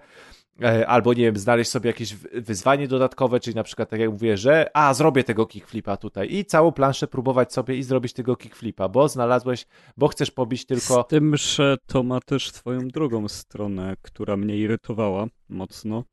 albo 0.87 1.13
nie 1.13 1.23
wiem, 1.23 1.37
znaleźć 1.37 1.71
sobie 1.71 1.87
jakieś 1.87 2.15
wyzwanie 2.15 2.87
dodatkowe, 2.87 3.39
czyli 3.39 3.55
na 3.55 3.63
przykład 3.63 3.89
tak 3.89 3.99
jak 3.99 4.09
mówię, 4.09 4.37
że 4.37 4.69
a, 4.73 4.93
zrobię 4.93 5.23
tego 5.23 5.45
kickflipa 5.45 5.97
tutaj 5.97 6.33
i 6.33 6.45
całą 6.45 6.71
planszę 6.71 7.07
próbować 7.07 7.53
sobie 7.53 7.75
i 7.75 7.83
zrobić 7.83 8.13
tego 8.13 8.35
kickflipa, 8.35 8.89
bo 8.89 9.09
znalazłeś, 9.09 9.65
bo 9.97 10.07
chcesz 10.07 10.31
pobić 10.31 10.65
tylko... 10.65 11.03
Z 11.03 11.07
tym, 11.07 11.37
że 11.37 11.77
to 11.87 12.03
ma 12.03 12.19
też 12.19 12.51
swoją 12.51 12.87
drugą 12.87 13.27
stronę, 13.27 13.95
która 14.01 14.37
mnie 14.37 14.57
irytowała 14.57 15.25
mocno, 15.49 16.03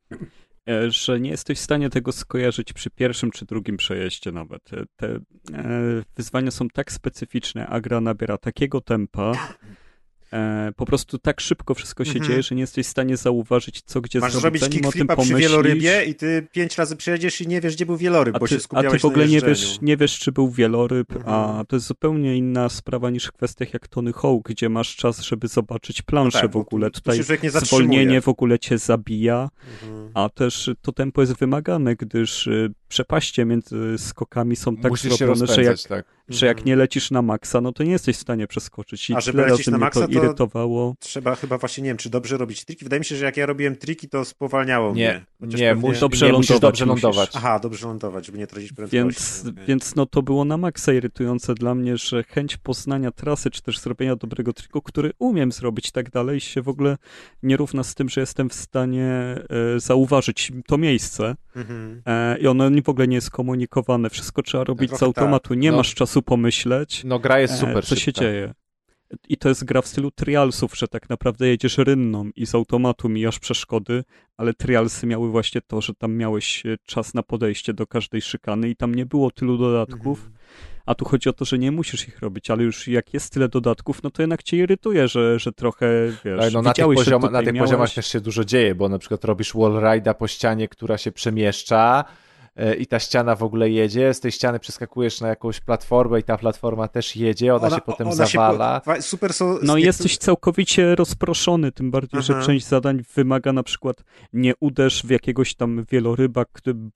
e, 0.69 0.91
że 0.91 1.19
nie 1.19 1.29
jesteś 1.29 1.59
w 1.59 1.61
stanie 1.61 1.89
tego 1.89 2.11
skojarzyć 2.11 2.73
przy 2.73 2.89
pierwszym 2.89 3.31
czy 3.31 3.45
drugim 3.45 3.77
przejeździe 3.77 4.31
nawet. 4.31 4.73
E, 4.73 4.83
Te 4.95 5.07
e, 5.07 5.21
wyzwania 6.15 6.51
są 6.51 6.67
tak 6.67 6.91
specyficzne, 6.91 7.67
a 7.67 7.81
gra 7.81 8.01
nabiera 8.01 8.37
takiego 8.37 8.81
tempa, 8.81 9.31
e, 9.31 9.82
po 10.75 10.85
prostu 10.85 11.17
tak 11.17 11.41
szybko 11.41 11.73
wszystko 11.73 12.05
się 12.05 12.11
Mhm. 12.11 12.27
dzieje, 12.27 12.43
że 12.43 12.55
nie 12.55 12.61
jesteś 12.61 12.85
w 12.87 12.89
stanie 12.89 13.17
zauważyć, 13.17 13.81
co 13.85 14.01
gdzie 14.01 14.19
Masz 14.19 14.33
zrobić, 14.33 14.61
zrobić 14.61 14.79
o 14.79 14.81
tym 14.81 14.91
kickflipa 14.91 15.15
przy 15.15 15.35
wielorybie 15.35 16.03
i 16.05 16.15
ty 16.15 16.47
pięć 16.51 16.77
razy 16.77 16.95
przejedziesz 16.95 17.41
i 17.41 17.47
nie 17.47 17.61
wiesz, 17.61 17.75
gdzie 17.75 17.85
był 17.85 17.97
wieloryb, 17.97 18.35
A 18.35 18.39
bo 18.39 18.45
ty, 18.47 18.49
się 18.53 18.57
a 18.57 18.59
skupiałeś 18.59 18.91
ty 19.01 19.07
w 19.07 19.11
ogóle 19.11 19.27
nie 19.27 19.41
wiesz, 19.41 19.81
nie 19.81 19.97
wiesz, 19.97 20.19
czy 20.19 20.31
był 20.31 20.49
wieloryb, 20.51 21.07
a 21.25 21.47
Mhm. 21.47 21.65
to 21.65 21.75
jest 21.75 21.85
zupełnie 21.87 22.37
inna 22.37 22.69
sprawa 22.69 23.09
niż 23.09 23.25
w 23.25 23.31
kwestiach 23.31 23.73
jak 23.73 23.87
Tony 23.87 24.13
Hawk, 24.13 24.49
gdzie 24.49 24.69
masz 24.69 24.95
czas, 24.95 25.21
żeby 25.21 25.47
zobaczyć 25.47 26.01
planszę 26.01 26.37
No 26.37 26.41
tak, 26.41 26.51
w 26.51 26.53
bo 26.53 26.59
ogóle. 26.59 26.87
tu- 26.91 26.93
tu 26.93 27.01
Tutaj 27.01 27.39
się 27.41 27.49
zwolnienie 27.59 28.21
w 28.21 28.27
ogóle 28.27 28.59
cię 28.59 28.77
zabija, 28.77 29.49
Mhm. 29.83 30.11
a 30.13 30.29
też 30.29 30.69
to 30.81 30.91
tempo 30.91 31.21
jest 31.21 31.33
wymagane, 31.39 31.95
gdyż 31.95 32.47
y, 32.47 32.73
przepaście 32.97 33.45
między 33.45 33.95
skokami 33.97 34.55
są 34.55 34.75
tak 34.77 34.91
Musisz 34.91 35.17
zrobione, 35.17 35.47
że 35.47 35.63
jak, 35.63 35.79
tak. 35.79 36.05
że 36.29 36.45
jak 36.45 36.57
Mhm. 36.57 36.67
nie 36.67 36.75
lecisz 36.75 37.11
na 37.11 37.21
maksa, 37.21 37.61
no 37.61 37.71
to 37.71 37.83
nie 37.83 37.91
jesteś 37.91 38.17
w 38.17 38.19
stanie 38.19 38.47
przeskoczyć. 38.47 39.09
I 39.09 39.15
A 39.15 39.21
żeby 39.21 39.41
lecieć 39.41 39.57
razy 39.59 39.71
na 39.71 39.77
maksa, 39.77 40.01
to 40.01 40.07
to- 40.07 40.13
irytowało. 40.13 40.95
Trzeba 40.99 41.35
chyba 41.35 41.57
właśnie, 41.57 41.83
nie 41.83 41.89
wiem, 41.89 41.97
czy 41.97 42.09
dobrze 42.09 42.37
robić 42.37 42.65
triki. 42.65 42.85
Wydaje 42.85 42.99
mi 42.99 43.05
się, 43.05 43.15
że 43.15 43.25
jak 43.25 43.37
ja 43.37 43.45
robiłem 43.45 43.75
triki, 43.75 44.09
to 44.09 44.25
spowalniało 44.25 44.93
Nie, 44.93 44.93
mnie. 44.93 45.25
Nie, 45.57 45.57
pewnie- 45.69 45.75
musisz, 45.75 45.99
Dobrze 46.01 46.25
nie, 46.25 46.31
musisz 46.33 46.49
lądować 46.49 46.61
dobrze 46.79 46.85
musisz. 46.85 47.03
lądować. 47.03 47.29
Aha, 47.35 47.59
dobrze 47.59 47.87
lądować, 47.87 48.25
żeby 48.25 48.37
nie 48.37 48.47
tracić 48.47 48.73
prędkości. 48.73 48.97
Więc, 48.97 49.45
Okej. 49.53 49.65
więc 49.67 49.95
no 49.95 50.05
to 50.05 50.21
było 50.21 50.45
na 50.45 50.57
maksa 50.57 50.93
irytujące 50.93 51.53
dla 51.55 51.75
mnie, 51.75 51.97
że 51.97 52.23
chęć 52.23 52.57
poznania 52.57 53.11
trasy, 53.11 53.51
czy 53.51 53.61
też 53.61 53.79
zrobienia 53.79 54.15
dobrego 54.15 54.53
triku, 54.53 54.81
który 54.81 55.11
umiem 55.19 55.51
zrobić 55.51 55.89
i 55.89 55.91
tak 55.91 56.09
dalej, 56.09 56.39
się 56.39 56.61
w 56.61 56.69
ogóle 56.69 56.97
nie 57.43 57.57
równa 57.57 57.83
z 57.83 57.95
tym, 57.95 58.09
że 58.09 58.21
jestem 58.21 58.49
w 58.49 58.53
stanie 58.53 59.05
e, 59.75 59.79
zauważyć 59.79 60.51
to 60.67 60.77
miejsce 60.77 61.35
Mhm. 61.55 62.01
e, 62.05 62.37
i 62.39 62.47
ono 62.47 62.69
w 62.83 62.89
ogóle 62.89 63.07
nie 63.07 63.15
jest 63.15 63.31
komunikowane. 63.31 64.09
Wszystko 64.09 64.41
trzeba 64.41 64.63
robić 64.63 64.89
Trochę 64.89 64.99
z 64.99 65.03
automatu. 65.03 65.53
Nie 65.53 65.71
No. 65.71 65.77
masz 65.77 65.93
czasu 65.95 66.21
pomyśleć, 66.21 67.01
No 67.03 67.19
gra 67.19 67.39
jest 67.39 67.53
e, 67.53 67.57
super 67.57 67.85
co 67.85 67.95
się 67.95 68.01
szybka. 68.01 68.21
dzieje. 68.21 68.53
I 69.29 69.37
to 69.37 69.49
jest 69.49 69.63
gra 69.65 69.81
w 69.81 69.87
stylu 69.87 70.11
trialsów, 70.11 70.77
że 70.77 70.87
tak 70.87 71.09
naprawdę 71.09 71.47
jedziesz 71.47 71.77
rynną 71.77 72.29
i 72.35 72.45
z 72.45 72.55
automatu 72.55 73.09
mijasz 73.09 73.39
przeszkody, 73.39 74.03
ale 74.37 74.53
trialsy 74.53 75.07
miały 75.07 75.29
właśnie 75.31 75.61
to, 75.61 75.81
że 75.81 75.93
tam 75.93 76.13
miałeś 76.15 76.65
e, 76.65 76.75
czas 76.85 77.13
na 77.13 77.23
podejście 77.23 77.73
do 77.73 77.87
każdej 77.87 78.21
szykany 78.21 78.69
i 78.69 78.75
tam 78.75 78.95
nie 78.95 79.05
było 79.05 79.31
tylu 79.31 79.57
dodatków. 79.57 80.17
Mhm. 80.19 80.33
A 80.85 80.95
tu 80.95 81.05
chodzi 81.05 81.29
o 81.29 81.33
to, 81.33 81.45
że 81.45 81.57
nie 81.57 81.71
musisz 81.71 82.07
ich 82.07 82.19
robić, 82.19 82.49
ale 82.49 82.63
już 82.63 82.87
jak 82.87 83.13
jest 83.13 83.33
tyle 83.33 83.49
dodatków, 83.49 84.03
no 84.03 84.09
to 84.11 84.21
jednak 84.23 84.43
cię 84.43 84.57
irytuje, 84.57 85.07
że, 85.07 85.39
że 85.39 85.51
trochę, 85.51 85.87
wiesz, 86.25 86.39
Ale 86.39 86.51
no 86.51 86.61
na 86.61 86.73
tych, 86.73 86.85
pozioma, 86.85 87.29
na 87.29 87.43
tych 87.43 87.53
miałeś... 87.53 87.69
poziomach 87.69 87.93
też 87.93 88.07
się 88.07 88.21
dużo 88.21 88.45
dzieje, 88.45 88.75
bo 88.75 88.89
na 88.89 88.99
przykład 88.99 89.25
robisz 89.25 89.53
wallride'a 89.55 90.13
po 90.13 90.27
ścianie, 90.27 90.67
która 90.67 90.97
się 90.97 91.11
przemieszcza 91.11 92.05
e, 92.07 92.13
i 92.79 92.87
ta 92.87 92.99
ściana 92.99 93.35
w 93.35 93.43
ogóle 93.43 93.69
jedzie, 93.69 94.13
z 94.13 94.19
tej 94.19 94.31
ściany 94.31 94.59
przeskakujesz 94.59 95.21
na 95.21 95.27
jakąś 95.27 95.59
platformę 95.59 96.19
i 96.19 96.23
ta 96.23 96.37
platforma 96.37 96.87
też 96.87 97.15
jedzie, 97.15 97.55
ona, 97.55 97.69
się 97.69 97.81
potem 97.85 98.07
ona 98.07 98.25
się 98.25 98.31
zawala. 98.37 98.79
po- 98.79 98.91
wa- 98.91 99.01
Super 99.01 99.33
są... 99.33 99.57
No 99.63 99.77
jesteś 99.77 100.17
całkowicie 100.17 100.95
rozproszony, 100.95 101.71
tym 101.71 101.91
bardziej, 101.91 102.21
że 102.21 102.33
Aha. 102.37 102.45
część 102.45 102.65
zadań 102.65 103.01
wymaga 103.15 103.53
na 103.53 103.63
przykład 103.63 104.03
nie 104.33 104.53
uderz 104.59 105.03
w 105.05 105.09
jakiegoś 105.09 105.55
tam 105.55 105.85
wieloryba, 105.91 106.45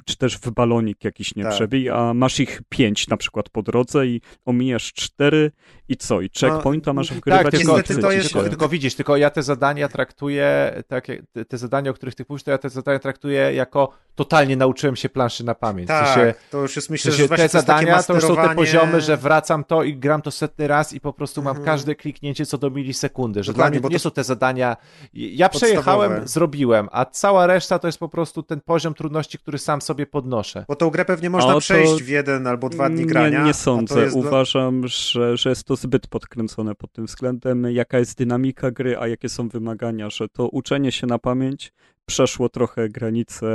czy 0.06 0.18
też 0.18 0.38
w 0.38 0.52
balonik 0.52 1.04
jakiś 1.04 1.36
nie 1.36 1.44
Tak. 1.44 1.52
przebij, 1.54 1.90
a 1.90 2.14
masz 2.14 2.40
ich 2.40 2.62
pięć 2.70 3.08
na 3.08 3.18
przykład 3.18 3.50
po 3.50 3.62
drodze 3.62 4.08
i 4.08 4.22
omijasz 4.46 4.94
cztery 4.94 5.52
i 5.90 5.98
co? 5.98 6.22
I 6.22 6.30
checkpoint, 6.40 6.88
a 6.88 6.94
masz 6.94 7.14
wgrywać 7.14 7.44
Tak, 7.44 7.52
tylko, 7.52 7.72
niestety 7.78 7.94
tylko, 7.94 8.08
to 8.08 8.14
jest- 8.14 8.34
tylko, 8.34 8.50
tylko 8.50 8.70
widzisz, 8.70 8.96
tylko 8.96 9.18
ja 9.18 9.30
te 9.30 9.44
zadania 9.44 9.88
traktuję, 9.88 10.74
tak, 10.88 11.08
jak- 11.08 11.22
te, 11.32 11.46
te 11.46 11.58
zadania, 11.58 11.92
o 11.92 11.94
których 11.94 12.16
ty 12.16 12.26
mówisz, 12.30 12.44
to 12.44 12.52
ja 12.52 12.58
te 12.58 12.70
zadania 12.70 13.00
traktuję 13.00 13.54
jako 13.54 13.90
totalnie 14.18 14.58
nauczyłem 14.58 14.96
się 14.96 15.10
planszy 15.10 15.44
na 15.44 15.56
pamięć. 15.56 15.88
W 15.88 15.88
Tak, 15.88 16.08
sensie, 16.08 16.34
to 16.52 16.62
już 16.62 16.76
jest 16.76 16.88
w 16.88 16.92
myślę, 16.92 17.12
sensie 17.12 17.28
że 17.28 17.38
te 17.38 17.48
zadania 17.48 18.04
to 18.04 18.14
już 18.14 18.24
są 18.24 18.36
te 18.36 18.56
poziomy, 18.56 19.02
że 19.02 19.18
wracam 19.18 19.64
to 19.64 19.84
i 19.84 19.96
gram 19.98 20.22
to 20.22 20.32
setny 20.32 20.68
raz 20.68 20.94
i 20.94 21.00
po 21.00 21.14
prostu 21.14 21.42
mam 21.42 21.58
Mhm. 21.58 21.66
każde 21.66 21.96
kliknięcie 21.96 22.46
co 22.46 22.58
do 22.58 22.70
milisekundy, 22.70 23.44
że 23.44 23.54
Dokładnie, 23.54 23.80
dla 23.80 23.88
mnie 23.90 23.94
nie 23.96 24.00
są 24.00 24.12
te 24.12 24.24
zadania. 24.24 24.78
Ja 25.14 25.50
przejechałem, 25.50 26.10
Podstawowe. 26.10 26.28
zrobiłem, 26.28 26.88
a 26.92 27.06
cała 27.06 27.48
reszta 27.48 27.80
to 27.80 27.88
jest 27.88 28.00
po 28.00 28.10
prostu 28.10 28.44
ten 28.44 28.62
poziom 28.62 28.94
trudności, 28.94 29.38
który 29.38 29.58
sam 29.58 29.82
sobie 29.82 30.06
podnoszę. 30.06 30.66
Bo 30.68 30.76
tą 30.76 30.90
grę 30.90 31.06
pewnie 31.06 31.30
można 31.30 31.54
to- 31.54 31.60
przejść 31.60 32.04
w 32.04 32.08
jeden 32.10 32.48
albo 32.48 32.70
dwa 32.70 32.90
dni 32.90 33.06
grania. 33.06 33.40
Nie, 33.40 33.46
nie 33.46 33.54
sądzę. 33.54 34.02
jest 34.02 34.16
Uważam, 34.16 34.88
że, 34.88 35.38
że 35.38 35.50
jest 35.50 35.64
to 35.64 35.76
zbyt 35.76 36.08
podkręcone 36.08 36.76
pod 36.76 36.92
tym 36.94 37.06
względem, 37.06 37.64
jaka 37.72 38.00
jest 38.00 38.18
dynamika 38.18 38.72
gry, 38.72 38.98
a 39.00 39.08
jakie 39.08 39.30
są 39.30 39.50
wymagania, 39.50 40.10
że 40.10 40.30
to 40.30 40.48
uczenie 40.48 40.92
się 40.92 41.08
na 41.08 41.20
pamięć 41.20 41.74
przeszło 42.08 42.50
trochę 42.50 42.90
granicę 42.90 43.48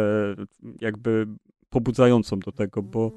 jakby 0.80 1.26
pobudzającą 1.70 2.38
do 2.38 2.52
tego, 2.52 2.82
bo 2.82 3.12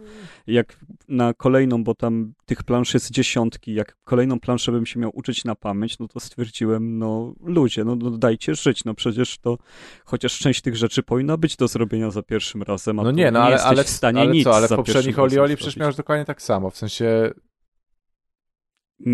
jak 0.48 0.80
na 1.08 1.34
kolejną, 1.34 1.84
bo 1.84 1.96
tam 1.96 2.34
tych 2.46 2.64
plansz 2.64 2.94
jest 2.94 3.12
dziesiątki, 3.12 3.74
jak 3.74 3.98
kolejną 4.04 4.40
planszę 4.40 4.72
bym 4.72 4.86
się 4.86 5.00
miał 5.00 5.12
uczyć 5.14 5.46
na 5.46 5.56
pamięć, 5.56 6.00
no 6.00 6.08
to 6.08 6.20
stwierdziłem, 6.20 6.98
no 6.98 7.34
ludzie, 7.44 7.84
no, 7.84 7.96
no 7.96 8.12
dajcie 8.12 8.56
żyć, 8.56 8.86
no 8.86 8.94
przecież 8.94 9.38
to 9.38 9.58
chociaż 10.06 10.40
część 10.40 10.62
tych 10.62 10.76
rzeczy 10.76 11.04
powinna 11.04 11.38
być 11.38 11.56
do 11.56 11.68
zrobienia 11.68 12.12
za 12.12 12.22
pierwszym 12.22 12.64
razem, 12.64 13.00
a 13.00 13.04
No 13.04 13.12
nie, 13.12 13.32
no 13.32 13.44
ale, 13.44 13.52
jesteś 13.52 13.72
ale, 13.72 13.84
w 13.84 13.90
stanie 13.90 14.22
ale 14.22 14.32
nic 14.32 14.44
co, 14.44 14.56
ale 14.56 14.68
w 14.68 14.70
poprzednich 14.70 15.18
razem 15.18 15.42
Oli 15.42 15.56
przecież 15.56 15.78
miałeś 15.78 15.96
dokładnie 15.96 16.26
tak 16.26 16.42
samo, 16.42 16.70
w 16.70 16.78
sensie 16.78 17.32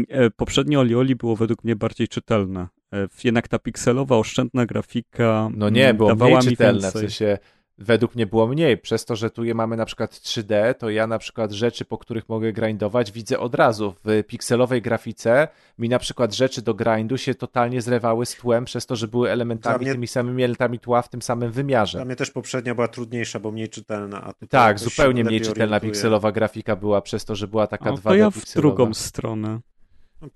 E, 0.09 0.29
Poprzednie 0.29 0.79
Oli 0.79 0.95
Oli 0.95 1.15
było 1.15 1.35
według 1.35 1.63
mnie 1.63 1.75
bardziej 1.75 2.07
czytelne. 2.07 2.67
E, 2.93 3.07
Jednak 3.23 3.47
ta 3.47 3.59
pikselowa, 3.59 4.17
oszczędna 4.17 4.65
grafika 4.65 5.49
No 5.55 5.69
nie, 5.69 5.85
mm, 5.85 5.97
było 5.97 6.09
dawała 6.09 6.29
mniej 6.31 6.41
mi 6.43 6.49
czytelne, 6.51 6.89
w 6.89 6.93
sensie 6.93 7.37
według 7.77 8.15
mnie 8.15 8.25
było 8.25 8.47
mniej. 8.47 8.77
Przez 8.77 9.05
to, 9.05 9.15
że 9.15 9.29
tu 9.29 9.43
je 9.43 9.53
mamy 9.53 9.77
na 9.77 9.85
przykład 9.85 10.11
3D, 10.11 10.73
to 10.73 10.89
ja 10.89 11.07
na 11.07 11.19
przykład 11.19 11.51
rzeczy, 11.51 11.85
po 11.85 11.97
których 11.97 12.29
mogę 12.29 12.53
grindować, 12.53 13.11
widzę 13.11 13.39
od 13.39 13.55
razu. 13.55 13.93
W 14.05 14.23
pikselowej 14.27 14.81
grafice 14.81 15.47
mi 15.77 15.89
na 15.89 15.99
przykład 15.99 16.35
rzeczy 16.35 16.61
do 16.61 16.73
grindu 16.73 17.17
się 17.17 17.35
totalnie 17.35 17.81
zlewały 17.81 18.25
z 18.25 18.35
tłem, 18.35 18.65
przez 18.65 18.85
to, 18.85 18.95
że 18.95 19.07
były 19.07 19.29
elementami, 19.31 19.85
mnie- 19.85 19.91
tymi 19.93 20.07
samymi 20.07 20.43
elementami 20.43 20.79
tła 20.79 21.01
w 21.01 21.09
tym 21.09 21.21
samym 21.21 21.51
wymiarze. 21.51 21.97
Dla 21.97 22.05
mnie 22.05 22.15
też 22.15 22.31
poprzednia 22.31 22.75
była 22.75 22.87
trudniejsza, 22.87 23.39
bo 23.39 23.51
mniej 23.51 23.69
czytelna, 23.69 24.21
a 24.23 24.33
tutaj 24.33 24.47
Tak, 24.49 24.79
zupełnie 24.79 25.23
mniej 25.23 25.41
czytelna 25.41 25.79
pikselowa 25.79 26.31
grafika 26.31 26.75
była 26.75 27.01
przez 27.01 27.25
to, 27.25 27.35
że 27.35 27.47
była 27.47 27.67
taka 27.67 27.89
No, 27.89 27.95
2D 27.97 28.03
to 28.03 28.15
ja 28.15 28.29
w 28.29 28.33
pikselowa. 28.35 28.75
drugą 28.75 28.93
stronę. 28.93 29.59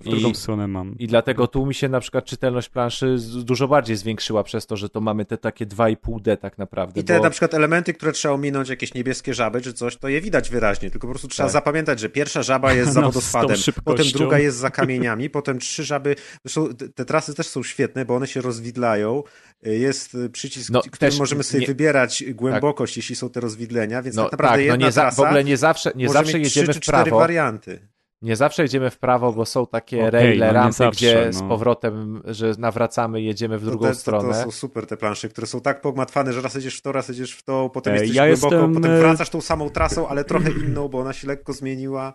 W 0.01 0.07
I- 0.07 0.09
drugą 0.09 0.33
stronę 0.33 0.67
mam. 0.67 0.95
I 0.99 1.07
dlatego 1.07 1.47
tu 1.47 1.65
mi 1.65 1.73
się 1.73 1.89
na 1.89 1.99
przykład 1.99 2.25
czytelność 2.25 2.69
planszy 2.69 3.15
dużo 3.43 3.67
bardziej 3.67 3.95
zwiększyła 3.97 4.43
przez 4.43 4.65
to, 4.65 4.77
że 4.77 4.89
to 4.89 5.01
mamy 5.01 5.25
te 5.25 5.37
takie 5.37 5.65
2,5D 5.65 6.37
tak 6.37 6.57
naprawdę. 6.57 7.01
I 7.01 7.03
te 7.03 7.17
bo... 7.17 7.23
na 7.23 7.29
przykład 7.29 7.53
elementy, 7.53 7.93
które 7.93 8.11
trzeba 8.11 8.33
ominąć, 8.33 8.69
jakieś 8.69 8.93
niebieskie 8.93 9.33
żaby 9.33 9.61
czy 9.61 9.73
coś, 9.73 9.97
to 9.97 10.07
je 10.07 10.21
widać 10.21 10.49
wyraźnie, 10.49 10.91
tylko 10.91 11.07
po 11.07 11.11
prostu 11.13 11.27
trzeba 11.27 11.47
Tak. 11.47 11.53
zapamiętać, 11.53 11.99
że 11.99 12.09
pierwsza 12.09 12.43
żaba 12.43 12.73
jest 12.73 12.93
za 12.93 13.01
No, 13.05 13.07
wodospadem, 13.07 13.57
potem 13.83 14.05
druga 14.13 14.39
jest 14.39 14.57
za 14.57 14.69
kamieniami, 14.69 15.29
potem 15.29 15.59
trzy 15.59 15.83
żaby, 15.83 16.15
zresztą 16.45 16.69
te- 16.95 17.05
trasy 17.05 17.33
też 17.33 17.47
są 17.47 17.63
świetne, 17.63 18.05
bo 18.05 18.15
one 18.15 18.27
się 18.27 18.41
rozwidlają, 18.41 19.23
jest 19.63 20.17
przycisk, 20.31 20.69
No, 20.71 20.79
którym 20.79 20.97
też 20.99 21.19
możemy 21.19 21.43
sobie 21.43 21.61
nie- 21.61 21.67
wybierać 21.67 22.23
głębokość, 22.33 22.97
jeśli 22.97 23.15
są 23.15 23.29
te 23.29 23.39
rozwidlenia, 23.39 24.01
więc 24.01 24.15
No 24.15 24.23
tak 24.23 24.31
naprawdę 24.31 24.57
tak, 24.57 24.67
no 24.67 24.73
jedna 24.73 24.85
nie 24.85 24.91
za, 24.91 25.01
trasa 25.01 25.23
w 25.23 25.25
ogóle 25.25 25.43
nie 25.43 25.57
zawsze, 25.57 25.91
nie 25.95 26.09
zawsze 26.09 26.39
jedziemy 26.39 26.67
trzy 26.67 26.73
w 26.73 26.75
czy 26.75 26.79
cztery 26.81 27.03
prawo. 27.03 27.19
warianty. 27.19 27.87
Nie 28.25 28.35
zawsze 28.35 28.61
jedziemy 28.63 28.89
w 28.89 28.97
prawo, 28.99 29.33
bo 29.33 29.45
są 29.45 29.67
takie 29.67 29.97
Okej, 30.07 30.11
raile, 30.11 30.47
no 30.47 30.53
rampy, 30.53 30.73
zawsze, 30.73 30.97
gdzie 30.97 31.23
no. 31.25 31.33
z 31.33 31.41
powrotem, 31.41 32.21
że 32.25 32.51
nawracamy, 32.57 33.21
jedziemy 33.21 33.57
w 33.57 33.63
To 33.63 33.69
drugą 33.69 33.85
te, 33.85 33.93
to, 33.93 33.99
stronę. 33.99 34.33
to 34.33 34.43
są 34.43 34.51
super 34.51 34.87
te 34.87 34.97
plansze, 34.97 35.29
które 35.29 35.47
są 35.47 35.61
tak 35.61 35.81
pogmatwane, 35.81 36.33
że 36.33 36.41
raz 36.41 36.55
jedziesz 36.55 36.77
w 36.77 36.81
to, 36.81 36.91
raz 36.91 37.07
jedziesz 37.09 37.31
w 37.31 37.43
to, 37.43 37.69
potem 37.69 37.93
E, 37.93 37.97
jesteś 37.97 38.15
ja 38.15 38.27
głęboko, 38.27 38.55
jestem, 38.55 38.73
potem 38.73 38.91
e, 38.91 38.99
wracasz 38.99 39.29
tą 39.29 39.41
samą 39.41 39.69
trasą, 39.69 40.07
ale 40.07 40.23
trochę 40.23 40.51
inną, 40.51 40.87
bo 40.87 40.99
ona 40.99 41.13
się 41.13 41.27
lekko 41.27 41.53
zmieniła. 41.53 42.13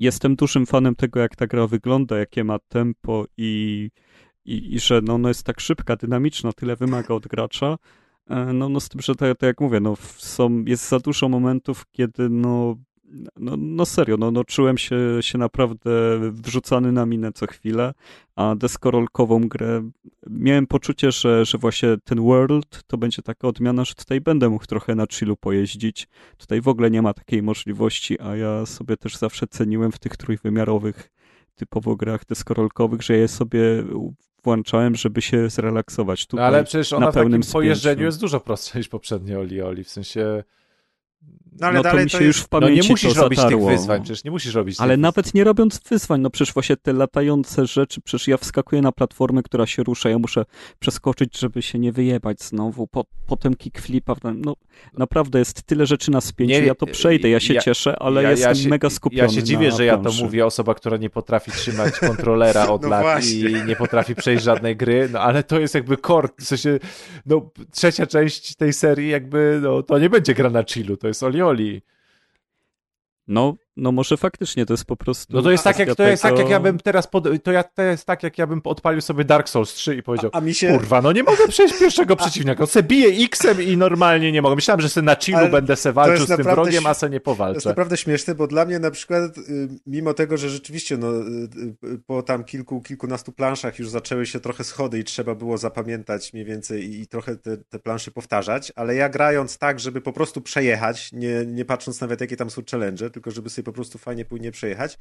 Jestem 0.00 0.36
dużym 0.36 0.66
fanem 0.66 0.94
tego, 0.94 1.20
jak 1.20 1.36
ta 1.36 1.46
gra 1.46 1.66
wygląda, 1.66 2.18
jakie 2.18 2.44
ma 2.44 2.58
tempo 2.68 3.24
i, 3.36 3.90
i, 4.44 4.74
i 4.74 4.80
że 4.80 5.00
no, 5.04 5.14
ona 5.14 5.28
jest 5.28 5.44
tak 5.44 5.60
szybka, 5.60 5.96
dynamiczna, 5.96 6.52
tyle 6.52 6.76
wymaga 6.76 7.14
od 7.14 7.26
gracza. 7.26 7.76
E, 8.30 8.52
No, 8.52 8.68
no 8.68 8.80
z 8.80 8.88
tym, 8.88 9.00
że 9.00 9.14
tak, 9.14 9.38
tak 9.38 9.46
jak 9.46 9.60
mówię, 9.60 9.80
no, 9.80 9.96
są, 10.16 10.64
jest 10.66 10.88
za 10.88 10.98
dużo 10.98 11.28
momentów, 11.28 11.84
kiedy 11.90 12.28
no, 12.28 12.76
no, 13.36 13.56
no 13.56 13.86
serio, 13.86 14.16
no, 14.16 14.30
no 14.30 14.44
czułem 14.44 14.78
się, 14.78 14.98
się 15.20 15.38
naprawdę 15.38 15.90
wrzucany 16.32 16.92
na 16.92 17.06
minę 17.06 17.32
co 17.32 17.46
chwilę, 17.46 17.94
a 18.36 18.54
deskorolkową 18.54 19.48
grę 19.48 19.90
miałem 20.30 20.66
poczucie, 20.66 21.12
że, 21.12 21.44
że 21.44 21.58
właśnie 21.58 21.96
ten 22.04 22.20
World 22.22 22.82
to 22.86 22.98
będzie 22.98 23.22
taka 23.22 23.48
odmiana, 23.48 23.84
że 23.84 23.94
tutaj 23.94 24.20
będę 24.20 24.48
mógł 24.48 24.66
trochę 24.66 24.94
na 24.94 25.06
chillu 25.06 25.36
pojeździć. 25.36 26.08
Tutaj 26.38 26.60
w 26.60 26.68
ogóle 26.68 26.90
nie 26.90 27.02
ma 27.02 27.14
takiej 27.14 27.42
możliwości, 27.42 28.20
a 28.20 28.36
ja 28.36 28.66
sobie 28.66 28.96
też 28.96 29.16
zawsze 29.16 29.46
ceniłem 29.46 29.92
w 29.92 29.98
tych 29.98 30.16
trójwymiarowych 30.16 31.10
typowo 31.54 31.96
grach 31.96 32.24
deskorolkowych, 32.26 33.02
że 33.02 33.16
je 33.16 33.28
sobie 33.28 33.60
włączałem, 34.44 34.96
żeby 34.96 35.22
się 35.22 35.50
zrelaksować. 35.50 36.20
No 36.20 36.30
Tutaj 36.30 36.46
ale 36.46 36.64
przecież 36.64 36.92
ona 36.92 37.06
na 37.06 37.12
w 37.12 37.14
takim 37.14 37.30
pełnym 37.30 37.42
pojeżdżeniu 37.52 38.04
jest 38.04 38.20
dużo 38.20 38.40
prostsza 38.40 38.78
niż 38.78 38.88
poprzednie 38.88 39.38
Oli 39.38 39.62
Oli, 39.62 39.84
w 39.84 39.90
sensie... 39.90 40.44
No 41.60 41.66
ale 41.66 41.76
no 41.76 41.82
to 41.82 41.88
dalej 41.88 42.04
mi 42.04 42.10
się 42.10 42.24
już 42.24 42.36
w 42.40 42.48
No 42.52 42.60
pamięci 42.60 42.82
nie 42.82 42.88
musisz 42.88 43.14
robić 43.16 43.38
tych 43.38 43.42
zatarło. 43.50 43.68
wyzwań, 43.70 44.02
przecież 44.02 44.24
nie 44.24 44.30
musisz 44.30 44.54
robić 44.54 44.76
Ale 44.80 44.94
tych 44.94 45.00
nawet 45.02 45.34
nie 45.34 45.44
robiąc 45.44 45.80
wyzwań, 45.90 46.20
no 46.20 46.30
przecież 46.30 46.54
właśnie 46.54 46.76
te 46.76 46.92
latające 46.92 47.66
rzeczy, 47.66 48.00
przecież 48.00 48.28
ja 48.28 48.36
wskakuję 48.36 48.82
na 48.82 48.92
platformę, 48.92 49.42
która 49.42 49.66
się 49.66 49.82
rusza, 49.82 50.08
ja 50.10 50.18
muszę 50.18 50.44
przeskoczyć, 50.78 51.38
żeby 51.38 51.62
się 51.62 51.78
nie 51.78 51.92
wyjebać 51.92 52.42
znowu, 52.42 52.86
po, 52.86 53.04
potem 53.26 53.54
kickflipa, 53.54 54.14
no 54.34 54.54
naprawdę 54.98 55.38
jest 55.38 55.62
tyle 55.62 55.86
rzeczy 55.86 56.10
na 56.10 56.20
spięciu, 56.20 56.54
Nie, 56.54 56.66
ja 56.66 56.74
to 56.74 56.86
przejdę, 56.86 57.28
ja 57.28 57.40
się 57.40 57.54
ja- 57.54 57.60
cieszę, 57.60 57.96
ale 57.98 58.22
ja, 58.22 58.30
jestem 58.30 58.48
ja 58.48 58.54
się, 58.54 58.68
mega 58.68 58.90
skupiony 58.90 59.22
Ja 59.22 59.28
się 59.28 59.42
dziwię, 59.42 59.72
że 59.72 59.84
ja 59.84 59.96
to 59.98 60.10
mówię, 60.22 60.46
osoba, 60.46 60.74
która 60.74 60.96
nie 60.96 61.10
potrafi 61.10 61.50
trzymać 61.50 61.98
kontrolera 62.08 62.68
od 62.68 62.82
No 62.82 62.88
lat 62.88 63.02
właśnie. 63.02 63.34
i 63.50 63.64
nie 63.66 63.76
potrafi 63.76 64.14
przejść 64.14 64.44
żadnej 64.44 64.76
gry, 64.76 65.08
no 65.12 65.20
ale 65.20 65.42
to 65.42 65.60
jest 65.60 65.74
jakby 65.74 65.96
core, 65.96 66.28
w 66.40 66.44
sensie, 66.44 66.78
no 67.26 67.50
trzecia 67.72 68.06
część 68.06 68.54
tej 68.56 68.72
serii 68.72 69.08
jakby, 69.10 69.60
no 69.62 69.82
to 69.82 69.98
nie 69.98 70.10
będzie 70.10 70.34
gra 70.34 70.50
na 70.50 70.64
chillu, 70.64 70.96
to 70.96 71.08
jest 71.08 71.22
Oli 71.22 71.42
Oli. 71.48 71.82
No, 73.26 73.58
no 73.78 73.92
może 73.92 74.16
faktycznie 74.16 74.66
to 74.66 74.72
jest 74.72 74.84
po 74.84 74.96
prostu... 74.96 75.36
No 75.36 75.42
to 75.42 75.50
jest 75.50 75.64
tak, 75.64 75.78
jak, 75.78 75.94
to 75.94 76.02
jest 76.02 76.22
tak, 76.22 76.38
jak 76.38 76.48
ja 76.48 76.60
bym 76.60 76.78
teraz, 76.78 77.06
pod, 77.06 77.24
to, 77.42 77.52
ja, 77.52 77.62
to 77.62 77.82
jest 77.82 78.04
tak, 78.04 78.22
jak 78.22 78.38
ja 78.38 78.46
bym 78.46 78.60
odpalił 78.64 79.00
sobie 79.00 79.24
Dark 79.24 79.48
Souls 79.48 79.74
3 79.74 79.96
i 79.96 80.02
powiedział, 80.02 80.30
A 80.34 80.40
mi 80.40 80.54
się... 80.54 80.72
kurwa, 80.72 81.02
no 81.02 81.12
nie 81.12 81.22
mogę 81.22 81.48
przejść 81.48 81.78
pierwszego 81.78 82.16
przeciwnika, 82.16 82.66
se 82.66 82.82
biję 82.82 83.24
X-em 83.24 83.62
i 83.62 83.76
normalnie 83.76 84.32
nie 84.32 84.42
mogę. 84.42 84.54
Myślałem, 84.54 84.80
że 84.80 84.88
se 84.88 85.02
na 85.02 85.16
chillu 85.16 85.38
Ale 85.38 85.48
będę 85.48 85.76
se 85.76 85.92
walczył 85.92 86.26
z 86.26 86.28
tym 86.28 86.42
wrogiem, 86.42 86.86
a 86.86 86.94
se 86.94 87.06
nie 87.06 87.10
To 87.10 87.14
jest 87.14 87.24
powalczę. 87.24 87.68
naprawdę 87.68 87.96
śmieszne, 87.96 88.34
bo 88.34 88.46
dla 88.46 88.64
mnie 88.64 88.78
na 88.78 88.90
przykład, 88.90 89.38
y, 89.38 89.68
mimo 89.86 90.14
tego, 90.14 90.36
że 90.36 90.50
rzeczywiście 90.50 90.96
no, 90.96 91.12
y, 91.12 91.48
y, 91.84 91.98
po 92.06 92.22
tam 92.22 92.44
kilku, 92.44 92.80
kilkunastu 92.80 93.32
planszach 93.32 93.78
już 93.78 93.88
zaczęły 93.88 94.26
się 94.26 94.40
trochę 94.40 94.64
schody 94.64 94.98
i 94.98 95.04
trzeba 95.04 95.34
było 95.34 95.58
zapamiętać 95.58 96.32
mniej 96.32 96.44
więcej 96.44 96.84
i, 96.84 97.00
i 97.00 97.06
trochę 97.06 97.36
te, 97.36 97.56
te 97.56 97.78
plansze 97.78 98.10
powtarzać, 98.10 98.72
ale 98.76 98.94
ja 98.94 99.08
grając 99.08 99.58
tak, 99.58 99.80
żeby 99.80 100.00
po 100.00 100.12
prostu 100.12 100.40
przejechać, 100.40 101.12
nie, 101.12 101.46
nie 101.46 101.64
patrząc 101.64 102.00
nawet 102.00 102.20
jakie 102.20 102.36
tam 102.36 102.50
są 102.50 102.62
challenge, 102.70 103.10
tylko 103.10 103.30
żeby 103.30 103.50
sobie 103.50 103.67
po 103.72 103.74
prostu 103.76 103.98
fajnie 103.98 104.24
płynnie 104.24 104.52
przejechać, 104.52 104.98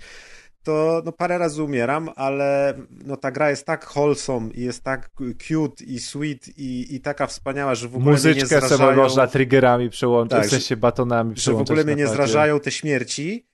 to 0.63 1.01
no, 1.05 1.11
parę 1.11 1.37
razy 1.37 1.63
umieram, 1.63 2.09
ale 2.15 2.73
no, 3.05 3.17
ta 3.17 3.31
gra 3.31 3.49
jest 3.49 3.65
tak 3.65 3.85
wholesome 3.95 4.51
i 4.53 4.61
jest 4.61 4.83
tak 4.83 5.09
cute 5.47 5.83
i 5.83 5.99
sweet 5.99 6.57
i, 6.57 6.95
i 6.95 7.01
taka 7.01 7.27
wspaniała, 7.27 7.75
że 7.75 7.87
w 7.87 7.95
ogóle 7.95 8.15
mnie 8.15 8.23
nie 8.23 8.33
Muzyczkę 8.33 8.47
sobie 8.47 8.67
zrażają... 8.67 8.97
można 8.97 9.27
triggerami 9.27 9.89
przełączyć, 9.89 10.37
Tak, 10.37 10.47
w 10.47 10.49
sensie 10.49 10.77
batonami 10.77 11.33
że 11.37 11.53
w 11.53 11.57
ogóle 11.57 11.83
mnie 11.83 11.95
nie 11.95 12.07
zrażają 12.07 12.59
te 12.59 12.71
śmierci 12.71 13.47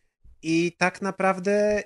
i 0.44 0.76
tak 0.77 1.02
naprawdę 1.02 1.84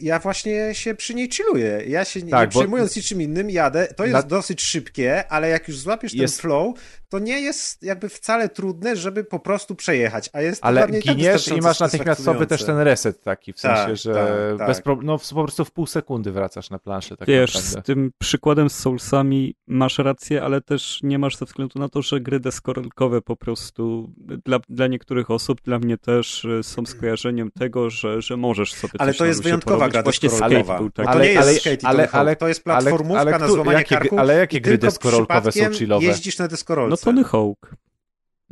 ja 0.00 0.18
właśnie 0.18 0.74
się 0.74 0.94
przy 0.94 1.14
niej 1.14 1.30
chilluję. 1.32 1.82
Ja 1.86 2.04
się 2.04 2.22
nie- 2.22 2.30
Tak, 2.30 2.40
nie 2.40 2.46
bo- 2.54 2.60
przejmując 2.60 2.96
niczym 2.96 3.22
innym 3.22 3.50
jadę. 3.50 3.86
To 3.96 4.04
jest 4.04 4.12
Na- 4.12 4.22
dosyć 4.22 4.62
szybkie, 4.62 5.28
ale 5.32 5.48
jak 5.48 5.68
już 5.68 5.78
złapiesz 5.78 6.12
ten 6.12 6.20
Jest- 6.20 6.40
flow, 6.40 6.74
to 7.14 7.18
nie 7.18 7.40
jest 7.40 7.82
jakby 7.82 8.08
wcale 8.08 8.48
trudne, 8.48 8.96
żeby 8.96 9.24
po 9.24 9.38
prostu 9.38 9.74
przejechać, 9.74 10.30
a 10.32 10.40
jest 10.42 10.64
Ale 10.64 10.80
tak 10.80 11.00
giniesz 11.00 11.48
i 11.48 11.60
masz 11.60 11.80
natychmiastowy 11.80 12.46
też 12.46 12.64
ten 12.64 12.78
reset 12.78 13.22
taki, 13.22 13.52
w 13.52 13.60
sensie, 13.60 13.84
Tak, 13.86 13.96
że 13.96 14.14
tak, 14.14 14.58
tak. 14.58 14.66
bez 14.68 14.80
pro... 14.80 14.98
no 15.02 15.18
po 15.34 15.42
prostu 15.42 15.64
w 15.64 15.70
pół 15.70 15.86
sekundy 15.86 16.32
wracasz 16.32 16.70
na 16.70 16.78
planszę 16.78 17.16
tak 17.16 17.28
Wiesz, 17.28 17.54
naprawdę. 17.54 17.80
z 17.80 17.84
tym 17.84 18.12
przykładem 18.18 18.70
z 18.70 18.76
Soulsami 18.76 19.54
masz 19.66 19.98
rację, 19.98 20.42
ale 20.42 20.60
też 20.60 21.00
nie 21.02 21.18
masz 21.18 21.36
ze 21.36 21.44
względu 21.44 21.78
na 21.78 21.88
to, 21.88 22.02
że 22.02 22.20
gry 22.20 22.40
deskorolkowe 22.40 23.22
po 23.22 23.36
prostu 23.36 24.10
dla, 24.44 24.58
dla 24.68 24.86
niektórych 24.86 25.30
osób, 25.30 25.62
dla 25.62 25.78
mnie 25.78 25.98
też 25.98 26.44
y, 26.44 26.62
są 26.62 26.86
skojarzeniem 26.86 27.50
tego, 27.50 27.90
że, 27.90 28.22
że 28.22 28.36
możesz 28.36 28.72
sobie 28.74 28.92
Ale 28.98 29.14
to 29.14 29.24
na 29.24 29.28
jest 29.28 29.42
wyjątkowa 29.42 29.76
porobić. 29.76 29.92
gra 29.92 30.02
Właśnie 30.02 30.28
deskorolkowa. 30.28 30.78
Był 30.78 30.90
taki. 30.90 31.18
jest 31.28 31.38
ale- 31.38 31.90
ale- 31.90 32.02
Hawk, 32.02 32.14
ale- 32.14 32.36
to 32.36 32.48
jest 32.48 32.62
ale- 32.68 32.82
platformówka 32.82 33.20
ale 33.20 33.30
na 33.30 33.38
kto- 33.38 33.48
złamanie 33.48 33.78
jakie- 33.78 33.96
karku 33.96 34.18
ale 34.18 34.34
jakie 34.38 34.58
i 34.58 34.60
gry 34.60 34.78
deskorolkowe 34.78 35.52
są 35.52 35.70
chillowe? 35.72 36.06
jeździsz 36.06 36.38
na 36.38 36.48
deskorolce. 36.48 36.90
No 36.90 36.96
Tony 37.04 37.20
Hawk. 37.22 37.76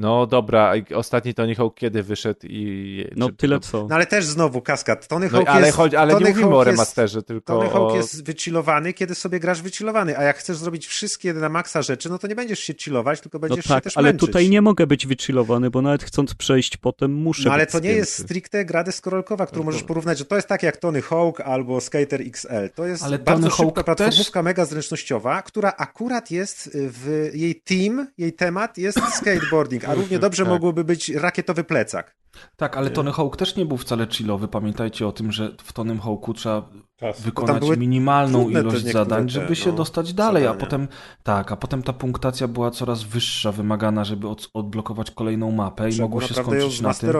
No 0.02 0.26
dobra, 0.26 0.72
ostatni 0.94 1.34
Tony 1.34 1.54
Hawk 1.54 1.74
kiedy 1.74 2.02
wyszedł 2.02 2.40
i... 2.42 3.04
No 3.16 3.28
czy- 3.30 3.36
tyle 3.36 3.60
co. 3.60 3.86
No 3.88 3.94
ale 3.94 4.06
też 4.06 4.24
znowu 4.24 4.60
kaskad. 4.60 5.08
Tony 5.08 5.28
No, 5.32 5.38
Hawk 5.38 5.48
ale, 5.48 5.66
jest, 5.66 5.76
chodzi, 5.76 5.96
ale 5.96 6.12
Tony 6.12 6.24
nie 6.24 6.30
mówimy 6.30 6.46
Hawk 6.46 6.56
o 6.56 6.60
jest- 6.60 6.70
remasterze, 6.70 7.22
tylko 7.22 7.54
Tony 7.54 7.70
Hawk 7.70 7.92
o... 7.92 7.96
jest 7.96 8.24
wychillowany, 8.26 8.92
kiedy 8.92 9.14
sobie 9.14 9.40
grasz 9.40 9.62
wychillowany, 9.62 10.18
a 10.18 10.22
jak 10.22 10.36
chcesz 10.36 10.56
zrobić 10.56 10.86
wszystkie 10.86 11.34
na 11.34 11.48
maksa 11.48 11.82
rzeczy, 11.82 12.08
no 12.08 12.18
to 12.18 12.26
nie 12.26 12.34
będziesz 12.34 12.58
się 12.58 12.74
chillować, 12.74 13.20
tylko 13.20 13.38
No 13.38 13.40
będziesz 13.40 13.64
się 13.64 13.68
tak, 13.68 13.84
też 13.84 13.96
ale 13.96 14.08
męczyć. 14.08 14.26
tutaj 14.28 14.50
nie 14.50 14.62
mogę 14.62 14.86
być 14.86 15.06
wychillowany, 15.06 15.70
bo 15.70 15.82
nawet 15.82 16.02
chcąc 16.04 16.34
przejść 16.34 16.76
potem 16.76 17.12
muszę 17.14 17.48
No 17.48 17.52
ale 17.54 17.62
być 17.64 17.72
to 17.72 17.78
nie 17.80 17.92
jest 17.92 18.12
spięty. 18.12 18.28
stricte 18.28 18.64
gra 18.64 18.84
deskorolkowa, 18.84 19.46
którą 19.46 19.60
No 19.62 19.64
możesz 19.66 19.82
porównać, 19.82 20.18
że 20.18 20.24
to 20.24 20.36
jest 20.36 20.48
tak 20.48 20.62
jak 20.62 20.76
Tony 20.76 21.02
Hawk 21.02 21.40
albo 21.40 21.80
Skater 21.80 22.20
XL. 22.20 22.70
To 22.74 22.86
jest 22.86 23.02
Ale 23.02 23.18
bardzo 23.18 23.42
Tony 23.42 23.50
szybka 23.56 23.64
Hawk 23.82 23.84
platformówka 23.96 24.42
mega 24.42 24.64
zręcznościowa, 24.64 25.42
która 25.42 25.72
akurat 25.76 26.30
jest 26.30 26.70
w 26.74 27.30
jej 27.34 27.54
team, 27.54 28.06
jej 28.18 28.32
temat 28.32 28.78
jest 28.78 28.98
skateboarding, 29.16 29.84
a 29.92 29.94
równie 29.94 30.18
dobrze 30.18 30.42
Tak. 30.42 30.52
mogłoby 30.52 30.84
być 30.84 31.08
rakietowy 31.08 31.64
plecak. 31.64 32.14
Tak, 32.56 32.76
ale 32.76 32.90
Tony 32.90 33.12
Hawk 33.12 33.36
też 33.36 33.56
nie 33.56 33.66
był 33.66 33.76
wcale 33.76 34.06
chillowy. 34.06 34.48
Pamiętajcie 34.48 35.06
o 35.06 35.12
tym, 35.12 35.32
że 35.32 35.54
w 35.64 35.72
Tony 35.72 35.98
Hawku 35.98 36.34
trzeba 36.34 36.68
Tam 36.96 37.12
wykonać 37.18 37.62
minimalną 37.78 38.48
ilość 38.48 38.84
zadań, 38.84 39.24
te, 39.26 39.28
żeby 39.32 39.56
się 39.56 39.70
no, 39.70 39.76
dostać 39.76 40.12
dalej, 40.14 40.42
a 40.42 40.46
zadania. 40.46 40.64
potem 40.64 40.88
tak, 41.22 41.52
a 41.52 41.56
potem 41.56 41.82
ta 41.82 41.92
punktacja 41.92 42.48
była 42.48 42.70
coraz 42.70 43.02
wyższa, 43.02 43.52
wymagana, 43.52 44.04
żeby 44.04 44.28
od, 44.28 44.50
odblokować 44.54 45.10
kolejną 45.10 45.50
mapę 45.50 45.90
i 45.90 46.00
mogło 46.00 46.20
się 46.20 46.34
skończyć 46.34 46.80
na 46.80 46.94
tym. 46.94 47.10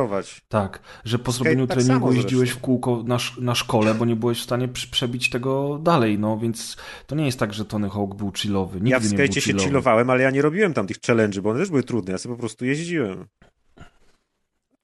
Tak, 0.49 0.81
że 1.05 1.19
po 1.19 1.33
Skate 1.33 1.45
zrobieniu 1.45 1.67
tak 1.67 1.79
treningu 1.79 2.13
jeździłeś 2.13 2.51
w 2.51 2.61
kółko 2.61 3.03
na, 3.07 3.15
sz- 3.15 3.43
na 3.45 3.55
szkole, 3.55 3.95
bo 3.95 4.05
nie 4.05 4.17
byłeś 4.17 4.41
w 4.41 4.45
stanie 4.45 4.69
przebić 4.69 5.31
tego 5.31 5.79
dalej, 5.83 6.19
no 6.19 6.39
więc 6.39 6.77
to 7.07 7.15
nie 7.15 7.27
jest 7.27 7.39
tak, 7.39 7.55
że 7.55 7.65
Tony 7.65 7.91
Hawk 7.91 8.15
był 8.15 8.33
chillowy. 8.33 8.75
Nigdy 8.75 8.91
Ja 8.91 9.01
w 9.01 9.07
skate 9.07 9.41
się 9.41 9.55
chillowałem, 9.59 10.11
ale 10.11 10.23
ja 10.23 10.31
nie 10.31 10.43
robiłem 10.43 10.75
tam 10.75 10.87
tych 10.87 10.99
challenge'y, 10.99 11.41
bo 11.41 11.51
one 11.51 11.59
też 11.59 11.69
były 11.69 11.83
trudne, 11.83 12.13
ja 12.13 12.19
sobie 12.19 12.35
po 12.35 12.41
prostu 12.41 12.65
jeździłem. 12.65 13.27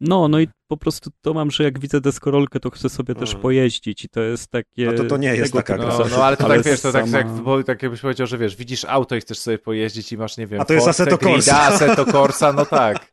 No, 0.01 0.29
no 0.29 0.41
i 0.41 0.49
po 0.69 0.77
prostu 0.77 1.11
to 1.21 1.35
mam, 1.35 1.51
że 1.51 1.65
jak 1.65 1.79
widzę 1.79 2.01
deskorolkę, 2.01 2.61
to 2.61 2.71
chcę 2.71 2.89
sobie 2.89 3.15
też 3.15 3.31
Mm. 3.31 3.43
pojeździć 3.43 4.05
i 4.05 4.09
to 4.09 4.21
jest 4.21 4.51
takie... 4.51 4.87
No 4.87 4.93
to 4.93 5.05
to 5.05 5.17
nie 5.17 5.35
jest 5.35 5.53
taka 5.53 5.77
gra. 5.79 5.89
No, 5.99 6.05
no 6.11 6.25
ale 6.25 6.37
to 6.37 6.49
tak 6.49 6.63
wiesz, 6.63 6.81
to 6.81 6.93
tak 6.93 7.05
sama- 7.05 7.19
jak, 7.19 7.29
bo, 7.29 7.63
tak 7.65 7.83
jakbyś 7.83 8.01
powiedział, 8.01 8.27
że 8.27 8.39
wiesz, 8.39 8.57
widzisz 8.57 8.85
auto 8.85 9.17
i 9.17 9.21
chcesz 9.21 9.39
sobie 9.39 9.59
pojeździć 9.59 10.13
i 10.13 10.19
masz, 10.19 10.37
nie 10.37 10.47
wiem, 10.47 10.61
A 10.61 10.65
to 10.65 10.73
jest 10.73 10.87
Force, 10.87 11.03
Assetto 11.03 11.19
Corsa. 11.19 11.53
Grida, 11.53 11.75
Assetto 11.75 12.05
Corsa, 12.13 12.53
no 12.53 12.67
tak. 12.67 13.13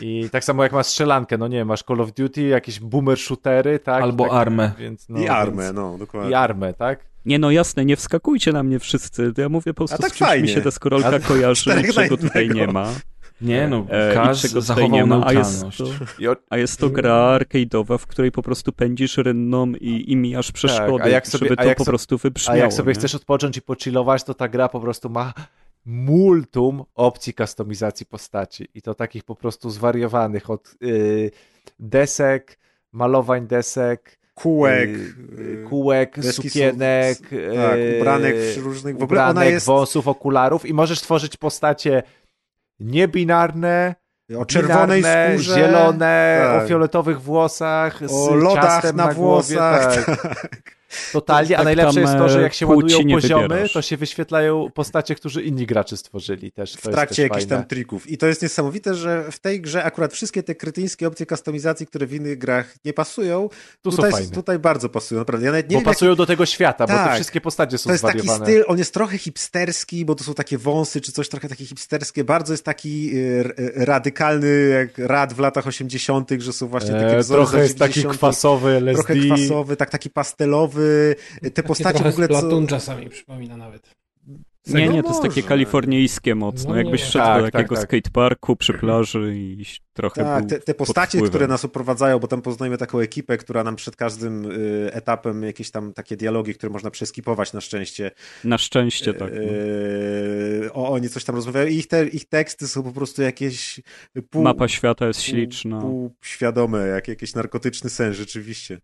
I 0.00 0.28
tak 0.32 0.44
samo 0.44 0.62
jak 0.62 0.72
masz 0.72 0.86
strzelankę, 0.86 1.38
no 1.38 1.48
nie 1.48 1.56
wiem, 1.56 1.68
masz 1.68 1.82
Call 1.82 2.00
of 2.00 2.12
Duty, 2.12 2.42
jakieś 2.42 2.80
boomer 2.80 3.18
shootery, 3.18 3.78
tak? 3.78 4.02
Albo 4.02 4.24
tak, 4.24 4.32
armę. 4.32 4.72
Więc, 4.78 5.08
no, 5.08 5.20
I 5.20 5.28
armę, 5.28 5.62
Więc, 5.62 5.76
no, 5.76 5.98
dokładnie. 5.98 6.30
I 6.30 6.34
armę, 6.34 6.74
tak? 6.74 7.04
Nie 7.24 7.38
no 7.38 7.50
jasne, 7.50 7.84
nie 7.84 7.96
wskakujcie 7.96 8.52
na 8.52 8.62
mnie 8.62 8.78
wszyscy. 8.78 9.32
Ja 9.36 9.48
mówię 9.48 9.74
po 9.74 9.86
prostu, 9.86 9.96
A 9.96 9.98
tak 9.98 10.12
z 10.12 10.14
czymś 10.14 10.42
mi 10.42 10.48
się 10.48 10.60
deskorolka 10.60 11.08
A- 11.08 11.18
kojarzy 11.20 11.60
czterech 11.62 11.90
i 11.90 11.92
czego 11.92 12.16
na 12.16 12.22
tutaj 12.22 12.48
nie 12.48 12.66
ma. 12.66 12.92
Nie 13.40 13.68
no, 13.68 13.86
E, 13.90 14.14
tutaj 14.34 14.62
zachował 14.62 14.90
nie 14.90 15.04
ma, 15.06 15.26
a 15.26 15.32
jest 15.32 15.62
neutralność. 15.62 15.98
to, 16.18 16.36
a 16.50 16.56
jest 16.58 16.80
to 16.80 16.90
gra 16.90 17.38
arcade'owa, 17.38 17.98
w 17.98 18.06
której 18.06 18.32
po 18.32 18.42
prostu 18.42 18.72
pędzisz 18.72 19.16
rynną 19.18 19.66
i, 19.80 20.12
i 20.12 20.16
mijasz 20.16 20.52
przeszkody, 20.52 20.98
Tak, 20.98 21.06
a 21.06 21.08
jak 21.08 21.26
sobie- 21.28 21.44
żeby 21.48 21.54
a 21.60 21.62
to 21.62 21.68
jak 21.68 21.78
po 21.78 21.84
so- 21.84 21.90
prostu 21.90 22.14
a 22.14 22.18
wybrzmiało. 22.18 22.58
jak 22.58 22.72
sobie 22.72 22.88
nie? 22.92 22.94
chcesz 22.98 23.14
odpocząć 23.14 23.56
i 23.56 23.62
pochillować, 23.62 24.24
to 24.24 24.34
ta 24.34 24.48
gra 24.48 24.68
po 24.68 24.80
prostu 24.80 25.10
ma 25.10 25.32
multum 25.86 26.84
opcji 26.94 27.34
kustomizacji 27.34 28.06
postaci. 28.06 28.68
I 28.74 28.82
to 28.82 28.94
takich 28.94 29.24
po 29.24 29.34
prostu 29.34 29.70
zwariowanych 29.70 30.50
od 30.50 30.74
y, 30.82 31.30
desek, 31.78 32.58
malowań 32.92 33.46
desek, 33.46 34.18
Kółek, 34.34 34.88
y, 34.88 34.92
y, 35.38 35.64
kółek, 35.68 36.14
deski 36.20 36.32
są- 36.42 36.42
sukienek, 36.48 37.18
tak, 37.20 37.32
y, 37.32 37.96
ubranek 38.00 38.36
w 38.36 38.56
różnych- 38.56 38.98
w 38.98 39.02
ogóle 39.02 39.20
ona 39.22 39.30
ubranek, 39.30 39.52
jest- 39.54 39.66
wąsów, 39.66 40.08
okularów 40.08 40.66
i 40.66 40.74
możesz 40.74 41.00
tworzyć 41.00 41.36
postacie 41.36 42.02
niebinarne, 42.80 43.94
o 44.38 44.44
czerwonej 44.44 45.02
binarne, 45.02 45.34
skórze, 45.34 45.54
zielone, 45.54 46.40
tak. 46.42 46.62
o 46.62 46.66
fioletowych 46.66 47.20
włosach, 47.20 48.08
z 48.08 48.12
o 48.12 48.34
lodach 48.34 48.84
na, 48.84 49.06
na, 49.06 49.12
włosach. 49.12 50.04
Głowie, 50.04 50.18
tak. 50.22 50.64
Totalnie, 51.12 51.54
a 51.56 51.58
tak 51.58 51.64
najlepsze 51.64 51.94
tam, 51.94 52.02
jest 52.02 52.14
to, 52.14 52.28
że 52.28 52.38
e, 52.38 52.42
jak 52.42 52.54
się 52.54 52.66
ładują 52.66 52.98
poziomy, 53.14 53.48
wybierasz. 53.48 53.72
to 53.72 53.82
się 53.82 53.96
wyświetlają 53.96 54.70
postacie, 54.74 55.14
którzy 55.14 55.42
inni 55.42 55.66
gracze 55.66 55.96
stworzyli 55.96 56.52
też. 56.52 56.72
To 56.72 56.78
w 56.78 56.92
trakcie 56.92 57.08
też 57.08 57.18
jakichś 57.18 57.42
fajne. 57.42 57.56
tam 57.56 57.64
trików. 57.68 58.10
I 58.10 58.18
to 58.18 58.26
jest 58.26 58.42
niesamowite, 58.42 58.94
że 58.94 59.24
w 59.30 59.38
tej 59.38 59.60
grze 59.60 59.84
akurat 59.84 60.12
wszystkie 60.12 60.42
te 60.42 60.54
krytyńskie 60.54 61.06
opcje 61.08 61.26
kustomizacji, 61.26 61.86
które 61.86 62.06
w 62.06 62.14
innych 62.14 62.38
grach 62.38 62.74
nie 62.84 62.92
pasują, 62.92 63.48
Tu 63.82 63.90
są 63.90 63.96
tutaj, 63.96 64.12
fajne. 64.12 64.30
tutaj 64.30 64.58
bardzo 64.58 64.88
pasują, 64.88 65.20
naprawdę. 65.20 65.46
Ja 65.46 65.52
nawet 65.52 65.70
nie 65.70 65.74
Bo 65.76 65.80
wiem, 65.80 65.86
jak- 65.88 65.94
pasują 65.96 66.14
do 66.14 66.26
tego 66.26 66.46
świata, 66.46 66.86
bo 66.86 66.92
te 66.92 66.98
Tak. 66.98 67.14
wszystkie 67.14 67.40
postacie 67.40 67.78
są 67.78 67.84
To 67.88 67.92
jest 67.92 68.04
taki 68.04 68.28
styl, 68.28 68.64
on 68.66 68.78
jest 68.78 68.94
trochę 68.94 69.18
hipsterski, 69.18 70.04
bo 70.04 70.14
to 70.14 70.24
są 70.24 70.34
takie 70.34 70.58
wąsy, 70.58 71.00
czy 71.00 71.12
coś 71.12 71.28
trochę 71.28 71.48
takie 71.48 71.64
hipsterskie. 71.66 72.24
Bardzo 72.24 72.52
jest 72.52 72.64
taki 72.64 73.10
r- 73.40 73.54
y, 73.58 73.72
radykalny, 73.84 74.68
jak 74.68 74.98
rad 75.08 75.32
w 75.32 75.38
latach 75.38 75.66
80., 75.66 76.30
że 76.38 76.52
są 76.52 76.66
właśnie 76.68 76.90
takie 76.92 77.16
Eee, 77.16 77.22
wzory 77.22 77.42
trochę 77.42 77.58
jest 77.62 77.78
taki 77.78 77.90
80., 78.00 78.16
kwasowy 78.18 78.70
LSD. 78.70 79.04
Trochę 79.04 79.26
kwasowy, 79.26 79.76
tak 79.76 79.90
taki 79.90 80.10
pastelowy. 80.10 80.83
Te 81.54 81.62
postacie 81.62 82.04
w 82.04 82.06
ogóle 82.06 82.28
co... 82.28 82.38
Splatoon 82.38 82.66
czasami 82.66 83.08
przypomina 83.08 83.56
nawet. 83.56 83.94
Nie, 84.66 84.88
nie, 84.88 85.02
to 85.02 85.08
jest 85.08 85.22
takie 85.22 85.42
kalifornijskie 85.42 86.34
mocno. 86.34 86.70
No 86.70 86.76
Jakbyś 86.76 87.02
szedł 87.02 87.24
Tak, 87.24 87.38
do 87.40 87.44
tak, 87.44 87.54
jakiegoś 87.54 87.78
tak. 87.78 87.88
skateparku 87.88 88.56
przy 88.56 88.74
plaży 88.74 89.32
i 89.36 89.64
trochę 89.92 90.22
Tak, 90.24 90.46
te, 90.46 90.58
te 90.58 90.74
postacie, 90.74 91.22
które 91.22 91.46
nas 91.46 91.64
oprowadzają, 91.64 92.18
bo 92.18 92.28
tam 92.28 92.42
poznajemy 92.42 92.78
taką 92.78 92.98
ekipę, 92.98 93.36
która 93.36 93.64
nam 93.64 93.76
przed 93.76 93.96
każdym 93.96 94.50
y, 94.50 94.90
etapem 94.92 95.42
jakieś 95.42 95.70
tam 95.70 95.92
takie 95.92 96.16
dialogi, 96.16 96.54
które 96.54 96.72
można 96.72 96.90
przeskipować 96.90 97.52
na 97.52 97.60
szczęście. 97.60 98.10
Na 98.44 98.58
szczęście 98.58 99.14
tak. 99.14 99.32
no. 99.34 99.42
Y, 99.42 100.70
o, 100.72 100.90
oni 100.90 101.08
coś 101.08 101.24
tam 101.24 101.34
rozmawiają 101.34 101.66
i 101.66 101.74
ich, 101.74 101.88
te, 101.88 102.06
ich 102.06 102.28
teksty 102.28 102.68
są 102.68 102.82
po 102.82 102.92
prostu 102.92 103.22
jakieś 103.22 103.80
pół, 104.30 104.42
Mapa 104.42 104.68
świata 104.68 105.06
jest 105.06 105.20
pół- 105.20 105.24
śliczna. 105.26 105.80
Półświadome, 105.80 106.86
jak 106.86 107.08
jakiś 107.08 107.34
narkotyczny 107.34 107.90
sen, 107.90 108.14
rzeczywiście. 108.14 108.78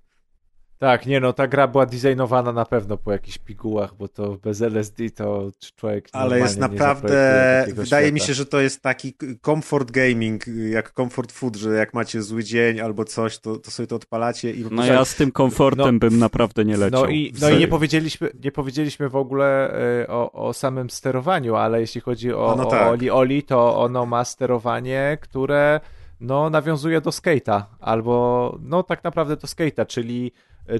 Tak, 0.80 1.06
nie 1.06 1.20
no, 1.20 1.32
ta 1.32 1.46
gra 1.46 1.68
była 1.68 1.86
designowana 1.86 2.52
na 2.52 2.64
pewno 2.64 2.96
po 2.96 3.12
jakichś 3.12 3.38
pigułach, 3.38 3.94
bo 3.94 4.08
to 4.08 4.36
bez 4.42 4.62
LSD 4.62 5.10
to 5.10 5.50
człowiek 5.76 6.08
Ale 6.12 6.22
normalnie 6.22 6.44
jest 6.44 6.56
nie 6.56 6.60
naprawdę, 6.60 7.64
wydaje 7.66 8.06
świata. 8.06 8.14
mi 8.14 8.20
się, 8.20 8.34
że 8.34 8.46
to 8.46 8.60
jest 8.60 8.82
taki 8.82 9.14
comfort 9.42 9.90
gaming, 9.90 10.44
jak 10.70 10.92
comfort 10.92 11.32
food, 11.32 11.56
że 11.56 11.74
jak 11.74 11.94
macie 11.94 12.22
zły 12.22 12.44
dzień 12.44 12.80
albo 12.80 13.04
coś, 13.04 13.38
to, 13.38 13.56
to 13.56 13.70
sobie 13.70 13.86
to 13.86 13.96
odpalacie 13.96 14.50
i 14.50 14.64
No 14.70 14.84
ja 14.84 15.04
z 15.04 15.14
tym 15.14 15.32
komfortem 15.32 15.98
bym 15.98 16.18
naprawdę 16.18 16.64
nie 16.64 16.76
leciał. 16.76 17.02
No 17.02 17.10
i, 17.10 17.34
no 17.40 17.50
i 17.50 17.58
nie, 17.58 17.68
powiedzieliśmy, 17.68 18.30
nie 18.44 18.52
powiedzieliśmy 18.52 19.08
w 19.08 19.16
ogóle 19.16 19.74
y, 20.02 20.08
o, 20.08 20.32
o 20.32 20.52
samym 20.52 20.90
sterowaniu, 20.90 21.56
ale 21.56 21.80
jeśli 21.80 22.00
chodzi 22.00 22.32
o, 22.32 22.54
no 22.56 22.68
o 22.68 22.70
tak. 22.70 22.88
Oli 22.88 23.10
Oli, 23.10 23.42
to 23.42 23.78
ono 23.78 24.06
ma 24.06 24.24
sterowanie, 24.24 25.18
które 25.20 25.80
no, 26.20 26.50
nawiązuje 26.50 27.00
do 27.00 27.10
skate'a, 27.10 27.62
albo 27.80 28.58
no 28.62 28.82
tak 28.82 29.04
naprawdę 29.04 29.36
do 29.36 29.46
skate'a, 29.46 29.86
czyli, 29.86 30.32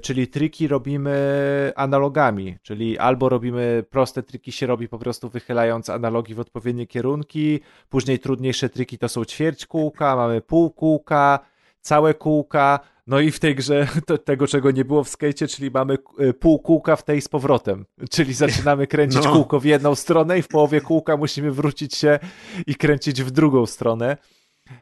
czyli 0.03 0.29
triki 0.29 0.69
robimy 0.69 1.73
analogami, 1.77 2.57
czyli 2.63 2.99
albo 2.99 3.29
robimy 3.29 3.85
proste 3.91 4.23
triki 4.23 4.53
się 4.53 4.67
robi 4.67 4.89
po 4.89 4.99
prostu 4.99 5.29
wychylając 5.29 5.91
analogi 5.91 6.35
w 6.35 6.41
odpowiednie 6.41 6.87
kierunki, 6.87 7.61
później 7.89 8.19
trudniejsze 8.19 8.69
triki 8.69 8.99
to 8.99 9.09
są 9.09 9.25
ćwierć 9.25 9.67
kółka, 9.67 10.17
mamy 10.17 10.41
pół 10.41 10.71
kółka, 10.71 11.39
całe 11.81 12.15
kółka, 12.15 12.81
no 13.07 13.21
i 13.21 13.31
w 13.31 13.39
tej 13.39 13.55
grze 13.55 13.89
to, 14.07 14.19
tego, 14.19 14.47
czego 14.47 14.71
nie 14.71 14.85
było 14.85 15.05
w 15.05 15.09
skejcie, 15.09 15.49
czyli 15.49 15.71
mamy 15.71 15.99
y, 16.21 16.35
pół 16.35 16.59
kółka 16.59 16.97
w 16.97 17.03
tej 17.03 17.21
z 17.21 17.29
powrotem. 17.29 17.85
Czyli 18.11 18.35
zaczynamy 18.35 18.87
kręcić 18.87 19.25
No. 19.25 19.33
kółko 19.33 19.61
w 19.61 19.65
jedną 19.65 19.95
stronę 19.95 20.39
i 20.39 20.43
w 20.43 20.49
połowie 20.49 20.81
kółka 20.81 21.17
musimy 21.17 21.51
wrócić 21.51 21.95
się 21.95 22.19
i 22.67 22.75
kręcić 22.75 23.23
w 23.23 23.31
drugą 23.31 23.67
stronę. 23.67 24.17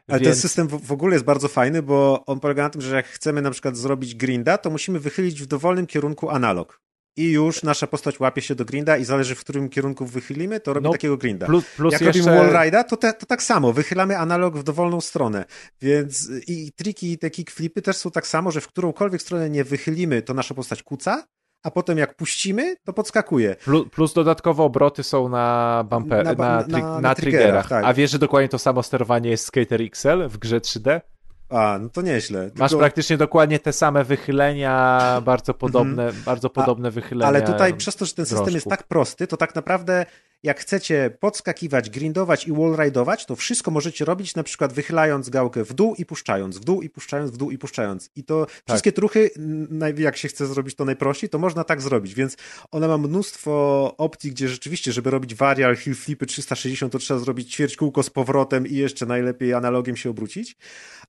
Ale 0.07 0.19
ten 0.19 0.25
Więc- 0.25 0.41
system 0.41 0.67
w, 0.67 0.91
ogóle 0.91 1.15
jest 1.15 1.25
bardzo 1.25 1.47
fajny, 1.47 1.81
bo 1.83 2.23
on 2.25 2.39
polega 2.39 2.63
na 2.63 2.69
tym, 2.69 2.81
że 2.81 2.95
jak 2.95 3.07
chcemy 3.07 3.41
na 3.41 3.51
przykład 3.51 3.77
zrobić 3.77 4.15
grinda, 4.15 4.57
to 4.57 4.69
musimy 4.69 4.99
wychylić 4.99 5.41
w 5.41 5.45
dowolnym 5.45 5.87
kierunku 5.87 6.29
analog. 6.29 6.81
I 7.17 7.31
już 7.31 7.63
nasza 7.63 7.87
postać 7.87 8.19
łapie 8.19 8.41
się 8.41 8.55
do 8.55 8.65
grinda 8.65 8.97
i 8.97 9.05
zależy, 9.05 9.35
w 9.35 9.39
którym 9.39 9.69
kierunku 9.69 10.05
wychylimy, 10.05 10.59
to 10.59 10.73
robi 10.73 10.83
No, 10.83 10.91
takiego 10.91 11.17
grinda. 11.17 11.45
Plus, 11.45 11.65
plus 11.75 11.93
jak 11.93 12.01
jeszcze... 12.01 12.19
robimy 12.19 12.37
wallride'a, 12.37 12.83
to, 12.83 12.97
te, 12.97 13.13
to 13.13 13.25
tak 13.25 13.43
samo, 13.43 13.73
wychylamy 13.73 14.17
analog 14.17 14.57
w 14.57 14.63
dowolną 14.63 15.01
stronę. 15.01 15.45
Więc 15.81 16.29
i 16.47 16.71
triki 16.71 17.11
i 17.11 17.17
te 17.17 17.29
kickflipy 17.29 17.81
też 17.81 17.97
są 17.97 18.11
tak 18.11 18.27
samo, 18.27 18.51
że 18.51 18.61
w 18.61 18.67
którąkolwiek 18.67 19.21
stronę 19.21 19.49
nie 19.49 19.63
wychylimy, 19.63 20.21
to 20.21 20.33
nasza 20.33 20.53
postać 20.53 20.83
kuca, 20.83 21.23
a 21.63 21.71
potem 21.71 21.97
jak 21.97 22.15
puścimy, 22.15 22.75
to 22.85 22.93
podskakuje. 22.93 23.55
Plus, 23.55 23.89
plus 23.89 24.13
dodatkowo 24.13 24.63
obroty 24.65 25.03
są 25.03 25.29
na, 25.29 25.83
bumper, 25.89 26.25
Na 26.25 26.33
na, 26.33 26.65
na, 26.67 26.79
na- 26.79 27.01
na, 27.01 27.15
triggerach. 27.15 27.69
tak. 27.69 27.85
A 27.85 27.93
wiesz, 27.93 28.11
że 28.11 28.19
dokładnie 28.19 28.49
to 28.49 28.59
samo 28.59 28.83
sterowanie 28.83 29.29
jest 29.29 29.45
Skater 29.45 29.81
XL 29.81 30.27
w 30.29 30.37
grze 30.37 30.59
3D? 30.59 31.01
A, 31.49 31.77
no 31.81 31.89
to 31.89 32.01
nieźle. 32.01 32.49
Masz 32.55 32.69
Tylko- 32.71 32.79
praktycznie 32.81 33.17
dokładnie 33.17 33.59
te 33.59 33.73
same 33.73 34.03
wychylenia, 34.03 35.21
bardzo 35.25 35.53
podobne, 35.53 36.11
bardzo 36.25 36.49
podobne 36.49 36.91
wychylenia. 36.91 37.27
Ale 37.27 37.41
tutaj 37.41 37.73
przez 37.73 37.95
to, 37.95 38.05
że 38.05 38.13
ten 38.13 38.25
system 38.25 38.39
jest 38.53 38.53
drążków. 38.53 38.69
tak 38.69 38.83
prosty, 38.87 39.27
to 39.27 39.37
tak 39.37 39.55
naprawdę 39.55 40.05
jak 40.43 40.59
chcecie 40.59 41.17
podskakiwać, 41.19 41.89
grindować 41.89 42.47
i 42.47 42.51
wallrideować, 42.53 43.25
to 43.25 43.35
wszystko 43.35 43.71
możecie 43.71 44.05
robić 44.05 44.35
na 44.35 44.43
przykład 44.43 44.73
wychylając 44.73 45.29
gałkę 45.29 45.63
w 45.63 45.73
dół 45.73 45.95
i 45.95 46.05
puszczając, 46.05 46.57
w 46.57 46.63
dół 46.63 46.81
i 46.81 46.89
puszczając, 46.89 47.31
w 47.31 47.37
dół 47.37 47.51
i 47.51 47.57
puszczając. 47.57 48.09
I 48.15 48.23
to 48.23 48.45
Tak. 48.45 48.61
wszystkie 48.67 48.91
truchy, 48.91 49.29
jak 49.97 50.17
się 50.17 50.27
chce 50.27 50.47
zrobić 50.47 50.75
to 50.75 50.85
najprościej, 50.85 51.29
to 51.29 51.39
można 51.39 51.63
tak 51.63 51.81
zrobić, 51.81 52.13
więc 52.13 52.37
ona 52.71 52.87
ma 52.87 52.97
mnóstwo 52.97 53.93
opcji, 53.97 54.31
gdzie 54.31 54.49
rzeczywiście, 54.49 54.91
żeby 54.91 55.09
robić 55.09 55.35
varial, 55.35 55.75
hill 55.75 55.95
flipy 55.95 56.25
360, 56.25 56.91
to 56.91 56.99
trzeba 56.99 57.19
zrobić 57.19 57.53
ćwierć 57.53 57.75
kółko 57.75 58.03
z 58.03 58.09
powrotem 58.09 58.67
i 58.67 58.75
jeszcze 58.75 59.05
najlepiej 59.05 59.53
analogiem 59.53 59.97
się 59.97 60.09
obrócić, 60.09 60.57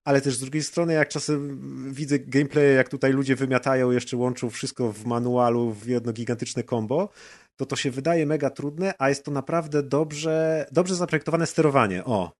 ale 0.05 0.21
też 0.21 0.37
z 0.37 0.41
drugiej 0.41 0.63
strony, 0.63 0.93
jak 0.93 1.09
czasem 1.09 1.61
widzę 1.93 2.19
gameplay, 2.19 2.77
jak 2.77 2.89
tutaj 2.89 3.13
ludzie 3.13 3.37
wymiatają, 3.37 3.91
jeszcze 3.91 4.17
łączą 4.17 4.51
wszystko 4.51 4.93
w 4.93 5.07
manualu 5.07 5.73
w 5.73 5.87
jedno 5.87 6.13
gigantyczne 6.13 6.65
combo, 6.65 7.09
to 7.61 7.67
to 7.67 7.77
się 7.77 7.91
wydaje 7.91 8.27
mega 8.27 8.51
trudne, 8.51 8.95
a 8.99 9.09
jest 9.09 9.25
to 9.25 9.31
naprawdę 9.31 9.83
dobrze, 9.83 10.67
dobrze 10.73 10.95
zaprojektowane 10.95 11.47
sterowanie. 11.47 12.05
O, 12.05 12.33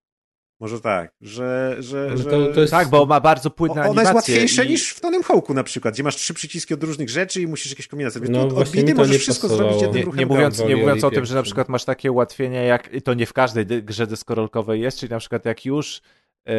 może 0.59 0.81
tak, 0.81 1.13
że... 1.21 1.75
że, 1.79 2.17
że... 2.17 2.23
to, 2.23 2.53
to 2.53 2.61
jest... 2.61 2.71
Tak, 2.71 2.89
bo 2.89 3.05
ma 3.05 3.19
bardzo 3.19 3.49
płynne 3.49 3.81
O- 3.87 3.89
Ona 3.89 4.01
jest 4.01 4.13
łatwiejsza 4.13 4.63
i- 4.63 4.69
niż 4.69 4.89
w 4.89 4.99
Tonym 4.99 5.23
Hawku 5.23 5.53
na 5.53 5.63
przykład, 5.63 5.93
gdzie 5.93 6.03
masz 6.03 6.15
trzy 6.15 6.33
przyciski 6.33 6.73
od 6.73 6.83
różnych 6.83 7.09
rzeczy 7.09 7.41
i 7.41 7.47
musisz 7.47 7.71
jakieś 7.71 7.87
kombinacje. 7.87 8.21
No 8.29 8.45
tu 8.45 8.57
odbity 8.57 8.95
możesz 8.95 9.17
wszystko 9.17 9.47
pasowało. 9.47 9.69
zrobić 9.69 9.81
jednym 9.81 9.99
Nie, 9.99 10.05
ruchem 10.05 10.19
nie 10.19 10.25
mówiąc, 10.25 10.59
nie 10.59 10.75
mówiąc 10.75 11.03
o 11.03 11.11
tym, 11.11 11.25
że 11.25 11.35
na 11.35 11.43
przykład 11.43 11.69
masz 11.69 11.85
takie 11.85 12.11
ułatwienia, 12.11 12.61
jak 12.61 12.93
i 12.93 13.01
to 13.01 13.13
nie 13.13 13.25
w 13.25 13.33
każdej 13.33 13.65
grze 13.65 14.07
deskorolkowej 14.07 14.81
jest, 14.81 14.99
czyli 14.99 15.09
na 15.09 15.19
przykład 15.19 15.45
jak 15.45 15.65
już 15.65 16.01
e, 16.47 16.53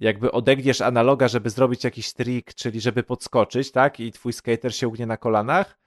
jakby 0.00 0.32
odegniesz 0.32 0.80
analoga, 0.80 1.28
żeby 1.28 1.50
zrobić 1.50 1.84
jakiś 1.84 2.12
trik, 2.12 2.54
czyli 2.54 2.80
żeby 2.80 3.02
podskoczyć, 3.02 3.70
tak, 3.70 4.00
i 4.00 4.12
twój 4.12 4.32
skater 4.32 4.74
się 4.74 4.88
ugnie 4.88 5.06
na 5.06 5.16
kolanach, 5.16 5.78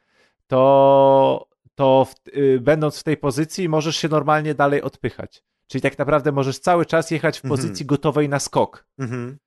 to, 0.48 1.48
to 1.76 2.06
w, 2.06 2.38
y, 2.38 2.60
będąc 2.62 3.00
w 3.00 3.04
tej 3.04 3.18
pozycji 3.18 3.70
możesz 3.70 3.98
się 3.98 4.10
normalnie 4.10 4.56
dalej 4.56 4.82
odpychać. 4.82 5.44
Czyli 5.68 5.82
tak 5.82 5.98
naprawdę 5.98 6.32
możesz 6.32 6.60
cały 6.60 6.86
czas 6.86 7.12
jechać 7.12 7.40
w 7.40 7.46
Mhm. 7.46 7.50
pozycji 7.62 7.86
gotowej 7.86 8.30
na 8.30 8.40
skok. 8.40 8.86
Mhm. 9.00 9.38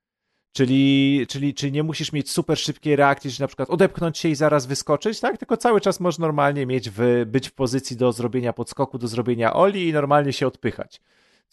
Czyli, 0.53 1.25
czyli, 1.29 1.53
czyli 1.53 1.71
nie 1.71 1.83
musisz 1.83 2.13
mieć 2.13 2.31
super 2.31 2.57
szybkiej 2.57 2.95
reakcji, 2.95 3.31
że 3.31 3.43
na 3.43 3.47
przykład 3.47 3.69
odepchnąć 3.69 4.17
się 4.17 4.29
i 4.29 4.35
zaraz 4.35 4.65
wyskoczyć, 4.65 5.19
tak? 5.19 5.37
Tylko 5.37 5.57
cały 5.57 5.81
czas 5.81 5.99
możesz 5.99 6.19
normalnie 6.19 6.65
mieć 6.65 6.89
w, 6.89 7.23
być 7.25 7.49
w 7.49 7.53
pozycji 7.53 7.97
do 7.97 8.11
zrobienia 8.11 8.53
podskoku, 8.53 8.97
do 8.97 9.07
zrobienia 9.07 9.53
oli 9.53 9.87
i 9.87 9.93
normalnie 9.93 10.33
się 10.33 10.47
odpychać. 10.47 11.01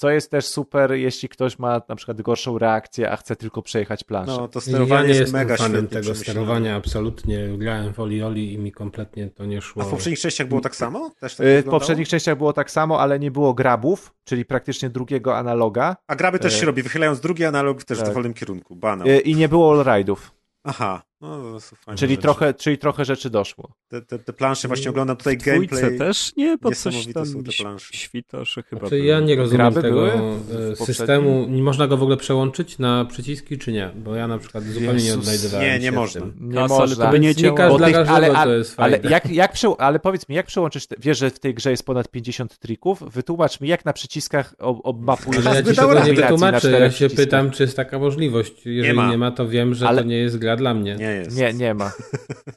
Co 0.00 0.10
jest 0.10 0.30
też 0.30 0.46
super, 0.46 0.92
jeśli 0.92 1.28
ktoś 1.28 1.58
ma 1.58 1.82
na 1.88 1.96
przykład 1.96 2.22
gorszą 2.22 2.58
reakcję, 2.58 3.10
a 3.10 3.16
chce 3.16 3.36
tylko 3.36 3.62
przejechać 3.62 4.04
planszę. 4.04 4.32
No, 4.32 4.48
to 4.48 4.58
Ja 4.58 4.60
sterowanie 4.60 5.08
nie 5.08 5.14
jest 5.14 5.32
mega 5.32 5.56
fanem 5.56 5.72
świetnie 5.80 6.00
tego 6.00 6.14
sterowania, 6.14 6.76
absolutnie. 6.76 7.48
Grałem 7.58 7.92
w 7.94 8.00
Olioli 8.00 8.52
i 8.52 8.58
mi 8.58 8.72
kompletnie 8.72 9.30
to 9.30 9.44
nie 9.46 9.62
szło. 9.62 9.82
A 9.82 9.86
w 9.86 9.88
poprzednich 9.90 10.20
częściach 10.20 10.48
było 10.48 10.60
tak 10.60 10.76
samo? 10.76 11.10
Też 11.20 11.34
tak 11.36 11.46
Y, 11.46 11.62
W 11.62 11.64
poprzednich 11.70 12.08
częściach 12.08 12.38
było 12.38 12.52
tak 12.52 12.70
samo, 12.70 13.00
ale 13.00 13.18
nie 13.18 13.30
było 13.30 13.54
grabów, 13.54 14.14
czyli 14.24 14.44
praktycznie 14.44 14.90
drugiego 14.90 15.36
analoga 15.36 15.96
A 16.06 16.16
graby 16.16 16.38
też 16.38 16.54
E, 16.54 16.58
się 16.60 16.66
robi, 16.66 16.82
wychylając 16.82 17.20
drugi 17.20 17.44
analog 17.44 17.84
też 17.84 17.98
w 17.98 18.00
tak. 18.00 18.08
dowolnym 18.10 18.34
kierunku. 18.34 18.76
Banał. 18.76 19.08
y, 19.08 19.18
i 19.20 19.34
nie 19.34 19.48
było 19.48 19.74
allride'ów, 19.84 20.16
Aha. 20.64 21.02
No, 21.20 21.60
są 21.60 21.76
fajne 21.76 21.98
czyli 21.98 22.12
rzeczy. 22.12 22.22
trochę, 22.22 22.54
czyli 22.54 22.78
trochę 22.78 23.04
rzeczy 23.04 23.30
doszło. 23.30 23.72
Te, 23.88 24.02
te, 24.02 24.18
te 24.18 24.32
plansze 24.32 24.68
właśnie 24.68 24.90
oglądam 24.90 25.16
tutaj 25.16 25.36
gameplay. 25.36 25.98
też 25.98 26.32
nie, 26.36 26.58
bo 26.58 26.70
coś 26.72 27.06
tam 27.12 27.26
są 27.26 27.42
te 27.44 27.50
plansze. 27.62 27.96
świta, 27.96 28.44
że 28.44 28.62
chyba 28.62 28.80
Znaczy, 28.80 28.94
były. 28.96 29.06
ja 29.06 29.20
nie 29.20 29.36
rozumiem 29.36 29.56
Graby 29.72 29.82
tego 29.82 30.12
e, 30.14 30.76
systemu. 30.76 31.46
Nie 31.48 31.62
można 31.62 31.86
go 31.86 31.96
w 31.96 32.02
ogóle 32.02 32.16
przełączyć 32.16 32.78
na 32.78 33.04
przyciski, 33.04 33.58
czy 33.58 33.72
nie? 33.72 33.90
Bo 34.04 34.14
ja 34.14 34.28
na 34.28 34.38
przykład 34.38 34.64
zupełnie 34.64 34.86
nie 35.02 35.04
Jezus. 35.04 35.20
odnajdywałem 35.20 35.66
Nie, 35.66 35.72
się 35.76 35.82
nie 35.82 35.92
w 35.92 35.94
można. 35.94 36.26
Nie 36.40 36.54
Kasa, 36.54 36.74
ale 36.74 36.86
można. 36.86 37.04
to 37.06 37.10
by 37.12 37.20
nie 37.20 37.28
nie 37.28 37.34
działało. 37.34 37.78
tych- 37.78 37.96
ale, 38.10 38.30
to 38.44 38.52
jest 38.54 38.74
ale, 38.80 39.00
jak, 39.10 39.30
jak 39.30 39.52
prze, 39.52 39.68
ale 39.78 39.98
powiedz 39.98 40.28
mi, 40.28 40.36
jak 40.36 40.46
przełączysz, 40.46 40.86
te, 40.86 40.96
wiesz, 40.98 41.18
że 41.18 41.30
w 41.30 41.38
tej 41.38 41.54
grze 41.54 41.70
jest 41.70 41.86
ponad 41.86 42.08
50 42.10 42.58
trików, 42.58 43.02
wytłumacz 43.12 43.60
mi, 43.60 43.68
jak 43.68 43.84
na 43.84 43.92
przyciskach 43.92 44.54
ob- 44.58 44.80
obmapujesz 44.84 45.46
Ale 45.46 45.56
ja 45.56 45.62
ci 45.62 45.74
tego 45.76 46.04
nie 46.04 46.12
wytłumaczę. 46.14 46.70
Ja 46.70 46.90
się 46.90 47.10
pytam, 47.10 47.50
czy 47.50 47.62
jest 47.62 47.76
taka 47.76 47.98
możliwość. 47.98 48.66
Jeżeli 48.66 48.98
nie 49.10 49.18
ma, 49.18 49.30
to 49.30 49.48
wiem, 49.48 49.74
że 49.74 49.86
to 49.86 50.02
nie 50.02 50.18
jest 50.18 50.38
gra 50.38 50.56
dla 50.56 50.74
mnie. 50.74 50.96
Nie 51.08 51.14
jest. 51.14 51.36
Nie, 51.36 51.52
nie 51.52 51.74
ma. 51.74 51.92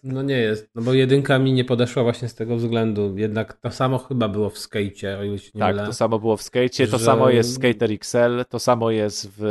No 0.03 0.21
nie 0.21 0.37
jest. 0.37 0.69
No 0.75 0.81
bo 0.81 0.93
jedynka 0.93 1.39
mi 1.39 1.53
nie 1.53 1.65
podeszła 1.65 2.03
właśnie 2.03 2.29
z 2.29 2.35
tego 2.35 2.55
względu. 2.57 3.17
Jednak 3.17 3.53
to 3.53 3.71
samo 3.71 3.97
chyba 3.97 4.27
było 4.29 4.49
w 4.49 4.57
skejcie, 4.57 5.17
o 5.17 5.23
ile 5.23 5.37
się 5.39 5.51
nie 5.55 5.59
Tak, 5.59 5.75
mylę. 5.75 5.87
to 5.87 5.93
samo 5.93 6.19
było 6.19 6.37
w 6.37 6.41
to 6.87 6.97
Że- 6.97 7.05
samo 7.05 7.29
jest 7.29 7.49
w 7.49 7.53
Skater 7.55 7.91
XL, 7.91 8.45
to 8.49 8.59
samo 8.59 8.91
jest 8.91 9.31
w... 9.37 9.43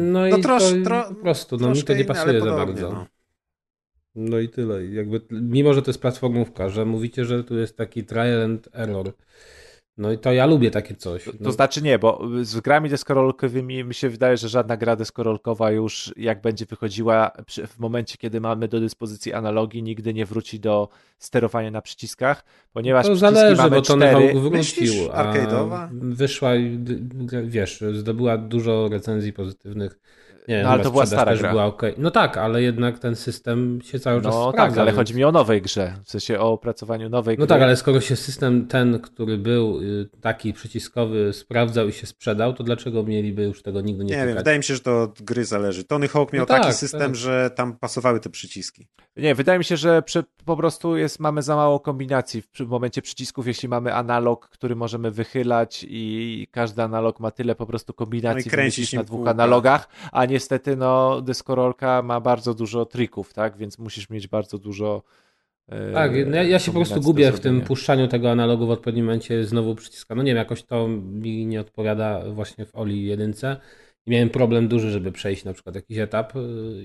No 0.00 0.26
i 0.26 0.30
No 0.30 0.38
trosz, 0.38 0.62
to 0.62 0.82
tro, 0.84 1.04
po 1.08 1.14
prostu, 1.14 1.56
no 1.56 1.70
mi 1.70 1.82
to 1.82 1.94
nie 1.94 2.04
pasuje 2.04 2.40
za 2.40 2.46
podobnie, 2.46 2.66
bardzo. 2.66 2.92
no. 2.92 3.06
No 4.14 4.38
i 4.38 4.48
tyle. 4.48 4.86
Jakby, 4.86 5.20
mimo, 5.30 5.74
że 5.74 5.82
to 5.82 5.90
jest 5.90 6.00
platformówka, 6.00 6.68
że 6.68 6.84
mówicie, 6.84 7.24
że 7.24 7.44
tu 7.44 7.58
jest 7.58 7.76
taki 7.76 8.04
trial 8.04 8.42
and 8.42 8.68
error. 8.72 9.12
No 9.98 10.12
i 10.12 10.18
to 10.18 10.32
ja 10.32 10.46
lubię 10.46 10.70
takie 10.70 10.94
coś. 10.94 11.24
To, 11.24 11.30
No, 11.40 11.44
to 11.44 11.52
znaczy 11.52 11.82
nie, 11.82 11.98
bo 11.98 12.22
z 12.42 12.60
grami 12.60 12.90
deskorolkowymi 12.90 13.84
mi 13.84 13.94
się 13.94 14.08
wydaje, 14.08 14.36
że 14.36 14.48
żadna 14.48 14.76
gra 14.76 14.96
deskorolkowa 14.96 15.70
już 15.70 16.14
jak 16.16 16.40
będzie 16.40 16.66
wychodziła 16.66 17.30
w 17.66 17.78
momencie, 17.78 18.18
kiedy 18.18 18.40
mamy 18.40 18.68
do 18.68 18.80
dyspozycji 18.80 19.32
analogii, 19.32 19.82
nigdy 19.82 20.14
nie 20.14 20.26
wróci 20.26 20.60
do 20.60 20.88
sterowania 21.18 21.70
na 21.70 21.82
przyciskach, 21.82 22.44
ponieważ 22.72 23.06
to 23.06 23.12
przyciski 23.12 23.34
zależy, 23.34 23.56
mamy 23.56 23.76
bo 23.76 23.82
to 23.82 23.96
cztery. 23.96 24.32
A 25.12 25.32
arcade'owa? 25.32 25.88
wyszła 25.92 26.56
i 26.56 26.78
wiesz, 27.44 27.84
zdobyła 27.92 28.38
dużo 28.38 28.88
recenzji 28.88 29.32
pozytywnych. 29.32 29.98
Nie, 30.48 30.62
No, 30.62 30.68
ale 30.68 30.82
to 30.82 30.90
była 30.90 31.06
stara 31.06 31.36
gra. 31.36 31.50
była 31.50 31.64
okej. 31.66 31.94
No 31.98 32.10
tak, 32.10 32.36
ale 32.36 32.62
jednak 32.62 32.98
ten 32.98 33.16
system 33.16 33.78
się 33.84 34.00
cały 34.00 34.22
czas 34.22 34.34
No 34.34 34.50
sprawdza. 34.50 34.70
tak, 34.70 34.78
ale 34.78 34.86
więc- 34.90 34.96
chodzi 34.98 35.14
mi 35.14 35.24
o 35.24 35.32
nowej 35.32 35.62
grze, 35.62 35.94
w 36.04 36.10
sensie 36.10 36.40
o 36.40 36.52
opracowaniu 36.52 37.08
nowej 37.08 37.36
No 37.38 37.46
gry. 37.46 37.46
tak, 37.46 37.62
ale 37.62 37.76
skoro 37.76 38.00
się 38.00 38.16
system 38.16 38.66
ten, 38.66 38.98
który 39.00 39.38
był 39.38 39.80
y, 39.80 40.08
taki 40.20 40.52
przyciskowy, 40.52 41.32
sprawdzał 41.32 41.88
i 41.88 41.92
się 41.92 42.06
sprzedał, 42.06 42.52
to 42.52 42.64
dlaczego 42.64 43.02
mieliby 43.02 43.42
już 43.42 43.62
tego 43.62 43.80
nigdy 43.80 44.04
nie 44.04 44.16
Nie 44.16 44.26
wiem, 44.26 44.36
wydaje 44.36 44.58
mi 44.58 44.64
się, 44.64 44.74
że 44.74 44.80
to 44.80 45.02
od 45.02 45.22
gry 45.22 45.44
zależy. 45.44 45.84
Tony 45.84 46.08
Hawk 46.08 46.32
miał 46.32 46.42
No 46.42 46.46
taki 46.46 46.66
tak, 46.66 46.74
system, 46.74 47.00
tak. 47.00 47.14
że 47.16 47.50
tam 47.56 47.76
pasowały 47.76 48.20
te 48.20 48.30
przyciski. 48.30 48.88
Nie, 49.16 49.34
wydaje 49.34 49.58
mi 49.58 49.64
się, 49.64 49.76
że 49.76 50.02
przy, 50.02 50.24
po 50.44 50.56
prostu 50.56 50.96
jest, 50.96 51.20
mamy 51.20 51.42
za 51.42 51.56
mało 51.56 51.80
kombinacji 51.80 52.42
w, 52.42 52.46
w 52.60 52.68
momencie 52.68 53.02
przycisków, 53.02 53.46
jeśli 53.46 53.68
mamy 53.68 53.94
analog, 53.94 54.48
który 54.48 54.76
możemy 54.76 55.10
wychylać 55.10 55.86
i 55.88 56.46
każdy 56.50 56.82
analog 56.82 57.20
ma 57.20 57.30
tyle 57.30 57.54
po 57.54 57.66
prostu 57.66 57.90
No 57.92 57.94
i 57.94 57.96
kombinacji 57.96 58.50
kręcić 58.50 58.56
wymyślić 58.76 58.92
nim 58.92 59.00
na 59.00 59.04
dwóch 59.04 59.28
analogach, 59.28 59.88
a 60.12 60.24
niestety 60.36 60.76
no 60.76 61.20
deskorolka 61.20 62.02
ma 62.02 62.20
bardzo 62.20 62.54
dużo 62.54 62.86
trików, 62.86 63.32
tak, 63.32 63.56
więc 63.56 63.78
musisz 63.78 64.10
mieć 64.10 64.28
bardzo 64.28 64.58
dużo 64.58 65.02
e, 65.68 65.92
Tak, 65.92 66.12
ja, 66.32 66.42
ja 66.42 66.58
się 66.58 66.72
po 66.72 66.78
prostu 66.78 67.00
gubię 67.00 67.32
w 67.32 67.40
tym 67.40 67.60
puszczaniu 67.60 68.08
tego 68.08 68.30
analogu 68.30 68.66
w 68.66 68.70
odpowiednim 68.70 69.04
momencie 69.04 69.44
znowu 69.44 69.74
przyciska. 69.74 70.14
No 70.14 70.22
nie 70.22 70.30
wiem, 70.30 70.36
jakoś 70.36 70.62
to 70.62 70.88
mi 70.88 71.46
nie 71.46 71.60
odpowiada 71.60 72.22
właśnie 72.30 72.66
w 72.66 72.76
Oli 72.76 73.06
jedynce. 73.06 73.56
I 74.06 74.10
miałem 74.10 74.30
problem 74.30 74.68
duży, 74.68 74.90
żeby 74.90 75.12
przejść 75.12 75.44
na 75.44 75.52
przykład 75.52 75.74
jakiś 75.74 75.98
etap, 75.98 76.36
y, 76.36 76.40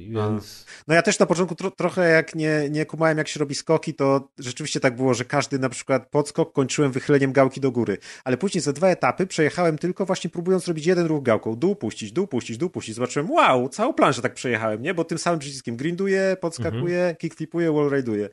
więc... 0.09 0.66
No 0.88 0.95
ja 0.95 1.01
też 1.01 1.19
na 1.19 1.25
początku 1.25 1.56
tro, 1.56 1.72
trochę 1.72 2.09
jak 2.09 2.35
nie, 2.35 2.69
nie 2.69 2.85
kumałem 2.85 3.17
jak 3.17 3.27
się 3.27 3.40
robi 3.40 3.56
skoki, 3.56 3.93
to 3.93 4.30
rzeczywiście 4.40 4.80
tak 4.80 4.95
było, 4.95 5.14
że 5.14 5.25
każdy 5.25 5.59
na 5.59 5.69
przykład 5.69 6.09
podskok 6.09 6.53
kończyłem 6.53 6.91
wychyleniem 6.91 7.32
gałki 7.32 7.61
do 7.61 7.72
góry. 7.72 7.98
Ale 8.24 8.38
później 8.38 8.61
za 8.61 8.74
dwa 8.74 8.88
etapy 8.88 9.27
przejechałem 9.27 9.77
tylko 9.77 10.06
właśnie 10.06 10.30
próbując 10.30 10.66
zrobić 10.66 10.85
jeden 10.85 11.06
ruch 11.06 11.24
gałką. 11.24 11.56
Dół 11.56 11.75
puścić, 11.75 12.11
dół 12.11 12.27
puścić, 12.27 12.58
dół 12.58 12.69
puścić. 12.69 12.95
Zobaczyłem, 12.95 13.32
wow, 13.32 13.69
całą 13.69 13.93
planszę 13.93 14.22
tak 14.22 14.33
przejechałem, 14.33 14.82
nie? 14.82 14.93
Bo 14.93 15.03
tym 15.03 15.17
samym 15.17 15.40
przyciskiem 15.40 15.77
grinduję, 15.77 16.38
podskakuję, 16.41 16.98
Mhm. 17.00 17.16
kickflipuję, 17.16 17.72
wallride'uję. 17.72 18.30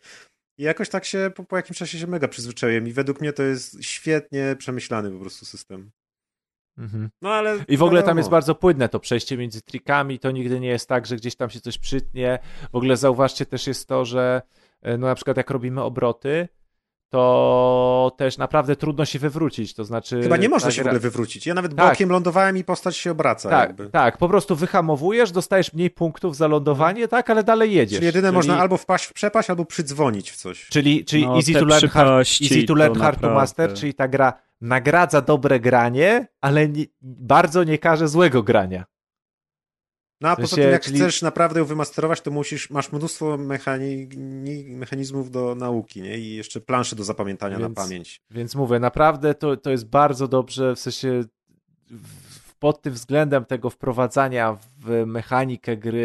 I 0.58 0.62
jakoś 0.62 0.88
tak 0.88 1.04
się 1.04 1.30
po, 1.34 1.44
po 1.44 1.56
jakimś 1.56 1.78
czasie 1.78 1.98
się 1.98 2.06
mega 2.06 2.28
przyzwyczaiłem 2.28 2.88
i 2.88 2.92
według 2.92 3.20
mnie 3.20 3.32
to 3.32 3.42
jest 3.42 3.76
świetnie 3.84 4.56
przemyślany 4.58 5.10
po 5.10 5.18
prostu 5.18 5.44
system. 5.46 5.90
Mhm. 6.78 7.10
No 7.22 7.30
ale... 7.30 7.56
I 7.68 7.76
w 7.76 7.82
ogóle 7.82 8.02
tam 8.02 8.18
jest 8.18 8.30
bardzo 8.30 8.54
płynne 8.54 8.88
to 8.88 9.00
przejście 9.00 9.36
między 9.36 9.62
trikami, 9.62 10.18
to 10.18 10.30
nigdy 10.30 10.60
nie 10.60 10.68
jest 10.68 10.88
tak, 10.88 11.06
że 11.06 11.16
gdzieś 11.16 11.36
tam 11.36 11.50
się 11.50 11.60
coś 11.60 11.78
przytnie. 11.78 12.38
W 12.72 12.76
ogóle 12.76 12.96
zauważcie 12.96 13.46
też 13.46 13.66
jest 13.66 13.88
to, 13.88 14.04
że 14.04 14.42
e, 14.82 14.98
no 14.98 15.06
na 15.06 15.14
przykład 15.14 15.36
jak 15.36 15.50
robimy 15.50 15.82
obroty, 15.82 16.48
to 17.10 18.12
też 18.16 18.38
naprawdę 18.38 18.76
trudno 18.76 19.04
się 19.04 19.18
wywrócić, 19.18 19.74
to 19.74 19.84
znaczy... 19.84 20.22
Chyba 20.22 20.36
nie 20.36 20.48
można 20.48 20.70
się 20.70 20.82
w 20.82 20.86
ogóle 20.86 21.00
wywrócić. 21.00 21.46
Ja 21.46 21.54
nawet 21.54 21.76
Tak. 21.76 21.88
bokiem 21.88 22.10
lądowałem 22.10 22.56
i 22.56 22.64
postać 22.64 22.96
się 22.96 23.10
obraca 23.10 23.50
Tak, 23.50 23.68
jakby. 23.68 23.90
tak, 23.90 24.18
po 24.18 24.28
prostu 24.28 24.56
wyhamowujesz, 24.56 25.32
dostajesz 25.32 25.72
mniej 25.72 25.90
punktów 25.90 26.36
za 26.36 26.46
lądowanie, 26.46 27.08
tak, 27.08 27.30
ale 27.30 27.44
dalej 27.44 27.72
jedziesz. 27.72 27.96
Czyli 27.98 28.06
jedyne 28.06 28.32
można 28.32 28.58
albo 28.58 28.76
wpaść 28.76 29.04
w 29.04 29.12
przepaść, 29.12 29.50
albo 29.50 29.64
przydzwonić 29.64 30.30
w 30.30 30.36
coś. 30.36 30.66
Czyli, 30.66 31.04
czyli 31.04 31.26
No, 31.26 31.36
easy, 31.36 31.52
to 31.52 31.64
learn 31.64 31.86
hard, 31.88 32.10
easy 32.42 32.62
to 32.62 32.66
to 32.66 32.74
learn, 32.74 33.00
hard 33.00 33.20
to 33.20 33.30
master, 33.30 33.74
czyli 33.74 33.94
ta 33.94 34.08
gra 34.08 34.32
nagradza 34.60 35.20
dobre 35.20 35.60
granie, 35.60 36.28
ale 36.40 36.68
nie, 36.68 36.84
bardzo 37.02 37.64
nie 37.64 37.78
każe 37.78 38.08
złego 38.08 38.42
grania. 38.42 38.84
No 40.20 40.28
a 40.28 40.36
poza 40.36 40.56
tym, 40.56 40.70
jak 40.70 40.82
czyli- 40.82 40.96
chcesz 40.96 41.22
naprawdę 41.22 41.60
ją 41.60 41.66
wymasterować, 41.66 42.20
to 42.20 42.30
musisz, 42.30 42.70
masz 42.70 42.92
mnóstwo 42.92 43.36
mechani... 43.36 44.08
ni- 44.16 44.64
mechanizmów 44.64 45.30
do 45.30 45.54
nauki, 45.54 46.02
nie? 46.02 46.18
I 46.18 46.34
jeszcze 46.34 46.60
plansze 46.60 46.96
do 46.96 47.04
zapamiętania 47.04 47.58
Więc- 47.58 47.76
na 47.76 47.82
pamięć. 47.82 48.22
Więc 48.30 48.54
mówię, 48.54 48.78
naprawdę 48.78 49.34
to, 49.34 49.56
to 49.56 49.70
jest 49.70 49.86
bardzo 49.86 50.28
dobrze, 50.28 50.74
w 50.76 50.78
sensie 50.78 51.24
w, 51.90 52.54
pod 52.58 52.82
tym 52.82 52.92
względem 52.92 53.44
tego 53.44 53.70
wprowadzania 53.70 54.58
w 54.80 55.06
mechanikę 55.06 55.76
gry, 55.76 56.00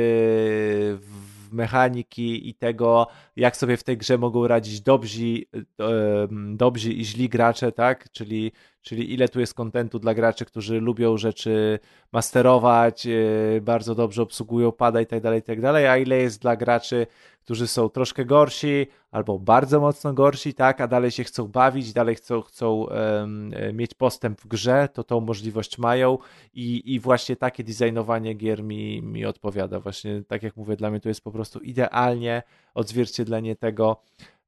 w 1.01 1.33
mechaniki 1.51 2.50
i 2.50 2.56
tego, 2.56 3.08
jak 3.35 3.58
sobie 3.58 3.77
w 3.77 3.83
tej 3.83 3.98
grze 3.98 4.17
mogą 4.17 4.48
radzić 4.48 4.82
dobrzy, 4.82 5.43
em, 5.77 6.58
dobrzy 6.58 6.93
i 6.93 7.06
źli 7.06 7.30
gracze, 7.30 7.72
tak? 7.72 8.11
Czyli, 8.11 8.51
czyli 8.83 9.13
ile 9.13 9.29
tu 9.29 9.39
jest 9.39 9.53
kontentu 9.53 9.99
dla 9.99 10.13
graczy, 10.13 10.45
którzy 10.45 10.79
lubią 10.79 11.17
rzeczy 11.17 11.79
masterować, 12.11 13.07
e, 13.07 13.61
bardzo 13.61 13.95
dobrze 13.95 14.21
obsługują 14.21 14.71
pada 14.71 15.01
i 15.01 15.05
tak 15.05 15.21
dalej, 15.21 15.41
tak 15.41 15.61
dalej, 15.61 15.87
a 15.87 15.97
ile 15.97 16.17
jest 16.17 16.41
dla 16.41 16.55
graczy, 16.55 17.07
którzy 17.43 17.67
są 17.67 17.89
troszkę 17.89 18.25
gorsi 18.25 18.87
albo 19.11 19.39
bardzo 19.39 19.79
mocno 19.79 20.13
gorsi, 20.13 20.53
tak, 20.53 20.81
a 20.81 20.87
dalej 20.87 21.11
się 21.11 21.23
chcą 21.23 21.47
bawić, 21.47 21.93
dalej 21.93 22.15
chcą, 22.15 22.41
chcą 22.41 22.89
e, 22.89 23.27
mieć 23.73 23.93
postęp 23.93 24.41
w 24.41 24.47
grze, 24.47 24.89
to 24.93 25.03
tą 25.03 25.19
możliwość 25.19 25.77
mają 25.77 26.17
i, 26.53 26.93
i 26.93 26.99
właśnie 26.99 27.35
takie 27.35 27.63
designowanie 27.63 28.33
gier 28.33 28.63
mi, 28.63 29.01
mi 29.01 29.25
odpowiada. 29.25 29.79
Właśnie 29.79 30.23
tak 30.27 30.43
jak 30.43 30.57
mówię, 30.57 30.75
dla 30.75 30.89
mnie 30.89 30.99
to 30.99 31.09
jest 31.09 31.23
po 31.23 31.31
prostu 31.31 31.59
idealnie 31.59 32.43
odzwierciedlenie 32.73 33.55
tego, 33.55 34.01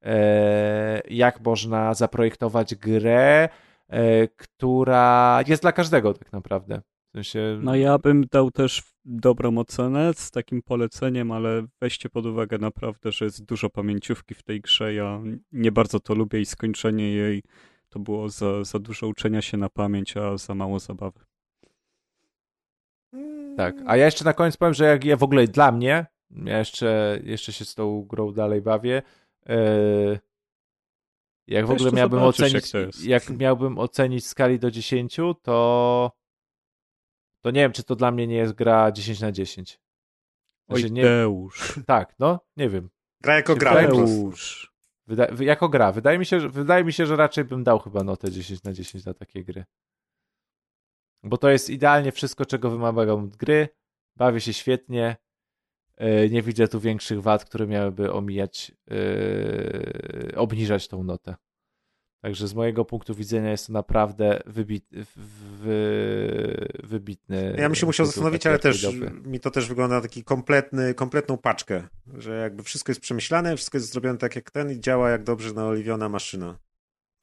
e, 0.03 1.01
jak 1.09 1.41
można 1.41 1.93
zaprojektować 1.93 2.75
grę, 2.75 3.49
która 4.35 5.39
jest 5.47 5.61
dla 5.61 5.71
każdego 5.71 6.13
tak 6.13 6.33
naprawdę. 6.33 6.81
W 7.09 7.11
sensie, 7.11 7.59
No 7.61 7.75
ja 7.75 7.97
bym 7.97 8.25
dał 8.31 8.51
też 8.51 8.83
dobrą 9.05 9.57
ocenę 9.57 10.13
z 10.13 10.31
takim 10.31 10.61
poleceniem, 10.61 11.31
ale 11.31 11.65
weźcie 11.81 12.09
pod 12.09 12.25
uwagę 12.25 12.57
naprawdę, 12.57 13.11
że 13.11 13.25
jest 13.25 13.45
dużo 13.45 13.69
pamięciówki 13.69 14.35
w 14.35 14.43
tej 14.43 14.61
grze. 14.61 14.93
Ja 14.93 15.21
nie 15.51 15.71
bardzo 15.71 15.99
to 15.99 16.15
lubię 16.15 16.39
i 16.39 16.45
skończenie 16.45 17.11
jej 17.11 17.43
to 17.89 17.99
było 17.99 18.29
za, 18.29 18.63
za 18.63 18.79
dużo 18.79 19.07
uczenia 19.07 19.41
się 19.41 19.57
na 19.57 19.69
pamięć, 19.69 20.17
a 20.17 20.37
za 20.37 20.55
mało 20.55 20.79
zabawy. 20.79 21.19
Tak, 23.57 23.75
a 23.85 23.97
ja 23.97 24.05
jeszcze 24.05 24.25
na 24.25 24.33
koniec 24.33 24.57
powiem, 24.57 24.73
że 24.73 24.85
jak 24.85 25.05
ja 25.05 25.17
w 25.17 25.23
ogóle 25.23 25.47
dla 25.47 25.71
mnie, 25.71 26.05
ja 26.45 26.59
jeszcze, 26.59 27.19
jeszcze 27.23 27.53
się 27.53 27.65
z 27.65 27.75
tą 27.75 28.03
grą 28.03 28.31
dalej 28.31 28.61
bawię, 28.61 29.01
e, 29.45 29.55
jak 31.47 31.65
w 31.65 31.71
ogóle 31.71 31.91
miałbym 31.91 32.23
ocenić, 32.23 32.71
jak 33.03 33.29
miałbym 33.29 33.79
ocenić 33.79 34.23
w 34.23 34.27
skali 34.27 34.59
do 34.59 34.71
10, 34.71 35.17
to 35.41 36.11
to 37.41 37.51
nie 37.51 37.61
wiem, 37.61 37.71
czy 37.71 37.83
to 37.83 37.95
dla 37.95 38.11
mnie 38.11 38.27
nie 38.27 38.35
jest 38.35 38.53
gra 38.53 38.91
10 38.91 39.19
na 39.19 39.31
10. 39.31 39.79
Oj, 40.67 40.79
Znaczy, 40.79 40.93
nie, 40.93 41.01
Deusz. 41.03 41.73
tak, 41.87 42.15
no, 42.19 42.39
nie 42.57 42.69
wiem. 42.69 42.89
Gra 43.21 43.35
jako 43.35 43.55
gra. 43.55 43.87
Deusz. 43.87 44.73
Wyda, 45.07 45.27
wy- 45.31 45.45
jako 45.45 45.69
gra. 45.69 45.91
Wydaje 45.91 46.19
mi, 46.19 46.25
się, 46.25 46.39
że, 46.39 46.49
wydaje 46.49 46.83
mi 46.83 46.93
się, 46.93 47.05
że 47.05 47.15
raczej 47.15 47.43
bym 47.43 47.63
dał 47.63 47.79
chyba 47.79 48.03
notę 48.03 48.31
10 48.31 48.63
na 48.63 48.73
10 48.73 49.03
dla 49.03 49.13
takiej 49.13 49.45
gry. 49.45 49.65
Bo 51.23 51.37
to 51.37 51.49
jest 51.49 51.69
idealnie 51.69 52.11
wszystko, 52.11 52.45
czego 52.45 52.69
wymagam 52.69 53.23
od 53.23 53.35
gry. 53.35 53.69
Bawię 54.15 54.41
się 54.41 54.53
świetnie. 54.53 55.17
Yy, 55.99 56.29
nie 56.29 56.41
widzę 56.41 56.67
tu 56.67 56.79
większych 56.79 57.21
wad, 57.21 57.45
które 57.45 57.67
miałyby 57.67 58.13
omijać, 58.13 58.71
yy, 58.87 60.31
obniżać 60.35 60.87
tą 60.87 61.03
notę. 61.03 61.35
Także 62.25 62.47
z 62.47 62.53
mojego 62.53 62.85
punktu 62.85 63.15
widzenia 63.15 63.51
jest 63.51 63.67
to 63.67 63.73
naprawdę 63.73 64.41
wybit, 64.45 64.85
wy, 65.61 66.67
wybitny. 66.83 67.55
Ja 67.57 67.69
bym 67.69 67.75
się 67.75 67.85
musiał 67.85 68.05
tytuł, 68.05 68.15
zastanowić, 68.15 68.47
ale 68.47 68.59
też 68.59 68.87
mi 69.25 69.39
to 69.39 69.51
też 69.51 69.67
wygląda 69.67 69.95
na 69.95 70.01
taki 70.01 70.23
kompletny, 70.23 70.93
kompletną 70.93 71.37
paczkę, 71.37 71.87
że 72.13 72.39
jakby 72.39 72.63
wszystko 72.63 72.91
jest 72.91 73.01
przemyślane, 73.01 73.55
wszystko 73.55 73.77
jest 73.77 73.91
zrobione 73.91 74.17
tak 74.17 74.35
jak 74.35 74.51
ten 74.51 74.71
i 74.71 74.79
działa 74.79 75.09
jak 75.09 75.23
dobrze 75.23 75.53
naoliwiona 75.53 76.09
maszyna. 76.09 76.57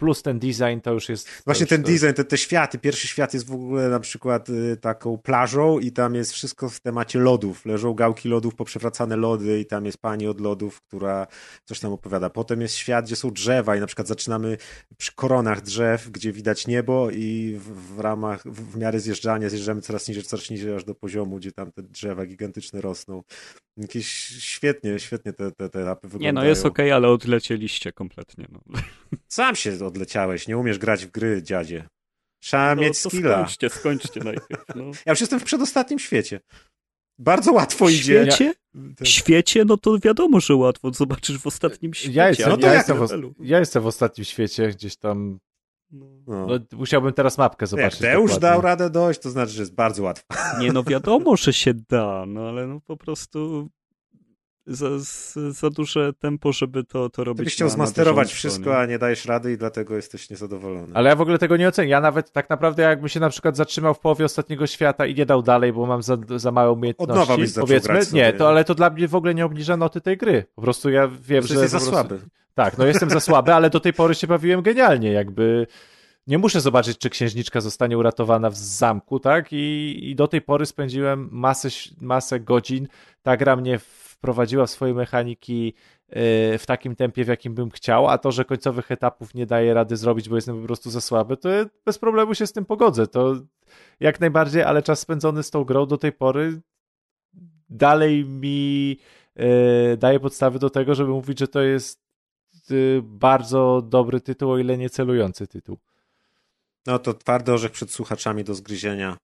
Plus 0.03 0.23
ten 0.23 0.39
design 0.39 0.81
to 0.83 0.93
już 0.93 1.09
jest. 1.09 1.29
Właśnie 1.45 1.63
już 1.63 1.69
ten 1.71 1.83
to- 1.83 1.89
design, 1.89 2.13
te, 2.13 2.25
te 2.25 2.39
światy. 2.39 2.79
Pierwszy 2.79 3.09
świat 3.09 3.35
jest 3.35 3.47
w 3.47 3.53
ogóle 3.53 3.89
na 3.89 4.01
przykład 4.01 4.49
y, 4.49 4.77
taką 4.77 5.19
plażą 5.19 5.79
i 5.79 5.93
tam 5.93 6.15
jest 6.15 6.33
wszystko 6.33 6.69
w 6.69 6.81
temacie 6.81 7.19
lodów. 7.19 7.67
Leżą 7.67 7.95
gałki 7.95 8.29
lodów, 8.29 8.55
poprzewracane 8.55 9.17
lody 9.17 9.61
i 9.61 9.67
tam 9.67 9.87
jest 9.87 9.99
pani 9.99 10.27
od 10.27 10.41
lodów, 10.41 10.81
która 10.83 11.27
coś 11.65 11.81
tam 11.81 11.93
opowiada. 11.93 12.31
Potem 12.31 12.61
jest 12.61 12.75
świat, 12.75 13.05
gdzie 13.05 13.17
są 13.17 13.31
drzewa 13.31 13.77
i 13.77 13.81
na 13.81 13.87
przykład 13.87 14.09
zaczynamy 14.09 14.57
przy 14.97 15.15
koronach 15.15 15.61
drzew, 15.61 16.11
gdzie 16.11 16.33
widać 16.33 16.67
niebo 16.67 17.11
i 17.11 17.57
w, 17.59 17.97
w 17.97 18.01
ramach, 18.01 18.43
w, 18.45 18.73
w 18.73 18.77
miarę 18.77 19.01
zjeżdżania 19.01 19.49
zjeżdżamy 19.49 19.81
coraz 19.81 20.09
niżej, 20.09 20.23
coraz 20.23 20.51
niżej 20.51 20.75
aż 20.75 20.85
do 20.85 20.95
poziomu, 20.95 21.37
gdzie 21.37 21.53
tam 21.53 21.73
te 21.73 21.83
drzewa 21.83 22.27
gigantyczne 22.27 22.81
rosną. 22.81 23.23
Jakieś 23.77 24.07
świetnie, 24.39 24.99
świetnie 24.99 25.33
te, 25.33 25.53
te, 25.53 25.69
te 25.69 25.83
etapy 25.83 26.09
wyglądają. 26.09 26.33
Nie 26.33 26.33
no, 26.33 26.45
jest 26.45 26.67
okej, 26.67 26.93
ale 26.93 27.09
odlecieliście 27.09 27.93
kompletnie. 27.93 28.47
No. 28.53 28.61
Sam 29.29 29.57
się 29.57 29.77
odleciałeś, 29.93 30.49
nie 30.49 30.59
umiesz 30.59 30.79
grać 30.79 31.07
w 31.07 31.11
gry, 31.11 31.43
dziadzie. 31.43 31.89
Trzeba 32.43 32.75
No, 32.75 32.83
mieć 32.83 33.03
to 33.03 33.11
skilla. 33.11 33.35
skończcie, 33.37 33.71
skończcie 33.71 34.21
najpierw. 34.25 34.65
No. 34.75 34.85
Ja 35.07 35.12
już 35.12 35.21
jestem 35.21 35.41
w 35.41 35.45
przedostatnim 35.45 35.99
świecie. 35.99 36.41
Bardzo 37.19 37.53
łatwo 37.53 37.87
W 37.87 37.91
idzie. 37.91 38.03
świecie? 38.23 38.55
W 39.01 39.09
świecie? 39.09 39.65
No 39.65 39.77
to 39.77 39.99
wiadomo, 39.99 40.41
że 40.41 40.55
łatwo. 40.55 40.91
Zobaczysz 40.93 41.39
w 41.39 41.47
ostatnim 41.47 41.95
świecie. 41.95 42.15
Ja 42.15 42.29
jestem, 42.29 42.49
No 42.49 42.57
to 42.57 42.67
ja, 42.67 42.75
jak 42.75 42.89
jestem 42.89 43.07
w, 43.07 43.35
ja 43.41 43.59
jestem 43.59 43.83
w 43.83 43.87
ostatnim 43.87 44.25
świecie, 44.25 44.69
gdzieś 44.69 44.97
tam. 44.97 45.39
No. 45.91 46.07
No, 46.27 46.59
musiałbym 46.73 47.12
teraz 47.12 47.39
mapkę 47.39 47.65
Jak 47.65 47.69
zobaczyć. 47.69 48.01
Teusz 48.01 48.31
dokładnie. 48.31 48.41
dał 48.51 48.61
radę 48.61 48.91
dojść, 48.91 49.21
to 49.21 49.31
znaczy, 49.31 49.53
że 49.53 49.62
jest 49.62 49.75
bardzo 49.75 50.03
łatwo. 50.03 50.25
Nie 50.61 50.73
no, 50.73 50.83
wiadomo, 50.85 51.37
że 51.37 51.53
się 51.53 51.75
da, 51.75 52.25
no 52.29 52.49
ale 52.49 52.67
no 52.67 52.81
po 52.81 52.97
prostu 52.97 53.69
za, 54.66 54.89
za 55.50 55.70
duże 55.70 56.12
tempo, 56.12 56.52
żeby 56.52 56.84
to, 56.84 57.08
to 57.08 57.24
robić 57.24 57.36
Gdybyś 57.36 57.55
chciał 57.55 57.68
na, 57.68 57.73
na 57.73 57.76
zmasterować 57.76 58.28
bieżąco, 58.28 58.36
wszystko, 58.36 58.70
nie? 58.70 58.76
a 58.78 58.86
nie 58.86 58.99
dajesz 58.99 59.24
rady 59.24 59.52
i 59.52 59.58
dlatego 59.58 59.97
jesteś 59.97 60.31
niezadowolony. 60.31 60.94
Ale 60.94 61.10
ja 61.10 61.16
w 61.16 61.20
ogóle 61.20 61.39
tego 61.39 61.57
nie 61.57 61.68
ocenię. 61.68 61.91
Ja 61.91 62.00
nawet 62.00 62.32
tak 62.32 62.50
naprawdę, 62.50 62.82
jakbym 62.82 63.08
się 63.08 63.20
na 63.20 63.31
przykład 63.31 63.57
zatrzymał 63.57 63.94
w 63.94 63.99
połowie 63.99 64.24
ostatniego 64.24 64.66
świata 64.66 65.07
i 65.07 65.15
nie 65.15 65.26
dał 65.26 65.42
dalej, 65.42 65.73
bo 65.73 65.86
mam 65.86 66.02
za, 66.02 66.16
za 66.36 66.52
małe 66.52 66.73
umiejętności. 66.73 67.12
Od 67.12 67.18
nowa 67.18 67.36
byś 67.36 67.52
powiedzmy, 67.52 67.94
grać 67.94 68.08
sobie. 68.08 68.23
nie, 68.23 68.32
to 68.32 68.49
ale 68.49 68.65
to 68.65 68.74
dla 68.74 68.91
mnie 68.91 69.08
w 69.08 69.15
ogóle 69.15 69.34
nie 69.34 69.44
obniża 69.44 69.76
noty 69.76 70.00
tej 70.00 70.16
gry. 70.16 70.44
Po 70.55 70.62
prostu 70.62 70.91
ja 70.91 71.08
wiem, 71.08 71.42
Że 71.47 71.55
jesteś 71.55 71.70
za 71.70 71.78
prostu- 71.78 71.92
słaby. 71.92 72.18
Tak, 72.55 72.78
no 72.78 72.86
jestem 72.86 73.10
za 73.10 73.20
słaby, 73.20 73.55
ale 73.55 73.70
do 73.70 73.81
tej 73.81 73.92
pory 73.92 74.15
się 74.15 74.26
bawiłem 74.26 74.62
genialnie, 74.62 75.12
jakby. 75.12 75.66
Nie 76.26 76.39
muszę 76.39 76.60
zobaczyć, 76.60 76.99
czy 76.99 77.10
księżniczka 77.10 77.60
zostanie 77.60 77.99
uratowana 77.99 78.50
w 78.50 78.57
zamku, 78.57 79.20
tak? 79.20 79.52
I, 79.52 79.99
i 80.10 80.15
do 80.15 80.28
tej 80.28 80.42
pory 80.42 80.66
spędziłem 80.66 81.28
masę, 81.32 81.68
masę 82.00 82.41
godzin. 82.41 82.89
Ta 83.23 83.36
gra 83.36 83.57
mnie 83.57 83.78
wprowadziła 84.23 84.67
swoje 84.67 84.94
mechaniki 84.94 85.75
yy, 86.09 86.59
w 86.59 86.65
takim 86.67 86.97
tempie, 86.97 87.25
w 87.25 87.28
jakim 87.28 87.55
bym 87.55 87.70
chciał, 87.70 88.09
a 88.09 88.18
to, 88.18 88.33
że 88.33 88.44
końcowych 88.44 88.91
etapów 88.91 89.34
nie 89.34 89.47
daję 89.47 89.75
rady 89.75 89.97
zrobić, 89.97 90.28
bo 90.28 90.36
jestem 90.36 90.60
po 90.60 90.67
prostu 90.67 90.91
za 90.91 91.01
słaby, 91.01 91.36
to 91.36 91.49
bez 91.84 91.99
problemu 91.99 92.34
się 92.34 92.47
z 92.47 92.52
tym 92.52 92.65
pogodzę. 92.65 93.07
To 93.07 93.34
jak 94.01 94.20
najbardziej, 94.20 94.62
ale 94.62 94.83
czas 94.83 95.01
spędzony 95.01 95.42
z 95.42 95.51
tą 95.51 95.65
grą 95.65 95.86
do 95.86 95.99
tej 95.99 96.12
pory 96.12 96.60
dalej 97.70 98.25
mi 98.25 98.99
yy, 99.36 99.97
daje 99.97 100.20
podstawy 100.20 100.59
do 100.59 100.70
tego, 100.70 100.94
żeby 100.94 101.10
mówić, 101.10 101.39
że 101.39 101.49
to 101.49 101.60
jest 101.60 102.01
yy, 102.70 103.02
bardzo 103.05 103.83
dobry 103.83 104.20
tytuł, 104.20 104.51
o 104.51 104.59
ile 104.59 104.78
nie 104.78 104.91
celujący 104.91 105.47
tytuł. 105.47 105.78
No 106.86 106.99
to 106.99 107.15
twardy 107.15 107.52
orzech 107.52 107.73
przed 107.73 107.91
słuchaczami 107.91 108.44
do 108.44 108.55
zgryzienia. 108.55 109.17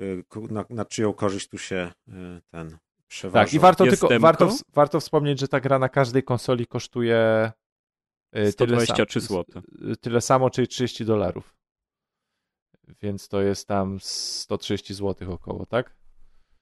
Y, 0.00 0.24
Na, 0.50 0.64
na 0.70 0.84
czyją 0.84 1.12
korzyść 1.12 1.48
tu 1.48 1.58
się 1.58 1.92
y, 2.08 2.12
ten 2.50 2.78
przeważa. 3.08 3.44
Tak, 3.44 3.54
i 3.54 3.58
warto 3.58 3.84
tylko 3.84 4.08
warto, 4.20 4.56
warto 4.74 5.00
wspomnieć, 5.00 5.40
że 5.40 5.48
ta 5.48 5.60
gra 5.60 5.78
na 5.78 5.88
każdej 5.88 6.22
konsoli 6.22 6.66
kosztuje 6.66 7.52
yy, 8.32 8.52
tyle, 8.52 8.52
123 8.52 9.20
sam, 9.20 9.28
zł. 9.28 9.62
y, 9.92 9.96
tyle 9.96 10.20
samo, 10.20 10.50
czyli 10.50 10.68
30 10.68 11.04
dolarów. 11.04 11.56
Więc 13.02 13.28
to 13.28 13.42
jest 13.42 13.68
tam 13.68 13.98
130 14.00 14.94
zł 14.94 15.32
około, 15.32 15.66
tak? 15.66 15.96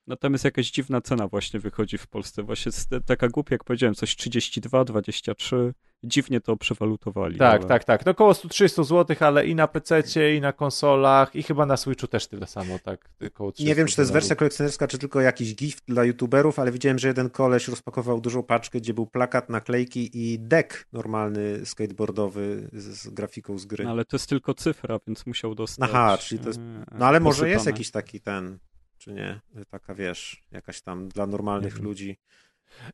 No 0.07 0.15
tam 0.15 0.31
jest 0.33 0.45
jakaś 0.45 0.71
dziwna 0.71 1.01
cena 1.01 1.27
właśnie 1.27 1.59
wychodzi 1.59 1.97
w 1.97 2.07
Polsce. 2.07 2.43
Właśnie 2.43 2.71
taka 3.05 3.27
głupia, 3.27 3.55
jak 3.55 3.63
powiedziałem, 3.63 3.95
coś 3.95 4.15
32, 4.15 4.83
23. 4.85 5.73
Dziwnie 6.03 6.41
to 6.41 6.57
przewalutowali. 6.57 7.37
Tak, 7.37 7.61
ale... 7.61 7.69
tak, 7.69 7.83
tak. 7.83 8.05
No 8.05 8.11
około 8.11 8.33
130 8.33 8.83
zł, 8.83 9.17
ale 9.19 9.45
i 9.45 9.55
na 9.55 9.67
PC, 9.67 10.01
i 10.35 10.41
na 10.41 10.53
konsolach, 10.53 11.35
i 11.35 11.43
chyba 11.43 11.65
na 11.65 11.77
Switchu 11.77 12.07
też 12.07 12.27
tyle 12.27 12.47
samo, 12.47 12.79
tak? 12.79 13.09
Około 13.27 13.51
300 13.51 13.67
Nie 13.69 13.75
wiem, 13.75 13.87
czy 13.87 13.95
to 13.95 14.01
jest 14.01 14.11
dolarów. 14.11 14.23
wersja 14.23 14.35
kolekcjonerska, 14.35 14.87
czy 14.87 14.97
tylko 14.97 15.21
jakiś 15.21 15.55
gift 15.55 15.83
dla 15.87 16.03
youtuberów, 16.03 16.59
ale 16.59 16.71
widziałem, 16.71 16.99
że 16.99 17.07
jeden 17.07 17.29
koleś 17.29 17.67
rozpakował 17.67 18.21
dużą 18.21 18.43
paczkę, 18.43 18.79
gdzie 18.79 18.93
był 18.93 19.05
plakat, 19.07 19.49
naklejki 19.49 20.09
i 20.13 20.39
deck 20.39 20.87
normalny 20.93 21.65
skateboardowy 21.65 22.69
z, 22.73 22.83
z 22.83 23.09
grafiką 23.09 23.57
z 23.57 23.65
gry. 23.65 23.83
No, 23.83 23.91
ale 23.91 24.05
to 24.05 24.15
jest 24.15 24.29
tylko 24.29 24.53
cyfra, 24.53 24.99
więc 25.07 25.25
musiał 25.25 25.55
dostać. 25.55 25.89
Aha, 25.93 26.17
czyli 26.17 26.39
to 26.41 26.47
jest- 26.47 26.59
e, 26.59 26.85
No 26.97 27.05
ale 27.05 27.19
może 27.19 27.49
jest 27.49 27.65
jakiś 27.65 27.91
taki 27.91 28.21
ten, 28.21 28.59
czy 29.05 29.13
nie, 29.13 29.39
taka 29.69 29.95
wiesz, 29.95 30.43
jakaś 30.51 30.81
tam 30.81 31.07
dla 31.09 31.27
normalnych 31.27 31.73
wiem. 31.73 31.83
ludzi. 31.83 32.17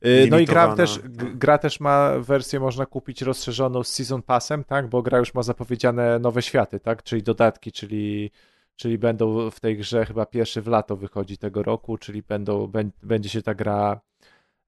Y, 0.06 0.28
No 0.30 0.40
i 0.40 0.46
gra 0.46 0.76
też, 0.76 1.00
gra 1.36 1.58
też 1.58 1.80
ma 1.80 2.20
wersję, 2.20 2.60
można 2.60 2.86
kupić 2.86 3.22
rozszerzoną 3.22 3.84
z 3.84 3.88
Season 3.94 4.22
Passem, 4.22 4.64
tak? 4.64 4.88
Bo 4.90 5.02
gra 5.02 5.18
już 5.20 5.34
ma 5.34 5.44
zapowiedziane 5.44 6.20
nowe 6.20 6.42
światy, 6.42 6.80
tak? 6.80 7.04
Czyli 7.04 7.24
dodatki, 7.24 7.72
czyli, 7.72 8.32
czyli 8.76 8.98
będą 8.98 9.52
w 9.52 9.60
tej 9.60 9.78
grze 9.78 10.06
chyba 10.06 10.26
pierwszy 10.26 10.62
w 10.62 10.68
lato 10.68 10.96
wychodzi 10.98 11.38
tego 11.38 11.64
roku, 11.64 11.98
czyli 11.98 12.22
będą, 12.24 12.68
bę- 12.68 12.90
będzie 13.04 13.30
się 13.30 13.42
ta 13.42 13.54
gra 13.54 14.02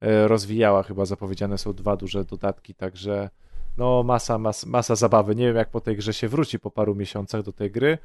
e, 0.02 0.28
rozwijała, 0.28 0.84
chyba 0.84 1.06
zapowiedziane 1.06 1.58
są 1.58 1.74
dwa 1.74 1.96
duże 1.98 2.26
dodatki, 2.26 2.76
także 2.76 3.30
no 3.78 4.04
masa, 4.04 4.38
mas, 4.38 4.66
masa 4.66 4.96
zabawy. 4.96 5.36
Nie 5.36 5.46
wiem 5.48 5.56
jak 5.56 5.70
po 5.70 5.82
tej 5.82 5.96
grze 5.98 6.14
się 6.14 6.28
wróci 6.28 6.60
po 6.60 6.72
paru 6.72 6.96
miesiącach 6.96 7.44
do 7.44 7.54
tej 7.54 7.72
gry, 7.72 7.98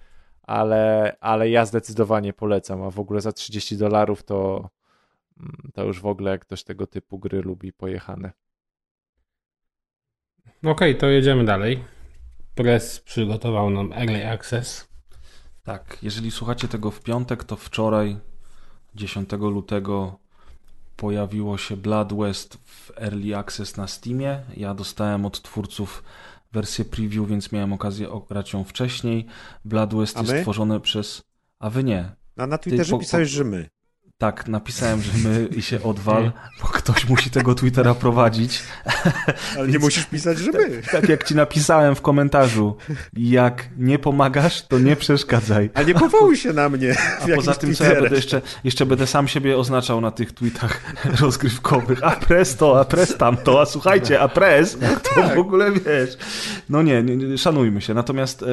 ale, 0.49 1.17
ale 1.21 1.51
ja 1.51 1.67
zdecydowanie 1.67 2.33
polecam, 2.33 2.83
a 2.83 2.91
w 2.91 3.01
ogóle 3.01 3.21
za 3.21 3.33
30 3.33 3.77
dolarów 3.77 4.23
to 4.23 4.69
Mm, 5.41 5.71
to 5.75 5.85
już 5.85 6.01
w 6.01 6.07
ogóle 6.07 6.31
jak 6.31 6.41
ktoś 6.41 6.65
tego 6.65 6.87
typu 6.87 7.19
gry 7.19 7.43
lubi 7.43 7.73
pojechane. 7.73 8.33
Okej, 10.65 10.97
to 10.97 11.07
jedziemy 11.07 11.45
dalej. 11.45 11.85
Press 12.55 13.01
przygotował 13.01 13.71
nam 13.71 13.93
Early 13.93 14.31
Access. 14.31 14.89
Tak, 15.63 15.99
jeżeli 16.03 16.31
słuchacie 16.31 16.69
tego 16.69 16.91
w 16.91 17.01
piątek, 17.01 17.45
to 17.45 17.57
wczoraj, 17.57 18.17
10 18.95 19.33
lutego, 19.33 20.19
pojawiło 20.97 21.59
się 21.59 21.77
Blood 21.77 22.15
West 22.15 22.59
w 22.65 22.93
Early 22.97 23.37
Access 23.37 23.77
na 23.77 23.87
Steamie. 23.87 24.43
Ja 24.57 24.75
dostałem 24.75 25.27
od 25.27 25.43
twórców 25.43 26.03
wersję 26.53 26.85
preview, 26.85 27.29
więc 27.29 27.53
miałem 27.53 27.73
okazję 27.73 28.11
ograć 28.11 28.53
ją 28.53 28.65
wcześniej. 28.65 29.27
Blood 29.65 29.95
West 29.95 30.17
jest 30.19 30.43
tworzone 30.43 30.81
przez... 30.81 31.23
A 31.59 31.71
wy 31.71 31.85
nie. 31.85 32.13
A 32.37 32.47
na 32.47 32.59
Twitterze 32.59 32.91
po- 32.91 32.99
pisałeś, 32.99 33.29
że 33.29 33.45
my. 33.45 33.69
Tak, 34.21 34.49
napisałem, 34.49 35.03
że 35.03 35.13
my 35.29 35.47
i 35.57 35.63
się 35.63 35.83
odwal, 35.83 36.33
bo 36.63 36.69
ktoś 36.69 37.09
musi 37.09 37.31
tego 37.31 37.55
Twittera 37.55 37.95
prowadzić. 37.95 38.63
Ale 39.59 39.69
nie 39.69 39.79
musisz 39.79 40.07
pisać, 40.07 40.39
że 40.39 40.53
my. 40.53 40.83
Tak 40.93 41.09
jak 41.09 41.25
ci 41.25 41.35
napisałem 41.35 41.95
w 41.95 42.01
komentarzu, 42.01 42.77
jak 43.17 43.69
nie 43.77 43.99
pomagasz, 43.99 44.63
to 44.63 44.79
nie 44.79 44.97
przeszkadzaj. 44.97 45.71
A 45.75 45.83
nie 45.83 45.95
powołuj 45.95 46.37
się 46.37 46.53
na 46.53 46.69
mnie. 46.69 46.97
A 47.21 47.37
poza 47.37 47.55
tym, 47.55 47.75
co 47.75 47.85
ja 47.85 48.01
będę 48.01 48.17
jeszcze, 48.17 48.41
jeszcze 48.65 48.87
będę 48.87 49.07
sam 49.07 49.29
siebie 49.29 49.57
oznaczał 49.59 50.01
na 50.01 50.11
tych 50.11 50.33
tweetach 50.33 50.95
rozgrywkowych. 51.21 52.05
A 52.05 52.11
press 52.11 52.57
to, 52.57 52.81
a 52.81 52.85
press 52.85 53.17
tamto, 53.17 53.61
a 53.61 53.67
słuchajcie, 53.67 54.21
a 54.21 54.29
press, 54.29 54.79
to 55.15 55.29
w 55.35 55.39
ogóle 55.39 55.73
wiesz. 55.73 56.17
No 56.69 56.83
nie, 56.83 57.03
nie, 57.03 57.17
nie 57.17 57.39
szanujmy 57.39 57.81
się. 57.81 57.95
Natomiast, 57.95 58.43
e, 58.43 58.47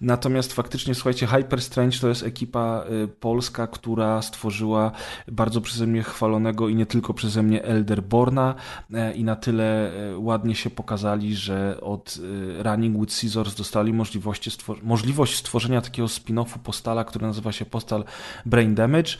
natomiast 0.00 0.52
faktycznie, 0.52 0.94
słuchajcie, 0.94 1.26
Hyper 1.26 1.62
Strange 1.62 1.98
to 1.98 2.08
jest 2.08 2.22
ekipa 2.22 2.84
e, 3.04 3.08
polska, 3.08 3.66
która 3.66 4.22
stworzyła 4.22 4.92
bardzo 5.28 5.60
przeze 5.60 5.86
mnie 5.86 6.02
chwalonego 6.02 6.68
i 6.68 6.74
nie 6.74 6.86
tylko 6.86 7.14
przeze 7.14 7.42
mnie 7.42 7.64
Elderborna 7.64 8.54
e, 8.94 9.14
i 9.14 9.24
na 9.24 9.36
tyle 9.36 9.92
e, 9.92 10.18
ładnie 10.18 10.54
się 10.54 10.70
pokazali, 10.70 11.36
że 11.36 11.80
od 11.80 12.18
e, 12.58 12.62
Running 12.62 13.00
with 13.00 13.14
Scissors 13.14 13.54
dostali 13.54 13.92
możliwość, 13.92 14.52
stwor 14.52 14.76
możliwość 14.82 15.36
stworzenia 15.36 15.80
takiego 15.80 16.08
spin-offu 16.08 16.58
Postala, 16.58 17.04
który 17.04 17.26
nazywa 17.26 17.52
się 17.52 17.64
Postal 17.64 18.04
Brain 18.46 18.74
Damage. 18.74 19.10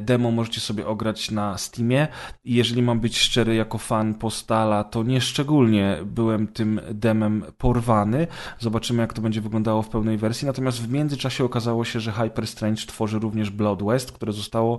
Demo 0.00 0.30
możecie 0.30 0.60
sobie 0.60 0.86
ograć 0.86 1.30
na 1.30 1.58
Steamie 1.58 2.08
i 2.44 2.54
jeżeli 2.54 2.82
mam 2.82 3.00
być 3.00 3.18
szczery 3.18 3.54
jako 3.54 3.78
fan 3.78 4.14
Postala, 4.14 4.84
to 4.84 5.02
nie 5.02 5.20
szczególnie 5.20 5.98
byłem 6.06 6.46
tym 6.46 6.80
demem 6.94 7.44
porwany. 7.58 8.26
Zobaczymy 8.58 9.00
jak 9.02 9.12
to 9.12 9.22
będzie 9.22 9.40
wyglądało 9.40 9.82
w 9.82 9.88
pełnej 9.88 10.18
wersji. 10.18 10.46
Natomiast 10.46 10.82
w 10.82 10.92
międzyczasie 10.92 11.44
okazało 11.44 11.84
się, 11.84 12.00
że 12.00 12.12
Hyper 12.12 12.46
Strange 12.46 12.86
tworzy 12.86 13.18
również 13.18 13.50
Blood 13.50 13.82
West, 13.82 14.12
które 14.12 14.32
zostało 14.32 14.78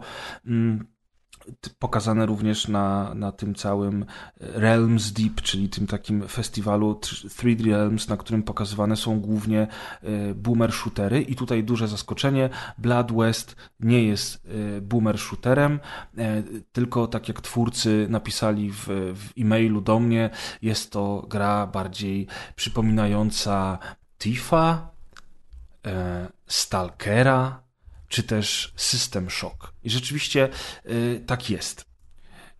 pokazane 1.80 2.26
również 2.26 2.68
na, 2.68 3.14
na 3.14 3.32
tym 3.32 3.56
całym 3.56 4.06
Realms 4.38 5.12
Deep, 5.12 5.42
czyli 5.42 5.70
tym 5.70 5.88
takim 5.88 6.28
festiwalu 6.28 6.94
3D 6.94 7.66
Realms, 7.66 8.10
na 8.10 8.18
którym 8.18 8.44
pokazywane 8.44 8.96
są 8.96 9.20
głównie 9.20 9.68
e, 10.02 10.34
boomer 10.36 10.72
shootery. 10.72 11.22
I 11.22 11.36
tutaj 11.36 11.64
duże 11.64 11.88
zaskoczenie, 11.88 12.50
Blood 12.78 13.12
West 13.12 13.56
nie 13.80 14.04
jest 14.04 14.46
e, 14.46 14.82
boomer 14.82 15.20
shooterem, 15.20 15.80
e, 16.18 16.44
tylko 16.72 17.08
tak 17.08 17.28
jak 17.28 17.42
twórcy 17.42 18.08
napisali 18.10 18.72
w, 18.72 18.86
w 19.16 19.30
e-mailu 19.38 19.82
do 19.82 20.00
mnie, 20.00 20.30
jest 20.62 20.92
to 20.92 21.26
gra 21.30 21.68
bardziej 21.68 22.28
przypominająca 22.56 23.80
Tifa, 24.20 24.94
Stalkera, 26.48 27.63
czy 28.14 28.24
też 28.24 28.74
System 28.76 29.30
Shock. 29.30 29.74
I 29.84 29.90
rzeczywiście 29.90 30.50
y, 30.86 31.22
tak 31.26 31.50
jest. 31.50 31.86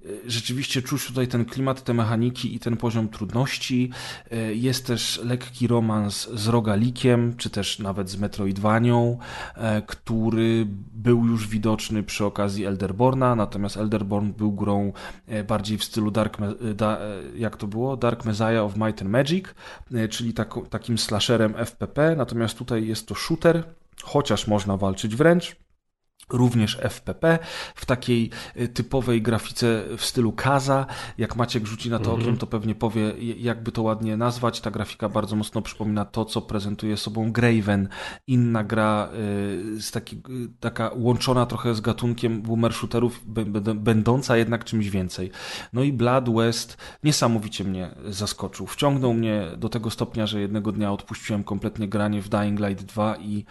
Y, 0.06 0.22
rzeczywiście 0.26 0.82
czuć 0.82 1.08
tutaj 1.08 1.28
ten 1.28 1.46
klimat, 1.46 1.84
te 1.84 1.94
mechaniki 1.94 2.56
i 2.56 2.60
ten 2.60 2.78
poziom 2.78 3.10
trudności. 3.10 3.92
Y, 4.32 4.56
jest 4.56 4.88
też 4.88 5.22
lekki 5.24 5.68
romans 5.68 6.30
z 6.34 6.48
Rogalikiem, 6.48 7.38
czy 7.38 7.50
też 7.50 7.80
nawet 7.80 8.10
z 8.10 8.18
Metroidvanią, 8.18 9.18
który 9.88 10.66
był 10.94 11.26
już 11.26 11.48
widoczny 11.48 12.04
przy 12.04 12.26
okazji 12.26 12.66
Elderborna, 12.66 13.36
natomiast 13.36 13.78
Elderborn 13.78 14.32
był 14.32 14.52
grą 14.52 14.94
bardziej 15.48 15.78
w 15.78 15.84
stylu 15.84 16.12
Dark, 16.12 16.38
jak 17.36 17.58
to 17.58 17.68
było? 17.68 17.98
Dark 17.98 18.26
Messiah 18.26 18.64
of 18.64 18.76
Might 18.76 19.02
and 19.02 19.12
Magic, 19.12 19.46
czyli 20.10 20.34
tak, 20.34 20.54
takim 20.70 20.98
slasherem 20.98 21.56
FPP, 21.56 22.16
natomiast 22.16 22.58
tutaj 22.58 22.88
jest 22.88 23.08
to 23.08 23.16
shooter, 23.16 23.64
chociaż 24.04 24.48
można 24.48 24.78
walczyć 24.78 25.16
wręcz 25.16 25.56
również 26.30 26.78
FPP 26.82 27.40
w 27.76 27.86
takiej 27.86 28.30
y, 28.58 28.68
typowej 28.68 29.22
grafice 29.22 29.84
w 29.98 30.06
stylu 30.06 30.32
Kaza. 30.32 30.86
Jak 31.18 31.36
Maciek 31.36 31.66
rzuci 31.66 31.90
na 31.90 32.00
to 32.00 32.10
mhm. 32.10 32.22
okiem, 32.22 32.38
to 32.38 32.48
pewnie 32.48 32.76
powie, 32.76 33.14
jakby 33.38 33.72
to 33.72 33.82
ładnie 33.82 34.18
nazwać. 34.18 34.62
Ta 34.62 34.72
grafika 34.72 35.10
bardzo 35.10 35.36
mocno 35.36 35.62
przypomina 35.62 36.06
to, 36.06 36.26
co 36.26 36.42
prezentuje 36.42 36.98
sobą 36.98 37.32
Graven. 37.32 37.88
Inna 38.28 38.64
gra 38.64 39.10
y, 39.14 39.82
z 39.82 39.92
taki, 39.92 40.16
y, 40.16 40.22
taka 40.60 40.92
łączona 40.96 41.46
trochę 41.46 41.76
z 41.76 41.82
gatunkiem 41.82 42.42
boomer 42.42 42.74
shooterów, 42.74 43.22
będąca 43.76 44.38
jednak 44.38 44.64
czymś 44.64 44.90
więcej. 44.90 45.32
No 45.74 45.84
i 45.84 45.94
Blood 45.94 46.30
West 46.36 46.78
niesamowicie 47.04 47.64
mnie 47.64 47.96
zaskoczył. 48.06 48.68
Wciągnął 48.68 49.14
mnie 49.14 49.44
do 49.58 49.70
tego 49.70 49.90
stopnia, 49.90 50.28
że 50.28 50.42
jednego 50.42 50.72
dnia 50.72 50.92
odpuściłem 50.92 51.44
kompletnie 51.44 51.88
granie 51.88 52.22
w 52.22 52.30
Dying 52.30 52.60
Light 52.60 52.86
2 52.86 53.16
i 53.16 53.46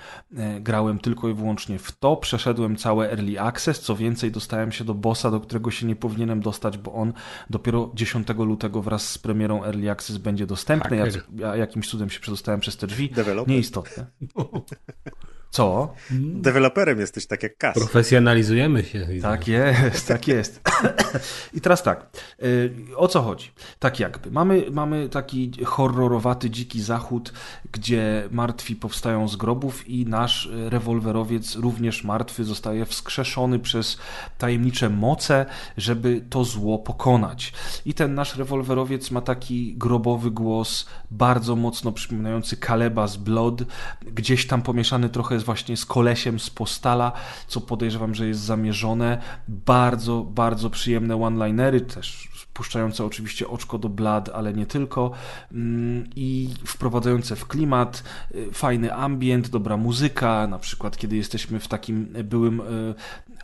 grałem 0.60 0.98
tylko 0.98 1.28
i 1.28 1.34
wyłącznie 1.34 1.78
w 1.78 1.92
to. 1.92 2.16
Przeszedłem 2.16 2.61
przeszedłem 2.62 2.76
całe 2.76 3.10
early 3.10 3.40
access, 3.40 3.80
co 3.80 3.96
więcej 3.96 4.30
dostałem 4.30 4.72
się 4.72 4.84
do 4.84 4.94
bossa, 4.94 5.30
do 5.30 5.40
którego 5.40 5.70
się 5.70 5.86
nie 5.86 5.96
powinienem 5.96 6.40
dostać, 6.40 6.78
bo 6.78 6.92
on 6.92 7.12
dopiero 7.50 7.90
10 7.94 8.28
lutego 8.38 8.82
wraz 8.82 9.08
z 9.08 9.18
premierą 9.18 9.64
early 9.64 9.90
access 9.90 10.18
będzie 10.18 10.46
dostępny. 10.46 10.96
Ja, 10.96 11.06
ja 11.34 11.56
jakimś 11.56 11.88
cudem 11.88 12.10
się 12.10 12.20
przedostałem 12.20 12.60
przez 12.60 12.76
te 12.76 12.86
drzwi. 12.86 13.10
Developer. 13.10 13.54
Nieistotne. 13.54 14.06
Co? 15.52 15.94
Deweloperem 16.34 17.00
jesteś, 17.00 17.26
tak 17.26 17.42
jak 17.42 17.56
Kas. 17.56 17.74
Profesjonalizujemy 17.74 18.84
się. 18.84 19.08
Tak 19.22 19.48
jest, 19.48 20.08
tak 20.08 20.28
jest. 20.28 20.60
I 21.54 21.60
teraz 21.60 21.82
tak, 21.82 22.06
y, 22.42 22.72
o 22.96 23.08
co 23.08 23.22
chodzi? 23.22 23.50
Tak 23.78 24.00
jakby. 24.00 24.30
Mamy, 24.30 24.64
mamy 24.70 25.08
taki 25.08 25.52
horrorowaty, 25.64 26.50
dziki 26.50 26.82
zachód, 26.82 27.32
gdzie 27.72 28.28
martwi 28.30 28.76
powstają 28.76 29.28
z 29.28 29.36
grobów 29.36 29.88
i 29.88 30.06
nasz 30.06 30.50
rewolwerowiec, 30.68 31.56
również 31.56 32.04
martwy, 32.04 32.44
zostaje 32.44 32.86
wskrzeszony 32.86 33.58
przez 33.58 33.98
tajemnicze 34.38 34.90
moce, 34.90 35.46
żeby 35.76 36.24
to 36.30 36.44
zło 36.44 36.78
pokonać. 36.78 37.52
I 37.86 37.94
ten 37.94 38.14
nasz 38.14 38.36
rewolwerowiec 38.36 39.10
ma 39.10 39.20
taki 39.20 39.74
grobowy 39.76 40.30
głos, 40.30 40.86
bardzo 41.10 41.56
mocno 41.56 41.92
przypominający 41.92 42.56
Kaleba 42.56 43.06
z 43.06 43.16
Blood, 43.16 43.62
gdzieś 44.12 44.46
tam 44.46 44.62
pomieszany 44.62 45.08
trochę 45.08 45.41
jest 45.42 45.46
właśnie 45.46 45.76
z 45.76 45.86
kolesiem 45.86 46.40
z 46.40 46.50
Postala, 46.50 47.12
co 47.46 47.60
podejrzewam, 47.60 48.14
że 48.14 48.26
jest 48.26 48.40
zamierzone. 48.40 49.22
Bardzo, 49.48 50.22
bardzo 50.22 50.70
przyjemne 50.70 51.22
one-linery, 51.22 51.80
też 51.80 52.28
puszczające 52.54 53.04
oczywiście 53.04 53.48
oczko 53.48 53.78
do 53.78 53.88
blad, 53.88 54.28
ale 54.28 54.52
nie 54.52 54.66
tylko 54.66 55.10
mm, 55.52 56.04
i 56.16 56.48
wprowadzające 56.66 57.36
w 57.36 57.46
klimat, 57.46 58.02
y, 58.34 58.52
fajny 58.52 58.94
ambient, 58.94 59.48
dobra 59.48 59.76
muzyka, 59.76 60.46
na 60.46 60.58
przykład 60.58 60.96
kiedy 60.96 61.16
jesteśmy 61.16 61.60
w 61.60 61.68
takim 61.68 62.06
byłym 62.24 62.60
y, 62.60 62.94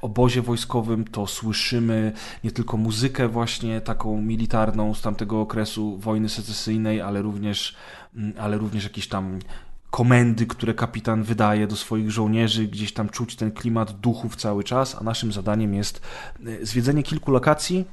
obozie 0.02 0.42
wojskowym, 0.42 1.04
to 1.04 1.26
słyszymy 1.26 2.12
nie 2.44 2.50
tylko 2.50 2.76
muzykę 2.76 3.28
właśnie 3.28 3.80
taką 3.80 4.22
militarną 4.22 4.94
z 4.94 5.02
tamtego 5.02 5.40
okresu 5.40 5.98
wojny 5.98 6.28
secesyjnej, 6.28 7.00
ale 7.00 7.22
również, 7.22 7.76
mm, 8.14 8.32
ale 8.38 8.58
również 8.58 8.84
jakieś 8.84 9.08
tam 9.08 9.38
komendy, 9.90 10.46
które 10.46 10.74
kapitan 10.74 11.22
wydaje 11.22 11.66
do 11.66 11.76
swoich 11.76 12.10
żołnierzy, 12.10 12.68
gdzieś 12.68 12.92
tam 12.92 13.08
czuć 13.08 13.36
ten 13.36 13.52
klimat 13.52 13.92
duchów 13.92 14.36
cały 14.36 14.64
czas, 14.64 14.96
a 15.00 15.04
naszym 15.04 15.32
zadaniem 15.32 15.74
jest 15.74 16.00
e, 16.46 16.66
zwiedzenie 16.66 17.02
kilku 17.02 17.30
lokacji 17.30 17.84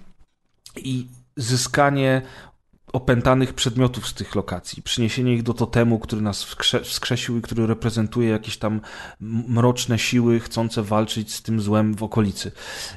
i 0.76 1.08
zyskanie 1.36 2.22
opętanych 2.96 3.54
przedmiotów 3.54 4.08
z 4.08 4.14
tych 4.14 4.36
lokacji, 4.36 4.84
przyniesienie 4.84 5.34
ich 5.34 5.44
do 5.44 5.54
totemu, 5.54 6.00
który 6.00 6.22
nas 6.22 6.44
wskrzesił 6.84 7.38
i 7.38 7.42
który 7.42 7.68
reprezentuje 7.68 8.30
jakieś 8.30 8.58
tam 8.58 8.82
mroczne 9.48 10.00
siły 10.00 10.40
chcące 10.40 10.84
walczyć 10.84 11.34
z 11.34 11.42
tym 11.42 11.62
złem 11.62 11.94
w 11.94 12.04
okolicy. 12.04 12.52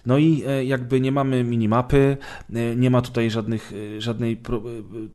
No 0.06 0.18
i 0.18 0.44
e, 0.46 0.64
jakby 0.64 1.00
nie 1.00 1.12
mamy 1.12 1.44
minimapy, 1.44 2.16
e, 2.54 2.76
nie 2.76 2.90
ma 2.90 3.02
tutaj 3.02 3.30
żadnych, 3.30 3.72
e, 3.96 4.00
żadnej 4.00 4.42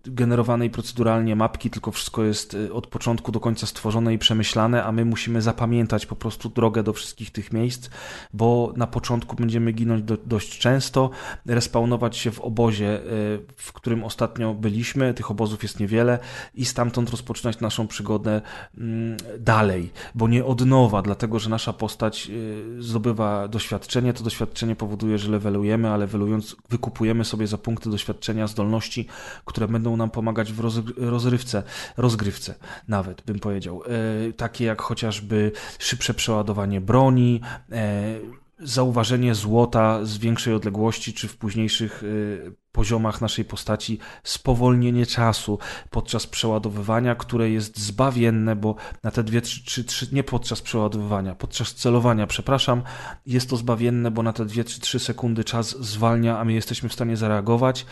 generowanej 0.06 0.70
proceduralnie 0.70 1.36
mapki, 1.36 1.70
tylko 1.70 1.92
wszystko 1.92 2.24
jest 2.24 2.58
od 2.74 2.88
początku 2.88 3.32
do 3.32 3.40
końca 3.40 3.68
stworzone 3.68 4.14
i 4.14 4.18
przemyślane, 4.18 4.84
a 4.84 4.92
my 4.92 5.06
musimy 5.06 5.42
zapamiętać 5.42 6.06
po 6.06 6.16
prostu 6.16 6.50
drogę 6.50 6.84
do 6.84 6.94
wszystkich 6.94 7.32
tych 7.32 7.54
miejsc, 7.54 7.90
bo 8.34 8.74
na 8.78 8.88
początku 8.88 9.36
będziemy 9.36 9.72
ginąć 9.72 10.04
do, 10.04 10.18
dość 10.26 10.60
często, 10.60 11.10
respawnować 11.46 12.18
się 12.18 12.32
w 12.32 12.42
obozie, 12.42 13.02
w 13.56 13.74
którym 13.74 14.04
ostatnio 14.04 14.54
byliśmy 14.54 14.73
byliśmy, 14.74 15.14
tych 15.14 15.32
obozów 15.32 15.64
jest 15.64 15.80
niewiele 15.80 16.20
i 16.56 16.66
stamtąd 16.66 17.10
rozpoczynać 17.10 17.60
naszą 17.60 17.88
przygodę 17.88 18.42
mm, 18.78 19.18
dalej, 19.40 19.92
bo 20.16 20.28
nie 20.28 20.46
od 20.46 20.66
nowa, 20.66 21.02
dlatego 21.02 21.40
że 21.40 21.50
nasza 21.50 21.74
postać 21.74 22.30
y, 22.30 22.82
zdobywa 22.84 23.48
doświadczenie, 23.48 24.14
to 24.14 24.24
doświadczenie 24.24 24.76
powoduje, 24.76 25.18
że 25.18 25.32
levelujemy, 25.32 25.90
ale 25.90 25.98
levelując 25.98 26.56
wykupujemy 26.70 27.26
sobie 27.26 27.48
za 27.48 27.58
punkty 27.58 27.90
doświadczenia 27.90 28.48
zdolności, 28.48 29.08
które 29.46 29.68
będą 29.68 29.98
nam 29.98 30.10
pomagać 30.10 30.54
w 30.54 30.60
rozrywce, 30.98 31.64
rozgrywce 31.98 32.56
nawet 32.88 33.22
bym 33.22 33.40
powiedział. 33.40 33.84
Y, 34.30 34.34
takie 34.34 34.66
jak 34.66 34.82
chociażby 34.82 35.52
szybsze 35.80 36.14
przeładowanie 36.14 36.82
broni, 36.82 37.42
y, 37.72 38.44
zauważenie 38.60 39.36
złota 39.36 40.06
z 40.06 40.18
większej 40.18 40.54
odległości, 40.54 41.14
czy 41.14 41.28
w 41.28 41.38
późniejszych 41.38 42.04
poziomach 42.74 43.22
naszej 43.22 43.46
postaci 43.46 44.00
spowolnienie 44.24 45.06
czasu 45.06 45.60
podczas 45.90 46.28
przeładowywania, 46.28 47.16
które 47.16 47.50
jest 47.50 47.80
zbawienne, 47.80 48.56
bo 48.56 48.76
na 49.04 49.12
te 49.12 49.24
dwie, 49.24 49.42
trzy, 49.42 49.64
trzy, 49.66 49.84
trzy 49.84 50.08
nie 50.12 50.24
podczas 50.24 50.62
przeładowywania, 50.62 51.36
podczas 51.36 51.74
celowania, 51.74 52.28
przepraszam, 52.28 52.82
jest 53.26 53.50
to 53.50 53.58
zbawienne, 53.58 54.12
bo 54.12 54.24
na 54.24 54.34
te 54.34 54.46
dwie, 54.46 54.64
trzy, 54.64 54.82
trzy 54.82 55.00
sekundy 55.00 55.44
czas 55.44 55.70
zwalnia, 55.80 56.40
a 56.40 56.46
my 56.46 56.54
jesteśmy 56.54 56.90
w 56.90 56.94
stanie 56.94 57.18
zareagować. 57.18 57.86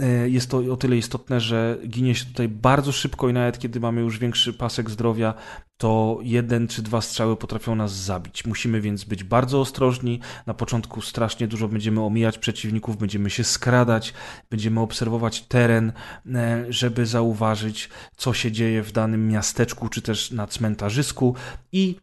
E, 0.00 0.28
jest 0.28 0.50
to 0.50 0.58
o 0.58 0.76
tyle 0.76 0.96
istotne, 0.96 1.40
że 1.40 1.78
ginie 1.88 2.14
się 2.14 2.24
tutaj 2.24 2.48
bardzo 2.48 2.92
szybko 2.92 3.28
i 3.28 3.32
nawet 3.32 3.58
kiedy 3.58 3.80
mamy 3.80 4.00
już 4.00 4.18
większy 4.18 4.52
pasek 4.52 4.90
zdrowia, 4.90 5.34
to 5.76 6.18
jeden 6.22 6.68
czy 6.68 6.82
dwa 6.82 7.00
strzały 7.00 7.36
potrafią 7.36 7.74
nas 7.74 7.92
zabić. 7.92 8.44
Musimy 8.44 8.80
więc 8.80 9.04
być 9.04 9.24
bardzo 9.24 9.60
ostrożni. 9.60 10.20
Na 10.46 10.54
początku 10.54 11.00
strasznie 11.00 11.48
dużo 11.48 11.68
będziemy 11.68 12.02
omijać 12.02 12.38
przeciwników, 12.38 12.96
będziemy 12.96 13.30
się 13.30 13.44
skradać, 13.44 14.14
będziemy 14.50 14.80
obserwować 14.80 15.42
teren, 15.42 15.92
e, 16.34 16.64
żeby 16.68 17.06
zauważyć, 17.06 17.88
co 18.16 18.34
się 18.34 18.52
dzieje 18.52 18.82
w 18.82 18.92
danym 18.92 19.28
miasteczku 19.28 19.88
czy 19.88 20.02
też 20.02 20.30
na 20.30 20.46
cmentarzysku 20.46 21.34
i 21.72 21.96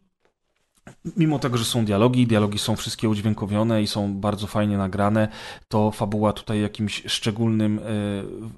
mimo 1.16 1.38
tego, 1.38 1.58
że 1.58 1.64
są 1.64 1.84
dialogi, 1.84 2.26
dialogi 2.26 2.58
są 2.58 2.76
wszystkie 2.76 3.08
udźwiękowione 3.08 3.82
i 3.82 3.86
są 3.86 4.14
bardzo 4.14 4.46
fajnie 4.46 4.76
nagrane, 4.78 5.28
to 5.68 5.90
fabuła 5.90 6.32
tutaj 6.32 6.60
jakimś 6.60 7.02
szczególnym, 7.06 7.78
e, 7.78 7.82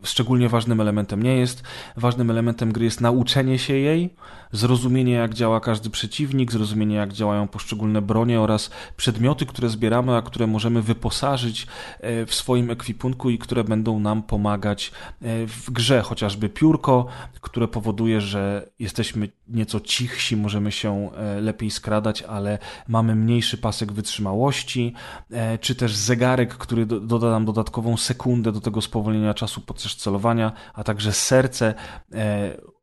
szczególnie 0.06 0.48
ważnym 0.48 0.80
elementem 0.80 1.22
nie 1.22 1.36
jest. 1.36 1.62
Ważnym 1.96 2.30
elementem 2.30 2.72
gry 2.72 2.84
jest 2.84 3.00
nauczenie 3.00 3.58
się 3.58 3.74
jej, 3.74 4.14
zrozumienie 4.54 5.12
jak 5.12 5.34
działa 5.34 5.60
każdy 5.60 5.90
przeciwnik, 5.90 6.52
zrozumienie 6.52 6.96
jak 6.96 7.12
działają 7.12 7.48
poszczególne 7.48 8.02
bronie 8.02 8.40
oraz 8.40 8.70
przedmioty, 8.96 9.46
które 9.46 9.68
zbieramy, 9.68 10.16
a 10.16 10.22
które 10.22 10.46
możemy 10.46 10.82
wyposażyć 10.82 11.66
e, 12.00 12.26
w 12.26 12.34
swoim 12.34 12.70
ekwipunku 12.70 13.30
i 13.30 13.38
które 13.38 13.64
będą 13.64 14.00
nam 14.00 14.22
pomagać 14.22 14.92
e, 15.22 15.46
w 15.46 15.70
grze, 15.70 16.02
chociażby 16.02 16.48
piórko, 16.48 17.06
które 17.40 17.68
powoduje, 17.68 18.20
że 18.20 18.70
jesteśmy 18.78 19.28
nieco 19.48 19.80
cichsi, 19.80 20.36
możemy 20.36 20.72
się 20.72 21.10
lepiej 21.40 21.70
skradać, 21.70 22.22
ale 22.22 22.58
mamy 22.88 23.14
mniejszy 23.14 23.58
pasek 23.58 23.92
wytrzymałości, 23.92 24.94
e, 25.30 25.58
czy 25.58 25.74
też 25.74 25.96
zegarek, 25.96 26.54
który 26.54 26.86
doda 26.86 27.30
nam 27.30 27.44
dodatkową 27.44 27.96
sekundę 27.96 28.52
do 28.52 28.60
tego 28.60 28.80
spowolnienia 28.80 29.34
czasu 29.34 29.60
podczas 29.60 29.96
celowania, 29.96 30.52
a 30.74 30.84
także 30.84 31.12
serce 31.12 31.74
e, 32.12 32.73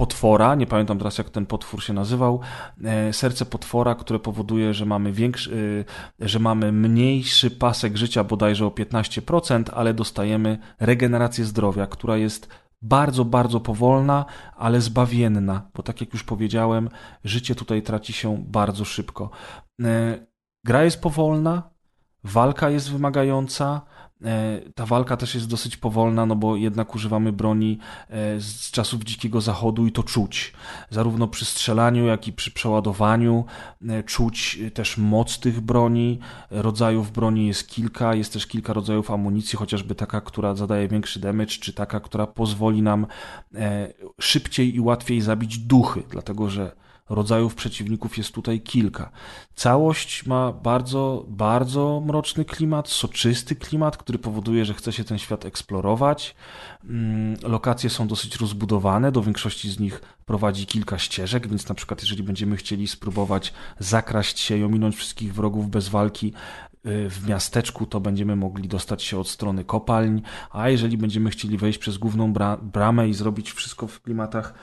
potwora, 0.00 0.54
nie 0.54 0.66
pamiętam 0.66 0.98
teraz 0.98 1.18
jak 1.18 1.30
ten 1.30 1.46
potwór 1.46 1.82
się 1.82 1.92
nazywał, 1.92 2.40
e, 2.84 3.12
serce 3.12 3.46
potwora, 3.46 3.94
które 3.94 4.18
powoduje, 4.18 4.74
że 4.74 4.86
mamy 4.86 5.12
większy, 5.12 5.84
że 6.20 6.38
mamy 6.38 6.72
mniejszy 6.72 7.50
pasek 7.50 7.96
życia 7.96 8.24
bodajże 8.24 8.66
o 8.66 8.70
15%, 8.70 9.70
ale 9.74 9.94
dostajemy 9.94 10.58
regenerację 10.80 11.44
zdrowia, 11.44 11.86
która 11.86 12.16
jest 12.16 12.48
bardzo, 12.82 13.24
bardzo 13.24 13.60
powolna, 13.60 14.24
ale 14.56 14.80
zbawienna, 14.80 15.70
bo 15.74 15.82
tak 15.82 16.00
jak 16.00 16.12
już 16.12 16.24
powiedziałem, 16.24 16.88
życie 17.24 17.54
tutaj 17.54 17.82
traci 17.82 18.12
się 18.12 18.44
bardzo 18.46 18.84
szybko. 18.84 19.30
E, 19.82 20.18
gra 20.64 20.84
jest 20.84 21.00
powolna, 21.02 21.70
walka 22.24 22.70
jest 22.70 22.92
wymagająca, 22.92 23.80
E, 23.80 23.99
ta 24.74 24.86
walka 24.86 25.16
też 25.16 25.34
jest 25.34 25.48
dosyć 25.48 25.76
powolna, 25.76 26.26
no 26.26 26.36
bo 26.36 26.56
jednak 26.56 26.94
używamy 26.94 27.32
broni 27.32 27.78
e, 28.10 28.40
z 28.40 28.70
czasów 28.70 29.04
Dzikiego 29.04 29.40
Zachodu 29.40 29.86
i 29.86 29.92
to 29.92 30.02
czuć. 30.02 30.52
Zarówno 30.90 31.28
przy 31.28 31.44
strzelaniu, 31.44 32.06
jak 32.06 32.28
i 32.28 32.32
przy 32.32 32.50
przeładowaniu 32.50 33.44
e, 33.88 34.02
czuć 34.02 34.58
też 34.74 34.98
moc 34.98 35.38
tych 35.38 35.60
broni. 35.60 36.18
Rodzajów 36.50 37.12
broni 37.12 37.46
jest 37.46 37.68
kilka, 37.68 38.14
jest 38.14 38.32
też 38.32 38.46
kilka 38.46 38.72
rodzajów 38.72 39.10
amunicji, 39.10 39.58
chociażby 39.58 39.94
taka, 39.94 40.20
która 40.20 40.54
zadaje 40.54 40.88
większy 40.88 41.20
damage, 41.20 41.46
czy 41.46 41.72
taka, 41.72 42.00
która 42.00 42.26
pozwoli 42.26 42.82
nam 42.82 43.06
szybciej 44.20 44.74
i 44.74 44.80
łatwiej 44.80 45.20
zabić 45.20 45.58
duchy, 45.58 46.02
dlatego 46.10 46.50
że 46.50 46.79
rodzajów 47.10 47.54
przeciwników 47.54 48.18
jest 48.18 48.32
tutaj 48.32 48.60
kilka. 48.60 49.10
Całość 49.54 50.26
ma 50.26 50.52
bardzo, 50.52 51.24
bardzo 51.28 52.02
mroczny 52.06 52.44
klimat, 52.44 52.88
soczysty 52.88 53.56
klimat, 53.56 53.96
który 53.96 54.18
powoduje, 54.18 54.64
że 54.64 54.74
chce 54.74 54.92
się 54.92 55.04
ten 55.04 55.18
świat 55.18 55.44
eksplorować. 55.44 56.34
Mm, 56.84 57.36
lokacje 57.42 57.90
są 57.90 58.06
dosyć 58.06 58.36
rozbudowane, 58.36 59.12
do 59.12 59.22
większości 59.22 59.70
z 59.70 59.80
nich 59.80 60.00
prowadzi 60.26 60.66
kilka 60.66 60.98
ścieżek, 60.98 61.48
więc 61.48 61.68
na 61.68 61.74
przykład 61.74 62.02
jeżeli 62.02 62.22
będziemy 62.22 62.56
chcieli 62.56 62.88
spróbować 62.88 63.52
zakraść 63.78 64.38
się 64.38 64.56
i 64.56 64.64
ominąć 64.64 64.96
wszystkich 64.96 65.34
wrogów 65.34 65.70
bez 65.70 65.88
walki, 65.88 66.32
y, 66.86 67.10
w 67.10 67.28
miasteczku, 67.28 67.86
to 67.86 68.00
będziemy 68.00 68.36
mogli 68.36 68.68
dostać 68.68 69.02
się 69.02 69.18
od 69.18 69.28
strony 69.28 69.64
kopalń, 69.64 70.22
a 70.50 70.68
jeżeli 70.68 70.98
będziemy 70.98 71.30
chcieli 71.30 71.58
wejść 71.58 71.78
przez 71.78 71.98
główną 71.98 72.32
bramę 72.62 73.08
i 73.08 73.14
zrobić 73.14 73.52
wszystko 73.52 73.86
w 73.86 74.02
klimatach 74.02 74.54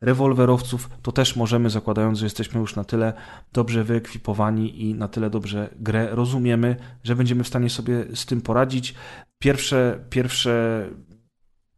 rewolwerowców, 0.00 0.90
to 1.02 1.12
też 1.12 1.36
możemy, 1.36 1.70
zakładając, 1.70 2.18
że 2.18 2.26
jesteśmy 2.26 2.60
już 2.60 2.76
na 2.76 2.84
tyle 2.84 3.12
dobrze 3.52 3.84
wyekwipowani 3.84 4.82
i 4.82 4.94
na 4.94 5.08
tyle 5.08 5.30
dobrze 5.30 5.74
grę 5.80 6.08
rozumiemy, 6.10 6.76
że 7.04 7.16
będziemy 7.16 7.44
w 7.44 7.48
stanie 7.48 7.70
sobie 7.70 8.04
z 8.14 8.26
tym 8.26 8.40
poradzić. 8.40 8.94
Pierwsze, 9.38 10.04
pierwsze, 10.10 10.86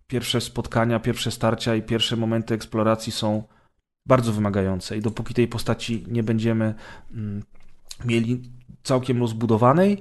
pierwsze 0.07 0.41
spotkania, 0.41 1.01
pierwsze 1.01 1.31
starcia 1.31 1.75
i 1.75 1.83
pierwsze 1.83 2.17
momenty 2.17 2.55
eksploracji 2.55 3.13
są 3.13 3.43
bardzo 4.07 4.33
wymagające 4.33 4.97
i 4.97 5.01
dopóki 5.01 5.35
tej 5.35 5.49
postaci 5.49 6.05
nie 6.09 6.23
będziemy 6.23 6.75
mm, 7.13 7.43
mieli 8.05 8.43
całkiem 8.83 9.21
rozbudowanej, 9.21 10.01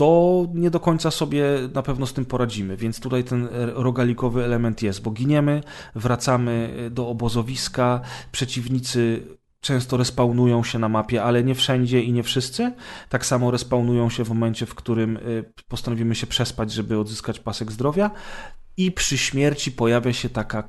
to 0.00 0.46
nie 0.54 0.70
do 0.70 0.80
końca 0.80 1.10
sobie 1.10 1.44
na 1.74 1.82
pewno 1.82 2.06
z 2.06 2.12
tym 2.12 2.24
poradzimy. 2.24 2.76
Więc 2.76 3.00
tutaj 3.00 3.24
ten 3.24 3.48
rogalikowy 3.74 4.44
element 4.44 4.82
jest, 4.82 5.02
bo 5.02 5.10
giniemy, 5.10 5.62
wracamy 5.94 6.88
do 6.90 7.08
obozowiska, 7.08 8.00
przeciwnicy 8.32 9.22
często 9.60 9.96
respawnują 9.96 10.64
się 10.64 10.78
na 10.78 10.88
mapie, 10.88 11.22
ale 11.22 11.44
nie 11.44 11.54
wszędzie 11.54 12.02
i 12.02 12.12
nie 12.12 12.22
wszyscy. 12.22 12.72
Tak 13.08 13.26
samo 13.26 13.50
respawnują 13.50 14.10
się 14.10 14.24
w 14.24 14.28
momencie, 14.28 14.66
w 14.66 14.74
którym 14.74 15.16
y, 15.16 15.44
postanowimy 15.68 16.14
się 16.14 16.26
przespać, 16.26 16.72
żeby 16.72 16.98
odzyskać 16.98 17.40
pasek 17.40 17.72
zdrowia. 17.72 18.10
I 18.76 18.92
przy 18.92 19.18
śmierci 19.18 19.72
pojawia 19.72 20.12
się 20.12 20.28
taka 20.28 20.68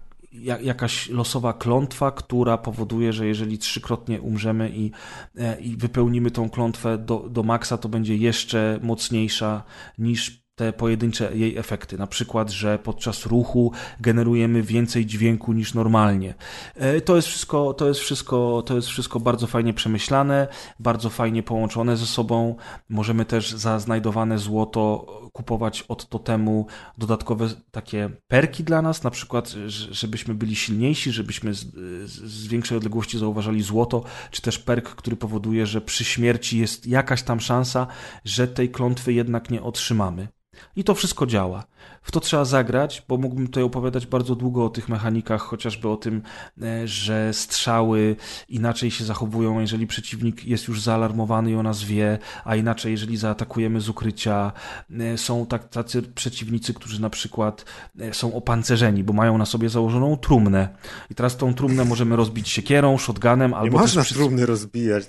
jakaś 0.62 1.10
losowa 1.10 1.54
klątwa, 1.54 2.12
która 2.12 2.58
powoduje, 2.58 3.14
że 3.14 3.28
jeżeli 3.28 3.58
trzykrotnie 3.58 4.22
umrzemy 4.22 4.70
i, 4.70 4.92
e, 5.38 5.62
i 5.62 5.78
wypełnimy 5.78 6.32
tą 6.32 6.50
klątwę 6.50 6.98
do, 6.98 7.30
do 7.30 7.44
maksa, 7.44 7.78
to 7.78 7.90
będzie 7.90 8.16
jeszcze 8.16 8.80
mocniejsza 8.82 9.64
niż 9.98 10.42
te 10.56 10.74
pojedyncze 10.74 11.38
jej 11.38 11.58
efekty. 11.58 11.98
Na 11.98 12.08
przykład, 12.08 12.50
że 12.50 12.80
podczas 12.80 13.26
ruchu 13.26 13.72
generujemy 14.00 14.64
więcej 14.64 15.06
dźwięku 15.06 15.54
niż 15.54 15.74
normalnie. 15.74 16.34
E, 16.76 17.02
to 17.02 17.16
jest 17.16 17.28
wszystko, 17.28 17.74
to 17.74 17.88
jest 17.88 18.00
wszystko, 18.00 18.64
to 18.66 18.76
jest 18.76 18.88
wszystko 18.88 19.20
bardzo 19.20 19.48
fajnie 19.48 19.74
przemyślane, 19.74 20.48
bardzo 20.80 21.10
fajnie 21.10 21.44
połączone 21.44 21.98
ze 21.98 22.06
sobą. 22.06 22.56
Możemy 22.90 23.26
też 23.26 23.52
za 23.52 23.80
znajdowane 23.80 24.40
złoto 24.40 25.06
kupować 25.32 25.82
od 25.82 26.10
totemu 26.10 26.66
dodatkowe 26.98 27.50
takie 27.72 28.10
perki 28.28 28.64
dla 28.64 28.82
nas, 28.82 29.04
na 29.04 29.12
przykład, 29.12 29.50
żebyśmy 29.92 30.36
byli 30.36 30.56
silniejsi, 30.56 31.12
żebyśmy 31.12 31.54
z, 31.54 31.66
z 32.06 32.48
większej 32.48 32.78
odległości 32.78 33.20
zauważali 33.20 33.62
złoto, 33.62 34.04
czy 34.32 34.42
też 34.42 34.60
perk, 34.60 34.90
który 34.90 35.16
powoduje, 35.16 35.66
że 35.66 35.82
przy 35.82 36.04
śmierci 36.04 36.60
jest 36.60 36.88
jakaś 36.88 37.24
tam 37.24 37.40
szansa, 37.40 37.88
że 38.26 38.48
tej 38.48 38.70
klątwy 38.70 39.14
jednak 39.14 39.50
nie 39.50 39.64
otrzymamy. 39.64 40.28
I 40.76 40.84
to 40.84 40.96
wszystko 40.96 41.26
działa. 41.26 41.64
W 42.02 42.12
to 42.12 42.20
trzeba 42.20 42.46
zagrać, 42.46 43.04
bo 43.08 43.18
mógłbym 43.18 43.46
tutaj 43.46 43.64
opowiadać 43.64 44.06
bardzo 44.06 44.36
długo 44.36 44.66
o 44.66 44.70
tych 44.70 44.90
mechanikach, 44.90 45.42
chociażby 45.42 45.90
o 45.90 45.98
tym, 45.98 46.22
e, 46.62 46.88
że 46.88 47.34
strzały 47.34 48.16
inaczej 48.50 48.92
się 48.92 49.06
zachowują, 49.06 49.60
jeżeli 49.60 49.88
przeciwnik 49.88 50.46
jest 50.46 50.68
już 50.68 50.82
zaalarmowany 50.82 51.52
i 51.52 51.56
o 51.56 51.64
nas 51.64 51.84
wie, 51.84 52.20
a 52.46 52.56
inaczej, 52.56 52.92
jeżeli 52.92 53.18
zaatakujemy 53.18 53.82
z 53.82 53.90
ukrycia. 53.90 54.52
E, 55.00 55.18
są 55.18 55.46
tak, 55.46 55.70
tacy 55.70 56.02
przeciwnicy, 56.02 56.74
którzy 56.74 57.02
na 57.02 57.10
przykład 57.10 57.66
e, 58.00 58.14
są 58.14 58.34
opancerzeni, 58.34 59.04
bo 59.04 59.14
mają 59.14 59.38
na 59.38 59.46
sobie 59.46 59.70
założoną 59.70 60.18
trumnę. 60.18 60.70
I 61.10 61.16
teraz 61.16 61.38
tą 61.38 61.54
trumnę 61.54 61.86
możemy 61.86 62.16
rozbić 62.16 62.50
siekierą, 62.50 62.98
shotgunem, 62.98 63.54
albo. 63.54 63.78
Nie 63.78 63.82
można 63.82 64.04
przy... 64.04 64.14
trumny 64.14 64.46
rozbijać. 64.46 65.04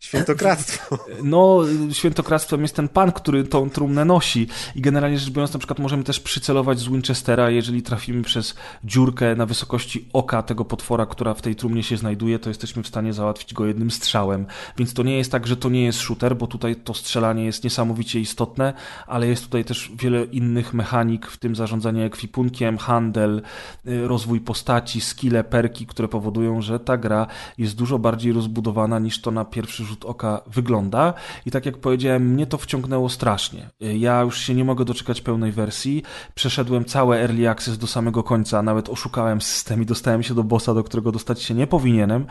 Świętokradztwo. 0.00 0.98
No, 1.22 1.60
świętokradztwem 1.92 2.62
jest 2.62 2.76
ten 2.76 2.88
pan, 2.88 3.12
który 3.12 3.44
tą 3.44 3.70
trumnę 3.70 4.04
nosi. 4.04 4.48
I 4.74 4.80
generalnie 4.88 5.18
rzecz 5.18 5.30
biorąc, 5.30 5.52
na 5.52 5.58
przykład 5.58 5.78
możemy 5.78 6.04
też 6.04 6.20
przycelować 6.20 6.78
z 6.78 6.88
Winchestera, 6.88 7.50
jeżeli 7.50 7.82
trafimy 7.82 8.22
przez 8.22 8.54
dziurkę 8.84 9.36
na 9.36 9.46
wysokości 9.46 10.08
oka 10.12 10.42
tego 10.42 10.64
potwora, 10.64 11.06
która 11.06 11.34
w 11.34 11.42
tej 11.42 11.56
trumnie 11.56 11.82
się 11.82 11.96
znajduje, 11.96 12.38
to 12.38 12.50
jesteśmy 12.50 12.82
w 12.82 12.88
stanie 12.88 13.12
załatwić 13.12 13.54
go 13.54 13.66
jednym 13.66 13.90
strzałem. 13.90 14.46
Więc 14.78 14.94
to 14.94 15.02
nie 15.02 15.16
jest 15.16 15.32
tak, 15.32 15.46
że 15.46 15.56
to 15.56 15.68
nie 15.68 15.84
jest 15.84 15.98
shooter, 15.98 16.36
bo 16.36 16.46
tutaj 16.46 16.76
to 16.76 16.94
strzelanie 16.94 17.44
jest 17.44 17.64
niesamowicie 17.64 18.20
istotne, 18.20 18.72
ale 19.06 19.26
jest 19.26 19.44
tutaj 19.44 19.64
też 19.64 19.92
wiele 19.94 20.24
innych 20.24 20.74
mechanik, 20.74 21.26
w 21.26 21.36
tym 21.36 21.56
zarządzanie 21.56 22.04
ekwipunkiem, 22.04 22.78
handel, 22.78 23.42
y, 23.86 24.08
rozwój 24.08 24.40
postaci, 24.40 25.00
skille, 25.00 25.44
perki, 25.44 25.86
które 25.86 26.08
powodują, 26.08 26.62
że 26.62 26.80
ta 26.80 26.96
gra 26.96 27.26
jest 27.58 27.76
dużo 27.76 27.98
bardziej 27.98 28.32
rozbudowana 28.32 28.98
niż 28.98 29.20
to 29.20 29.30
na 29.30 29.44
pierwszy 29.44 29.84
rzut 29.84 30.04
oka 30.04 30.42
wygląda. 30.46 31.14
I 31.46 31.50
tak 31.50 31.66
jak 31.66 31.78
powiedziałem, 31.78 32.22
mnie 32.28 32.46
to 32.46 32.58
wciągnęło 32.58 33.08
strasznie. 33.08 33.70
Y, 33.82 33.98
ja 33.98 34.22
już 34.22 34.38
się 34.38 34.54
nie 34.54 34.64
mogę 34.68 34.84
doczekać 34.84 35.20
pełnej 35.20 35.52
wersji. 35.52 36.02
Przeszedłem 36.34 36.84
całe 36.84 37.22
Early 37.22 37.48
Access 37.48 37.78
do 37.78 37.86
samego 37.86 38.22
końca, 38.22 38.62
nawet 38.62 38.88
oszukałem 38.88 39.40
system 39.40 39.82
i 39.82 39.86
dostałem 39.86 40.22
się 40.22 40.34
do 40.34 40.44
bossa, 40.44 40.74
do 40.74 40.84
którego 40.84 41.12
dostać 41.12 41.42
się 41.42 41.54
nie 41.54 41.66
powinienem. 41.66 42.26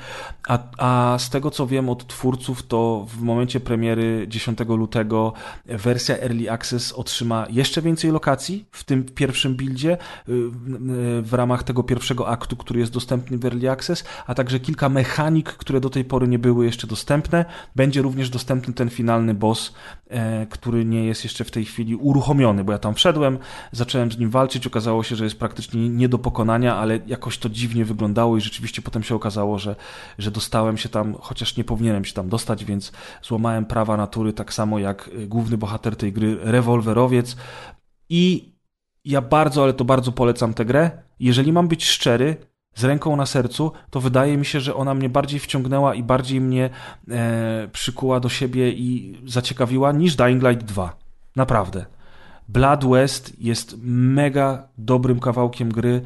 A, 0.47 0.59
a 0.77 1.19
z 1.19 1.29
tego 1.29 1.51
co 1.51 1.67
wiem 1.67 1.89
od 1.89 2.07
twórców, 2.07 2.63
to 2.63 3.05
w 3.09 3.21
momencie 3.21 3.59
premiery 3.59 4.25
10 4.27 4.59
lutego 4.67 5.33
wersja 5.65 6.17
Early 6.17 6.51
Access 6.51 6.93
otrzyma 6.93 7.47
jeszcze 7.49 7.81
więcej 7.81 8.11
lokacji 8.11 8.65
w 8.71 8.83
tym 8.83 9.03
pierwszym 9.03 9.55
buildzie 9.55 9.93
y, 9.93 9.97
w 11.21 11.29
ramach 11.31 11.63
tego 11.63 11.83
pierwszego 11.83 12.27
aktu, 12.27 12.55
który 12.55 12.79
jest 12.79 12.91
dostępny 12.91 13.37
w 13.37 13.45
Early 13.45 13.71
Access, 13.71 14.03
a 14.27 14.35
także 14.35 14.59
kilka 14.59 14.89
mechanik, 14.89 15.49
które 15.49 15.79
do 15.79 15.89
tej 15.89 16.05
pory 16.05 16.27
nie 16.27 16.39
były 16.39 16.65
jeszcze 16.65 16.87
dostępne. 16.87 17.45
Będzie 17.75 18.01
również 18.01 18.29
dostępny 18.29 18.73
ten 18.73 18.89
finalny 18.89 19.33
boss, 19.33 19.73
e, 20.09 20.45
który 20.45 20.85
nie 20.85 21.05
jest 21.05 21.23
jeszcze 21.23 21.43
w 21.43 21.51
tej 21.51 21.65
chwili 21.65 21.95
uruchomiony 21.95 22.26
uruchomiony, 22.27 22.63
bo 22.63 22.71
ja 22.71 22.77
tam 22.77 22.93
wszedłem, 22.93 23.39
zacząłem 23.71 24.11
z 24.11 24.17
nim 24.17 24.29
walczyć, 24.29 24.67
okazało 24.67 25.03
się, 25.03 25.15
że 25.15 25.23
jest 25.23 25.39
praktycznie 25.39 25.89
nie 25.89 26.09
do 26.09 26.19
pokonania, 26.19 26.75
ale 26.75 26.99
jakoś 27.07 27.37
to 27.37 27.49
dziwnie 27.49 27.85
wyglądało 27.85 28.37
i 28.37 28.41
rzeczywiście 28.41 28.81
potem 28.81 29.03
się 29.03 29.15
okazało, 29.15 29.59
że, 29.59 29.75
że 30.17 30.31
dostałem 30.31 30.77
się 30.77 30.89
tam, 30.89 31.15
chociaż 31.19 31.57
nie 31.57 31.63
powinienem 31.63 32.05
się 32.05 32.13
tam 32.13 32.29
dostać, 32.29 32.65
więc 32.65 32.91
złamałem 33.21 33.65
prawa 33.65 33.97
natury, 33.97 34.33
tak 34.33 34.53
samo 34.53 34.79
jak 34.79 35.07
y, 35.07 35.27
główny 35.27 35.57
bohater 35.57 35.95
tej 35.95 36.13
gry, 36.13 36.37
rewolwerowiec 36.41 37.35
i 38.09 38.53
ja 39.05 39.21
bardzo, 39.21 39.63
ale 39.63 39.73
to 39.73 39.85
bardzo 39.85 40.11
polecam 40.11 40.53
tę 40.53 40.65
grę. 40.65 40.91
Jeżeli 41.19 41.53
mam 41.53 41.67
być 41.67 41.85
szczery, 41.85 42.37
z 42.75 42.83
ręką 42.83 43.15
na 43.15 43.25
sercu, 43.25 43.71
to 43.89 44.01
wydaje 44.01 44.37
mi 44.37 44.45
się, 44.45 44.59
że 44.59 44.75
ona 44.75 44.93
mnie 44.93 45.09
bardziej 45.09 45.39
wciągnęła 45.39 45.95
i 45.95 46.03
bardziej 46.03 46.41
mnie 46.41 46.69
e, 47.09 47.67
przykuła 47.73 48.19
do 48.19 48.29
siebie 48.29 48.71
i 48.71 49.17
zaciekawiła 49.25 49.91
niż 49.91 50.15
Dying 50.15 50.43
Light 50.43 50.65
2. 50.65 50.97
Naprawdę. 51.35 51.96
Blood 52.47 52.85
West 52.85 53.39
jest 53.39 53.75
mega 53.83 54.69
dobrym 54.77 55.19
kawałkiem 55.19 55.69
gry 55.69 56.01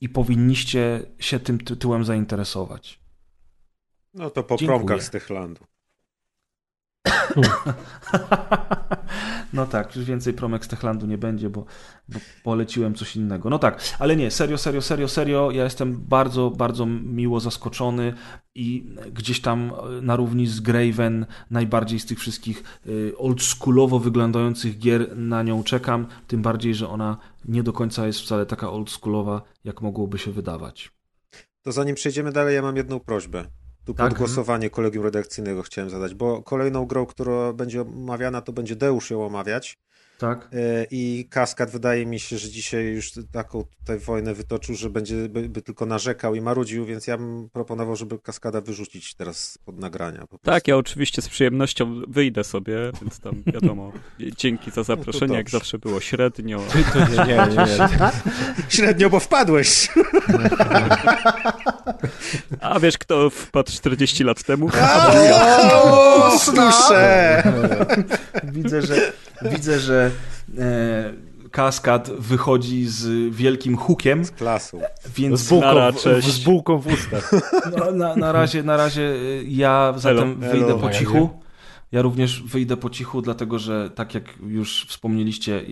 i 0.00 0.08
powinniście 0.08 1.02
się 1.18 1.40
tym 1.40 1.58
tytułem 1.58 2.04
zainteresować. 2.04 3.00
No 4.14 4.30
to 4.30 4.42
po 4.42 4.56
Dziękuję. 4.56 4.78
promkach 4.78 5.02
z 5.02 5.10
Techlandu. 5.10 5.64
No 9.52 9.66
tak, 9.66 9.96
już 9.96 10.04
więcej 10.04 10.32
promek 10.32 10.64
z 10.64 10.68
Techlandu 10.68 11.06
nie 11.06 11.18
będzie, 11.18 11.50
bo, 11.50 11.64
bo 12.08 12.18
poleciłem 12.44 12.94
coś 12.94 13.16
innego. 13.16 13.50
No 13.50 13.58
tak, 13.58 13.80
ale 13.98 14.16
nie, 14.16 14.30
serio, 14.30 14.58
serio, 14.58 14.82
serio, 14.82 15.08
serio, 15.08 15.50
ja 15.50 15.64
jestem 15.64 15.96
bardzo, 16.08 16.50
bardzo 16.50 16.86
miło 16.86 17.40
zaskoczony 17.40 18.14
i 18.54 18.94
gdzieś 19.12 19.40
tam 19.40 19.72
na 20.02 20.16
równi 20.16 20.46
z 20.46 20.60
Graven 20.60 21.26
najbardziej 21.50 22.00
z 22.00 22.06
tych 22.06 22.18
wszystkich 22.18 22.62
y, 22.86 23.12
oldschoolowo 23.18 23.98
wyglądających 23.98 24.78
gier 24.78 25.16
na 25.16 25.42
nią 25.42 25.62
czekam, 25.62 26.06
tym 26.26 26.42
bardziej, 26.42 26.74
że 26.74 26.88
ona 26.88 27.16
nie 27.44 27.62
do 27.62 27.72
końca 27.72 28.06
jest 28.06 28.20
wcale 28.20 28.46
taka 28.46 28.70
oldschoolowa, 28.70 29.42
jak 29.64 29.82
mogłoby 29.82 30.18
się 30.18 30.32
wydawać. 30.32 30.90
To 31.62 31.72
zanim 31.72 31.94
przejdziemy 31.94 32.32
dalej, 32.32 32.54
ja 32.54 32.62
mam 32.62 32.76
jedną 32.76 33.00
prośbę. 33.00 33.44
Tu 33.86 33.94
Tak. 33.94 34.08
pod 34.08 34.18
głosowanie 34.18 34.70
kolegium 34.70 35.04
redakcyjnego 35.04 35.62
chciałem 35.62 35.90
zadać, 35.90 36.14
bo 36.14 36.42
kolejną 36.42 36.86
grą, 36.86 37.06
która 37.06 37.52
będzie 37.52 37.80
omawiana, 37.82 38.40
to 38.40 38.52
będzie 38.52 38.76
Deusz 38.76 39.10
ją 39.10 39.26
omawiać. 39.26 39.78
Tak? 40.18 40.48
E, 40.52 40.86
I 40.90 41.28
Kaskad 41.30 41.70
wydaje 41.70 42.06
mi 42.06 42.20
się, 42.20 42.38
że 42.38 42.48
dzisiaj 42.48 42.84
już 42.84 43.12
taką 43.32 43.64
tutaj 43.78 43.98
wojnę 43.98 44.34
wytoczył, 44.34 44.74
że 44.74 44.90
będzie 44.90 45.28
by, 45.28 45.48
by 45.48 45.62
tylko 45.62 45.86
narzekał 45.86 46.34
i 46.34 46.40
marudził, 46.40 46.84
więc 46.84 47.06
ja 47.06 47.18
bym 47.18 47.48
proponował, 47.52 47.96
żeby 47.96 48.18
Kaskada 48.18 48.60
wyrzucić 48.60 49.14
teraz 49.14 49.58
pod 49.64 49.78
nagrania. 49.78 50.24
Tak, 50.42 50.68
ja 50.68 50.76
oczywiście 50.76 51.22
z 51.22 51.28
przyjemnością 51.28 52.02
wyjdę 52.08 52.44
sobie, 52.44 52.76
więc 53.02 53.20
tam 53.20 53.42
wiadomo, 53.46 53.92
dzięki 54.36 54.70
za 54.70 54.82
zaproszenie, 54.82 55.34
jak 55.34 55.44
dobrze. 55.44 55.58
zawsze 55.58 55.78
było 55.78 56.00
średnio. 56.00 56.60
To 56.92 56.98
nie, 56.98 57.16
nie, 57.26 57.36
nie, 57.36 57.56
nie. 57.56 57.88
Średnio, 58.68 59.10
bo 59.10 59.20
wpadłeś! 59.20 59.88
A 62.60 62.80
wiesz, 62.80 62.98
kto 62.98 63.30
wpadł 63.30 63.72
40 63.72 64.24
lat 64.24 64.42
temu? 64.42 64.68
Słyszę! 66.38 67.42
Widzę, 68.44 68.82
że, 68.82 69.12
widzę, 69.42 69.78
że 69.80 70.10
e, 70.58 71.12
Kaskad 71.50 72.10
wychodzi 72.10 72.86
z 72.86 73.34
wielkim 73.34 73.76
hukiem, 73.76 74.24
Klasą. 74.38 74.80
więc 75.16 75.40
Z 75.40 75.48
bułką, 75.48 75.66
Nara, 75.66 75.92
w, 75.92 75.96
cześć. 76.02 76.28
z 76.28 76.38
bułką 76.44 76.78
w 76.78 76.86
ustach. 76.86 77.30
No, 77.78 77.90
na, 77.92 78.16
na, 78.16 78.32
razie, 78.32 78.62
na 78.62 78.76
razie 78.76 79.02
y, 79.02 79.44
ja 79.48 79.94
zatem 79.96 80.38
Elo, 80.42 80.52
wyjdę 80.52 80.66
elo. 80.66 80.78
po 80.78 80.90
cichu. 80.90 81.30
Ja 81.92 82.02
również 82.02 82.42
wyjdę 82.42 82.76
po 82.76 82.90
cichu, 82.90 83.22
dlatego 83.22 83.58
że 83.58 83.90
tak 83.90 84.14
jak 84.14 84.24
już 84.46 84.86
wspomnieliście, 84.88 85.64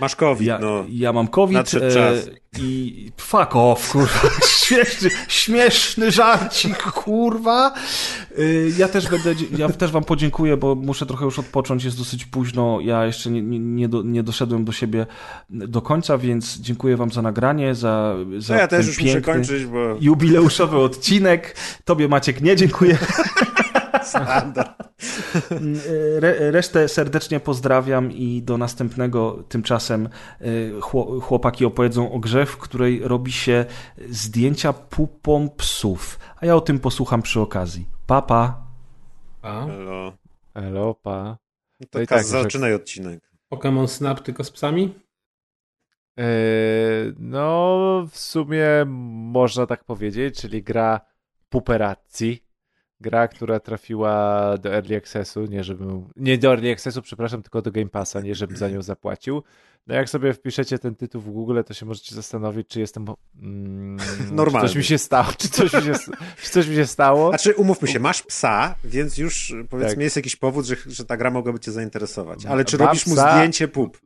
Masz 0.00 0.16
COVID, 0.16 0.46
ja, 0.46 0.58
no. 0.58 0.84
ja 0.88 1.12
mam 1.12 1.28
COVID 1.28 1.54
Nadszedł 1.54 1.86
e, 1.86 1.90
czas. 1.90 2.30
i 2.58 3.10
fuck 3.16 3.56
off, 3.56 3.92
kurwa. 3.92 4.20
Śmieszny, 4.64 5.10
śmieszny 5.28 6.10
żarcik, 6.10 6.82
kurwa. 6.82 7.74
Y, 8.38 8.72
Ja 8.78 8.88
też 8.88 9.08
będę, 9.08 9.34
ja 9.58 9.68
też 9.68 9.90
wam 9.90 10.04
podziękuję, 10.04 10.56
bo 10.56 10.74
muszę 10.74 11.06
trochę 11.06 11.24
już 11.24 11.38
odpocząć, 11.38 11.84
jest 11.84 11.98
dosyć 11.98 12.24
późno, 12.24 12.78
ja 12.80 13.06
jeszcze 13.06 13.30
nie, 13.30 13.42
nie, 13.58 13.88
do, 13.88 14.02
nie 14.02 14.22
doszedłem 14.22 14.64
do 14.64 14.72
siebie 14.72 15.06
do 15.50 15.82
końca, 15.82 16.18
więc 16.18 16.58
dziękuję 16.58 16.96
wam 16.96 17.10
za 17.10 17.22
nagranie, 17.22 17.74
za, 17.74 18.16
za 18.38 18.54
No 18.54 18.60
ja 18.60 18.68
też 18.68 18.86
już 18.86 19.00
muszę 19.00 19.20
kończyć, 19.20 19.66
bo 19.66 19.78
jubileuszowy 20.00 20.78
odcinek. 20.78 21.56
Tobie 21.84 22.08
Maciek 22.08 22.40
nie 22.40 22.56
dziękuję. 22.56 22.98
Re, 26.20 26.50
resztę 26.50 26.88
serdecznie 26.88 27.40
pozdrawiam 27.40 28.12
i 28.12 28.42
do 28.42 28.58
następnego 28.58 29.44
tymczasem 29.48 30.08
chło- 30.80 31.20
chłopaki 31.20 31.64
opowiedzą 31.64 32.12
o 32.12 32.18
grze, 32.18 32.46
w 32.46 32.56
której 32.56 33.00
robi 33.02 33.32
się 33.32 33.64
zdjęcia 34.08 34.72
pupom 34.72 35.50
psów. 35.50 36.18
A 36.36 36.46
ja 36.46 36.56
o 36.56 36.60
tym 36.60 36.78
posłucham 36.78 37.22
przy 37.22 37.40
okazji. 37.40 37.88
Papa. 38.06 38.66
A? 39.42 39.66
Elo. 39.66 40.12
Elo, 40.54 40.94
pa. 40.94 41.38
No 41.80 41.86
to 41.90 41.98
No 41.98 42.02
i 42.02 42.06
tak, 42.06 42.18
tak, 42.18 42.26
że- 42.26 42.42
zaczynaj 42.42 42.74
odcinek. 42.74 43.30
Pokémon 43.52 43.86
Snap 43.86 44.20
tylko 44.20 44.44
z 44.44 44.50
psami? 44.50 44.94
Eee, 46.16 47.12
no, 47.18 48.06
w 48.10 48.18
sumie 48.18 48.66
można 48.86 49.66
tak 49.66 49.84
powiedzieć, 49.84 50.40
czyli 50.40 50.62
gra 50.62 51.00
Puperazzi. 51.48 52.43
Gra, 53.00 53.28
która 53.28 53.60
trafiła 53.60 54.58
do 54.58 54.74
Early 54.74 54.96
Accessu, 54.96 55.44
nie 55.44 55.64
żebym, 55.64 56.08
nie 56.16 56.38
do 56.38 56.48
Early 56.48 56.72
Accessu, 56.72 57.02
przepraszam, 57.02 57.42
tylko 57.42 57.62
do 57.62 57.72
Game 57.72 57.90
Passa, 57.90 58.20
nie 58.20 58.34
żebym 58.34 58.56
za 58.56 58.68
nią 58.68 58.82
zapłacił. 58.82 59.42
No 59.86 59.94
jak 59.94 60.08
sobie 60.08 60.32
wpiszecie 60.32 60.78
ten 60.78 60.94
tytuł 60.94 61.20
w 61.20 61.30
Google, 61.30 61.60
to 61.66 61.74
się 61.74 61.86
możecie 61.86 62.14
zastanowić, 62.14 62.68
czy 62.68 62.80
jestem 62.80 63.06
mm, 63.42 63.98
Normalny. 64.32 64.60
Czy 64.68 64.68
coś 64.68 64.76
mi 64.76 64.84
się 64.84 64.98
stało, 64.98 65.32
czy 65.38 65.48
coś 65.48 65.72
mi 65.72 65.82
się, 65.82 65.92
czy 66.42 66.50
coś 66.50 66.68
mi 66.68 66.74
się 66.74 66.86
stało. 66.86 67.28
Znaczy, 67.28 67.54
umówmy 67.54 67.88
się, 67.88 68.00
masz 68.00 68.22
psa, 68.22 68.74
więc 68.84 69.18
już 69.18 69.54
powiedzmy 69.70 69.94
Tak. 69.94 70.02
jest 70.04 70.16
jakiś 70.16 70.36
powód, 70.36 70.66
że, 70.66 70.76
że 70.86 71.04
ta 71.04 71.16
gra 71.16 71.30
mogłaby 71.30 71.60
cię 71.60 71.72
zainteresować. 71.72 72.46
Ale 72.46 72.64
czy 72.64 72.78
Mam 72.78 72.86
robisz 72.86 73.06
mu 73.06 73.14
psa. 73.14 73.36
zdjęcie 73.36 73.68
pup? 73.68 74.00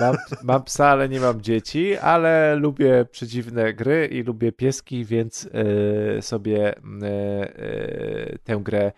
Mam, 0.00 0.16
mam 0.42 0.62
psa, 0.64 0.88
ale 0.88 1.08
nie 1.08 1.20
mam 1.20 1.40
dzieci, 1.42 1.96
ale 1.96 2.56
lubię 2.56 3.06
przedziwne 3.10 3.74
gry 3.74 4.06
i 4.12 4.22
lubię 4.22 4.52
pieski, 4.52 5.04
więc 5.04 5.48
e, 6.18 6.22
sobie 6.22 6.74
e, 7.02 7.06
e, 7.56 8.38
tę 8.44 8.60
grę 8.62 8.92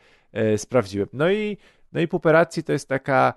sprawdziłem. 0.56 1.08
No 1.12 1.30
i, 1.30 1.58
no 1.92 2.00
i 2.00 2.08
Puperacji 2.08 2.64
to 2.64 2.72
jest 2.72 2.88
taka 2.88 3.34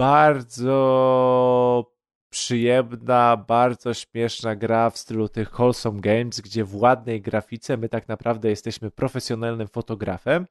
bardzo 0.00 1.92
przyjemna, 2.30 3.36
bardzo 3.36 3.94
śmieszna 3.94 4.56
gra 4.56 4.90
w 4.90 4.98
stylu 4.98 5.28
tych 5.28 5.50
wholesome 5.58 6.00
games, 6.00 6.40
gdzie 6.40 6.64
w 6.64 6.76
ładnej 6.76 7.22
grafice 7.22 7.76
my 7.76 7.88
tak 7.88 8.08
naprawdę 8.08 8.50
jesteśmy 8.50 8.90
profesjonalnym 8.90 9.68
fotografem, 9.68 10.46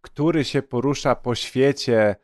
który 0.00 0.44
się 0.44 0.62
porusza 0.62 1.14
po 1.14 1.34
świecie 1.34 2.16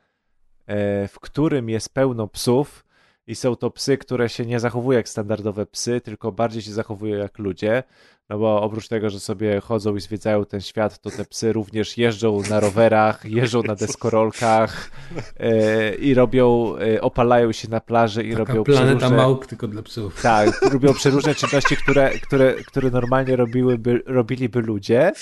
e, 0.67 1.09
w 1.09 1.21
którym 1.21 1.69
jest 1.69 1.95
pełno 1.95 2.29
psów 2.29 2.85
i 3.29 3.35
są 3.35 3.57
to 3.57 3.71
psy, 3.71 3.99
które 3.99 4.29
się 4.29 4.47
nie 4.47 4.61
zachowują 4.61 4.97
jak 4.97 5.09
standardowe 5.09 5.67
psy, 5.67 6.01
tylko 6.01 6.33
bardziej 6.33 6.63
się 6.63 6.73
zachowują 6.73 7.19
jak 7.19 7.39
ludzie, 7.39 7.83
no 8.29 8.39
bo 8.39 8.63
oprócz 8.63 8.89
tego, 8.89 9.11
że 9.11 9.21
sobie 9.21 9.61
chodzą 9.61 9.97
i 9.97 10.01
zwiedzają 10.01 10.45
ten 10.45 10.61
świat, 10.61 10.99
to 10.99 11.11
te 11.11 11.25
psy 11.25 11.53
również 11.53 11.99
jeżdżą 11.99 12.43
na 12.51 12.61
rowerach, 12.61 13.25
jeżdżą 13.39 13.63
na 13.63 13.75
deskorolkach 13.75 14.91
e, 15.37 15.95
i 15.95 16.15
robią, 16.15 16.75
e, 16.77 17.01
opalają 17.01 17.53
się 17.53 17.69
na 17.69 17.81
plaży 17.81 18.25
i 18.25 18.31
Taka 18.31 18.45
robią 18.45 18.65
planeta 18.65 18.97
przeróżne... 18.97 19.17
małp 19.17 19.47
tylko 19.47 19.69
dla 19.69 19.83
psów. 19.83 20.23
Tak, 20.23 20.63
robią 20.73 20.95
przeróżne 20.95 21.35
czynności, 21.35 21.77
które, 21.77 22.11
które, 22.11 22.55
które 22.55 22.91
normalnie 22.91 23.37
robiłyby, 23.37 24.03
robiliby 24.07 24.61
ludzie. 24.61 25.13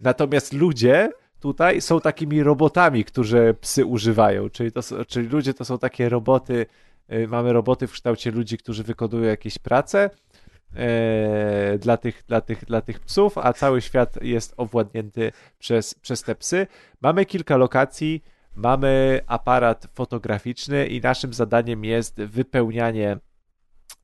Natomiast 0.00 0.52
ludzie 0.52 1.10
tutaj 1.40 1.80
są 1.80 2.00
takimi 2.00 2.42
robotami, 2.42 3.04
którzy 3.04 3.54
psy 3.60 3.84
używają. 3.84 4.50
Czyli, 4.50 4.72
to, 4.72 4.80
czyli 5.06 5.28
ludzie 5.28 5.54
to 5.54 5.64
są 5.64 5.78
takie 5.78 6.08
roboty, 6.08 6.66
mamy 7.28 7.52
roboty 7.52 7.86
w 7.86 7.92
kształcie 7.92 8.30
ludzi, 8.30 8.58
którzy 8.58 8.84
wykonują 8.84 9.24
jakieś 9.24 9.58
prace 9.58 10.10
e, 10.74 11.78
dla, 11.78 11.96
tych, 11.96 12.24
dla, 12.28 12.40
tych, 12.40 12.64
dla 12.64 12.80
tych 12.80 13.00
psów, 13.00 13.38
a 13.38 13.52
cały 13.52 13.80
świat 13.80 14.22
jest 14.22 14.54
owładnięty 14.56 15.32
przez, 15.58 15.94
przez 15.94 16.22
te 16.22 16.34
psy. 16.34 16.66
Mamy 17.00 17.26
kilka 17.26 17.56
lokacji, 17.56 18.24
mamy 18.54 19.20
aparat 19.26 19.86
fotograficzny 19.94 20.86
i 20.86 21.00
naszym 21.00 21.34
zadaniem 21.34 21.84
jest 21.84 22.16
wypełnianie 22.22 23.18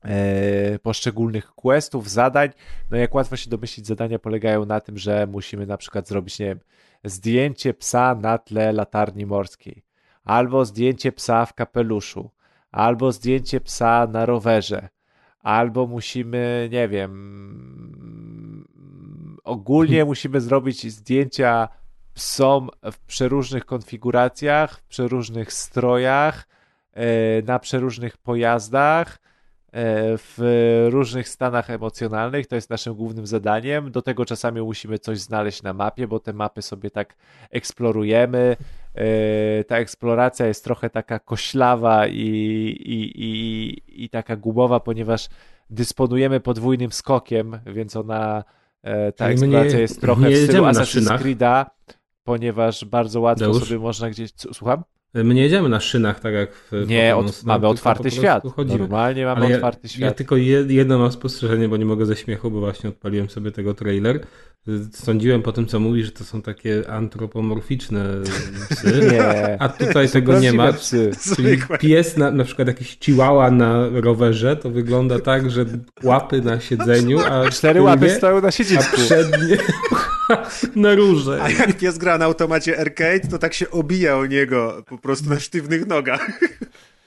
e, 0.03 0.79
poszczególnych 0.79 1.51
questów, 1.55 2.09
zadań. 2.09 2.49
No 2.91 2.97
jak 2.97 3.15
łatwo 3.15 3.35
się 3.35 3.49
domyślić, 3.49 3.87
zadania 3.87 4.19
polegają 4.19 4.65
na 4.65 4.79
tym, 4.79 4.97
że 4.97 5.27
musimy 5.27 5.65
na 5.65 5.77
przykład 5.77 6.07
zrobić, 6.07 6.39
nie 6.39 6.45
wiem, 6.45 6.59
zdjęcie 7.03 7.73
psa 7.73 8.15
na 8.15 8.37
tle 8.37 8.71
latarni 8.71 9.25
morskiej, 9.25 9.83
albo 10.23 10.65
zdjęcie 10.65 11.11
psa 11.11 11.45
w 11.45 11.53
kapeluszu, 11.53 12.29
albo 12.75 13.11
zdjęcie 13.11 13.61
psa 13.61 14.07
na 14.07 14.25
rowerze, 14.25 14.89
albo 15.43 15.87
musimy, 15.87 16.69
nie 16.71 16.87
wiem, 16.87 18.65
ogólnie 19.43 20.05
musimy 20.05 20.41
zrobić 20.41 20.91
zdjęcia 20.91 21.67
są 22.15 22.67
w 22.91 22.99
przeróżnych 22.99 23.65
konfiguracjach, 23.65 24.79
w 24.79 24.83
przeróżnych 24.83 25.53
strojach, 25.53 26.47
e, 26.93 27.41
na 27.41 27.59
przeróżnych 27.59 28.17
pojazdach, 28.17 29.17
e, 29.17 29.17
w 30.17 30.87
różnych 30.91 31.29
stanach 31.29 31.69
emocjonalnych. 31.69 32.47
To 32.47 32.55
jest 32.55 32.69
naszym 32.69 32.93
głównym 32.93 33.27
zadaniem. 33.27 33.91
Do 33.91 34.01
tego 34.01 34.25
czasami 34.25 34.61
musimy 34.61 34.99
coś 34.99 35.19
znaleźć 35.19 35.63
na 35.63 35.73
mapie, 35.73 36.07
bo 36.07 36.19
te 36.19 36.33
mapy 36.33 36.61
sobie 36.61 36.91
tak 36.91 37.15
eksplorujemy. 37.51 38.57
E, 38.95 39.63
ta 39.63 39.77
eksploracja 39.77 40.47
jest 40.47 40.63
trochę 40.63 40.89
taka 40.89 41.19
koślawa 41.19 42.07
i, 42.07 42.19
i, 42.85 43.11
i, 43.25 44.03
i 44.05 44.09
taka 44.09 44.35
gumowa, 44.35 44.79
ponieważ 44.79 45.27
dysponujemy 45.69 46.39
podwójnym 46.39 46.91
skokiem, 46.91 47.59
więc 47.65 47.95
ona 47.95 48.43
e, 48.83 49.11
ta 49.11 49.25
Czyli 49.25 49.33
eksploracja 49.33 49.75
nie- 49.75 49.81
jest 49.81 50.01
trochę 50.01 50.29
nie 50.29 50.35
w 50.35 50.43
stylu 50.43 50.63
Assassin's. 50.63 51.17
Creed'a, 51.19 51.65
ponieważ 52.23 52.85
bardzo 52.85 53.21
łatwo 53.21 53.45
Deusz? 53.45 53.63
sobie 53.67 53.79
można 53.79 54.09
gdzieś... 54.09 54.29
Słucham? 54.53 54.83
My 55.13 55.33
nie 55.33 55.41
jedziemy 55.41 55.69
na 55.69 55.79
szynach, 55.79 56.19
tak 56.19 56.33
jak 56.33 56.53
w 56.53 56.71
Nie, 56.87 57.15
od, 57.15 57.43
mamy 57.43 57.59
tylko 57.59 57.69
otwarty 57.69 58.11
świat. 58.11 58.43
Chodzimy. 58.55 58.79
Normalnie 58.79 59.25
mamy 59.25 59.49
ja, 59.49 59.55
otwarty 59.55 59.79
ja 59.83 59.89
świat. 59.89 60.17
tylko 60.17 60.35
jed- 60.35 60.69
jedno 60.71 60.99
mam 60.99 61.11
spostrzeżenie, 61.11 61.69
bo 61.69 61.77
nie 61.77 61.85
mogę 61.85 62.05
ze 62.05 62.15
śmiechu, 62.15 62.51
bo 62.51 62.59
właśnie 62.59 62.89
odpaliłem 62.89 63.29
sobie 63.29 63.51
tego 63.51 63.73
trailer. 63.73 64.19
Sądziłem 64.93 65.41
po 65.41 65.51
tym, 65.51 65.65
co 65.67 65.79
mówisz, 65.79 66.05
że 66.05 66.11
to 66.11 66.23
są 66.23 66.41
takie 66.41 66.89
antropomorficzne 66.89 68.05
psy. 68.69 69.09
Nie. 69.11 69.57
A 69.61 69.69
tutaj 69.69 70.09
tego 70.09 70.39
nie 70.39 70.53
ma. 70.53 70.73
psy. 70.73 71.11
Czyli 71.35 71.57
pies, 71.79 72.17
na, 72.17 72.31
na 72.31 72.43
przykład 72.43 72.67
jakiś 72.67 72.97
chihuahua 72.99 73.51
na 73.51 73.89
rowerze, 73.89 74.55
to 74.55 74.69
wygląda 74.69 75.19
tak, 75.19 75.51
że 75.51 75.65
łapy 76.03 76.41
na 76.41 76.59
siedzeniu, 76.59 77.19
a 77.19 77.49
Cztery 77.49 77.81
łapy 77.81 78.09
stoją 78.09 78.41
na 78.41 78.47
a 78.47 78.51
siedzisku. 78.51 78.95
przednie 78.97 79.57
na 80.75 80.95
róże. 80.95 81.39
A 81.43 81.49
jak 81.49 81.77
pies 81.77 81.97
gra 81.97 82.17
na 82.17 82.25
automacie 82.25 82.79
arcade, 82.79 83.19
to 83.31 83.37
tak 83.37 83.53
się 83.53 83.71
obija 83.71 84.17
o 84.17 84.25
niego 84.25 84.83
po 84.89 84.97
prostu 84.97 85.29
na 85.29 85.39
sztywnych 85.39 85.87
nogach. 85.87 86.39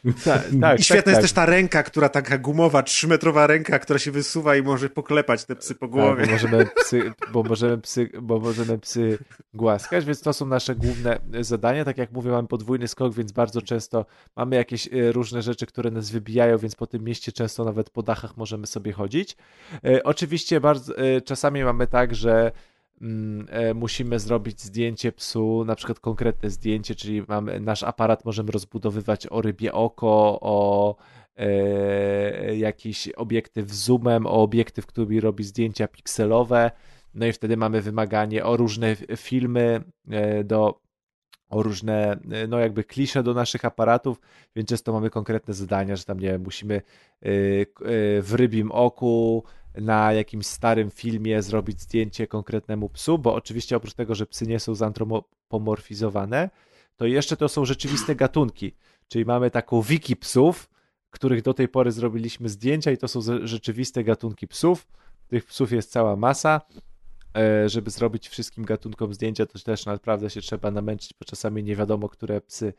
Tak, 0.25 0.43
tak, 0.60 0.81
I 0.81 0.83
świetna 0.85 1.02
tak, 1.02 1.07
jest 1.07 1.17
tak. 1.17 1.23
też 1.23 1.33
ta 1.33 1.47
ręka, 1.47 1.83
która 1.83 2.09
taka 2.09 2.39
gumowa, 2.39 2.83
trzymetrowa 2.83 3.47
ręka, 3.47 3.78
która 3.78 3.99
się 3.99 4.10
wysuwa 4.10 4.57
i 4.57 4.62
może 4.62 4.91
poklepać 4.91 5.44
te 5.44 5.57
psy 5.57 5.75
po 5.75 5.86
Tak, 5.86 5.91
głowie. 5.91 6.27
bo 6.27 6.33
możemy 6.33 6.67
psy, 6.81 7.12
bo 7.33 7.43
możemy 7.43 7.78
psy, 7.78 8.10
bo 8.23 8.41
możemy 8.41 8.78
psy 8.78 9.18
głaskać, 9.55 10.05
więc 10.05 10.20
to 10.20 10.33
są 10.33 10.47
nasze 10.47 10.75
główne 10.75 11.18
zadania. 11.41 11.85
Tak 11.85 11.99
jak 11.99 12.12
mówię, 12.12 12.31
mamy 12.31 12.49
podwójny 12.49 12.89
skok, 12.89 13.15
więc 13.15 13.33
bardzo 13.33 13.62
często 13.62 14.07
mamy 14.36 14.57
jakieś 14.57 14.86
e, 14.86 15.12
różne 15.12 15.43
rzeczy, 15.43 15.67
które 15.67 15.91
nas 15.91 16.10
wybijają, 16.10 16.59
więc 16.59 16.75
po 16.77 16.86
tym 16.86 17.05
mieście 17.05 17.33
często 17.33 17.65
nawet 17.65 17.91
po 17.91 18.02
dachach 18.02 18.36
możemy 18.36 18.67
sobie 18.67 18.93
chodzić. 18.93 19.36
E, 19.85 20.02
Oczywiście 20.02 20.60
bardzo, 20.60 20.99
e, 20.99 21.20
czasami 21.20 21.65
mamy 21.65 21.86
tak, 21.86 22.15
że 22.15 22.52
musimy 23.75 24.18
zrobić 24.18 24.62
zdjęcie 24.62 25.12
psu, 25.12 25.65
na 25.65 25.75
przykład 25.75 26.01
konkretne 26.01 26.51
zdjęcie, 26.51 26.94
czyli 26.94 27.23
mamy, 27.28 27.60
nasz 27.60 27.83
aparat 27.83 28.25
możemy 28.25 28.51
rozbudowywać 28.52 29.27
o 29.27 29.43
rybie 29.43 29.73
oko, 29.73 30.39
o 30.41 30.97
e, 31.36 32.57
jakiś 32.57 33.09
obiektyw 33.09 33.70
zoomem, 33.70 34.27
o 34.27 34.33
obiektyw, 34.33 34.86
który 34.86 35.20
robi 35.20 35.44
zdjęcia 35.44 35.89
pikselowe. 35.89 36.70
No 37.15 37.27
i 37.27 37.33
wtedy 37.33 37.57
mamy 37.57 37.83
wymaganie 37.83 38.44
o 38.44 38.57
różne 38.57 38.97
filmy 39.17 39.81
e, 40.10 40.44
do 40.44 40.81
o 41.49 41.62
różne, 41.62 42.18
e, 42.31 42.47
no 42.47 42.59
jakby 42.59 42.85
klisze 42.85 43.23
do 43.23 43.35
naszych 43.35 43.65
aparatów, 43.65 44.20
więc 44.57 44.68
często 44.68 44.93
mamy 44.93 45.10
konkretne 45.10 45.55
zadania, 45.55 45.97
że 45.97 46.05
tam, 46.05 46.20
nie 46.20 46.28
wiem, 46.28 46.43
musimy 46.43 46.75
e, 46.75 46.81
e, 46.81 46.85
w 48.23 48.35
rybim 48.35 48.73
oku 48.73 49.44
na 49.75 50.13
jakimś 50.13 50.47
starym 50.47 50.91
filmie 50.91 51.43
zrobić 51.43 51.81
zdjęcie 51.81 52.27
konkretnemu 52.27 52.89
psu, 52.89 53.19
bo 53.19 53.35
oczywiście 53.35 53.77
oprócz 53.77 53.95
tego, 53.95 54.15
że 54.15 54.27
psy 54.27 54.47
nie 54.47 54.61
są 54.61 54.75
zantropomorfizowane, 54.75 56.51
to 56.97 57.07
jeszcze 57.07 57.37
to 57.37 57.49
są 57.49 57.65
rzeczywiste 57.65 58.15
gatunki, 58.15 58.75
czyli 59.09 59.25
mamy 59.25 59.51
taką 59.51 59.83
wiki 59.83 60.17
psów, 60.17 60.71
których 61.11 61.43
do 61.43 61.55
tej 61.55 61.69
pory 61.69 61.93
zrobiliśmy 61.93 62.49
zdjęcia 62.49 62.91
i 62.91 62.99
to 62.99 63.09
są 63.09 63.21
ze- 63.21 63.47
rzeczywiste 63.47 64.05
gatunki 64.05 64.49
psów. 64.49 64.87
Tych 65.29 65.45
psów 65.45 65.73
jest 65.73 65.91
cała 65.91 66.17
masa. 66.17 66.61
E, 67.37 67.69
Żeby 67.69 67.91
zrobić 67.91 68.29
wszystkim 68.29 68.65
gatunkom 68.65 69.15
zdjęcia, 69.15 69.47
to 69.47 69.59
też 69.59 69.87
naprawdę 69.87 70.31
się 70.31 70.41
trzeba 70.41 70.71
namęczyć, 70.71 71.15
bo 71.21 71.25
czasami 71.25 71.65
nie 71.65 71.77
wiadomo, 71.77 72.09
które 72.09 72.41
psy 72.41 72.73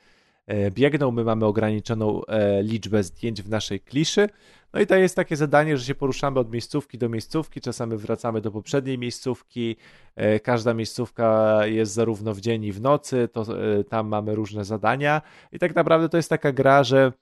e, 0.48 0.72
biegną. 0.72 1.12
My 1.12 1.24
mamy 1.24 1.46
ograniczoną 1.46 2.26
e, 2.26 2.64
liczbę 2.64 3.04
zdjęć 3.04 3.42
w 3.42 3.50
naszej 3.50 3.80
kliszy. 3.80 4.30
No 4.74 4.80
i 4.80 4.88
to 4.88 4.96
jest 4.96 5.16
takie 5.16 5.36
zadanie, 5.36 5.78
że 5.78 5.86
się 5.86 5.96
poruszamy 5.96 6.40
od 6.40 6.52
miejscówki 6.52 6.98
do 6.98 7.10
miejscówki, 7.10 7.62
czasami 7.62 7.98
wracamy 7.98 8.42
do 8.42 8.52
poprzedniej 8.52 8.98
miejscówki. 8.98 9.76
E, 10.16 10.40
Każda 10.40 10.74
miejscówka 10.74 11.60
jest 11.66 11.94
zarówno 11.94 12.34
w 12.34 12.42
dzień 12.42 12.64
i 12.64 12.72
w 12.72 12.82
nocy, 12.82 13.30
to 13.32 13.42
e, 13.42 13.84
tam 13.84 14.08
mamy 14.08 14.36
różne 14.36 14.66
zadania. 14.66 15.22
I 15.52 15.60
tak 15.60 15.76
naprawdę 15.76 16.10
to 16.10 16.18
jest 16.18 16.30
taka 16.30 16.52
gra, 16.52 16.84
że 16.84 17.14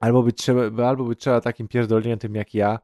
albo 0.00 0.22
być 0.22 0.36
trzeba, 0.38 0.88
albo 0.88 1.04
być 1.04 1.20
trzeba 1.20 1.40
takim 1.40 1.68
pierdolniętym 1.68 2.34
jak 2.34 2.54
ja 2.54 2.78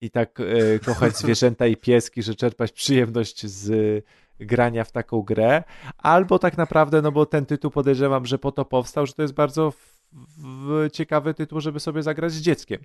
i 0.00 0.10
tak 0.10 0.40
e, 0.40 0.78
kochać 0.78 1.16
zwierzęta 1.22 1.66
i 1.66 1.76
pieski, 1.76 2.22
że 2.22 2.34
czerpać 2.34 2.72
przyjemność 2.72 3.46
z 3.46 4.04
grania 4.40 4.84
w 4.84 4.92
taką 4.92 5.22
grę, 5.22 5.62
albo 5.98 6.38
tak 6.38 6.58
naprawdę, 6.58 7.02
no 7.02 7.12
bo 7.12 7.26
ten 7.26 7.46
tytuł 7.46 7.70
podejrzewam, 7.70 8.26
że 8.26 8.38
po 8.38 8.52
to 8.52 8.64
powstał, 8.64 9.06
że 9.06 9.12
to 9.12 9.22
jest 9.22 9.34
bardzo 9.34 9.70
w, 9.70 10.00
w, 10.12 10.88
ciekawy 10.92 11.34
tytuł, 11.34 11.60
żeby 11.60 11.80
sobie 11.80 12.02
zagrać 12.02 12.32
z 12.32 12.40
dzieckiem. 12.40 12.80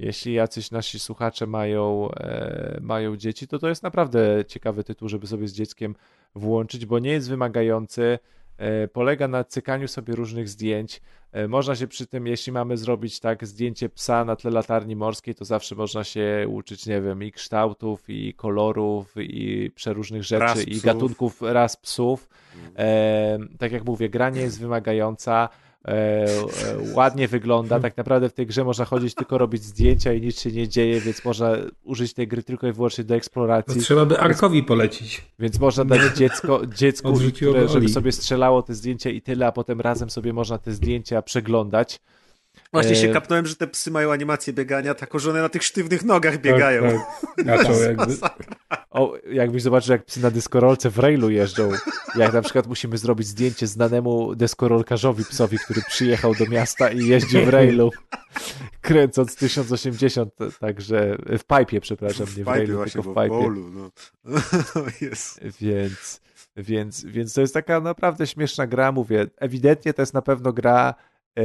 Jeśli 0.00 0.32
jacyś 0.32 0.70
nasi 0.70 0.98
słuchacze 0.98 1.46
mają, 1.46 2.10
e, 2.10 2.78
mają 2.80 3.16
dzieci, 3.16 3.48
to 3.48 3.58
to 3.58 3.68
jest 3.68 3.82
naprawdę 3.82 4.44
ciekawy 4.48 4.84
tytuł, 4.84 5.08
żeby 5.08 5.26
sobie 5.26 5.48
z 5.48 5.52
dzieckiem 5.52 5.94
włączyć, 6.34 6.86
bo 6.86 6.98
nie 6.98 7.10
jest 7.10 7.28
wymagający, 7.28 8.18
e, 8.58 8.88
polega 8.88 9.28
na 9.28 9.44
cykaniu 9.44 9.88
sobie 9.88 10.14
różnych 10.14 10.48
zdjęć. 10.48 11.00
E, 11.32 11.48
Można 11.48 11.76
się 11.76 11.86
przy 11.88 12.06
tym, 12.06 12.26
jeśli 12.26 12.52
mamy 12.52 12.76
zrobić 12.76 13.20
tak 13.20 13.46
zdjęcie 13.46 13.88
psa 13.88 14.24
na 14.24 14.36
tle 14.36 14.50
latarni 14.50 14.96
morskiej, 14.96 15.34
to 15.34 15.44
zawsze 15.44 15.74
można 15.74 16.04
się 16.04 16.46
uczyć, 16.48 16.86
nie 16.86 17.00
wiem, 17.00 17.22
i 17.22 17.32
kształtów, 17.32 18.04
i 18.08 18.34
kolorów, 18.34 19.14
i 19.16 19.70
przeróżnych 19.74 20.22
rzeczy, 20.24 20.62
i 20.62 20.70
psów. 20.70 20.84
gatunków 20.84 21.42
ras 21.42 21.76
psów. 21.76 22.28
E, 22.78 23.38
tak 23.58 23.72
jak 23.72 23.84
mówię, 23.84 24.08
gra 24.08 24.30
nie 24.30 24.40
jest 24.40 24.60
wymagająca. 24.60 25.48
E, 25.84 25.92
e, 25.92 26.26
ładnie 26.94 27.28
wygląda. 27.28 27.80
Tak 27.80 27.96
naprawdę 27.96 28.28
w 28.28 28.32
tej 28.32 28.46
grze 28.46 28.64
można 28.64 28.84
chodzić, 28.84 29.14
tylko 29.14 29.38
robić 29.38 29.62
zdjęcia 29.62 30.12
i 30.12 30.20
nic 30.20 30.40
się 30.40 30.52
nie 30.52 30.68
dzieje, 30.68 31.00
więc 31.00 31.24
można 31.24 31.56
użyć 31.84 32.14
tej 32.14 32.28
gry 32.28 32.42
tylko 32.42 32.66
i 32.66 32.72
wyłącznie 32.72 33.04
do 33.04 33.14
eksploracji. 33.14 33.80
trzeba 33.80 34.06
by 34.06 34.18
Arkowi 34.18 34.62
polecić. 34.62 35.24
Więc 35.38 35.60
można 35.60 35.84
dać 35.84 36.00
dziecko, 36.18 36.66
dziecku, 36.66 37.14
które, 37.36 37.68
żeby 37.68 37.88
sobie 37.88 38.12
strzelało 38.12 38.62
te 38.62 38.74
zdjęcia 38.74 39.10
i 39.10 39.22
tyle, 39.22 39.46
a 39.46 39.52
potem 39.52 39.80
razem 39.80 40.10
sobie 40.10 40.32
można 40.32 40.58
te 40.58 40.72
zdjęcia 40.72 41.22
przeglądać. 41.22 42.00
Właśnie 42.72 42.96
się 42.96 43.10
E, 43.10 43.12
kapnąłem, 43.12 43.46
że 43.46 43.56
te 43.56 43.66
psy 43.66 43.90
mają 43.90 44.12
animację 44.12 44.52
biegania, 44.52 44.94
taką, 44.94 45.18
że 45.18 45.30
one 45.30 45.42
na 45.42 45.48
tych 45.48 45.62
sztywnych 45.62 46.04
nogach 46.04 46.40
biegają. 46.40 46.82
Tak, 46.82 47.46
tak. 47.46 47.46
Zaczął 47.66 47.82
jakby. 47.82 48.16
O, 48.90 49.14
jakbyś 49.32 49.62
zobaczył, 49.62 49.92
jak 49.92 50.04
psy 50.04 50.20
na 50.20 50.30
deskorolce 50.30 50.90
w 50.90 50.98
railu 50.98 51.30
jeżdżą. 51.30 51.70
Jak 52.16 52.32
na 52.32 52.42
przykład 52.42 52.66
musimy 52.66 52.98
zrobić 52.98 53.26
zdjęcie 53.26 53.66
znanemu 53.66 54.34
deskorolkarzowi 54.34 55.24
psowi, 55.24 55.58
który 55.58 55.82
przyjechał 55.88 56.34
do 56.34 56.46
miasta 56.46 56.90
i 56.90 57.06
jeździ 57.06 57.44
w 57.44 57.48
railu, 57.48 57.90
kręcąc 58.80 59.36
1080, 59.36 60.34
także 60.60 61.16
w 61.38 61.44
pipe, 61.44 61.80
przepraszam, 61.80 62.26
nie 62.26 62.32
w, 62.32 62.34
W 62.34 62.36
pipe 62.38 62.50
railu, 62.50 62.76
właśnie, 62.76 62.92
tylko 62.92 63.10
w 63.10 63.14
bo 63.14 63.20
w 63.20 63.24
pipe. 63.24 63.28
bowlu, 63.28 63.70
no. 63.70 63.90
jest. 65.08 65.40
Więc, 65.60 66.20
więc, 66.56 67.04
więc 67.04 67.34
to 67.34 67.40
jest 67.40 67.54
taka 67.54 67.80
naprawdę 67.80 68.26
śmieszna 68.26 68.66
gra, 68.66 68.92
mówię. 68.92 69.26
Ewidentnie 69.36 69.94
to 69.94 70.02
jest 70.02 70.14
na 70.14 70.22
pewno 70.22 70.52
gra. 70.52 70.94
E, 71.38 71.42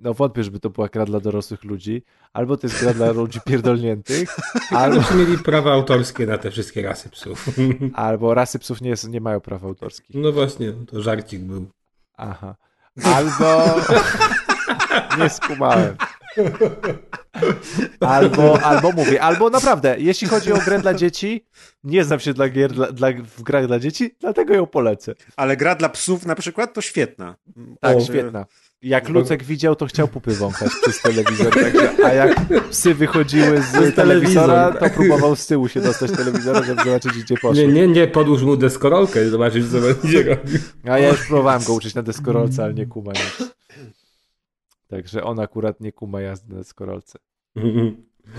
no 0.00 0.14
wątpię, 0.14 0.44
żeby 0.44 0.60
to 0.60 0.70
była 0.70 0.88
gra 0.88 1.04
dla 1.04 1.20
dorosłych 1.20 1.64
ludzi, 1.64 2.02
albo 2.32 2.56
to 2.56 2.66
jest 2.66 2.80
gra 2.80 2.94
dla 2.94 3.12
ludzi 3.12 3.40
pierdolniętych, 3.46 4.36
Albo 4.70 5.02
czy 5.02 5.14
mieli 5.14 5.38
prawa 5.38 5.72
autorskie 5.72 6.26
na 6.26 6.38
te 6.38 6.50
wszystkie 6.50 6.82
rasy 6.82 7.08
psów. 7.10 7.46
albo 7.94 8.34
rasy 8.34 8.58
psów 8.58 8.80
nie, 8.80 8.94
nie 9.08 9.20
mają 9.20 9.40
praw 9.40 9.64
autorskich. 9.64 10.16
No 10.16 10.32
właśnie, 10.32 10.72
to 10.72 11.02
żarcik 11.02 11.40
był. 11.40 11.66
Aha. 12.16 12.56
Albo. 13.04 13.64
nie 15.18 15.30
skumałem. 15.30 15.96
Albo, 18.00 18.62
albo 18.62 18.92
mówię, 18.92 19.22
albo 19.22 19.50
naprawdę, 19.50 19.96
jeśli 19.98 20.28
chodzi 20.28 20.52
o 20.52 20.58
grę 20.58 20.78
dla 20.78 20.94
dzieci, 20.94 21.46
nie 21.84 22.04
znam 22.04 22.20
się 22.20 22.34
dla 22.34 22.48
gier 22.48 22.72
dla, 22.72 22.92
dla, 22.92 23.08
w 23.36 23.42
grach 23.42 23.66
dla 23.66 23.78
dzieci, 23.78 24.14
dlatego 24.20 24.54
ją 24.54 24.66
polecę. 24.66 25.14
Ale 25.36 25.56
gra 25.56 25.74
dla 25.74 25.88
psów 25.88 26.26
na 26.26 26.34
przykład 26.34 26.74
to 26.74 26.80
świetna. 26.80 27.36
Tak, 27.80 27.96
O. 27.96 28.00
świetna. 28.00 28.46
Jak 28.86 29.08
Lucek 29.08 29.44
widział, 29.44 29.76
to 29.76 29.86
chciał 29.86 30.08
pupy 30.08 30.34
wąchać 30.34 30.70
przez 30.82 31.00
telewizor, 31.02 31.54
także, 31.54 32.04
a 32.04 32.12
jak 32.12 32.36
psy 32.70 32.94
wychodziły 32.94 33.62
z 33.62 33.72
telewizor, 33.72 33.94
telewizora, 33.94 34.72
to 34.72 34.80
tak. 34.80 34.94
próbował 34.94 35.36
z 35.36 35.46
tyłu 35.46 35.68
się 35.68 35.80
dostać 35.80 36.10
telewizora, 36.10 36.62
żeby 36.62 36.84
zobaczyć, 36.84 37.12
gdzie 37.12 37.34
poszło. 37.34 37.54
Nie, 37.54 37.68
nie, 37.68 37.88
nie, 37.88 38.06
podłóż 38.06 38.42
mu 38.42 38.56
deskorolkę 38.56 39.26
i 39.26 39.28
zobaczysz, 39.28 39.66
co 39.66 39.80
będzie 39.80 40.22
robił. 40.34 40.58
A 40.84 40.98
ja 40.98 41.08
już 41.08 41.26
próbowałem 41.26 41.64
go 41.64 41.74
uczyć 41.74 41.94
na 41.94 42.02
deskorolce, 42.02 42.64
ale 42.64 42.74
nie 42.74 42.86
kuma 42.86 43.12
nic. 43.12 43.54
Także 44.88 45.24
on 45.24 45.40
akurat 45.40 45.80
nie 45.80 45.92
kuma 45.92 46.20
jazdy 46.20 46.52
na 46.52 46.58
deskorolce. 46.58 47.18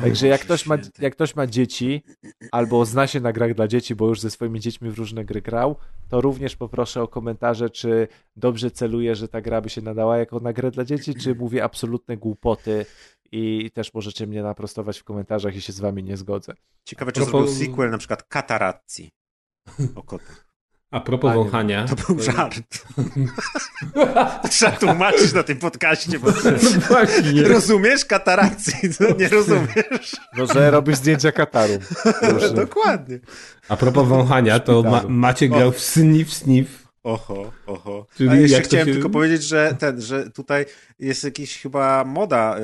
Także 0.02 0.28
jak 0.28 0.42
ktoś, 0.42 0.66
ma, 0.66 0.78
jak 1.00 1.14
ktoś 1.14 1.36
ma 1.36 1.48
dzieci, 1.48 2.04
albo 2.52 2.86
zna 2.86 3.08
się 3.08 3.20
na 3.20 3.34
grach 3.34 3.54
dla 3.54 3.68
dzieci, 3.68 3.96
bo 3.96 4.08
już 4.08 4.22
ze 4.22 4.32
swoimi 4.32 4.60
dziećmi 4.60 4.90
w 4.90 4.98
różne 4.98 5.26
gry 5.26 5.42
grał, 5.42 5.76
to 6.10 6.22
również 6.22 6.56
poproszę 6.56 7.02
o 7.02 7.08
komentarze, 7.08 7.70
czy 7.70 8.08
dobrze 8.36 8.72
celuję, 8.72 9.16
że 9.16 9.28
ta 9.28 9.42
gra 9.42 9.62
by 9.62 9.70
się 9.70 9.82
nadała 9.82 10.18
jako 10.18 10.40
na 10.40 10.54
grę 10.54 10.72
dla 10.72 10.86
dzieci, 10.86 11.16
czy 11.16 11.36
mówię 11.36 11.64
absolutne 11.64 12.18
głupoty 12.18 12.86
i 13.32 13.72
też 13.74 13.94
możecie 13.94 14.28
mnie 14.28 14.44
naprostować 14.44 15.00
w 15.00 15.04
komentarzach 15.04 15.56
i 15.56 15.62
się 15.62 15.74
z 15.74 15.80
wami 15.80 16.04
nie 16.04 16.18
zgodzę. 16.18 16.54
Ciekawe, 16.84 17.12
czy 17.12 17.22
Propos- 17.22 17.32
zrobił 17.32 17.68
sequel 17.68 17.90
na 17.90 17.98
przykład 17.98 18.24
Katarazzi 18.24 19.12
o 19.96 20.04
kotach. 20.04 20.47
A 20.92 21.00
propos 21.00 21.32
A, 21.32 21.34
nie. 21.36 21.40
wąchania. 21.44 21.86
To 21.86 21.96
był 22.14 22.24
żart. 22.24 22.56
Trzeba 24.50 24.72
tłumaczyć 24.72 25.34
na 25.34 25.44
tym 25.44 25.58
podcaście, 25.58 26.20
bo 26.20 26.28
No 26.28 26.80
właśnie. 26.88 27.44
rozumiesz 27.44 28.06
Katarazzi? 28.06 28.72
No, 29.00 29.08
nie 29.20 29.28
rozumiesz. 29.30 30.16
No, 30.38 30.46
że 30.54 30.72
robisz 30.72 30.96
zdjęcia 30.98 31.32
Kataru. 31.32 31.74
Proszę. 32.20 32.54
Dokładnie. 32.66 33.20
A 33.70 33.78
propos 33.78 34.08
wąchania, 34.08 34.60
to 34.60 34.84
ma, 34.84 34.90
szpitalu. 34.90 35.10
Macie 35.10 35.50
grał 35.50 35.72
w 35.72 35.80
Sniff 35.80 36.34
Sniff. 36.34 36.87
Oho, 37.08 37.52
oho. 37.68 38.06
Czyli 38.18 38.42
jeszcze 38.42 38.62
chciałem 38.62 38.88
się- 38.88 38.94
tylko 38.94 39.10
powiedzieć, 39.10 39.44
że 39.44 39.76
ten, 39.80 40.02
że 40.02 40.30
tutaj 40.30 40.66
jest 41.00 41.24
jakiś 41.24 41.58
chyba 41.62 42.04
moda, 42.06 42.58
y, 42.60 42.62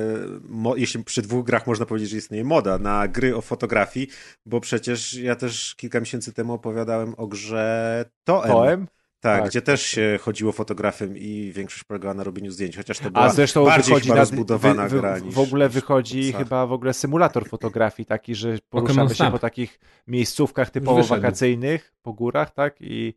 mo, 0.48 0.76
jeśli 0.76 1.04
przy 1.04 1.22
dwóch 1.22 1.44
grach 1.46 1.66
można 1.66 1.86
powiedzieć, 1.86 2.10
że 2.10 2.16
istnieje 2.16 2.44
moda 2.44 2.78
na 2.78 3.08
gry 3.08 3.36
o 3.36 3.40
fotografii, 3.40 4.08
bo 4.46 4.60
przecież 4.60 5.14
ja 5.14 5.36
też 5.36 5.74
kilka 5.74 6.00
miesięcy 6.00 6.32
temu 6.32 6.52
opowiadałem 6.52 7.14
o 7.16 7.26
grze 7.26 8.04
Toem. 8.24 8.50
Poem? 8.52 8.86
Tak, 9.20 9.40
Tak. 9.40 9.50
gdzie 9.50 9.62
też 9.62 9.82
się 9.82 10.18
chodziło 10.20 10.52
fotografem 10.52 11.16
i 11.18 11.52
większość 11.54 11.84
polegała 11.84 12.14
na 12.14 12.24
robieniu 12.24 12.50
zdjęć, 12.50 12.76
chociaż 12.76 12.98
to 12.98 13.10
była 13.10 13.24
A 13.24 13.28
zresztą 13.30 13.64
bardziej 13.64 13.84
wychodzi 13.94 14.04
chyba 14.08 14.14
na, 14.14 14.20
rozbudowana 14.20 14.88
wy, 14.88 15.00
gra 15.00 15.14
wy, 15.14 15.20
niż 15.22 15.34
W 15.34 15.38
ogóle 15.38 15.68
wychodzi 15.68 16.32
chyba 16.32 16.66
w 16.66 16.72
ogóle 16.72 16.92
symulator 16.94 17.48
fotografii 17.48 18.06
taki, 18.06 18.34
że 18.34 18.58
poruszamy 18.70 19.08
się 19.08 19.14
Snap. 19.14 19.32
po 19.32 19.38
takich 19.38 19.80
miejscówkach 20.06 20.70
typowo 20.70 20.96
wyszedł. 21.02 21.22
wakacyjnych, 21.22 21.92
po 22.02 22.12
górach, 22.12 22.54
tak? 22.54 22.76
I 22.80 23.14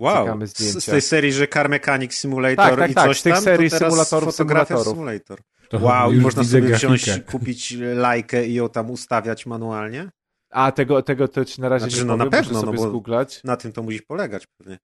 Wow, 0.00 0.46
z, 0.46 0.84
z 0.84 0.86
tej 0.86 1.00
serii, 1.00 1.32
że 1.32 1.48
Car 1.48 1.68
Mechanic 1.68 2.14
Simulator 2.14 2.56
Tak, 2.56 2.78
tak, 2.78 2.90
i 2.90 2.94
tak, 2.94 3.04
coś 3.06 3.20
z 3.20 3.22
tych 3.22 3.34
tam, 3.34 3.42
serii 3.42 3.70
to 3.70 3.78
teraz 3.78 3.92
symulatorów, 3.92 4.36
fotografia 4.36 4.66
symulatorów. 4.66 4.94
Simulator. 4.98 5.38
To 5.68 5.78
Wow, 5.78 6.12
i 6.12 6.16
można 6.16 6.44
sobie 6.44 6.60
wziąć, 6.76 7.04
grafikę. 7.04 7.32
kupić 7.32 7.76
lajkę 7.94 8.46
i 8.46 8.54
ją 8.54 8.68
tam 8.68 8.90
ustawiać 8.90 9.46
manualnie? 9.46 10.10
A 10.50 10.72
tego, 10.72 11.02
tego 11.02 11.28
to 11.28 11.44
ci 11.44 11.60
na 11.60 11.68
razie 11.68 11.84
Znaczy, 11.86 11.98
nie 11.98 12.04
no 12.04 12.16
na 12.16 12.24
powiem, 12.24 12.30
pewno, 12.42 12.58
muszę 12.58 12.66
no 12.66 12.72
sobie 12.72 12.84
bo- 12.84 12.88
zgooglać. 12.90 13.40
Na 13.44 13.56
tym 13.56 13.72
to 13.72 13.82
musi 13.82 14.02
polegać 14.02 14.46
pewnie. 14.58 14.78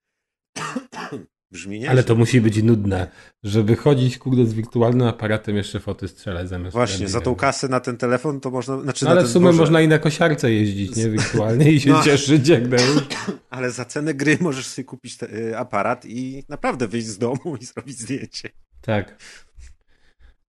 Brzmi 1.52 1.74
nieźle. 1.78 1.90
Ale 1.90 2.02
to 2.04 2.14
musi 2.14 2.40
być 2.40 2.62
nudne, 2.62 3.10
żeby 3.42 3.76
chodzić 3.76 4.18
kurde 4.18 4.46
z 4.46 4.54
wirtualnym 4.54 5.06
aparatem 5.06 5.56
jeszcze 5.56 5.80
foty 5.80 6.08
strzelać 6.08 6.48
zamiast 6.48 6.72
Właśnie, 6.72 7.08
za 7.08 7.20
tą 7.20 7.34
kasę 7.34 7.68
na 7.68 7.80
ten 7.80 7.96
telefon 7.96 8.40
to 8.40 8.50
można... 8.50 8.80
Znaczy 8.80 9.04
No 9.04 9.10
ale 9.10 9.24
w 9.24 9.28
sumie 9.28 9.46
Boże, 9.46 9.58
można 9.58 9.80
i 9.80 9.88
na 9.88 9.98
kosiarce 9.98 10.52
jeździć, 10.52 10.96
nie? 10.96 11.10
Wirtualnie 11.18 11.72
i 11.72 11.80
się 11.80 11.90
No. 11.90 12.02
cieszyć 12.02 12.48
jak. 12.48 12.62
Ale 13.50 13.70
za 13.70 13.84
cenę 13.84 14.14
gry 14.14 14.38
możesz 14.40 14.66
sobie 14.66 14.84
kupić 14.84 15.16
te, 15.16 15.34
y, 15.34 15.58
aparat 15.58 16.04
i 16.04 16.44
naprawdę 16.48 16.88
wyjść 16.88 17.06
z 17.06 17.18
domu 17.18 17.56
i 17.60 17.64
zrobić 17.64 17.98
zdjęcie. 17.98 18.48
Tak. 18.80 19.16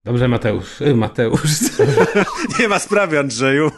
Dobrze, 0.05 0.29
Mateusz. 0.29 0.81
Y, 0.81 0.95
Mateusz. 0.97 1.43
Nie 2.61 2.69
ma 2.69 2.79
sprawy, 2.79 3.19
Andrzeju. 3.19 3.71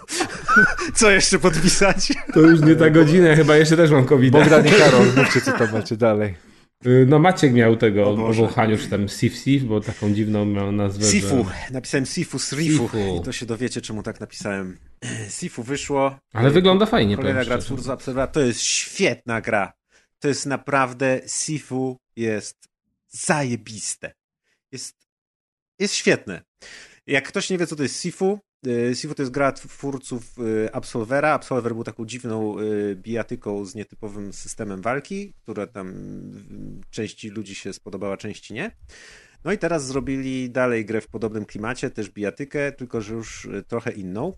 Co 0.95 1.11
jeszcze 1.11 1.39
podpisać? 1.39 2.13
To 2.35 2.41
już 2.41 2.61
nie 2.61 2.77
ta 2.77 2.91
godzina, 2.91 3.37
chyba 3.37 3.57
jeszcze 3.57 3.77
też 3.77 3.91
mam 3.91 4.05
covid 4.07 4.33
Bogdan 4.33 4.67
i 4.67 4.71
Karol, 4.71 5.07
mówcie 5.17 5.41
co 5.41 5.53
tam 5.53 5.73
macie 5.73 5.97
dalej. 5.97 6.48
No 7.07 7.19
Maciek 7.19 7.53
miał 7.53 7.77
tego 7.77 8.05
O 8.07 8.27
o 8.29 8.33
wąchaniu, 8.33 8.79
czy 8.79 8.89
tam 8.89 9.09
Sif 9.09 9.37
Sif, 9.37 9.65
bo 9.65 9.81
taką 9.81 10.15
dziwną 10.15 10.45
miał 10.45 10.73
nazwę. 10.73 11.05
że- 11.05 11.11
Sifu. 11.13 11.47
Napisałem 11.71 12.07
Sifu 12.07 12.39
z 12.39 12.53
Rifu 12.53 12.85
Sifu. 12.85 13.19
i 13.21 13.25
to 13.25 13.33
się 13.33 13.47
dowiecie, 13.47 13.81
czemu 13.81 14.03
tak 14.03 14.21
napisałem. 14.21 14.79
Sifu 15.39 15.63
wyszło. 15.63 16.19
Ale 16.33 16.51
wygląda 16.51 16.87
fajnie, 16.87 17.17
Kolejna 17.17 17.45
gra 17.45 17.59
twórców 17.59 17.89
Obserwatora. 17.89 18.27
To 18.33 18.41
jest 18.41 18.61
świetna 18.61 19.41
gra. 19.41 19.73
To 20.19 20.29
jest 20.29 20.47
naprawdę... 20.47 21.21
Sifu 21.27 21.97
jest 22.17 22.69
zajebiste. 23.09 24.13
Jest, 24.73 24.97
jest 25.79 25.95
świetne. 25.95 26.43
Jak 27.07 27.29
ktoś 27.29 27.51
nie 27.51 27.59
wie, 27.59 27.67
co 27.67 27.77
to 27.77 27.83
jest 27.83 28.03
Sifu, 28.03 28.33
y, 28.35 28.39
Sifu 28.95 29.15
to 29.15 29.23
jest 29.23 29.33
gra 29.33 29.53
twórców 29.53 30.39
y, 30.39 30.73
Absolvera. 30.73 31.33
Absolver 31.33 31.75
był 31.75 31.85
taką 31.85 32.07
dziwną 32.07 32.59
y, 32.59 32.97
bijatyką 32.97 33.65
z 33.65 33.75
nietypowym 33.75 34.33
systemem 34.33 34.83
walki, 34.83 35.35
która 35.43 35.67
tam 35.67 35.95
części 36.91 37.31
ludzi 37.31 37.55
się 37.55 37.73
spodobała, 37.73 38.17
części 38.17 38.55
nie. 38.55 38.77
No 39.45 39.53
i 39.53 39.59
teraz 39.59 39.87
zrobili 39.87 40.51
dalej 40.51 40.85
grę 40.85 41.01
w 41.01 41.09
podobnym 41.09 41.45
klimacie, 41.45 41.91
też 41.91 42.11
bijatykę, 42.11 42.73
tylko 42.73 43.01
że 43.01 43.15
już 43.15 43.49
trochę 43.69 43.93
inną. 43.93 44.33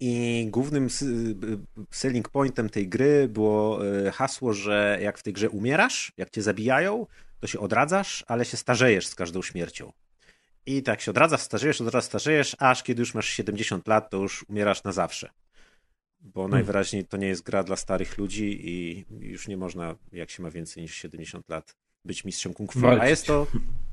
I 0.00 0.46
głównym 0.50 0.88
selling 1.90 2.28
pointem 2.28 2.70
tej 2.70 2.88
gry 2.88 3.28
było 3.28 3.80
hasło, 4.12 4.52
że 4.52 4.98
jak 5.02 5.18
w 5.18 5.22
tej 5.22 5.32
grze 5.32 5.50
umierasz, 5.50 6.12
jak 6.16 6.30
cię 6.30 6.42
zabijają, 6.42 7.06
to 7.40 7.46
się 7.46 7.60
odradzasz, 7.60 8.24
ale 8.26 8.44
się 8.44 8.56
starzejesz 8.56 9.06
z 9.06 9.14
każdą 9.14 9.42
śmiercią. 9.42 9.92
I 10.66 10.82
tak 10.82 11.00
się 11.00 11.10
odradzasz, 11.10 11.40
starzejesz, 11.40 11.80
odradzasz, 11.80 12.04
starzejesz, 12.04 12.56
aż 12.58 12.82
kiedy 12.82 13.02
już 13.02 13.14
masz 13.14 13.28
70 13.28 13.88
lat, 13.88 14.10
to 14.10 14.16
już 14.16 14.44
umierasz 14.48 14.84
na 14.84 14.92
zawsze. 14.92 15.30
Bo 16.20 16.48
najwyraźniej 16.48 17.04
to 17.04 17.16
nie 17.16 17.26
jest 17.26 17.42
gra 17.42 17.64
dla 17.64 17.76
starych 17.76 18.18
ludzi 18.18 18.68
i 18.68 19.04
już 19.20 19.48
nie 19.48 19.56
można, 19.56 19.94
jak 20.12 20.30
się 20.30 20.42
ma 20.42 20.50
więcej 20.50 20.82
niż 20.82 20.94
70 20.94 21.48
lat, 21.48 21.76
być 22.04 22.24
mistrzem 22.24 22.54
kung 22.54 22.72
fu. 22.72 22.78
A 22.78 22.82
Walczyć. 22.82 23.08
jest 23.08 23.26
to 23.26 23.46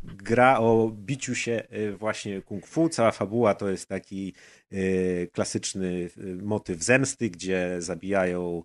gra 0.03 0.59
o 0.59 0.91
biciu 0.93 1.35
się 1.35 1.63
y, 1.73 1.97
właśnie 1.97 2.41
kung 2.41 2.67
fu. 2.67 2.89
Cała 2.89 3.11
fabuła 3.11 3.55
to 3.55 3.69
jest 3.69 3.89
taki 3.89 4.33
y, 4.73 5.29
klasyczny 5.33 6.09
y, 6.17 6.37
motyw 6.41 6.83
zemsty, 6.83 7.29
gdzie 7.29 7.75
zabijają 7.79 8.63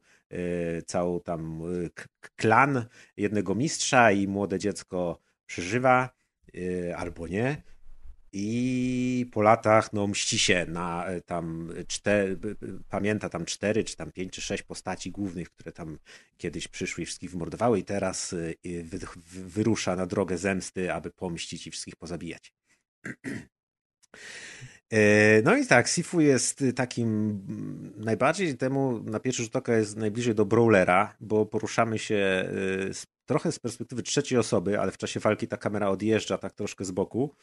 całą 0.87 1.21
tam 1.21 1.63
klan 2.37 2.85
jednego 3.17 3.55
mistrza 3.55 4.13
i 4.13 4.29
młode 4.29 4.59
dziecko 4.59 5.19
przeżywa 5.47 6.11
albo 6.97 7.27
nie. 7.27 7.63
I 8.39 9.27
po 9.33 9.43
latach 9.43 9.93
no, 9.93 10.07
mści 10.07 10.39
się 10.39 10.67
na 10.69 11.13
y, 11.13 11.23
tam 11.23 11.73
cztery, 11.89 12.39
pamięta 12.89 13.29
tam 13.29 13.45
cztery, 13.45 13.85
czy 13.85 13.97
tam 13.97 14.13
pięć, 14.13 14.33
czy 14.33 14.41
sześć 14.41 14.63
postaci 14.63 15.11
głównych, 15.11 15.51
które 15.51 15.73
tam 15.73 15.99
kiedyś 16.39 16.69
przyszły 16.69 17.03
i 17.03 17.07
wszystkich 17.07 17.31
wymordowały 17.31 17.79
i 17.79 17.85
teraz 17.85 18.35
wy, 18.65 18.99
wy- 18.99 19.45
wyrusza 19.49 19.97
na 19.97 20.07
drogę 20.07 20.39
zemsty, 20.39 20.93
aby 20.93 21.11
pomścić 21.11 21.67
i 21.67 21.71
wszystkich 21.71 21.97
pozabijać. 21.97 22.53
E, 24.93 25.43
No 25.43 25.57
i 25.57 25.67
tak, 25.67 25.89
Sifu 25.89 26.21
jest 26.21 26.65
takim 26.77 27.09
mm, 27.49 27.93
najbardziej 27.97 28.57
temu 28.57 29.01
na 29.03 29.21
pierwszy 29.21 29.43
rzut 29.43 29.57
oka 29.57 29.77
jest 29.77 29.97
najbliżej 29.97 30.35
do 30.35 30.45
brawlera, 30.45 31.17
bo 31.21 31.47
poruszamy 31.47 31.99
się 31.99 32.49
z, 32.93 33.07
trochę 33.27 33.53
z 33.53 33.59
perspektywy 33.59 34.03
trzeciej 34.03 34.39
osoby, 34.39 34.81
ale 34.81 34.93
w 34.93 34.99
czasie 34.99 35.21
walki 35.21 35.49
ta 35.49 35.57
kamera 35.57 35.89
odjeżdża 35.89 36.39
tak 36.39 36.53
troszkę 36.53 36.85
z 36.85 36.91
boku. 36.91 37.35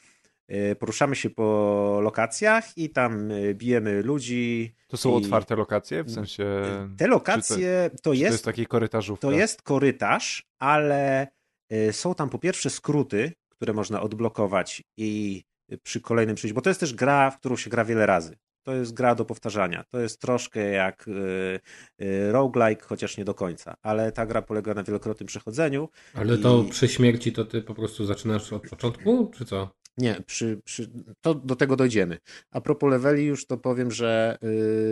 E, 0.48 0.76
Poruszamy 0.76 1.16
się 1.16 1.30
po 1.30 2.00
lokacjach 2.04 2.78
i 2.78 2.90
tam 2.90 3.32
y, 3.32 3.56
bijemy 3.56 4.02
ludzi. 4.04 4.76
To 4.88 4.98
są 4.98 5.12
I- 5.12 5.24
otwarte 5.24 5.56
lokacje, 5.56 6.04
w 6.04 6.12
sensie... 6.12 6.46
Te 6.98 7.08
lokacje 7.08 7.90
to, 7.92 7.98
Czy 7.98 8.04
to 8.04 8.14
jest 8.14 8.32
jest 8.32 8.46
taki 8.46 8.66
korytarzówka? 8.66 9.22
to 9.28 9.32
jest 9.32 9.62
korytarz, 9.62 10.44
ale 10.60 11.28
są 11.92 12.16
tam 12.16 12.30
po 12.30 12.40
pierwsze 12.40 12.70
skróty, 12.70 13.32
które 13.50 13.74
można 13.74 14.02
odblokować 14.02 14.84
i 14.98 15.44
przy 15.84 16.02
kolejnym 16.02 16.36
przyjściu, 16.36 16.56
bo 16.56 16.62
to 16.62 16.70
jest 16.70 16.80
też 16.80 16.94
gra, 16.94 17.32
w 17.32 17.40
którą 17.40 17.56
się 17.56 17.70
gra 17.70 17.86
wiele 17.86 18.06
razy. 18.06 18.38
To 18.64 18.74
jest 18.76 18.94
gra 18.94 19.16
do 19.16 19.26
powtarzania. 19.26 19.84
To 19.92 20.00
jest 20.00 20.22
troszkę 20.22 20.60
jak 20.70 21.06
roguelike, 22.32 22.84
chociaż 22.86 23.18
nie 23.18 23.26
do 23.26 23.34
końca, 23.34 23.76
ale 23.82 24.12
ta 24.12 24.26
gra 24.26 24.42
polega 24.42 24.74
na 24.74 24.84
wielokrotnym 24.84 25.28
przechodzeniu. 25.28 25.90
Ale 26.14 26.38
to 26.38 26.64
I- 26.68 26.70
przy 26.70 26.88
śmierci 26.88 27.32
to 27.34 27.46
ty 27.46 27.62
po 27.62 27.76
prostu 27.76 28.06
zaczynasz 28.06 28.54
od 28.54 28.70
początku, 28.70 29.32
czy 29.38 29.46
co? 29.46 29.70
Nie, 29.98 30.22
przy, 30.26 30.62
przy, 30.66 30.90
to 31.22 31.36
do 31.36 31.56
tego 31.56 31.76
dojdziemy. 31.76 32.18
A 32.52 32.62
propos 32.62 32.92
leveli 32.92 33.26
już 33.26 33.48
to 33.48 33.58
powiem, 33.58 33.92
że 33.92 34.38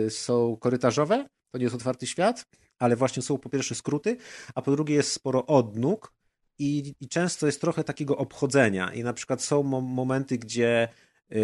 y, 0.06 0.10
są 0.10 0.56
korytarzowe, 0.56 1.28
to 1.50 1.58
nie 1.58 1.64
jest 1.64 1.76
otwarty 1.76 2.06
świat, 2.06 2.46
ale 2.78 2.96
właśnie 2.96 3.22
są 3.22 3.38
po 3.38 3.48
pierwsze 3.48 3.74
skróty, 3.74 4.16
a 4.54 4.62
po 4.62 4.70
drugie 4.70 4.94
jest 4.94 5.12
sporo 5.12 5.46
odnóg 5.46 6.12
i, 6.58 6.94
i 7.00 7.08
często 7.08 7.46
jest 7.46 7.60
trochę 7.60 7.84
takiego 7.84 8.16
obchodzenia 8.16 8.92
i 8.92 9.02
na 9.02 9.12
przykład 9.12 9.42
są 9.42 9.62
mo- 9.62 9.80
momenty, 9.80 10.38
gdzie 10.38 10.88
y, 11.32 11.36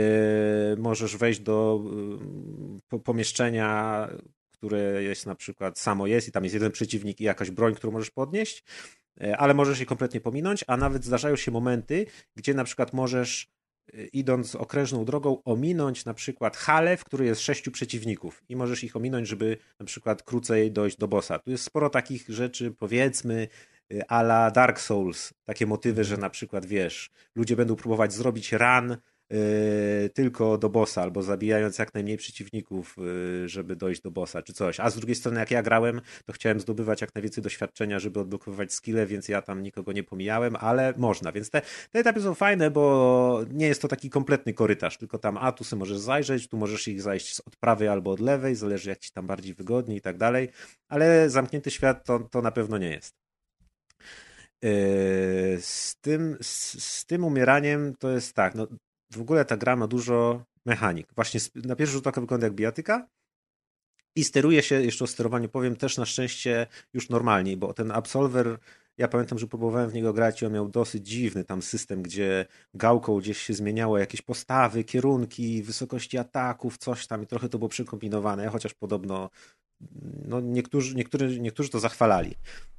możesz 0.79 1.17
wejść 1.17 1.41
do 1.41 1.85
y, 2.79 2.81
po, 2.89 2.99
pomieszczenia, 2.99 4.09
które 4.51 5.03
jest 5.03 5.27
na 5.27 5.35
przykład 5.35 5.79
samo 5.79 6.07
jest 6.07 6.29
i 6.29 6.33
tam 6.33 6.45
jest 6.45 6.55
jeden 6.55 6.73
przeciwnik 6.73 7.21
i 7.21 7.25
jakaś 7.25 7.51
broń, 7.51 7.75
którą 7.75 7.93
możesz 7.93 8.11
podnieść, 8.11 8.65
ale 9.39 9.55
możesz 9.55 9.81
je 9.81 9.87
kompletnie 9.87 10.21
pominąć, 10.21 10.65
a 10.67 10.77
nawet 10.77 11.05
zdarzają 11.05 11.37
się 11.37 11.51
momenty, 11.51 12.07
gdzie 12.37 12.55
na 12.55 12.65
przykład 12.65 12.93
możesz 12.93 13.49
y, 13.95 14.09
idąc 14.13 14.55
okrężną 14.55 15.05
drogą 15.05 15.43
ominąć 15.45 16.05
na 16.05 16.15
przykład 16.15 16.57
halę, 16.57 16.97
w 16.97 17.05
której 17.05 17.29
jest 17.29 17.41
sześciu 17.41 17.71
przeciwników 17.71 18.43
i 18.49 18.57
możesz 18.57 18.85
ich 18.85 18.97
ominąć, 18.97 19.29
żeby 19.29 19.57
na 19.81 19.87
przykład 19.87 20.23
krócej 20.23 20.73
dojść 20.73 20.97
do 20.97 21.09
bossa. 21.09 21.39
Tu 21.39 21.51
jest 21.51 21.65
sporo 21.65 21.91
takich 21.91 22.29
rzeczy, 22.29 22.71
powiedzmy, 22.71 23.49
y, 23.93 24.03
a 24.09 24.21
la 24.21 24.51
Dark 24.51 24.81
Souls, 24.81 25.35
takie 25.45 25.67
motywy, 25.67 26.05
że 26.05 26.17
na 26.17 26.31
przykład 26.31 26.67
wiesz, 26.67 27.11
ludzie 27.35 27.57
będą 27.57 27.77
próbować 27.77 28.13
zrobić 28.13 28.53
run 28.53 28.97
tylko 30.15 30.59
do 30.59 30.69
bossa, 30.69 31.03
albo 31.03 31.23
zabijając 31.23 31.79
jak 31.79 31.95
najmniej 31.95 32.17
przeciwników, 32.17 32.97
yy, 33.43 33.49
żeby 33.49 33.77
dojść 33.77 34.01
do 34.01 34.11
bossa, 34.11 34.43
czy 34.43 34.53
coś. 34.53 34.81
A 34.81 34.91
z 34.91 34.97
drugiej 34.97 35.15
strony, 35.15 35.41
jak 35.41 35.51
ja 35.51 35.63
grałem, 35.63 36.01
to 36.27 36.33
chciałem 36.33 36.61
zdobywać 36.61 37.01
jak 37.01 37.15
najwięcej 37.15 37.43
doświadczenia, 37.43 37.99
żeby 37.99 38.21
odblokowywać 38.21 38.73
skille, 38.73 39.07
więc 39.07 39.29
ja 39.29 39.43
tam 39.43 39.63
nikogo 39.63 39.93
nie 39.93 40.03
pomijałem, 40.03 40.57
ale 40.57 40.95
można. 40.97 41.33
Więc 41.33 41.51
te, 41.51 41.63
te 41.91 41.99
etapy 41.99 42.21
są 42.21 42.35
fajne, 42.35 42.71
bo 42.71 43.45
nie 43.51 43.67
jest 43.67 43.83
to 43.83 43.89
taki 43.89 44.11
kompletny 44.11 44.55
korytarz, 44.55 44.99
tylko 44.99 45.19
tam, 45.19 45.37
a 45.37 45.53
tu 45.53 45.65
sobie 45.65 45.79
możesz 45.79 45.99
zajrzeć, 45.99 46.49
tu 46.49 46.57
możesz 46.57 46.89
ich 46.89 47.03
zajść 47.03 47.41
od 47.41 47.57
prawej 47.57 47.89
albo 47.89 48.11
od 48.11 48.21
lewej, 48.21 48.55
zależy 48.55 48.91
jak 48.91 48.99
ci 48.99 49.13
tam 49.13 49.27
bardziej 49.27 49.55
wygodnie 49.55 49.97
i 49.97 50.01
tak 50.01 50.19
dalej, 50.19 50.49
ale 50.89 51.31
zamknięty 51.31 51.71
świat 51.71 52.05
to, 52.05 52.19
to 52.19 52.43
na 52.43 52.51
pewno 52.51 52.79
nie 52.79 52.91
jest. 52.91 53.15
Yy, 54.63 54.71
z 55.61 55.97
tym, 56.01 56.37
z, 56.43 56.83
z, 56.85 57.07
tym 57.07 57.25
umieraniem 57.25 57.95
to 57.99 58.11
jest 58.11 58.35
tak, 58.35 58.55
no 58.55 58.67
w 59.13 59.21
ogóle 59.21 59.45
ta 59.45 59.57
gra 59.57 59.77
ma 59.77 59.87
dużo 59.87 60.45
mechanik. 60.67 61.07
Właśnie 61.15 61.41
na 61.55 61.77
pierwszy 61.77 61.93
rzut 61.93 62.07
oka 62.07 62.21
wygląda 62.21 62.47
jak 62.47 62.55
bijatyka 62.55 63.09
i 64.17 64.25
steruje 64.25 64.63
się, 64.63 64.83
jeszcze 64.83 65.05
o 65.05 65.07
sterowaniu 65.07 65.49
powiem, 65.49 65.77
też 65.77 65.97
na 65.97 66.07
szczęście 66.07 66.67
już 66.93 67.09
normalniej, 67.09 67.57
bo 67.57 67.75
ten 67.75 67.91
Absolver, 67.91 68.59
ja 68.99 69.09
pamiętam, 69.09 69.39
że 69.39 69.47
próbowałem 69.47 69.91
w 69.91 69.95
niego 69.95 70.13
grać 70.13 70.43
i 70.43 70.47
on 70.47 70.53
miał 70.53 70.69
dosyć 70.69 71.09
dziwny 71.09 71.45
tam 71.45 71.63
system, 71.63 72.03
gdzie 72.03 72.47
gałką 72.75 73.19
gdzieś 73.19 73.39
się 73.39 73.55
zmieniało 73.55 73.99
jakieś 73.99 74.23
postawy, 74.23 74.85
kierunki, 74.85 75.63
wysokości 75.63 76.19
ataków, 76.19 76.79
coś 76.79 77.07
tam 77.07 77.23
i 77.23 77.27
trochę 77.27 77.49
to 77.49 77.59
było 77.59 77.69
przykombinowane, 77.69 78.49
chociaż 78.49 78.75
podobno 78.75 79.31
no 80.25 80.41
niektórzy, 80.41 80.95
niektórzy, 80.95 81.41
niektórzy 81.41 81.71
to 81.71 81.81
zachwalali. 81.81 82.35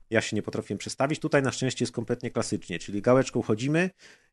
Ja 0.09 0.21
się 0.21 0.35
nie 0.35 0.41
potrafiłem 0.41 0.77
przestawić. 0.77 1.19
Tutaj 1.19 1.43
na 1.43 1.51
szczęście 1.51 1.83
jest 1.83 1.93
kompletnie 1.93 2.31
klasycznie, 2.31 2.79
czyli 2.79 3.01
gałeczką 3.01 3.41
chodzimy, 3.41 3.89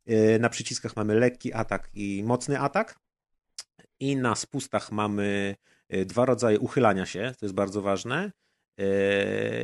yy, 0.07 0.39
na 0.39 0.49
przyciskach 0.49 0.97
mamy 0.97 1.15
lekki 1.15 1.53
atak 1.53 1.91
i 1.95 2.23
mocny 2.27 2.61
atak 2.61 2.99
i 4.01 4.17
na 4.17 4.35
spustach 4.35 4.93
mamy 4.93 5.57
yy, 5.89 6.07
dwa 6.07 6.25
rodzaje 6.25 6.61
uchylania 6.61 7.07
się, 7.07 7.33
to 7.41 7.47
jest 7.47 7.55
bardzo 7.55 7.83
ważne. 7.83 8.33
Yy, 8.79 8.87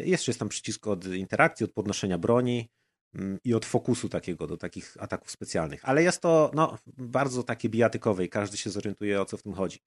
jeszcze 0.04 0.30
jest 0.30 0.38
tam 0.38 0.48
przycisk 0.48 0.86
od 0.86 1.06
interakcji, 1.06 1.64
od 1.64 1.72
podnoszenia 1.72 2.18
broni 2.18 2.70
mm, 3.14 3.38
i 3.44 3.54
od 3.54 3.64
fokusu 3.64 4.08
takiego 4.08 4.46
do 4.46 4.56
takich 4.56 4.96
ataków 5.00 5.30
specjalnych. 5.30 5.80
Ale 5.84 6.02
jest 6.02 6.20
to 6.20 6.50
no, 6.54 6.78
bardzo 6.86 7.42
takie 7.42 7.68
bijatykowe 7.68 8.24
i 8.24 8.28
każdy 8.28 8.56
się 8.56 8.70
zorientuje 8.70 9.20
o 9.20 9.24
co 9.24 9.36
w 9.36 9.42
tym 9.42 9.54
chodzi. 9.54 9.78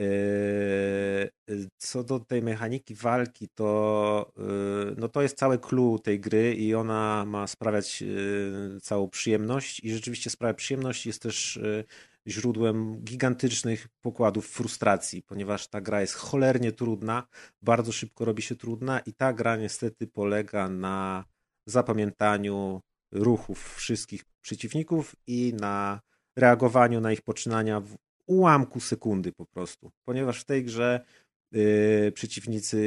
Yy, 0.00 1.68
co 1.78 2.04
do 2.04 2.20
tej 2.20 2.42
mechaniki 2.42 2.94
walki, 2.94 3.48
to, 3.54 4.32
yy, 4.36 4.94
no 4.98 5.08
to 5.08 5.22
jest 5.22 5.38
cały 5.38 5.58
clue 5.58 5.98
tej 5.98 6.20
gry 6.20 6.54
i 6.54 6.74
ona 6.74 7.24
ma 7.26 7.46
sprawiać 7.46 8.02
yy, 8.02 8.78
całą 8.82 9.08
przyjemność 9.08 9.80
i 9.84 9.92
rzeczywiście 9.92 10.30
sprawia 10.30 10.54
przyjemność 10.54 11.06
jest 11.06 11.22
też 11.22 11.60
źródłem 12.26 13.00
gigantycznych 13.04 13.88
pokładów 14.00 14.48
frustracji, 14.48 15.22
ponieważ 15.22 15.68
ta 15.68 15.80
gra 15.80 16.00
jest 16.00 16.14
cholernie 16.14 16.72
trudna, 16.72 17.26
bardzo 17.62 17.92
szybko 17.92 18.24
robi 18.24 18.42
się 18.42 18.56
trudna 18.56 19.00
i 19.00 19.14
ta 19.14 19.32
gra 19.32 19.56
niestety 19.56 20.06
polega 20.06 20.68
na 20.68 21.24
zapamiętaniu 21.66 22.80
ruchów 23.12 23.74
wszystkich 23.76 24.24
przeciwników 24.40 25.16
i 25.26 25.54
na 25.60 26.00
reagowaniu 26.36 27.00
na 27.00 27.12
ich 27.12 27.22
poczynania 27.22 27.82
ułamku 28.30 28.80
sekundy 28.80 29.32
po 29.32 29.46
prostu, 29.46 29.90
ponieważ 30.04 30.40
w 30.40 30.44
tej 30.44 30.64
grze 30.64 31.00
yy, 31.52 32.12
przeciwnicy 32.12 32.80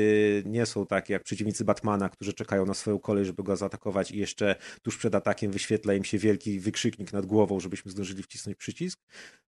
nie 0.45 0.65
są 0.65 0.85
takie 0.85 1.13
jak 1.13 1.23
przeciwnicy 1.23 1.65
Batmana, 1.65 2.09
którzy 2.09 2.33
czekają 2.33 2.65
na 2.65 2.73
swoją 2.73 2.99
kolej, 2.99 3.25
żeby 3.25 3.43
go 3.43 3.55
zaatakować 3.55 4.11
i 4.11 4.17
jeszcze 4.17 4.55
tuż 4.81 4.97
przed 4.97 5.15
atakiem 5.15 5.51
wyświetla 5.51 5.93
im 5.93 6.03
się 6.03 6.17
wielki 6.17 6.59
wykrzyknik 6.59 7.13
nad 7.13 7.25
głową, 7.25 7.59
żebyśmy 7.59 7.91
zdążyli 7.91 8.23
wcisnąć 8.23 8.57
przycisk. 8.57 8.99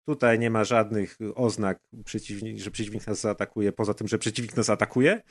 Tutaj 0.04 0.38
nie 0.38 0.50
ma 0.50 0.64
żadnych 0.64 1.18
oznak, 1.34 1.80
przeciwnik, 2.04 2.58
że 2.58 2.70
przeciwnik 2.70 3.06
nas 3.06 3.20
zaatakuje, 3.20 3.72
poza 3.72 3.94
tym, 3.94 4.08
że 4.08 4.18
przeciwnik 4.18 4.56
nas 4.56 4.70
atakuje. 4.70 5.22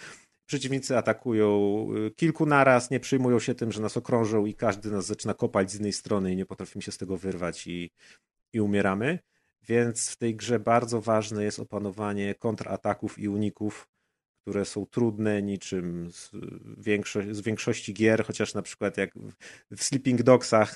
Przeciwnicy 0.45 0.97
atakują 0.97 1.87
y, 2.07 2.11
kilku 2.11 2.45
naraz, 2.45 2.91
nie 2.91 2.99
przyjmują 2.99 3.39
się 3.39 3.55
tym, 3.55 3.71
że 3.71 3.81
nas 3.81 3.97
okrążą 3.97 4.45
i 4.45 4.53
każdy 4.53 4.91
nas 4.91 5.05
zaczyna 5.05 5.33
kopać 5.33 5.71
z 5.71 5.75
innej 5.79 5.93
strony 5.93 6.33
i 6.33 6.35
nie 6.35 6.45
potrafimy 6.45 6.81
się 6.81 6.91
z 6.91 6.97
tego 6.97 7.17
wyrwać 7.17 7.67
i, 7.67 7.91
i 8.53 8.61
umieramy. 8.61 9.19
Więc 9.67 10.09
w 10.09 10.17
tej 10.17 10.35
grze 10.35 10.59
bardzo 10.59 11.01
ważne 11.01 11.43
jest 11.43 11.59
opanowanie 11.59 12.35
kontrataków 12.35 13.19
i 13.19 13.29
uników, 13.29 13.87
które 14.41 14.65
są 14.65 14.85
trudne 14.85 15.41
niczym 15.41 16.11
z, 16.11 16.31
większość, 16.77 17.29
z 17.29 17.41
większości 17.41 17.93
gier, 17.93 18.25
chociaż 18.25 18.53
na 18.53 18.61
przykład 18.61 18.97
jak 18.97 19.13
w 19.71 19.83
Sleeping 19.83 20.23
Dogsach, 20.23 20.75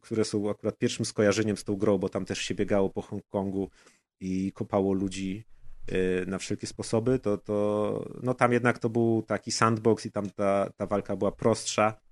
które 0.00 0.24
są 0.24 0.50
akurat 0.50 0.78
pierwszym 0.78 1.04
skojarzeniem 1.04 1.56
z 1.56 1.64
tą 1.64 1.76
grą, 1.76 1.98
bo 1.98 2.08
tam 2.08 2.24
też 2.24 2.38
się 2.38 2.54
biegało 2.54 2.90
po 2.90 3.02
Hongkongu 3.02 3.70
i 4.20 4.52
kopało 4.52 4.92
ludzi 4.92 5.44
y, 5.92 6.24
na 6.26 6.38
wszelkie 6.38 6.66
sposoby, 6.66 7.18
to, 7.18 7.38
to 7.38 8.08
no 8.22 8.34
tam 8.34 8.52
jednak 8.52 8.78
to 8.78 8.88
był 8.88 9.22
taki 9.22 9.52
sandbox 9.52 10.06
i 10.06 10.10
tam 10.10 10.30
ta, 10.30 10.70
ta 10.76 10.86
walka 10.86 11.16
była 11.16 11.32
prostsza 11.32 12.09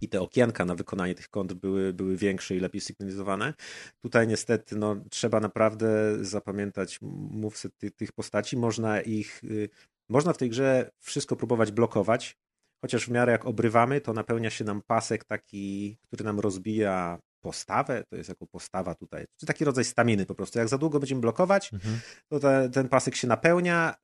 i 0.00 0.08
te 0.08 0.20
okienka 0.20 0.64
na 0.64 0.74
wykonanie 0.74 1.14
tych 1.14 1.28
kont 1.28 1.52
były, 1.52 1.92
były 1.92 2.16
większe 2.16 2.56
i 2.56 2.60
lepiej 2.60 2.80
sygnalizowane. 2.80 3.54
Tutaj 4.00 4.28
niestety 4.28 4.76
no, 4.76 4.96
trzeba 5.10 5.40
naprawdę 5.40 5.88
zapamiętać 6.20 6.98
moveset 7.30 7.76
tych, 7.76 7.92
tych 7.96 8.12
postaci. 8.12 8.56
Można 8.56 9.00
ich, 9.00 9.44
y, 9.44 9.68
można 10.08 10.32
w 10.32 10.38
tej 10.38 10.50
grze 10.50 10.90
wszystko 11.00 11.36
próbować 11.36 11.72
blokować, 11.72 12.36
chociaż 12.80 13.06
w 13.06 13.10
miarę 13.10 13.32
jak 13.32 13.46
obrywamy, 13.46 14.00
to 14.00 14.12
napełnia 14.12 14.50
się 14.50 14.64
nam 14.64 14.82
pasek 14.82 15.24
taki, 15.24 15.98
który 16.06 16.24
nam 16.24 16.40
rozbija 16.40 17.18
postawę, 17.40 18.04
to 18.10 18.16
jest 18.16 18.28
jako 18.28 18.46
postawa 18.46 18.94
tutaj, 18.94 19.24
czy 19.36 19.46
taki 19.46 19.64
rodzaj 19.64 19.84
staminy 19.84 20.26
po 20.26 20.34
prostu. 20.34 20.58
Jak 20.58 20.68
za 20.68 20.78
długo 20.78 21.00
będziemy 21.00 21.20
blokować, 21.20 21.72
mhm. 21.72 22.00
to 22.28 22.40
te, 22.40 22.70
ten 22.70 22.88
pasek 22.88 23.16
się 23.16 23.26
napełnia, 23.26 23.94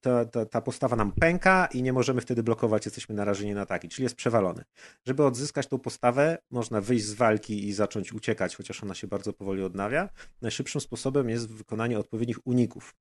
ta, 0.00 0.24
ta, 0.24 0.46
ta, 0.46 0.60
postawa 0.60 0.96
nam 0.96 1.12
pęka 1.12 1.68
i 1.72 1.82
nie 1.82 1.92
możemy 1.92 2.20
wtedy 2.20 2.42
blokować, 2.42 2.84
jesteśmy 2.84 3.14
narażeni 3.14 3.54
na 3.54 3.60
ataki, 3.60 3.88
czyli 3.88 4.02
jest 4.02 4.16
przewalony. 4.16 4.64
Żeby 5.06 5.24
odzyskać 5.24 5.66
tą 5.66 5.78
postawę, 5.78 6.38
można 6.50 6.80
wyjść 6.80 7.04
z 7.04 7.14
walki 7.14 7.68
i 7.68 7.72
zacząć 7.72 8.12
uciekać, 8.12 8.56
chociaż 8.56 8.82
ona 8.82 8.94
się 8.94 9.06
bardzo 9.06 9.32
powoli 9.32 9.62
odnawia. 9.62 10.08
Najszybszym 10.42 10.80
sposobem 10.80 11.28
jest 11.28 11.52
wykonanie 11.52 11.98
odpowiednich 11.98 12.46
uników. 12.46 12.94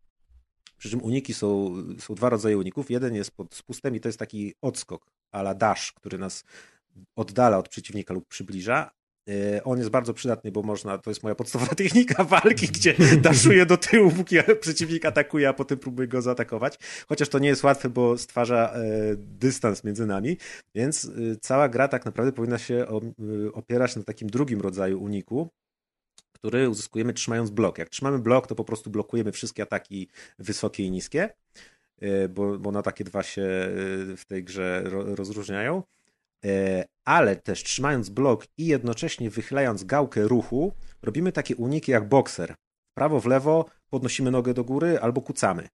Przy 0.77 0.89
czym 0.89 1.01
uniki 1.01 1.33
są, 1.33 1.75
są 1.99 2.15
dwa 2.15 2.29
rodzaje 2.29 2.57
uników. 2.57 2.91
Jeden 2.91 3.15
jest 3.15 3.31
pod 3.31 3.55
spustem 3.55 3.95
i 3.95 3.99
to 3.99 4.09
jest 4.09 4.19
taki 4.19 4.53
odskok, 4.61 5.11
ala 5.31 5.55
dash, 5.55 5.91
który 5.91 6.17
nas 6.17 6.43
oddala 7.15 7.57
od 7.57 7.69
przeciwnika 7.69 8.13
lub 8.13 8.27
przybliża, 8.27 8.91
on 9.63 9.77
jest 9.77 9.89
bardzo 9.89 10.13
przydatny, 10.13 10.51
bo 10.51 10.63
można, 10.63 10.97
to 10.97 11.09
jest 11.09 11.23
moja 11.23 11.35
podstawowa 11.35 11.75
technika 11.83 12.23
walki, 12.23 12.67
gdzie 12.67 12.95
daszuję 13.21 13.65
do 13.65 13.77
tyłu, 13.77 14.11
póki 14.11 14.35
przeciwnik 14.59 15.05
atakuje, 15.05 15.49
a 15.49 15.53
potem 15.53 15.77
próbuję 15.77 16.07
go 16.07 16.21
zaatakować. 16.21 16.79
Chociaż 17.07 17.29
to 17.29 17.39
nie 17.39 17.47
jest 17.47 17.63
łatwe, 17.63 17.89
bo 17.89 18.17
stwarza 18.17 18.73
e, 18.75 18.81
dystans 19.15 19.83
między 19.83 20.05
nami, 20.05 20.37
więc 20.75 21.05
e, 21.05 21.09
cała 21.41 21.69
gra 21.69 21.87
tak 21.87 22.05
naprawdę 22.05 22.31
powinna 22.31 22.57
się 22.57 22.85
opierać 23.53 23.95
na 23.95 24.03
takim 24.03 24.29
drugim 24.29 24.61
rodzaju 24.61 25.03
uniku, 25.03 25.49
który 26.31 26.69
uzyskujemy 26.69 27.13
trzymając 27.13 27.49
blok. 27.49 27.77
Jak 27.77 27.89
trzymamy 27.89 28.19
blok, 28.19 28.47
to 28.47 28.55
po 28.55 28.63
prostu 28.63 28.89
blokujemy 28.89 29.31
wszystkie 29.31 29.63
ataki 29.63 30.09
wysokie 30.39 30.83
i 30.83 30.91
niskie, 30.91 31.29
bo, 32.29 32.59
bo 32.59 32.71
na 32.71 32.81
takie 32.81 33.03
dwa 33.03 33.23
się 33.23 33.41
w 34.17 34.23
tej 34.27 34.43
grze 34.43 34.83
rozróżniają. 34.91 35.83
E, 36.45 36.85
ale 37.05 37.35
też 37.35 37.63
trzymając 37.63 38.09
blok 38.09 38.45
i 38.57 38.65
jednocześnie 38.65 39.29
wychylając 39.29 39.83
gałkę 39.83 40.21
ruchu, 40.21 40.73
robimy 41.01 41.31
takie 41.31 41.55
uniki 41.55 41.91
jak 41.91 42.09
bokser. 42.09 42.55
Prawo 42.93 43.19
w 43.19 43.25
lewo 43.25 43.65
podnosimy 43.89 44.31
nogę 44.31 44.53
do 44.53 44.63
góry 44.63 44.99
albo 44.99 45.21
kucamy. 45.21 45.67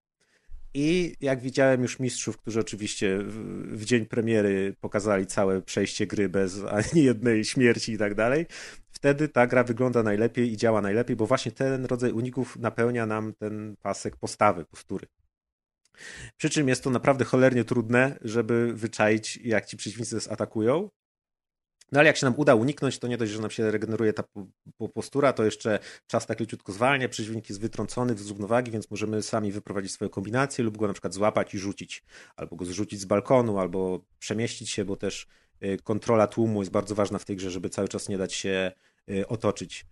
I 0.74 1.16
jak 1.22 1.42
widziałem 1.42 1.82
już 1.82 2.00
mistrzów, 2.00 2.38
którzy 2.38 2.60
oczywiście 2.60 3.20
w, 3.20 3.34
w, 3.78 3.86
dzień 3.86 4.06
premiery 4.06 4.76
pokazali 4.82 5.26
całe 5.26 5.62
przejście 5.62 6.08
gry 6.08 6.30
bez 6.30 6.62
ani 6.94 7.04
jednej 7.04 7.46
śmierci 7.46 7.94
i 7.94 7.98
tak 7.98 8.16
dalej, 8.16 8.46
wtedy 8.92 9.28
ta 9.28 9.48
gra 9.48 9.64
wygląda 9.64 10.04
najlepiej 10.04 10.52
i 10.52 10.58
działa 10.58 10.82
najlepiej, 10.82 11.16
bo 11.16 11.26
właśnie 11.26 11.52
ten 11.52 11.86
rodzaj 11.86 12.12
uników 12.12 12.58
napełnia 12.58 13.06
nam 13.06 13.34
ten 13.34 13.76
pasek 13.82 14.16
postawy, 14.16 14.66
postury. 14.66 15.08
Przy 16.38 16.50
czym 16.50 16.68
jest 16.68 16.84
to 16.84 16.90
naprawdę 16.90 17.26
cholernie 17.26 17.64
trudne, 17.64 18.20
żeby 18.22 18.74
wyczaić, 18.74 19.38
jak 19.38 19.66
ci 19.66 19.78
przeciwnicy 19.78 20.18
atakują. 20.30 20.90
No 21.92 22.00
ale 22.00 22.08
jak 22.08 22.18
się 22.18 22.26
nam 22.26 22.34
uda 22.38 22.56
uniknąć, 22.56 23.00
to 23.00 23.08
nie 23.08 23.18
dość, 23.18 23.32
że 23.32 23.42
nam 23.42 23.52
się 23.52 23.72
regeneruje 23.72 24.14
ta 24.14 24.24
postura, 24.94 25.34
to 25.34 25.46
jeszcze 25.46 25.80
czas 26.08 26.26
tak 26.26 26.40
leciutko 26.40 26.72
zwalnia, 26.72 27.10
przeciwnik 27.10 27.50
jest 27.50 27.62
wytrącony 27.62 28.18
z 28.18 28.30
równowagi, 28.30 28.72
więc 28.72 28.92
możemy 28.92 29.22
sami 29.22 29.52
wyprowadzić 29.52 29.92
swoją 29.92 30.10
kombinację 30.10 30.64
lub 30.64 30.78
go 30.78 30.88
na 30.88 30.94
przykład 30.94 31.14
złapać 31.14 31.54
i 31.54 31.60
rzucić. 31.60 32.04
Albo 32.36 32.56
go 32.56 32.66
zrzucić 32.66 33.00
z 33.00 33.06
balkonu, 33.06 33.60
albo 33.60 34.00
przemieścić 34.20 34.70
się, 34.70 34.86
bo 34.86 34.96
też 34.96 35.28
y, 35.64 35.78
kontrola 35.84 36.28
tłumu 36.28 36.62
jest 36.62 36.72
bardzo 36.72 36.96
ważna 36.96 37.20
w 37.20 37.26
tej 37.26 37.36
grze, 37.36 37.52
żeby 37.52 37.70
cały 37.70 37.88
czas 37.88 38.10
nie 38.10 38.18
dać 38.18 38.34
się 38.34 38.72
y, 39.10 39.28
otoczyć. 39.28 39.86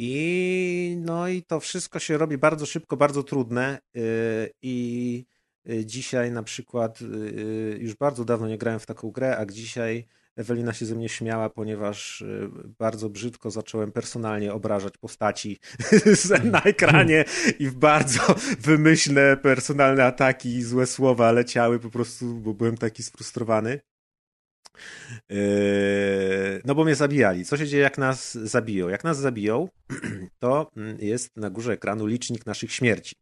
Y, 0.00 0.04
i 0.04 0.96
no 1.00 1.28
i 1.28 1.42
to 1.42 1.60
wszystko 1.60 1.98
się 1.98 2.18
robi 2.18 2.38
bardzo 2.38 2.66
szybko, 2.66 2.96
bardzo 2.96 3.22
trudne 3.22 3.78
yy, 3.94 4.02
i 4.62 5.26
y, 5.70 5.86
dzisiaj 5.86 6.30
na 6.30 6.42
przykład 6.42 7.02
y, 7.02 7.04
y, 7.04 7.78
już 7.80 7.94
bardzo 7.94 8.24
dawno 8.24 8.48
nie 8.48 8.58
grałem 8.58 8.80
w 8.80 8.86
taką 8.86 9.10
grę, 9.10 9.38
a 9.38 9.46
dzisiaj 9.46 10.06
Ewelina 10.36 10.72
się 10.72 10.86
ze 10.86 10.94
mnie 10.94 11.08
śmiała, 11.08 11.50
ponieważ 11.50 12.20
y, 12.20 12.50
bardzo 12.78 13.10
brzydko 13.10 13.50
zacząłem 13.50 13.92
personalnie 13.92 14.52
obrażać 14.52 14.98
postaci 14.98 15.58
na 16.52 16.62
ekranie 16.62 17.24
i 17.58 17.68
w 17.68 17.74
bardzo 17.74 18.34
wymyślne 18.60 19.36
personalne 19.36 20.04
ataki 20.04 20.48
i 20.48 20.62
złe 20.62 20.86
słowa 20.86 21.32
leciały 21.32 21.78
po 21.78 21.90
prostu, 21.90 22.34
bo 22.34 22.54
byłem 22.54 22.76
taki 22.76 23.02
sfrustrowany. 23.02 23.80
Yy, 25.28 26.62
No 26.64 26.74
bo 26.74 26.84
mnie 26.84 26.94
zabijali. 26.94 27.44
Co 27.44 27.56
się 27.56 27.66
dzieje, 27.66 27.82
jak 27.82 27.98
nas 27.98 28.34
zabiją? 28.34 28.88
Jak 28.88 29.04
nas 29.04 29.18
zabiją, 29.18 29.68
to 30.38 30.70
mm, 30.76 30.96
jest 31.00 31.36
na 31.36 31.50
górze 31.50 31.72
ekranu 31.72 32.06
licznik 32.06 32.46
naszych 32.46 32.72
śmierci. 32.72 33.16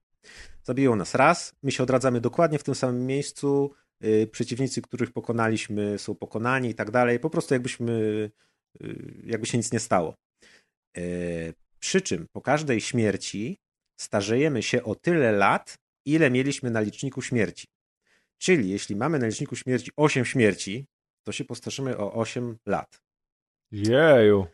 Zabiją 0.63 0.97
nas 0.97 1.15
raz, 1.15 1.55
my 1.63 1.73
się 1.73 1.83
odradzamy 1.83 2.21
dokładnie 2.21 2.59
w 2.59 2.65
tym 2.65 2.75
samym 2.75 3.07
miejscu, 3.07 3.75
yy, 4.01 4.27
przeciwnicy, 4.27 4.83
których 4.83 5.13
pokonaliśmy, 5.13 5.99
są 5.99 6.15
pokonani 6.15 6.69
i 6.71 6.75
tak 6.75 6.91
dalej. 6.91 7.21
Po 7.21 7.31
prostu 7.31 7.55
jakbyśmy, 7.55 8.31
yy, 8.81 9.23
jakby 9.27 9.47
się 9.47 9.59
nic 9.59 9.73
nie 9.73 9.81
stało. 9.81 10.15
Przy 11.81 12.01
czym 12.01 12.27
po 12.33 12.41
każdej 12.41 12.81
śmierci 12.81 13.59
starzejemy 14.01 14.63
się 14.63 14.83
o 14.83 14.95
tyle 14.95 15.33
lat, 15.33 15.79
ile 16.05 16.31
mieliśmy 16.31 16.71
na 16.71 16.81
liczniku 16.81 17.23
śmierci. 17.23 17.67
Czyli 18.39 18.71
jeśli 18.71 18.97
mamy 18.97 19.19
na 19.19 19.27
liczniku 19.27 19.57
śmierci 19.57 19.91
8 19.97 20.25
śmierci, 20.25 20.87
to 21.25 21.33
się 21.33 21.45
postarzymy 21.45 21.99
o 21.99 22.13
8 22.13 22.59
lat. 22.67 23.03
Jeju. 23.73 24.47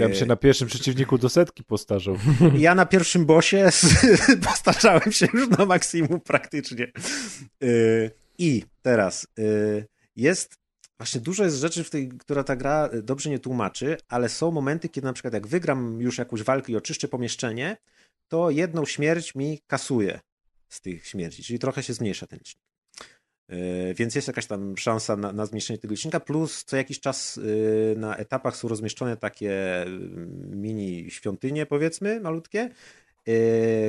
Ja 0.00 0.08
bym 0.08 0.14
się 0.14 0.26
na 0.26 0.36
pierwszym 0.36 0.68
przeciwniku 0.68 1.18
do 1.18 1.28
setki 1.28 1.64
postarzał. 1.64 2.16
Ja 2.58 2.74
na 2.74 2.86
pierwszym 2.86 3.26
bosie 3.26 3.68
postarzałem 4.48 5.12
się 5.12 5.26
już 5.34 5.48
na 5.48 5.66
maksimum 5.66 6.20
praktycznie. 6.20 6.92
Yy, 7.60 8.10
I 8.38 8.64
teraz 8.82 9.26
yy, 9.38 9.86
jest 10.16 10.54
właśnie 10.98 11.20
dużo 11.20 11.44
jest 11.44 11.56
rzeczy, 11.56 11.84
w 11.84 11.90
tej, 11.90 12.08
która 12.08 12.44
ta 12.44 12.56
gra 12.56 12.90
dobrze 13.02 13.30
nie 13.30 13.38
tłumaczy, 13.38 13.96
ale 14.08 14.28
są 14.28 14.50
momenty, 14.50 14.88
kiedy 14.88 15.04
na 15.04 15.12
przykład 15.12 15.34
jak 15.34 15.46
wygram 15.46 16.00
już 16.00 16.18
jakąś 16.18 16.42
walkę 16.42 16.72
i 16.72 16.76
oczyszczę 16.76 17.08
pomieszczenie, 17.08 17.76
to 18.28 18.50
jedną 18.50 18.84
śmierć 18.84 19.34
mi 19.34 19.60
kasuje 19.66 20.20
z 20.68 20.80
tych 20.80 21.06
śmierci, 21.06 21.42
czyli 21.44 21.58
trochę 21.58 21.82
się 21.82 21.92
zmniejsza 21.92 22.26
ten 22.26 22.38
licznik. 22.38 22.71
Yy, 23.52 23.94
Więc 23.94 24.14
jest 24.14 24.28
jakaś 24.28 24.46
tam 24.46 24.76
szansa 24.76 25.16
na, 25.16 25.32
na 25.32 25.46
zmniejszenie 25.46 25.78
tego 25.78 25.92
licznika, 25.92 26.20
plus 26.20 26.64
co 26.64 26.76
jakiś 26.76 27.00
czas 27.00 27.36
yy, 27.36 27.94
na 27.96 28.16
etapach 28.16 28.56
są 28.56 28.68
rozmieszczone 28.68 29.16
takie 29.16 29.84
yy, 29.86 30.56
mini 30.56 31.10
świątynie, 31.10 31.66
powiedzmy, 31.66 32.20
malutkie, 32.20 32.70
yy, 33.26 33.34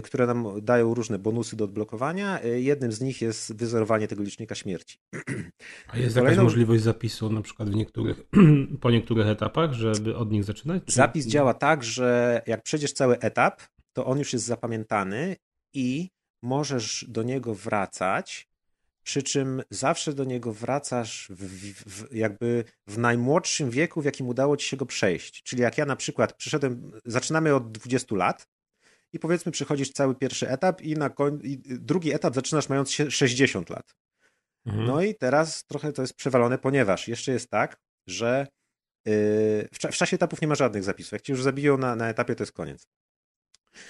które 0.04 0.28
nam 0.28 0.46
dają 0.62 0.94
różne 0.94 1.20
bonusy 1.20 1.56
do 1.56 1.66
odblokowania. 1.66 2.40
Jednym 2.44 2.92
z 2.92 3.02
nich 3.02 3.22
jest 3.22 3.56
wyzerowanie 3.56 4.08
tego 4.08 4.24
licznika 4.24 4.56
śmierci. 4.56 4.98
A 5.92 5.98
jest 5.98 6.16
jakaś 6.16 6.30
Kolejną- 6.32 6.44
możliwość 6.44 6.84
zapisu 6.84 7.30
na 7.30 7.42
przykład 7.42 7.70
w 7.70 7.76
niektórych, 7.76 8.24
po 8.82 8.92
niektórych 8.92 9.28
etapach, 9.28 9.74
żeby 9.74 10.16
od 10.16 10.32
nich 10.32 10.44
zaczynać? 10.44 10.84
Czy- 10.86 10.96
Zapis 10.96 11.28
działa 11.28 11.54
tak, 11.54 11.84
że 11.84 12.42
jak 12.48 12.64
przejdziesz 12.64 12.94
cały 12.94 13.20
etap, 13.20 13.62
to 13.94 14.06
on 14.06 14.20
już 14.20 14.34
jest 14.34 14.46
zapamiętany 14.46 15.36
i 15.74 16.10
możesz 16.44 17.06
do 17.10 17.24
niego 17.24 17.56
wracać, 17.56 18.53
przy 19.04 19.24
czym 19.24 19.62
zawsze 19.70 20.14
do 20.14 20.24
niego 20.24 20.54
wracasz 20.54 21.28
w, 21.30 21.46
w, 21.92 22.16
jakby 22.16 22.64
w 22.88 22.98
najmłodszym 22.98 23.70
wieku, 23.70 24.02
w 24.02 24.06
jakim 24.06 24.28
udało 24.28 24.58
ci 24.58 24.68
się 24.68 24.78
go 24.78 24.86
przejść. 24.86 25.44
Czyli 25.44 25.62
jak 25.62 25.78
ja 25.78 25.86
na 25.86 25.96
przykład 25.96 26.34
przyszedłem, 26.34 26.92
zaczynamy 27.06 27.56
od 27.56 27.72
20 27.72 28.16
lat 28.16 28.48
i 29.14 29.20
powiedzmy 29.20 29.52
przechodzisz 29.52 29.92
cały 29.92 30.16
pierwszy 30.16 30.50
etap 30.50 30.82
i 30.82 30.94
na 30.94 31.10
koń, 31.10 31.40
i 31.44 31.58
drugi 31.66 32.14
etap 32.14 32.36
zaczynasz 32.36 32.70
mając 32.70 32.92
się 32.92 33.12
60 33.12 33.70
lat. 33.70 33.96
Mhm. 34.66 34.86
No 34.86 35.02
i 35.02 35.16
teraz 35.16 35.66
trochę 35.66 35.94
to 35.94 36.02
jest 36.02 36.14
przewalone, 36.14 36.58
ponieważ 36.58 37.08
jeszcze 37.08 37.32
jest 37.32 37.50
tak, 37.50 37.78
że 38.08 38.48
yy, 39.06 39.14
w, 39.74 39.78
cza- 39.80 39.92
w 39.92 39.96
czasie 39.96 40.16
etapów 40.16 40.42
nie 40.42 40.48
ma 40.48 40.56
żadnych 40.56 40.84
zapisów. 40.84 41.12
Jak 41.12 41.22
cię 41.22 41.34
już 41.34 41.44
zabiją 41.44 41.78
na, 41.78 41.96
na 41.96 42.10
etapie, 42.10 42.36
to 42.36 42.44
jest 42.44 42.54
koniec. 42.54 42.88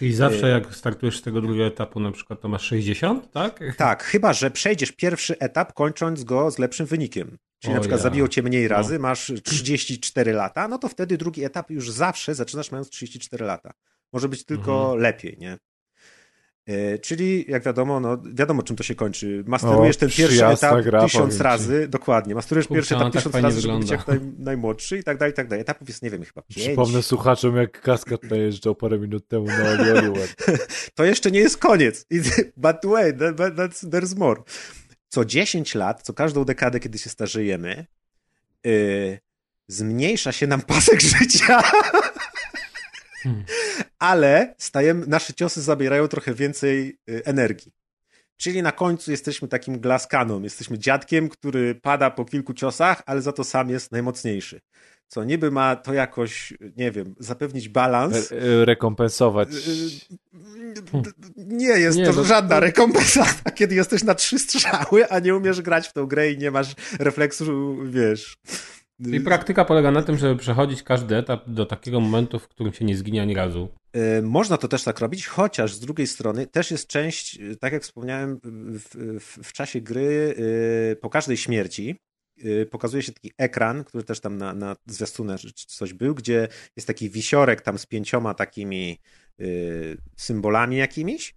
I 0.02 0.14
zawsze 0.14 0.48
y- 0.48 0.50
jak 0.50 0.76
startujesz 0.76 1.18
z 1.18 1.22
tego 1.22 1.42
drugiego 1.42 1.66
etapu 1.66 2.00
na 2.00 2.12
przykład, 2.12 2.42
to 2.42 2.48
masz 2.50 2.62
60, 2.64 3.32
tak? 3.32 3.60
Tak, 3.78 4.04
chyba 4.04 4.34
że 4.34 4.52
przejdziesz 4.52 4.92
pierwszy 4.92 5.40
etap, 5.40 5.74
kończąc 5.74 6.24
go 6.24 6.52
z 6.52 6.60
lepszym 6.60 6.86
wynikiem. 6.86 7.38
Czyli 7.60 7.74
O 7.74 7.76
na 7.76 7.80
przykład 7.82 8.00
ja. 8.00 8.04
zabiją 8.04 8.28
cię 8.28 8.44
mniej 8.44 8.68
razy, 8.68 8.94
No. 8.94 9.00
masz 9.00 9.32
34 9.44 10.34
lata, 10.34 10.68
no 10.68 10.78
to 10.78 10.90
wtedy 10.90 11.18
drugi 11.18 11.44
etap 11.44 11.70
już 11.72 11.92
zawsze 11.92 12.36
zaczynasz 12.36 12.72
mając 12.72 12.90
34 12.90 13.46
lata. 13.46 13.72
Może 14.14 14.30
być 14.30 14.46
tylko 14.46 14.82
Mhm. 14.82 15.00
lepiej, 15.02 15.38
nie? 15.40 15.58
E, 16.66 17.00
Czyli, 17.00 17.46
jak 17.48 17.64
wiadomo, 17.64 18.00
no 18.00 18.18
wiadomo 18.34 18.64
czym 18.64 18.76
to 18.76 18.84
się 18.84 18.96
kończy. 18.96 19.44
Masterujesz 19.48 19.96
O, 19.96 20.00
ten 20.00 20.10
pierwszy 20.10 20.46
etap 20.48 20.82
gra, 20.84 21.04
tysiąc 21.04 21.40
razy, 21.40 21.88
dokładnie. 21.88 22.36
Masterujesz 22.36 22.68
Kurczę, 22.68 22.78
pierwszy 22.78 22.96
etap 22.96 23.14
tak 23.14 23.24
tysiąc 23.24 23.36
razy, 23.44 23.62
żeby 23.62 23.80
być 23.80 23.90
jak 23.90 24.00
wygląda. 24.00 24.26
naj, 24.26 24.46
najmłodszy 24.46 24.98
i 24.98 25.04
tak 25.04 25.18
dalej, 25.18 25.32
i 25.32 25.36
tak 25.36 25.48
dalej. 25.48 25.62
Etapów 25.62 25.88
jest, 25.88 26.02
nie 26.04 26.10
wiem, 26.10 26.24
chyba 26.24 26.42
pięć. 26.42 26.68
Przypomnę 26.68 27.04
słuchaczom, 27.04 27.56
jak 27.56 27.82
kaskad 27.82 28.24
najeżdżał 28.24 28.76
parę 28.76 29.00
minut 29.00 29.28
temu 29.28 29.46
na 29.46 29.70
Oli 29.70 29.92
Oliver. 29.92 30.30
to 30.96 31.04
jeszcze 31.04 31.32
nie 31.32 31.40
jest 31.40 31.58
koniec. 31.58 32.06
But 32.58 32.76
wait, 32.84 33.18
that- 33.18 33.36
that- 33.36 33.56
that's, 33.56 33.90
there's 33.90 34.18
more. 34.18 34.42
Co 35.08 35.26
10 35.26 35.76
lat, 35.76 36.02
co 36.02 36.14
każdą 36.14 36.46
dekadę, 36.46 36.80
kiedy 36.80 36.98
się 36.98 37.10
starzejemy, 37.10 37.86
yy, 38.64 39.20
zmniejsza 39.68 40.32
się 40.32 40.48
nam 40.48 40.62
pasek 40.62 41.02
życia, 41.20 41.62
Hmm. 43.24 43.44
ale 44.00 44.56
stajemy, 44.58 45.08
nasze 45.08 45.34
ciosy 45.34 45.62
zabierają 45.62 46.08
trochę 46.08 46.34
więcej 46.34 46.98
y, 47.10 47.22
energii. 47.26 47.72
Czyli 48.38 48.62
na 48.64 48.72
końcu 48.72 49.12
jesteśmy 49.12 49.48
takim 49.48 49.80
glaskaną, 49.80 50.42
jesteśmy 50.42 50.80
dziadkiem, 50.80 51.30
który 51.30 51.76
pada 51.76 52.12
po 52.12 52.26
kilku 52.26 52.54
ciosach, 52.54 53.04
ale 53.06 53.22
za 53.22 53.32
to 53.32 53.44
sam 53.44 53.70
jest 53.70 53.92
najmocniejszy. 53.92 54.62
Co 55.08 55.24
niby 55.24 55.52
ma 55.52 55.76
to 55.76 55.94
jakoś, 55.94 56.54
nie 56.78 56.92
wiem, 56.92 57.16
zapewnić 57.20 57.70
balans. 57.70 58.32
Re- 58.32 58.42
e, 58.62 58.66
rekompensować. 58.66 59.50
Nie 61.38 61.68
jest 61.68 61.98
Nie, 61.98 62.06
to 62.06 62.14
bo- 62.14 62.24
żadna 62.24 62.60
rekompensata, 62.60 63.52
kiedy 63.58 63.76
jesteś 63.76 64.04
na 64.04 64.16
trzy 64.16 64.40
strzały, 64.40 65.10
a 65.10 65.20
nie 65.20 65.36
umiesz 65.36 65.62
grać 65.62 65.88
w 65.88 65.94
tą 65.94 66.06
grę 66.06 66.32
i 66.32 66.38
nie 66.38 66.52
masz 66.52 66.76
refleksu, 67.00 67.78
wiesz. 67.86 68.38
I 69.12 69.20
praktyka 69.20 69.66
polega 69.66 69.92
na 69.92 70.02
tym, 70.02 70.18
żeby 70.18 70.36
przechodzić 70.36 70.84
każdy 70.84 71.16
etap 71.16 71.50
do 71.50 71.66
takiego 71.66 72.00
momentu, 72.00 72.40
w 72.40 72.48
którym 72.48 72.74
się 72.74 72.86
nie 72.86 72.98
zginie 72.98 73.22
ani 73.22 73.36
razu. 73.36 73.70
Y, 73.96 74.22
Można 74.22 74.58
to 74.58 74.68
też 74.68 74.84
tak 74.84 75.00
robić, 75.00 75.28
chociaż 75.28 75.74
z 75.74 75.80
drugiej 75.80 76.08
strony 76.08 76.48
też 76.48 76.72
jest 76.72 76.88
część, 76.88 77.40
y, 77.40 77.56
tak 77.56 77.74
jak 77.74 77.84
wspomniałem, 77.84 78.40
w, 78.44 79.20
w, 79.20 79.48
w 79.48 79.54
czasie 79.54 79.82
gry 79.82 80.36
y, 80.92 80.96
po 81.02 81.10
każdej 81.10 81.38
śmierci 81.38 81.96
pokazuje 82.72 83.04
się 83.04 83.12
taki 83.12 83.32
ekran, 83.38 83.84
który 83.84 84.04
też 84.04 84.20
tam 84.20 84.38
na, 84.38 84.54
na 84.54 84.76
zwiastunach 84.86 85.40
coś 85.56 85.94
był, 85.94 86.16
gdzie 86.16 86.48
jest 86.76 86.88
taki 86.88 87.10
wisiorek 87.10 87.62
tam 87.62 87.78
z 87.78 87.86
pięcioma 87.86 88.34
takimi 88.34 89.00
symbolami 90.18 90.78
jakimiś. 90.78 91.36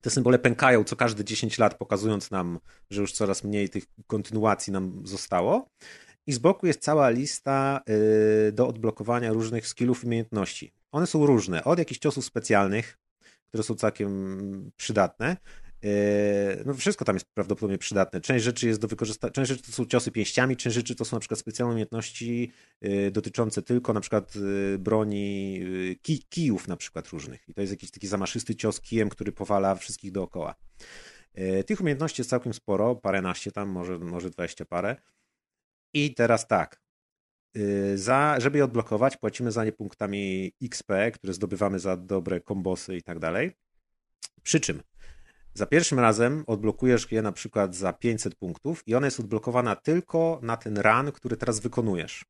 Te 0.00 0.10
symbole 0.10 0.38
pękają 0.38 0.84
co 0.84 0.96
każde 0.96 1.24
10 1.24 1.58
lat, 1.58 1.78
pokazując 1.78 2.30
nam, 2.30 2.58
że 2.90 3.00
już 3.00 3.12
coraz 3.12 3.44
mniej 3.44 3.68
tych 3.68 3.84
kontynuacji 4.06 4.72
nam 4.72 5.02
zostało. 5.04 5.68
I 6.26 6.32
z 6.32 6.38
boku 6.38 6.66
jest 6.66 6.80
cała 6.80 7.10
lista 7.10 7.80
y, 8.48 8.52
do 8.52 8.68
odblokowania 8.68 9.32
różnych 9.32 9.66
skillów 9.66 10.04
i 10.04 10.06
umiejętności. 10.06 10.72
One 10.92 11.06
są 11.06 11.26
różne, 11.26 11.64
od 11.64 11.78
jakichś 11.78 12.00
ciosów 12.00 12.24
specjalnych, 12.24 12.98
które 13.48 13.62
są 13.62 13.74
całkiem 13.74 14.70
przydatne. 14.76 15.36
y, 15.84 16.62
No 16.66 16.74
wszystko 16.74 17.04
tam 17.04 17.16
jest 17.16 17.26
prawdopodobnie 17.34 17.78
przydatne. 17.78 18.20
Część 18.20 18.44
rzeczy 18.44 18.66
jest 18.66 18.80
do 18.80 18.88
wykorzystania, 18.88 19.32
część 19.32 19.48
rzeczy 19.48 19.62
to 19.62 19.72
są 19.72 19.86
ciosy 19.86 20.10
pięściami, 20.10 20.56
część 20.56 20.76
rzeczy 20.76 20.94
to 20.94 21.04
są 21.04 21.16
na 21.16 21.20
przykład 21.20 21.40
specjalne 21.40 21.72
umiejętności 21.72 22.52
y, 22.84 23.10
dotyczące 23.10 23.62
tylko 23.62 23.92
na 23.92 24.00
przykład 24.00 24.34
broni 24.78 25.60
ki, 26.02 26.26
kijów 26.28 26.68
na 26.68 26.76
przykład 26.76 27.08
różnych. 27.08 27.48
I 27.48 27.54
to 27.54 27.60
jest 27.60 27.72
jakiś 27.72 27.90
taki 27.90 28.06
zamaszysty 28.06 28.54
cios 28.54 28.80
kijem, 28.80 29.08
który 29.08 29.32
powala 29.32 29.74
wszystkich 29.74 30.12
dookoła. 30.12 30.54
Tych 31.66 31.80
umiejętności 31.80 32.20
jest 32.20 32.30
całkiem 32.30 32.54
sporo, 32.54 32.96
paręnaście 32.96 33.52
tam, 33.52 33.68
może, 33.68 33.98
może 33.98 34.30
dwadzieścia 34.30 34.64
parę. 34.64 34.96
I 35.94 36.14
teraz 36.14 36.46
tak. 36.46 36.82
y, 37.56 37.98
Za, 37.98 38.36
żeby 38.40 38.58
je 38.58 38.64
odblokować, 38.64 39.16
płacimy 39.16 39.52
za 39.52 39.64
nie 39.64 39.72
punktami 39.72 40.52
XP, 40.62 40.92
które 41.14 41.32
zdobywamy 41.32 41.78
za 41.78 41.96
dobre 41.96 42.40
kombosy 42.40 42.96
i 42.96 43.02
tak 43.02 43.18
dalej. 43.18 43.52
Przy 44.42 44.60
czym 44.60 44.82
za 45.54 45.66
pierwszym 45.66 45.98
razem 45.98 46.44
odblokujesz 46.46 47.12
je 47.12 47.22
na 47.22 47.32
przykład 47.32 47.74
za 47.74 47.92
500 47.92 48.34
punktów 48.34 48.82
i 48.86 48.94
ona 48.94 49.06
jest 49.06 49.20
odblokowana 49.20 49.76
tylko 49.76 50.40
na 50.42 50.56
ten 50.56 50.78
run, 50.78 51.12
który 51.12 51.36
teraz 51.36 51.60
wykonujesz. 51.60 52.24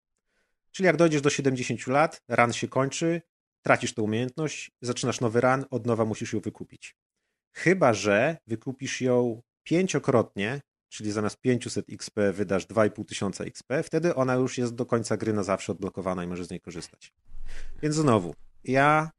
Czyli 0.70 0.86
jak 0.86 0.97
dojdziesz 0.97 1.23
do 1.23 1.31
70 1.31 1.86
lat, 1.86 2.23
run 2.28 2.52
się 2.52 2.68
kończy, 2.68 3.23
tracisz 3.62 3.94
tę 3.94 4.02
umiejętność, 4.02 4.70
zaczynasz 4.81 5.20
nowy 5.20 5.41
run, 5.41 5.65
od 5.70 5.86
nowa 5.86 6.05
musisz 6.05 6.32
ją 6.32 6.41
wykupić. 6.41 6.97
Chyba, 7.52 7.94
że 7.94 8.36
wykupisz 8.47 9.00
ją 9.00 9.42
pięciokrotnie, 9.62 10.60
czyli 10.93 11.12
zamiast 11.12 11.41
500 11.41 11.87
XP 11.91 12.21
wydasz 12.33 12.67
2500 12.67 13.47
XP, 13.47 13.73
wtedy 13.85 14.15
ona 14.15 14.35
już 14.35 14.59
jest 14.59 14.75
do 14.75 14.87
końca 14.87 15.17
gry 15.17 15.33
na 15.33 15.43
zawsze 15.43 15.73
odblokowana 15.73 16.25
i 16.25 16.27
możesz 16.27 16.47
z 16.47 16.51
niej 16.51 16.61
korzystać. 16.61 17.12
Więc 17.83 17.95
znowu, 17.95 18.35
ja 18.65 19.11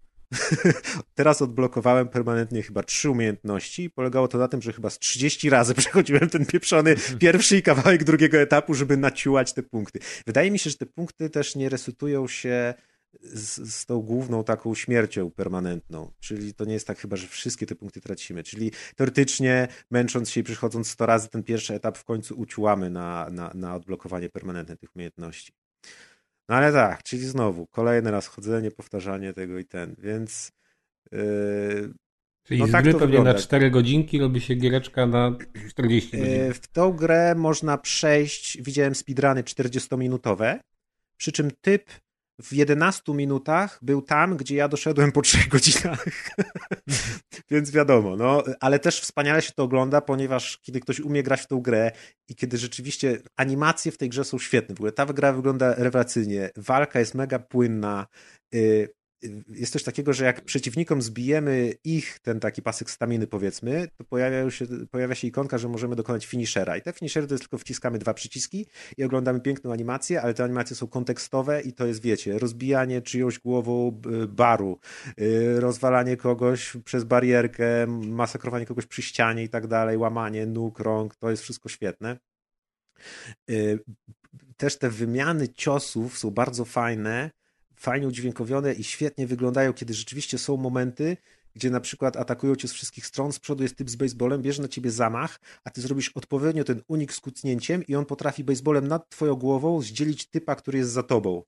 Teraz 1.16 1.42
odblokowałem 1.42 2.08
permanentnie 2.08 2.64
chyba 2.64 2.84
trzy 2.84 3.10
umiejętności. 3.10 3.90
Polegało 3.90 4.28
to 4.28 4.38
na 4.38 4.48
tym, 4.48 4.62
że 4.62 4.74
chyba 4.74 4.90
z 4.90 5.00
30 5.00 5.50
razy 5.50 5.74
przechodziłem 5.84 6.30
ten 6.30 6.46
pieprzony 6.46 6.96
pierwszy 7.20 7.58
i 7.58 7.62
kawałek 7.62 8.04
drugiego 8.04 8.38
etapu, 8.38 8.74
żeby 8.74 8.98
naciułać 8.98 9.54
te 9.54 9.64
punkty. 9.64 10.00
Wydaje 10.26 10.52
mi 10.52 10.60
się, 10.60 10.70
że 10.70 10.78
te 10.78 10.86
punkty 10.86 11.30
też 11.30 11.56
nie 11.56 11.70
resetują 11.70 12.28
się 12.28 12.74
z, 13.22 13.74
z 13.74 13.86
tą 13.86 14.00
główną 14.02 14.44
taką 14.44 14.76
śmiercią 14.76 15.32
permanentną. 15.32 16.12
Czyli 16.20 16.54
to 16.54 16.66
nie 16.66 16.74
jest 16.74 16.88
tak 16.88 17.00
chyba, 17.00 17.16
że 17.16 17.28
wszystkie 17.28 17.66
te 17.66 17.76
punkty 17.76 18.02
tracimy. 18.02 18.44
Czyli 18.44 18.72
teoretycznie 18.96 19.68
męcząc 19.92 20.30
się 20.30 20.42
i 20.42 20.44
przychodząc 20.44 20.90
100 20.90 21.06
razy 21.06 21.30
ten 21.30 21.44
pierwszy 21.44 21.74
etap 21.74 21.98
w 21.98 22.04
końcu 22.04 22.40
uciłamy 22.40 22.90
na, 22.90 23.30
na, 23.32 23.52
na 23.54 23.76
odblokowanie 23.76 24.30
permanentne 24.30 24.78
tych 24.78 24.96
umiejętności. 24.96 25.54
No 26.50 26.56
ale 26.56 26.74
tak, 26.74 27.04
czyli 27.04 27.22
znowu 27.22 27.68
kolejny 27.68 28.12
raz 28.12 28.28
chodzenie, 28.28 28.72
powtarzanie 28.72 29.34
tego 29.34 29.60
i 29.60 29.66
ten, 29.66 29.96
więc 30.00 30.52
yy, 31.12 31.94
Czyli 32.44 32.60
No 32.60 32.68
z 32.68 32.72
tak 32.72 32.84
gry 32.84 32.94
pewnie 32.94 33.08
na 33.08 33.24
wygląda. 33.24 33.42
4 33.42 33.72
godzinki 33.72 34.20
robi 34.20 34.42
się 34.42 34.56
giereczka 34.56 35.06
na 35.06 35.38
40 35.70 36.18
godzin. 36.18 36.36
yy, 36.36 36.54
w 36.54 36.68
tą 36.68 36.92
grę 36.92 37.36
można 37.36 37.78
przejść, 37.78 38.62
widziałem 38.62 38.96
speedruny 38.96 39.44
40-minutowe, 39.44 40.60
przy 41.18 41.32
czym 41.32 41.52
typ 41.62 41.90
w 42.42 42.54
11 42.54 43.14
minutach 43.14 43.80
był 43.82 44.02
tam, 44.02 44.38
gdzie 44.38 44.56
ja 44.56 44.68
doszedłem 44.68 45.12
po 45.12 45.22
3 45.22 45.50
godzinach. 45.50 46.06
Więc 47.52 47.72
wiadomo, 47.72 48.16
no, 48.16 48.44
ale 48.60 48.80
też 48.80 49.02
wspaniale 49.02 49.42
się 49.42 49.52
to 49.52 49.64
ogląda, 49.64 50.02
ponieważ 50.02 50.58
kiedy 50.58 50.80
ktoś 50.80 51.00
umie 51.00 51.24
grać 51.24 51.42
w 51.42 51.48
tą 51.48 51.62
grę 51.62 51.92
i 52.28 52.36
kiedy 52.36 52.58
rzeczywiście 52.58 53.18
animacje 53.36 53.92
w 53.92 53.98
tej 53.98 54.10
grze 54.10 54.24
są 54.24 54.40
świetne. 54.40 54.76
W 54.76 54.78
ogóle 54.78 54.92
ta 54.92 55.06
gra 55.06 55.34
wygląda 55.34 55.76
rewelacyjnie, 55.76 56.50
walka 56.58 57.00
jest 57.00 57.16
mega 57.16 57.40
płynna. 57.40 58.08
y, 58.56 58.94
Jest 59.50 59.74
coś 59.74 59.84
takiego, 59.84 60.14
że 60.14 60.26
jak 60.26 60.42
przeciwnikom 60.42 61.02
zbijemy 61.02 61.74
ich, 61.84 62.20
ten 62.20 62.40
taki 62.40 62.62
pasek 62.62 62.92
staminy 62.92 63.28
powiedzmy, 63.28 63.88
to 63.98 64.04
pojawiają 64.04 64.50
się, 64.50 64.66
pojawia 64.92 65.16
się 65.16 65.28
ikonka, 65.28 65.58
że 65.58 65.68
możemy 65.70 65.96
dokonać 65.96 66.26
finishera. 66.26 66.78
I 66.78 66.82
te 66.82 66.94
finishery 66.94 67.28
to 67.28 67.34
jest 67.34 67.44
tylko 67.44 67.58
wciskamy 67.58 68.00
dwa 68.00 68.14
przyciski 68.14 68.66
i 68.98 69.04
oglądamy 69.04 69.40
piękną 69.42 69.74
animację, 69.74 70.22
ale 70.22 70.34
te 70.34 70.44
animacje 70.44 70.76
są 70.76 70.88
kontekstowe 70.88 71.62
i 71.62 71.74
to 71.74 71.86
jest, 71.86 72.02
wiecie, 72.02 72.40
rozbijanie 72.40 73.02
czyjąś 73.02 73.40
głową 73.40 74.02
baru, 74.28 74.80
y, 75.22 75.60
rozwalanie 75.60 76.18
kogoś 76.18 76.78
przez 76.86 77.04
barierkę, 77.04 77.88
masakrowanie 77.88 78.66
kogoś 78.66 78.86
przy 78.86 79.02
ścianie 79.02 79.44
i 79.44 79.50
tak 79.50 79.68
dalej, 79.68 79.98
łamanie 79.98 80.46
nóg, 80.46 80.80
rąk, 80.80 81.16
to 81.16 81.30
jest 81.30 81.44
wszystko 81.44 81.70
świetne. 81.70 82.18
Y, 83.50 83.80
Też 84.58 84.78
te 84.78 84.90
wymiany 84.90 85.50
ciosów 85.50 86.18
są 86.18 86.32
bardzo 86.32 86.66
fajne, 86.66 87.32
fajnie 87.84 88.08
udźwiękowione 88.08 88.74
i 88.74 88.84
świetnie 88.84 89.28
wyglądają, 89.28 89.74
kiedy 89.74 89.94
rzeczywiście 89.94 90.38
są 90.38 90.58
momenty, 90.58 91.18
gdzie 91.56 91.70
na 91.70 91.80
przykład 91.80 92.18
atakują 92.18 92.56
cię 92.56 92.68
z 92.68 92.74
wszystkich 92.74 93.06
stron, 93.06 93.32
z 93.32 93.40
przodu 93.40 93.64
jest 93.64 93.76
typ 93.76 93.90
z 93.90 93.96
baseballem, 93.96 94.42
bierze 94.42 94.62
na 94.62 94.68
ciebie 94.68 94.92
zamach, 94.92 95.40
a 95.64 95.70
ty 95.70 95.82
zrobisz 95.82 96.12
odpowiednio 96.16 96.64
ten 96.64 96.82
unik 96.88 97.14
z 97.14 97.20
kucnięciem 97.20 97.84
i 97.88 97.96
on 97.96 98.06
potrafi 98.06 98.44
baseballem 98.44 98.88
nad 98.88 99.10
twoją 99.10 99.36
głową 99.36 99.82
zdzielić 99.82 100.26
typa, 100.26 100.56
który 100.56 100.78
jest 100.78 100.92
za 100.92 101.04
tobą. 101.04 101.44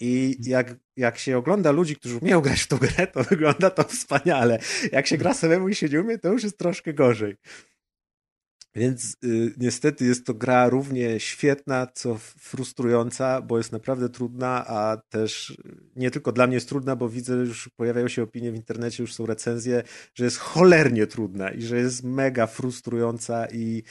I 0.00 0.36
jak, 0.40 0.76
jak 0.96 1.18
się 1.18 1.38
ogląda 1.38 1.70
ludzi, 1.70 1.96
którzy 1.96 2.16
umieją 2.16 2.40
grać 2.40 2.60
w 2.60 2.66
tą 2.66 2.76
grę, 2.76 3.06
to 3.06 3.24
wygląda 3.30 3.70
to 3.70 3.84
wspaniale. 3.84 4.58
Jak 4.92 5.06
się 5.06 5.18
gra 5.18 5.34
samemu 5.34 5.68
i 5.68 5.74
się 5.74 5.88
nie 5.88 6.00
umie, 6.00 6.18
to 6.18 6.32
już 6.32 6.42
jest 6.42 6.58
troszkę 6.58 6.94
gorzej. 6.94 7.36
Więc 8.74 9.16
y, 9.24 9.54
niestety 9.58 10.04
jest 10.04 10.26
to 10.26 10.34
gra 10.34 10.68
równie 10.68 11.20
świetna, 11.20 11.86
co 11.94 12.18
frustrująca, 12.18 13.42
bo 13.42 13.58
jest 13.58 13.72
naprawdę 13.72 14.08
trudna, 14.08 14.66
a 14.66 14.96
też 14.96 15.56
nie 15.96 16.10
tylko 16.10 16.32
dla 16.32 16.46
mnie 16.46 16.54
jest 16.54 16.68
trudna, 16.68 16.96
bo 16.96 17.08
widzę, 17.08 17.34
już 17.34 17.70
pojawiają 17.76 18.08
się 18.08 18.22
opinie 18.22 18.52
w 18.52 18.56
internecie, 18.56 19.02
już 19.02 19.14
są 19.14 19.26
recenzje, 19.26 19.82
że 20.14 20.24
jest 20.24 20.38
cholernie 20.38 21.06
trudna 21.06 21.50
i 21.50 21.62
że 21.62 21.76
jest 21.76 22.04
mega 22.04 22.46
frustrująca 22.46 23.46
i, 23.46 23.82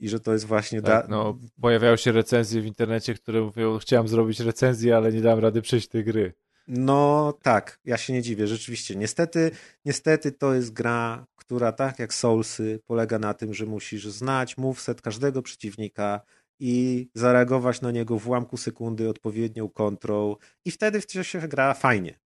i 0.00 0.08
że 0.08 0.20
to 0.20 0.32
jest 0.32 0.44
właśnie... 0.44 0.82
Tak, 0.82 1.06
da- 1.06 1.10
no, 1.10 1.38
pojawiają 1.60 1.96
się 1.96 2.12
recenzje 2.12 2.62
w 2.62 2.66
internecie, 2.66 3.14
które 3.14 3.40
mówią, 3.40 3.78
chciałem 3.78 4.08
zrobić 4.08 4.40
recenzję, 4.40 4.96
ale 4.96 5.12
nie 5.12 5.20
dałem 5.20 5.38
rady 5.38 5.62
przejść 5.62 5.88
tej 5.88 6.04
gry. 6.04 6.32
No 6.66 7.32
tak, 7.42 7.80
ja 7.84 7.96
się 7.96 8.12
nie 8.12 8.22
dziwię, 8.22 8.46
rzeczywiście. 8.46 8.96
Niestety, 8.96 9.50
niestety 9.84 10.32
to 10.32 10.54
jest 10.54 10.72
gra, 10.72 11.26
która 11.36 11.72
tak 11.72 11.98
jak 11.98 12.14
Soulsy 12.14 12.80
polega 12.86 13.18
na 13.18 13.34
tym, 13.34 13.54
że 13.54 13.66
musisz 13.66 14.06
znać 14.06 14.56
moveset 14.58 15.02
każdego 15.02 15.42
przeciwnika 15.42 16.20
i 16.60 17.08
zareagować 17.14 17.80
na 17.80 17.90
niego 17.90 18.18
w 18.18 18.28
ułamku 18.28 18.56
sekundy 18.56 19.08
odpowiednią 19.08 19.68
kontrą 19.68 20.36
i 20.64 20.70
wtedy 20.70 21.00
w 21.00 21.06
się 21.24 21.48
gra 21.48 21.74
fajnie. 21.74 22.18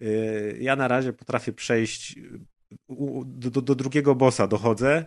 Yy, 0.00 0.56
Ja 0.60 0.76
na 0.76 0.88
razie 0.88 1.12
potrafię 1.12 1.52
przejść 1.52 2.18
u- 2.86 3.24
do, 3.24 3.50
do, 3.50 3.62
do 3.62 3.74
drugiego 3.74 4.14
bossa 4.14 4.46
dochodzę 4.46 5.06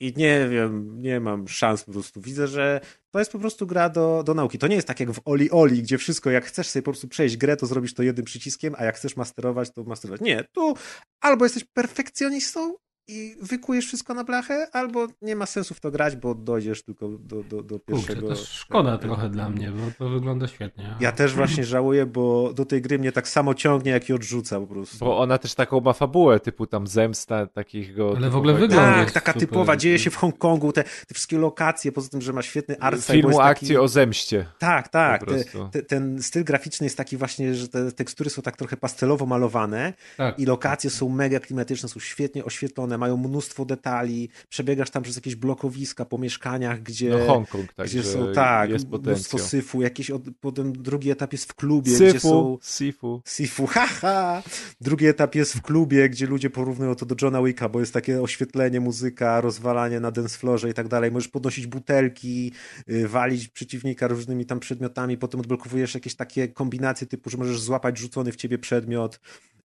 i 0.00 0.12
nie 0.16 0.48
wiem, 0.48 1.02
nie 1.02 1.20
mam 1.20 1.48
szans 1.48 1.84
po 1.84 1.92
prostu. 1.92 2.20
Widzę, 2.20 2.48
że 2.48 2.80
to 3.10 3.18
jest 3.18 3.32
po 3.32 3.38
prostu 3.38 3.66
gra 3.66 3.88
do, 3.88 4.22
do 4.26 4.34
nauki. 4.34 4.58
To 4.58 4.66
nie 4.66 4.76
jest 4.76 4.88
tak 4.88 5.00
jak 5.00 5.12
w 5.12 5.20
Oli 5.24 5.50
Oli, 5.50 5.82
gdzie 5.82 5.98
wszystko, 5.98 6.30
jak 6.30 6.44
chcesz 6.44 6.68
sobie 6.68 6.82
po 6.82 6.90
prostu 6.90 7.08
przejść 7.08 7.36
grę, 7.36 7.56
to 7.56 7.66
zrobisz 7.66 7.94
to 7.94 8.02
jednym 8.02 8.24
przyciskiem, 8.24 8.74
a 8.78 8.84
jak 8.84 8.96
chcesz 8.96 9.16
masterować, 9.16 9.70
to 9.70 9.84
masterować. 9.84 10.20
Nie, 10.20 10.44
tu 10.52 10.74
albo 11.20 11.44
jesteś 11.44 11.64
perfekcjonistą 11.64 12.74
i 13.08 13.36
wykujesz 13.42 13.86
wszystko 13.86 14.14
na 14.14 14.24
blachę, 14.24 14.66
albo 14.72 15.06
nie 15.22 15.36
ma 15.36 15.46
sensu 15.46 15.74
w 15.74 15.80
to 15.80 15.90
grać, 15.90 16.16
bo 16.16 16.34
dojdziesz 16.34 16.82
tylko 16.82 17.08
do, 17.08 17.42
do, 17.42 17.62
do 17.62 17.78
Kurczę, 17.80 18.06
pierwszego... 18.06 18.28
to 18.28 18.36
szkoda 18.36 18.98
trochę 18.98 19.30
dla 19.30 19.50
mnie, 19.50 19.70
bo 19.70 19.90
to 19.98 20.10
wygląda 20.10 20.48
świetnie. 20.48 20.96
Ja 21.00 21.12
też 21.12 21.34
właśnie 21.34 21.64
żałuję, 21.64 22.06
bo 22.06 22.52
do 22.52 22.64
tej 22.64 22.82
gry 22.82 22.98
mnie 22.98 23.12
tak 23.12 23.28
samo 23.28 23.54
ciągnie, 23.54 23.92
jak 23.92 24.08
i 24.08 24.12
odrzuca 24.12 24.60
po 24.60 24.66
prostu. 24.66 24.98
Bo 24.98 25.18
ona 25.18 25.38
też 25.38 25.54
taką 25.54 25.80
ma 25.80 25.92
fabułę, 25.92 26.40
typu 26.40 26.66
tam 26.66 26.86
zemsta 26.86 27.46
takiego... 27.46 28.14
Ale 28.16 28.30
w 28.30 28.36
ogóle 28.36 28.54
wygląda 28.54 28.94
Tak, 28.94 29.10
taka 29.10 29.32
super. 29.32 29.48
typowa, 29.48 29.76
dzieje 29.76 29.98
się 29.98 30.10
w 30.10 30.16
Hongkongu, 30.16 30.72
te, 30.72 30.84
te 30.84 31.14
wszystkie 31.14 31.38
lokacje, 31.38 31.92
poza 31.92 32.08
tym, 32.08 32.20
że 32.20 32.32
ma 32.32 32.42
świetny 32.42 32.80
art 32.80 33.04
Filmu 33.04 33.30
taki- 33.30 33.50
akcji 33.50 33.76
o 33.76 33.88
zemście. 33.88 34.46
Tak, 34.58 34.88
tak. 34.88 35.24
Te, 35.26 35.44
te, 35.72 35.82
ten 35.82 36.22
styl 36.22 36.44
graficzny 36.44 36.86
jest 36.86 36.96
taki 36.96 37.16
właśnie, 37.16 37.54
że 37.54 37.68
te 37.68 37.92
tekstury 37.92 38.30
są 38.30 38.42
tak 38.42 38.56
trochę 38.56 38.76
pastelowo 38.76 39.26
malowane 39.26 39.92
Tak. 40.16 40.38
i 40.38 40.46
lokacje 40.46 40.90
są 40.90 41.08
mega 41.08 41.40
klimatyczne, 41.40 41.88
są 41.88 42.00
świetnie 42.00 42.44
oświetlone, 42.44 42.97
mają 42.98 43.16
mnóstwo 43.16 43.64
detali, 43.64 44.28
przebiegasz 44.48 44.90
tam 44.90 45.02
przez 45.02 45.16
jakieś 45.16 45.36
blokowiska 45.36 46.04
po 46.04 46.18
mieszkaniach, 46.18 46.82
gdzie, 46.82 47.10
No 47.10 47.26
Hongkong, 47.26 47.72
tak, 47.72 47.86
gdzie 47.86 48.02
są, 48.02 48.32
tak, 48.32 48.70
jest 48.70 48.88
mnóstwo 48.88 49.38
syfu, 49.38 49.82
jakiś 49.82 50.10
od, 50.10 50.22
potem 50.40 50.72
drugi 50.72 51.10
etap 51.10 51.32
jest 51.32 51.52
w 51.52 51.54
klubie, 51.54 51.94
gdzie 51.94 52.12
Syfu, 52.12 52.28
są... 52.28 52.58
Sifu. 52.62 53.22
Sifu, 53.26 53.66
haha! 53.66 54.42
Drugi 54.80 55.06
etap 55.06 55.34
jest 55.34 55.54
w 55.54 55.62
klubie, 55.62 56.08
gdzie 56.08 56.26
ludzie 56.26 56.50
porównują 56.50 56.94
to 56.94 57.06
do 57.06 57.14
Johna 57.22 57.42
Wicka, 57.42 57.68
bo 57.68 57.80
jest 57.80 57.92
takie 57.92 58.22
oświetlenie, 58.22 58.80
muzyka, 58.80 59.40
rozwalanie 59.40 60.00
na 60.00 60.10
dance 60.10 60.38
floorze 60.38 60.70
i 60.70 60.74
tak 60.74 60.88
dalej. 60.88 61.12
Możesz 61.12 61.28
podnosić 61.28 61.66
butelki, 61.66 62.52
y, 62.90 63.08
walić 63.08 63.48
przeciwnika 63.48 64.08
różnymi 64.08 64.46
tam 64.46 64.60
przedmiotami, 64.60 65.18
potem 65.18 65.40
odblokowujesz 65.40 65.94
jakieś 65.94 66.14
takie 66.14 66.48
kombinacje 66.48 67.06
typu, 67.06 67.30
że 67.30 67.38
możesz 67.38 67.60
złapać 67.60 67.98
rzucony 67.98 68.32
w 68.32 68.36
ciebie 68.36 68.58
przedmiot, 68.58 69.20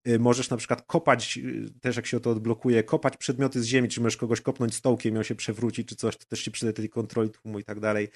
y, 0.09 0.19
możesz 0.19 0.51
na 0.51 0.57
przykład 0.57 0.83
kopać, 0.83 1.39
y, 1.39 1.81
też 1.81 1.97
jak 1.97 2.07
się 2.07 2.21
to 2.21 2.31
odblokuje, 2.31 2.83
kopać 2.83 3.17
przedmioty 3.23 3.63
z 3.63 3.65
ziemi, 3.65 3.89
czy 3.89 4.01
możesz 4.01 4.17
kogoś 4.17 4.41
kopnąć 4.41 4.75
stołkiem 4.75 5.15
i 5.15 5.19
on 5.19 5.25
się 5.25 5.35
przewróci, 5.35 5.85
czy 5.85 5.97
coś, 5.97 6.17
to 6.17 6.25
też 6.25 6.41
się 6.41 6.51
przyda 6.51 6.73
tej 6.73 6.89
kontroli 6.89 7.31
tłumu 7.31 7.59
i 7.59 7.65
tak 7.65 7.81
dalej. 7.81 8.09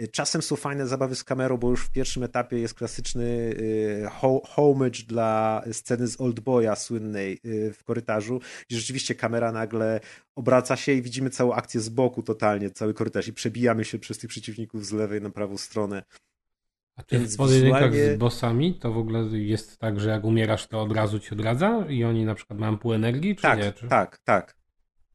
Y, 0.00 0.08
Czasem 0.08 0.42
są 0.42 0.56
fajne 0.56 0.86
zabawy 0.86 1.14
z 1.14 1.24
kamerą, 1.24 1.56
bo 1.56 1.70
już 1.70 1.84
w 1.84 1.90
pierwszym 1.90 2.22
etapie 2.22 2.58
jest 2.58 2.74
klasyczny 2.74 3.24
y, 3.24 4.06
ho- 4.10 4.42
homage 4.48 5.02
dla 5.08 5.62
sceny 5.72 6.06
z 6.08 6.20
Oldboya 6.20 6.76
słynnej 6.76 7.38
y, 7.46 7.72
w 7.72 7.84
korytarzu, 7.84 8.40
gdzie 8.68 8.78
rzeczywiście 8.78 9.14
kamera 9.14 9.52
nagle 9.52 10.00
obraca 10.36 10.76
się 10.76 10.92
i 10.92 11.02
widzimy 11.02 11.30
całą 11.30 11.52
akcję 11.52 11.80
z 11.80 11.88
boku 11.88 12.22
totalnie, 12.22 12.70
cały 12.70 12.94
korytarz 12.94 13.28
i 13.28 13.32
przebijamy 13.32 13.84
się 13.84 13.98
przez 13.98 14.18
tych 14.18 14.30
przeciwników 14.30 14.86
z 14.86 14.92
lewej 14.92 15.20
na 15.20 15.30
prawą 15.30 15.58
stronę. 15.58 16.02
A 16.96 17.02
czy 17.02 17.18
Więc 17.18 17.34
w 17.34 17.36
pojedynkach 17.36 17.92
wizualnie- 17.92 18.14
z 18.14 18.18
bossami 18.18 18.74
to 18.74 18.92
w 18.92 18.98
ogóle 18.98 19.20
jest 19.32 19.78
tak, 19.78 20.00
że 20.00 20.10
jak 20.10 20.24
umierasz, 20.24 20.66
to 20.66 20.82
od 20.82 20.92
razu 20.92 21.18
ci 21.18 21.32
odradza 21.34 21.84
i 21.88 22.04
oni 22.04 22.24
na 22.24 22.34
przykład 22.34 22.58
mają 22.60 22.78
pół 22.78 22.92
energii, 22.92 23.36
czy 23.36 23.42
Tak, 23.42 23.58
nie? 23.58 23.72
Czy... 23.72 23.88
tak, 23.88 24.18
tak. 24.24 24.56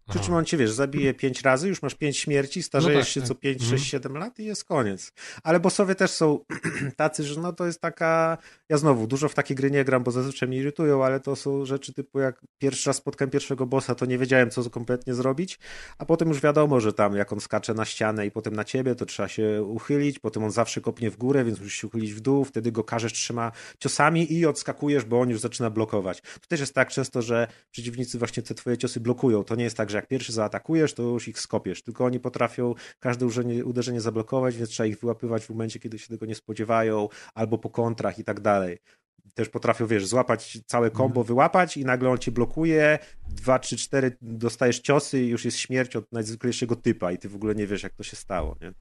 Przy 0.09 0.19
czym 0.19 0.33
on 0.33 0.45
cię, 0.45 0.57
wiesz, 0.57 0.71
zabije 0.71 1.13
pięć 1.13 1.41
razy, 1.41 1.67
już 1.67 1.81
masz 1.81 1.95
pięć 1.95 2.17
śmierci, 2.17 2.63
starzejesz 2.63 2.95
No 2.97 3.01
tak, 3.03 3.09
się 3.09 3.19
tak. 3.21 3.27
co 3.27 3.35
5, 3.35 3.61
Mhm. 3.61 3.79
6, 3.79 3.91
7 3.91 4.17
lat 4.17 4.39
i 4.39 4.45
jest 4.45 4.63
koniec. 4.63 5.11
Ale 5.43 5.59
bossowie 5.59 5.95
też 5.95 6.11
są 6.11 6.39
tacy, 6.97 7.23
że 7.23 7.41
no 7.41 7.53
to 7.53 7.65
jest 7.65 7.81
taka... 7.81 8.37
Ja 8.69 8.77
znowu 8.77 9.07
dużo 9.07 9.29
w 9.29 9.33
takie 9.35 9.55
gry 9.55 9.71
nie 9.71 9.83
gram, 9.85 10.03
bo 10.03 10.11
zazwyczaj 10.11 10.49
mnie 10.49 10.57
irytują, 10.57 11.05
ale 11.05 11.19
to 11.19 11.35
są 11.35 11.65
rzeczy 11.65 11.93
typu 11.93 12.19
jak 12.19 12.41
pierwszy 12.57 12.89
raz 12.89 12.97
spotkałem 12.97 13.29
pierwszego 13.31 13.65
bossa, 13.65 13.95
to 13.95 14.05
nie 14.05 14.17
wiedziałem, 14.17 14.49
co 14.49 14.69
kompletnie 14.69 15.13
zrobić, 15.13 15.59
a 15.97 16.05
potem 16.05 16.27
już 16.27 16.41
wiadomo, 16.41 16.79
że 16.79 16.93
tam 16.93 17.15
jak 17.15 17.33
on 17.33 17.39
skacze 17.39 17.73
na 17.73 17.85
ścianę 17.85 18.25
i 18.25 18.31
potem 18.31 18.55
na 18.55 18.63
ciebie, 18.63 18.95
to 18.95 19.05
trzeba 19.05 19.27
się 19.29 19.63
uchylić, 19.63 20.19
potem 20.19 20.43
on 20.43 20.51
zawsze 20.51 20.81
kopnie 20.81 21.11
w 21.11 21.17
górę, 21.17 21.43
więc 21.45 21.59
musisz 21.59 21.73
się 21.81 21.87
uchylić 21.87 22.13
w 22.13 22.19
dół, 22.19 22.45
wtedy 22.45 22.71
go 22.71 22.83
każesz 22.83 23.13
trzyma 23.13 23.51
ciosami 23.79 24.33
i 24.33 24.45
odskakujesz, 24.45 25.05
bo 25.05 25.21
on 25.21 25.29
już 25.29 25.39
zaczyna 25.39 25.69
blokować. 25.69 26.21
To 26.21 26.47
też 26.47 26.59
jest 26.59 26.73
tak 26.75 26.89
często, 26.89 27.21
że 27.21 27.47
przeciwnicy 27.71 28.17
właśnie 28.19 28.43
te 28.43 28.53
twoje 28.55 28.77
ciosy 28.77 28.99
blokują. 28.99 29.43
To 29.43 29.55
nie 29.55 29.63
jest 29.63 29.77
tak, 29.77 29.89
że 29.89 29.98
jak 29.99 30.07
pierwszy 30.07 30.33
zaatakujesz, 30.33 30.93
to 30.93 31.03
już 31.03 31.27
ich 31.27 31.39
skopiesz, 31.39 31.83
tylko 31.83 32.05
oni 32.05 32.19
potrafią 32.19 32.75
każde 32.99 33.25
uderzenie, 33.25 33.65
uderzenie 33.65 34.01
zablokować, 34.01 34.57
więc 34.57 34.69
trzeba 34.69 34.87
ich 34.87 34.99
wyłapywać 34.99 35.45
w 35.45 35.49
momencie, 35.49 35.79
kiedy 35.79 35.99
się 35.99 36.07
tego 36.07 36.25
nie 36.25 36.35
spodziewają, 36.35 37.09
albo 37.33 37.57
po 37.57 37.69
kontrach 37.69 38.19
i 38.19 38.23
tak 38.23 38.39
dalej. 38.39 38.77
też 39.33 39.49
potrafią, 39.49 39.87
wiesz, 39.87 40.05
złapać 40.07 40.59
całe 40.65 40.91
kombo, 40.91 41.23
wyłapać 41.23 41.77
i 41.77 41.85
nagle 41.85 42.09
on 42.09 42.17
cię 42.17 42.31
blokuje, 42.31 42.99
dwa, 43.29 43.59
trzy, 43.59 43.77
cztery, 43.77 44.17
dostajesz 44.21 44.79
ciosy 44.79 45.21
i 45.21 45.27
już 45.27 45.45
jest 45.45 45.57
śmierć 45.57 45.95
od 45.95 46.11
najzwyklejszego 46.11 46.75
typa 46.75 47.11
i 47.11 47.17
ty 47.17 47.29
w 47.29 47.35
ogóle 47.35 47.55
nie 47.55 47.67
wiesz, 47.67 47.83
jak 47.83 47.93
to 47.93 48.03
się 48.03 48.15
stało, 48.15 48.55
nie? 48.61 48.73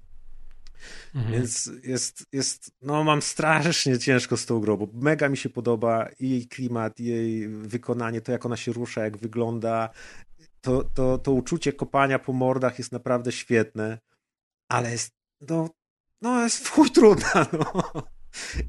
Więc 1.32 1.70
jest, 1.84 2.26
jest, 2.32 2.70
no 2.82 3.04
mam 3.04 3.22
strasznie 3.22 3.98
ciężko 3.98 4.36
z 4.36 4.46
tą 4.46 4.60
grą, 4.60 4.76
bo 4.76 4.88
mega 4.92 5.28
mi 5.28 5.36
się 5.36 5.48
podoba 5.48 6.08
i 6.20 6.30
jej 6.30 6.46
klimat, 6.46 7.00
i 7.00 7.04
jej 7.04 7.48
wykonanie, 7.48 8.20
to 8.20 8.32
jak 8.32 8.46
ona 8.46 8.56
się 8.56 8.72
rusza, 8.72 9.04
jak 9.04 9.16
wygląda, 9.16 9.90
to, 10.60 10.84
to, 10.94 11.18
to 11.18 11.32
uczucie 11.32 11.72
kopania 11.72 12.18
po 12.18 12.32
mordach 12.32 12.78
jest 12.78 12.92
naprawdę 12.92 13.32
świetne, 13.32 13.98
ale 14.68 14.90
jest, 14.90 15.14
no, 15.48 15.70
no 16.22 16.42
jest 16.42 16.68
w 16.68 16.70
chuj 16.70 16.90
trudna, 16.90 17.46
no. 17.52 17.82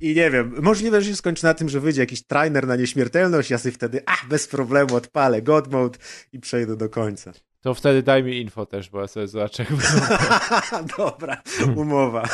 I 0.02 0.16
nie 0.16 0.32
wiem, 0.32 0.56
możliwe, 0.62 1.02
że 1.02 1.10
się 1.10 1.16
skończy 1.16 1.44
na 1.44 1.54
tym, 1.54 1.70
że 1.70 1.80
wyjdzie 1.80 2.02
jakiś 2.02 2.24
trainer 2.24 2.68
na 2.68 2.76
nieśmiertelność, 2.76 3.50
ja 3.50 3.58
sobie 3.58 3.72
wtedy, 3.72 4.04
ach, 4.06 4.28
bez 4.28 4.48
problemu 4.48 4.96
odpalę 4.96 5.42
God 5.42 5.72
Mode 5.72 6.00
i 6.34 6.40
przejdę 6.40 6.78
do 6.78 6.90
końca. 6.90 7.34
To 7.62 7.74
wtedy 7.74 8.04
daj 8.04 8.24
mi 8.24 8.42
info 8.42 8.66
też, 8.66 8.90
bo 8.90 9.02
ja 9.02 9.08
sobie 9.08 9.28
zobaczę. 9.28 9.66
Dobra, 10.98 11.42
umowa. 11.76 12.24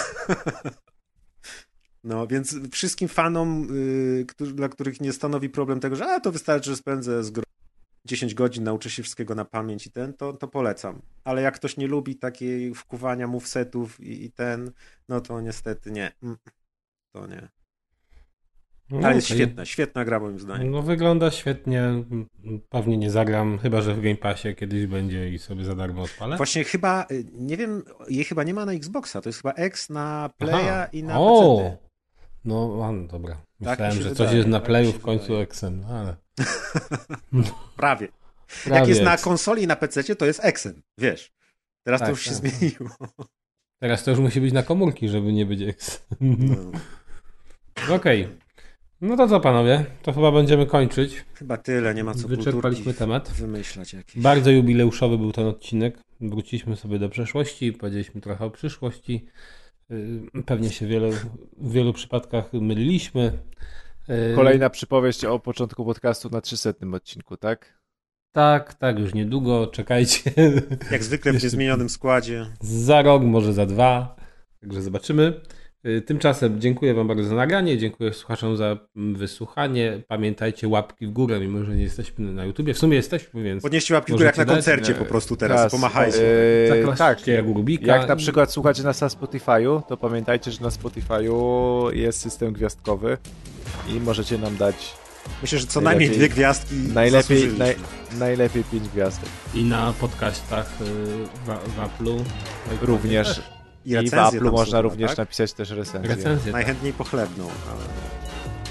No, 2.06 2.27
więc 2.27 2.56
wszystkim 2.72 3.08
fanom, 3.08 3.67
y, 3.72 4.25
którzy, 4.27 4.53
dla 4.53 4.69
których 4.69 5.01
nie 5.01 5.14
stanowi 5.14 5.50
problem 5.50 5.80
tego, 5.80 5.95
że 5.95 6.06
a, 6.06 6.19
to 6.19 6.32
wystarczy, 6.32 6.69
że 6.69 6.77
spędzę 6.77 7.24
z 7.24 7.32
grą 7.32 7.43
10 8.06 8.34
godzin, 8.34 8.64
nauczę 8.64 8.90
się 8.90 9.03
wszystkiego 9.03 9.35
na 9.35 9.45
pamięć 9.45 9.88
i 9.88 9.92
ten, 9.92 10.14
to, 10.14 10.34
to 10.34 10.48
polecam. 10.48 11.01
Ale 11.24 11.42
jak 11.42 11.56
ktoś 11.56 11.77
nie 11.77 11.88
lubi 11.88 12.16
takiej 12.16 12.75
wkuwania 12.75 13.27
movesetów 13.27 14.00
i, 14.00 14.25
i 14.25 14.32
ten, 14.32 14.72
no 15.09 15.22
to 15.22 15.42
niestety 15.42 15.92
nie. 15.92 16.11
Mm, 16.24 16.38
To 17.14 17.27
nie. 17.27 17.50
No, 18.90 19.08
Ale 19.08 19.16
jest 19.16 19.27
okej. 19.27 19.38
świetna, 19.38 19.66
świetna 19.66 20.06
gra 20.06 20.19
moim 20.19 20.40
zdaniem. 20.40 20.72
No 20.72 20.82
wygląda 20.82 21.32
świetnie. 21.32 22.03
Pewnie 22.69 22.98
nie 22.98 23.11
zagram, 23.11 23.58
chyba 23.59 23.82
że 23.82 23.93
w 23.95 24.01
Game 24.01 24.16
Passie 24.16 24.56
kiedyś 24.56 24.85
będzie 24.88 25.30
i 25.30 25.40
sobie 25.40 25.66
za 25.66 25.75
darmo 25.75 26.01
odpalę. 26.01 26.38
Właśnie 26.38 26.64
chyba, 26.64 27.06
y, 27.11 27.25
nie 27.34 27.58
wiem, 27.58 27.84
jej 28.09 28.24
chyba 28.24 28.43
nie 28.43 28.53
ma 28.53 28.66
na 28.66 28.74
Xboxa, 28.74 29.22
to 29.22 29.30
jest 29.30 29.42
chyba 29.42 29.53
X 29.53 29.90
na 29.90 30.30
Playa 30.38 30.69
Aha. 30.69 30.85
i 30.93 31.03
na 31.03 31.19
O! 31.19 31.58
PC. 31.58 31.77
No, 32.45 32.92
no 32.93 33.08
dobra. 33.08 33.35
Tak 33.64 33.69
Myślałem, 33.69 33.95
się 33.95 34.01
że 34.01 34.09
coś 34.09 34.17
wydaje, 34.17 34.38
jest 34.38 34.50
na 34.50 34.59
tak 34.59 34.67
Playu 34.67 34.92
w 34.92 35.01
końcu. 35.01 35.35
Exen, 35.35 35.80
no 35.80 35.88
ale... 35.88 36.16
Prawie. 37.77 38.07
Prawie 38.64 38.80
Jak 38.80 38.88
jest 38.88 39.01
na 39.01 39.17
konsoli 39.17 39.64
i 39.64 39.67
na 39.67 39.75
PC, 39.75 40.15
to 40.15 40.25
jest 40.25 40.39
Exen, 40.45 40.81
wiesz. 40.97 41.31
Teraz 41.83 41.99
Tak, 41.99 42.07
to 42.07 42.11
już 42.11 42.22
się 42.23 42.31
tak. 42.31 42.39
zmieniło. 42.39 42.89
Teraz 43.80 44.03
to 44.03 44.11
już 44.11 44.19
musi 44.19 44.41
być 44.41 44.53
na 44.53 44.64
komórki, 44.64 45.09
żeby 45.09 45.33
nie 45.33 45.45
być 45.45 45.61
Exen. 45.61 45.99
No, 46.22 47.95
Okej. 47.95 48.27
No 49.01 49.17
to 49.17 49.27
co 49.27 49.39
panowie? 49.39 49.85
To 50.01 50.14
chyba 50.14 50.31
będziemy 50.31 50.65
kończyć. 50.65 51.25
chyba 51.33 51.57
tyle, 51.57 51.93
nie 51.95 52.03
ma 52.03 52.14
co 52.14 52.27
Wyczerpaliśmy 52.27 52.93
temat. 52.93 53.31
wymyślać 53.31 53.93
jakieś. 53.93 54.22
Bardzo 54.23 54.51
jubileuszowy 54.51 55.17
był 55.17 55.31
ten 55.31 55.45
odcinek. 55.47 55.97
Wróciliśmy 56.22 56.75
sobie 56.75 56.99
do 56.99 57.09
przeszłości, 57.09 57.73
powiedzieliśmy 57.73 58.22
trochę 58.22 58.45
o 58.45 58.49
przyszłości. 58.51 59.25
Yy, 59.89 60.43
Pewnie 60.45 60.69
się 60.69 60.88
wiele, 60.88 61.09
w 61.57 61.72
wielu 61.72 61.93
przypadkach 61.93 62.53
myliliśmy. 62.53 63.38
Yy, 64.08 64.35
Kolejna 64.35 64.69
przypowieść 64.69 65.25
o 65.25 65.40
początku 65.40 65.85
podcastu 65.85 66.30
na 66.30 66.42
300 66.42 66.69
odcinku, 66.93 67.38
tak? 67.38 67.80
Tak, 68.32 68.74
tak, 68.74 69.00
już 69.00 69.14
niedługo, 69.14 69.67
czekajcie. 69.67 70.32
Jak 70.92 71.03
zwykle 71.03 71.34
w 71.34 71.43
niezmienionym 71.43 71.90
składzie. 71.90 72.45
Za 72.61 73.01
rok, 73.01 73.24
może 73.24 73.53
za 73.53 73.66
dwa. 73.66 74.16
Także 74.61 74.82
zobaczymy. 74.82 75.42
Yy, 75.85 76.01
Tymczasem 76.01 76.61
dziękuję 76.61 76.93
Wam 76.93 77.07
bardzo 77.07 77.23
za 77.23 77.35
nagranie, 77.35 77.77
dziękuję 77.77 78.14
słuchaczom 78.14 78.57
za 78.57 78.77
mm, 78.95 79.15
wysłuchanie. 79.15 80.01
Pamiętajcie 80.07 80.67
łapki 80.67 81.07
w 81.07 81.11
górę, 81.11 81.39
mimo 81.39 81.64
że 81.64 81.75
nie 81.75 81.83
jesteśmy 81.83 82.31
na 82.33 82.45
YouTubie. 82.45 82.73
W 82.73 82.77
sumie 82.77 82.95
jesteśmy, 82.95 83.43
więc 83.43 83.64
Podnieście 83.64 83.93
łapki 83.93 84.11
w 84.11 84.15
górę 84.15 84.25
jak 84.25 84.38
na 84.38 84.43
Możecie 84.43 84.55
dać, 84.55 84.65
koncercie 84.65 84.91
e, 84.95 84.95
po 84.95 85.05
prostu 85.05 85.35
teraz, 85.35 85.57
Teraz, 85.57 85.72
pomachajcie. 85.72 86.17
e, 86.91 86.95
tak, 86.97 87.27
jak 87.27 87.45
Rubika. 87.45 87.97
jak 87.97 88.09
na 88.09 88.15
przykład 88.15 88.51
słuchacie 88.51 88.83
nas 88.83 89.01
na 89.01 89.07
Spotify'u, 89.07 89.81
to 89.88 89.97
pamiętajcie, 89.97 90.51
że 90.51 90.61
na 90.61 90.69
Spotify'u 90.69 91.93
jest 91.95 92.22
system 92.22 92.53
gwiazdkowy 92.53 93.17
i 93.89 93.99
możecie 93.99 94.38
nam 94.38 94.57
dać 94.57 94.93
Myślę, 95.41 95.59
że 95.59 95.67
co 95.67 95.80
najlepiej- 95.81 95.83
najmniej 95.83 96.09
dwie 96.09 96.30
gwiazdki 96.30 96.75
najlepiej, 96.93 97.53
naj, 97.57 97.75
najlepiej 98.19 98.64
5 98.64 98.89
gwiazdek. 98.89 99.30
I 99.53 99.64
na 99.64 99.93
podcastach 99.99 100.69
w, 100.80 100.83
w 101.47 101.80
Apple'u. 101.80 102.19
Również 102.81 103.41
I, 103.85 103.91
i 103.91 104.07
w 104.07 104.11
tam 104.11 104.39
można 104.39 104.77
są, 104.77 104.81
również 104.81 105.09
tak? 105.09 105.17
napisać 105.17 105.53
też 105.53 105.69
recenzję. 105.69 106.15
Recenzje. 106.15 106.43
tak. 106.43 106.53
Najchętniej 106.53 106.93
pochlebną. 106.93 107.43
Ale... 107.43 107.85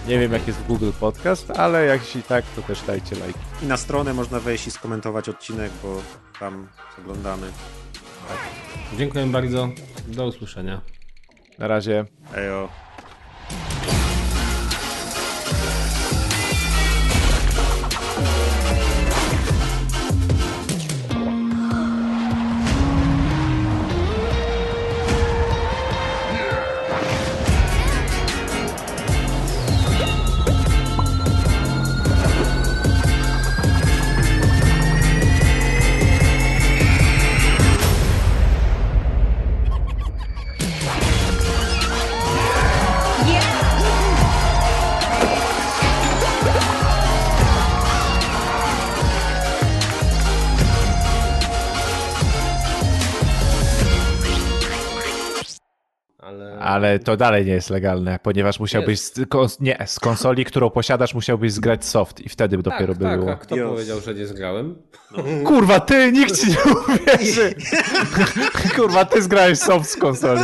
Nie 0.08 0.18
wiem 0.18 0.32
jak 0.32 0.46
jest 0.46 0.58
w 0.58 0.66
Google 0.66 0.90
Podcast, 1.00 1.50
ale 1.50 1.84
jeśli 1.86 2.22
tak, 2.22 2.44
to 2.56 2.62
też 2.62 2.82
dajcie 2.82 3.16
lajki. 3.16 3.38
I 3.62 3.66
na 3.66 3.76
stronę 3.76 4.14
można 4.14 4.40
wejść 4.40 4.66
i 4.66 4.70
skomentować 4.70 5.28
odcinek, 5.28 5.70
bo 5.82 6.02
tam 6.40 6.68
oglądamy. 6.98 7.46
Dziękuję 8.98 9.26
bardzo. 9.26 9.68
Do 10.06 10.26
usłyszenia. 10.26 10.80
Na 11.58 11.68
razie. 11.68 12.04
Ejo. 12.36 12.68
Ale... 56.64 56.98
To 56.98 57.16
dalej 57.16 57.46
nie 57.46 57.52
jest 57.52 57.70
legalne, 57.70 58.18
ponieważ 58.22 58.60
musiałbyś 58.60 59.00
z, 59.00 59.12
nie, 59.60 59.78
z 59.86 60.00
konsoli, 60.00 60.44
którą 60.44 60.70
posiadasz, 60.70 61.14
musiałbyś 61.14 61.52
zgrać 61.52 61.84
soft 61.84 62.20
i 62.20 62.28
wtedy 62.28 62.56
dopiero 62.56 62.86
tak, 62.86 62.98
by 62.98 63.04
tak, 63.04 63.18
było. 63.18 63.32
a 63.32 63.36
kto 63.36 63.56
powiedział, 63.56 64.00
że 64.00 64.14
nie 64.14 64.26
zgrałem? 64.26 64.74
Kurwa, 65.44 65.80
ty, 65.80 66.12
nikt 66.12 66.40
ci 66.40 66.50
nie 66.50 66.56
uwierzy. 66.74 67.54
Kurwa, 68.76 69.04
ty 69.04 69.22
zgrałeś 69.22 69.58
soft 69.58 69.90
z 69.90 69.96
konsoli. 69.96 70.42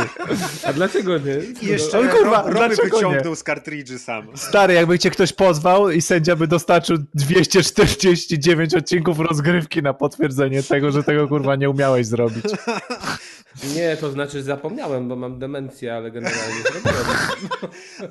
A 0.65 0.73
dlaczego 0.73 1.17
nie? 1.17 1.35
I 1.61 1.67
jeszcze 1.67 1.97
Ale 1.97 2.09
kurwa, 2.09 2.41
Rob- 2.41 2.45
Roby 2.45 2.57
dlaczego 2.57 2.97
wyciągnął 2.97 3.35
z 3.35 3.43
kartridży 3.43 3.99
sam. 3.99 4.27
Stary, 4.35 4.73
jakby 4.73 4.99
cię 4.99 5.09
ktoś 5.09 5.33
pozwał 5.33 5.89
i 5.89 6.01
sędzia 6.01 6.35
by 6.35 6.47
dostarczył 6.47 6.97
249 7.13 8.73
odcinków 8.73 9.19
rozgrywki 9.19 9.81
na 9.81 9.93
potwierdzenie 9.93 10.63
tego, 10.63 10.91
że 10.91 11.03
tego 11.03 11.27
kurwa 11.27 11.55
nie 11.55 11.69
umiałeś 11.69 12.07
zrobić. 12.07 12.45
Nie, 13.75 13.97
to 13.97 14.11
znaczy 14.11 14.43
zapomniałem, 14.43 15.07
bo 15.07 15.15
mam 15.15 15.39
demencję, 15.39 15.95
ale 15.95 16.11
generalnie 16.11 16.61
zrobiłem. 16.61 17.05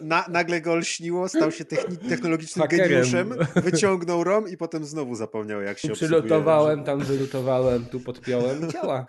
Na, 0.09 0.25
nagle 0.29 0.61
go 0.61 0.77
lśniło, 0.77 1.29
stał 1.29 1.53
się 1.53 1.65
techni- 1.65 2.09
technologicznym 2.09 2.63
Hakerem. 2.63 2.89
geniuszem, 2.89 3.35
wyciągnął 3.55 4.25
ROM 4.25 4.49
i 4.49 4.57
potem 4.57 4.85
znowu 4.85 5.15
zapomniał, 5.15 5.61
jak 5.63 5.79
się 5.79 5.89
Tu 5.89 5.95
obsługuje. 5.95 6.21
przylotowałem, 6.23 6.85
tam 6.85 7.01
wylutowałem, 7.01 7.87
tu 7.87 8.01
podpiąłem 8.01 8.69
i 8.69 8.73
działa. 8.73 9.07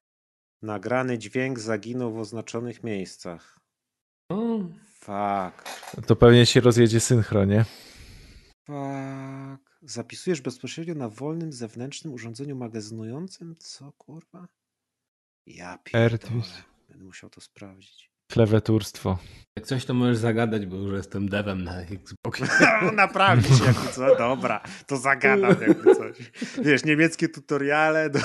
Nagrany 0.61 1.17
dźwięk 1.17 1.59
zaginął 1.59 2.13
w 2.13 2.19
oznaczonych 2.19 2.83
miejscach. 2.83 3.59
O, 4.31 4.59
Fuck. 4.99 5.69
To 6.07 6.15
pewnie 6.15 6.45
się 6.45 6.61
rozjedzie 6.61 6.99
synchronie. 6.99 7.65
Fuck. 8.65 9.71
Zapisujesz 9.81 10.41
bezpośrednio 10.41 10.95
na 10.95 11.09
wolnym 11.09 11.53
zewnętrznym 11.53 12.13
urządzeniu 12.13 12.55
magazynującym? 12.55 13.55
Co 13.59 13.91
kurwa? 13.97 14.47
Ja 15.55 15.77
pierdolę. 15.83 16.43
Będę 16.89 17.05
musiał 17.05 17.30
to 17.30 17.41
sprawdzić. 17.41 18.11
Kleweturstwo. 18.31 19.17
Jak 19.55 19.65
coś, 19.65 19.85
to 19.85 19.93
możesz 19.93 20.17
zagadać, 20.17 20.65
bo 20.65 20.75
już 20.75 20.93
jestem 20.93 21.30
devem 21.30 21.63
na 21.63 21.81
Xboxie. 21.81 22.47
Naprawić 22.93 23.59
jakby 23.65 23.88
co? 23.91 24.15
Dobra, 24.15 24.61
to 24.88 24.97
zagadam 24.97 25.55
jakby 25.61 25.95
coś. 25.95 26.17
Wiesz, 26.63 26.85
niemieckie 26.85 27.30
tutoriale 27.30 28.09
do 28.09 28.19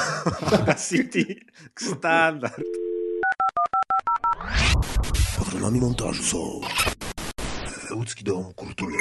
City 0.88 1.24
standard. 1.78 2.62
Patronami 5.38 5.80
montażu 5.80 6.22
są 6.22 6.60
Łódzki 7.94 8.24
Dom 8.24 8.54
Kultury. 8.54 8.96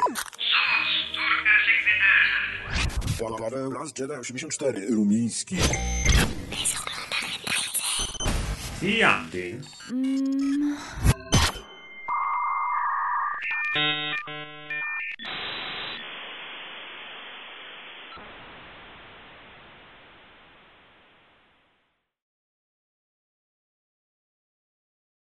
Paweł 3.40 3.72
Las 3.72 3.94
Jedi 4.00 4.14
84 4.14 4.88
Rumiński. 4.90 5.58
Jandy. 8.82 9.62
Mm. 9.90 10.76